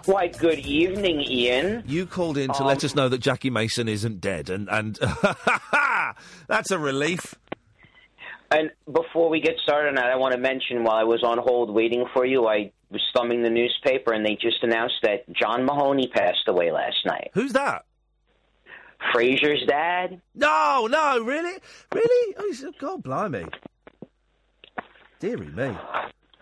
Why, 0.06 0.28
good 0.28 0.60
evening, 0.60 1.20
Iain. 1.20 1.84
You 1.88 2.06
called 2.06 2.38
in 2.38 2.52
to 2.52 2.62
Um, 2.62 2.68
let 2.68 2.84
us 2.84 2.96
know 2.96 3.10
that 3.10 3.20
Jackie 3.20 3.50
Mason 3.50 3.88
isn't 3.88 4.20
dead, 4.22 4.50
and 4.50 4.68
and 4.70 4.98
that's 6.48 6.72
a 6.72 6.80
relief. 6.80 7.36
And 8.52 8.72
before 8.92 9.30
we 9.30 9.40
get 9.40 9.56
started 9.64 9.90
on 9.90 9.96
that, 9.96 10.08
I 10.08 10.18
want 10.18 10.34
to 10.34 10.38
mention 10.38 10.84
while 10.84 10.98
I 10.98 11.04
was 11.04 11.24
on 11.24 11.38
hold 11.38 11.74
waiting 11.74 12.06
for 12.14 12.26
you, 12.26 12.48
I 12.48 12.74
was 12.90 13.02
thumbing 13.16 13.44
the 13.44 13.50
newspaper 13.50 14.12
and 14.12 14.26
they 14.26 14.36
just 14.36 14.62
announced 14.62 14.96
that 15.04 15.24
John 15.32 15.64
Mahoney 15.66 16.12
passed 16.14 16.48
away 16.48 16.70
last 16.70 16.98
night. 17.06 17.32
Who's 17.34 17.54
that? 17.54 17.86
Frasier's 19.16 19.66
dad. 19.66 20.22
No, 20.36 20.88
no, 20.92 21.24
really, 21.24 21.58
really. 21.94 22.36
Oh, 22.38 22.46
he's, 22.48 22.66
God, 22.78 23.02
blimey, 23.02 23.46
dearie 25.20 25.48
me. 25.48 25.72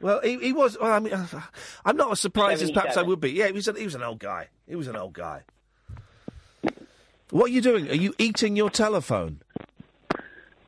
Well, 0.02 0.22
he, 0.22 0.38
he 0.38 0.54
was. 0.54 0.78
Well, 0.80 0.92
I 0.92 1.00
mean, 1.00 1.14
I'm 1.86 1.98
not 1.98 2.12
as 2.12 2.20
surprised 2.20 2.62
as 2.62 2.72
perhaps 2.72 2.98
I 2.98 3.02
would 3.02 3.20
be. 3.20 3.32
Yeah, 3.32 3.48
he 3.48 3.54
was. 3.54 3.68
An, 3.68 3.76
he 3.76 3.86
was 3.86 3.96
an 3.96 4.04
old 4.04 4.20
guy. 4.20 4.48
He 4.68 4.76
was 4.76 4.88
an 4.88 4.96
old 4.96 5.14
guy. 5.14 5.44
What 7.32 7.46
are 7.46 7.54
you 7.54 7.62
doing? 7.62 7.90
Are 7.90 7.96
you 7.96 8.14
eating 8.18 8.56
your 8.56 8.70
telephone? 8.70 9.42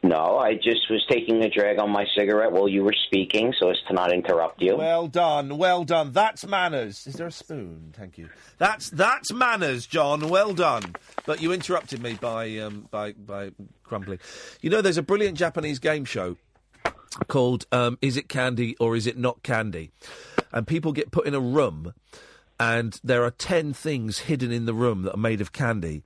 No, 0.03 0.39
I 0.39 0.55
just 0.55 0.89
was 0.89 1.05
taking 1.07 1.43
a 1.43 1.49
drag 1.49 1.79
on 1.79 1.91
my 1.91 2.05
cigarette 2.17 2.51
while 2.51 2.67
you 2.67 2.83
were 2.83 2.95
speaking 3.05 3.53
so 3.59 3.69
as 3.69 3.77
to 3.87 3.93
not 3.93 4.11
interrupt 4.11 4.59
you. 4.59 4.75
Well 4.75 5.07
done, 5.07 5.57
well 5.57 5.83
done. 5.83 6.11
That's 6.11 6.45
manners. 6.45 7.05
Is 7.05 7.15
there 7.15 7.27
a 7.27 7.31
spoon? 7.31 7.93
Thank 7.95 8.17
you. 8.17 8.29
That's 8.57 8.89
that's 8.89 9.31
manners, 9.31 9.85
John. 9.85 10.27
Well 10.29 10.53
done. 10.53 10.95
But 11.27 11.41
you 11.41 11.51
interrupted 11.51 12.01
me 12.01 12.15
by 12.15 12.57
um, 12.57 12.87
by 12.89 13.13
by 13.13 13.51
crumbling. 13.83 14.19
You 14.61 14.71
know, 14.71 14.81
there's 14.81 14.97
a 14.97 15.03
brilliant 15.03 15.37
Japanese 15.37 15.77
game 15.77 16.05
show 16.05 16.35
called 17.27 17.65
um, 17.71 17.97
"Is 18.01 18.17
It 18.17 18.29
Candy 18.29 18.75
or 18.79 18.95
Is 18.95 19.07
It 19.07 19.17
Not 19.17 19.43
Candy?" 19.43 19.91
and 20.51 20.67
people 20.67 20.91
get 20.91 21.11
put 21.11 21.25
in 21.25 21.33
a 21.33 21.39
room, 21.39 21.93
and 22.59 22.99
there 23.03 23.23
are 23.23 23.31
ten 23.31 23.73
things 23.73 24.19
hidden 24.19 24.51
in 24.51 24.65
the 24.65 24.73
room 24.73 25.03
that 25.03 25.13
are 25.13 25.17
made 25.17 25.41
of 25.41 25.53
candy, 25.53 26.03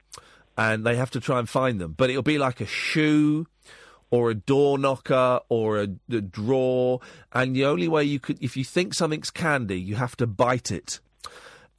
and 0.58 0.86
they 0.86 0.96
have 0.96 1.12
to 1.12 1.20
try 1.20 1.40
and 1.40 1.50
find 1.50 1.80
them. 1.80 1.94
But 1.98 2.10
it'll 2.10 2.24
be 2.24 2.38
like 2.38 2.62
a 2.62 2.66
shoe 2.66 3.48
or 4.12 4.30
a 4.30 4.36
door 4.36 4.78
knocker 4.78 5.40
or 5.50 5.80
a, 5.80 5.88
a 6.12 6.22
drawer. 6.22 7.02
And 7.34 7.56
the 7.56 7.66
only 7.66 7.88
way 7.88 8.04
you 8.04 8.20
could, 8.20 8.42
if 8.42 8.56
you 8.56 8.64
think 8.64 8.94
something's 8.94 9.32
candy, 9.32 9.80
you 9.80 9.96
have 9.96 10.16
to 10.18 10.28
bite 10.28 10.72
it. 10.72 11.00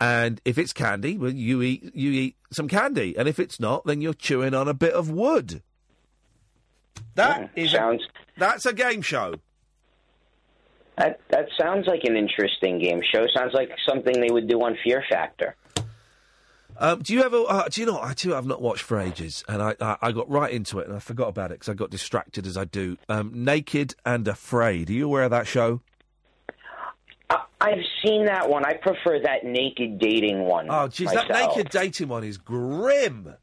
And 0.01 0.41
if 0.45 0.59
it's 0.59 0.75
candy, 0.75 1.17
well, 1.17 1.33
you 1.33 1.63
eat 1.63 1.95
you 1.95 2.11
eat 2.11 2.37
some 2.53 2.69
candy, 2.69 3.17
and 3.17 3.27
if 3.29 3.39
it's 3.39 3.59
not, 3.59 3.87
then 3.87 4.03
you're 4.03 4.13
chewing 4.13 4.53
on 4.53 4.69
a 4.69 4.75
bit 4.75 4.93
of 4.93 5.11
wood. 5.11 5.63
That 7.15 7.51
is 7.57 7.71
sounds. 7.73 8.07
That's 8.37 8.67
a 8.67 8.73
game 8.73 9.03
show. 9.03 9.35
That 10.97 11.21
that 11.29 11.49
sounds 11.61 11.87
like 11.87 12.05
an 12.05 12.17
interesting 12.17 12.79
game 12.79 13.03
show. 13.13 13.27
Sounds 13.35 13.53
like 13.53 13.71
something 13.87 14.19
they 14.21 14.31
would 14.31 14.49
do 14.49 14.63
on 14.63 14.79
Fear 14.83 15.05
Factor. 15.11 15.57
Um, 16.79 17.01
do 17.03 17.15
you 17.15 17.23
ever? 17.23 17.43
Uh, 17.49 17.69
do 17.69 17.81
you 17.81 17.87
know? 17.87 18.01
I 18.03 18.13
too 18.15 18.31
have 18.31 18.47
not 18.47 18.61
watched 18.61 18.83
for 18.83 18.99
ages, 18.99 19.45
and 19.49 19.63
I, 19.63 19.75
I 19.81 19.97
I 20.03 20.13
got 20.13 20.29
right 20.31 20.53
into 20.53 20.79
it, 20.79 20.87
and 20.87 20.97
I 20.97 20.99
forgot 20.99 21.29
about 21.29 21.51
it 21.51 21.55
because 21.55 21.69
I 21.71 21.75
got 21.75 21.91
distracted 21.91 22.47
as 22.47 22.57
I 22.57 22.65
do. 22.65 22.97
Um, 23.09 23.45
Naked 23.45 23.95
and 24.05 24.27
Afraid. 24.29 24.91
Are 24.91 24.93
you 24.93 25.07
aware 25.07 25.25
of 25.25 25.31
that 25.31 25.47
show? 25.47 25.81
I, 27.31 27.43
I've 27.61 27.85
seen 28.05 28.27
that 28.27 28.49
one. 28.49 28.65
I 28.65 28.75
prefer 28.75 29.21
that 29.23 29.45
naked 29.45 29.99
dating 29.99 30.41
one. 30.41 30.69
Oh, 30.69 30.89
jeez, 30.89 31.13
that 31.13 31.29
naked 31.29 31.71
dating 31.71 32.09
one 32.09 32.25
is 32.25 32.37
grim. 32.37 33.35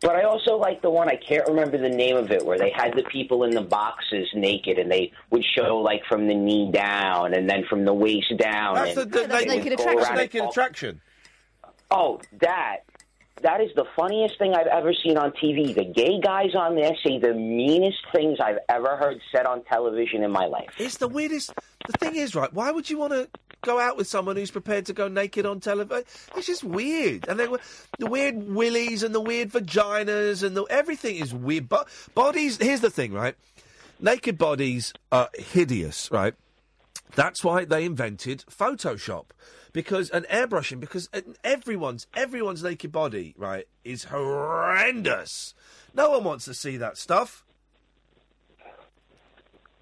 But 0.00 0.16
I 0.16 0.22
also 0.22 0.56
like 0.56 0.82
the 0.82 0.90
one 0.90 1.08
I 1.08 1.16
can't 1.16 1.46
remember 1.48 1.76
the 1.78 1.88
name 1.88 2.16
of 2.16 2.30
it, 2.30 2.44
where 2.44 2.58
they 2.58 2.70
had 2.70 2.94
the 2.96 3.02
people 3.04 3.44
in 3.44 3.50
the 3.50 3.60
boxes 3.62 4.28
naked, 4.34 4.78
and 4.78 4.90
they 4.90 5.12
would 5.30 5.44
show 5.44 5.78
like 5.78 6.04
from 6.06 6.26
the 6.26 6.34
knee 6.34 6.70
down, 6.72 7.34
and 7.34 7.48
then 7.48 7.64
from 7.68 7.84
the 7.84 7.92
waist 7.92 8.32
down. 8.38 8.74
That's 8.76 8.94
the, 8.94 9.02
and 9.02 9.12
the 9.12 9.26
they 9.26 9.44
naked, 9.44 9.78
would 9.78 9.78
go 9.78 10.14
naked 10.14 10.42
attraction. 10.42 11.00
Oh, 11.90 12.20
that. 12.40 12.78
That 13.42 13.60
is 13.60 13.70
the 13.74 13.84
funniest 13.96 14.38
thing 14.38 14.54
I've 14.54 14.68
ever 14.68 14.92
seen 14.94 15.18
on 15.18 15.32
TV. 15.32 15.74
The 15.74 15.84
gay 15.84 16.20
guys 16.20 16.54
on 16.54 16.76
there 16.76 16.92
say 17.04 17.18
the 17.18 17.34
meanest 17.34 17.98
things 18.14 18.38
I've 18.40 18.58
ever 18.68 18.96
heard 18.96 19.20
said 19.34 19.44
on 19.44 19.64
television 19.64 20.22
in 20.22 20.30
my 20.30 20.46
life. 20.46 20.70
It's 20.78 20.98
the 20.98 21.08
weirdest. 21.08 21.52
The 21.86 21.92
thing 21.98 22.16
is, 22.16 22.34
right? 22.34 22.52
Why 22.52 22.70
would 22.70 22.88
you 22.88 22.96
want 22.96 23.12
to 23.12 23.28
go 23.62 23.78
out 23.80 23.96
with 23.96 24.06
someone 24.06 24.36
who's 24.36 24.50
prepared 24.50 24.86
to 24.86 24.92
go 24.92 25.08
naked 25.08 25.46
on 25.46 25.60
television? 25.60 26.04
It's 26.36 26.46
just 26.46 26.62
weird. 26.62 27.26
And 27.28 27.38
then 27.38 27.54
the 27.98 28.06
weird 28.06 28.36
willies 28.54 29.02
and 29.02 29.14
the 29.14 29.20
weird 29.20 29.50
vaginas 29.50 30.42
and 30.42 30.56
the, 30.56 30.64
everything 30.64 31.16
is 31.16 31.34
weird. 31.34 31.68
But 31.68 31.88
bodies. 32.14 32.58
Here's 32.58 32.80
the 32.80 32.90
thing, 32.90 33.12
right? 33.12 33.34
Naked 34.00 34.38
bodies 34.38 34.92
are 35.10 35.28
hideous, 35.34 36.08
right? 36.10 36.34
That's 37.14 37.44
why 37.44 37.64
they 37.64 37.84
invented 37.84 38.44
Photoshop 38.50 39.26
because 39.74 40.08
and 40.08 40.24
airbrushing 40.28 40.80
because 40.80 41.10
uh, 41.12 41.20
everyone's 41.42 42.06
everyone's 42.14 42.62
naked 42.62 42.90
body 42.90 43.34
right 43.36 43.68
is 43.84 44.04
horrendous. 44.04 45.52
No 45.94 46.10
one 46.10 46.24
wants 46.24 46.46
to 46.46 46.54
see 46.54 46.78
that 46.78 46.96
stuff. 46.96 47.44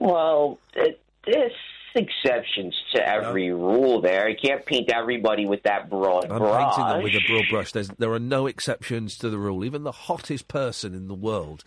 Well, 0.00 0.58
it, 0.74 1.00
there's 1.24 1.52
exceptions 1.94 2.74
to 2.94 3.06
every 3.06 3.52
rule 3.52 4.00
there. 4.00 4.28
You 4.28 4.36
can't 4.42 4.66
paint 4.66 4.90
everybody 4.90 5.46
with 5.46 5.62
that 5.62 5.88
broad 5.88 6.24
I'm 6.24 6.38
brush. 6.38 6.74
painting 6.74 6.88
them 6.88 7.02
with 7.04 7.14
a 7.14 7.26
broad 7.28 7.44
brush. 7.50 7.72
There's, 7.72 7.88
there 7.88 8.12
are 8.12 8.18
no 8.18 8.46
exceptions 8.46 9.16
to 9.18 9.30
the 9.30 9.38
rule. 9.38 9.64
Even 9.64 9.84
the 9.84 9.92
hottest 9.92 10.48
person 10.48 10.94
in 10.94 11.06
the 11.06 11.14
world, 11.14 11.62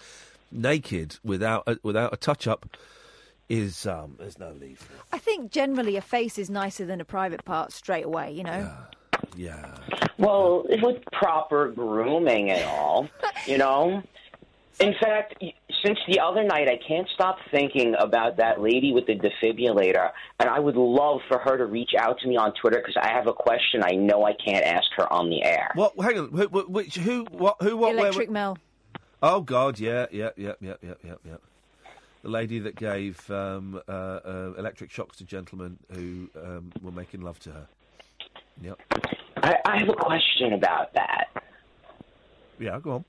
naked 0.51 1.17
without 1.23 1.63
a, 1.67 1.77
without 1.83 2.13
a 2.13 2.17
touch 2.17 2.47
up, 2.47 2.75
is 3.49 3.85
um, 3.85 4.15
there's 4.17 4.39
no 4.39 4.51
leave. 4.51 4.87
I 5.11 5.17
think 5.17 5.51
generally 5.51 5.95
a 5.95 6.01
face 6.01 6.37
is 6.37 6.49
nicer 6.49 6.85
than 6.85 6.99
a 7.01 7.05
private 7.05 7.45
part 7.45 7.71
straight 7.71 8.05
away, 8.05 8.31
you 8.31 8.43
know? 8.43 8.71
Yeah. 9.35 9.75
Well, 10.17 10.65
with 10.81 11.03
proper 11.11 11.69
grooming 11.71 12.51
and 12.51 12.63
all, 12.65 13.07
you 13.47 13.57
know. 13.57 14.01
In 14.81 14.93
fact, 15.01 15.41
since 15.85 15.97
the 16.07 16.19
other 16.19 16.43
night, 16.43 16.67
I 16.67 16.77
can't 16.85 17.07
stop 17.13 17.37
thinking 17.49 17.95
about 17.97 18.35
that 18.37 18.59
lady 18.61 18.91
with 18.91 19.05
the 19.05 19.15
defibrillator, 19.15 20.09
and 20.39 20.49
I 20.49 20.59
would 20.59 20.75
love 20.75 21.21
for 21.29 21.37
her 21.39 21.57
to 21.57 21.65
reach 21.65 21.91
out 21.97 22.19
to 22.19 22.27
me 22.27 22.35
on 22.35 22.53
Twitter 22.59 22.79
because 22.79 22.97
I 23.01 23.07
have 23.09 23.27
a 23.27 23.33
question 23.33 23.83
I 23.83 23.91
know 23.95 24.25
I 24.25 24.33
can't 24.33 24.65
ask 24.65 24.85
her 24.97 25.11
on 25.13 25.29
the 25.29 25.43
air. 25.43 25.71
What? 25.75 25.93
Hang 26.01 26.19
on. 26.19 26.29
Who, 26.31 26.47
which? 26.47 26.95
Who? 26.97 27.25
What? 27.31 27.55
Who? 27.61 27.77
What? 27.77 27.95
where- 27.95 27.99
Electric 28.03 28.29
Mel. 28.29 28.57
Oh 29.23 29.39
God! 29.39 29.79
Yeah, 29.79 30.07
yeah. 30.11 30.31
Yeah. 30.35 30.53
Yeah. 30.59 30.73
Yeah. 30.81 30.93
Yeah. 31.03 31.13
Yeah. 31.23 31.35
The 32.25 32.31
lady 32.31 32.57
that 32.57 32.75
gave 32.75 33.29
um, 33.29 33.79
uh, 33.87 33.91
uh, 33.91 34.53
electric 34.57 34.89
shocks 34.89 35.17
to 35.17 35.25
gentlemen 35.25 35.77
who 35.93 36.27
um, 36.43 36.71
were 36.81 36.91
making 36.91 37.21
love 37.21 37.37
to 37.41 37.51
her. 37.51 37.67
Yep. 38.63 38.81
I, 39.43 39.53
I 39.63 39.77
have 39.77 39.89
a 39.89 39.93
question 39.93 40.53
about 40.53 40.91
that, 40.95 41.27
Yeah. 42.57 42.79
Go 42.79 42.93
on. 42.93 43.05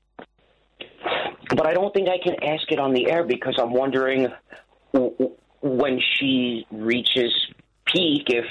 but 1.49 1.65
I 1.65 1.73
don't 1.73 1.91
think 1.95 2.09
I 2.09 2.19
can 2.23 2.35
ask 2.43 2.71
it 2.71 2.77
on 2.77 2.93
the 2.93 3.09
air 3.09 3.23
because 3.23 3.55
I'm 3.59 3.73
wondering 3.73 4.27
w- 4.93 5.11
w- 5.17 5.35
when 5.63 5.99
she 6.13 6.67
reaches 6.69 7.33
peak 7.87 8.25
if 8.27 8.45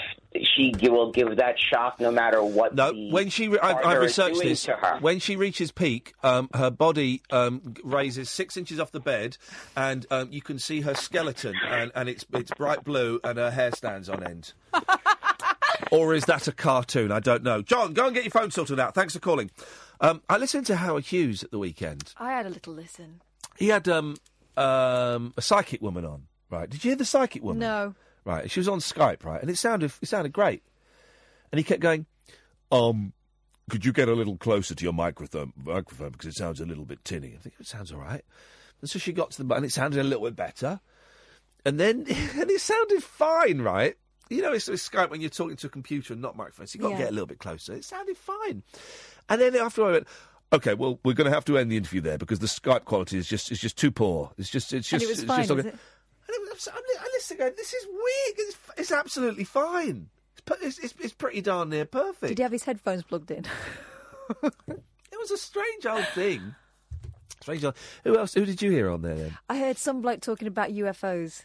she 0.45 0.73
will 0.83 1.13
give 1.13 1.37
that 1.37 1.59
shock 1.59 2.01
no 2.01 2.11
matter 2.11 2.43
what. 2.43 2.75
No, 2.75 2.93
the 2.93 3.11
when 3.11 3.29
she, 3.29 3.49
re- 3.49 3.59
I, 3.63 3.73
partner 3.73 3.91
I 3.91 3.95
researched 3.97 4.41
this. 4.41 4.65
to 4.65 4.73
her. 4.73 4.99
When 5.01 5.19
she 5.19 5.37
reaches 5.37 5.71
peak, 5.73 6.15
um, 6.23 6.49
her 6.55 6.71
body 6.71 7.23
um, 7.31 7.75
raises 7.85 8.31
six 8.31 8.57
inches 8.57 8.81
off 8.81 8.93
the 8.93 9.01
bed, 9.01 9.37
and 9.77 10.07
um, 10.11 10.29
you 10.33 10.43
can 10.43 10.59
see 10.59 10.81
her 10.83 10.95
skeleton, 10.95 11.55
and, 11.69 11.93
and 11.95 12.09
it's 12.09 12.25
it's 12.33 12.51
bright 12.53 12.85
blue, 12.85 13.21
and 13.25 13.39
her 13.39 13.51
hair 13.51 13.73
stands 13.73 14.09
on 14.09 14.25
end. 14.25 14.53
or 15.91 16.15
is 16.15 16.25
that 16.25 16.49
a 16.49 16.53
cartoon? 16.53 17.13
I 17.13 17.21
don't 17.21 17.43
know. 17.43 17.63
John, 17.63 17.93
go 17.93 18.07
and 18.07 18.15
get 18.15 18.25
your 18.25 18.31
phone 18.31 18.51
sorted 18.51 18.81
out. 18.81 18.95
Thanks 18.95 19.15
for 19.15 19.21
calling. 19.21 19.51
Um, 20.01 20.23
I 20.29 20.37
listened 20.37 20.67
to 20.67 20.77
Howard 20.77 21.05
Hughes 21.07 21.43
at 21.43 21.51
the 21.51 21.59
weekend. 21.59 22.13
I 22.19 22.33
had 22.33 22.47
a 22.47 22.51
little 22.51 22.75
listen. 22.75 23.23
He 23.57 23.69
had 23.69 23.89
um, 23.89 24.17
um, 24.57 25.33
a 25.37 25.43
psychic 25.43 25.81
woman 25.81 26.05
on. 26.05 26.25
Right? 26.49 26.71
Did 26.71 26.85
you 26.85 26.91
hear 26.91 26.97
the 26.97 27.05
psychic 27.05 27.43
woman? 27.43 27.59
No. 27.59 27.95
Right. 28.27 28.51
She 28.51 28.61
was 28.61 28.69
on 28.69 28.81
Skype, 28.81 29.25
right? 29.25 29.41
And 29.41 29.49
it 29.49 29.57
sounded 29.57 29.93
it 30.03 30.07
sounded 30.09 30.33
great. 30.33 30.63
And 31.53 31.59
he 31.59 31.65
kept 31.65 31.81
going, 31.81 32.05
um, 32.73 33.13
could 33.71 33.85
you 33.85 33.93
get 33.93 34.09
a 34.09 34.15
little 34.15 34.37
closer 34.37 34.75
to 34.75 34.85
your 34.85 34.93
microphone 34.93 35.53
microphone 35.65 36.11
because 36.11 36.27
it 36.27 36.35
sounds 36.37 36.61
a 36.61 36.67
little 36.67 36.85
bit 36.85 37.05
tinny. 37.05 37.35
I 37.39 37.39
think 37.41 37.55
it 37.61 37.67
sounds 37.67 37.93
all 37.93 38.01
right. 38.01 38.25
And 38.81 38.91
so 38.91 38.99
she 38.99 39.13
got 39.13 39.31
to 39.31 39.39
the 39.39 39.45
button, 39.45 39.65
it 39.65 39.73
sounded 39.73 40.01
a 40.01 40.05
little 40.05 40.25
bit 40.25 40.37
better. 40.37 40.81
And 41.65 41.79
then 41.81 41.99
and 42.09 42.51
it 42.51 42.61
sounded 42.61 43.03
fine, 43.03 43.61
right? 43.63 43.95
You 44.29 44.43
know, 44.43 44.53
it's, 44.53 44.69
it's 44.69 44.89
Skype 44.89 45.11
when 45.11 45.21
you're 45.21 45.31
talking 45.31 45.55
to 45.57 45.69
a 45.69 45.71
computer 45.71 46.13
and 46.13 46.21
not 46.21 46.37
microphones. 46.37 46.73
So 46.73 46.77
you've 46.79 46.83
got 46.83 46.91
Yeah. 46.91 46.97
to 46.97 47.03
get 47.05 47.11
a 47.11 47.15
little 47.15 47.29
bit 47.29 47.39
closer. 47.39 47.75
It 47.75 47.85
sounded 47.85 48.17
fine. 48.17 48.65
And 49.29 49.41
then 49.41 49.55
after 49.55 49.85
I 49.85 49.93
went, 49.93 50.09
okay, 50.53 50.75
well, 50.75 50.99
we're 51.05 51.13
going 51.15 51.31
to 51.31 51.35
have 51.35 51.45
to 51.45 51.57
end 51.57 51.71
the 51.71 51.77
interview 51.77 52.01
there 52.01 52.19
because 52.19 52.41
the 52.41 52.49
Skype 52.49 52.87
quality 52.87 53.19
is 53.19 53.29
just 53.29 53.53
is 53.53 53.61
just 53.61 53.77
too 53.79 53.93
poor. 53.93 54.33
It's 54.37 54.51
just 54.51 54.73
it's 54.73 54.89
just 54.89 55.05
it 55.05 55.09
was 55.09 55.19
it's 55.21 55.29
fine, 55.29 55.47
just 55.47 55.77
not 56.45 56.55
was 56.55 56.65
good. 56.65 56.71
it? 56.71 56.77
And 56.77 56.83
it 56.83 56.85
was, 56.85 56.97
I'm, 56.99 57.05
I 57.05 57.09
listen 57.15 57.37
going, 57.37 57.53
this 57.57 57.73
is 57.73 57.87
weird. 57.87 58.49
It's, 58.49 58.57
it's 58.79 58.93
absolutely 58.93 59.45
fine. 59.45 60.09
It's, 60.37 60.63
it's, 60.63 60.79
it's, 60.79 60.95
it's 61.01 61.15
pretty 61.15 61.41
darn 61.41 61.71
near 61.71 61.85
perfect. 61.85 62.29
Did 62.29 62.39
he 62.39 62.43
have 62.43 62.53
his 62.53 62.65
headphones 62.65 63.03
plugged 63.03 63.31
in? 63.31 63.45
It 65.17 65.19
was 65.19 65.31
a 65.31 65.39
strange 65.39 65.87
old 65.87 66.07
thing. 66.09 66.55
Strange 67.41 67.65
old. 67.65 67.77
Who 68.05 68.19
else? 68.19 68.35
Who 68.35 68.45
did 68.45 68.61
you 68.61 68.71
hear 68.71 68.91
on 68.91 69.01
there 69.03 69.15
then? 69.15 69.39
I 69.49 69.59
heard 69.59 69.79
some 69.79 70.03
bloke 70.03 70.21
talking 70.21 70.47
about 70.47 70.71
UFOs. 70.71 71.45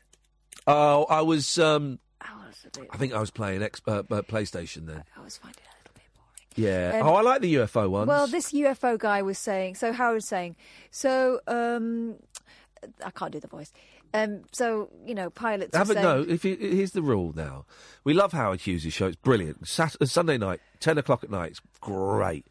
Oh, 0.68 1.06
I 1.06 1.22
was. 1.22 1.58
Um, 1.58 2.00
I 2.20 2.98
think 2.98 3.14
I 3.14 3.20
was 3.20 3.32
playing 3.32 3.64
X, 3.64 3.82
uh, 3.88 4.00
uh, 4.00 4.22
PlayStation 4.24 4.88
then. 4.88 5.04
I 5.18 5.22
was 5.24 5.38
finding 5.38 5.64
it 5.64 5.70
a 5.70 5.78
little 5.78 5.94
bit 5.96 6.04
boring. 6.14 6.94
Yeah. 6.94 7.00
Um, 7.02 7.08
oh, 7.08 7.14
I 7.16 7.22
like 7.22 7.42
the 7.42 7.56
UFO 7.56 7.90
ones. 7.90 8.08
Well, 8.08 8.28
this 8.28 8.52
UFO 8.52 8.98
guy 9.00 9.22
was 9.22 9.38
saying. 9.38 9.76
So 9.76 9.94
Howard 9.94 10.24
saying. 10.24 10.56
So 10.92 11.40
um, 11.48 12.16
I 13.06 13.12
can't 13.12 13.32
do 13.32 13.40
the 13.40 13.48
voice. 13.48 13.72
Um, 14.14 14.42
so 14.52 14.90
you 15.06 15.16
know, 15.16 15.30
pilots. 15.30 15.76
Have 15.76 15.90
a, 15.90 15.94
saying, 15.94 16.04
no, 16.04 16.22
if 16.22 16.44
you, 16.46 16.56
here's 16.56 16.92
the 16.92 17.02
rule 17.02 17.34
now. 17.36 17.66
We 18.04 18.14
love 18.14 18.32
Howard 18.34 18.62
Hughes' 18.62 18.92
show. 18.94 19.08
It's 19.08 19.16
brilliant. 19.18 19.68
Sat- 19.68 19.96
uh, 20.02 20.06
Sunday 20.06 20.38
night, 20.38 20.60
10 20.80 20.98
o'clock 20.98 21.24
at 21.24 21.30
night. 21.30 21.52
It's 21.52 21.62
great. 21.80 22.46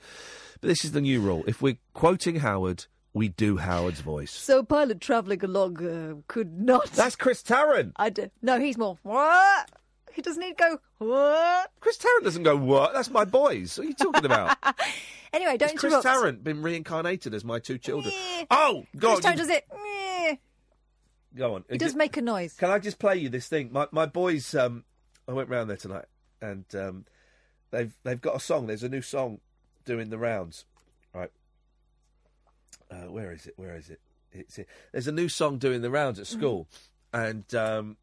But 0.61 0.69
this 0.69 0.85
is 0.85 0.93
the 0.93 1.01
new 1.01 1.21
rule. 1.21 1.45
If 1.47 1.61
we're 1.63 1.79
quoting 1.95 2.37
Howard, 2.37 2.87
we 3.13 3.29
do 3.29 3.57
Howard's 3.57 4.01
voice. 4.01 4.31
So 4.31 4.63
pilot 4.63 5.01
travelling 5.01 5.43
along 5.45 5.87
uh, 5.87 6.15
could 6.29 6.61
not. 6.61 6.87
That's 6.93 7.17
Chris 7.17 7.43
Tarrant. 7.43 7.93
I 7.97 8.11
do. 8.11 8.31
No, 8.43 8.61
he's 8.61 8.79
more. 8.79 8.99
What? 9.03 9.71
He 10.13 10.23
doesn't 10.23 10.41
need 10.41 10.59
to 10.59 10.79
go. 10.99 11.07
What? 11.07 11.71
Chris 11.81 11.97
Tarrant 11.97 12.25
doesn't 12.25 12.43
go, 12.43 12.57
what? 12.57 12.93
That's 12.93 13.11
my 13.11 13.25
boys. 13.25 13.79
What 13.79 13.85
are 13.85 13.89
you 13.89 13.95
talking 13.95 14.25
about? 14.25 14.57
Anyway, 15.33 15.57
don't 15.57 15.71
Has 15.71 15.79
Chris 15.79 15.93
interrupt. 15.93 16.03
Tarrant 16.05 16.43
been 16.43 16.61
reincarnated 16.61 17.35
as 17.35 17.45
my 17.45 17.61
two 17.61 17.79
children? 17.79 18.13
Oh, 18.51 18.85
God! 18.97 19.13
Chris. 19.13 19.21
Tarrant 19.21 19.39
you- 19.39 19.47
does 19.47 19.57
it. 19.57 19.65
Meh. 21.33 21.39
Go 21.39 21.55
on. 21.55 21.65
He 21.71 21.79
does 21.79 21.95
make 21.95 22.17
a 22.17 22.23
noise. 22.23 22.55
Can 22.55 22.71
I 22.71 22.79
just 22.79 22.99
play 22.99 23.17
you 23.17 23.29
this 23.29 23.49
thing? 23.49 23.71
My 23.73 23.87
my 23.91 24.07
boys, 24.07 24.55
um, 24.55 24.85
I 25.29 25.33
went 25.33 25.49
round 25.49 25.71
there 25.71 25.77
tonight, 25.77 26.07
and 26.41 26.65
um, 26.75 27.05
they've 27.71 27.93
they've 28.05 28.21
got 28.21 28.37
a 28.37 28.41
song. 28.41 28.67
There's 28.67 28.83
a 28.83 28.89
new 28.89 29.03
song 29.03 29.41
doing 29.85 30.11
the 30.11 30.19
rounds, 30.19 30.65
right? 31.15 31.31
Uh, 32.91 33.11
where 33.11 33.33
is 33.33 33.47
it? 33.47 33.55
Where 33.57 33.77
is 33.77 33.91
it? 33.91 34.01
It's 34.33 34.59
it. 34.59 34.69
There's 34.93 35.09
a 35.09 35.13
new 35.13 35.29
song 35.29 35.59
doing 35.59 35.83
the 35.83 35.91
rounds 35.91 36.19
at 36.19 36.27
school, 36.27 36.67
and 37.13 37.53
um, 37.55 37.97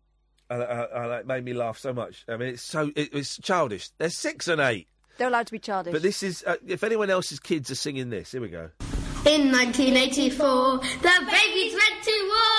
and, 0.49 0.63
uh, 0.63 0.87
and 0.93 1.11
it 1.13 1.27
made 1.27 1.43
me 1.43 1.53
laugh 1.53 1.77
so 1.77 1.93
much. 1.93 2.23
I 2.27 2.37
mean, 2.37 2.49
it's 2.49 2.63
so 2.63 2.91
it, 2.95 3.09
it's 3.13 3.37
childish. 3.39 3.89
They're 3.97 4.09
six 4.09 4.47
and 4.47 4.61
eight, 4.61 4.87
They're 5.17 5.27
allowed 5.27 5.47
to 5.47 5.51
be 5.51 5.59
childish. 5.59 5.91
but 5.93 6.01
this 6.01 6.23
is 6.23 6.43
uh, 6.47 6.55
if 6.65 6.83
anyone 6.83 7.09
else's 7.09 7.39
kids 7.39 7.69
are 7.71 7.75
singing 7.75 8.09
this. 8.09 8.31
Here 8.31 8.41
we 8.41 8.49
go. 8.49 8.69
In 9.25 9.51
1984, 9.51 10.77
the 10.77 11.11
babies 11.25 11.73
went 11.73 12.03
to 12.03 12.29
war. 12.29 12.56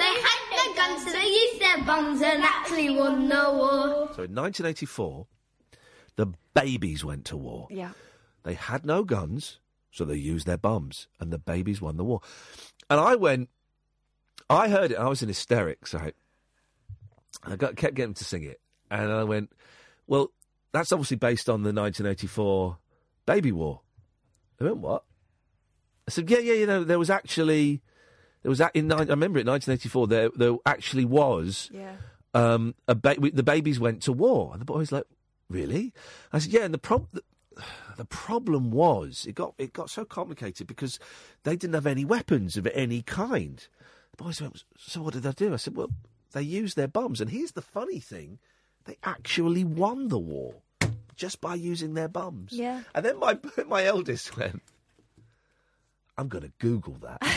They 0.00 0.06
had 0.06 0.40
no 0.50 0.74
guns, 0.74 1.04
so 1.04 1.12
they 1.12 1.26
used 1.26 1.60
their 1.60 1.84
bombs 1.84 2.22
and 2.22 2.42
actually 2.42 2.90
won 2.90 3.28
the 3.28 3.34
war. 3.34 4.08
So 4.14 4.22
in 4.24 4.34
1984, 4.34 5.26
the 6.16 6.32
babies 6.54 7.04
went 7.04 7.26
to 7.26 7.36
war. 7.36 7.68
Yeah. 7.70 7.90
They 8.42 8.54
had 8.54 8.86
no 8.86 9.04
guns, 9.04 9.58
so 9.90 10.04
they 10.04 10.16
used 10.16 10.46
their 10.46 10.56
bums, 10.56 11.08
and 11.20 11.30
the 11.30 11.38
babies 11.38 11.82
won 11.82 11.96
the 11.98 12.04
war. 12.04 12.20
And 12.88 12.98
I 12.98 13.16
went, 13.16 13.50
I 14.48 14.68
heard 14.68 14.92
it, 14.92 14.98
I 14.98 15.08
was 15.08 15.22
in 15.22 15.28
hysterics, 15.28 15.92
right? 15.92 16.14
I 17.44 17.56
got, 17.56 17.76
kept 17.76 17.94
getting 17.94 18.14
to 18.14 18.24
sing 18.24 18.44
it, 18.44 18.60
and 18.90 19.12
I 19.12 19.24
went, 19.24 19.52
well, 20.06 20.32
that's 20.72 20.92
obviously 20.92 21.16
based 21.18 21.48
on 21.48 21.62
the 21.62 21.72
1984 21.72 22.78
baby 23.26 23.52
war. 23.52 23.82
They 24.58 24.64
went, 24.64 24.78
what? 24.78 25.04
I 26.08 26.10
said, 26.10 26.30
yeah, 26.30 26.38
yeah, 26.38 26.54
you 26.54 26.66
know, 26.66 26.84
there 26.84 26.98
was 26.98 27.10
actually, 27.10 27.82
there 28.42 28.48
was 28.50 28.58
that 28.58 28.74
in, 28.74 28.90
I 28.92 29.00
remember 29.02 29.38
it, 29.38 29.46
1984, 29.46 30.06
there, 30.06 30.30
there 30.34 30.56
actually 30.66 31.04
was 31.04 31.70
Yeah. 31.72 31.96
um, 32.34 32.74
a 32.88 32.94
ba- 32.94 33.16
we- 33.18 33.30
the 33.30 33.42
babies 33.42 33.78
went 33.80 34.02
to 34.04 34.12
war. 34.12 34.50
And 34.52 34.60
the 34.60 34.64
boy's 34.64 34.90
like, 34.92 35.04
really? 35.48 35.92
I 36.32 36.38
said, 36.38 36.52
yeah. 36.52 36.64
And 36.64 36.72
the 36.74 36.78
prob- 36.78 37.08
the, 37.12 37.22
the 37.96 38.04
problem 38.06 38.70
was 38.70 39.26
it 39.28 39.34
got 39.34 39.54
it 39.58 39.72
got 39.74 39.90
so 39.90 40.04
complicated 40.06 40.66
because 40.66 40.98
they 41.42 41.56
didn't 41.56 41.74
have 41.74 41.86
any 41.86 42.04
weapons 42.04 42.56
of 42.56 42.66
any 42.68 43.02
kind. 43.02 43.66
The 44.16 44.22
boys 44.24 44.40
went, 44.40 44.64
so 44.78 45.02
what 45.02 45.12
did 45.14 45.24
they 45.24 45.32
do? 45.32 45.52
I 45.52 45.56
said, 45.56 45.76
well, 45.76 45.90
they 46.32 46.42
used 46.42 46.76
their 46.76 46.88
bombs. 46.88 47.20
And 47.20 47.30
here's 47.30 47.52
the 47.52 47.60
funny 47.60 47.98
thing: 48.00 48.38
they 48.86 48.96
actually 49.02 49.64
won 49.64 50.08
the 50.08 50.18
war 50.18 50.54
just 51.16 51.40
by 51.42 51.54
using 51.56 51.92
their 51.94 52.08
bums. 52.08 52.52
Yeah. 52.52 52.82
And 52.94 53.04
then 53.04 53.18
my 53.18 53.38
my 53.68 53.84
eldest 53.84 54.36
went, 54.38 54.62
I'm 56.16 56.28
going 56.28 56.44
to 56.44 56.52
Google 56.58 56.96
that. 57.02 57.20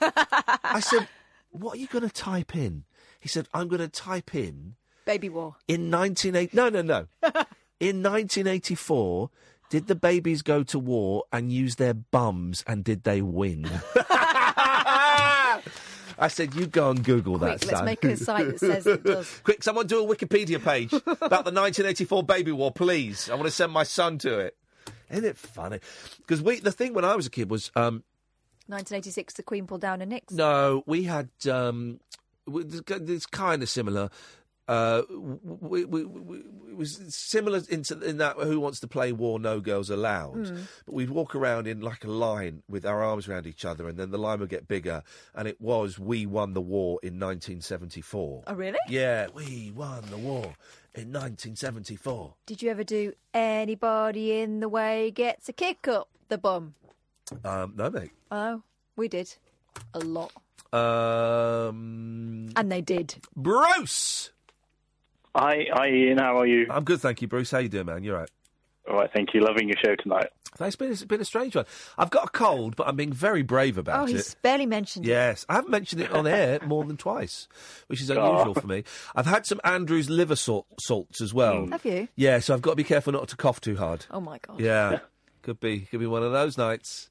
I 0.00 0.80
said, 0.80 1.08
what 1.50 1.74
are 1.74 1.78
you 1.78 1.86
going 1.86 2.06
to 2.06 2.12
type 2.14 2.54
in? 2.56 2.84
He 3.20 3.28
said, 3.28 3.48
I'm 3.54 3.68
going 3.68 3.80
to 3.80 3.88
type 3.88 4.34
in 4.34 4.74
Baby 5.04 5.28
war. 5.28 5.56
in 5.68 5.90
1980. 5.90 6.56
No, 6.56 6.68
no, 6.68 6.82
no. 6.82 7.06
in 7.80 8.02
1984, 8.02 9.30
did 9.70 9.86
the 9.86 9.94
babies 9.94 10.42
go 10.42 10.62
to 10.64 10.78
war 10.78 11.24
and 11.32 11.50
use 11.52 11.76
their 11.76 11.94
bums 11.94 12.62
and 12.66 12.84
did 12.84 13.04
they 13.04 13.22
win? 13.22 13.68
I 16.16 16.28
said, 16.28 16.54
you 16.54 16.66
go 16.66 16.90
and 16.90 17.02
Google 17.02 17.38
that, 17.38 17.60
Quick, 17.60 17.66
let's 17.66 17.78
son. 17.78 17.84
make 17.84 18.04
a 18.04 18.16
site 18.16 18.46
that 18.46 18.60
says 18.60 18.86
it 18.86 19.02
does. 19.04 19.40
Quick, 19.44 19.62
someone 19.64 19.86
do 19.86 20.04
a 20.08 20.16
Wikipedia 20.16 20.62
page 20.62 20.92
about 20.92 21.44
the 21.44 21.50
1984 21.50 22.22
baby 22.22 22.52
war, 22.52 22.70
please. 22.70 23.28
I 23.28 23.34
want 23.34 23.46
to 23.46 23.50
send 23.50 23.72
my 23.72 23.82
son 23.82 24.18
to 24.18 24.38
it. 24.38 24.56
Isn't 25.10 25.24
it 25.24 25.36
funny? 25.36 25.80
Because 26.18 26.40
we, 26.40 26.60
the 26.60 26.70
thing 26.72 26.94
when 26.94 27.04
I 27.04 27.16
was 27.16 27.26
a 27.26 27.30
kid 27.30 27.50
was, 27.50 27.70
um, 27.74 28.04
1986, 28.66 29.34
the 29.34 29.42
Queen 29.42 29.66
pulled 29.66 29.80
down 29.80 30.00
a 30.00 30.06
nicks. 30.06 30.32
no, 30.32 30.82
we 30.86 31.04
had, 31.04 31.28
um, 31.50 32.00
it's 32.46 33.26
kind 33.26 33.62
of 33.62 33.68
similar. 33.68 34.10
Uh, 34.66 35.02
we, 35.10 35.84
we, 35.84 36.04
we, 36.04 36.38
it 36.70 36.76
was 36.76 36.98
similar 37.14 37.60
in, 37.68 37.84
in 38.02 38.16
that 38.18 38.36
Who 38.38 38.58
Wants 38.58 38.80
to 38.80 38.88
Play 38.88 39.12
War, 39.12 39.38
No 39.38 39.60
Girls 39.60 39.90
Allowed. 39.90 40.46
Mm. 40.46 40.62
But 40.86 40.94
we'd 40.94 41.10
walk 41.10 41.34
around 41.34 41.66
in 41.66 41.82
like 41.82 42.04
a 42.04 42.10
line 42.10 42.62
with 42.66 42.86
our 42.86 43.02
arms 43.02 43.28
around 43.28 43.46
each 43.46 43.66
other, 43.66 43.86
and 43.88 43.98
then 43.98 44.10
the 44.10 44.18
line 44.18 44.40
would 44.40 44.48
get 44.48 44.66
bigger. 44.66 45.02
And 45.34 45.46
it 45.46 45.60
was 45.60 45.98
We 45.98 46.24
Won 46.24 46.54
the 46.54 46.62
War 46.62 46.98
in 47.02 47.20
1974. 47.20 48.44
Oh, 48.46 48.54
really? 48.54 48.78
Yeah, 48.88 49.26
we 49.34 49.70
won 49.74 50.02
the 50.10 50.16
war 50.16 50.54
in 50.94 51.12
1974. 51.12 52.34
Did 52.46 52.62
you 52.62 52.70
ever 52.70 52.84
do 52.84 53.12
anybody 53.34 54.40
in 54.40 54.60
the 54.60 54.68
way 54.68 55.10
gets 55.10 55.48
a 55.48 55.52
kick 55.52 55.86
up 55.86 56.08
the 56.28 56.38
bum? 56.38 56.74
Um, 57.44 57.74
no, 57.76 57.90
mate. 57.90 58.10
Oh, 58.30 58.62
we 58.96 59.08
did. 59.08 59.34
A 59.94 59.98
lot. 60.00 60.32
Um, 60.72 62.48
And 62.56 62.70
they 62.70 62.80
did. 62.80 63.16
Bruce! 63.36 64.30
Hi, 65.34 65.66
hi, 65.72 65.86
Iain. 65.86 66.18
How 66.18 66.38
are 66.40 66.46
you? 66.46 66.66
I'm 66.70 66.84
good, 66.84 67.00
thank 67.00 67.20
you, 67.22 67.28
Bruce. 67.28 67.50
How 67.50 67.58
are 67.58 67.62
you 67.62 67.68
doing, 67.68 67.86
man? 67.86 68.04
You're 68.04 68.16
right. 68.18 68.30
All 68.88 68.96
right, 68.96 69.10
thank 69.12 69.34
you. 69.34 69.40
Loving 69.40 69.68
your 69.68 69.76
show 69.84 69.96
tonight. 69.96 70.28
It's 70.60 70.76
been, 70.76 70.92
it's 70.92 71.04
been 71.04 71.20
a 71.20 71.24
strange 71.24 71.56
one. 71.56 71.64
I've 71.98 72.10
got 72.10 72.26
a 72.26 72.28
cold, 72.28 72.76
but 72.76 72.86
I'm 72.86 72.94
being 72.94 73.12
very 73.12 73.42
brave 73.42 73.76
about 73.76 74.00
oh, 74.02 74.04
it. 74.04 74.10
he's 74.10 74.34
barely 74.36 74.66
mentioned 74.66 75.04
it. 75.04 75.08
Yes, 75.08 75.44
I 75.48 75.54
haven't 75.54 75.70
mentioned 75.70 76.02
it 76.02 76.12
on 76.12 76.28
air 76.28 76.60
more 76.64 76.84
than 76.84 76.96
twice, 76.96 77.48
which 77.88 78.00
is 78.00 78.08
Oh. 78.12 78.14
unusual 78.32 78.54
for 78.54 78.66
me. 78.68 78.84
I've 79.16 79.26
had 79.26 79.46
some 79.46 79.60
Andrew's 79.64 80.08
liver 80.08 80.36
salt, 80.36 80.66
salts 80.80 81.20
as 81.20 81.34
well. 81.34 81.66
Have 81.72 81.84
you? 81.84 82.06
Yeah, 82.14 82.38
so 82.38 82.54
I've 82.54 82.62
got 82.62 82.70
to 82.70 82.76
be 82.76 82.84
careful 82.84 83.12
not 83.12 83.26
to 83.28 83.36
cough 83.36 83.60
too 83.60 83.76
hard. 83.76 84.06
Oh, 84.12 84.20
my 84.20 84.38
God. 84.38 84.60
Yeah, 84.60 85.00
could 85.42 85.58
be 85.58 85.80
could 85.80 85.98
be 86.00 86.06
one 86.06 86.22
of 86.22 86.30
those 86.30 86.56
nights. 86.56 87.10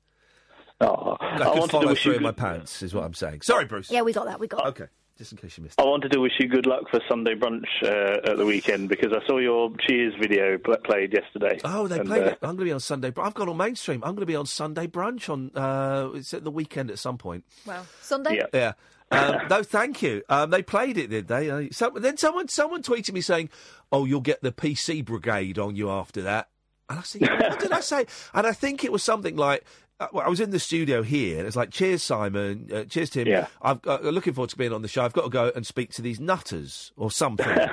Oh, 0.81 1.15
I 1.19 1.35
I 1.35 1.37
could 1.37 1.45
wanted 1.47 1.61
to 1.61 1.67
follow 1.69 1.87
wish 1.87 2.03
through 2.03 2.11
you 2.13 2.17
in 2.17 2.23
my 2.23 2.31
pants, 2.31 2.81
is 2.83 2.93
what 2.93 3.03
I'm 3.05 3.13
saying. 3.13 3.41
Sorry, 3.41 3.65
Bruce. 3.65 3.89
Yeah, 3.91 4.01
we 4.01 4.11
got 4.13 4.25
that. 4.25 4.39
We 4.39 4.47
got 4.47 4.65
Okay. 4.67 4.85
just 5.17 5.31
in 5.31 5.37
case 5.37 5.57
you 5.57 5.63
missed. 5.63 5.79
I 5.79 5.83
wanted 5.83 6.11
to 6.11 6.19
wish 6.19 6.33
you 6.39 6.47
good 6.47 6.65
luck 6.65 6.89
for 6.89 6.99
Sunday 7.07 7.35
brunch 7.35 7.65
uh, 7.83 8.29
at 8.31 8.37
the 8.37 8.45
weekend 8.45 8.89
because 8.89 9.13
I 9.13 9.25
saw 9.27 9.37
your 9.37 9.71
Cheers 9.87 10.13
video 10.19 10.57
pl- 10.57 10.77
played 10.83 11.13
yesterday. 11.13 11.59
Oh, 11.63 11.87
they 11.87 11.99
And, 11.99 12.07
played 12.09 12.23
uh, 12.23 12.27
it. 12.27 12.39
I'm 12.41 12.49
going 12.49 12.57
to 12.59 12.65
be 12.65 12.71
on 12.73 12.79
Sunday. 12.79 13.11
br- 13.11 13.21
I've 13.21 13.33
gone 13.33 13.47
on 13.49 13.55
mainstream. 13.57 14.03
I'm 14.03 14.11
going 14.15 14.21
to 14.21 14.25
be 14.25 14.35
on 14.35 14.45
Sunday 14.45 14.87
brunch 14.87 15.29
on. 15.29 15.51
Uh, 15.55 16.09
it's 16.15 16.33
at 16.33 16.43
the 16.43 16.51
weekend 16.51 16.91
at 16.91 16.99
some 16.99 17.17
point. 17.17 17.45
Wow. 17.65 17.85
Sunday? 18.01 18.41
Yeah. 18.53 18.73
Um, 19.11 19.37
no, 19.49 19.63
thank 19.63 20.01
you. 20.01 20.23
Um, 20.27 20.49
they 20.49 20.63
played 20.63 20.97
it, 20.97 21.07
did 21.09 21.27
they? 21.27 21.49
Uh, 21.49 21.63
some, 21.71 21.93
then 22.01 22.17
someone 22.17 22.47
someone 22.49 22.81
tweeted 22.81 23.13
me 23.13 23.21
saying, 23.21 23.49
"Oh, 23.91 24.03
you'll 24.05 24.21
get 24.21 24.41
the 24.41 24.51
PC 24.51 25.05
brigade 25.05 25.59
on 25.59 25.75
you 25.75 25.89
after 25.91 26.23
that." 26.23 26.49
And 26.89 26.99
I 26.99 27.01
said, 27.03 27.21
"What 27.21 27.59
did 27.59 27.71
I 27.71 27.79
say?" 27.81 28.05
And 28.33 28.47
I 28.47 28.51
think 28.53 28.83
it 28.83 28.91
was 28.91 29.03
something 29.03 29.35
like. 29.37 29.63
Uh, 30.03 30.07
well, 30.11 30.25
I 30.25 30.29
was 30.29 30.39
in 30.41 30.49
the 30.49 30.59
studio 30.59 31.01
here, 31.01 31.37
and 31.37 31.47
it's 31.47 31.55
like, 31.55 31.71
"Cheers, 31.71 32.03
Simon. 32.03 32.69
Uh, 32.73 32.83
cheers, 32.83 33.09
Tim. 33.09 33.27
Yeah. 33.27 33.47
I've 33.61 33.81
got, 33.81 34.03
uh, 34.03 34.09
looking 34.09 34.33
forward 34.33 34.49
to 34.49 34.57
being 34.57 34.73
on 34.73 34.81
the 34.81 34.87
show. 34.87 35.03
I've 35.03 35.13
got 35.13 35.23
to 35.23 35.29
go 35.29 35.51
and 35.55 35.65
speak 35.65 35.91
to 35.93 36.01
these 36.01 36.19
nutters 36.19 36.91
or 36.97 37.11
something." 37.11 37.47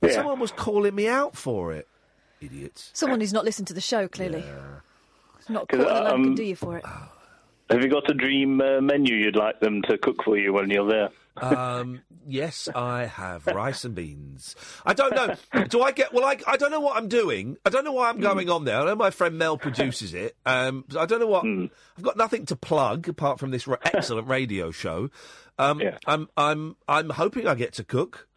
And 0.00 0.12
Someone 0.12 0.38
was 0.38 0.52
calling 0.52 0.94
me 0.94 1.08
out 1.08 1.36
for 1.36 1.72
it. 1.72 1.88
Idiots. 2.40 2.90
Someone 2.94 3.18
who's 3.18 3.32
not 3.32 3.44
listened 3.44 3.66
to 3.66 3.74
the 3.74 3.80
show, 3.80 4.06
clearly. 4.06 4.44
It's 5.40 5.50
not 5.50 5.68
caught 5.68 5.78
the 5.78 5.84
lamp 5.86 6.14
um, 6.14 6.22
can 6.22 6.34
do 6.36 6.44
you 6.44 6.54
for 6.54 6.76
it. 6.76 6.84
Have 7.68 7.82
you 7.82 7.88
got 7.88 8.08
a 8.08 8.14
dream 8.14 8.60
uh, 8.60 8.80
menu 8.80 9.16
you'd 9.16 9.34
like 9.34 9.58
them 9.58 9.82
to 9.88 9.98
cook 9.98 10.22
for 10.22 10.38
you 10.38 10.52
when 10.52 10.70
you're 10.70 10.88
there? 10.88 11.08
Um, 11.40 12.00
yes, 12.26 12.68
I 12.74 13.06
have 13.06 13.46
rice 13.46 13.84
and 13.84 13.94
beans. 13.94 14.54
I 14.84 14.94
don't 14.94 15.14
know. 15.14 15.64
Do 15.66 15.82
I 15.82 15.92
get? 15.92 16.12
Well, 16.12 16.24
I, 16.24 16.38
I 16.46 16.56
don't 16.56 16.70
know 16.70 16.80
what 16.80 16.96
I'm 16.96 17.08
doing. 17.08 17.56
I 17.64 17.70
don't 17.70 17.84
know 17.84 17.92
why 17.92 18.08
I'm 18.08 18.20
going 18.20 18.50
on 18.50 18.64
there. 18.64 18.78
I 18.80 18.84
know 18.84 18.96
my 18.96 19.10
friend 19.10 19.38
Mel 19.38 19.56
produces 19.58 20.14
it. 20.14 20.36
Um, 20.46 20.84
I 20.98 21.06
don't 21.06 21.20
know 21.20 21.26
what. 21.26 21.44
I've 21.44 22.02
got 22.04 22.16
nothing 22.16 22.46
to 22.46 22.56
plug 22.56 23.08
apart 23.08 23.38
from 23.38 23.50
this 23.50 23.66
ra- 23.66 23.76
excellent 23.84 24.28
radio 24.28 24.70
show. 24.70 25.10
Um, 25.58 25.82
I'm 26.06 26.28
I'm 26.36 26.76
I'm 26.86 27.10
hoping 27.10 27.46
I 27.46 27.54
get 27.54 27.72
to 27.74 27.84
cook. 27.84 28.28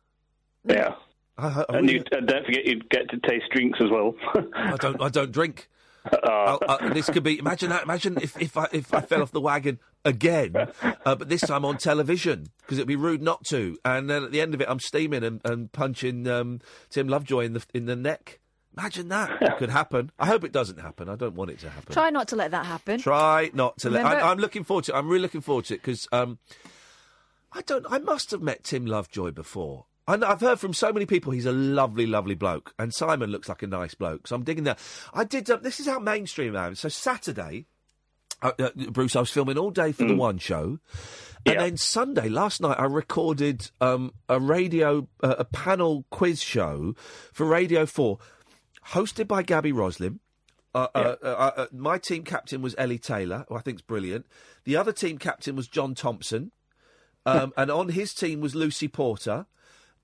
Yeah. 0.63 0.95
I, 1.37 1.49
ho- 1.49 1.65
I 1.69 1.77
and 1.77 1.87
really- 1.87 1.99
you, 1.99 2.17
uh, 2.17 2.21
don't 2.21 2.45
forget 2.45 2.65
you 2.65 2.81
get 2.89 3.09
to 3.09 3.17
taste 3.19 3.45
drinks 3.51 3.79
as 3.81 3.89
well. 3.89 4.13
I 4.55 4.75
don't. 4.77 5.01
I 5.01 5.09
don't 5.09 5.31
drink. 5.31 5.67
Uh, 6.11 6.17
I'll- 6.23 6.59
I- 6.69 6.89
this 6.93 7.09
could 7.09 7.23
be. 7.23 7.37
Imagine 7.39 7.69
that. 7.69 7.83
Imagine 7.83 8.17
if, 8.21 8.39
if 8.41 8.57
I 8.57 8.67
if 8.71 8.93
I 8.93 9.01
fell 9.01 9.21
off 9.21 9.31
the 9.31 9.41
wagon 9.41 9.79
again, 10.05 10.55
uh, 10.55 11.15
but 11.15 11.29
this 11.29 11.41
time 11.41 11.65
on 11.65 11.77
television 11.77 12.47
because 12.61 12.77
it'd 12.77 12.87
be 12.87 12.95
rude 12.95 13.21
not 13.21 13.43
to. 13.45 13.77
And 13.85 14.09
then 14.09 14.23
at 14.23 14.31
the 14.31 14.41
end 14.41 14.53
of 14.53 14.61
it, 14.61 14.67
I'm 14.69 14.79
steaming 14.79 15.23
and, 15.23 15.41
and 15.45 15.71
punching 15.71 16.27
um, 16.27 16.59
Tim 16.89 17.07
Lovejoy 17.07 17.41
in 17.45 17.53
the 17.53 17.63
in 17.73 17.85
the 17.85 17.95
neck. 17.95 18.39
Imagine 18.77 19.09
that 19.09 19.41
it 19.41 19.57
could 19.57 19.69
happen. 19.69 20.11
I 20.17 20.25
hope 20.27 20.45
it 20.45 20.53
doesn't 20.53 20.79
happen. 20.79 21.09
I 21.09 21.15
don't 21.17 21.35
want 21.35 21.51
it 21.51 21.59
to 21.59 21.69
happen. 21.69 21.91
Try 21.91 22.09
not 22.09 22.29
to 22.29 22.37
let 22.37 22.51
that 22.51 22.65
happen. 22.65 23.01
Try 23.01 23.51
not 23.53 23.77
to 23.79 23.89
let. 23.89 24.03
Remember- 24.03 24.23
I, 24.23 24.31
I'm 24.31 24.37
looking 24.37 24.63
forward 24.63 24.85
to. 24.85 24.93
it. 24.93 24.95
I'm 24.95 25.07
really 25.09 25.21
looking 25.23 25.41
forward 25.41 25.65
to 25.65 25.73
it 25.75 25.81
because 25.81 26.07
um, 26.13 26.39
I 27.51 27.61
don't. 27.63 27.85
I 27.89 27.99
must 27.99 28.31
have 28.31 28.41
met 28.41 28.63
Tim 28.63 28.85
Lovejoy 28.85 29.31
before. 29.31 29.85
I 30.07 30.13
I've 30.13 30.41
heard 30.41 30.59
from 30.59 30.73
so 30.73 30.91
many 30.91 31.05
people 31.05 31.31
he's 31.31 31.45
a 31.45 31.51
lovely, 31.51 32.05
lovely 32.05 32.35
bloke, 32.35 32.73
and 32.79 32.93
Simon 32.93 33.31
looks 33.31 33.49
like 33.49 33.63
a 33.63 33.67
nice 33.67 33.93
bloke. 33.93 34.27
So 34.27 34.35
I'm 34.35 34.43
digging 34.43 34.63
that. 34.65 34.79
I 35.13 35.23
did. 35.23 35.49
Uh, 35.49 35.57
this 35.57 35.79
is 35.79 35.87
how 35.87 35.99
mainstream 35.99 36.55
I 36.55 36.67
am. 36.67 36.75
So 36.75 36.89
Saturday, 36.89 37.65
uh, 38.41 38.51
uh, 38.59 38.69
Bruce, 38.89 39.15
I 39.15 39.19
was 39.19 39.29
filming 39.29 39.57
all 39.57 39.71
day 39.71 39.91
for 39.91 40.05
the 40.05 40.15
one 40.15 40.37
show, 40.37 40.79
and 41.45 41.59
then 41.59 41.77
Sunday 41.77 42.29
last 42.29 42.61
night 42.61 42.79
I 42.79 42.85
recorded 42.85 43.69
um, 43.79 44.13
a 44.29 44.39
radio, 44.39 45.07
uh, 45.23 45.35
a 45.39 45.45
panel 45.45 46.05
quiz 46.09 46.41
show 46.41 46.95
for 47.33 47.45
Radio 47.45 47.85
Four, 47.85 48.19
hosted 48.89 49.27
by 49.27 49.43
Gabby 49.43 49.71
Roslin. 49.71 50.19
Uh, 50.73 50.87
uh, 50.95 51.15
uh, 51.21 51.51
uh, 51.57 51.65
my 51.73 51.97
team 51.97 52.23
captain 52.23 52.61
was 52.61 52.75
Ellie 52.77 52.97
Taylor, 52.97 53.45
who 53.49 53.55
I 53.55 53.61
think 53.61 53.79
is 53.79 53.81
brilliant. 53.81 54.25
The 54.63 54.77
other 54.77 54.93
team 54.93 55.17
captain 55.17 55.55
was 55.55 55.67
John 55.67 55.95
Thomson, 55.95 56.51
um, 57.25 57.53
and 57.57 57.69
on 57.69 57.89
his 57.89 58.13
team 58.13 58.39
was 58.41 58.55
Lucy 58.55 58.87
Porter. 58.87 59.47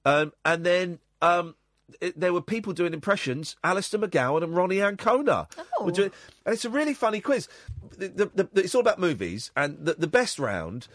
Um, 0.08 0.32
and 0.46 0.66
then 0.66 1.00
um, 1.22 1.56
it, 2.00 2.18
there 2.18 2.32
were 2.32 2.42
people 2.42 2.72
doing 2.72 2.94
impressions. 2.94 3.58
Alistair 3.62 4.00
McGowan 4.00 4.42
and 4.42 4.56
Ronnie 4.56 4.82
Ancona 4.82 5.50
were 5.82 5.92
doing, 5.92 6.12
and 6.46 6.54
it's 6.54 6.64
a 6.64 6.70
really 6.70 6.94
funny 6.94 7.20
quiz. 7.20 7.50
The, 7.98 8.08
the, 8.08 8.50
the, 8.54 8.62
it's 8.62 8.74
all 8.74 8.80
about 8.80 9.00
movies, 9.00 9.52
and 9.58 9.86
the, 9.86 9.96
the 9.96 10.08
best 10.08 10.40
round 10.40 10.88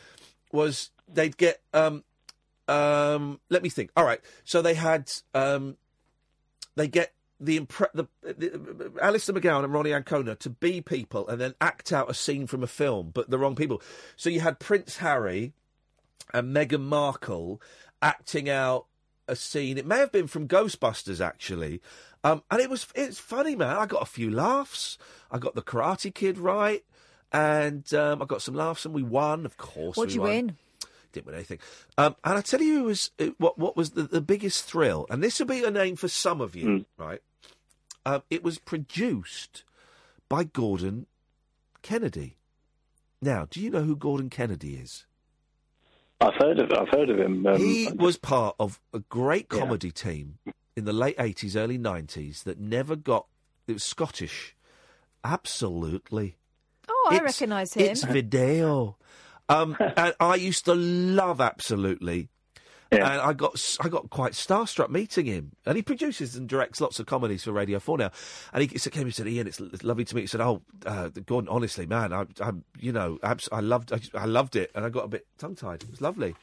was 0.51 0.91
they'd 1.13 1.37
get. 1.37 1.61
Um, 1.75 2.05
um, 2.69 3.39
let 3.51 3.63
me 3.63 3.69
think. 3.69 3.91
All 3.99 4.05
right, 4.05 4.21
so 4.45 4.63
they 4.63 4.75
had 4.75 5.13
um, 5.35 5.77
they 6.75 6.89
get 6.89 7.13
the, 7.39 7.61
impre- 7.61 7.93
the, 7.93 8.07
the 8.23 8.93
Alistair 9.03 9.35
McGowan 9.35 9.65
and 9.65 9.75
Ronnie 9.75 9.93
Ancona 9.93 10.37
to 10.37 10.49
be 10.49 10.81
people 10.81 11.29
and 11.29 11.39
then 11.39 11.55
act 11.61 11.93
out 11.93 12.09
a 12.09 12.15
scene 12.15 12.47
from 12.47 12.63
a 12.63 12.69
film, 12.69 13.11
but 13.13 13.29
the 13.29 13.39
wrong 13.39 13.57
people. 13.57 13.83
So 14.17 14.31
you 14.31 14.41
had 14.41 14.59
Prince 14.59 14.99
Harry 14.99 15.53
and 16.33 16.57
Meghan 16.57 16.83
Markle 16.83 17.61
acting 18.01 18.49
out 18.49 18.87
a 19.29 19.37
scene. 19.37 19.79
It 19.79 19.87
may 19.87 19.99
have 19.99 20.13
been 20.13 20.27
from 20.27 20.49
Ghostbusters, 20.49 21.25
actually. 21.25 21.81
Um, 22.25 22.43
and 22.51 22.61
it 22.61 22.71
was 22.71 22.87
it's 22.95 23.19
funny, 23.19 23.57
man. 23.57 23.77
I 23.77 23.87
got 23.87 24.03
a 24.03 24.07
few 24.07 24.31
laughs. 24.31 24.99
I 25.31 25.39
got 25.39 25.55
the 25.55 25.63
Karate 25.63 26.13
Kid 26.15 26.39
right, 26.39 26.85
and 27.33 27.93
um, 27.95 28.23
I 28.23 28.27
got 28.27 28.43
some 28.43 28.55
laughs, 28.55 28.85
and 28.85 28.95
we 28.95 29.03
won. 29.03 29.45
Of 29.47 29.57
course, 29.57 29.97
What'd 29.97 30.11
we 30.13 30.15
you 30.17 30.21
won. 30.21 30.31
win? 30.31 30.57
Didn't 31.13 31.27
win 31.27 31.35
anything. 31.35 31.59
Um, 31.99 32.17
and 32.25 32.39
I 32.39 32.41
tell 32.41 32.63
you, 32.63 32.79
who 32.79 32.85
was 32.85 33.11
uh, 33.19 33.27
what 33.39 33.59
what 33.59 33.77
was 33.77 33.91
the, 33.91 34.05
the 34.05 34.21
biggest 34.21 34.65
thrill? 34.65 35.07
And 35.11 35.23
this 35.23 35.39
will 35.39 35.47
be 35.47 35.65
a 35.65 35.71
name 35.71 35.97
for 35.97 36.09
some 36.09 36.41
of 36.41 36.55
you, 36.55 36.87
right? 36.97 37.21
Um, 38.07 38.23
it 38.31 38.43
was 38.43 38.59
produced 38.59 39.65
by 40.29 40.45
Gordon 40.45 41.07
Kennedy. 41.83 42.37
Now, 43.21 43.47
do 43.51 43.61
you 43.61 43.71
know 43.71 43.83
who 43.83 43.95
Gordon 43.95 44.31
Kennedy 44.31 44.75
is? 44.75 45.05
I've 46.23 46.35
heard 46.35 46.59
of 46.59 46.73
I've 46.73 46.89
heard 46.89 47.11
of 47.11 47.19
him. 47.19 47.47
Um, 47.47 47.57
he 47.59 47.91
was 47.95 48.17
part 48.17 48.55
of 48.61 48.81
a 48.93 49.01
great 49.01 49.49
comedy 49.49 49.91
team 49.91 50.39
in 50.77 50.85
the 50.85 50.93
late 50.93 51.17
eighties, 51.19 51.57
early 51.57 51.79
nineties 51.79 52.45
that 52.45 52.59
never 52.59 52.97
got. 52.97 53.27
It 53.67 53.75
was 53.75 53.85
Scottish, 53.85 54.57
absolutely. 55.25 56.37
Oh, 56.89 57.09
I 57.11 57.19
recognise 57.19 57.75
him. 57.75 57.91
It's 57.91 58.05
video. 58.05 58.97
Um, 59.49 59.77
and 59.97 60.15
I 60.21 60.37
used 60.37 60.65
to 60.67 60.75
love 60.75 61.41
absolutely. 61.41 62.29
And 62.93 63.21
I 63.21 63.33
got 63.33 63.77
I 63.81 63.89
got 63.89 64.11
quite 64.11 64.33
starstruck 64.33 64.91
meeting 64.91 65.27
him, 65.27 65.53
and 65.65 65.77
he 65.77 65.83
produces 65.83 66.37
and 66.37 66.49
directs 66.49 66.81
lots 66.81 67.01
of 67.01 67.07
comedies 67.07 67.45
for 67.45 67.53
Radio 67.53 67.79
Four 67.79 67.99
now. 67.99 68.11
And 68.53 68.63
he 68.63 68.69
came 68.69 69.05
and 69.05 69.15
said, 69.15 69.27
"Iain, 69.27 69.47
it's, 69.47 69.61
lovely 69.83 70.05
to 70.05 70.15
meet." 70.15 70.21
you." 70.21 70.25
He 70.25 70.29
said, 70.29 70.41
"Oh, 70.41 70.63
uh, 70.85 71.09
Gordon, 71.27 71.49
honestly, 71.49 71.87
man, 71.87 72.13
I, 72.13 72.27
I 72.41 72.53
you 72.79 72.93
know, 72.93 73.19
abs- 73.23 73.49
I 73.51 73.61
loved 73.61 73.93
I, 73.93 74.01
I 74.15 74.27
loved 74.27 74.57
it, 74.57 74.71
and 74.75 74.85
I 74.85 74.89
got 74.89 75.05
a 75.05 75.09
bit 75.09 75.27
tongue 75.39 75.55
tied. 75.57 75.83
It 75.83 75.91
was 75.91 76.01
lovely." 76.01 76.35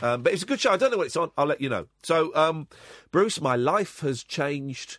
Um, 0.00 0.22
but 0.22 0.32
it's 0.32 0.42
a 0.42 0.46
good 0.46 0.60
show. 0.60 0.72
I 0.72 0.76
don't 0.76 0.90
know 0.90 0.96
what 0.96 1.06
it's 1.06 1.16
on. 1.16 1.30
I'll 1.36 1.46
let 1.46 1.60
you 1.60 1.68
know. 1.68 1.86
So, 2.02 2.34
um, 2.34 2.66
Bruce, 3.10 3.40
my 3.40 3.56
life 3.56 4.00
has 4.00 4.24
changed. 4.24 4.98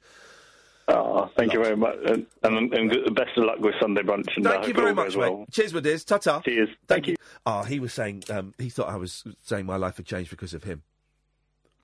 Oh, 0.87 1.29
thank 1.37 1.53
you 1.53 1.63
very 1.63 1.77
much, 1.77 1.95
and, 2.05 2.25
and, 2.43 2.73
and 2.73 3.15
best 3.15 3.37
of 3.37 3.45
luck 3.45 3.59
with 3.59 3.73
Sunday 3.81 4.01
brunch. 4.01 4.27
And 4.35 4.45
Thank 4.45 4.57
hope 4.57 4.67
you 4.67 4.73
very 4.73 4.93
much, 4.93 5.15
goes 5.15 5.17
mate. 5.17 5.51
Cheers, 5.51 5.73
my 5.73 5.79
dears. 5.79 6.03
Ta 6.03 6.17
ta. 6.17 6.41
Cheers. 6.41 6.69
Thank, 6.87 7.07
you. 7.07 7.15
Oh, 7.45 7.63
he 7.63 7.79
was 7.79 7.93
saying 7.93 8.23
um, 8.29 8.53
he 8.57 8.69
thought 8.69 8.89
I 8.89 8.97
was 8.97 9.23
saying 9.41 9.65
my 9.65 9.77
life 9.77 9.97
had 9.97 10.05
changed 10.05 10.29
because 10.29 10.53
of 10.53 10.65
him. 10.65 10.83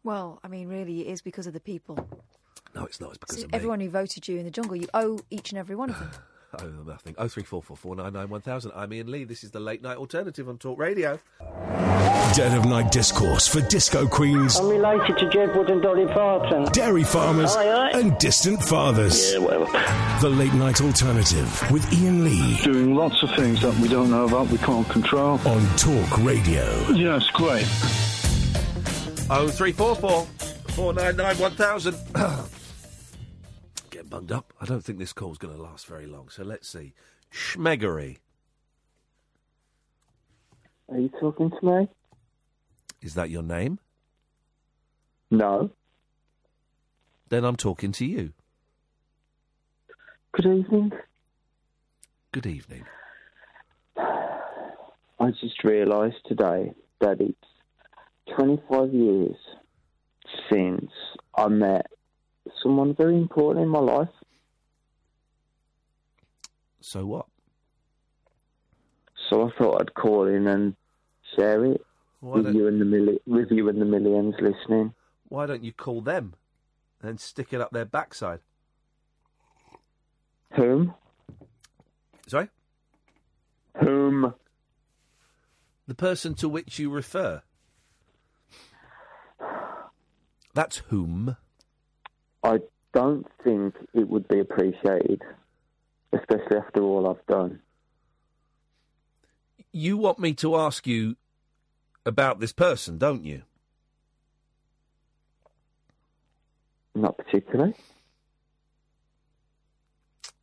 Well, 0.03 0.39
I 0.43 0.49
mean, 0.49 0.67
really, 0.67 1.07
it 1.07 1.11
is 1.11 1.21
because 1.21 1.47
of 1.47 1.53
the 1.53 1.59
people. 1.61 2.09
No, 2.75 2.85
it's 2.85 2.99
not. 2.99 3.09
It's 3.11 3.17
because 3.19 3.37
See, 3.37 3.43
of 3.43 3.51
me. 3.51 3.55
everyone 3.55 3.79
who 3.79 3.89
voted 3.89 4.27
you 4.27 4.37
in 4.37 4.43
the 4.43 4.51
jungle, 4.51 4.75
you 4.75 4.87
owe 4.93 5.19
each 5.29 5.51
and 5.51 5.59
every 5.59 5.75
one 5.75 5.91
of 5.91 5.99
them. 5.99 6.11
Oh, 6.57 6.65
nothing. 6.85 7.13
Oh 7.17 7.27
three 7.27 7.43
four 7.43 7.61
four 7.61 7.77
four 7.77 7.95
nine 7.95 8.13
nine 8.13 8.27
one 8.29 8.41
thousand. 8.41 8.71
I'm 8.75 8.91
Iain 8.91 9.11
Lee. 9.11 9.23
This 9.23 9.43
is 9.43 9.51
the 9.51 9.59
late 9.59 9.83
night 9.83 9.97
alternative 9.97 10.49
on 10.49 10.57
Talk 10.57 10.79
Radio. 10.79 11.19
Dead 12.35 12.57
of 12.57 12.65
night 12.65 12.91
discourse 12.91 13.47
for 13.47 13.61
disco 13.61 14.07
queens, 14.07 14.57
I'm 14.59 14.67
related 14.69 15.17
to 15.19 15.25
Jedward 15.27 15.71
and 15.71 15.81
Dolly 15.81 16.05
Parton. 16.07 16.65
dairy 16.71 17.03
farmers, 17.03 17.55
Aye, 17.55 17.67
aye. 17.69 17.99
and 17.99 18.17
distant 18.17 18.63
fathers. 18.63 19.33
Yeah, 19.33 19.39
whatever. 19.39 19.65
The 20.21 20.29
late 20.29 20.53
night 20.53 20.81
alternative 20.81 21.71
with 21.71 21.85
Iain 21.93 22.23
Lee 22.23 22.57
Doing 22.63 22.95
lots 22.95 23.21
of 23.23 23.29
things 23.35 23.61
that 23.61 23.75
we 23.79 23.87
don't 23.87 24.09
know 24.09 24.25
about, 24.25 24.47
we 24.49 24.57
can't 24.59 24.87
control. 24.89 25.39
on 25.47 25.65
Talk 25.77 26.17
Radio. 26.23 26.65
Yeah, 26.91 27.17
it's 27.17 27.29
great. 27.31 27.65
Oh 29.31 29.47
three 29.49 29.71
four 29.71 29.95
four 29.95 30.25
four 30.69 30.93
nine 30.93 31.15
nine 31.15 31.37
one 31.37 31.51
thousand. 31.51 31.95
Bunged 34.09 34.31
up. 34.31 34.53
I 34.59 34.65
don't 34.65 34.83
think 34.83 34.97
this 34.97 35.13
call's 35.13 35.37
going 35.37 35.55
to 35.55 35.61
last 35.61 35.85
very 35.85 36.07
long. 36.07 36.29
So 36.29 36.43
let's 36.43 36.67
see. 36.67 36.93
Schmeggery. 37.31 38.17
Are 40.89 40.97
you 40.97 41.11
talking 41.19 41.51
to 41.51 41.65
me? 41.65 41.87
Is 43.03 43.13
that 43.13 43.29
your 43.29 43.43
name? 43.43 43.77
No. 45.29 45.69
Then 47.29 47.45
I'm 47.45 47.55
talking 47.55 47.91
to 47.93 48.05
you. 48.05 48.33
Good 50.31 50.47
evening. 50.47 50.91
Good 52.31 52.47
evening. 52.47 52.85
I 53.97 55.31
just 55.39 55.63
realised 55.63 56.17
today 56.25 56.73
that 56.99 57.21
it's 57.21 58.35
25 58.35 58.91
years 58.91 59.35
since 60.51 60.89
I 61.35 61.47
met 61.47 61.85
someone 62.61 62.93
very 62.95 63.15
important 63.15 63.63
in 63.63 63.69
my 63.69 63.79
life. 63.79 64.09
So 66.81 67.05
what? 67.05 67.25
So 69.29 69.47
I 69.47 69.51
thought 69.57 69.81
I'd 69.81 69.93
call 69.93 70.27
in 70.27 70.47
and 70.47 70.75
share 71.35 71.65
it. 71.65 71.81
Why 72.21 72.35
with 72.35 72.45
don't- 72.45 72.55
you 72.55 72.67
and 72.67 72.81
the 72.81 72.85
milli- 72.85 73.19
with 73.27 73.51
you 73.51 73.69
and 73.69 73.81
the 73.81 73.85
millions 73.85 74.35
listening. 74.41 74.93
Why 75.27 75.45
don't 75.45 75.63
you 75.63 75.71
call 75.71 76.01
them 76.01 76.33
and 77.01 77.19
stick 77.19 77.53
it 77.53 77.61
up 77.61 77.71
their 77.71 77.85
backside? 77.85 78.39
Whom? 80.55 80.95
Sorry? 82.27 82.49
Whom? 83.79 84.33
The 85.87 85.95
person 85.95 86.33
to 86.35 86.49
which 86.49 86.79
you 86.79 86.89
refer. 86.89 87.43
That's 90.55 90.77
whom. 90.87 91.37
I 92.43 92.59
don't 92.93 93.27
think 93.43 93.75
it 93.93 94.07
would 94.07 94.27
be 94.27 94.39
appreciated, 94.39 95.21
especially 96.13 96.57
after 96.57 96.81
all 96.81 97.09
I've 97.09 97.25
done. 97.27 97.59
You 99.71 99.97
want 99.97 100.19
me 100.19 100.33
to 100.35 100.55
ask 100.55 100.87
you 100.87 101.15
about 102.05 102.39
this 102.39 102.53
person, 102.53 102.97
don't 102.97 103.23
you? 103.23 103.43
Not 106.95 107.17
particularly. 107.17 107.75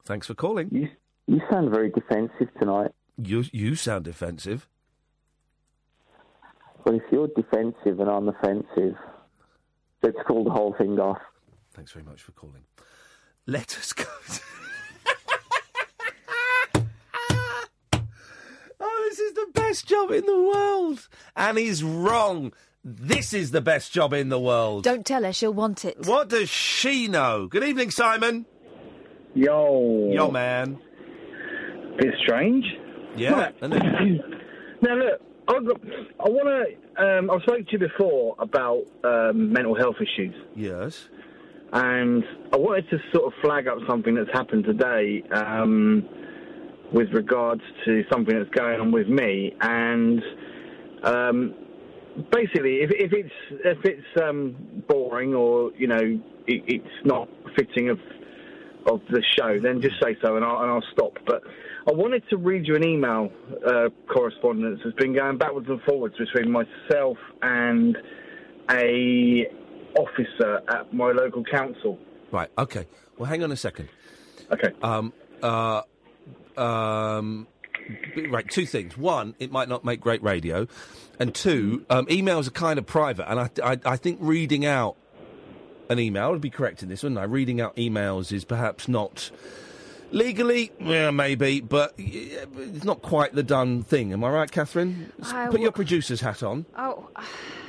Thanks 0.05 0.28
for 0.28 0.35
calling. 0.35 0.68
You 0.70 0.89
you 1.27 1.40
sound 1.51 1.70
very 1.70 1.90
defensive 1.90 2.48
tonight. 2.60 2.93
You 3.18 3.44
you 3.52 3.74
sound 3.74 4.05
defensive. 4.05 4.68
Well, 6.85 6.94
if 6.94 7.02
you're 7.10 7.28
defensive 7.35 7.98
and 7.98 8.09
I'm 8.09 8.28
offensive, 8.28 8.94
let's 10.02 10.18
call 10.28 10.44
the 10.44 10.51
whole 10.51 10.73
thing 10.78 11.01
off. 11.01 11.18
Thanks 11.77 11.93
very 11.93 12.07
much 12.07 12.23
for 12.23 12.32
calling. 12.32 12.62
Let 13.47 13.77
us 13.77 13.93
go. 13.93 14.05
oh, 18.81 19.07
this 19.11 19.19
is 19.19 19.35
the 19.35 19.47
best 19.53 19.86
job 19.86 20.11
in 20.11 20.24
the 20.24 20.40
world, 20.40 21.07
and 21.36 21.59
he's 21.59 21.85
wrong. 21.85 22.55
This 22.82 23.35
is 23.35 23.51
the 23.51 23.61
best 23.61 23.93
job 23.93 24.15
in 24.15 24.31
the 24.31 24.40
world. 24.40 24.85
Don't 24.85 25.05
tell 25.05 25.23
her; 25.24 25.35
she'll 25.35 25.53
want 25.53 25.85
it. 25.85 26.07
What 26.07 26.31
does 26.31 26.48
she 26.48 27.09
know? 27.09 27.47
Good 27.47 27.62
evening, 27.62 27.90
Simon. 27.90 28.47
Yo. 29.35 30.12
Yo, 30.15 30.31
man. 30.31 30.78
Bit 31.98 32.15
strange. 32.23 32.65
Yeah, 33.16 33.51
isn't 33.61 33.73
it? 33.74 34.20
Now 34.82 34.94
look, 34.94 35.20
I've 35.48 35.66
got, 35.66 35.81
I 36.20 36.28
want 36.28 36.48
to. 36.97 37.03
Um, 37.03 37.31
I've 37.31 37.43
spoken 37.43 37.65
to 37.66 37.73
you 37.73 37.78
before 37.78 38.35
about 38.39 38.82
um, 39.05 39.53
mental 39.53 39.74
health 39.74 39.97
issues, 40.01 40.35
Yes. 40.55 41.09
And 41.77 42.24
I 42.55 42.57
wanted 42.57 42.89
to 42.89 42.98
sort 43.12 43.27
of 43.27 43.39
flag 43.43 43.69
up 43.69 43.77
something 43.86 44.15
that's 44.15 44.32
happened 44.32 44.65
today 44.65 45.23
um, 45.31 46.09
with 46.90 47.09
regards 47.12 47.61
to 47.85 48.03
something 48.11 48.35
that's 48.35 48.51
going 48.51 48.81
on 48.81 48.93
with 48.93 49.09
me, 49.09 49.55
and 49.61 50.23
um, 51.03 51.55
basically, 52.32 52.77
if, 52.77 52.90
if 52.93 53.12
it's 53.12 53.35
if 53.62 53.85
it's 53.85 54.23
um, 54.23 54.85
boring 54.89 55.35
or 55.35 55.70
you 55.77 55.86
know 55.86 56.01
it, 56.47 56.62
it's 56.66 57.05
not 57.05 57.28
fitting 57.59 57.90
of 57.90 57.98
of 58.86 59.03
the 59.11 59.23
show, 59.39 59.61
then 59.61 59.82
just 59.82 59.97
say 60.03 60.16
so 60.23 60.36
and 60.36 60.44
I'll, 60.47 60.62
and 60.62 60.70
I'll 60.70 60.85
stop. 60.93 61.19
But 61.27 61.43
I 61.89 61.93
wanted 61.93 62.23
to 62.31 62.39
read 62.39 62.66
you 62.66 62.77
an 62.77 62.85
email 62.85 63.31
uh, 63.66 63.89
correspondence 64.11 64.81
that's 64.82 64.97
been 64.97 65.15
going 65.15 65.36
backwards 65.36 65.66
and 65.69 65.82
forwards 65.82 66.15
between 66.16 66.51
myself 66.51 67.19
and 67.43 67.98
a 68.70 69.47
officer 69.98 70.60
at 70.68 70.93
my 70.93 71.12
local 71.12 71.44
council. 71.44 71.98
Right. 72.31 72.51
Okay. 72.59 72.86
Well, 73.18 73.28
hang 73.28 73.43
on 73.43 73.52
a 73.52 73.56
second. 73.56 73.89
Okay. 74.51 74.70
Um. 74.82 75.12
Uh. 75.43 75.82
Um. 76.56 77.47
Right. 78.28 78.48
Two 78.48 78.66
things. 78.66 78.97
One, 78.97 79.35
it 79.39 79.52
might 79.52 79.68
not 79.68 79.85
make 79.85 80.01
great 80.01 80.23
radio, 80.23 80.66
and 81.18 81.35
two, 81.35 81.85
um, 81.89 82.06
emails 82.06 82.48
are 82.48 82.52
kind 82.52 82.78
of 82.78 82.86
private, 82.86 83.31
and 83.31 83.40
I, 83.40 83.51
I, 83.62 83.78
I 83.85 83.97
think 83.97 84.18
reading 84.20 84.66
out 84.66 84.97
an 85.89 85.98
email 85.98 86.32
would 86.32 86.40
be 86.40 86.51
correct 86.51 86.82
in 86.82 86.89
this, 86.89 87.02
wouldn't 87.02 87.18
I? 87.18 87.24
Reading 87.24 87.60
out 87.60 87.77
emails 87.77 88.32
is 88.32 88.44
perhaps 88.44 88.89
not 88.89 89.31
legally, 90.11 90.73
yeah, 90.81 91.11
maybe, 91.11 91.61
but 91.61 91.95
it's 91.99 92.85
not 92.85 93.03
quite 93.03 93.35
the 93.35 93.43
done 93.43 93.83
thing. 93.83 94.12
Am 94.12 94.23
I 94.24 94.31
right, 94.31 94.51
Katherine? 94.51 95.12
S- 95.20 95.33
I 95.33 95.49
Put 95.49 95.61
your 95.61 95.73
producer's 95.73 96.20
hat 96.20 96.43
on. 96.43 96.66
Oh, 96.77 97.09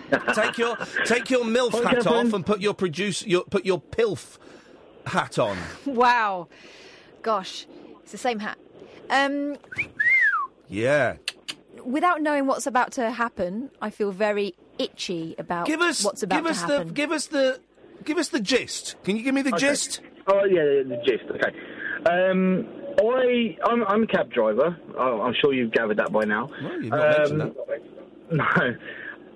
take 0.34 0.57
your 0.57 0.77
take 1.05 1.30
your 1.30 1.43
milf 1.43 1.72
Hi, 1.72 1.89
hat 1.89 1.95
Katherine. 2.03 2.27
off 2.27 2.34
and 2.34 2.45
put 2.45 2.61
your 2.61 2.73
produce 2.73 3.26
your 3.26 3.43
put 3.43 3.65
your 3.65 3.81
pilf 3.81 4.38
hat 5.05 5.38
on. 5.39 5.57
wow. 5.85 6.47
Gosh, 7.22 7.65
it's 8.03 8.11
the 8.14 8.18
same 8.18 8.39
hat. 8.39 8.57
Um, 9.09 9.57
Yeah. 10.69 11.15
without 11.84 12.22
knowing 12.22 12.45
what's 12.45 12.68
about 12.68 12.91
to 12.93 13.11
happen, 13.11 13.69
I 13.81 13.89
feel 13.89 14.11
very 14.11 14.55
itchy 14.77 15.35
about 15.38 15.65
Give 15.68 15.81
us 15.81 16.03
what's 16.03 16.23
about 16.23 16.38
give 16.38 16.45
to 16.45 16.51
us 16.51 16.61
happen. 16.61 16.88
the 16.88 16.93
give 16.93 17.11
us 17.11 17.27
the 17.27 17.59
give 18.05 18.18
us 18.18 18.30
the 18.30 18.39
gist. 18.39 18.95
Can 19.03 19.18
you 19.18 19.23
give 19.23 19.34
me 19.35 19.41
the 19.41 19.49
Okay. 19.55 19.59
gist? 19.59 20.01
Oh 20.27 20.45
yeah, 20.45 20.64
yeah, 20.64 20.84
the 20.84 21.01
gist. 21.05 21.23
Okay. 21.31 21.57
Um, 22.05 22.67
I 22.99 23.57
I'm, 23.63 23.83
I'm 23.83 24.03
a 24.03 24.07
cab 24.07 24.31
driver. 24.31 24.77
Oh, 24.97 25.21
I'm 25.21 25.33
sure 25.41 25.53
you've 25.53 25.71
gathered 25.71 25.97
that 25.97 26.11
by 26.11 26.25
now. 26.25 26.49
No, 26.61 26.71
you've 26.79 26.89
not 26.89 27.29
mentioned 27.29 27.41
Um, 27.41 27.55
No, 28.31 28.75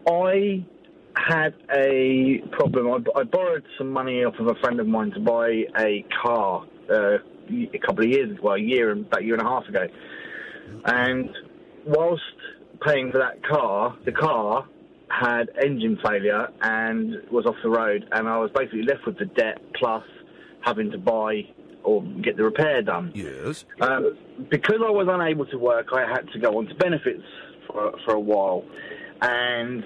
I 0.07 0.65
had 1.15 1.53
a 1.73 2.41
problem. 2.51 2.87
I, 2.87 3.19
I 3.19 3.23
borrowed 3.23 3.63
some 3.77 3.89
money 3.91 4.23
off 4.23 4.35
of 4.39 4.47
a 4.47 4.55
friend 4.55 4.79
of 4.79 4.87
mine 4.87 5.11
to 5.11 5.19
buy 5.19 5.63
a 5.79 6.05
car 6.23 6.65
uh, 6.89 7.17
a 7.49 7.79
couple 7.85 8.03
of 8.03 8.09
years, 8.09 8.37
well, 8.41 8.55
a 8.55 8.59
year 8.59 8.91
and 8.91 9.05
about 9.05 9.21
a 9.21 9.25
year 9.25 9.35
and 9.35 9.41
a 9.45 9.49
half 9.49 9.65
ago. 9.67 9.87
And 10.85 11.29
whilst 11.85 12.23
paying 12.85 13.11
for 13.11 13.19
that 13.19 13.43
car, 13.45 13.97
the 14.05 14.11
car 14.11 14.67
had 15.09 15.49
engine 15.61 15.99
failure 16.03 16.47
and 16.61 17.15
was 17.31 17.45
off 17.45 17.55
the 17.63 17.69
road, 17.69 18.07
and 18.11 18.27
I 18.27 18.37
was 18.37 18.49
basically 18.55 18.83
left 18.83 19.05
with 19.05 19.17
the 19.17 19.25
debt 19.25 19.59
plus 19.75 20.03
having 20.61 20.91
to 20.91 20.97
buy 20.97 21.41
or 21.83 22.03
get 22.03 22.37
the 22.37 22.43
repair 22.43 22.81
done. 22.81 23.11
Yes. 23.13 23.65
Um, 23.79 24.17
because 24.49 24.79
I 24.85 24.89
was 24.89 25.07
unable 25.09 25.45
to 25.47 25.57
work, 25.57 25.87
I 25.93 26.01
had 26.01 26.29
to 26.33 26.39
go 26.39 26.57
on 26.57 26.67
to 26.67 26.75
benefits 26.75 27.23
for, 27.67 27.93
for 28.05 28.13
a 28.13 28.19
while. 28.19 28.63
And 29.21 29.83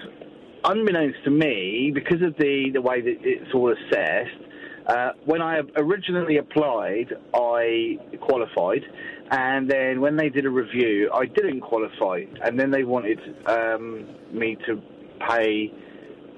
unbeknownst 0.64 1.24
to 1.24 1.30
me, 1.30 1.92
because 1.94 2.22
of 2.22 2.36
the, 2.38 2.70
the 2.72 2.80
way 2.80 3.00
that 3.00 3.16
it's 3.22 3.52
all 3.54 3.72
assessed, 3.72 4.42
uh, 4.86 5.12
when 5.24 5.42
I 5.42 5.60
originally 5.76 6.36
applied, 6.36 7.12
I 7.34 7.98
qualified. 8.20 8.82
And 9.30 9.68
then 9.68 10.00
when 10.00 10.16
they 10.16 10.28
did 10.28 10.46
a 10.46 10.50
review, 10.50 11.10
I 11.12 11.26
didn't 11.26 11.60
qualify. 11.60 12.22
And 12.44 12.58
then 12.58 12.70
they 12.70 12.84
wanted 12.84 13.18
um, 13.46 14.06
me 14.32 14.56
to 14.66 14.80
pay 15.28 15.72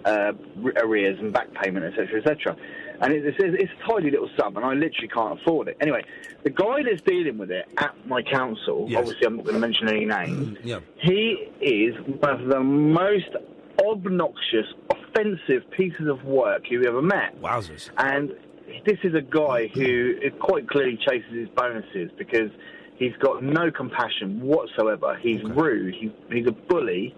uh, 0.05 0.33
arrears 0.83 1.19
and 1.20 1.33
back 1.33 1.49
payment, 1.62 1.85
etc., 1.85 2.20
etc. 2.20 2.57
And 3.01 3.12
it, 3.12 3.25
it's, 3.25 3.36
it's 3.41 3.73
a 3.85 3.89
tiny 3.93 4.10
little 4.10 4.28
sum, 4.39 4.57
and 4.57 4.65
I 4.65 4.73
literally 4.75 5.09
can't 5.09 5.41
afford 5.41 5.68
it. 5.68 5.77
Anyway, 5.81 6.05
the 6.43 6.51
guy 6.51 6.83
that's 6.83 7.02
dealing 7.02 7.39
with 7.39 7.51
it 7.51 7.67
at 7.78 7.94
my 8.07 8.23
council, 8.23 8.86
Yes. 8.89 8.99
obviously 9.01 9.27
I'm 9.27 9.36
not 9.36 9.44
going 9.44 9.55
to 9.55 9.60
mention 9.60 9.89
any 9.89 10.05
names, 10.05 10.59
mm, 10.59 10.65
Yeah. 10.65 10.81
he 11.01 11.49
is 11.60 11.94
one 12.20 12.41
of 12.43 12.49
the 12.49 12.60
most 12.60 13.28
obnoxious, 13.86 14.67
offensive 14.91 15.70
pieces 15.70 16.09
of 16.09 16.25
work 16.25 16.62
you've 16.70 16.86
ever 16.86 17.01
met. 17.02 17.41
Wowzers. 17.41 17.91
And 17.99 18.31
this 18.85 18.99
is 19.05 19.15
a 19.15 19.20
guy 19.23 19.68
who 19.68 20.15
quite 20.41 20.68
clearly 20.68 20.99
chases 21.09 21.31
his 21.33 21.49
bonuses 21.51 22.10
because 22.18 22.51
he's 22.97 23.15
got 23.20 23.43
no 23.43 23.70
compassion 23.70 24.41
whatsoever. 24.41 25.17
He's 25.20 25.43
rude. 25.44 25.94
He's, 25.94 26.10
he's 26.31 26.47
a 26.47 26.52
bully. 26.52 27.15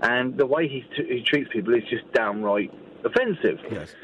And 0.00 0.36
the 0.38 0.46
way 0.46 0.68
he, 0.68 0.82
t- 0.96 1.12
he 1.12 1.22
treats 1.24 1.50
people 1.52 1.74
is 1.74 1.82
just 1.90 2.10
downright 2.12 2.70
offensive. 3.04 3.58
Yes. 3.70 3.94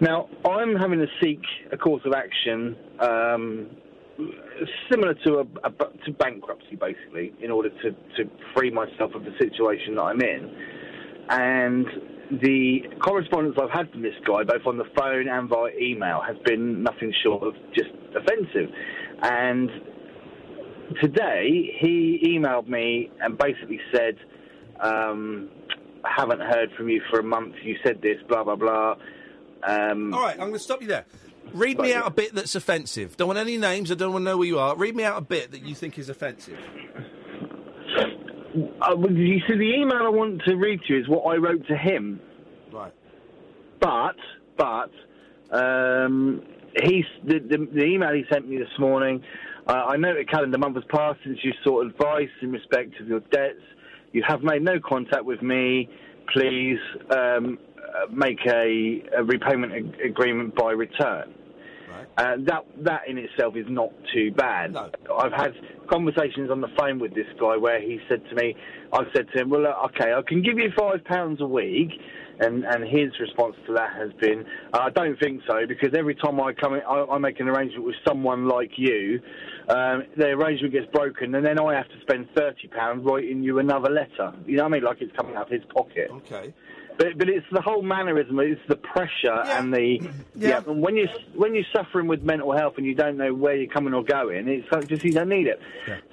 Now, 0.00 0.28
I'm 0.48 0.76
having 0.76 0.98
to 1.00 1.06
seek 1.22 1.42
a 1.72 1.76
course 1.76 2.02
of 2.06 2.14
action 2.14 2.74
um, 3.00 3.68
similar 4.90 5.14
to 5.26 5.34
a, 5.40 5.68
a 5.68 5.70
to 6.06 6.12
bankruptcy, 6.12 6.76
basically, 6.76 7.34
in 7.42 7.50
order 7.50 7.68
to, 7.68 7.90
to 7.90 8.30
free 8.56 8.70
myself 8.70 9.14
of 9.14 9.24
the 9.24 9.32
situation 9.38 9.96
that 9.96 10.02
I'm 10.02 10.20
in. 10.22 10.56
And 11.28 11.86
the 12.40 12.80
correspondence 13.04 13.56
I've 13.60 13.70
had 13.70 13.90
from 13.90 14.02
this 14.02 14.14
guy, 14.26 14.42
both 14.44 14.66
on 14.66 14.78
the 14.78 14.86
phone 14.96 15.28
and 15.28 15.48
via 15.48 15.72
email, 15.78 16.22
has 16.26 16.36
been 16.46 16.82
nothing 16.82 17.12
short 17.22 17.42
of 17.42 17.54
just 17.74 17.90
offensive. 18.16 18.70
And 19.22 19.70
today, 21.02 21.76
he 21.78 22.38
emailed 22.38 22.68
me 22.68 23.10
and 23.20 23.36
basically 23.36 23.80
said, 23.94 24.16
um, 24.82 25.50
haven't 26.04 26.40
heard 26.40 26.70
from 26.76 26.88
you 26.88 27.02
for 27.10 27.20
a 27.20 27.24
month. 27.24 27.54
You 27.62 27.76
said 27.84 28.00
this, 28.00 28.16
blah, 28.28 28.44
blah, 28.44 28.56
blah. 28.56 28.94
Um, 29.62 30.14
All 30.14 30.20
right, 30.20 30.34
I'm 30.34 30.48
going 30.48 30.52
to 30.54 30.58
stop 30.58 30.80
you 30.80 30.88
there. 30.88 31.04
Read 31.52 31.78
me 31.80 31.92
out 31.92 32.06
a 32.06 32.10
bit 32.10 32.34
that's 32.34 32.54
offensive. 32.54 33.16
Don't 33.16 33.28
want 33.28 33.38
any 33.38 33.56
names. 33.56 33.90
I 33.90 33.94
don't 33.94 34.12
want 34.12 34.22
to 34.22 34.30
know 34.30 34.36
where 34.36 34.46
you 34.46 34.58
are. 34.58 34.76
Read 34.76 34.94
me 34.94 35.04
out 35.04 35.18
a 35.18 35.24
bit 35.24 35.50
that 35.50 35.62
you 35.62 35.74
think 35.74 35.98
is 35.98 36.08
offensive. 36.08 36.58
Uh, 38.80 38.96
well, 38.96 39.12
you 39.12 39.40
see, 39.48 39.56
the 39.56 39.74
email 39.76 39.98
I 40.02 40.08
want 40.08 40.42
to 40.46 40.54
read 40.56 40.80
to 40.86 40.94
you 40.94 41.00
is 41.00 41.08
what 41.08 41.22
I 41.22 41.36
wrote 41.36 41.66
to 41.68 41.76
him. 41.76 42.20
Right. 42.72 42.92
But, 43.80 44.16
but, 44.56 44.90
um, 45.56 46.42
he's 46.82 47.04
the, 47.24 47.38
the, 47.38 47.68
the 47.72 47.84
email 47.84 48.12
he 48.12 48.24
sent 48.30 48.48
me 48.48 48.58
this 48.58 48.78
morning. 48.78 49.22
Uh, 49.66 49.84
I 49.88 49.96
know 49.96 50.14
the 50.14 50.24
calendar 50.24 50.58
month 50.58 50.76
has 50.76 50.84
passed 50.88 51.20
since 51.24 51.38
you 51.42 51.52
sought 51.64 51.86
advice 51.86 52.28
in 52.42 52.52
respect 52.52 53.00
of 53.00 53.08
your 53.08 53.20
debts. 53.32 53.60
You 54.12 54.22
have 54.26 54.42
made 54.42 54.62
no 54.62 54.80
contact 54.80 55.24
with 55.24 55.42
me. 55.42 55.88
Please 56.32 56.78
um, 57.10 57.58
make 58.12 58.40
a, 58.46 59.02
a 59.16 59.24
repayment 59.24 59.72
ag- 59.72 60.00
agreement 60.04 60.54
by 60.54 60.72
return. 60.72 61.34
Uh, 62.16 62.36
that 62.46 62.64
that 62.78 63.02
in 63.08 63.18
itself 63.18 63.56
is 63.56 63.66
not 63.68 63.90
too 64.14 64.30
bad. 64.32 64.72
I've 65.12 65.32
had 65.32 65.52
conversations 65.88 66.50
on 66.50 66.60
the 66.60 66.68
phone 66.78 66.98
with 66.98 67.14
this 67.14 67.26
guy 67.38 67.56
where 67.56 67.80
he 67.80 67.98
said 68.08 68.22
to 68.28 68.34
me, 68.36 68.54
I 68.92 69.02
said 69.14 69.26
to 69.32 69.40
him, 69.40 69.50
"Well, 69.50 69.66
okay, 69.86 70.12
I 70.12 70.22
can 70.26 70.42
give 70.42 70.58
you 70.58 70.70
five 70.78 71.04
pounds 71.04 71.40
a 71.40 71.46
week," 71.46 71.90
and 72.38 72.64
and 72.64 72.84
his 72.84 73.18
response 73.18 73.56
to 73.66 73.72
that 73.74 73.92
has 73.94 74.12
been, 74.20 74.44
"I 74.72 74.90
don't 74.90 75.18
think 75.18 75.42
so 75.48 75.66
because 75.66 75.90
every 75.96 76.14
time 76.14 76.40
I 76.40 76.52
come, 76.52 76.74
in, 76.74 76.82
I, 76.82 77.04
I 77.10 77.18
make 77.18 77.40
an 77.40 77.48
arrangement 77.48 77.84
with 77.84 77.96
someone 78.06 78.46
like 78.46 78.72
you, 78.76 79.20
um, 79.68 80.04
the 80.16 80.28
arrangement 80.28 80.72
gets 80.72 80.86
broken, 80.92 81.34
and 81.34 81.44
then 81.44 81.58
I 81.58 81.74
have 81.74 81.88
to 81.88 82.00
spend 82.02 82.28
thirty 82.36 82.68
pounds 82.68 83.04
writing 83.04 83.42
you 83.42 83.58
another 83.58 83.90
letter. 83.90 84.32
You 84.46 84.56
know 84.58 84.64
what 84.64 84.68
I 84.68 84.72
mean? 84.76 84.84
Like 84.84 85.00
it's 85.00 85.16
coming 85.16 85.36
out 85.36 85.46
of 85.46 85.52
his 85.52 85.64
pocket." 85.74 86.08
Okay. 86.10 86.54
But 87.00 87.16
but 87.16 87.30
it's 87.30 87.46
the 87.50 87.62
whole 87.62 87.80
mannerism. 87.80 88.38
It's 88.40 88.60
the 88.68 88.76
pressure 88.76 89.32
and 89.56 89.72
the 89.72 90.06
yeah. 90.36 90.60
And 90.66 90.82
when 90.82 90.96
you 90.96 91.08
when 91.34 91.54
you're 91.54 91.64
suffering 91.74 92.06
with 92.08 92.22
mental 92.22 92.52
health 92.52 92.74
and 92.76 92.84
you 92.84 92.94
don't 92.94 93.16
know 93.16 93.32
where 93.32 93.56
you're 93.56 93.72
coming 93.72 93.94
or 93.94 94.04
going, 94.04 94.46
it's 94.48 94.70
like 94.70 94.86
just 94.86 95.02
you 95.02 95.12
don't 95.12 95.30
need 95.30 95.46
it. 95.46 95.58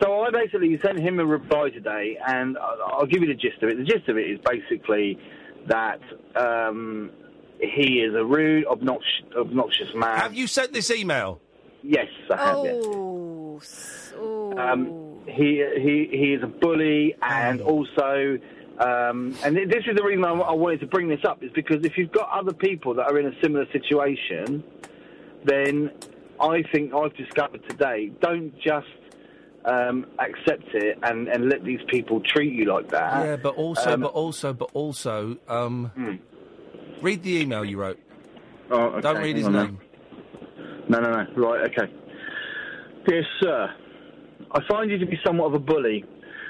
So 0.01 0.21
I 0.21 0.29
basically 0.31 0.79
sent 0.81 0.97
him 0.97 1.19
a 1.19 1.25
reply 1.25 1.71
today, 1.71 2.17
and 2.25 2.57
I'll 2.57 2.99
I'll 2.99 3.05
give 3.05 3.21
you 3.21 3.27
the 3.27 3.33
gist 3.33 3.61
of 3.63 3.69
it. 3.69 3.77
The 3.77 3.83
gist 3.83 4.07
of 4.07 4.17
it 4.17 4.29
is 4.31 4.39
basically 4.45 5.19
that 5.67 5.99
um, 6.37 7.11
he 7.59 7.99
is 7.99 8.15
a 8.15 8.23
rude, 8.23 8.65
obnoxious, 8.67 9.25
obnoxious 9.37 9.93
man. 9.93 10.17
Have 10.17 10.35
you 10.35 10.47
sent 10.47 10.71
this 10.71 10.89
email? 10.89 11.41
Yes, 11.83 12.07
I 12.31 12.37
have. 12.37 12.57
yes. 12.63 12.75
Oh, 12.85 13.57
s- 13.61 14.13
oh. 14.17 14.57
Um, 14.57 15.19
he 15.27 15.61
he 15.81 16.07
he 16.11 16.33
is 16.33 16.43
a 16.43 16.47
bully, 16.47 17.13
and 17.21 17.59
also, 17.59 18.37
um, 18.79 19.35
and 19.43 19.55
this 19.57 19.83
is 19.87 19.95
the 19.95 20.03
reason 20.03 20.23
I, 20.23 20.31
I 20.31 20.53
wanted 20.53 20.79
to 20.81 20.87
bring 20.87 21.07
this 21.09 21.23
up 21.27 21.43
is 21.43 21.51
because 21.53 21.83
if 21.83 21.97
you've 21.97 22.11
got 22.11 22.29
other 22.31 22.53
people 22.53 22.93
that 22.95 23.11
are 23.11 23.19
in 23.19 23.27
a 23.27 23.41
similar 23.41 23.65
situation, 23.71 24.63
then 25.45 25.91
I 26.39 26.63
think 26.71 26.93
I've 26.93 27.15
discovered 27.15 27.67
today 27.67 28.11
don't 28.21 28.53
just 28.59 28.87
um, 29.65 30.05
accept 30.19 30.73
it 30.73 30.97
and, 31.03 31.27
and 31.27 31.49
let 31.49 31.63
these 31.63 31.79
people 31.87 32.21
treat 32.21 32.53
you 32.53 32.65
like 32.65 32.89
that. 32.91 33.25
Yeah, 33.25 33.35
but 33.35 33.55
also, 33.55 33.93
Um, 33.93 34.01
but 34.01 34.13
also, 34.13 34.53
but 34.53 34.69
also, 34.73 35.37
um, 35.47 36.19
read 37.01 37.23
the 37.23 37.41
email 37.41 37.65
you 37.65 37.77
wrote. 37.77 37.99
Oh, 38.69 38.77
okay, 38.77 39.01
Don't 39.01 39.21
read 39.21 39.35
his 39.35 39.45
hang 39.45 39.53
name. 39.53 39.79
No, 40.89 40.99
no, 40.99 41.11
no. 41.11 41.25
Right, 41.35 41.69
okay. 41.69 41.91
Dear 43.07 43.25
Sir, 43.41 43.73
I 44.51 44.59
find 44.69 44.91
you 44.91 44.97
to 44.99 45.05
be 45.05 45.17
somewhat 45.25 45.47
of 45.47 45.53
a 45.55 45.59
bully. 45.59 46.05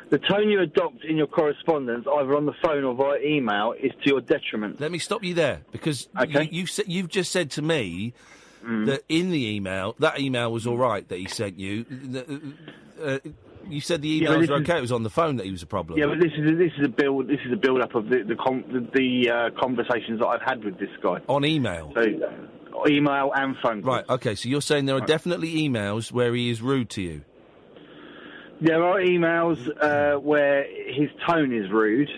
The 0.10 0.19
tone 0.19 0.50
you 0.50 0.61
adopt 0.61 1.03
in 1.03 1.18
your 1.18 1.27
correspondence, 1.27 2.06
either 2.08 2.36
on 2.36 2.45
the 2.45 2.53
phone 2.64 2.84
or 2.86 2.95
via 2.95 3.19
email, 3.19 3.74
is 3.74 3.92
to 4.03 4.10
your 4.10 4.22
detriment. 4.22 4.80
Let 4.80 4.92
me 4.92 5.00
stop 5.00 5.24
you 5.24 5.34
there 5.34 5.61
because 5.72 6.08
you, 6.27 6.42
you've 6.52 6.80
you've 6.88 7.10
just 7.10 7.32
said 7.32 7.52
to 7.52 7.61
me 7.61 8.14
Mm. 8.66 8.88
that 8.88 9.03
in 9.08 9.30
the 9.30 9.56
email 9.56 9.95
that 10.00 10.19
email 10.19 10.52
was 10.52 10.66
all 10.66 10.77
right 10.80 11.08
that 11.10 11.19
he 11.19 11.27
sent 11.27 11.60
you. 11.60 11.84
The- 11.84 12.53
uh, 13.02 13.19
you 13.69 13.80
said 13.82 14.02
the 14.02 14.08
Yeah, 14.10 14.30
emails 14.30 14.40
this 14.42 14.50
were 14.50 14.56
is- 14.56 14.61
okay. 14.64 14.77
It 14.80 14.82
was 14.82 14.92
on 14.92 15.03
the 15.03 15.11
phone 15.11 15.36
that 15.38 15.45
he 15.45 15.52
was 15.52 15.61
a 15.61 15.68
problem. 15.68 16.00
Yeah, 16.00 16.08
but 16.08 16.19
this 16.19 16.32
is 16.36 16.52
a, 16.52 16.56
this 16.56 16.72
is 16.80 16.86
a 16.86 16.90
build. 16.90 17.27
This 17.27 17.40
is 17.45 17.53
a 17.53 17.56
build 17.56 17.82
up 17.82 17.94
of 17.94 18.10
the 18.10 18.24
the, 18.24 18.36
com, 18.36 18.64
the, 18.72 18.80
the 18.95 19.30
uh, 19.30 19.50
conversations 19.61 20.19
that 20.22 20.27
I've 20.27 20.42
had 20.42 20.64
with 20.66 20.80
this 20.80 20.90
guy 21.03 21.19
on 21.27 21.45
email. 21.45 21.94
So, 21.95 22.03
email 22.90 23.32
and 23.36 23.56
phone. 23.61 23.82
Right. 23.84 24.03
Okay. 24.10 24.34
So 24.36 24.50
you're 24.50 24.61
saying 24.61 24.86
there 24.86 24.95
are 24.98 25.02
definitely 25.06 25.53
emails 25.58 26.11
where 26.11 26.34
he 26.34 26.50
is 26.50 26.60
rude 26.61 26.90
to 26.92 27.02
you. 27.03 27.22
There 28.60 28.84
are 28.84 29.00
emails 29.00 29.69
uh, 29.82 30.19
where 30.19 30.66
his 30.88 31.10
tone 31.27 31.53
is 31.53 31.69
rude. 31.69 32.10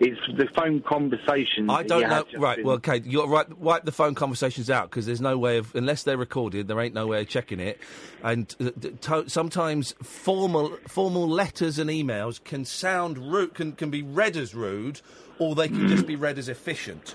It's 0.00 0.20
the 0.36 0.46
phone 0.54 0.80
conversations. 0.82 1.70
I 1.70 1.82
that 1.82 1.88
don't 1.88 2.00
you 2.00 2.08
know. 2.08 2.24
Right. 2.36 2.64
Well, 2.64 2.76
okay. 2.76 3.00
You're 3.04 3.28
right. 3.28 3.48
Wipe 3.58 3.84
the 3.84 3.92
phone 3.92 4.14
conversations 4.14 4.68
out 4.68 4.90
because 4.90 5.06
there's 5.06 5.20
no 5.20 5.38
way 5.38 5.58
of 5.58 5.74
unless 5.76 6.02
they're 6.02 6.16
recorded. 6.16 6.66
There 6.66 6.80
ain't 6.80 6.94
no 6.94 7.06
way 7.06 7.20
of 7.20 7.28
checking 7.28 7.60
it. 7.60 7.78
And 8.22 8.54
uh, 8.60 8.70
to, 9.02 9.30
sometimes 9.30 9.94
formal 10.02 10.76
formal 10.88 11.28
letters 11.28 11.78
and 11.78 11.88
emails 11.90 12.42
can 12.42 12.64
sound 12.64 13.18
rude. 13.18 13.54
Can 13.54 13.72
can 13.72 13.90
be 13.90 14.02
read 14.02 14.36
as 14.36 14.52
rude, 14.52 15.00
or 15.38 15.54
they 15.54 15.68
can 15.68 15.86
just 15.86 16.06
be 16.06 16.16
read 16.16 16.38
as 16.38 16.48
efficient. 16.48 17.14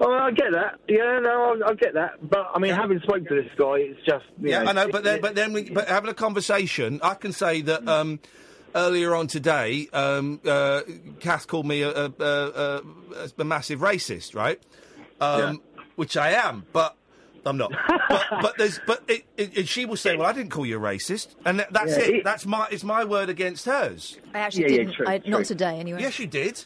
Oh, 0.00 0.12
I 0.12 0.30
get 0.32 0.52
that. 0.52 0.78
Yeah, 0.88 1.18
no, 1.22 1.56
I, 1.64 1.70
I 1.70 1.74
get 1.74 1.94
that. 1.94 2.12
But 2.28 2.50
I 2.54 2.58
mean, 2.58 2.74
having 2.74 3.00
spoken 3.00 3.24
to 3.26 3.34
this 3.42 3.50
guy, 3.56 3.74
it's 3.78 4.00
just 4.06 4.24
you 4.40 4.50
Yeah, 4.50 4.62
know, 4.62 4.70
I 4.70 4.72
know, 4.72 4.88
but 4.88 5.04
then, 5.04 5.20
but 5.20 5.34
then, 5.34 5.52
we, 5.52 5.70
but 5.70 5.88
having 5.88 6.10
a 6.10 6.14
conversation, 6.14 7.00
I 7.02 7.14
can 7.14 7.32
say 7.32 7.60
that 7.62 7.86
um, 7.88 8.20
earlier 8.74 9.14
on 9.14 9.26
today, 9.26 9.88
um, 9.92 10.40
uh, 10.46 10.82
Kath 11.20 11.46
called 11.46 11.66
me 11.66 11.82
a, 11.82 11.90
a, 11.90 12.12
a, 12.18 12.82
a, 13.16 13.30
a 13.38 13.44
massive 13.44 13.80
racist, 13.80 14.34
right? 14.34 14.60
Um, 15.20 15.62
Which 15.96 16.16
I 16.16 16.32
am, 16.32 16.66
but 16.72 16.96
I'm 17.46 17.56
not. 17.56 17.72
but, 18.10 18.26
but 18.42 18.58
there's, 18.58 18.80
but 18.86 19.02
it, 19.06 19.24
it, 19.36 19.58
it- 19.58 19.68
she 19.68 19.84
will 19.86 19.96
say, 19.96 20.16
"Well, 20.16 20.26
I 20.26 20.32
didn't 20.32 20.50
call 20.50 20.66
you 20.66 20.76
a 20.78 20.80
racist," 20.80 21.34
and 21.44 21.60
that, 21.60 21.72
that's 21.72 21.92
Yeah, 21.92 22.04
it. 22.04 22.14
it- 22.16 22.24
That's 22.24 22.44
my, 22.46 22.66
it's 22.70 22.84
my 22.84 23.04
word 23.04 23.28
against 23.28 23.66
hers. 23.66 24.18
I 24.34 24.40
actually 24.40 24.62
Yeah, 24.64 24.68
yeah, 24.68 24.76
didn't. 24.78 24.94
true, 24.94 25.06
I, 25.08 25.18
true. 25.18 25.30
not 25.30 25.44
today, 25.44 25.78
anyway. 25.78 26.00
Yes, 26.00 26.18
you 26.18 26.26
did. 26.26 26.64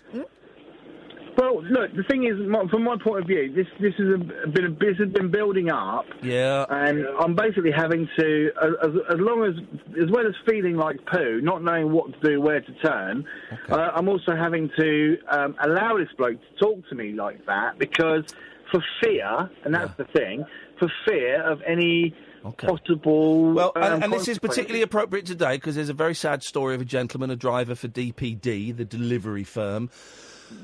Well, 1.38 1.62
look, 1.62 1.94
the 1.94 2.02
thing 2.02 2.24
is, 2.24 2.34
my- 2.48 2.66
from 2.66 2.82
my 2.82 2.96
point 2.96 3.20
of 3.20 3.28
view, 3.28 3.52
this 3.54 3.68
this 3.78 3.94
has 3.96 4.08
a, 4.08 4.48
been 4.48 4.64
a, 4.64 4.70
this 4.70 4.98
has 4.98 5.08
been 5.10 5.30
building 5.30 5.70
up, 5.70 6.04
Yeah. 6.20 6.64
and 6.68 7.06
I'm 7.20 7.36
basically 7.36 7.70
having 7.70 8.08
to, 8.18 8.50
as, 8.60 8.90
as 9.08 9.20
long 9.20 9.44
as 9.44 9.54
as 10.02 10.10
well 10.10 10.26
as 10.26 10.34
feeling 10.50 10.76
like 10.76 10.96
poo, 11.06 11.40
not 11.40 11.62
knowing 11.62 11.92
what 11.92 12.12
to 12.12 12.28
do, 12.28 12.40
where 12.40 12.60
to 12.60 12.72
turn, 12.84 13.24
uh, 13.70 13.90
I'm 13.94 14.08
also 14.08 14.34
having 14.34 14.68
to 14.80 15.16
um, 15.30 15.54
allow 15.62 15.96
this 15.96 16.08
bloke 16.18 16.38
to 16.40 16.64
talk 16.64 16.88
to 16.88 16.96
me 16.96 17.12
like 17.12 17.46
that 17.46 17.78
because 17.78 18.24
for 18.72 18.82
fear, 19.00 19.48
and 19.64 19.72
that's 19.72 19.94
the 19.94 20.04
thing, 20.06 20.44
for 20.80 20.90
fear 21.06 21.40
of 21.42 21.62
any 21.64 22.16
possible. 22.56 23.52
Well, 23.52 23.72
um, 23.76 23.82
and, 23.84 24.04
and 24.04 24.12
this 24.12 24.26
is 24.26 24.40
particularly 24.40 24.82
appropriate 24.82 25.26
today 25.26 25.56
because 25.56 25.76
there's 25.76 25.88
a 25.88 25.94
very 25.94 26.14
sad 26.14 26.42
story 26.42 26.74
of 26.74 26.80
a 26.80 26.84
gentleman, 26.84 27.30
a 27.30 27.36
driver 27.36 27.76
for 27.76 27.86
DPD, 27.86 28.76
the 28.76 28.84
delivery 28.84 29.44
firm, 29.44 29.90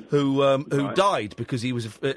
who 0.08 0.42
um, 0.42 0.66
who 0.70 0.84
Right. 0.84 0.94
died 0.94 1.34
because 1.36 1.62
he 1.62 1.72
was 1.72 1.98
uh, 2.02 2.12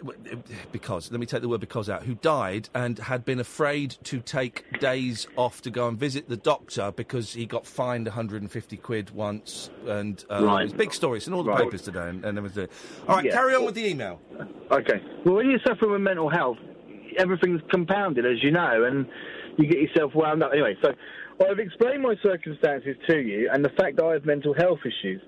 because 0.71 1.11
let 1.11 1.19
me 1.19 1.25
take 1.25 1.41
the 1.41 1.49
word 1.49 1.59
because 1.61 1.89
out 1.89 2.03
who 2.03 2.15
died 2.15 2.69
and 2.75 2.97
had 2.99 3.25
been 3.25 3.39
afraid 3.39 3.97
to 4.05 4.19
take 4.21 4.65
days 4.77 5.27
off 5.35 5.61
to 5.61 5.71
go 5.71 5.87
and 5.87 5.97
visit 5.97 6.27
the 6.27 6.37
doctor 6.37 6.91
because 6.91 7.33
he 7.33 7.45
got 7.45 7.65
fined 7.65 8.07
150 8.07 8.77
quid 8.77 9.11
once 9.11 9.69
and 9.85 10.23
uh, 10.29 10.43
Right. 10.43 10.63
it's 10.63 10.73
a 10.73 10.77
big 10.77 10.93
story. 10.93 11.17
It's 11.17 11.27
in 11.27 11.33
all 11.33 11.43
the 11.43 11.49
Right. 11.49 11.65
papers 11.65 11.81
today 11.83 12.09
and, 12.09 12.23
and 12.25 12.37
everything. 12.37 12.67
All 13.07 13.15
right, 13.15 13.25
Yeah. 13.25 13.31
carry 13.31 13.55
on 13.55 13.65
with 13.65 13.75
the 13.75 13.87
email. 13.87 14.21
Okay. 14.71 15.01
Well, 15.25 15.35
when 15.35 15.49
you 15.49 15.57
suffer 15.65 15.87
with 15.87 16.01
mental 16.01 16.29
health, 16.29 16.57
everything's 17.17 17.61
compounded, 17.71 18.25
as 18.25 18.43
you 18.43 18.51
know, 18.51 18.83
and 18.83 19.07
you 19.57 19.67
get 19.67 19.79
yourself 19.81 20.11
wound 20.13 20.43
up. 20.43 20.51
Anyway, 20.53 20.75
so 20.83 20.91
I've 21.49 21.59
explained 21.59 22.03
my 22.03 22.15
circumstances 22.21 22.95
to 23.09 23.17
you 23.19 23.49
and 23.51 23.63
the 23.63 23.69
fact 23.69 23.95
that 23.97 24.03
I 24.05 24.13
have 24.13 24.25
mental 24.25 24.53
health 24.53 24.79
issues. 24.85 25.21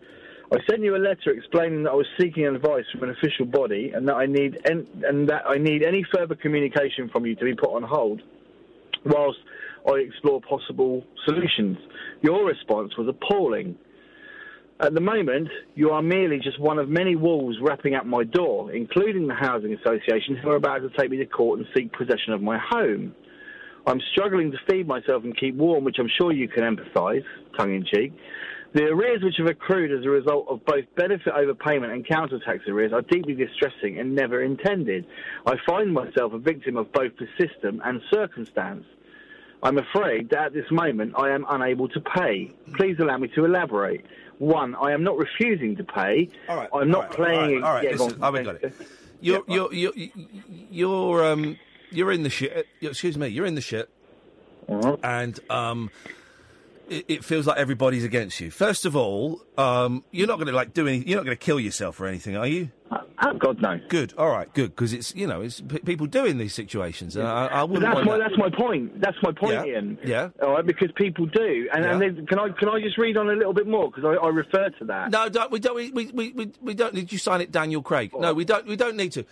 I 0.52 0.58
sent 0.68 0.84
you 0.84 0.96
a 0.96 0.98
letter 0.98 1.30
explaining 1.30 1.84
that 1.84 1.92
I 1.92 1.96
was 1.96 2.08
seeking 2.20 2.48
advice 2.48 2.86
from 2.92 3.04
an 3.04 3.12
official 3.12 3.46
body 3.46 3.92
and 3.94 4.08
that 4.08 4.16
I 4.16 4.26
need 4.26 4.60
en- 4.66 4.88
and 5.04 5.30
that 5.30 5.44
I 5.48 5.58
need 5.58 5.84
any 5.84 6.04
further 6.12 6.34
communication 6.34 7.08
from 7.10 7.28
you 7.28 7.36
to 7.36 7.46
be 7.46 7.54
put 7.54 7.70
on 7.76 7.84
hold 7.84 8.22
whilst 9.06 9.38
I 9.88 10.00
explore 10.00 10.42
possible 10.42 11.06
solutions. 11.26 11.78
Your 12.24 12.46
response 12.48 12.98
was 12.98 13.08
appalling. 13.08 13.78
At 14.80 14.96
the 14.96 15.02
moment, 15.02 15.50
you 15.76 15.92
are 15.92 16.02
merely 16.02 16.40
just 16.40 16.60
one 16.60 16.80
of 16.80 16.90
many 16.90 17.16
wolves 17.16 17.58
wrapping 17.62 17.94
up 17.94 18.08
my 18.08 18.24
door, 18.24 18.72
including 18.72 19.28
the 19.28 19.36
Housing 19.36 19.74
Association, 19.74 20.36
who 20.42 20.50
are 20.50 20.56
about 20.56 20.80
to 20.80 20.90
take 20.98 21.12
me 21.12 21.18
to 21.18 21.26
court 21.28 21.60
and 21.60 21.68
seek 21.76 21.92
possession 21.94 22.34
of 22.34 22.42
my 22.42 22.58
home. 22.58 23.14
I'm 23.86 24.02
struggling 24.14 24.52
to 24.52 24.58
feed 24.70 24.88
myself 24.88 25.24
and 25.24 25.38
keep 25.38 25.56
warm, 25.56 25.84
which 25.84 25.98
I'm 26.00 26.10
sure 26.20 26.32
you 26.32 26.48
can 26.48 26.64
empathise, 26.64 27.24
tongue 27.58 27.76
in 27.76 27.86
cheek. 27.86 28.14
The 28.72 28.84
arrears 28.86 29.24
which 29.24 29.38
have 29.38 29.48
accrued 29.48 29.92
as 29.92 30.06
a 30.06 30.10
result 30.10 30.46
of 30.48 30.64
both 30.64 30.86
benefit 30.96 31.34
overpayment 31.34 31.92
and 31.92 32.08
counter-tax 32.08 32.68
arrears 32.68 32.94
are 32.94 33.02
deeply 33.02 33.34
distressing 33.34 34.00
and 34.00 34.14
never 34.14 34.44
intended. 34.44 35.08
I 35.46 35.56
find 35.66 35.92
myself 35.92 36.34
a 36.34 36.38
victim 36.38 36.78
of 36.78 36.92
both 36.92 37.14
the 37.18 37.28
system 37.38 37.82
and 37.84 38.00
circumstance. 38.12 38.86
I'm 39.64 39.78
afraid 39.78 40.30
that 40.30 40.46
at 40.46 40.54
this 40.54 40.70
moment 40.70 41.16
I 41.18 41.32
am 41.32 41.46
unable 41.50 41.90
to 41.90 42.00
pay. 42.00 42.54
Please 42.76 42.98
allow 43.00 43.18
me 43.18 43.28
to 43.30 43.44
elaborate. 43.44 44.06
One, 44.38 44.76
I 44.76 44.92
am 44.92 45.04
not 45.04 45.18
refusing 45.18 45.76
to 45.78 45.84
pay. 45.84 46.30
All 46.48 46.56
right, 46.56 46.70
I'm 46.72 46.90
not 46.90 46.96
all 46.96 47.04
right, 47.04 47.12
playing. 47.12 47.64
All 47.64 47.74
right, 47.74 47.88
all 47.88 48.08
right, 48.08 48.18
listen, 48.20 48.34
we 48.34 48.44
got 48.44 48.64
it. 48.64 48.74
You're, 49.20 49.44
you're, 49.48 49.74
you're, 49.74 49.94
you're, 50.70 51.26
um, 51.26 51.58
you're 51.90 52.12
in 52.12 52.24
the 52.24 52.30
shit. 52.30 52.68
Excuse 52.82 53.18
me, 53.18 53.28
you're 53.28 53.46
in 53.46 53.56
the 53.56 53.62
shit. 53.62 53.90
And 54.70 55.38
um, 55.50 55.90
it, 56.90 57.06
it 57.08 57.26
feels 57.26 57.46
like 57.48 57.58
everybody's 57.58 58.04
against 58.04 58.40
you. 58.40 58.52
First 58.52 58.86
of 58.86 58.96
all, 58.96 59.42
um, 59.58 60.04
you're 60.12 60.28
not 60.28 60.36
going 60.38 60.48
to 60.48 60.54
like 60.54 60.74
do 60.74 60.88
any. 60.88 60.98
You're 61.00 61.18
not 61.18 61.26
going 61.26 61.38
to 61.38 61.44
kill 61.44 61.60
yourself 61.60 62.00
or 62.00 62.08
anything, 62.08 62.36
are 62.38 62.48
you? 62.48 62.70
Oh 63.22 63.34
God, 63.38 63.62
no. 63.62 63.78
Good. 63.90 64.14
All 64.18 64.30
right. 64.30 64.52
Good. 64.54 64.70
Because 64.76 64.94
it's 64.94 65.14
you 65.14 65.28
know 65.28 65.42
it's 65.42 65.60
p- 65.62 65.80
people 65.80 66.08
do 66.08 66.26
in 66.26 66.38
these 66.38 66.54
situations, 66.54 67.16
and 67.18 67.28
I, 67.28 67.48
I 67.48 67.64
wouldn't 67.64 67.82
that's 67.94 68.06
my 68.06 68.18
that. 68.18 68.30
that's 68.30 68.38
my 68.38 68.50
point. 68.50 69.02
That's 69.02 69.18
my 69.22 69.32
point, 69.34 69.54
Yeah. 69.54 69.64
Iain. 69.64 69.98
Yeah. 70.04 70.30
All 70.42 70.52
right, 70.54 70.66
because 70.66 70.90
people 70.96 71.26
do, 71.26 71.70
and, 71.74 71.86
and 71.86 72.02
Yeah. 72.02 72.10
then, 72.12 72.26
can 72.26 72.40
I 72.40 72.50
can 72.50 72.70
I 72.70 72.80
just 72.82 72.98
read 72.98 73.18
on 73.18 73.30
a 73.30 73.34
little 73.34 73.54
bit 73.54 73.68
more 73.68 73.92
because 73.92 74.06
I, 74.06 74.14
I 74.26 74.30
refer 74.30 74.70
to 74.70 74.86
that. 74.86 75.12
No, 75.12 75.28
don't, 75.30 75.52
we 75.52 75.60
don't. 75.60 75.76
We, 75.76 75.92
we, 75.92 76.32
we, 76.32 76.52
we- 76.62 76.74
don't 76.74 76.94
need 76.94 77.12
you 77.12 77.18
sign 77.18 77.42
it, 77.42 77.52
Daniel 77.52 77.82
Craig. 77.82 78.12
No, 78.18 78.34
we 78.34 78.46
don't. 78.46 78.66
We 78.66 78.78
don't 78.78 78.96
need 78.96 79.12
to. 79.12 79.26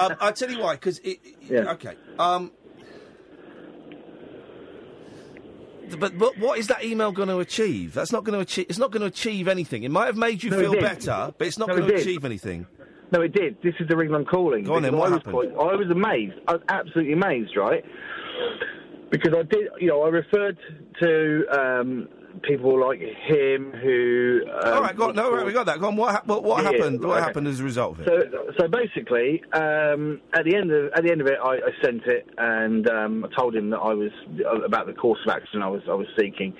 Um, 0.00 0.14
I'll 0.20 0.32
tell 0.32 0.50
you 0.50 0.60
why. 0.60 0.74
Because 0.76 1.00
it. 1.00 1.18
Okay. 1.50 1.94
Um. 2.18 2.52
th- 2.78 2.90
But, 5.98 6.18
but 6.18 6.38
what 6.38 6.58
is 6.58 6.66
that 6.68 6.84
email 6.84 7.12
going 7.12 7.28
to 7.28 7.38
achieve? 7.38 7.94
That's 7.94 8.12
not 8.12 8.24
going 8.24 8.34
to 8.34 8.40
achieve. 8.40 8.66
It's 8.68 8.78
not 8.78 8.90
going 8.90 9.00
to 9.02 9.06
achieve 9.06 9.48
anything. 9.48 9.82
It 9.84 9.90
might 9.90 10.06
have 10.06 10.16
made 10.16 10.42
you 10.42 10.50
No, 10.50 10.58
feel 10.58 10.72
better, 10.80 11.32
but 11.36 11.46
it's 11.46 11.58
not 11.58 11.68
No, 11.68 11.76
going 11.76 11.88
it 11.88 11.92
to 11.92 11.96
did. 11.98 12.06
achieve 12.06 12.24
anything. 12.24 12.66
No, 13.12 13.20
it 13.20 13.32
did. 13.32 13.56
This 13.62 13.74
is 13.80 13.86
the 13.88 13.96
reason 13.96 14.14
I'm 14.14 14.24
calling. 14.24 14.64
Go 14.64 14.74
on 14.74 14.82
then, 14.82 14.96
what 14.96 15.08
I 15.10 15.14
was 15.14 15.18
happened? 15.24 15.34
quite- 15.34 15.50
I 15.72 15.76
was 15.76 15.90
amazed. 15.90 16.34
I 16.48 16.52
was 16.54 16.62
absolutely 16.68 17.12
amazed, 17.12 17.56
right? 17.56 17.84
Because 19.10 19.32
I 19.34 19.42
did, 19.42 19.68
you 19.78 19.88
know, 19.88 20.02
I 20.02 20.08
referred 20.08 20.58
to 21.00 21.44
um, 21.52 22.08
people 22.46 22.80
like 22.80 23.00
him 23.00 23.72
who. 23.72 24.42
Um, 24.62 24.74
all 24.74 24.82
right. 24.82 24.96
Go 24.96 25.08
on. 25.08 25.14
No, 25.14 25.32
right, 25.32 25.44
we 25.46 25.52
got 25.52 25.66
that. 25.66 25.80
Go 25.80 25.88
on. 25.88 25.96
What, 25.96 26.26
what, 26.26 26.42
what 26.42 26.62
Yeah, 26.62 26.72
happened? 26.72 27.02
What 27.02 27.16
okay. 27.16 27.24
happened 27.24 27.48
as 27.48 27.60
a 27.60 27.64
result 27.64 27.98
of 27.98 28.06
it? 28.06 28.30
So, 28.32 28.52
so 28.60 28.68
basically, 28.68 29.42
um, 29.52 30.20
at 30.32 30.44
the 30.44 30.54
end 30.56 30.70
of 30.70 30.92
at 30.94 31.04
the 31.04 31.10
end 31.10 31.20
of 31.20 31.26
it, 31.26 31.38
I, 31.42 31.54
I 31.56 31.70
sent 31.82 32.04
it 32.06 32.28
and 32.38 32.88
um, 32.88 33.24
I 33.24 33.34
told 33.40 33.54
him 33.54 33.70
that 33.70 33.78
I 33.78 33.94
was 33.94 34.10
about 34.64 34.86
the 34.86 34.92
course 34.92 35.20
of 35.26 35.32
action 35.34 35.62
I 35.62 35.68
was 35.68 35.82
I 35.88 35.94
was 35.94 36.06
seeking, 36.18 36.54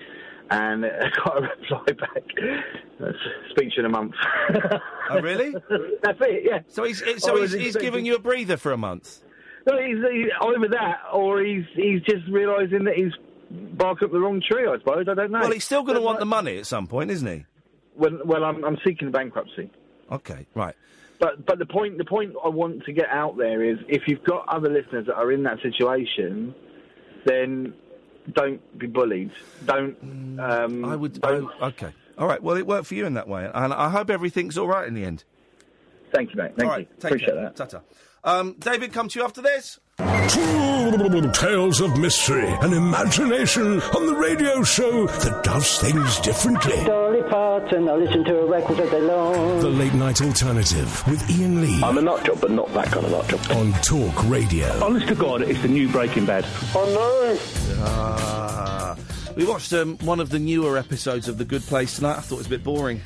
and 0.51 0.85
I 0.87 1.11
got 1.25 1.39
a 1.39 1.43
reply 1.43 1.93
back. 1.99 3.15
Speech 3.51 3.75
in 3.77 3.85
a 3.85 3.89
month. 3.89 4.15
oh, 5.11 5.21
really? 5.21 5.55
That's 6.03 6.19
it. 6.21 6.43
Yeah. 6.45 6.61
So 6.69 6.85
he's 6.85 7.03
so 7.23 7.41
he's, 7.41 7.53
he's 7.53 7.77
giving 7.77 8.07
you 8.07 8.15
a 8.15 8.19
breather 8.19 8.57
for 8.57 8.73
a 8.73 8.79
month. 8.79 9.21
No, 9.67 9.79
he's, 9.79 9.97
he's 9.97 10.27
either 10.43 10.69
that 10.73 11.01
or 11.13 11.43
he's 11.43 11.65
he's 11.75 12.03
just 12.03 12.27
realising 12.31 12.85
that 12.85 12.95
he's 12.95 13.13
barked 13.55 14.03
up 14.03 14.13
the 14.13 14.21
wrong 14.21 14.41
tree. 14.41 14.67
I 14.67 14.79
suppose 14.79 15.07
I 15.09 15.15
don't 15.15 15.31
know. 15.31 15.41
Well, 15.41 15.51
he's 15.53 15.65
still 15.65 15.83
going 15.83 15.97
to 15.97 16.03
want 16.03 16.19
the 16.19 16.27
money 16.27 16.59
at 16.59 16.67
some 16.67 16.87
point, 16.87 17.11
isn't 17.11 17.27
he? 17.27 17.45
Well, 17.97 18.19
well, 18.25 18.45
I'm 18.45 18.65
I'm 18.65 18.79
seeking 18.85 19.11
bankruptcy. 19.11 19.71
Okay. 20.11 20.47
Right. 20.55 20.75
But 21.21 21.47
but 21.47 21.59
the 21.59 21.67
point 21.67 21.97
the 21.99 22.05
point 22.05 22.35
I 22.45 22.49
want 22.49 22.85
to 22.85 22.93
get 22.93 23.09
out 23.09 23.37
there 23.37 23.63
is 23.63 23.79
if 23.89 24.03
you've 24.09 24.25
got 24.25 24.47
other 24.49 24.69
listeners 24.69 25.07
that 25.07 25.15
are 25.15 25.31
in 25.33 25.45
that 25.45 25.61
situation, 25.63 26.55
then 27.25 27.75
don't 28.33 28.61
be 28.79 28.87
bullied. 28.87 29.31
Don't. 29.65 29.97
Um, 30.03 30.37
Mm, 30.39 30.91
I 30.91 30.97
would. 30.97 31.21
Don't, 31.21 31.51
I- 31.61 31.67
okay. 31.69 31.93
All 32.19 32.27
right. 32.27 32.43
Well, 32.43 32.57
it 32.57 32.67
worked 32.67 32.87
for 32.87 32.95
you 32.95 33.07
in 33.07 33.15
that 33.15 33.29
way, 33.29 33.49
and 33.53 33.73
I 33.73 33.89
hope 33.91 34.11
everything's 34.11 34.57
all 34.59 34.69
right 34.69 34.87
in 34.87 34.95
the 34.95 35.05
end. 35.05 35.25
Thank 36.13 36.31
you, 36.31 36.37
mate. 36.37 36.53
Thank 36.57 36.71
All 36.71 36.79
you. 36.79 36.87
take 37.01 37.05
Appreciate 37.13 37.35
care. 37.35 37.43
that. 37.43 37.57
Ta-ta. 37.57 37.81
Um, 38.23 38.55
David, 38.59 38.93
come 38.93 39.09
to 39.09 39.19
you 39.19 39.25
after 39.25 39.43
this. 39.43 39.81
Tales 41.35 41.81
of 41.81 41.99
mystery 41.99 42.49
and 42.63 42.73
imagination 42.73 43.81
on 43.81 44.07
the 44.07 44.15
radio 44.15 44.63
show 44.63 45.07
that 45.07 45.45
does 45.45 45.79
things 45.79 46.19
differently. 46.21 46.85
Dolly 46.85 47.23
Parton, 47.25 47.89
I 47.89 47.95
listen 47.95 48.25
to 48.25 48.31
her 48.31 48.47
records 48.47 48.81
all 48.81 48.91
day 48.91 49.01
long. 49.01 49.61
The 49.61 49.69
Late 49.69 49.95
Night 49.95 50.21
Alternative 50.21 51.07
with 51.07 51.23
Iain 51.31 51.61
Lee. 51.61 51.83
I'm 51.83 51.99
a 51.99 52.03
nut 52.03 52.25
job, 52.25 52.41
but 52.41 52.51
not 52.51 52.73
that 52.75 52.87
kind 52.87 53.07
of 53.07 53.13
nut 53.13 53.29
job. 53.29 53.41
On 53.57 53.73
Talk 53.83 54.29
Radio. 54.29 54.67
Honest 54.85 55.09
to 55.09 55.15
God, 55.15 55.43
it's 55.43 55.61
the 55.63 55.69
new 55.69 55.89
Breaking 55.89 56.27
Bad. 56.27 56.45
Oh 56.75 57.37
no! 57.79 57.85
Ah. 57.85 58.97
we 59.37 59.45
watched 59.45 59.73
um, 59.73 59.97
one 59.99 60.19
of 60.19 60.31
the 60.31 60.39
newer 60.39 60.77
episodes 60.77 61.29
of 61.29 61.39
The 61.39 61.45
Good 61.45 61.63
Place 61.63 61.97
tonight. 61.97 62.19
I 62.19 62.21
thought 62.21 62.37
it 62.37 62.39
was 62.39 62.47
a 62.47 62.51
bit 62.51 62.65
boring. 62.65 63.01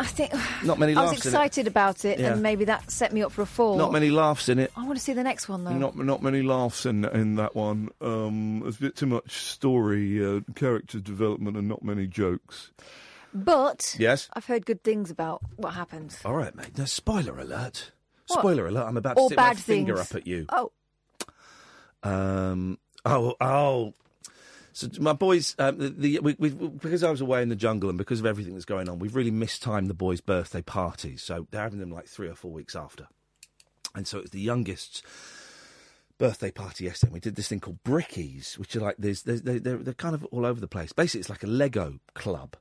I 0.00 0.04
think 0.06 0.32
Not 0.64 0.78
many 0.78 0.94
I 0.94 1.02
was 1.02 1.10
laughs 1.12 1.26
in 1.26 1.28
it. 1.28 1.34
excited 1.34 1.66
about 1.66 2.04
it, 2.04 2.18
Yeah. 2.18 2.32
and 2.32 2.42
maybe 2.42 2.64
that 2.64 2.90
set 2.90 3.12
me 3.12 3.22
up 3.22 3.32
for 3.32 3.42
a 3.42 3.46
fall. 3.46 3.76
Not 3.76 3.92
many 3.92 4.10
laughs 4.10 4.48
in 4.48 4.58
it. 4.58 4.72
I 4.76 4.84
want 4.86 4.96
to 4.98 5.04
see 5.04 5.12
the 5.12 5.22
next 5.22 5.48
one 5.48 5.64
though. 5.64 5.72
Not 5.76 5.96
not 5.96 6.22
many 6.22 6.42
laughs 6.42 6.86
in 6.86 7.04
in 7.04 7.36
that 7.36 7.54
one. 7.54 7.90
Um, 8.00 8.60
there's 8.62 8.76
a 8.78 8.80
bit 8.80 8.96
too 8.96 9.06
much 9.06 9.30
story, 9.36 10.24
uh, 10.24 10.40
character 10.54 10.98
development, 11.00 11.56
and 11.56 11.68
not 11.68 11.82
many 11.84 12.06
jokes. 12.06 12.70
But 13.34 13.94
Yes? 13.98 14.28
I've 14.32 14.46
heard 14.46 14.66
good 14.66 14.82
things 14.82 15.10
about 15.10 15.40
what 15.56 15.74
happens. 15.74 16.18
All 16.24 16.34
right, 16.34 16.54
mate. 16.56 16.76
Now, 16.76 16.86
spoiler 16.86 17.38
alert. 17.38 17.92
What? 18.26 18.40
Spoiler 18.40 18.66
alert. 18.66 18.86
I'm 18.88 18.96
about 18.96 19.16
to 19.16 19.22
Or 19.22 19.28
stick 19.28 19.36
my 19.38 19.48
bad 19.50 19.58
finger 19.58 20.00
up 20.00 20.14
at 20.14 20.26
you. 20.26 20.46
Oh, 20.48 20.72
Um, 22.02 22.78
oh, 23.04 23.34
oh. 23.40 23.94
So 24.80 24.88
my 24.98 25.12
boys, 25.12 25.54
um, 25.58 25.76
the, 25.76 25.90
the 25.90 26.18
we, 26.20 26.36
we, 26.38 26.48
because 26.48 27.04
I 27.04 27.10
was 27.10 27.20
away 27.20 27.42
in 27.42 27.50
the 27.50 27.56
jungle 27.56 27.90
and 27.90 27.98
because 27.98 28.18
of 28.18 28.24
everything 28.24 28.54
that's 28.54 28.64
going 28.64 28.88
on, 28.88 28.98
we've 28.98 29.14
really 29.14 29.30
mistimed 29.30 29.90
the 29.90 29.94
boys' 29.94 30.22
birthday 30.22 30.62
parties. 30.62 31.22
So 31.22 31.46
they're 31.50 31.60
having 31.60 31.80
them 31.80 31.90
like 31.90 32.06
three 32.06 32.28
or 32.28 32.34
four 32.34 32.50
weeks 32.50 32.74
after, 32.74 33.06
and 33.94 34.06
so 34.06 34.20
it's 34.20 34.30
the 34.30 34.40
youngest's 34.40 35.02
birthday 36.16 36.50
party 36.50 36.84
yesterday. 36.84 37.12
We 37.12 37.20
did 37.20 37.36
this 37.36 37.48
thing 37.48 37.60
called 37.60 37.84
Brickies, 37.84 38.58
which 38.58 38.74
are 38.74 38.80
like 38.80 38.96
there's, 38.98 39.22
there's 39.24 39.42
they're 39.42 39.58
they're 39.58 39.92
kind 39.94 40.14
of 40.14 40.24
all 40.26 40.46
over 40.46 40.60
the 40.60 40.68
place. 40.68 40.92
Basically, 40.92 41.20
it's 41.20 41.30
like 41.30 41.42
a 41.42 41.46
Lego 41.48 41.98
club. 42.14 42.56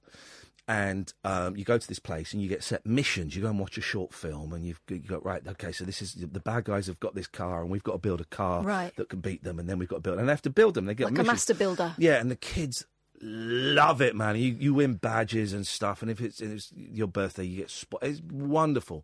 And 0.69 1.11
um, 1.23 1.55
you 1.57 1.65
go 1.65 1.79
to 1.79 1.87
this 1.87 1.97
place 1.97 2.31
and 2.31 2.43
you 2.43 2.47
get 2.47 2.63
set 2.63 2.85
missions. 2.85 3.35
You 3.35 3.41
go 3.41 3.49
and 3.49 3.57
watch 3.59 3.79
a 3.79 3.81
short 3.81 4.13
film, 4.13 4.53
and 4.53 4.63
you've 4.63 4.79
you 4.87 4.99
got 4.99 5.25
right. 5.25 5.41
Okay, 5.45 5.71
so 5.71 5.83
this 5.83 5.99
is 5.99 6.13
the 6.13 6.39
bad 6.39 6.65
guys 6.65 6.85
have 6.85 6.99
got 6.99 7.15
this 7.15 7.25
car, 7.25 7.61
and 7.63 7.71
we've 7.71 7.81
got 7.83 7.93
to 7.93 7.97
build 7.97 8.21
a 8.21 8.25
car 8.25 8.61
Right. 8.61 8.95
that 8.95 9.09
can 9.09 9.19
beat 9.19 9.43
them, 9.43 9.57
and 9.57 9.67
then 9.67 9.79
we've 9.79 9.89
got 9.89 9.95
to 9.95 10.01
build. 10.01 10.19
And 10.19 10.27
they 10.27 10.31
have 10.31 10.43
to 10.43 10.51
build 10.51 10.75
them. 10.75 10.85
They 10.85 10.93
get 10.93 11.05
like 11.05 11.17
a 11.17 11.23
master 11.23 11.55
builder. 11.55 11.95
Yeah, 11.97 12.19
and 12.21 12.29
the 12.29 12.35
kids 12.35 12.85
love 13.19 13.99
it, 13.99 14.15
man. 14.15 14.35
You 14.35 14.55
you 14.59 14.75
win 14.75 14.93
badges 14.93 15.53
and 15.53 15.65
stuff, 15.65 16.03
and 16.03 16.11
if 16.11 16.21
it's, 16.21 16.39
it's 16.39 16.71
your 16.75 17.07
birthday, 17.07 17.45
you 17.45 17.57
get 17.57 17.71
spot. 17.71 18.01
It's 18.03 18.21
wonderful. 18.31 19.03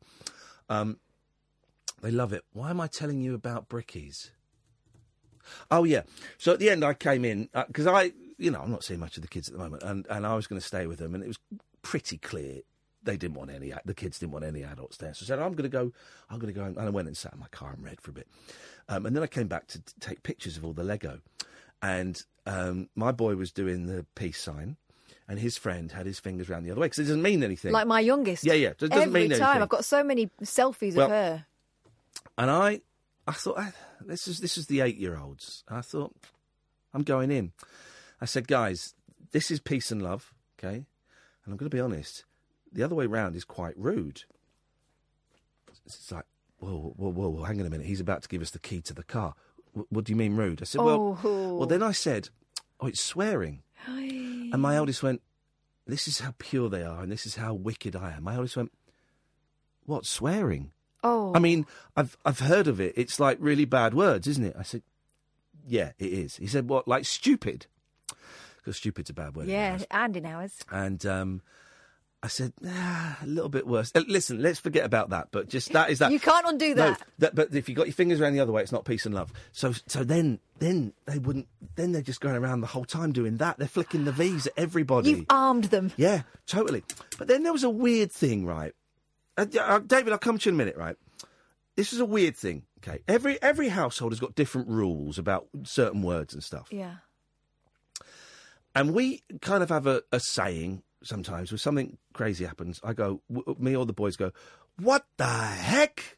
Um, 0.70 1.00
they 2.04 2.12
love 2.12 2.32
it. 2.32 2.44
Why 2.54 2.70
am 2.70 2.80
I 2.80 2.86
telling 2.86 3.22
you 3.22 3.34
about 3.34 3.70
brickies? 3.70 4.30
Oh 5.72 5.84
yeah. 5.84 6.04
So 6.38 6.54
at 6.54 6.60
the 6.60 6.70
end, 6.70 6.86
I 6.86 6.94
came 6.94 7.26
in 7.26 7.50
because 7.68 7.88
I, 7.88 8.12
you 8.38 8.52
know, 8.52 8.62
I'm 8.62 8.72
not 8.72 8.84
seeing 8.84 9.00
much 9.00 9.18
of 9.18 9.22
the 9.22 9.28
kids 9.28 9.48
at 9.48 9.54
the 9.54 9.60
moment, 9.60 9.84
and 9.84 10.06
and 10.10 10.26
I 10.26 10.36
was 10.36 10.48
going 10.48 10.60
to 10.60 10.66
stay 10.66 10.88
with 10.88 11.00
them, 11.00 11.16
and 11.16 11.24
it 11.24 11.28
was 11.28 11.40
pretty 11.82 12.18
clear 12.18 12.62
they 13.04 13.18
didn't 13.18 13.36
want 13.36 13.52
any. 13.52 13.74
The 13.86 13.94
kids 13.94 14.20
didn't 14.20 14.32
want 14.32 14.46
any 14.46 14.64
adults 14.64 14.98
there. 14.98 15.14
So 15.14 15.24
I 15.24 15.28
said, 15.28 15.40
I'm 15.40 15.54
going 15.54 15.70
to 15.70 15.70
go. 15.70 15.92
I'm 16.30 16.40
going 16.40 16.54
to 16.54 16.60
go, 16.60 16.66
and 16.66 16.80
I 16.80 16.90
went 16.90 17.08
and 17.08 17.16
sat 17.16 17.34
in 17.34 17.40
my 17.40 17.48
car 17.50 17.72
and 17.74 17.84
read 17.84 18.02
for 18.02 18.12
a 18.12 18.14
bit, 18.14 18.28
um, 18.90 19.06
and 19.06 19.16
then 19.16 19.24
I 19.24 19.28
came 19.28 19.48
back 19.48 19.68
to 19.68 19.80
t- 19.80 19.94
take 20.00 20.24
pictures 20.24 20.58
of 20.58 20.66
all 20.66 20.74
the 20.74 20.84
Lego, 20.84 21.20
and 21.82 22.22
um, 22.46 22.90
my 22.96 23.12
boy 23.12 23.36
was 23.36 23.52
doing 23.52 23.86
the 23.88 24.06
peace 24.16 24.42
sign. 24.42 24.78
And 25.28 25.40
his 25.40 25.58
friend 25.58 25.92
had 25.92 26.06
his 26.06 26.20
fingers 26.20 26.52
around 26.52 26.66
the 26.66 26.72
other 26.72 26.82
way 26.82 26.86
because 26.86 27.00
it 27.00 27.04
doesn't 27.06 27.24
mean 27.24 27.42
anything. 27.42 27.72
Like 27.72 27.88
my 27.88 28.00
youngest. 28.00 28.44
Yeah, 28.44 28.54
yeah. 28.54 28.70
It 28.70 28.78
doesn't 28.78 28.96
Every 28.96 29.22
mean 29.22 29.30
time 29.32 29.42
anything. 29.42 29.62
I've 29.64 29.70
got 29.70 29.84
so 29.84 30.04
many 30.04 30.30
selfies 30.44 30.94
Well, 30.94 31.06
of 31.08 31.12
her. 31.12 31.46
And 32.38 32.52
I, 32.52 32.82
I 33.28 33.32
thought 33.32 33.56
"Ah, 33.58 33.72
this 34.02 34.28
is 34.28 34.40
this 34.40 34.56
is 34.56 34.68
the 34.68 34.82
eight 34.82 34.98
year 34.98 35.18
olds. 35.18 35.64
I 35.68 35.82
thought 35.82 36.14
I'm 36.94 37.02
going 37.02 37.32
in. 37.32 37.54
I 38.26 38.28
said, 38.28 38.48
guys, 38.48 38.96
this 39.34 39.52
is 39.52 39.60
peace 39.60 39.92
and 39.92 40.02
love, 40.02 40.34
okay? 40.58 40.78
And 40.78 40.86
I'm 41.46 41.58
going 41.58 41.70
to 41.70 41.76
be 41.76 41.80
honest. 41.80 42.26
The 42.74 42.82
other 42.82 42.96
way 42.96 43.06
round 43.06 43.36
is 43.36 43.44
quite 43.46 43.78
rude. 43.78 44.24
It's 45.86 46.12
like, 46.12 46.26
whoa, 46.58 46.94
whoa, 46.98 47.12
whoa, 47.12 47.30
whoa, 47.30 47.44
hang 47.44 47.60
on 47.60 47.68
a 47.68 47.70
minute. 47.70 47.86
He's 47.86 48.00
about 48.00 48.24
to 48.24 48.28
give 48.30 48.42
us 48.42 48.50
the 48.50 48.58
key 48.58 48.82
to 48.82 48.94
the 48.96 49.04
car. 49.04 49.36
W- 49.74 49.86
what 49.90 50.06
do 50.06 50.12
you 50.12 50.16
mean 50.16 50.36
rude? 50.36 50.60
I 50.64 50.66
said, 50.66 50.82
well, 50.82 51.20
Oh. 51.24 51.54
well. 51.56 51.68
Then 51.68 51.84
I 51.84 51.92
said, 51.92 52.30
oh, 52.80 52.88
it's 52.88 53.00
swearing. 53.02 53.62
And 53.88 54.60
my 54.60 54.76
eldest 54.76 55.04
went, 55.04 55.22
this 55.86 56.08
is 56.08 56.20
how 56.22 56.34
pure 56.40 56.68
they 56.68 56.82
are, 56.82 57.04
and 57.04 57.12
this 57.12 57.28
is 57.28 57.36
how 57.36 57.54
wicked 57.54 57.96
I 57.96 58.14
am. 58.14 58.24
My 58.24 58.34
eldest 58.38 58.58
went, 58.58 58.72
what 59.86 60.08
swearing? 60.08 60.72
Oh. 61.04 61.32
I 61.36 61.40
mean, 61.40 61.68
I've 61.96 62.18
I've 62.26 62.40
heard 62.40 62.66
of 62.68 62.82
it. 62.82 62.94
It's 62.98 63.20
like 63.20 63.38
really 63.40 63.66
bad 63.66 63.94
words, 63.94 64.26
isn't 64.26 64.44
it? 64.44 64.56
I 64.58 64.64
said, 64.64 64.82
yeah, 65.68 65.92
it 66.00 66.12
is. 66.12 66.38
He 66.38 66.48
said, 66.48 66.68
what, 66.68 66.88
like 66.88 67.06
stupid? 67.06 67.68
Because 68.66 68.78
stupid's 68.78 69.12
a 69.12 69.14
bad 69.14 69.36
word. 69.36 69.48
Yeah, 69.48 69.78
and 69.92 70.18
in 70.18 70.26
ours. 70.26 70.58
And 70.72 71.06
um, 71.06 71.42
I 72.24 72.28
said, 72.28 72.52
ah, 72.66 73.20
a 73.22 73.28
little 73.28 73.48
bit 73.50 73.68
worse. 73.68 73.92
Uh, 73.94 74.02
listen, 74.08 74.42
let's 74.42 74.60
forget 74.60 74.84
about 74.84 75.12
that. 75.12 75.28
But 75.30 75.50
just 75.50 75.72
that 75.74 75.92
is 75.92 76.00
that. 76.00 76.12
You 76.12 76.20
can't 76.20 76.48
undo 76.48 76.70
No, 76.70 76.90
that. 76.90 77.02
that, 77.20 77.36
but 77.36 77.54
if 77.54 77.70
you 77.70 77.76
got 77.76 77.86
your 77.86 77.94
fingers 77.94 78.20
around 78.20 78.34
the 78.34 78.40
other 78.40 78.52
way, 78.52 78.64
it's 78.64 78.72
not 78.72 78.84
peace 78.84 79.06
and 79.06 79.14
love. 79.14 79.32
So, 79.52 79.74
so 79.86 80.04
then, 80.04 80.40
then 80.58 80.94
they 81.06 81.20
wouldn't. 81.20 81.48
Then 81.76 81.92
they're 81.92 82.02
just 82.02 82.22
going 82.22 82.36
around 82.36 82.62
the 82.62 82.68
whole 82.68 82.86
time 82.86 83.12
doing 83.12 83.38
that. 83.38 83.60
They're 83.60 83.68
flicking 83.68 84.04
the 84.06 84.12
V's 84.12 84.48
at 84.48 84.54
everybody. 84.58 85.12
You've 85.12 85.26
armed 85.30 85.66
them. 85.66 85.92
Yeah, 85.96 86.24
totally. 86.48 86.84
But 87.20 87.28
then 87.28 87.44
there 87.44 87.54
was 87.54 87.64
a 87.64 87.70
weird 87.70 88.12
thing, 88.12 88.48
right? 88.48 88.74
Uh, 89.38 89.46
uh, 89.62 89.78
David, 89.80 90.12
I'll 90.12 90.18
come 90.18 90.40
to 90.40 90.50
you 90.50 90.56
in 90.56 90.56
a 90.56 90.58
minute, 90.58 90.76
right? 90.78 90.96
This 91.76 91.94
is 91.94 92.00
a 92.00 92.06
weird 92.06 92.36
thing. 92.36 92.64
Okay, 92.80 93.00
every 93.08 93.40
every 93.44 93.70
household 93.70 94.12
has 94.14 94.20
got 94.20 94.34
different 94.34 94.70
rules 94.70 95.20
about 95.20 95.48
certain 95.64 96.02
words 96.02 96.34
and 96.34 96.44
stuff, 96.44 96.70
Yeah. 96.72 96.96
And 98.76 98.94
we 98.94 99.24
kind 99.42 99.64
of 99.64 99.70
have 99.70 99.88
a, 99.88 100.04
a 100.12 100.20
saying 100.20 100.84
sometimes 101.04 101.52
when 101.52 101.58
something 101.58 101.98
crazy 102.14 102.46
happens. 102.46 102.80
I 102.84 102.94
go, 102.94 103.22
w- 103.32 103.56
me 103.60 103.76
or 103.76 103.86
the 103.86 103.94
boys 103.94 104.16
go, 104.16 104.32
"What 104.80 105.06
the 105.18 105.26
heck? 105.26 106.18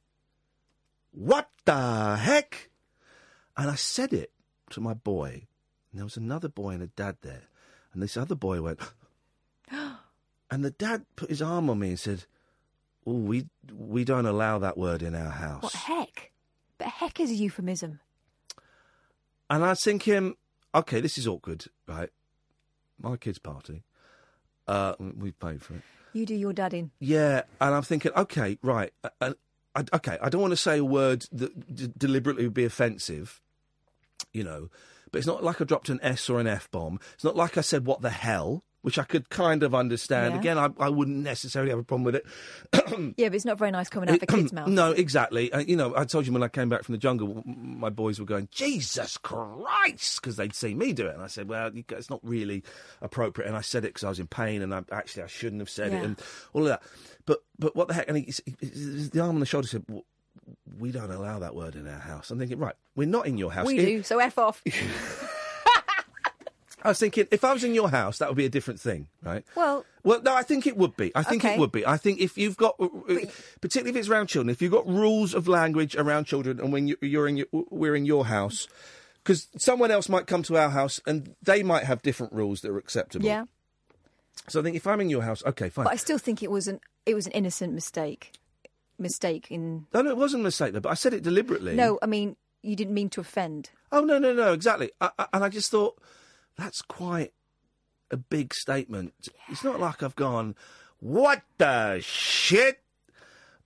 What 1.12 1.50
the 1.66 2.18
heck?" 2.18 2.70
And 3.56 3.70
I 3.70 3.76
said 3.76 4.14
it 4.14 4.32
to 4.72 4.82
my 4.82 4.94
boy, 4.94 5.48
and 5.92 6.00
there 6.00 6.06
was 6.06 6.18
another 6.18 6.50
boy 6.50 6.72
and 6.72 6.84
a 6.84 6.88
dad 6.88 7.18
there, 7.22 7.44
and 7.94 8.02
this 8.02 8.18
other 8.18 8.36
boy 8.36 8.62
went. 8.62 8.80
And 10.50 10.64
the 10.64 10.72
dad 10.72 11.06
put 11.18 11.30
his 11.30 11.42
arm 11.42 11.70
on 11.70 11.80
me 11.80 11.90
and 11.90 12.00
said, 12.00 12.24
oh, 13.08 13.14
we 13.14 13.48
we 13.74 14.04
don't 14.04 14.26
allow 14.26 14.60
that 14.60 14.78
word 14.78 15.02
in 15.02 15.16
our 15.16 15.30
house. 15.30 15.64
What 15.64 15.74
heck? 15.74 16.32
But 16.78 16.88
heck 16.88 17.20
is 17.20 17.32
a 17.32 17.36
euphemism. 17.36 18.00
And 19.50 19.64
I 19.64 19.70
was 19.70 19.82
thinking, 19.82 20.36
okay, 20.76 21.00
this 21.00 21.18
is 21.18 21.28
awkward, 21.28 21.66
right? 21.88 22.10
My 23.02 23.18
kid's 23.18 23.40
party. 23.40 23.84
Uh, 24.68 24.94
we've 25.00 25.40
paid 25.40 25.62
for 25.62 25.76
it. 25.76 25.82
You 26.14 26.26
do 26.26 26.36
your 26.36 26.54
dad 26.54 26.74
in. 26.74 26.92
Yeah, 27.00 27.44
and 27.62 27.76
I'm 27.76 27.84
thinking, 27.84 28.12
okay, 28.16 28.58
right. 28.62 28.92
uh, 29.04 29.10
uh, 29.22 29.34
I, 29.76 29.84
okay, 29.94 30.18
I 30.22 30.30
don't 30.30 30.42
want 30.42 30.52
to 30.52 30.58
say 30.58 30.80
a 30.80 30.86
word 30.86 31.28
that 31.32 31.76
d- 31.76 31.94
deliberately 31.96 32.44
would 32.46 32.54
be 32.54 32.66
offensive, 32.66 33.40
you 34.34 34.44
know, 34.44 34.70
but 35.12 35.20
it's 35.20 35.28
not 35.28 35.44
like 35.44 35.62
I 35.62 35.66
dropped 35.66 35.90
an 35.90 36.00
S 36.02 36.30
or 36.30 36.40
an 36.40 36.48
F 36.48 36.70
bomb. 36.72 37.00
It's 37.14 37.24
not 37.24 37.36
like 37.36 37.58
I 37.58 37.62
said, 37.62 37.86
what 37.86 38.02
the 38.02 38.10
hell, 38.10 38.64
which 38.84 38.98
I 39.00 39.04
could 39.04 39.30
kind 39.30 39.64
of 39.64 39.74
understand. 39.76 40.34
Yeah. 40.36 40.40
Again, 40.40 40.58
I, 40.58 40.70
I 40.80 40.90
wouldn't 40.90 41.18
necessarily 41.18 41.72
have 41.72 41.80
a 41.80 41.84
problem 41.84 42.04
with 42.06 42.16
it. 42.16 42.26
Yeah, 43.18 43.30
but 43.30 43.36
it's 43.36 43.46
not 43.46 43.58
very 43.58 43.72
nice 43.72 43.90
coming 43.90 44.10
out 44.10 44.18
of 44.18 44.24
a 44.24 44.26
kid's 44.28 44.54
mouth. 44.54 44.68
No, 44.68 44.92
exactly. 44.92 45.52
Uh, 45.52 45.60
you 45.60 45.76
know, 45.76 45.94
I 45.96 46.06
told 46.06 46.26
you 46.26 46.34
when 46.34 46.44
I 46.44 46.48
came 46.48 46.70
back 46.70 46.84
from 46.84 46.94
the 46.94 47.00
jungle, 47.00 47.44
my 47.46 47.90
boys 47.90 48.20
were 48.20 48.26
going, 48.26 48.48
Jesus 48.52 49.18
Christ, 49.18 50.22
because 50.22 50.36
they'd 50.36 50.54
seen 50.56 50.78
me 50.78 50.94
do 50.94 51.08
it. 51.08 51.14
And 51.16 51.24
I 51.24 51.28
said, 51.28 51.48
well, 51.50 51.70
it's 51.74 52.10
not 52.10 52.20
really 52.24 52.64
appropriate. 53.02 53.48
And 53.48 53.56
I 53.58 53.62
said 53.62 53.84
it 53.86 53.90
because 53.90 54.04
I 54.04 54.10
was 54.10 54.20
in 54.20 54.28
pain 54.28 54.62
and 54.62 54.74
I, 54.74 54.84
actually 54.92 55.24
I 55.24 55.28
shouldn't 55.28 55.62
have 55.62 55.70
said 55.70 55.92
Yeah. 55.92 56.00
it 56.00 56.06
and 56.06 56.22
all 56.54 56.62
of 56.64 56.70
that. 56.70 56.82
But 57.26 57.40
but 57.60 57.76
what 57.76 57.88
the 57.88 57.94
heck? 57.94 58.08
And 58.08 58.18
he, 58.18 58.32
he- 58.46 58.56
he- 58.62 59.10
the 59.12 59.20
arm 59.20 59.32
on 59.32 59.40
the 59.40 59.46
shoulder 59.46 59.68
said, 59.68 59.86
"W- 59.88 60.04
we 60.80 60.92
don't 60.92 61.12
allow 61.12 61.40
that 61.40 61.56
word 61.56 61.76
in 61.76 61.88
our 61.88 62.00
house. 62.00 62.32
I'm 62.32 62.40
thinking, 62.40 62.58
right, 62.60 62.76
we're 62.96 63.08
not 63.08 63.28
in 63.28 63.38
your 63.38 63.52
house. 63.52 63.66
We 63.68 63.80
If- 63.80 63.86
do, 63.86 64.04
so 64.04 64.20
F 64.20 64.38
off. 64.38 64.64
I 66.84 66.90
was 66.90 67.00
thinking, 67.00 67.28
if 67.32 67.44
I 67.44 67.54
was 67.54 67.64
in 67.64 67.74
your 67.74 67.90
house, 67.90 68.20
that 68.20 68.30
would 68.30 68.38
be 68.38 68.46
a 68.46 68.50
different 68.50 68.80
thing, 68.80 69.08
right? 69.24 69.44
well, 69.56 69.84
Well, 70.04 70.22
no, 70.22 70.34
I 70.36 70.44
think 70.44 70.68
it 70.68 70.78
would 70.78 70.96
be. 70.96 71.12
I 71.16 71.24
think 71.24 71.44
Okay. 71.44 71.56
it 71.56 71.60
would 71.60 71.72
be. 71.72 71.86
I 71.86 71.98
think 71.98 72.20
if 72.20 72.38
you've 72.38 72.56
got, 72.56 72.76
uh, 72.80 72.88
particularly 73.62 73.90
if 73.92 73.96
it's 73.96 74.10
around 74.10 74.28
children, 74.28 74.50
if 74.52 74.62
you've 74.62 74.72
got 74.72 74.88
rules 74.88 75.34
of 75.34 75.48
language 75.48 75.96
around 75.96 76.26
children, 76.26 76.60
and 76.60 76.72
when 76.72 76.88
you, 76.88 76.96
you're 77.02 77.28
in, 77.28 77.38
your, 77.38 77.48
we're 77.52 77.96
in 77.96 78.06
your 78.06 78.26
house, 78.28 78.68
because 79.24 79.48
someone 79.58 79.90
else 79.92 80.08
might 80.08 80.28
come 80.28 80.44
to 80.44 80.56
our 80.56 80.70
house 80.70 81.02
and 81.08 81.36
they 81.42 81.64
might 81.64 81.84
have 81.84 82.02
different 82.04 82.32
rules 82.32 82.62
that 82.62 82.70
are 82.72 82.78
acceptable. 82.78 83.26
yeah. 83.26 83.46
So 84.48 84.60
I 84.60 84.64
think 84.64 84.76
if 84.78 84.86
I'm 84.88 85.02
in 85.02 85.10
your 85.10 85.24
house, 85.24 85.44
okay, 85.46 85.70
fine. 85.70 85.86
But 85.86 85.94
I 85.94 85.98
still 85.98 86.20
think 86.20 86.42
it 86.44 86.52
was 86.52 86.68
an 86.68 86.80
it 87.06 87.16
was 87.16 87.26
an 87.26 87.32
innocent 87.34 87.74
mistake. 87.74 88.34
Mistake 89.00 89.48
in 89.52 89.86
no, 89.94 90.02
no, 90.02 90.10
it 90.12 90.18
wasn't 90.18 90.42
a 90.42 90.44
mistake, 90.46 90.74
though, 90.74 90.80
but 90.80 90.90
I 90.90 90.96
said 90.96 91.14
it 91.14 91.22
deliberately. 91.24 91.76
No, 91.76 92.00
I 92.02 92.06
mean 92.06 92.36
you 92.62 92.76
didn't 92.76 92.94
mean 92.94 93.10
to 93.10 93.22
offend. 93.22 93.72
Oh 93.92 94.02
no, 94.02 94.18
no, 94.20 94.34
no, 94.34 94.54
exactly. 94.54 94.92
I, 95.02 95.10
I, 95.20 95.26
and 95.34 95.44
I 95.44 95.50
just 95.50 95.70
thought 95.72 95.98
that's 96.58 96.82
quite 96.82 97.34
a 98.12 98.18
big 98.18 98.54
statement. 98.54 99.14
It's 99.50 99.64
not 99.64 99.80
like 99.80 100.04
I've 100.04 100.16
gone, 100.16 100.56
"What 101.00 101.44
the 101.58 102.00
shit," 102.02 102.82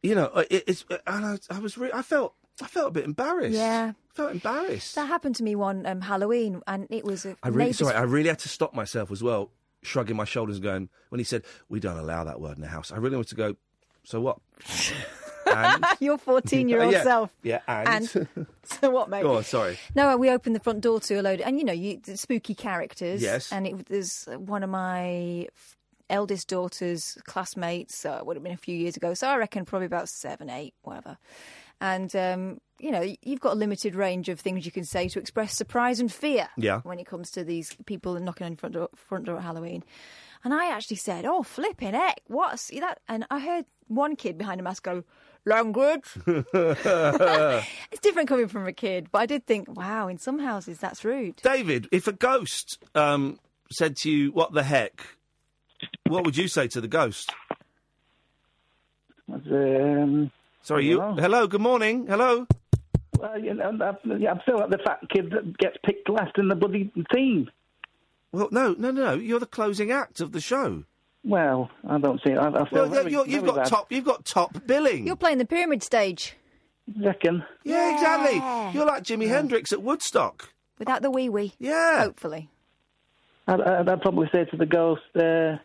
you 0.03 0.16
know. 0.16 0.26
It, 0.50 0.64
it's 0.68 0.86
and 1.08 1.26
I, 1.26 1.38
I 1.50 1.60
was, 1.60 1.78
re- 1.78 1.92
I 1.94 2.02
felt, 2.02 2.36
I 2.61 2.68
felt 2.68 2.90
a 2.90 2.92
bit 2.92 3.06
embarrassed. 3.06 3.56
Yeah. 3.58 3.94
I 3.94 4.14
felt 4.14 4.32
embarrassed. 4.34 4.95
That 4.95 5.08
happened 5.08 5.36
to 5.38 5.44
me 5.44 5.56
one 5.56 5.86
um, 5.86 6.02
Halloween, 6.02 6.61
and 6.68 6.86
it 6.90 7.06
was 7.06 7.26
a 7.26 7.38
I 7.42 7.48
really, 7.48 7.72
sorry, 7.74 7.95
I 7.95 8.02
really 8.02 8.28
had 8.28 8.40
to 8.40 8.50
stop 8.50 8.74
myself 8.74 9.10
as 9.10 9.24
well, 9.24 9.52
shrugging 9.84 10.18
my 10.18 10.26
shoulders, 10.26 10.58
and 10.58 10.64
going 10.64 10.90
when 11.10 11.20
he 11.20 11.24
said, 11.24 11.44
"We 11.70 11.80
don't 11.80 11.98
allow 11.98 12.26
that 12.26 12.42
word 12.42 12.58
in 12.58 12.61
the 12.61 12.68
house." 12.68 12.92
I 12.92 12.98
really 12.98 13.16
wanted 13.16 13.30
to 13.30 13.36
go. 13.36 13.56
So 14.03 14.20
what? 14.20 14.40
and 15.56 15.86
your 16.00 16.18
fourteen-year-old 16.18 16.94
yeah, 16.94 17.04
self. 17.04 17.32
Yeah, 17.44 17.60
and, 17.68 18.08
So 18.64 18.90
what, 18.90 19.10
mate? 19.10 19.26
on. 19.26 19.44
Sorry. 19.44 19.78
No, 19.96 20.16
we 20.18 20.30
opened 20.30 20.56
the 20.56 20.60
front 20.60 20.82
door 20.82 21.00
to 21.02 21.16
a 21.16 21.22
load, 21.22 21.42
and 21.42 21.58
you 21.58 21.66
know, 21.66 21.74
you 21.74 22.00
the 22.00 22.18
spooky 22.18 22.56
characters. 22.56 23.22
Yes. 23.22 23.52
And 23.52 23.68
it 23.68 23.90
was 23.90 24.28
one 24.38 24.64
of 24.64 24.70
my 24.70 25.48
eldest 26.10 26.50
daughter's 26.50 27.18
classmates. 27.26 27.98
So 27.98 28.14
it 28.18 28.26
would 28.26 28.36
have 28.36 28.44
been 28.44 28.54
a 28.54 28.58
few 28.58 28.76
years 28.76 28.98
ago. 28.98 29.14
So 29.14 29.28
I 29.28 29.38
reckon 29.38 29.66
probably 29.66 29.88
about 29.88 30.10
seven, 30.10 30.50
eight, 30.50 30.74
whatever. 30.84 31.18
And 31.80 32.16
um, 32.16 32.62
you 32.80 32.92
know, 32.92 33.02
you've 33.24 33.40
got 33.40 33.54
a 33.54 33.56
limited 33.56 33.96
range 33.96 34.30
of 34.30 34.40
things 34.40 34.66
you 34.66 34.72
can 34.72 34.84
say 34.84 35.08
to 35.10 35.20
express 35.20 35.56
surprise 35.56 36.00
and 36.00 36.12
fear. 36.12 36.50
Yeah. 36.58 36.82
When 36.82 37.00
it 37.00 37.08
comes 37.08 37.32
to 37.32 37.44
these 37.44 37.76
people 37.86 38.20
knocking 38.20 38.46
on 38.46 38.52
your 38.52 38.58
front 38.58 38.76
door, 38.76 38.90
front 38.96 39.26
door 39.26 39.38
at 39.38 39.44
Halloween. 39.44 39.84
And 40.44 40.54
I 40.54 40.72
actually 40.72 40.98
said, 40.98 41.26
"Oh, 41.26 41.44
flipping 41.44 41.94
heck, 41.94 42.22
what's 42.28 42.68
that?" 42.70 43.00
And 43.08 43.26
I 43.30 43.40
heard 43.40 43.66
one 43.88 44.16
kid 44.16 44.38
behind 44.38 44.60
a 44.60 44.64
mask 44.64 44.84
go, 44.84 45.04
"Language." 45.45 46.06
It's 47.92 48.00
different 48.02 48.30
coming 48.30 48.48
from 48.48 48.68
a 48.68 48.74
kid, 48.74 49.08
but 49.11 49.20
I 49.22 49.26
did 49.26 49.45
think, 49.45 49.68
wow, 49.76 50.08
in 50.08 50.18
some 50.18 50.40
houses 50.40 50.80
that's 50.80 51.03
rude. 51.03 51.36
David, 51.44 51.88
if 51.92 52.08
a 52.08 52.14
ghost 52.14 52.80
um, 52.95 53.40
said 53.72 53.95
to 53.98 54.10
you, 54.11 54.32
"What 54.32 54.53
the 54.53 54.64
heck," 54.64 55.06
what 56.08 56.26
would 56.26 56.38
you 56.38 56.48
say 56.48 56.68
to 56.70 56.82
the 56.82 56.88
ghost? 56.88 57.32
Um, 59.30 60.32
Sorry, 60.61 60.86
you. 60.88 61.00
Hello? 61.00 61.16
Hello. 61.16 61.48
Good 61.48 61.61
morning. 61.61 62.06
Hello. 62.08 62.45
well, 63.18 63.40
you 63.40 63.53
know, 63.53 63.64
I'm 63.66 63.82
I 63.82 63.94
feel 64.45 64.58
like 64.60 64.70
the 64.70 64.80
fat 64.86 65.00
kid 65.10 65.32
that 65.32 65.58
gets 65.58 65.78
picked 65.86 66.10
last 66.10 66.38
in 66.38 66.48
the 66.50 66.56
bloody 66.56 66.92
team. 67.14 67.50
Well, 68.32 68.50
no, 68.52 68.76
no, 68.78 68.92
no. 68.92 69.14
You're 69.14 69.40
the 69.40 69.45
closing 69.45 69.92
act 69.92 70.20
of 70.22 70.32
the 70.32 70.42
show. 70.42 70.84
Well, 71.24 71.69
I 71.88 72.00
don't 72.00 72.19
see. 72.25 72.33
I, 72.33 72.48
I 72.48 72.51
feel 72.69 72.82
Well, 72.83 72.90
very, 72.90 73.11
you're, 73.11 73.27
you've 73.27 73.41
very 73.43 73.53
got 73.53 73.64
bad. 73.64 73.66
top. 73.67 73.91
You've 73.91 74.06
got 74.06 74.25
top 74.25 74.66
billing. 74.66 75.06
You're 75.06 75.16
playing 75.16 75.38
the 75.38 75.45
pyramid 75.45 75.83
stage 75.83 76.35
Reckon. 77.00 77.43
yeah, 77.64 77.93
exactly. 77.93 78.38
You're 78.77 78.88
like 78.88 79.03
Jimi 79.03 79.27
Hendrix 79.27 79.72
at 79.72 79.82
Woodstock. 79.83 80.50
without 80.80 81.01
the 81.03 81.11
wee 81.11 81.30
wee. 81.30 81.53
Yeah. 81.59 82.00
Hopefully. 82.03 82.50
I'd, 83.48 83.61
I'd, 83.61 83.88
I'd 83.90 84.01
probably 84.01 84.30
say 84.32 84.45
to 84.45 84.58
the 84.58 84.66
ghost, 84.66 85.01
uh, 85.16 85.58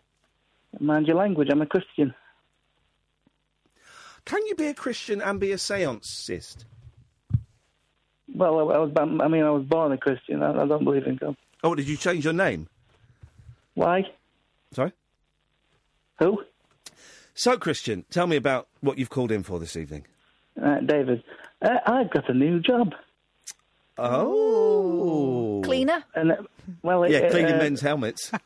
"Mind 0.78 1.06
your 1.06 1.16
language. 1.16 1.48
I'm 1.50 1.62
a 1.62 1.66
Christian." 1.66 2.14
Can 4.24 4.44
you 4.46 4.54
be 4.56 4.66
a 4.66 4.74
Christian 4.74 5.22
and 5.22 5.38
be 5.38 5.52
a 5.52 5.56
seancist? 5.56 6.64
Well, 8.34 8.58
I, 8.58 8.74
I 8.74 8.78
was. 8.78 8.92
I 8.96 9.28
mean, 9.28 9.44
I 9.44 9.50
was 9.50 9.64
born 9.64 9.92
a 9.92 9.98
Christian. 9.98 10.42
I, 10.42 10.50
I 10.62 10.66
don't 10.66 10.84
believe 10.84 11.06
in 11.06 11.16
God. 11.16 11.36
Oh, 11.64 11.74
did 11.74 11.88
you 11.88 11.96
change 11.96 12.24
your 12.24 12.32
name? 12.34 12.68
Why? 13.74 14.02
Sorry. 14.72 14.92
Who? 16.18 16.42
So, 17.34 17.58
Christian, 17.58 18.04
tell 18.10 18.26
me 18.26 18.36
about 18.36 18.68
what 18.80 18.98
you've 18.98 19.10
called 19.10 19.30
in 19.30 19.42
for 19.42 19.58
this 19.60 19.76
evening. 19.76 20.06
Uh, 20.62 20.80
David. 20.80 21.22
Uh, 21.60 21.78
I've 21.86 22.10
got 22.10 22.28
a 22.30 22.34
new 22.34 22.60
job. 22.60 22.94
Oh. 23.98 25.60
Cleaner? 25.64 26.02
And 26.14 26.32
uh, 26.32 26.36
well, 26.82 27.02
it- 27.04 27.10
Yeah, 27.12 27.28
cleaning 27.30 27.54
uh, 27.54 27.58
men's 27.58 27.80
helmets. 27.80 28.30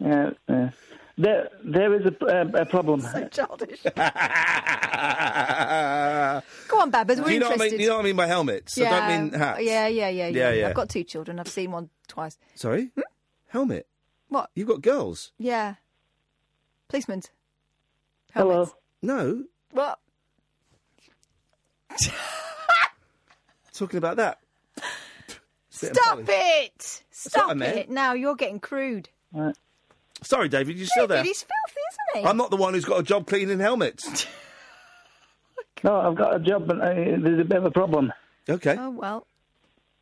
Yeah, 0.00 0.30
yeah. 0.50 0.70
There, 1.16 1.48
there 1.64 1.94
is 1.94 2.02
a, 2.04 2.24
a, 2.26 2.62
a 2.62 2.66
problem. 2.66 3.00
So 3.00 3.26
childish. 3.28 3.80
Go 3.84 3.90
on, 6.80 6.90
Babbers, 6.90 7.18
we're 7.20 7.24
Do 7.28 7.32
you 7.32 7.38
know 7.38 7.48
what 7.50 7.60
I 7.60 7.64
interested. 7.66 7.72
mean? 7.72 7.80
You 7.80 7.88
know 7.88 7.94
what 7.94 8.00
I 8.00 8.04
mean 8.04 8.16
by 8.16 8.26
helmets? 8.26 8.76
I 8.78 8.82
don't 8.90 9.08
mean 9.30 9.32
hats. 9.38 9.60
Yeah, 9.62 9.86
yeah, 9.86 10.08
yeah, 10.08 10.28
Yeah, 10.28 10.50
yeah. 10.50 10.68
I've 10.68 10.74
got 10.74 10.88
two 10.90 11.04
children. 11.04 11.38
I've 11.38 11.48
seen 11.48 11.70
one 11.70 11.88
twice. 12.08 12.36
Sorry? 12.54 12.90
Helmet? 13.48 13.86
What? 14.28 14.50
You've 14.54 14.68
got 14.68 14.82
girls? 14.82 15.30
Yeah. 15.38 15.74
Policemen. 16.88 17.22
Hello. 18.32 18.70
No. 19.02 19.44
What? 19.72 19.98
Talking 23.72 23.98
about 23.98 24.16
that. 24.16 24.38
Spit 25.70 25.88
and 25.90 25.96
Stop 25.96 26.14
polish. 26.14 26.28
it! 26.28 27.02
what 27.10 27.10
I 27.10 27.10
Stop 27.10 27.56
meant. 27.56 27.76
it! 27.76 27.90
Now 27.90 28.12
you're 28.12 28.36
getting 28.36 28.60
crude. 28.60 29.08
Sorry, 30.22 30.48
David, 30.48 30.76
you're 30.78 30.86
still 30.86 31.06
there? 31.08 31.18
David, 31.18 31.28
he's 31.28 31.42
filthy, 31.42 31.80
isn't 32.14 32.22
he? 32.22 32.28
I'm 32.28 32.36
not 32.36 32.50
the 32.50 32.56
one 32.56 32.74
who's 32.74 32.84
got 32.84 33.00
a 33.00 33.02
job 33.02 33.26
cleaning 33.26 33.60
helmets. 33.60 34.26
No, 35.82 35.96
I've 36.00 36.14
got 36.14 36.34
a 36.36 36.38
job, 36.38 36.66
but 36.66 36.80
uh, 36.80 36.94
there's 36.94 37.40
a 37.40 37.44
bit 37.44 37.58
of 37.58 37.66
a 37.66 37.70
problem. 37.70 38.10
Okay. 38.48 38.74
Oh 38.78 38.88
well. 38.88 39.26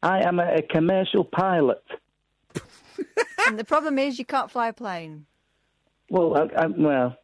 I 0.00 0.20
am 0.22 0.38
a, 0.38 0.58
a 0.58 0.62
commercial 0.62 1.24
pilot. 1.24 1.82
and 3.48 3.58
the 3.58 3.64
problem 3.64 3.98
is 3.98 4.16
you 4.16 4.24
can't 4.24 4.48
fly 4.48 4.68
a 4.68 4.72
plane. 4.72 5.26
Well, 6.12 6.36
I, 6.36 6.64
I, 6.64 6.66
well, 6.66 7.16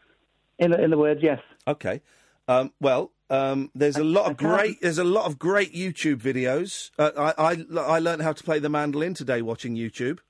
in 0.59 0.71
the, 0.71 0.83
in 0.83 0.91
the 0.91 0.97
words, 0.97 1.21
yes. 1.23 1.41
Okay. 1.67 2.01
Um, 2.49 2.73
well, 2.81 3.13
um, 3.29 3.71
there's 3.75 3.99
a 3.99 4.03
lot 4.05 4.31
of 4.31 4.39
great 4.39 4.81
there's 4.81 4.97
a 4.97 5.05
lot 5.05 5.27
of 5.27 5.39
great 5.39 5.75
YouTube 5.75 6.17
videos. 6.23 6.91
Uh, 6.99 7.11
I, 7.37 7.53
I 7.53 7.81
I 7.97 7.99
learned 7.99 8.23
how 8.23 8.33
to 8.33 8.43
play 8.43 8.59
the 8.59 8.71
mandolin 8.71 9.13
today 9.13 9.43
watching 9.43 9.77
YouTube. 9.77 10.21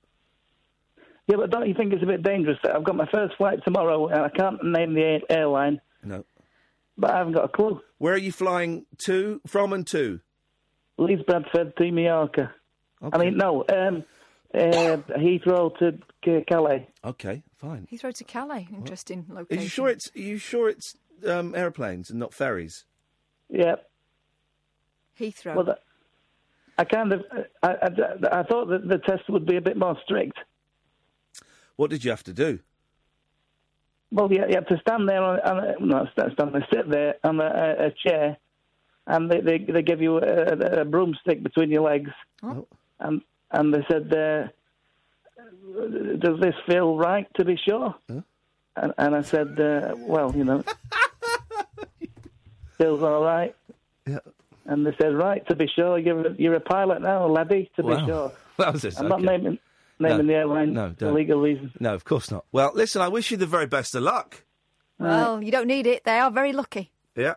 Yeah, 1.28 1.36
but 1.36 1.50
don't 1.50 1.68
you 1.68 1.74
think 1.74 1.92
it's 1.92 2.02
a 2.02 2.06
bit 2.06 2.24
dangerous? 2.24 2.58
I've 2.64 2.82
got 2.82 2.96
my 2.96 3.06
first 3.12 3.36
flight 3.36 3.60
tomorrow, 3.64 4.08
and 4.08 4.22
I 4.22 4.28
can't 4.30 4.58
name 4.64 4.94
the 4.94 5.20
airline, 5.30 5.80
No. 6.02 6.24
but 6.96 7.10
I 7.12 7.18
haven't 7.18 7.34
got 7.34 7.44
a 7.44 7.48
clue. 7.48 7.80
Where 7.98 8.14
are 8.14 8.18
you 8.18 8.32
flying 8.32 8.86
to, 9.06 9.40
from, 9.46 9.72
and 9.74 9.86
to? 9.88 10.20
Leeds 10.96 11.22
Bradford 11.22 11.76
to 11.76 11.92
Mallorca. 11.92 12.52
I 13.12 13.18
mean, 13.18 13.36
no, 13.36 13.62
um, 13.68 14.04
uh, 14.54 14.96
Heathrow 15.16 15.76
to 15.78 16.44
Calais. 16.44 16.88
Okay, 17.04 17.42
fine. 17.56 17.86
Heathrow 17.90 18.14
to 18.14 18.24
Calais. 18.24 18.68
Interesting 18.72 19.26
location. 19.28 19.58
Are 19.58 19.62
you 19.62 19.68
sure 19.68 19.88
it's 19.88 20.10
are 20.14 20.20
you 20.20 20.38
sure 20.38 20.68
it's 20.68 20.96
um, 21.26 21.54
airplanes 21.54 22.10
and 22.10 22.18
not 22.18 22.32
ferries? 22.34 22.84
Yeah. 23.48 23.76
Heathrow. 25.18 25.56
Well, 25.56 25.64
that, 25.64 25.82
I 26.78 26.84
kind 26.84 27.12
of, 27.12 27.24
I, 27.62 27.68
I, 27.68 28.40
I 28.40 28.42
thought 28.44 28.68
that 28.68 28.86
the 28.86 28.98
test 28.98 29.28
would 29.28 29.46
be 29.46 29.56
a 29.56 29.60
bit 29.60 29.76
more 29.76 29.96
strict. 30.04 30.38
What 31.76 31.90
did 31.90 32.04
you 32.04 32.10
have 32.10 32.22
to 32.24 32.32
do? 32.32 32.60
Well, 34.12 34.32
you, 34.32 34.44
you 34.48 34.54
have 34.54 34.68
to 34.68 34.78
stand 34.80 35.08
there 35.08 35.22
on, 35.22 35.40
on 35.40 35.58
a, 35.58 35.74
not 35.80 36.12
stand, 36.12 36.32
stand 36.34 36.54
there, 36.54 36.66
sit 36.72 36.88
there 36.88 37.16
on 37.24 37.40
a, 37.40 37.44
a, 37.44 37.86
a 37.86 37.90
chair, 37.90 38.36
and 39.06 39.30
they, 39.30 39.40
they 39.40 39.58
they 39.58 39.82
give 39.82 40.00
you 40.00 40.18
a, 40.18 40.20
a, 40.20 40.80
a 40.80 40.84
broomstick 40.84 41.42
between 41.42 41.70
your 41.70 41.82
legs, 41.82 42.10
and 43.00 43.22
and 43.50 43.72
they 43.74 43.84
said, 43.90 44.12
uh, 44.12 44.48
"Does 46.18 46.40
this 46.40 46.54
feel 46.66 46.96
right 46.96 47.26
to 47.36 47.44
be 47.44 47.58
sure?" 47.68 47.94
And, 48.08 48.92
and 48.98 49.16
I 49.16 49.22
said, 49.22 49.58
uh, 49.60 49.94
"Well, 49.98 50.34
you 50.36 50.44
know, 50.44 50.62
feels 52.78 53.02
all 53.02 53.22
right." 53.22 53.54
Yeah. 54.06 54.18
And 54.66 54.86
they 54.86 54.94
said, 55.00 55.14
"Right, 55.14 55.46
to 55.48 55.56
be 55.56 55.66
sure, 55.74 55.98
you're 55.98 56.26
a, 56.28 56.32
you're 56.34 56.54
a 56.54 56.60
pilot 56.60 57.02
now, 57.02 57.26
laddie. 57.26 57.70
To 57.76 57.82
Wow. 57.82 58.00
be 58.00 58.06
sure." 58.06 58.32
That 58.58 58.72
was 58.72 58.84
it, 58.84 58.98
I'm 58.98 59.08
not 59.08 59.22
naming 59.22 59.58
naming 60.00 60.26
No. 60.26 60.32
the 60.32 60.34
airline 60.34 60.72
No, 60.72 60.88
for 60.90 60.94
don't. 60.96 61.14
legal 61.14 61.40
reasons. 61.40 61.72
No, 61.80 61.94
of 61.94 62.04
course 62.04 62.30
not. 62.30 62.44
Well, 62.52 62.72
listen, 62.74 63.02
I 63.02 63.08
wish 63.08 63.30
you 63.30 63.36
the 63.36 63.46
very 63.46 63.66
best 63.66 63.94
of 63.94 64.02
luck. 64.02 64.44
Well, 64.98 65.42
you 65.42 65.52
don't 65.52 65.68
need 65.68 65.86
it. 65.86 66.04
They 66.04 66.18
are 66.18 66.30
very 66.30 66.52
lucky. 66.52 66.90
Yeah. 67.16 67.34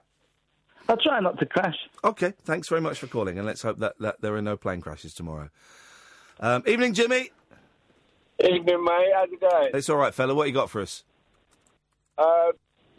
I'll 0.89 0.97
try 0.97 1.19
not 1.19 1.37
to 1.39 1.45
crash. 1.45 1.75
Okay, 2.03 2.33
thanks 2.43 2.67
very 2.67 2.81
much 2.81 2.99
for 2.99 3.07
calling, 3.07 3.37
and 3.37 3.45
let's 3.45 3.61
hope 3.61 3.77
that, 3.79 3.93
that 3.99 4.21
there 4.21 4.35
are 4.35 4.41
no 4.41 4.57
plane 4.57 4.81
crashes 4.81 5.13
tomorrow. 5.13 5.49
Um, 6.41 6.63
evening, 6.65 6.93
Jimmy. 6.93 7.29
Evening, 8.43 8.83
mate. 8.83 9.09
How's 9.15 9.29
it 9.31 9.39
going? 9.39 9.69
It's 9.75 9.89
all 9.89 9.97
right, 9.97 10.13
fella. 10.13 10.33
What 10.33 10.47
you 10.47 10.53
got 10.53 10.71
for 10.71 10.81
us? 10.81 11.03
A 12.17 12.21
uh, 12.21 12.51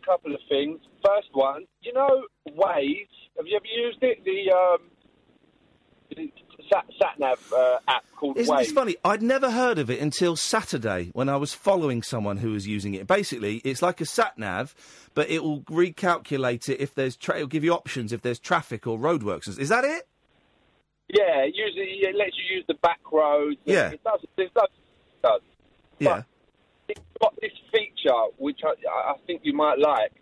couple 0.06 0.32
of 0.32 0.40
things. 0.48 0.78
First 1.04 1.28
one, 1.32 1.64
you 1.82 1.92
know, 1.92 2.26
Waze. 2.50 3.08
Have 3.36 3.46
you 3.46 3.56
ever 3.56 3.66
used 3.66 3.98
it? 4.02 4.24
The 4.24 4.52
um, 4.52 6.28
sat 6.72 6.84
sat 7.00 7.18
nav 7.18 7.52
uh, 7.52 7.78
app 7.88 8.04
called 8.14 8.36
Isn't 8.38 8.54
Waze. 8.54 8.58
this 8.58 8.72
funny? 8.72 8.96
I'd 9.04 9.22
never 9.22 9.50
heard 9.50 9.78
of 9.78 9.90
it 9.90 10.00
until 10.00 10.36
Saturday 10.36 11.10
when 11.12 11.28
I 11.28 11.36
was 11.36 11.52
following 11.52 12.02
someone 12.02 12.36
who 12.36 12.52
was 12.52 12.68
using 12.68 12.94
it. 12.94 13.08
Basically, 13.08 13.56
it's 13.58 13.82
like 13.82 14.00
a 14.00 14.06
sat 14.06 14.38
nav, 14.38 14.76
but 15.14 15.28
it 15.28 15.42
will 15.42 15.62
recalculate 15.62 16.68
it 16.68 16.80
if 16.80 16.94
there's 16.94 17.16
tra- 17.16 17.36
it'll 17.36 17.48
give 17.48 17.64
you 17.64 17.72
options 17.72 18.12
if 18.12 18.22
there's 18.22 18.38
traffic 18.38 18.86
or 18.86 18.98
roadworks. 18.98 19.58
Is 19.58 19.68
that 19.68 19.84
it? 19.84 20.06
Yeah, 21.12 21.44
usually 21.44 22.00
it 22.00 22.16
lets 22.16 22.32
you 22.38 22.56
use 22.56 22.64
the 22.66 22.74
back 22.82 23.00
roads. 23.12 23.58
Yeah. 23.64 23.90
It 23.90 24.02
does. 24.02 24.20
It 24.38 24.54
does. 24.54 24.68
It 24.72 25.22
does. 25.22 25.40
Yeah. 25.98 26.22
It's 26.88 27.00
got 27.20 27.34
this 27.40 27.52
feature 27.70 28.24
which 28.38 28.60
I, 28.64 29.10
I 29.10 29.14
think 29.26 29.42
you 29.44 29.52
might 29.52 29.78
like. 29.78 30.12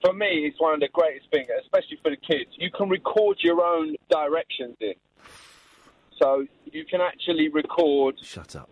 For 0.00 0.12
me, 0.12 0.46
it's 0.46 0.58
one 0.58 0.74
of 0.74 0.80
the 0.80 0.88
greatest 0.92 1.30
things, 1.30 1.46
especially 1.62 1.98
for 2.02 2.10
the 2.10 2.16
kids. 2.16 2.50
You 2.56 2.70
can 2.70 2.88
record 2.88 3.38
your 3.40 3.62
own 3.62 3.94
directions 4.10 4.76
in. 4.80 4.94
So 6.20 6.46
you 6.64 6.84
can 6.86 7.00
actually 7.02 7.50
record. 7.50 8.16
Shut 8.22 8.56
up. 8.56 8.70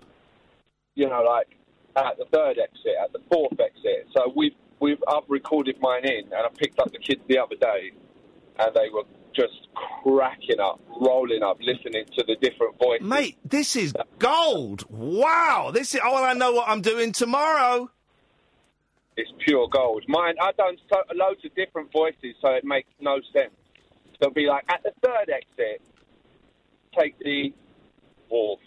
You 0.95 1.09
know, 1.09 1.23
like 1.23 1.57
at 1.95 2.17
the 2.17 2.25
third 2.33 2.59
exit, 2.59 2.95
at 3.03 3.13
the 3.13 3.21
fourth 3.31 3.61
exit. 3.61 4.09
So 4.17 4.33
we've 4.35 4.55
we've 4.81 5.03
I've 5.07 5.29
recorded 5.29 5.77
mine 5.81 6.05
in, 6.07 6.25
and 6.25 6.35
I 6.35 6.49
picked 6.57 6.79
up 6.81 6.91
the 6.91 6.99
kids 6.99 7.21
the 7.29 7.39
other 7.39 7.57
day, 7.57 7.93
and 8.59 8.75
they 8.75 8.89
were 8.93 9.05
just 9.35 9.69
cracking 9.75 10.61
up, 10.61 10.81
rolling 11.01 11.43
up, 11.43 11.59
listening 11.61 12.05
to 12.17 12.25
the 12.27 12.37
different 12.41 12.79
voices. 12.79 13.07
Mate, 13.07 13.39
this 13.45 13.77
is 13.77 13.93
gold. 14.19 14.85
Wow. 14.91 15.71
This 15.73 15.95
is. 15.95 16.01
Oh, 16.05 16.15
well, 16.15 16.25
I 16.25 16.35
know 16.35 16.53
what 16.53 16.69
I'm 16.69 16.83
doing 16.83 17.13
tomorrow. 17.13 17.91
It's 19.17 19.31
pure 19.45 19.69
gold. 19.69 20.05
Mine, 20.09 20.35
I've 20.41 20.57
done 20.57 20.77
so, 20.89 20.99
loads 21.15 21.45
of 21.45 21.55
different 21.55 21.93
voices, 21.93 22.35
so 22.41 22.51
it 22.53 22.65
makes 22.65 22.89
no 23.01 23.21
sense. 23.33 23.53
They'll 24.21 24.31
be 24.31 24.47
like, 24.47 24.65
at 24.69 24.83
the 24.83 24.93
third 25.03 25.31
exit, 25.31 25.83
take 26.99 27.19
the 27.19 27.53
fourth. 28.29 28.61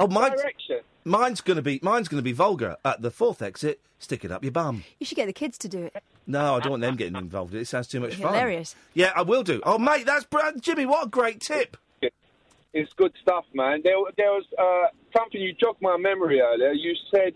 Oh, 0.00 0.08
my. 0.08 0.30
Direction. 0.30 0.80
Mine's 1.04 1.40
gonna 1.40 1.62
be 1.62 1.80
mine's 1.82 2.08
gonna 2.08 2.22
be 2.22 2.32
vulgar. 2.32 2.76
At 2.84 3.02
the 3.02 3.10
fourth 3.10 3.42
exit, 3.42 3.80
stick 3.98 4.24
it 4.24 4.30
up 4.32 4.42
your 4.42 4.52
bum. 4.52 4.84
You 4.98 5.06
should 5.06 5.16
get 5.16 5.26
the 5.26 5.32
kids 5.32 5.58
to 5.58 5.68
do 5.68 5.84
it. 5.84 6.02
No, 6.26 6.54
I 6.56 6.60
don't 6.60 6.70
want 6.70 6.80
them 6.82 6.96
getting 6.96 7.16
involved. 7.16 7.54
It 7.54 7.66
sounds 7.66 7.86
too 7.86 8.00
much 8.00 8.14
fun. 8.14 8.32
Hilarious. 8.32 8.74
Yeah, 8.94 9.12
I 9.14 9.22
will 9.22 9.42
do. 9.42 9.60
Oh, 9.64 9.78
mate, 9.78 10.06
that's 10.06 10.24
br- 10.24 10.38
Jimmy. 10.60 10.86
What 10.86 11.06
a 11.06 11.08
great 11.10 11.40
tip. 11.40 11.76
It's 12.72 12.92
good 12.94 13.12
stuff, 13.22 13.44
man. 13.54 13.82
There, 13.84 13.94
there 14.16 14.32
was 14.32 14.44
uh, 14.58 14.88
something 15.16 15.40
you 15.40 15.52
jogged 15.52 15.80
my 15.80 15.96
memory 15.96 16.40
earlier. 16.40 16.72
You 16.72 16.94
said 17.14 17.34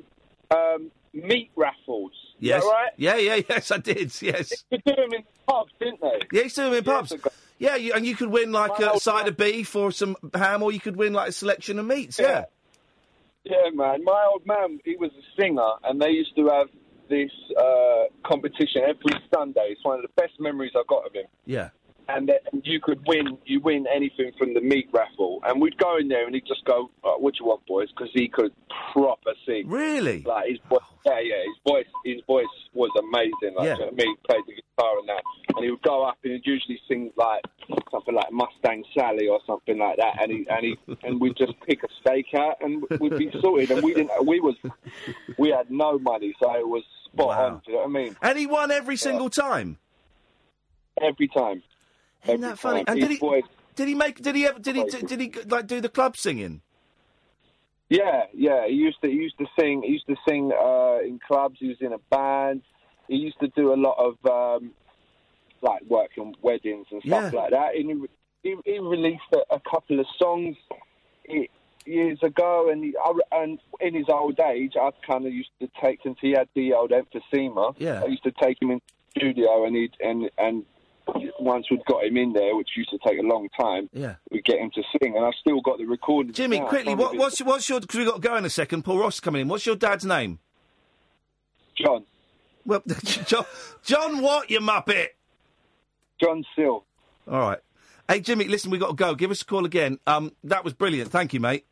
um, 0.50 0.90
meat 1.12 1.50
raffles. 1.54 2.10
Is 2.10 2.34
Yes. 2.40 2.64
right? 2.64 2.90
Yeah, 2.96 3.16
yeah, 3.18 3.40
yes, 3.48 3.70
I 3.70 3.78
did. 3.78 4.12
Yes. 4.22 4.64
They 4.70 4.78
do 4.78 4.96
them 4.96 5.12
in 5.12 5.22
pubs, 5.46 5.70
didn't 5.78 6.00
they? 6.00 6.08
Yeah, 6.32 6.38
you 6.38 6.42
used 6.42 6.56
to 6.56 6.62
do 6.62 6.70
them 6.70 6.78
in 6.78 6.84
pubs. 6.84 7.12
Yeah, 7.58 7.76
you, 7.76 7.92
and 7.92 8.04
you 8.04 8.16
could 8.16 8.30
win 8.30 8.50
like 8.50 8.80
My 8.80 8.86
a 8.86 8.90
old 8.92 9.02
side 9.02 9.28
of 9.28 9.36
beef 9.36 9.76
or 9.76 9.92
some 9.92 10.16
ham, 10.34 10.62
or 10.62 10.72
you 10.72 10.80
could 10.80 10.96
win 10.96 11.12
like 11.12 11.28
a 11.28 11.32
selection 11.32 11.78
of 11.78 11.86
meats. 11.86 12.18
Yeah. 12.18 12.46
Yeah, 13.48 13.70
man. 13.72 14.04
My 14.04 14.26
old 14.30 14.46
man, 14.46 14.78
he 14.84 14.96
was 14.96 15.10
a 15.18 15.40
singer, 15.40 15.70
and 15.84 16.00
they 16.00 16.10
used 16.10 16.36
to 16.36 16.46
have 16.48 16.68
this 17.08 17.30
uh, 17.58 18.04
competition 18.26 18.82
every 18.82 19.18
Sunday. 19.34 19.68
It's 19.70 19.84
one 19.84 19.96
of 19.96 20.02
the 20.02 20.12
best 20.16 20.34
memories 20.38 20.72
I've 20.78 20.86
got 20.86 21.06
of 21.06 21.14
him. 21.14 21.24
Yeah. 21.46 21.70
And 22.10 22.26
then 22.28 22.62
you 22.64 22.80
could 22.80 23.00
win, 23.06 23.36
you 23.44 23.60
win 23.60 23.86
anything 23.94 24.32
from 24.38 24.54
the 24.54 24.60
meat 24.62 24.88
raffle. 24.92 25.40
And 25.46 25.60
we'd 25.60 25.76
go 25.76 25.98
in 25.98 26.08
there, 26.08 26.24
and 26.24 26.34
he'd 26.34 26.46
just 26.46 26.64
go, 26.64 26.90
oh, 27.04 27.18
"What 27.18 27.34
do 27.34 27.38
you 27.40 27.46
want, 27.46 27.66
boys?" 27.66 27.88
Because 27.90 28.10
he 28.14 28.28
could 28.28 28.52
proper 28.94 29.32
sing. 29.44 29.68
Really? 29.68 30.22
Like 30.22 30.48
his 30.48 30.58
voice, 30.70 30.80
yeah, 31.04 31.20
yeah. 31.20 31.36
His 31.44 31.56
voice, 31.70 31.86
his 32.06 32.20
voice 32.26 32.46
was 32.72 32.90
amazing. 32.98 33.56
Like 33.56 33.66
Yeah. 33.66 33.74
you 33.74 33.80
know 33.80 33.86
I 33.88 33.90
mean, 33.90 34.06
he 34.08 34.16
played 34.26 34.42
the 34.46 34.54
guitar 34.54 34.98
and 35.00 35.08
that, 35.10 35.22
and 35.54 35.64
he 35.64 35.70
would 35.70 35.82
go 35.82 36.02
up 36.04 36.16
and 36.24 36.32
he'd 36.32 36.46
usually 36.46 36.80
sing 36.88 37.12
like 37.16 37.42
something 37.90 38.14
like 38.14 38.32
Mustang 38.32 38.84
Sally 38.98 39.28
or 39.28 39.40
something 39.46 39.76
like 39.78 39.98
that. 39.98 40.22
And 40.22 40.32
he 40.32 40.46
and 40.48 40.64
he 40.64 40.78
and 41.02 41.20
we'd 41.20 41.36
just 41.36 41.60
pick 41.66 41.82
a 41.84 41.88
steak 42.00 42.26
out 42.34 42.56
and 42.62 42.82
we'd 43.00 43.18
be 43.18 43.30
sorted. 43.40 43.70
And 43.70 43.82
we 43.82 43.92
didn't. 43.92 44.26
We 44.26 44.40
was 44.40 44.54
we 45.36 45.50
had 45.50 45.70
no 45.70 45.98
money, 45.98 46.34
so 46.42 46.54
it 46.56 46.66
was 46.66 46.84
spot 47.12 47.26
Wow. 47.28 47.46
on. 47.46 47.52
Do 47.66 47.72
you 47.72 47.72
know 47.74 47.78
what 47.80 47.88
I 47.88 47.92
mean? 47.92 48.16
And 48.22 48.38
he 48.38 48.46
won 48.46 48.70
every 48.70 48.96
single 48.96 49.28
time. 49.28 49.76
Every 51.02 51.28
time. 51.28 51.62
Isn't 52.26 52.40
that 52.42 52.58
funny? 52.58 52.84
And 52.86 53.00
did 53.00 53.10
he? 53.10 53.16
voice- 53.18 53.42
Did 53.76 53.88
he 53.88 53.94
make? 53.94 54.20
Did 54.20 54.34
he 54.34 54.46
ever? 54.46 54.58
Did 54.58 54.76
he? 54.76 54.84
Did 54.84 55.20
he 55.20 55.32
like 55.46 55.66
do 55.66 55.80
the 55.80 55.88
club 55.88 56.16
singing? 56.16 56.62
Yeah, 57.88 58.24
yeah. 58.34 58.66
He 58.66 58.74
used 58.74 59.00
to 59.02 59.08
he 59.08 59.14
used 59.16 59.38
to 59.38 59.46
sing. 59.58 59.82
He 59.82 59.92
used 59.92 60.06
to 60.08 60.16
sing 60.28 60.52
uh, 60.52 60.98
in 61.02 61.18
clubs. 61.26 61.56
He 61.58 61.68
was 61.68 61.78
in 61.80 61.92
a 61.92 61.98
band. 62.10 62.62
He 63.08 63.16
used 63.16 63.40
to 63.40 63.48
do 63.48 63.72
a 63.72 63.76
lot 63.76 63.96
of 63.98 64.16
um, 64.62 64.72
like 65.62 65.82
work 65.88 66.10
on 66.18 66.34
weddings 66.42 66.86
and 66.90 67.00
stuff 67.02 67.32
Yeah. 67.32 67.40
like 67.40 67.50
that. 67.52 67.74
And 67.76 68.06
he, 68.42 68.50
he, 68.50 68.56
he 68.72 68.78
released 68.78 69.22
a, 69.32 69.54
a 69.54 69.60
couple 69.60 69.98
of 69.98 70.06
songs 70.18 70.56
years 71.86 72.18
ago. 72.22 72.68
And 72.70 72.84
he, 72.84 72.94
I, 73.02 73.12
and 73.32 73.58
in 73.80 73.94
his 73.94 74.06
old 74.10 74.38
age, 74.40 74.74
I 74.78 74.90
kind 75.06 75.26
of 75.26 75.32
used 75.32 75.50
to 75.60 75.68
take 75.82 76.00
since 76.02 76.18
he 76.20 76.32
had 76.32 76.48
the 76.54 76.74
old 76.74 76.90
emphysema. 76.90 77.74
Yeah. 77.78 78.02
I 78.02 78.06
used 78.08 78.24
to 78.24 78.32
take 78.32 78.60
him 78.60 78.70
in 78.70 78.80
studio 79.16 79.64
and 79.64 79.74
he'd 79.74 79.94
and 80.00 80.30
and 80.36 80.64
once 81.40 81.66
we'd 81.70 81.84
got 81.86 82.04
him 82.04 82.16
in 82.16 82.32
there, 82.32 82.54
which 82.56 82.68
used 82.76 82.90
to 82.90 82.98
take 83.06 83.18
a 83.18 83.22
long 83.22 83.48
time, 83.58 83.88
Yeah. 83.92 84.16
we'd 84.30 84.44
get 84.44 84.58
him 84.58 84.70
to 84.74 84.82
sing. 85.00 85.16
And 85.16 85.24
I've 85.24 85.34
still 85.40 85.60
got 85.60 85.78
the 85.78 85.84
recording. 85.86 86.32
Jimmy, 86.32 86.60
now. 86.60 86.66
quickly, 86.66 86.94
what, 86.94 87.16
what's 87.16 87.40
what's 87.40 87.68
your? 87.68 87.80
Because 87.80 87.98
we 87.98 88.04
got 88.04 88.22
to 88.22 88.28
go 88.28 88.36
in 88.36 88.44
a 88.44 88.50
second. 88.50 88.82
Paul 88.84 88.98
Ross 88.98 89.14
is 89.14 89.20
coming 89.20 89.42
in. 89.42 89.48
What's 89.48 89.66
your 89.66 89.76
dad's 89.76 90.04
name? 90.04 90.38
John. 91.76 92.04
Well, 92.64 92.82
John, 93.04 93.44
John, 93.82 94.20
what 94.22 94.50
you 94.50 94.60
muppet? 94.60 95.08
John 96.20 96.44
Sill. 96.56 96.84
All 97.30 97.40
right. 97.40 97.58
Hey, 98.08 98.20
Jimmy, 98.20 98.46
listen, 98.46 98.70
we 98.70 98.78
have 98.78 98.82
got 98.82 98.88
to 98.88 98.94
go. 99.04 99.14
Give 99.14 99.30
us 99.30 99.42
a 99.42 99.44
call 99.44 99.64
again. 99.64 99.98
Um, 100.06 100.32
that 100.44 100.64
was 100.64 100.72
brilliant. 100.72 101.10
Thank 101.10 101.32
you, 101.34 101.40
mate. 101.40 101.66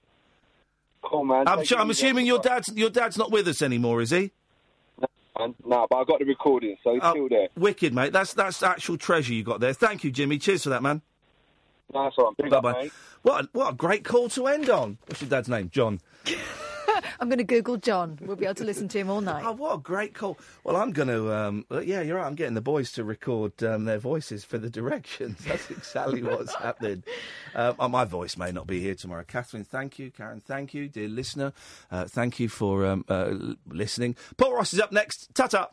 Cool, 1.03 1.25
man. 1.25 1.49
I'm, 1.49 1.65
sure, 1.65 1.79
I'm 1.79 1.91
assuming 1.91 2.27
your 2.27 2.41
dad's 2.41 2.71
your 2.75 2.91
dad's 2.91 3.17
not 3.17 3.31
with 3.31 3.47
us 3.49 3.63
anymore, 3.63 4.01
is 4.03 4.11
he? 4.11 4.33
No, 5.39 5.55
no, 5.65 5.87
but 5.91 5.97
I 5.97 6.05
got 6.05 6.19
the 6.19 6.25
recording, 6.25 6.77
so 6.83 6.93
he's 6.95 7.01
Oh, 7.03 7.11
still 7.13 7.29
there. 7.29 7.49
Wicked, 7.57 7.93
mate. 7.95 8.13
That's 8.13 8.33
that's 8.35 8.63
actual 8.63 8.97
treasure 8.97 9.35
you 9.35 9.43
got 9.45 9.61
there. 9.61 9.73
Thank 9.73 10.05
you, 10.05 10.11
Jimmy. 10.11 10.39
Cheers 10.39 10.65
for 10.65 10.71
that, 10.71 10.83
man. 10.83 11.03
Nice 11.93 12.13
one. 12.17 12.35
Bye 12.49 12.61
bye. 12.61 12.91
What 13.23 13.45
a, 13.45 13.49
what 13.53 13.73
a 13.73 13.77
great 13.77 14.05
call 14.05 14.29
to 14.31 14.47
end 14.47 14.69
on. 14.71 14.99
What's 15.07 15.21
your 15.21 15.31
dad's 15.31 15.49
name? 15.49 15.71
John. 15.71 16.01
I'm 17.21 17.29
going 17.29 17.39
to 17.39 17.45
Google 17.45 17.77
John. 17.77 18.19
We'll 18.23 18.37
be 18.37 18.45
able 18.45 18.55
to 18.57 18.65
listen 18.65 18.89
to 18.89 18.99
him 18.99 19.11
all 19.11 19.21
night. 19.21 19.45
Oh, 19.47 19.53
what 19.53 19.75
a 19.75 19.79
great 19.79 20.13
call. 20.13 20.39
Well, 20.65 20.77
I'm 20.77 20.91
going 20.91 21.09
to, 21.09 21.33
um, 21.33 21.67
uh, 21.71 21.79
yeah, 21.81 22.01
you're 22.01 22.17
right. 22.17 22.27
I'm 22.27 22.35
getting 22.35 22.55
the 22.55 22.61
boys 22.61 22.91
to 22.93 23.05
record 23.05 23.63
um, 23.63 23.85
their 23.85 23.99
voices 23.99 24.45
for 24.45 24.59
the 24.59 24.69
directions. 24.69 25.39
That's 25.47 25.71
exactly 25.71 26.23
what's 26.23 26.55
happening. 26.57 27.05
Uh, 27.55 27.75
my 27.89 28.05
voice 28.05 28.37
may 28.37 28.51
not 28.51 28.67
be 28.67 28.81
here 28.81 28.97
tomorrow. 28.97 29.25
Katherine, 29.27 29.63
thank 29.65 30.01
you. 30.01 30.11
Karen, 30.11 30.41
thank 30.45 30.75
you. 30.75 30.89
Dear 30.89 31.09
listener, 31.09 31.53
uh, 31.93 32.07
thank 32.07 32.41
you 32.41 32.49
for 32.49 32.87
um, 32.87 33.05
uh, 33.09 33.35
listening. 33.69 34.17
Paul 34.37 34.55
Ross 34.55 34.73
is 34.73 34.81
up 34.81 34.91
next. 34.91 35.33
Ta 35.35 35.47
ta. 35.47 35.69